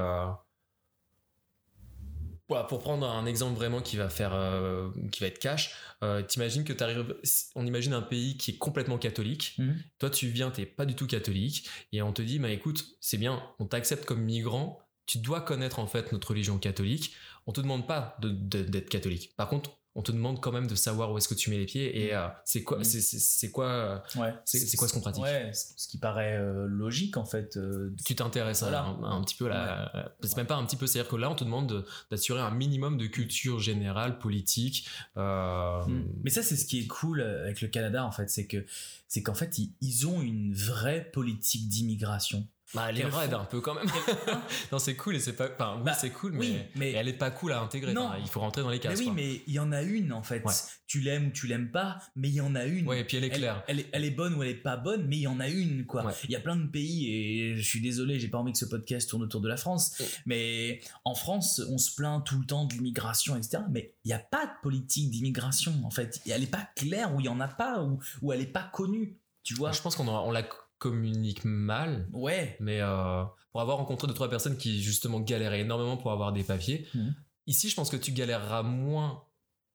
Pour 2.68 2.80
prendre 2.80 3.08
un 3.08 3.26
exemple 3.26 3.54
vraiment 3.54 3.80
qui 3.80 3.96
va 3.96 4.08
faire, 4.08 4.32
euh, 4.34 4.90
qui 5.12 5.20
va 5.20 5.26
être 5.28 5.38
cash, 5.38 5.74
euh, 6.02 6.22
t'imagines 6.22 6.64
que 6.64 6.72
t'arrives, 6.72 7.14
on 7.54 7.66
imagine 7.66 7.92
un 7.92 8.02
pays 8.02 8.36
qui 8.36 8.52
est 8.52 8.56
complètement 8.58 8.98
catholique. 8.98 9.54
Mhm. 9.58 9.76
Toi, 9.98 10.10
tu 10.10 10.28
viens, 10.28 10.50
t'es 10.50 10.66
pas 10.66 10.86
du 10.86 10.94
tout 10.94 11.06
catholique, 11.06 11.68
et 11.92 12.02
on 12.02 12.12
te 12.12 12.22
dit, 12.22 12.38
bah 12.38 12.50
écoute, 12.50 12.84
c'est 13.00 13.18
bien, 13.18 13.42
on 13.58 13.66
t'accepte 13.66 14.04
comme 14.04 14.22
migrant, 14.22 14.80
tu 15.06 15.18
dois 15.18 15.40
connaître 15.40 15.78
en 15.78 15.86
fait 15.86 16.12
notre 16.12 16.28
religion 16.30 16.58
catholique. 16.58 17.12
On 17.46 17.52
te 17.52 17.60
demande 17.60 17.86
pas 17.86 18.16
de- 18.20 18.30
de- 18.30 18.62
d'être 18.62 18.88
catholique. 18.88 19.34
Par 19.36 19.48
contre, 19.48 19.70
on 19.96 20.02
te 20.02 20.12
demande 20.12 20.40
quand 20.40 20.52
même 20.52 20.66
de 20.68 20.74
savoir 20.76 21.10
où 21.12 21.18
est-ce 21.18 21.26
que 21.28 21.34
tu 21.34 21.50
mets 21.50 21.58
les 21.58 21.66
pieds 21.66 22.04
et 22.06 22.14
euh, 22.14 22.28
c'est 22.44 22.62
quoi, 22.62 22.78
Mhm. 22.78 22.84
c'est- 22.84 23.00
c'est 23.00 23.18
c'est 23.18 23.50
quoi, 23.50 24.02
Ouais. 24.16 24.32
C'est- 24.44 24.76
quoi 24.76 24.86
ce 24.86 24.92
qu'on 24.92 25.00
pratique? 25.00 25.22
Ouais, 25.24 25.50
ce 25.52 25.88
qui 25.88 25.98
paraît 25.98 26.36
euh, 26.38 26.66
logique 26.68 27.16
en 27.16 27.24
fait. 27.24 27.56
euh, 27.56 27.92
tu 28.04 28.14
t'intéresses 28.14 28.60
Voilà. 28.62 28.82
à 28.82 28.84
un, 28.86 29.02
un 29.18 29.22
petit 29.24 29.34
peu 29.34 29.48
la, 29.48 30.10
c'est 30.22 30.36
même 30.36 30.46
pas 30.46 30.54
un 30.56 30.64
petit 30.64 30.76
peu, 30.76 30.86
c'est-à-dire 30.86 31.10
que 31.10 31.16
là, 31.16 31.30
on 31.30 31.34
te 31.34 31.42
demande 31.44 31.66
de- 31.68 31.84
d'assurer 32.10 32.40
un 32.40 32.50
minimum 32.52 32.98
de 32.98 33.06
culture 33.06 33.58
générale, 33.58 34.18
politique. 34.18 34.86
Mm. 35.16 36.04
Mais 36.22 36.30
ça, 36.30 36.42
c'est 36.42 36.56
ce 36.56 36.66
qui 36.66 36.80
est 36.80 36.86
cool 36.86 37.20
avec 37.22 37.60
le 37.60 37.68
Canada, 37.68 38.04
en 38.04 38.12
fait, 38.12 38.30
c'est 38.30 38.46
que 38.46 38.64
c'est 39.08 39.22
qu'en 39.22 39.34
fait, 39.34 39.58
ils, 39.58 39.72
ils 39.80 40.06
ont 40.06 40.20
une 40.22 40.54
vraie 40.54 41.10
politique 41.12 41.68
d'immigration. 41.68 42.46
Bah, 42.74 42.86
elle 42.88 43.00
est 43.00 43.04
raide 43.04 43.34
un 43.34 43.44
peu 43.44 43.60
quand 43.60 43.74
même. 43.74 43.86
non, 44.72 44.78
c'est 44.78 44.94
cool 44.96 45.16
et 45.16 45.20
c'est 45.20 45.32
pas. 45.32 45.48
Enfin, 45.52 45.74
oui, 45.78 45.82
Bah, 45.84 45.92
c'est 45.94 46.10
cool, 46.10 46.36
oui, 46.36 46.52
mais, 46.52 46.70
mais- 46.76 46.92
elle 46.92 47.08
est 47.08 47.12
pas 47.14 47.30
cool 47.30 47.52
à 47.52 47.60
intégrer. 47.60 47.92
Non. 47.92 48.06
Enfin, 48.06 48.18
il 48.22 48.28
faut 48.28 48.40
rentrer 48.40 48.62
dans 48.62 48.70
les 48.70 48.76
Mais 48.76 48.80
cases. 48.82 48.98
oui, 49.00 49.06
quoi. 49.06 49.14
mais 49.14 49.42
il 49.46 49.52
y 49.54 49.58
en 49.58 49.72
a 49.72 49.82
une 49.82 50.12
en 50.12 50.22
fait. 50.22 50.44
Ouais. 50.44 50.54
Tu 50.86 51.00
l'aimes 51.00 51.28
ou 51.28 51.30
tu 51.30 51.46
l'aimes 51.46 51.70
pas, 51.70 51.98
mais 52.16 52.28
il 52.28 52.34
y 52.34 52.40
en 52.40 52.54
a 52.54 52.64
une. 52.66 52.86
Ouais, 52.86 53.00
et 53.00 53.04
puis 53.04 53.16
elle 53.16 53.24
est 53.24 53.30
claire. 53.30 53.62
elle 53.68 53.80
est, 53.80 53.86
elle 53.92 54.04
est 54.04 54.10
bonne 54.10 54.34
ou 54.34 54.42
elle 54.42 54.50
est 54.50 54.54
pas 54.54 54.76
bonne, 54.76 55.06
mais 55.06 55.16
il 55.16 55.22
y 55.22 55.26
en 55.28 55.38
a 55.40 55.48
une, 55.48 55.84
quoi. 55.86 56.04
Ouais. 56.04 56.12
Il 56.24 56.30
y 56.30 56.36
a 56.36 56.40
plein 56.40 56.56
de 56.56 56.66
pays, 56.66 57.12
et 57.12 57.56
je 57.56 57.62
suis 57.62 57.80
désolé, 57.80 58.18
j'ai 58.18 58.28
pas 58.28 58.38
envie 58.38 58.52
que 58.52 58.58
ce 58.58 58.64
podcast 58.64 59.08
tourne 59.10 59.22
autour 59.22 59.40
de 59.40 59.48
la 59.48 59.56
France, 59.56 59.96
Ouais. 60.00 60.06
mais 60.26 60.80
en 61.04 61.14
France, 61.14 61.60
on 61.70 61.78
se 61.78 61.94
plaint 61.94 62.24
tout 62.24 62.38
le 62.38 62.46
temps 62.46 62.64
de 62.64 62.74
l'immigration, 62.74 63.36
etc. 63.36 63.62
Mais 63.70 63.94
il 64.04 64.08
n'y 64.08 64.14
a 64.14 64.18
pas 64.18 64.46
de 64.46 64.52
politique 64.62 65.10
d'immigration, 65.10 65.74
en 65.84 65.90
fait. 65.90 66.20
Elle 66.28 66.42
est 66.42 66.46
pas 66.50 66.68
claire, 66.76 67.14
ou 67.14 67.20
il 67.20 67.26
y 67.26 67.28
en 67.28 67.40
a 67.40 67.48
pas, 67.48 67.82
ou, 67.82 68.00
ou 68.22 68.32
elle 68.32 68.40
est 68.40 68.46
pas 68.46 68.68
connue, 68.72 69.16
tu 69.44 69.54
vois. 69.54 69.70
Je 69.72 69.80
pense 69.82 69.94
qu'on 69.96 70.08
on 70.08 70.30
la 70.32 70.42
communique 70.80 71.44
mal. 71.44 72.08
Ouais. 72.12 72.56
Mais 72.58 72.80
euh, 72.80 73.22
pour 73.52 73.60
avoir 73.60 73.76
rencontré 73.76 74.08
deux 74.08 74.14
trois 74.14 74.28
personnes 74.28 74.56
qui 74.56 74.82
justement 74.82 75.20
galéraient 75.20 75.60
énormément 75.60 75.96
pour 75.96 76.10
avoir 76.10 76.32
des 76.32 76.42
papiers, 76.42 76.88
Mhm. 76.94 77.14
ici 77.46 77.68
je 77.68 77.76
pense 77.76 77.90
que 77.90 77.96
tu 77.96 78.10
galéreras 78.10 78.62
moins 78.64 79.22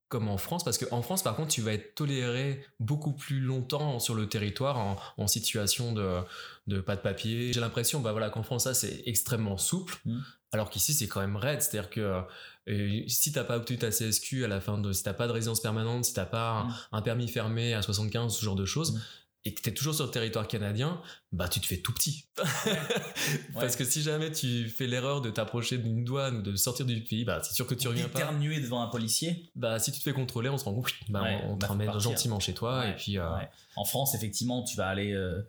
comme 0.09 0.27
en 0.27 0.37
France 0.37 0.63
parce 0.63 0.77
qu'en 0.77 1.01
France 1.01 1.23
par 1.23 1.35
contre 1.35 1.49
tu 1.49 1.61
vas 1.61 1.73
être 1.73 1.95
toléré 1.95 2.63
beaucoup 2.79 3.13
plus 3.13 3.39
longtemps 3.39 3.99
sur 3.99 4.13
le 4.13 4.27
territoire 4.29 4.77
en, 4.77 4.97
en 5.17 5.27
situation 5.27 5.93
de, 5.93 6.19
de 6.67 6.79
pas 6.81 6.95
de 6.95 7.01
papier. 7.01 7.53
J'ai 7.53 7.59
l'impression 7.61 8.01
bah 8.01 8.11
voilà 8.11 8.29
qu'en 8.29 8.43
France 8.43 8.63
ça 8.65 8.73
c'est 8.73 9.03
extrêmement 9.07 9.57
souple 9.57 9.95
Mhm. 10.05 10.23
alors 10.53 10.69
qu'ici 10.69 10.93
c'est 10.93 11.07
quand 11.07 11.21
même 11.21 11.35
raide, 11.37 11.61
c'est-à-dire 11.61 11.89
que 11.89 12.21
euh, 12.67 13.03
si 13.07 13.31
t'as 13.31 13.43
pas 13.43 13.57
obtenu 13.57 13.77
ta 13.77 13.91
CSQ 13.91 14.43
à 14.45 14.47
la 14.47 14.59
fin 14.61 14.77
de 14.79 14.91
si 14.93 15.03
t'as 15.03 15.13
pas 15.13 15.27
de 15.27 15.31
résidence 15.33 15.59
permanente, 15.59 16.05
si 16.05 16.13
t'as 16.13 16.25
pas 16.25 16.49
un- 16.49 16.63
Mhm. 16.65 16.73
un, 16.93 17.01
permis 17.01 17.27
fermé 17.27 17.73
à 17.73 17.81
75 17.81 18.35
ce 18.37 18.43
genre 18.45 18.55
de 18.55 18.65
choses. 18.65 18.99
Et 19.47 19.53
que 19.53 19.61
t'es 19.61 19.73
toujours 19.73 19.93
sur 19.93 20.05
le 20.05 20.11
territoire 20.11 20.47
canadien, 20.47 20.99
bah 21.31 21.47
tu 21.47 21.59
te 21.59 21.67
fais 21.67 21.77
tout 21.77 21.93
petit. 21.93 22.25
Parce 23.53 23.75
que 23.75 23.83
si 23.83 24.01
jamais 24.01 24.31
tu 24.31 24.67
fais 24.69 24.87
l'erreur 24.87 25.21
de 25.21 25.29
t'approcher 25.29 25.77
d'une 25.77 26.03
douane 26.03 26.37
ou 26.37 26.41
de 26.41 26.55
sortir 26.55 26.85
du 26.85 26.99
pays, 27.01 27.25
bah 27.25 27.41
c'est 27.43 27.53
sûr 27.53 27.67
que 27.67 27.75
tu 27.75 27.87
reviens 27.87 28.09
pas. 28.09 28.19
Éternuer 28.19 28.59
devant 28.59 28.81
un 28.81 28.87
policier. 28.87 29.49
Bah 29.55 29.79
si 29.79 29.91
tu 29.91 29.99
te 29.99 30.03
fais 30.03 30.13
contrôler, 30.13 30.49
on 30.49 30.57
se 30.57 30.65
rend 30.65 30.73
compte, 30.73 30.91
bah, 31.09 31.21
Ouais, 31.23 31.41
on, 31.45 31.51
on 31.53 31.55
te 31.55 31.61
bah, 31.61 31.67
ramène 31.67 31.85
partir. 31.87 32.01
gentiment 32.11 32.39
chez 32.39 32.53
toi 32.53 32.79
Ouais, 32.79 32.91
et 32.91 32.95
puis 32.95 33.17
euh. 33.17 33.29
En 33.75 33.85
France, 33.85 34.15
effectivement, 34.15 34.63
tu 34.63 34.77
vas 34.77 34.87
aller, 34.87 35.11
euh, 35.11 35.41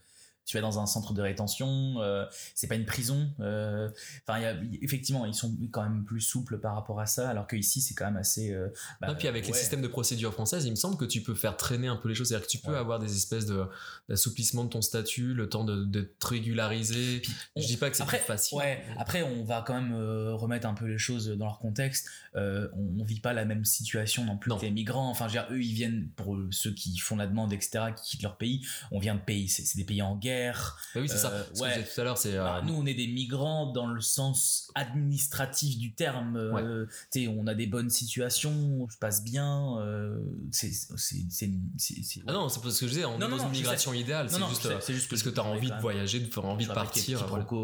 tu 0.47 0.57
vas 0.57 0.61
dans 0.63 0.79
un 0.79 0.87
centre 0.87 1.13
de 1.13 1.21
rétention. 1.21 1.97
euh, 2.01 2.25
c'est 2.55 2.67
pas 2.69 2.77
une 2.77 2.87
prison. 2.87 3.29
euh, 3.41 3.91
Enfin, 4.27 4.41
a- 4.43 4.55
effectivement, 4.81 5.27
ils 5.27 5.35
sont 5.35 5.55
quand 5.71 5.83
même 5.83 6.05
plus 6.05 6.21
souples 6.21 6.59
par 6.59 6.75
rapport 6.75 7.01
à 7.01 7.07
ça, 7.07 7.29
alors 7.29 7.47
que 7.47 7.57
ici, 7.57 7.81
c'est 7.81 7.95
quand 7.95 8.05
même 8.07 8.17
assez. 8.17 8.53
euh, 8.55 8.69
bah, 9.01 9.15
puis 9.19 9.29
avec 9.29 9.47
les 9.47 9.53
systèmes 9.53 9.83
de 9.83 9.89
procédure 9.89 10.33
françaises, 10.33 10.65
il 10.65 10.71
me 10.71 10.77
semble 10.77 10.97
que 10.97 11.05
tu 11.05 11.21
peux 11.23 11.35
faire 11.35 11.57
traîner 11.57 11.89
un 11.89 11.97
peu 11.97 12.09
les 12.09 12.15
choses, 12.15 12.29
c'est-à-dire 12.29 12.47
que 12.47 12.51
tu 12.53 12.59
peux 12.59 12.71
Ouais. 12.73 12.79
avoir 12.79 12.99
des 12.99 13.15
espèces 13.15 13.47
de 13.47 13.65
d'assouplissement 14.09 14.65
de 14.65 14.69
ton 14.71 14.83
statut, 14.83 15.35
le 15.35 15.49
temps 15.49 15.65
de, 15.65 15.85
de 15.85 16.03
te 16.03 16.27
régulariser. 16.27 17.23
on- 17.57 17.61
Je 17.61 17.67
dis 17.67 17.77
pas 17.77 17.91
que 17.91 17.97
c'est 17.97 18.05
facile. 18.05 18.57
Ouais, 18.59 18.85
après, 18.99 19.23
on 19.23 19.43
va 19.45 19.63
quand 19.67 19.75
même 19.75 19.95
euh, 19.95 20.35
remettre 20.35 20.67
un 20.69 20.75
peu 20.75 20.87
les 20.87 20.99
choses 20.99 21.29
dans 21.29 21.47
leur 21.47 21.59
contexte. 21.59 22.07
Euh, 22.37 22.69
on, 22.75 23.01
on 23.01 23.05
vit 23.05 23.21
pas 23.21 23.33
la 23.33 23.45
même 23.45 23.65
situation 23.65 24.25
non 24.25 24.37
plus 24.37 24.51
Non. 24.51 24.57
que 24.59 24.63
les 24.65 24.71
migrants. 24.71 25.11
Enfin, 25.11 25.27
je 25.29 25.35
veux 25.39 25.41
dire, 25.45 25.49
eux, 25.51 25.61
ils 25.63 25.75
viennent, 25.75 26.09
pour 26.17 26.37
ceux 26.51 26.73
qui 26.73 26.97
font 26.99 27.17
la 27.17 27.27
demande, 27.27 27.53
etc., 27.53 27.87
qui 27.97 28.11
quittent 28.11 28.23
leur 28.23 28.37
pays, 28.37 28.65
on 28.93 28.99
vient 29.01 29.15
de 29.17 29.21
pays, 29.21 29.49
c'est 29.49 29.77
des 29.77 29.85
pays 29.85 30.03
en 30.03 30.15
guerre. 30.17 30.36
Bah 30.95 31.01
oui, 31.01 31.09
c'est 31.09 31.17
ça. 31.19 31.31
Euh, 31.31 31.43
Ce 31.55 31.59
que 31.61 31.65
ouais. 31.65 31.75
disais 31.79 31.95
tout 31.95 32.01
à 32.01 32.05
l'heure, 32.05 32.19
c'est 32.19 32.35
euh, 32.37 32.43
Bah, 32.45 32.63
nous, 32.65 32.75
on 32.75 32.87
est 32.87 32.95
des 32.95 33.07
migrants 33.07 33.73
dans 33.73 33.87
le 33.87 34.01
sens 34.01 34.71
administratif 34.75 35.79
du 35.79 35.95
terme. 35.95 36.37
Euh, 36.37 36.87
tu 37.13 37.23
sais, 37.25 37.29
on 37.29 37.47
a 37.47 37.55
des 37.55 37.67
bonnes 37.67 37.91
situations, 37.91 38.87
je 38.91 38.97
passe 38.99 39.23
bien. 39.25 39.79
euh, 39.81 40.19
c'est, 40.53 40.71
Ah 42.27 42.33
non, 42.33 42.49
c'est 42.49 42.63
pas 42.63 42.71
ce 42.71 42.81
que 42.81 42.87
je 42.87 42.93
disais, 42.93 43.05
on 43.05 43.19
Non, 43.19 43.27
est 43.27 43.31
non, 43.31 43.37
dans 43.37 43.43
non, 43.45 43.49
une 43.51 43.57
migration 43.59 43.93
idéale, 43.93 44.27
Non, 44.27 44.39
c'est 44.39 44.49
juste, 44.49 44.63
sais, 44.63 44.93
euh, 44.93 44.95
juste 44.95 45.09
parce 45.11 45.21
je 45.23 45.29
que 45.29 45.35
tu 45.35 45.41
as 45.41 45.45
envie 45.45 45.71
de 45.71 45.81
voyager, 45.81 46.21
de 46.21 46.39
envie 46.41 46.67
de 46.67 46.73
partir. 46.73 47.23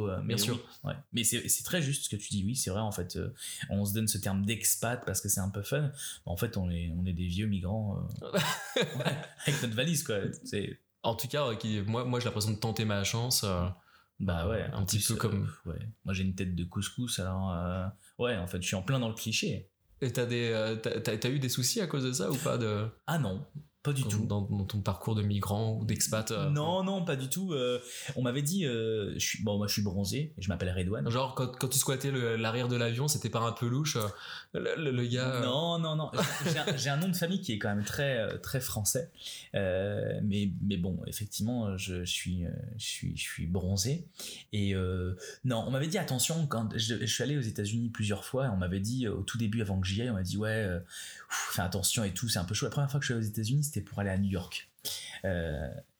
euh, 0.09 0.21
Bien 0.23 0.37
sûr. 0.39 0.61
ouais. 0.85 0.95
Mais 1.13 1.25
c'est, 1.25 1.47
très 1.63 1.83
juste 1.83 2.05
ce 2.05 2.09
que 2.09 2.17
tu 2.17 2.29
dis, 2.31 2.45
oui, 2.45 2.57
c'est 2.57 2.71
vrai, 2.71 2.81
en 2.81 2.93
fait. 2.93 3.17
euh, 3.17 3.33
on 3.71 3.85
se 3.85 3.95
donne 3.95 4.09
ce 4.09 4.19
terme 4.19 4.45
d'expat 4.45 5.03
parce 5.05 5.21
que 5.21 5.29
c'est 5.29 5.41
un 5.41 5.49
peu 5.51 5.63
fun. 5.63 5.91
En 6.27 6.37
fait, 6.37 6.57
on 6.57 6.71
est, 6.71 6.93
on 6.97 7.05
est 7.07 7.13
des 7.13 7.27
vieux 7.27 7.47
migrants 7.47 7.99
euh, 8.23 8.33
ouais, 8.77 9.17
avec 9.47 9.63
notre 9.63 9.75
valise, 9.75 10.03
quoi. 10.03 10.17
C'est, 10.45 10.79
En 11.03 11.15
tout 11.15 11.29
cas, 11.29 11.47
euh, 11.49 11.55
qui, 11.57 11.81
moi, 11.83 12.05
moi 12.05 12.21
j'ai 12.21 12.27
l'impression 12.27 12.53
de 12.53 12.59
tenter 12.59 12.85
ma 12.85 13.03
chance. 13.05 13.43
euh, 13.45 13.67
bah 14.21 14.49
ouais, 14.49 14.69
un 14.73 14.85
petit 14.85 14.99
plus, 14.99 15.09
peu 15.09 15.15
euh, 15.15 15.17
comme. 15.17 15.51
ouais. 15.67 15.89
Moi, 16.05 16.15
j'ai 16.15 16.23
une 16.23 16.35
tête 16.35 16.55
de 16.55 16.65
couscous, 16.65 17.19
alors. 17.19 17.53
euh, 17.53 17.87
ouais, 18.19 18.37
en 18.37 18.47
fait, 18.47 18.63
je 18.63 18.67
suis 18.69 18.77
en 18.77 18.83
plein 18.83 19.01
dans 19.01 19.09
le 19.09 19.15
cliché. 19.15 19.69
Et 20.01 20.13
t'as 20.13 20.27
des, 20.27 20.51
euh, 20.53 20.77
t'as 20.77 21.29
eu 21.31 21.39
des 21.39 21.49
soucis 21.49 21.81
à 21.81 21.87
cause 21.87 22.05
de 22.05 22.13
ça 22.13 22.31
ou 22.31 22.37
pas 22.37 22.59
de 22.59 22.87
Ah 23.07 23.19
non, 23.19 23.45
pas 23.85 23.93
du 23.93 24.03
dans, 24.03 24.09
tout. 24.09 24.27
dans- 24.27 24.41
dans 24.43 24.65
ton 24.65 24.81
parcours 24.81 25.15
de 25.15 25.23
migrant 25.23 25.79
ou 25.81 25.85
d'expat 25.85 26.29
euh, 26.33 26.51
Non, 26.51 26.83
non, 26.83 27.05
pas 27.05 27.15
du 27.15 27.29
tout. 27.29 27.53
euh, 27.53 27.81
on 28.17 28.23
m'avait 28.23 28.43
dit, 28.43 28.65
euh, 28.67 29.13
je 29.15 29.19
suis, 29.25 29.43
bon, 29.45 29.59
moi 29.59 29.69
je 29.69 29.75
suis 29.75 29.83
bronzé, 29.83 30.35
je 30.39 30.49
m'appelle 30.49 30.71
Redouane. 30.77 31.09
Genre 31.09 31.37
quand, 31.37 31.57
quand 31.57 31.69
tu 31.69 31.79
squattais 31.79 32.11
l'arrière 32.37 32.67
de 32.67 32.75
l'avion, 32.77 33.07
c'était 33.07 33.31
pas 33.31 33.41
un 33.41 33.53
peu 33.53 33.67
louche 33.69 33.95
euh, 33.97 34.07
le, 34.55 35.07
gars. 35.07 35.37
euh, 35.37 35.45
Non, 35.45 35.79
non, 35.79 35.97
non. 35.97 36.11
J'ai 36.77 36.91
un, 36.91 36.97
nom 36.97 37.09
de 37.09 37.17
famille 37.17 37.41
qui 37.41 37.53
est 37.53 37.59
quand 37.59 37.75
même 37.75 37.85
très, 37.85 38.19
euh, 38.19 38.39
très 38.39 38.61
français. 38.61 39.11
Euh, 39.55 40.21
mais, 40.23 40.51
mais 40.63 40.77
bon, 40.77 41.01
effectivement, 41.07 41.77
je, 41.77 42.05
suis, 42.05 42.45
je 42.77 42.85
suis, 42.85 43.17
je 43.17 43.23
suis 43.23 43.47
bronzé. 43.47 44.07
Et 44.53 44.75
non, 45.45 45.65
on 45.67 45.71
m'avait 45.71 45.87
dit 45.87 45.99
attention 45.99 46.47
quand 46.47 46.77
je, 46.77 47.05
suis 47.07 47.23
allé 47.23 47.37
aux 47.37 47.43
États-Unis 47.43 47.89
plusieurs 47.89 48.25
fois. 48.25 48.51
On 48.53 48.57
m'avait 48.57 48.81
dit 48.81 49.09
au 49.09 49.23
tout 49.23 49.39
début, 49.39 49.63
avant 49.63 49.81
que 49.81 49.87
j'y 49.87 50.03
aille, 50.03 50.11
on 50.11 50.15
m'a 50.15 50.23
dit 50.23 50.37
ouais, 50.37 50.69
fais 51.29 51.63
attention 51.63 52.05
et 52.05 52.13
tout. 52.13 52.29
C'est 52.29 52.39
un 52.39 52.45
peu 52.45 52.55
chaud. 52.55 52.67
La 52.67 52.71
première 52.71 52.91
fois 52.91 53.01
que 53.01 53.07
je 53.07 53.13
suis 53.13 53.19
allé 53.19 53.27
aux 53.27 53.31
États-Unis, 53.31 53.65
c'était 53.65 53.81
pour 53.81 53.99
aller 54.01 54.11
à 54.11 54.19
New 54.19 54.31
York. 54.31 54.69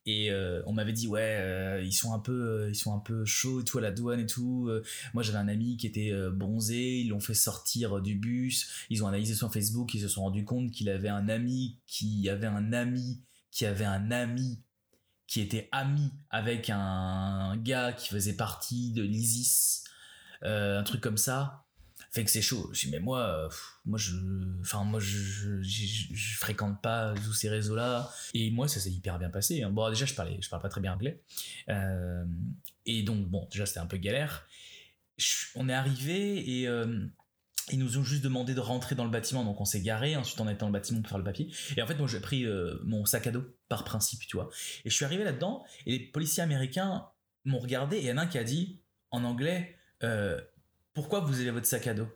Et 0.05 0.33
euh, 0.33 0.63
on 0.67 0.73
m'avait 0.73 0.93
dit 0.93 1.07
ouais 1.07 1.37
euh, 1.41 1.81
ils 1.83 1.93
sont 1.93 2.13
un 2.13 2.19
peu 2.19 2.33
euh, 2.33 2.69
ils 2.71 2.75
sont 2.75 2.93
un 2.93 2.99
peu 2.99 3.25
chauds 3.25 3.61
et 3.61 3.65
tout 3.65 3.79
à 3.79 3.81
la 3.81 3.93
douane 3.93 4.21
et 4.21 4.27
tout. 4.27 4.71
Moi 5.15 5.23
j'avais 5.23 5.39
un 5.39 5.49
ami 5.49 5.77
qui 5.77 5.87
était 5.87 6.13
bronzé. 6.31 7.01
Ils 7.01 7.09
l'ont 7.09 7.21
fait 7.21 7.35
sortir 7.35 8.01
du 8.01 8.17
bus. 8.17 8.87
Ils 8.91 9.05
ont 9.05 9.07
analysé 9.07 9.35
son 9.35 9.51
Facebook. 9.51 9.95
Ils 9.95 10.01
se 10.01 10.09
sont 10.09 10.23
rendu 10.23 10.45
compte 10.45 10.71
qu'il 10.71 10.89
avait 10.89 11.09
un 11.09 11.29
ami 11.29 11.79
qui 11.87 12.29
avait 12.29 12.47
un 12.47 12.73
ami 12.73 13.23
qui 13.51 13.67
avait 13.67 13.85
un 13.85 14.11
ami 14.11 14.61
qui 15.27 15.41
était 15.41 15.69
ami 15.73 16.11
avec 16.31 16.69
un 16.71 17.57
gars 17.59 17.93
qui 17.93 18.09
faisait 18.09 18.37
partie 18.37 18.93
de 18.93 19.03
l'ISIS 19.03 19.85
un 20.43 20.83
truc 20.83 21.01
comme 21.01 21.17
ça 21.17 21.62
fait 22.13 22.25
que 22.25 22.31
c'est 22.31 22.43
chaud 22.43 22.71
je 22.73 22.87
dis 22.87 22.91
mais 22.91 23.01
moi 23.01 23.21
euh, 23.21 23.49
moi 23.85 23.99
je 23.99 24.13
enfin 24.61 24.85
moi 24.85 25.01
je 25.01 25.63
je, 25.63 26.37
fréquente 26.37 26.81
pas 26.83 27.15
tous 27.25 27.33
ces 27.33 27.49
réseaux 27.49 27.75
là 27.75 28.11
et 28.35 28.51
moi 28.51 28.69
ça 28.69 28.81
s'est 28.81 28.91
hyper 28.91 29.19
bien 29.19 29.31
passé 29.31 29.63
hein. 29.63 29.71
bon 29.71 29.89
déjà 29.89 30.05
je 30.05 30.15
parlais 30.15 30.39
je 30.41 30.49
parle 30.49 30.63
pas 30.63 30.69
très 30.69 30.81
bien 30.81 30.93
anglais 30.93 31.23
Euh, 31.69 32.25
et 32.87 33.03
donc 33.03 33.29
bon 33.29 33.49
déjà 33.51 33.67
c'était 33.67 33.81
un 33.81 33.87
peu 33.87 33.97
galère 33.97 34.47
on 35.55 35.69
est 35.69 35.75
arrivé 35.75 36.59
et 36.61 36.69
euh, 36.69 37.07
ils 37.71 37.79
nous 37.79 37.99
ont 37.99 38.03
juste 38.03 38.25
demandé 38.25 38.55
de 38.55 38.61
rentrer 38.61 38.95
dans 38.95 39.05
le 39.05 39.11
bâtiment, 39.11 39.45
donc 39.45 39.61
on 39.61 39.65
s'est 39.65 39.81
garé. 39.81 40.17
Ensuite, 40.17 40.41
on 40.41 40.49
est 40.49 40.55
dans 40.57 40.67
le 40.67 40.73
bâtiment 40.73 41.01
pour 41.01 41.09
faire 41.09 41.19
le 41.19 41.25
papier. 41.25 41.49
Et 41.77 41.83
en 41.83 41.87
fait, 41.87 41.95
moi, 41.97 42.09
j'ai 42.09 42.21
pris 42.21 42.45
euh, 42.45 42.79
mon 42.85 43.05
sac 43.05 43.27
à 43.27 43.31
dos 43.31 43.45
par 43.69 43.85
principe, 43.85 44.27
tu 44.27 44.37
vois. 44.37 44.51
Et 44.85 44.91
je 44.91 44.95
suis 44.95 45.05
arrivé 45.05 45.23
là-dedans, 45.23 45.65
et 45.87 45.93
les 45.93 46.01
policiers 46.01 46.43
américains 46.43 47.07
m'ont 47.45 47.61
regardé, 47.61 47.99
et 47.99 48.01
il 48.01 48.07
y 48.07 48.13
en 48.13 48.19
a 48.19 48.23
un 48.23 48.27
qui 48.27 48.39
a 48.39 48.45
dit 48.45 48.81
en 49.11 49.25
anglais 49.25 49.77
Pourquoi 50.95 51.21
vous 51.21 51.41
avez 51.41 51.51
votre 51.51 51.67
sac 51.67 51.87
à 51.87 51.95
dos? 51.95 52.09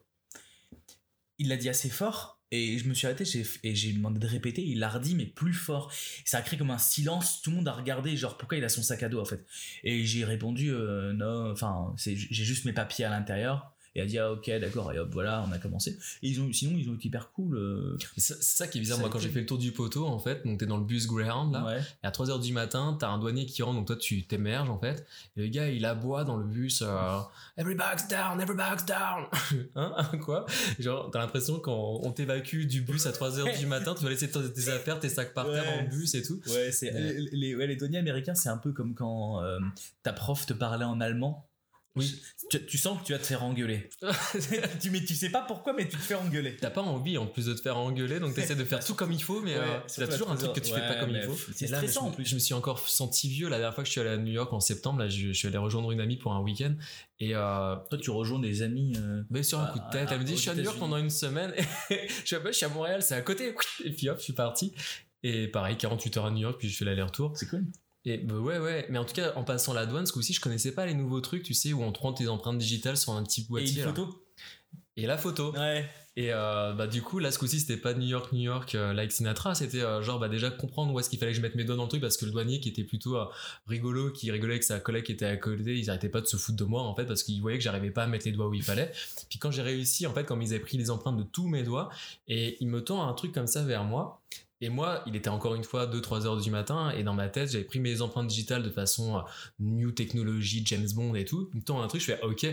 Il 1.38 1.48
l'a 1.48 1.56
dit 1.56 1.68
assez 1.68 1.90
fort, 1.90 2.36
et 2.50 2.78
je 2.78 2.88
me 2.88 2.94
suis 2.94 3.06
arrêté 3.06 3.24
et 3.64 3.74
j'ai 3.74 3.92
demandé 3.92 4.20
de 4.20 4.26
répéter. 4.26 4.62
Il 4.62 4.78
l'a 4.78 4.88
redit, 4.88 5.14
mais 5.14 5.26
plus 5.26 5.52
fort. 5.52 5.92
Ça 6.24 6.38
a 6.38 6.42
créé 6.42 6.58
comme 6.58 6.70
un 6.70 6.78
silence. 6.78 7.42
Tout 7.42 7.50
le 7.50 7.56
monde 7.56 7.68
a 7.68 7.72
regardé, 7.72 8.16
genre, 8.16 8.38
pourquoi 8.38 8.56
il 8.56 8.64
a 8.64 8.68
son 8.68 8.82
sac 8.82 9.02
à 9.02 9.08
dos, 9.08 9.20
en 9.20 9.24
fait? 9.24 9.44
Et 9.82 10.04
j'ai 10.04 10.24
répondu 10.24 10.70
euh, 10.70 11.12
Non, 11.12 11.50
enfin, 11.50 11.94
j'ai 11.96 12.16
juste 12.16 12.64
mes 12.64 12.72
papiers 12.72 13.04
à 13.04 13.10
l'intérieur. 13.10 13.75
Et 13.96 14.00
a 14.02 14.06
dit 14.06 14.18
ah 14.18 14.30
ok 14.30 14.48
d'accord 14.60 14.92
et 14.92 14.98
hop 14.98 15.08
voilà 15.10 15.42
on 15.48 15.52
a 15.52 15.58
commencé 15.58 15.98
et 16.22 16.28
ils 16.28 16.40
ont 16.40 16.52
sinon 16.52 16.76
ils 16.78 16.88
ont 16.90 16.94
été 16.94 17.08
hyper 17.08 17.32
cool 17.32 17.56
euh, 17.56 17.96
C'est 18.18 18.42
ça 18.42 18.66
qui 18.68 18.76
est 18.76 18.80
bizarre. 18.80 18.98
Ça 18.98 19.02
Moi, 19.02 19.10
quand 19.10 19.18
j'ai 19.18 19.30
fait 19.30 19.40
le 19.40 19.46
tour 19.46 19.56
du 19.58 19.72
poteau, 19.72 20.06
en 20.06 20.18
fait, 20.18 20.44
donc 20.46 20.58
t'es 20.60 20.66
dans 20.66 20.76
le 20.76 20.84
bus 20.84 21.06
Greyhound, 21.06 21.52
là, 21.54 21.64
ouais 21.64 21.80
et 22.04 22.06
à 22.06 22.10
3h 22.10 22.40
du 22.40 22.52
matin, 22.52 22.96
t'as 23.00 23.08
un 23.08 23.18
douanier 23.18 23.46
qui 23.46 23.62
rentre, 23.62 23.76
donc 23.78 23.86
toi, 23.86 23.96
tu 23.96 24.24
t'émerges, 24.26 24.68
en 24.68 24.78
fait, 24.78 25.06
et 25.36 25.40
le 25.42 25.48
gars, 25.48 25.68
il 25.68 25.84
aboie 25.86 26.24
dans 26.24 26.36
le 26.36 26.44
bus, 26.44 26.82
euh, 26.86 27.18
Every 27.56 27.74
bag's 27.74 28.06
down, 28.08 28.38
every 28.40 28.54
bag's 28.56 28.84
down! 28.84 29.24
hein? 29.74 29.94
Quoi? 30.22 30.44
Genre, 30.78 31.10
t'as 31.10 31.20
l'impression 31.20 31.58
qu'on 31.58 32.00
on 32.02 32.12
t'évacue 32.12 32.66
du 32.66 32.82
bus 32.82 33.06
à 33.06 33.12
3h 33.12 33.58
du 33.58 33.66
matin, 33.66 33.94
tu 33.94 34.04
vas 34.04 34.10
laisser 34.10 34.30
tes 34.30 34.68
affaires, 34.68 35.00
tes 35.00 35.08
sacs 35.08 35.32
par 35.32 35.46
terre 35.46 35.64
Ouais. 35.64 35.76
dans 35.78 35.82
le 35.84 35.88
bus 35.96 36.14
et 36.14 36.22
tout. 36.22 36.40
Ouais, 36.48 36.70
c'est 36.70 36.90
Mais- 36.92 37.12
les, 37.14 37.28
les, 37.32 37.54
ouais, 37.56 37.66
les 37.66 37.76
douaniers 37.76 37.98
américains, 37.98 38.34
c'est 38.34 38.50
un 38.50 38.58
peu 38.58 38.72
comme 38.72 38.94
quand 38.94 39.42
euh, 39.42 39.58
ta 40.02 40.12
prof 40.12 40.44
te 40.44 40.52
parlait 40.52 40.84
en 40.84 41.00
allemand. 41.00 41.45
Oui. 41.96 42.20
Tu, 42.50 42.64
tu 42.64 42.78
sens 42.78 43.00
que 43.00 43.06
tu 43.06 43.12
vas 43.12 43.18
te 43.18 43.26
faire 43.26 43.42
engueuler. 43.42 43.88
tu, 44.80 44.90
mais 44.90 45.04
tu 45.04 45.14
sais 45.14 45.30
pas 45.30 45.40
pourquoi, 45.42 45.72
mais 45.72 45.88
tu 45.88 45.96
te 45.96 46.02
fais 46.02 46.14
engueuler. 46.14 46.56
T'as 46.56 46.70
pas 46.70 46.82
envie 46.82 47.18
en 47.18 47.26
plus 47.26 47.46
de 47.46 47.54
te 47.54 47.60
faire 47.60 47.76
engueuler, 47.76 48.20
donc 48.20 48.34
t'essaies 48.34 48.54
de 48.54 48.64
faire 48.64 48.84
tout 48.84 48.94
comme 48.94 49.10
il 49.12 49.22
faut, 49.22 49.40
mais 49.40 49.56
Ouais, 49.56 49.64
euh, 49.64 49.78
t'as 49.96 50.06
toujours 50.06 50.30
un 50.30 50.36
truc 50.36 50.52
que 50.52 50.60
tu 50.60 50.72
fais 50.72 50.80
ouais, 50.80 50.88
pas 50.88 50.94
comme 50.96 51.10
il 51.10 51.22
faut. 51.22 51.34
c'est 51.54 51.64
Et 51.64 51.68
là, 51.68 51.78
stressant, 51.78 52.02
je, 52.02 52.06
en 52.06 52.10
plus. 52.12 52.24
Je 52.24 52.34
me 52.34 52.40
suis 52.40 52.54
encore 52.54 52.78
senti 52.88 53.28
vieux 53.28 53.48
la 53.48 53.56
dernière 53.58 53.74
fois 53.74 53.82
que 53.82 53.88
je 53.88 53.92
suis 53.92 54.00
allé 54.00 54.10
à 54.10 54.16
New 54.16 54.32
York 54.32 54.52
en 54.52 54.60
septembre. 54.60 55.00
Là, 55.00 55.08
je, 55.08 55.28
je 55.28 55.32
suis 55.32 55.48
allé 55.48 55.58
rejoindre 55.58 55.90
une 55.90 56.00
amie 56.00 56.16
pour 56.18 56.32
un 56.34 56.40
week-end 56.40 56.74
et 57.18 57.34
euh, 57.34 57.76
Toi, 57.90 57.98
tu 57.98 58.10
rejoins 58.10 58.38
des 58.38 58.62
amis. 58.62 58.92
euh, 58.96 59.22
mais 59.30 59.42
sur 59.42 59.58
un 59.58 59.64
Ah, 59.68 59.72
coup 59.72 59.78
de 59.80 59.90
tête, 59.90 60.08
elle 60.12 60.18
me 60.20 60.24
dit 60.24 60.36
je 60.36 60.40
suis 60.42 60.50
à 60.50 60.54
New 60.54 60.62
York 60.62 60.78
pendant 60.78 60.98
une 60.98 61.10
semaine. 61.10 61.52
je 61.90 61.94
suis, 62.24 62.36
ah 62.36 62.40
bah, 62.40 62.50
je 62.52 62.56
suis 62.56 62.66
à 62.66 62.68
Montréal, 62.68 63.02
c'est 63.02 63.14
à 63.14 63.22
côté. 63.22 63.54
Et 63.84 63.90
puis 63.90 64.08
hop, 64.08 64.18
je 64.18 64.24
suis 64.24 64.32
parti. 64.34 64.72
Et 65.22 65.48
pareil, 65.48 65.76
48 65.76 66.16
heures 66.18 66.26
à 66.26 66.30
New 66.30 66.42
York, 66.42 66.56
puis 66.58 66.68
je 66.68 66.76
fais 66.76 66.84
l'aller-retour. 66.84 67.32
C'est 67.34 67.48
cool. 67.48 67.64
Et 68.08 68.18
bah 68.18 68.36
ouais, 68.36 68.58
ouais. 68.58 68.86
Mais 68.88 68.98
en 68.98 69.04
tout 69.04 69.14
cas, 69.14 69.32
en 69.34 69.42
passant 69.44 69.74
la 69.74 69.84
douane, 69.84 70.06
ce 70.06 70.12
coup-ci, 70.12 70.32
je 70.32 70.40
connaissais 70.40 70.72
pas 70.72 70.86
les 70.86 70.94
nouveaux 70.94 71.20
trucs, 71.20 71.42
tu 71.42 71.54
sais, 71.54 71.72
où 71.72 71.82
on 71.82 71.90
prend 71.92 72.12
tes 72.12 72.28
empreintes 72.28 72.56
digitales 72.58 72.96
sur 72.96 73.12
un 73.12 73.22
petit 73.24 73.42
Et 73.42 73.44
boîtier. 73.48 73.72
une 73.72 73.78
là. 73.80 73.92
photo? 73.92 74.24
Et 74.96 75.06
la 75.06 75.18
photo. 75.18 75.52
Ouais. 75.52 75.84
Et 76.18 76.32
euh, 76.32 76.72
bah 76.72 76.86
du 76.86 77.02
coup 77.02 77.18
là 77.18 77.30
ce 77.30 77.38
coup-ci 77.38 77.60
c'était 77.60 77.76
pas 77.76 77.92
New 77.92 78.06
York 78.06 78.32
New 78.32 78.40
York 78.40 78.74
euh, 78.74 78.94
like 78.94 79.12
Sinatra 79.12 79.54
c'était 79.54 79.82
euh, 79.82 80.00
genre 80.00 80.18
bah 80.18 80.30
déjà 80.30 80.50
comprendre 80.50 80.94
où 80.94 80.98
est-ce 80.98 81.10
qu'il 81.10 81.18
fallait 81.18 81.32
que 81.32 81.36
je 81.36 81.42
mette 81.42 81.54
mes 81.56 81.64
doigts 81.64 81.76
dans 81.76 81.82
le 81.82 81.90
truc 81.90 82.00
parce 82.00 82.16
que 82.16 82.24
le 82.24 82.30
douanier 82.30 82.58
qui 82.58 82.70
était 82.70 82.84
plutôt 82.84 83.18
euh, 83.18 83.26
rigolo 83.66 84.10
qui 84.12 84.30
rigolait 84.30 84.54
avec 84.54 84.64
sa 84.64 84.80
collègue 84.80 85.04
qui 85.04 85.12
était 85.12 85.26
à 85.26 85.36
côté 85.36 85.76
ils 85.76 85.90
arrêtaient 85.90 86.08
pas 86.08 86.22
de 86.22 86.26
se 86.26 86.38
foutre 86.38 86.56
de 86.56 86.64
moi 86.64 86.80
en 86.84 86.94
fait 86.96 87.04
parce 87.04 87.22
qu'ils 87.22 87.42
voyaient 87.42 87.58
que 87.58 87.64
j'arrivais 87.64 87.90
pas 87.90 88.04
à 88.04 88.06
mettre 88.06 88.24
les 88.24 88.32
doigts 88.32 88.48
où 88.48 88.54
il 88.54 88.62
fallait 88.62 88.90
puis 89.28 89.38
quand 89.38 89.50
j'ai 89.50 89.60
réussi 89.60 90.06
en 90.06 90.14
fait 90.14 90.24
comme 90.24 90.40
ils 90.40 90.54
avaient 90.54 90.60
pris 90.60 90.78
les 90.78 90.88
empreintes 90.90 91.18
de 91.18 91.22
tous 91.22 91.48
mes 91.48 91.62
doigts 91.62 91.90
et 92.28 92.56
il 92.60 92.68
me 92.68 92.82
tend 92.82 93.06
un 93.06 93.12
truc 93.12 93.32
comme 93.32 93.46
ça 93.46 93.62
vers 93.62 93.84
moi 93.84 94.22
et 94.60 94.68
moi, 94.68 95.02
il 95.06 95.16
était 95.16 95.28
encore 95.28 95.54
une 95.54 95.64
fois 95.64 95.86
2-3 95.86 96.26
heures 96.26 96.40
du 96.40 96.50
matin, 96.50 96.90
et 96.90 97.02
dans 97.02 97.14
ma 97.14 97.28
tête, 97.28 97.50
j'avais 97.50 97.64
pris 97.64 97.78
mes 97.80 98.00
empreintes 98.00 98.26
digitales 98.28 98.62
de 98.62 98.70
façon 98.70 99.18
euh, 99.18 99.20
new 99.60 99.90
technologie, 99.92 100.62
James 100.66 100.88
Bond 100.94 101.14
et 101.14 101.24
tout. 101.24 101.50
Il 101.54 101.58
me 101.58 101.62
tend 101.62 101.82
un 101.82 101.88
truc, 101.88 102.00
je 102.00 102.06
fais 102.06 102.20
ok. 102.22 102.46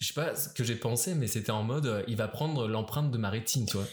Je 0.00 0.06
sais 0.08 0.14
pas 0.14 0.34
ce 0.34 0.48
que 0.48 0.64
j'ai 0.64 0.74
pensé, 0.76 1.14
mais 1.14 1.26
c'était 1.28 1.52
en 1.52 1.62
mode, 1.62 1.86
euh, 1.86 2.02
il 2.08 2.16
va 2.16 2.28
prendre 2.28 2.66
l'empreinte 2.66 3.10
de 3.10 3.18
ma 3.18 3.30
rétine, 3.30 3.64
tu 3.66 3.76
vois. 3.76 3.86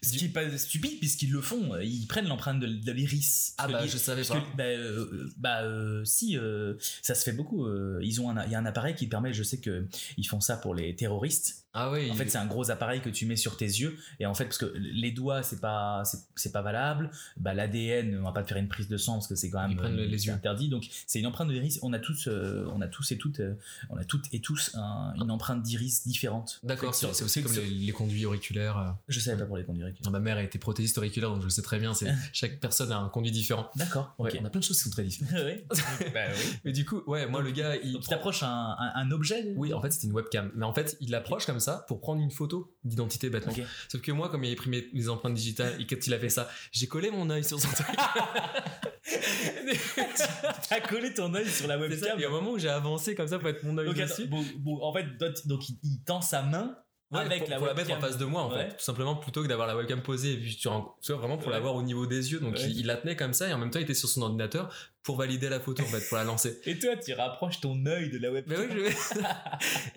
Ce 0.00 0.12
qui 0.16 0.26
est 0.26 0.28
pas 0.28 0.56
stupide 0.56 1.00
puisqu'ils 1.00 1.32
le 1.32 1.40
font, 1.40 1.76
ils 1.80 2.06
prennent 2.06 2.28
l'empreinte 2.28 2.60
de, 2.60 2.68
de 2.68 2.92
l'iris. 2.92 3.54
Ah 3.58 3.66
bah 3.66 3.84
je 3.84 3.96
savais 3.98 4.22
pas. 4.22 4.40
que, 4.40 4.56
bah, 4.56 4.62
euh, 4.64 5.28
bah, 5.36 5.62
euh, 5.64 6.04
si, 6.04 6.38
euh, 6.38 6.74
ça 7.02 7.16
se 7.16 7.24
fait 7.24 7.32
beaucoup. 7.32 7.66
euh, 7.66 7.98
ils 8.02 8.20
ont 8.20 8.32
il 8.46 8.52
y 8.52 8.54
a 8.54 8.58
un 8.60 8.64
appareil 8.66 8.94
qui 8.94 9.08
permet, 9.08 9.32
je 9.32 9.42
sais 9.42 9.58
que 9.58 9.88
ils 10.16 10.22
font 10.24 10.40
ça 10.40 10.56
pour 10.56 10.72
les 10.76 10.94
terroristes. 10.94 11.66
Ah 11.80 11.90
oui. 11.90 12.10
En 12.10 12.14
fait, 12.14 12.28
c'est 12.28 12.38
un 12.38 12.46
gros 12.46 12.70
appareil 12.70 13.00
que 13.00 13.08
tu 13.10 13.26
mets 13.26 13.36
sur 13.36 13.56
tes 13.56 13.64
yeux 13.66 13.96
et 14.20 14.26
en 14.26 14.34
fait, 14.34 14.44
parce 14.44 14.58
que 14.58 14.72
les 14.76 15.10
doigts, 15.12 15.42
c'est 15.42 15.60
pas, 15.60 16.02
c'est- 16.36 16.52
pas 16.52 16.62
valable. 16.62 17.10
Bah, 17.36 17.52
l'ADN, 17.54 18.18
on 18.20 18.24
va 18.24 18.32
pas 18.32 18.42
te 18.42 18.48
faire 18.48 18.56
une 18.56 18.68
prise 18.68 18.88
de 18.88 18.96
sang 18.96 19.14
parce 19.14 19.26
que 19.28 19.34
c'est 19.34 19.50
quand 19.50 19.66
même 19.68 19.78
euh, 19.78 20.06
les 20.06 20.18
c'est 20.18 20.26
yeux. 20.26 20.32
interdit. 20.32 20.68
Donc, 20.68 20.88
c'est 21.06 21.20
une 21.20 21.26
empreinte 21.26 21.48
de 21.48 21.54
iris. 21.54 21.78
On 21.82 21.92
a 21.92 21.98
tous, 21.98 22.26
euh, 22.26 22.66
on 22.74 22.80
a 22.80 22.88
tous 22.88 23.12
et 23.12 23.18
toutes, 23.18 23.40
euh, 23.40 23.54
on 23.90 23.96
a 23.96 24.04
toutes 24.04 24.26
et 24.32 24.40
tous 24.40 24.70
un- 24.74 25.12
une 25.20 25.30
empreinte 25.30 25.62
d'iris 25.62 26.06
différente. 26.06 26.60
D'accord, 26.62 26.94
Fait 26.94 27.06
c'est 27.12 27.24
aussi 27.24 27.42
comme 27.42 27.52
les, 27.54 27.66
les 27.68 27.92
conduits 27.92 28.24
auriculaires. 28.26 28.96
Je 29.08 29.20
savais 29.20 29.38
pas 29.38 29.46
pour 29.46 29.56
les 29.56 29.64
conduire. 29.64 29.88
Ma 30.10 30.20
mère 30.20 30.38
a 30.38 30.42
été 30.42 30.58
prothésiste 30.58 30.98
auriculaire, 30.98 31.30
donc 31.30 31.42
je 31.42 31.48
sais 31.48 31.62
très 31.62 31.78
bien. 31.78 31.92
C'est 31.94 32.06
chaque 32.32 32.58
personne 32.60 32.90
a 32.92 32.98
un 32.98 33.08
conduit 33.08 33.30
différent. 33.30 33.68
D'accord. 33.76 34.14
Ouais, 34.18 34.30
on 34.40 34.44
a 34.44 34.50
plein 34.50 34.60
de 34.60 34.64
choses 34.64 34.78
qui 34.78 34.84
sont 34.84 34.90
très 34.90 35.04
différentes. 35.04 35.44
Bah 36.14 36.20
oui. 36.30 36.56
Mais 36.64 36.72
du 36.72 36.84
coup, 36.84 37.02
ouais, 37.06 37.26
moi 37.26 37.42
le 37.42 37.50
gars, 37.50 37.76
il 37.76 37.92
Donc, 37.92 38.02
prend- 38.02 38.30
un, 38.42 38.76
un, 38.78 38.92
un 38.94 39.10
objet 39.10 39.52
Oui, 39.56 39.72
en 39.74 39.80
fait, 39.82 39.90
c'était 39.92 40.06
une 40.06 40.12
webcam. 40.12 40.50
Mais 40.54 40.64
en 40.64 40.72
fait, 40.72 40.96
il 41.00 41.10
l'approche 41.10 41.44
comme 41.46 41.60
ça 41.60 41.67
pour 41.88 42.00
prendre 42.00 42.20
une 42.22 42.30
photo 42.30 42.74
d'identité 42.84 43.30
bêtement. 43.30 43.52
Ok. 43.52 43.62
Sauf 43.88 44.00
que 44.00 44.12
moi, 44.12 44.28
comme 44.28 44.44
il 44.44 44.48
avait 44.48 44.56
pris 44.56 44.70
mes, 44.70 44.88
mes 44.92 45.08
empreintes 45.08 45.34
digitales 45.34 45.80
et 45.80 45.86
quand 45.86 46.06
il 46.06 46.14
a 46.14 46.18
fait 46.18 46.28
ça, 46.28 46.48
j'ai 46.72 46.86
collé 46.86 47.10
mon 47.10 47.28
œil 47.30 47.44
sur 47.44 47.58
son 47.60 47.68
truc. 47.68 47.86
T'as 50.68 50.80
collé 50.80 51.14
ton 51.14 51.32
œil 51.34 51.48
sur 51.48 51.66
la 51.68 51.78
C'est 51.88 51.96
ça. 51.96 52.06
webcam. 52.06 52.20
Et 52.20 52.26
au 52.26 52.30
moment 52.30 52.52
où 52.52 52.58
j'ai 52.58 52.68
avancé 52.68 53.14
comme 53.14 53.28
ça 53.28 53.38
pour 53.38 53.48
être 53.48 53.62
mon 53.64 53.76
œil 53.78 53.86
Donc, 53.86 53.98
attends, 53.98 54.08
dessus, 54.16 54.26
bon, 54.26 54.44
bon, 54.58 54.82
en 54.82 54.92
fait, 54.92 55.06
donc 55.46 55.68
il, 55.68 55.78
il 55.82 56.02
tend 56.04 56.20
sa 56.20 56.42
main 56.42 56.76
Ouais, 57.10 57.20
avec 57.20 57.40
pour, 57.40 57.48
la 57.48 57.56
pour 57.56 57.66
la 57.66 57.72
webcam. 57.72 57.88
mettre 57.96 58.04
en 58.04 58.06
face 58.06 58.18
de 58.18 58.24
moi 58.26 58.42
en 58.42 58.50
Ouais. 58.52 58.66
fait 58.68 58.76
tout 58.76 58.82
simplement 58.84 59.16
plutôt 59.16 59.42
que 59.42 59.48
d'avoir 59.48 59.66
la 59.66 59.74
webcam 59.74 60.02
posée 60.02 60.34
et 60.34 60.36
puis 60.36 60.60
un- 60.66 60.84
tu 61.00 61.10
vois 61.12 61.18
vraiment 61.22 61.38
pour 61.38 61.46
Ouais. 61.46 61.54
l'avoir 61.54 61.74
au 61.74 61.82
niveau 61.82 62.06
des 62.06 62.32
yeux 62.32 62.38
donc 62.38 62.60
il, 62.60 62.80
il 62.80 62.84
la 62.86 62.96
tenait 62.98 63.16
comme 63.16 63.32
ça 63.32 63.48
et 63.48 63.52
en 63.54 63.56
même 63.56 63.70
temps 63.70 63.78
il 63.78 63.84
était 63.84 63.94
sur 63.94 64.10
son 64.10 64.20
ordinateur 64.20 64.70
pour 65.08 65.16
valider 65.16 65.48
la 65.48 65.58
photo 65.58 65.82
en 65.82 65.86
fait 65.86 66.06
pour 66.06 66.18
la 66.18 66.24
lancer 66.24 66.60
Et 66.66 66.78
toi, 66.78 66.94
tu 66.96 67.14
rapproches 67.14 67.60
ton 67.60 67.86
œil 67.86 68.10
de 68.10 68.18
la 68.18 68.28
mais 68.30 68.42
webcam. 68.46 68.66
oui 68.78 68.92
je... 69.14 69.20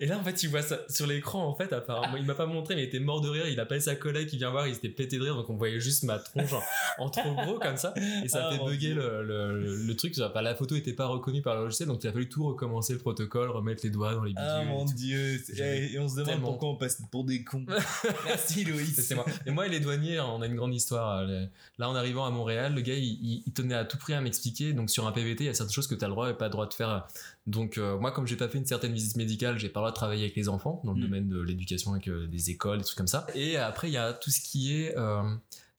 et 0.00 0.06
là 0.06 0.16
en 0.18 0.24
fait 0.24 0.32
tu 0.32 0.48
vois 0.48 0.62
ça 0.62 0.78
sur 0.88 1.06
l'écran 1.06 1.46
en 1.46 1.54
fait 1.54 1.70
apparemment 1.74 2.16
il 2.16 2.24
m'a 2.24 2.34
pas 2.34 2.46
montré 2.46 2.74
mais 2.74 2.82
il 2.84 2.86
était 2.86 2.98
mort 2.98 3.20
de 3.20 3.28
rire 3.28 3.46
il 3.46 3.60
appelle 3.60 3.82
sa 3.82 3.94
collègue 3.94 4.28
qui 4.28 4.38
vient 4.38 4.50
voir 4.50 4.66
il 4.66 4.74
s'était 4.74 4.88
pété 4.88 5.18
de 5.18 5.22
rire 5.24 5.36
donc 5.36 5.50
on 5.50 5.56
voyait 5.56 5.80
juste 5.80 6.04
ma 6.04 6.18
tronche 6.18 6.54
en, 6.54 6.62
en 7.04 7.10
trop 7.10 7.34
gros 7.34 7.58
comme 7.58 7.76
ça 7.76 7.92
et 8.24 8.28
ça 8.28 8.48
Ah, 8.50 8.52
fait 8.56 8.64
bugger 8.64 8.94
le, 8.94 9.22
le, 9.22 9.76
le 9.86 9.96
truc 9.96 10.14
ça, 10.14 10.32
la 10.34 10.54
photo 10.54 10.74
était 10.76 10.94
pas 10.94 11.06
reconnue 11.06 11.42
par 11.42 11.56
le 11.56 11.64
logiciel 11.64 11.88
donc 11.88 12.02
il 12.02 12.08
a 12.08 12.12
fallu 12.12 12.28
tout 12.30 12.46
recommencer 12.46 12.94
le 12.94 12.98
protocole 13.00 13.50
remettre 13.50 13.82
les 13.84 13.90
doigts 13.90 14.14
dans 14.14 14.24
les 14.24 14.30
bidules 14.32 14.44
Ah 14.48 14.64
mon 14.64 14.84
dieu, 14.86 15.38
J'avais 15.52 15.92
et 15.92 15.98
on 15.98 16.08
se 16.08 16.14
demande 16.14 16.28
tellement- 16.30 16.48
pourquoi 16.48 16.68
on 16.70 16.76
passe 16.76 17.02
pour 17.10 17.24
des 17.24 17.44
cons. 17.44 17.66
Merci 18.24 18.64
Loïs. 18.64 18.94
C'est 19.00 19.14
moi. 19.14 19.24
Et 19.46 19.50
moi 19.50 19.66
et 19.66 19.68
les 19.68 19.80
douaniers, 19.80 20.20
on 20.20 20.40
a 20.40 20.46
une 20.46 20.54
grande 20.56 20.74
histoire. 20.74 21.18
Euh, 21.20 21.44
Là, 21.78 21.88
en 21.88 21.94
arrivant 21.94 22.24
à 22.24 22.30
Montréal, 22.30 22.74
le 22.74 22.80
gars, 22.80 22.94
il 22.94 23.42
tenait 23.54 23.74
à 23.74 23.84
tout 23.84 23.98
prix 23.98 24.14
à 24.14 24.20
m'expliquer. 24.20 24.72
Donc, 24.72 24.90
sur 24.90 25.01
un 25.06 25.12
PVT, 25.12 25.44
il 25.44 25.46
y 25.46 25.50
a 25.50 25.54
certaines 25.54 25.72
choses 25.74 25.86
que 25.86 25.94
tu 25.94 26.04
as 26.04 26.08
le 26.08 26.12
droit 26.14 26.30
et 26.30 26.34
pas 26.34 26.46
le 26.46 26.50
droit 26.50 26.66
de 26.66 26.74
faire. 26.74 27.06
Donc, 27.46 27.78
euh, 27.78 27.98
moi, 27.98 28.12
comme 28.12 28.26
j'ai 28.26 28.36
pas 28.36 28.48
fait 28.48 28.58
une 28.58 28.66
certaine 28.66 28.92
visite 28.92 29.16
médicale, 29.16 29.58
j'ai 29.58 29.68
pas 29.68 29.80
le 29.80 29.82
droit 29.84 29.90
de 29.90 29.96
travailler 29.96 30.22
avec 30.24 30.36
les 30.36 30.48
enfants 30.48 30.80
dans 30.84 30.92
le 30.92 30.98
Mm. 30.98 31.02
domaine 31.02 31.28
de 31.28 31.40
l'éducation 31.40 31.92
avec 31.92 32.08
euh, 32.08 32.26
des 32.26 32.50
écoles, 32.50 32.78
des 32.78 32.84
trucs 32.84 32.98
comme 32.98 33.06
ça. 33.06 33.26
Et 33.34 33.56
après, 33.56 33.88
il 33.88 33.92
y 33.92 33.96
a 33.98 34.12
tout 34.12 34.30
ce 34.30 34.40
qui 34.40 34.76
est 34.82 34.96
euh, 34.96 35.22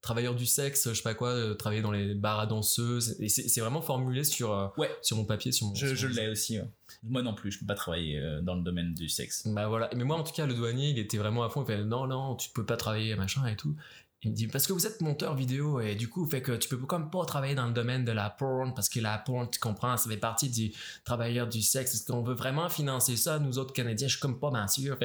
travailleur 0.01 0.35
du 0.35 0.45
sexe, 0.45 0.89
je 0.89 0.93
sais 0.95 1.01
pas 1.03 1.13
quoi, 1.13 1.29
euh, 1.29 1.53
travailler 1.53 1.81
dans 1.81 1.91
les 1.91 2.13
bars 2.13 2.39
à 2.39 2.45
danseuses. 2.45 3.15
Et 3.19 3.29
c'est 3.29 3.61
vraiment 3.61 3.81
formulé 3.81 4.23
sur, 4.25 4.51
euh, 4.51 4.67
Ouais. 4.77 4.91
sur 5.01 5.15
mon 5.17 5.23
papier, 5.25 5.51
sur 5.51 5.67
mon. 5.67 5.75
Je, 5.75 5.95
je 5.95 6.07
l'ai 6.07 6.27
aussi. 6.27 6.59
ouais. 6.59 6.67
Moi 7.05 7.21
non 7.21 7.33
plus, 7.33 7.51
je 7.51 7.59
peux 7.59 7.65
pas 7.65 7.73
travailler 7.75 8.17
euh, 8.19 8.41
dans 8.41 8.55
le 8.55 8.61
domaine 8.61 8.93
du 8.93 9.09
sexe. 9.09 9.45
Bah 9.47 9.67
voilà. 9.67 9.89
Mais 9.95 10.03
moi, 10.05 10.15
en 10.17 10.23
tout 10.23 10.31
cas, 10.31 10.45
le 10.45 10.53
douanier, 10.53 10.89
il 10.89 10.99
était 10.99 11.17
vraiment 11.17 11.43
à 11.43 11.49
fond. 11.49 11.61
Il 11.63 11.65
fait 11.67 11.83
non, 11.83 12.07
non, 12.07 12.35
tu 12.35 12.49
peux 12.49 12.65
pas 12.65 12.77
travailler, 12.77 13.15
machin 13.15 13.45
et 13.47 13.55
tout. 13.57 13.75
Il 14.23 14.31
me 14.31 14.35
dit 14.35 14.47
parce 14.47 14.67
que 14.67 14.73
vous 14.73 14.87
êtes 14.87 15.01
monteur 15.01 15.35
vidéo 15.35 15.79
et 15.81 15.95
du 15.95 16.07
coup, 16.07 16.25
fait 16.25 16.41
que 16.41 16.53
tu 16.53 16.69
peux 16.69 16.77
comme 16.77 17.09
pas 17.09 17.25
travailler 17.25 17.55
dans 17.55 17.67
le 17.67 17.73
domaine 17.73 18.05
de 18.05 18.11
la 18.11 18.29
porn 18.29 18.73
parce 18.73 18.87
que 18.87 18.99
la 18.99 19.17
porn, 19.17 19.49
tu 19.49 19.59
comprends, 19.59 19.97
ça 19.97 20.09
fait 20.09 20.17
partie 20.17 20.49
du 20.49 20.71
travailleur 21.03 21.47
du 21.47 21.61
sexe. 21.61 21.93
Est-ce 21.93 22.05
qu'on 22.05 22.23
veut 22.23 22.35
vraiment 22.35 22.69
financer 22.69 23.17
ça, 23.17 23.39
nous 23.39 23.57
autres 23.57 23.73
Canadiens? 23.73 24.07
Je 24.07 24.13
suis 24.13 24.21
comme 24.21 24.39
pas 24.39 24.49
bien 24.49 24.67
sûr. 24.67 24.97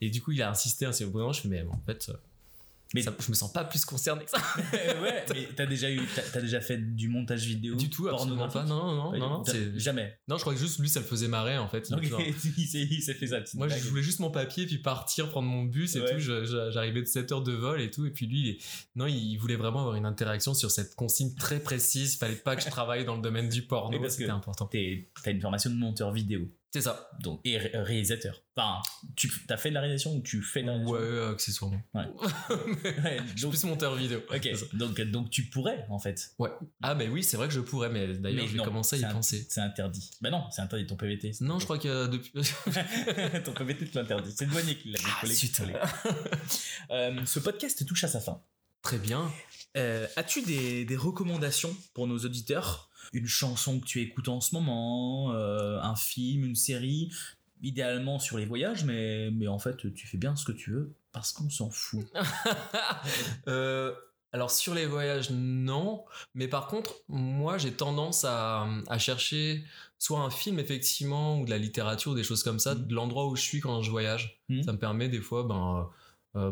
Et 0.00 0.10
du 0.10 0.20
coup, 0.20 0.32
il 0.32 0.42
a 0.42 0.50
insisté 0.50 0.84
assez 0.84 1.06
moment, 1.06 1.32
Je 1.32 1.42
fais 1.42 1.48
mais 1.48 1.62
en 1.62 1.80
fait, 1.86 2.08
euh, 2.10 2.16
Mais- 2.96 3.02
ça- 3.02 3.14
je 3.18 3.28
me 3.30 3.34
sens 3.34 3.52
pas 3.52 3.64
plus 3.64 3.84
concerné 3.84 4.24
que 4.24 4.30
ça. 4.30 4.38
ouais, 4.72 5.24
mais 5.32 5.48
t'as 5.54 5.66
déjà 5.66 5.90
eu, 5.90 6.00
t'as 6.32 6.40
déjà 6.40 6.60
fait 6.60 6.78
du 6.78 7.08
montage 7.08 7.44
vidéo 7.46 7.74
du 7.76 7.88
tout, 7.88 8.08
absolument 8.08 8.48
pas. 8.48 8.64
Non, 8.64 8.94
non, 8.94 9.12
non, 9.18 9.18
non, 9.18 9.44
Jamais. 9.76 10.18
non, 10.28 10.36
je 10.36 10.40
crois 10.42 10.54
que 10.54 10.58
juste 10.60 10.78
lui, 10.78 10.88
ça 10.88 11.00
le 11.00 11.06
faisait 11.06 11.28
marrer 11.28 11.58
en 11.58 11.68
fait. 11.68 11.88
Il 11.90 11.94
Ok, 11.94 12.00
était 12.04 12.10
genre- 12.10 12.20
il 12.56 13.02
s'est 13.02 13.14
fait 13.14 13.26
sa 13.28 13.40
petite 13.40 13.54
Moi, 13.54 13.66
blague. 13.68 13.80
je 13.80 13.88
voulais 13.88 14.02
juste 14.02 14.20
mon 14.20 14.30
papier, 14.30 14.66
puis 14.66 14.78
partir, 14.78 15.30
prendre 15.30 15.48
mon 15.48 15.64
bus 15.64 15.94
et 15.96 16.00
Ouais. 16.00 16.12
tout. 16.14 16.18
J'arrivais 16.20 17.00
de 17.02 17.06
7 17.06 17.32
heures 17.32 17.42
de 17.42 17.52
vol 17.52 17.80
et 17.80 17.90
tout. 17.90 18.06
Et 18.06 18.10
puis 18.10 18.26
lui, 18.26 18.40
il 18.50 18.58
non, 18.96 19.06
il 19.06 19.36
voulait 19.36 19.56
vraiment 19.56 19.80
avoir 19.80 19.94
une 19.96 20.06
interaction 20.06 20.54
sur 20.54 20.70
cette 20.70 20.94
consigne 20.94 21.34
très 21.34 21.60
précise. 21.60 22.14
Il 22.14 22.18
fallait 22.18 22.34
pas 22.36 22.56
que 22.56 22.62
je 22.62 22.68
travaille 22.70 23.04
dans 23.04 23.16
le 23.16 23.22
domaine 23.22 23.48
du 23.48 23.62
porno. 23.62 23.98
C'était 24.08 24.30
important. 24.30 24.66
T'as 24.66 25.30
une 25.30 25.40
formation 25.40 25.70
de 25.70 25.76
monteur 25.76 26.12
vidéo 26.12 26.48
C'est 26.80 26.82
ça. 26.82 27.10
donc, 27.20 27.40
et 27.44 27.56
ré- 27.56 27.70
réalisateur. 27.74 28.42
Enfin, 28.54 28.82
tu 29.16 29.30
as 29.48 29.56
fait 29.56 29.68
de 29.70 29.74
la 29.74 29.80
réalisation 29.80 30.14
ou 30.14 30.20
tu 30.22 30.42
fais 30.42 30.62
de 30.62 30.66
la 30.66 30.76
Ouais, 30.76 30.98
réalisation? 30.98 31.32
accessoirement. 31.32 31.82
Ouais, 31.94 32.04
Je 33.34 33.36
suis 33.36 33.40
donc, 33.42 33.64
monteur 33.64 33.94
vidéo. 33.96 34.20
ok, 34.30 34.40
C'est 34.42 34.54
ça. 34.56 34.66
donc, 34.74 35.00
donc 35.00 35.30
tu 35.30 35.44
pourrais 35.44 35.86
en 35.90 35.98
fait. 35.98 36.32
Ouais. 36.38 36.50
Ah, 36.82 36.94
mais 36.94 37.08
oui, 37.08 37.22
c'est 37.24 37.36
vrai 37.36 37.48
que 37.48 37.54
je 37.54 37.60
pourrais, 37.60 37.88
mais 37.88 38.08
d'ailleurs, 38.08 38.42
Mais 38.42 38.46
je 38.48 38.52
vais 38.52 38.58
non, 38.58 38.64
commencer 38.64 38.96
à 38.96 38.98
y 38.98 39.02
c'est 39.02 39.06
un- 39.06 39.12
penser. 39.12 39.46
C'est 39.48 39.60
interdit. 39.60 40.10
Bah 40.20 40.30
non, 40.30 40.44
c'est 40.50 40.60
interdit 40.62 40.86
ton 40.86 40.96
PVT. 40.96 41.32
Non, 41.40 41.58
je 41.58 41.64
crois 41.64 41.78
que 41.78 42.06
depuis. 42.08 42.32
ton 43.44 43.52
PVT 43.52 43.86
te 43.86 43.98
l'interdit. 43.98 44.32
C'est 44.36 44.44
le 44.44 44.50
douanier 44.50 44.76
qui 44.76 44.90
l'a. 44.90 44.98
Ah, 45.22 45.26
zut. 45.26 45.60
Euh, 46.90 47.18
ce 47.24 47.40
podcast 47.40 47.84
touche 47.86 48.04
à 48.04 48.08
sa 48.08 48.20
fin. 48.20 48.40
Très 48.82 48.98
bien. 48.98 49.32
Euh, 49.76 50.06
As-tu 50.14 50.42
des, 50.42 50.84
des 50.84 50.96
recommandations 50.96 51.74
pour 51.94 52.06
nos 52.06 52.18
auditeurs? 52.18 52.90
Une 53.12 53.26
chanson 53.26 53.80
que 53.80 53.84
tu 53.86 54.00
écoutes 54.00 54.28
en 54.28 54.40
ce 54.40 54.54
moment, 54.54 55.32
euh, 55.32 55.80
un 55.80 55.96
film, 55.96 56.44
une 56.44 56.54
série, 56.56 57.10
idéalement 57.62 58.18
sur 58.18 58.38
les 58.38 58.44
voyages, 58.46 58.84
mais, 58.84 59.30
mais 59.30 59.46
en 59.48 59.58
fait 59.58 59.76
tu 59.94 60.06
fais 60.06 60.18
bien 60.18 60.36
ce 60.36 60.44
que 60.44 60.52
tu 60.52 60.70
veux 60.72 60.94
parce 61.12 61.32
qu'on 61.32 61.48
s'en 61.50 61.70
fout. 61.70 62.06
Euh, 63.48 63.94
alors 64.32 64.50
sur 64.50 64.74
les 64.74 64.86
voyages, 64.86 65.30
non. 65.30 66.04
Mais 66.34 66.48
par 66.48 66.66
contre, 66.66 66.94
moi, 67.08 67.58
j'ai 67.58 67.72
tendance 67.72 68.24
à, 68.24 68.66
à 68.88 68.98
chercher 68.98 69.64
soit 69.98 70.20
un 70.20 70.30
film 70.30 70.58
effectivement 70.58 71.40
ou 71.40 71.46
de 71.46 71.50
la 71.50 71.58
littérature, 71.58 72.14
des 72.14 72.24
choses 72.24 72.42
comme 72.42 72.58
ça, 72.58 72.74
Mhm. 72.74 72.86
de 72.86 72.94
l'endroit 72.94 73.26
où 73.28 73.36
je 73.36 73.40
suis 73.42 73.60
quand 73.60 73.80
je 73.82 73.90
voyage. 73.90 74.38
Mhm. 74.48 74.62
Ça 74.64 74.72
me 74.72 74.78
permet 74.78 75.08
des 75.08 75.20
fois, 75.22 75.44
ben, 75.44 75.78
euh, 75.78 75.82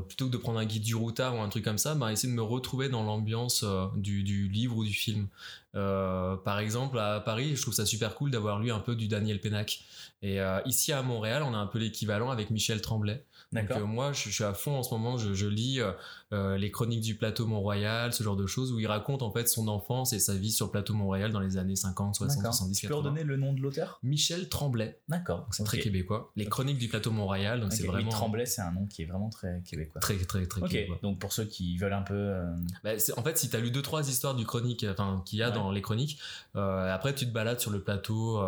plutôt 0.09 0.27
que 0.27 0.33
de 0.33 0.37
prendre 0.37 0.59
un 0.59 0.65
guide 0.65 0.83
du 0.83 0.95
routard 0.95 1.37
ou 1.37 1.41
un 1.41 1.49
truc 1.49 1.65
comme 1.65 1.79
ça, 1.79 1.95
ben, 1.95 2.09
essayer 2.09 2.33
de 2.33 2.37
me 2.37 2.43
retrouver 2.43 2.89
dans 2.89 3.03
l'ambiance 3.03 3.65
euh, 3.65 3.87
du, 3.97 4.23
du 4.23 4.49
livre 4.49 4.77
ou 4.77 4.85
du 4.85 4.93
film. 4.93 5.29
Euh, 5.75 6.37
par 6.37 6.59
exemple, 6.59 6.99
à 6.99 7.21
Paris, 7.21 7.57
je 7.57 7.63
trouve 7.63 7.75
ça 7.75 7.85
super 7.85 8.15
cool 8.15 8.31
d'avoir 8.31 8.61
lu 8.61 8.71
un 8.71 8.79
peu 8.79 8.95
du 8.95 9.09
Daniel 9.09 9.41
Pénac. 9.41 9.81
Et 10.23 10.41
euh, 10.41 10.61
ici 10.65 10.93
à 10.93 11.03
Montréal, 11.03 11.43
on 11.43 11.55
a 11.55 11.59
un 11.59 11.67
peu 11.67 11.79
l'équivalent 11.79 12.31
avec 12.31 12.51
Michel 12.51 12.81
Tremblay. 12.81 13.25
Donc, 13.55 13.71
euh, 13.71 13.85
moi, 13.87 14.13
je, 14.13 14.25
je 14.29 14.35
suis 14.35 14.45
à 14.45 14.53
fond 14.55 14.77
en 14.77 14.83
ce 14.83 14.93
moment. 14.93 15.17
Je, 15.17 15.33
je 15.35 15.47
lis 15.47 15.81
euh, 15.81 15.93
euh, 16.33 16.57
les 16.59 16.71
chroniques 16.71 17.01
du 17.03 17.15
plateau 17.17 17.47
Mont-Royal, 17.47 18.13
ce 18.13 18.23
genre 18.23 18.37
de 18.37 18.47
choses, 18.47 18.73
où 18.73 18.79
il 18.81 18.87
raconte 18.87 19.23
en 19.23 19.31
fait 19.31 19.49
son 19.49 19.69
enfance 19.69 20.13
et 20.13 20.19
sa 20.19 20.35
vie 20.35 20.51
sur 20.51 20.67
le 20.67 20.73
plateau 20.73 20.95
Mont-Royal 20.95 21.31
dans 21.33 21.41
les 21.41 21.57
années 21.57 21.77
50, 21.77 22.15
60, 22.17 22.37
D'accord. 22.39 22.53
70, 22.55 22.79
Tu 22.81 22.87
peux 22.87 22.95
80. 22.95 23.09
redonner 23.11 23.25
le 23.25 23.37
nom 23.37 23.53
de 23.53 23.61
l'auteur? 23.61 23.99
Michel 24.03 24.49
Tremblay. 24.49 24.99
D'accord. 25.09 25.47
C'est 25.53 25.65
très 25.65 25.79
québécois. 25.79 26.33
Les 26.37 26.47
chroniques 26.47 26.79
du 26.79 26.89
plateau 26.89 27.11
Mont-Royal, 27.13 27.61
donc 27.61 27.73
c'est 27.73 27.83
oui, 27.83 27.89
vraiment 27.89 28.11
Tremblay, 28.11 28.47
c'est 28.47 28.63
un 28.63 28.73
nom 28.73 28.87
qui 28.87 29.03
est 29.03 29.07
vraiment 29.07 29.31
très 29.31 29.63
québécois. 29.65 30.01
très, 30.01 30.17
très, 30.19 30.47
très 30.47 30.61
québécois. 30.63 30.99
donc 31.03 31.19
pour 31.19 31.33
ceux 31.33 31.45
qui 31.45 31.77
veulent 31.77 31.93
un 31.93 32.03
peu. 32.03 32.15
euh, 32.15 32.45
Bah, 32.83 32.91
en 33.17 33.23
fait, 33.23 33.39
si 33.39 33.49
tu 33.51 33.57
as 33.57 33.61
lu 33.61 33.71
deux 33.71 33.83
trois 33.83 34.09
histoires 34.09 34.35
du 34.35 34.45
chronique, 34.45 34.85
enfin 34.91 35.23
qu'il 35.25 35.39
y 35.39 35.43
a 35.43 35.49
Ouais. 35.49 35.55
dans 35.55 35.71
les 35.71 35.83
chroniques, 35.83 36.19
après 36.55 37.15
tu 37.15 37.27
te 37.27 37.31
balades 37.33 37.61
sur 37.61 37.71
le 37.71 37.81
plateau, 37.81 38.41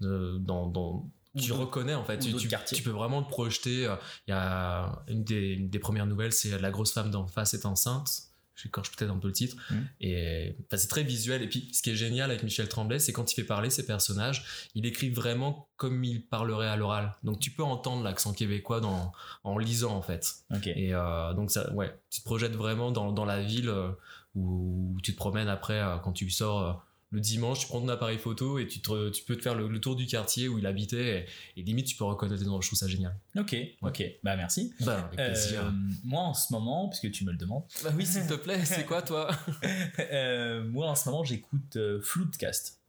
dans, 0.00 1.04
tu 1.42 1.52
reconnais 1.52 1.94
en 1.94 2.04
fait, 2.04 2.18
tu, 2.18 2.32
tu- 2.36 2.48
tu 2.76 2.82
peux 2.82 2.90
vraiment 2.90 3.22
te 3.22 3.28
projeter. 3.28 3.86
euh, 3.86 3.96
Il 4.26 4.30
y 4.30 4.34
a 4.34 5.02
une 5.08 5.24
des, 5.24 5.52
une 5.54 5.68
des 5.70 5.78
premières 5.78 6.06
nouvelles, 6.06 6.32
c'est 6.32 6.58
la 6.60 6.70
grosse 6.70 6.92
femme 6.92 7.10
d'en 7.10 7.26
face 7.26 7.54
est 7.54 7.66
enceinte. 7.66 8.08
j'écorche 8.56 8.92
peut-être 8.92 9.10
un 9.10 9.18
peu 9.18 9.26
le 9.26 9.32
titre. 9.34 9.56
Mm. 9.70 9.74
Et 10.00 10.56
enfin, 10.66 10.76
c'est 10.76 10.86
très 10.88 11.02
visuel. 11.02 11.42
Et 11.42 11.48
puis, 11.48 11.68
ce 11.72 11.82
qui 11.82 11.90
est 11.90 11.96
génial 11.96 12.30
avec 12.30 12.44
Michel 12.44 12.68
Tremblay, 12.68 13.00
c'est 13.00 13.12
quand 13.12 13.30
il 13.32 13.34
fait 13.34 13.42
parler 13.44 13.68
ses 13.68 13.84
personnages, 13.84 14.68
il 14.76 14.86
écrit 14.86 15.10
vraiment 15.10 15.68
comme 15.76 16.04
il 16.04 16.24
parlerait 16.24 16.68
à 16.68 16.76
l'oral. 16.76 17.14
Donc, 17.24 17.40
tu 17.40 17.50
peux 17.50 17.64
entendre 17.64 18.04
l'accent 18.04 18.32
québécois 18.32 18.80
dans, 18.80 19.10
en 19.42 19.58
lisant, 19.58 19.94
en 19.96 20.02
fait. 20.02 20.34
Ok. 20.54 20.68
Et 20.68 20.94
euh, 20.94 21.34
donc, 21.34 21.50
ça, 21.50 21.72
ouais, 21.72 21.92
tu 22.10 22.20
te 22.20 22.24
projettes 22.24 22.54
vraiment 22.54 22.92
dans, 22.92 23.10
dans 23.12 23.24
la 23.24 23.42
ville 23.42 23.68
euh, 23.68 23.90
où, 24.36 24.96
tu 25.02 25.12
te 25.12 25.16
promènes 25.16 25.48
après, 25.48 25.80
euh, 25.80 25.96
quand 25.98 26.12
tu 26.12 26.30
sors. 26.30 26.86
Le 27.14 27.20
dimanche, 27.20 27.60
tu 27.60 27.66
prends 27.68 27.80
ton 27.80 27.88
appareil 27.88 28.18
photo 28.18 28.58
et 28.58 28.66
tu, 28.66 28.80
te- 28.80 29.08
tu 29.10 29.22
peux 29.24 29.36
te 29.36 29.42
faire 29.42 29.54
le, 29.54 29.68
le 29.68 29.80
tour 29.80 29.96
du 29.96 30.04
quartier 30.06 30.48
où 30.48 30.58
il 30.58 30.66
habitait 30.66 31.26
et, 31.56 31.60
et 31.60 31.62
limite 31.64 31.86
tu 31.86 31.96
peux 31.96 32.04
reconnaître 32.04 32.40
les 32.40 32.46
endroits. 32.46 32.60
Je 32.62 32.66
trouve 32.68 32.78
ça 32.78 32.88
génial. 32.88 33.16
Ok, 33.38 33.56
ok. 33.82 34.02
Bah 34.22 34.36
merci. 34.36 34.74
Bah, 34.80 34.98
avec 35.06 35.14
plaisir. 35.32 35.64
Euh, 35.64 35.70
moi 36.04 36.22
en 36.22 36.34
ce 36.34 36.52
moment, 36.52 36.88
puisque 36.88 37.10
tu 37.12 37.24
me 37.24 37.30
le 37.30 37.38
demandes, 37.38 37.62
Bah 37.82 37.90
oui, 37.96 38.04
s'il 38.04 38.26
te 38.26 38.34
plaît, 38.34 38.64
c'est 38.64 38.84
quoi 38.84 39.00
toi 39.02 39.30
euh, 39.98 40.64
moi 40.64 40.88
en 40.90 40.94
ce 40.94 41.08
moment 41.08 41.24
j'écoute 41.24 41.76
euh, 41.76 42.00
Floodcast. 42.02 42.80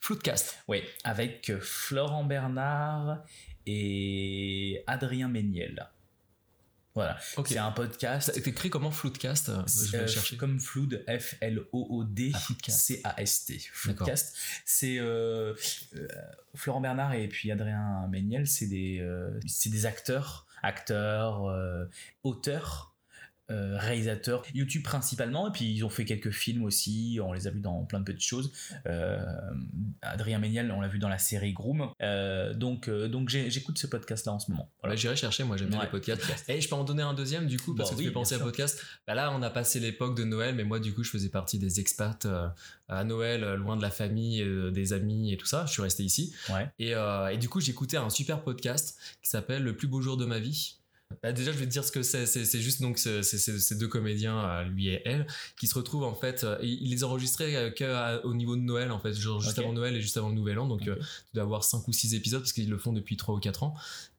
Floodcast. 0.00 0.56
Oui, 0.68 0.82
avec 1.02 1.50
euh, 1.50 1.58
Florent 1.60 2.24
Bernard 2.24 3.24
et 3.66 4.82
Adrien 4.86 5.28
Méniel. 5.28 5.88
Voilà, 6.94 7.18
Ok. 7.36 7.48
c'est 7.48 7.58
un 7.58 7.72
podcast. 7.72 8.32
Ça 8.32 8.40
écrit 8.48 8.70
comment 8.70 8.92
Floodcast? 8.92 9.50
Je 9.66 9.90
vais 9.90 9.98
Euh, 10.04 10.06
chercher. 10.06 10.36
comme 10.36 10.60
Flood, 10.60 11.04
F-L-O-O-D, 11.08 12.30
Ah, 12.34 12.38
Floodcast. 12.38 12.78
C-A-S-T. 12.80 13.58
Floodcast. 13.72 14.36
C'est 14.64 14.98
euh, 15.00 15.54
euh, 15.96 16.06
Florent 16.54 16.80
Bernard 16.80 17.14
et 17.14 17.26
puis 17.28 17.50
Adrien 17.50 18.06
Méniel, 18.08 18.46
c'est 18.46 18.66
des, 18.66 19.00
euh, 19.00 19.38
c'est 19.46 19.70
des 19.70 19.86
acteurs, 19.86 20.46
acteurs, 20.62 21.50
auteurs. 22.22 22.93
Euh, 23.50 23.76
réalisateurs 23.78 24.42
YouTube 24.54 24.82
principalement 24.82 25.48
et 25.48 25.52
puis 25.52 25.70
ils 25.70 25.84
ont 25.84 25.88
fait 25.90 26.04
quelques 26.04 26.30
films 26.30 26.64
aussi 26.64 27.18
on 27.22 27.32
les 27.32 27.46
a 27.46 27.50
vus 27.50 27.60
dans 27.60 27.84
plein 27.84 28.00
de 28.00 28.04
petites 28.04 28.22
choses 28.26 28.50
Euh, 28.86 29.18
Adrien 30.02 30.38
Méniel 30.38 30.70
on 30.72 30.80
l'a 30.80 30.88
vu 30.88 30.98
dans 30.98 31.08
la 31.08 31.18
série 31.18 31.52
Groom 31.52 31.90
Euh, 32.02 32.54
donc 32.54 32.88
euh, 32.88 33.08
donc 33.08 33.28
j'écoute 33.28 33.78
ce 33.78 33.86
podcast 33.86 34.26
là 34.26 34.32
en 34.32 34.38
ce 34.38 34.50
moment 34.50 34.70
Voilà, 34.82 34.96
J'irai 34.96 35.16
chercher, 35.16 35.44
moi 35.44 35.56
j'aime 35.56 35.68
bien 35.68 35.78
Ouais, 35.78 35.84
les 35.84 35.90
podcasts. 35.90 36.20
podcast. 36.22 36.44
Et 36.48 36.60
je 36.60 36.68
peux 36.68 36.74
en 36.74 36.84
donner 36.84 37.02
un 37.02 37.14
deuxième 37.14 37.46
du 37.46 37.58
coup, 37.58 37.74
parce 37.74 37.90
Bah 37.90 37.94
que 37.96 37.98
oui, 37.98 38.04
tu 38.04 38.08
fais 38.10 38.14
penser 38.14 38.34
à 38.34 38.38
podcast. 38.38 38.80
Bah 39.06 39.14
là, 39.14 39.30
on 39.32 39.42
a 39.42 39.50
passé 39.50 39.80
l'époque 39.80 40.16
de 40.16 40.24
Noël, 40.24 40.54
mais 40.54 40.64
moi 40.64 40.80
du 40.80 40.94
coup, 40.94 41.02
je 41.04 41.10
faisais 41.10 41.28
partie 41.28 41.58
des 41.58 41.80
expats 41.80 42.26
à 42.88 43.04
Noël, 43.04 43.54
loin 43.54 43.76
de 43.76 43.82
la 43.82 43.90
famille, 43.90 44.44
des 44.72 44.92
amis 44.92 45.32
et 45.32 45.36
tout 45.36 45.46
ça. 45.46 45.64
Je 45.66 45.72
suis 45.72 45.82
resté 45.82 46.02
ici. 46.02 46.34
ouais 46.50 46.70
Et, 46.78 46.92
et 47.32 47.38
du 47.38 47.48
coup, 47.48 47.60
j'écoutais 47.60 47.96
un 47.96 48.10
super 48.10 48.42
podcast 48.42 48.98
qui 49.22 49.28
s'appelle 49.30 49.62
Le 49.62 49.76
plus 49.76 49.88
beau 49.88 50.00
jour 50.00 50.16
de 50.16 50.24
ma 50.24 50.38
vie. 50.38 50.76
Bah, 51.22 51.32
déjà, 51.32 51.52
je 51.52 51.58
vais 51.58 51.66
te 51.66 51.70
dire 51.70 51.84
ce 51.84 51.92
que 51.92 52.02
c'est. 52.02 52.26
C'est 52.26 52.60
juste 52.60 52.80
donc 52.82 52.98
ces 52.98 53.74
deux 53.76 53.88
comédiens, 53.88 54.38
euh, 54.38 54.64
lui 54.64 54.88
et 54.88 55.02
elle, 55.04 55.26
qui 55.58 55.66
se 55.66 55.74
retrouvent 55.74 56.04
en 56.04 56.14
fait. 56.14 56.44
euh, 56.44 56.58
ils 56.62 56.90
les 56.90 57.04
enregistraient 57.04 57.54
euh, 57.56 57.70
que 57.70 57.84
à- 57.84 58.24
au 58.24 58.34
niveau 58.34 58.56
de 58.56 58.62
Noël 58.62 58.90
en 58.90 58.98
fait, 58.98 59.12
genre 59.14 59.40
juste 59.40 59.58
avant 59.58 59.72
Noël 59.72 59.94
et 59.96 60.00
juste 60.00 60.16
avant 60.16 60.28
le 60.28 60.34
Nouvel 60.34 60.58
An. 60.58 60.66
Donc, 60.66 60.82
Ok. 60.82 60.88
euh, 60.88 60.96
tu 60.96 61.02
dois 61.34 61.42
avoir 61.44 61.64
5 61.64 61.86
ou 61.88 61.92
6 61.92 62.14
épisodes 62.14 62.40
parce 62.40 62.52
qu'ils 62.52 62.68
le 62.70 62.78
font 62.78 62.92
depuis 62.92 63.16
3 63.16 63.34
ou 63.34 63.38
4 63.40 63.62
ans. 63.62 63.74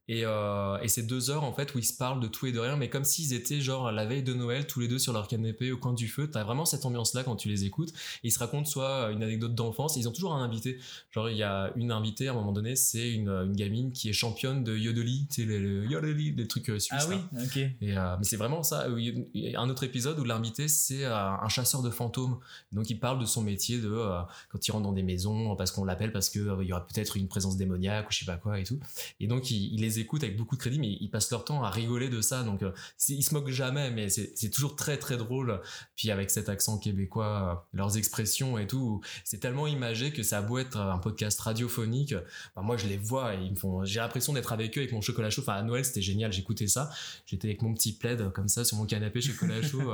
Et, 0.07 0.21
euh, 0.25 0.77
et 0.81 0.87
c'est 0.87 1.03
deux 1.03 1.29
heures 1.31 1.43
en 1.43 1.53
fait 1.53 1.73
où 1.73 1.79
ils 1.79 1.85
se 1.85 1.95
parlent 1.97 2.19
de 2.19 2.27
tout 2.27 2.45
et 2.45 2.51
de 2.51 2.59
rien, 2.59 2.75
mais 2.77 2.89
comme 2.89 3.03
s'ils 3.03 3.33
étaient 3.33 3.59
genre 3.61 3.91
la 3.91 4.05
veille 4.05 4.23
de 4.23 4.33
Noël, 4.33 4.67
tous 4.67 4.79
les 4.79 4.87
deux 4.87 4.99
sur 4.99 5.13
leur 5.13 5.27
canapé 5.27 5.71
au 5.71 5.77
coin 5.77 5.93
du 5.93 6.07
feu. 6.07 6.29
T'as 6.29 6.43
vraiment 6.43 6.65
cette 6.65 6.85
ambiance-là 6.85 7.23
quand 7.23 7.35
tu 7.35 7.47
les 7.49 7.63
écoutes. 7.65 7.89
Et 8.23 8.27
ils 8.27 8.31
se 8.31 8.39
racontent 8.39 8.65
soit 8.69 9.11
une 9.11 9.23
anecdote 9.23 9.55
d'enfance, 9.55 9.95
ils 9.95 10.07
ont 10.07 10.11
toujours 10.11 10.33
un 10.33 10.43
invité. 10.43 10.79
Genre 11.11 11.29
il 11.29 11.37
y 11.37 11.43
a 11.43 11.71
une 11.75 11.91
invitée 11.91 12.27
à 12.27 12.31
un 12.31 12.35
moment 12.35 12.51
donné, 12.51 12.75
c'est 12.75 13.11
une, 13.11 13.29
une 13.29 13.55
gamine 13.55 13.91
qui 13.91 14.09
est 14.09 14.13
championne 14.13 14.63
de 14.63 14.75
yodeli, 14.77 15.27
tu 15.29 15.41
sais 15.43 15.47
les 15.47 15.85
yodeli, 15.87 16.33
des 16.33 16.47
trucs 16.47 16.69
euh, 16.69 16.79
suisses. 16.79 16.99
ah 17.01 17.07
oui 17.09 17.15
là. 17.31 17.43
ok 17.43 17.57
Et, 17.57 17.97
euh, 17.97 18.15
mais 18.17 18.23
c'est 18.25 18.37
vraiment 18.37 18.63
ça. 18.63 18.87
Il 18.97 19.25
y 19.33 19.55
a 19.55 19.59
un 19.61 19.69
autre 19.69 19.83
épisode 19.83 20.19
où 20.19 20.23
l'invité 20.23 20.67
c'est 20.67 21.03
euh, 21.05 21.15
un 21.15 21.49
chasseur 21.49 21.81
de 21.81 21.89
fantômes. 21.89 22.37
Donc 22.71 22.89
il 22.89 22.99
parle 22.99 23.19
de 23.19 23.25
son 23.25 23.41
métier 23.41 23.79
de 23.79 23.89
euh, 23.91 24.19
quand 24.49 24.67
il 24.67 24.71
rentre 24.71 24.83
dans 24.83 24.93
des 24.93 25.03
maisons 25.03 25.55
parce 25.55 25.71
qu'on 25.71 25.85
l'appelle 25.85 26.11
parce 26.11 26.29
que 26.29 26.39
euh, 26.39 26.63
il 26.63 26.67
y 26.67 26.73
aura 26.73 26.85
peut-être 26.85 27.17
une 27.17 27.27
présence 27.27 27.57
démoniaque 27.57 28.07
ou 28.07 28.11
je 28.11 28.19
sais 28.19 28.25
pas 28.25 28.37
quoi 28.37 28.59
et 28.59 28.63
tout. 28.63 28.79
Et 29.19 29.27
donc 29.27 29.49
il, 29.51 29.73
il 29.73 29.81
les 29.81 29.94
écoute 29.99 30.23
avec 30.23 30.37
beaucoup 30.37 30.55
de 30.55 30.61
crédit, 30.61 30.79
mais 30.79 30.97
ils 30.99 31.09
passent 31.09 31.31
leur 31.31 31.45
temps 31.45 31.63
à 31.63 31.69
rigoler 31.69 32.09
de 32.09 32.21
ça. 32.21 32.43
Donc 32.43 32.63
euh, 32.63 32.71
ils 33.09 33.23
se 33.23 33.33
moquent 33.33 33.49
jamais, 33.49 33.91
mais 33.91 34.09
c'est 34.09 34.49
toujours 34.49 34.75
très 34.75 34.97
très 34.97 35.17
drôle. 35.17 35.61
Puis 35.95 36.11
avec 36.11 36.29
cet 36.29 36.49
accent 36.49 36.77
québécois, 36.77 37.65
euh, 37.73 37.77
leurs 37.77 37.97
expressions 37.97 38.57
et 38.57 38.67
tout, 38.67 39.01
c'est 39.23 39.39
tellement 39.39 39.67
imagé 39.67 40.11
que 40.11 40.23
ça 40.23 40.39
a 40.39 40.41
beau 40.41 40.57
être 40.57 40.77
un 40.77 40.97
podcast 40.99 41.39
radiophonique. 41.39 42.13
bah, 42.55 42.61
moi 42.61 42.77
je 42.77 42.87
les 42.87 42.97
vois 42.97 43.35
et 43.35 43.41
ils 43.43 43.51
me 43.51 43.55
font. 43.55 43.83
J'ai 43.85 43.99
l'impression 43.99 44.33
d'être 44.33 44.51
avec 44.53 44.77
eux 44.77 44.81
avec 44.81 44.91
mon 44.93 45.01
chocolat 45.01 45.29
chaud. 45.29 45.41
Enfin 45.41 45.53
à 45.53 45.63
Noël 45.63 45.85
c'était 45.85 46.01
génial, 46.01 46.31
j'écoutais 46.31 46.67
ça. 46.67 46.89
J'étais 47.25 47.47
avec 47.49 47.61
mon 47.61 47.73
petit 47.73 47.93
plaid 47.97 48.21
euh, 48.21 48.29
comme 48.29 48.47
ça 48.47 48.63
sur 48.65 48.77
mon 48.77 48.85
canapé 48.85 49.21
chocolat 49.21 49.61
chaud 49.67 49.93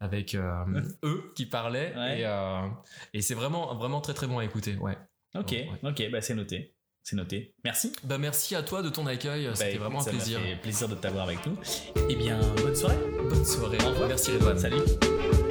avec 0.00 0.34
euh, 0.34 0.64
eux 1.04 1.32
qui 1.34 1.46
parlaient 1.46 1.94
Ouais. 1.96 2.20
et, 2.20 2.26
euh, 2.26 2.68
et 3.14 3.22
c'est 3.22 3.34
vraiment 3.34 3.74
vraiment 3.74 4.00
très 4.00 4.14
très 4.14 4.26
bon 4.26 4.38
à 4.38 4.44
écouter. 4.44 4.76
Ouais. 4.76 4.96
ok 5.34 5.50
Ouais. 5.50 5.68
ok 5.82 6.10
bah 6.10 6.20
c'est 6.20 6.34
noté 6.34 6.74
c'est 7.02 7.16
noté 7.16 7.54
merci 7.64 7.92
Bah 8.04 8.18
merci 8.18 8.54
à 8.54 8.62
toi 8.62 8.82
de 8.82 8.88
ton 8.90 9.06
accueil, 9.06 9.46
Bah, 9.46 9.54
c'était 9.54 9.78
vraiment 9.78 10.00
un 10.00 10.04
ça 10.04 10.10
plaisir. 10.10 10.38
fait 10.40 10.56
plaisir 10.56 10.88
de 10.88 10.94
t'avoir 10.94 11.24
avec 11.28 11.44
nous. 11.46 11.56
Eh 12.08 12.14
bien, 12.14 12.38
bonne 12.62 12.76
soirée. 12.76 12.96
Bonne 13.28 13.44
soirée. 13.44 13.78
Au 13.84 13.88
revoir. 13.90 14.08
Merci 14.08 14.32
Redouane. 14.32 14.58
Salut. 14.58 15.49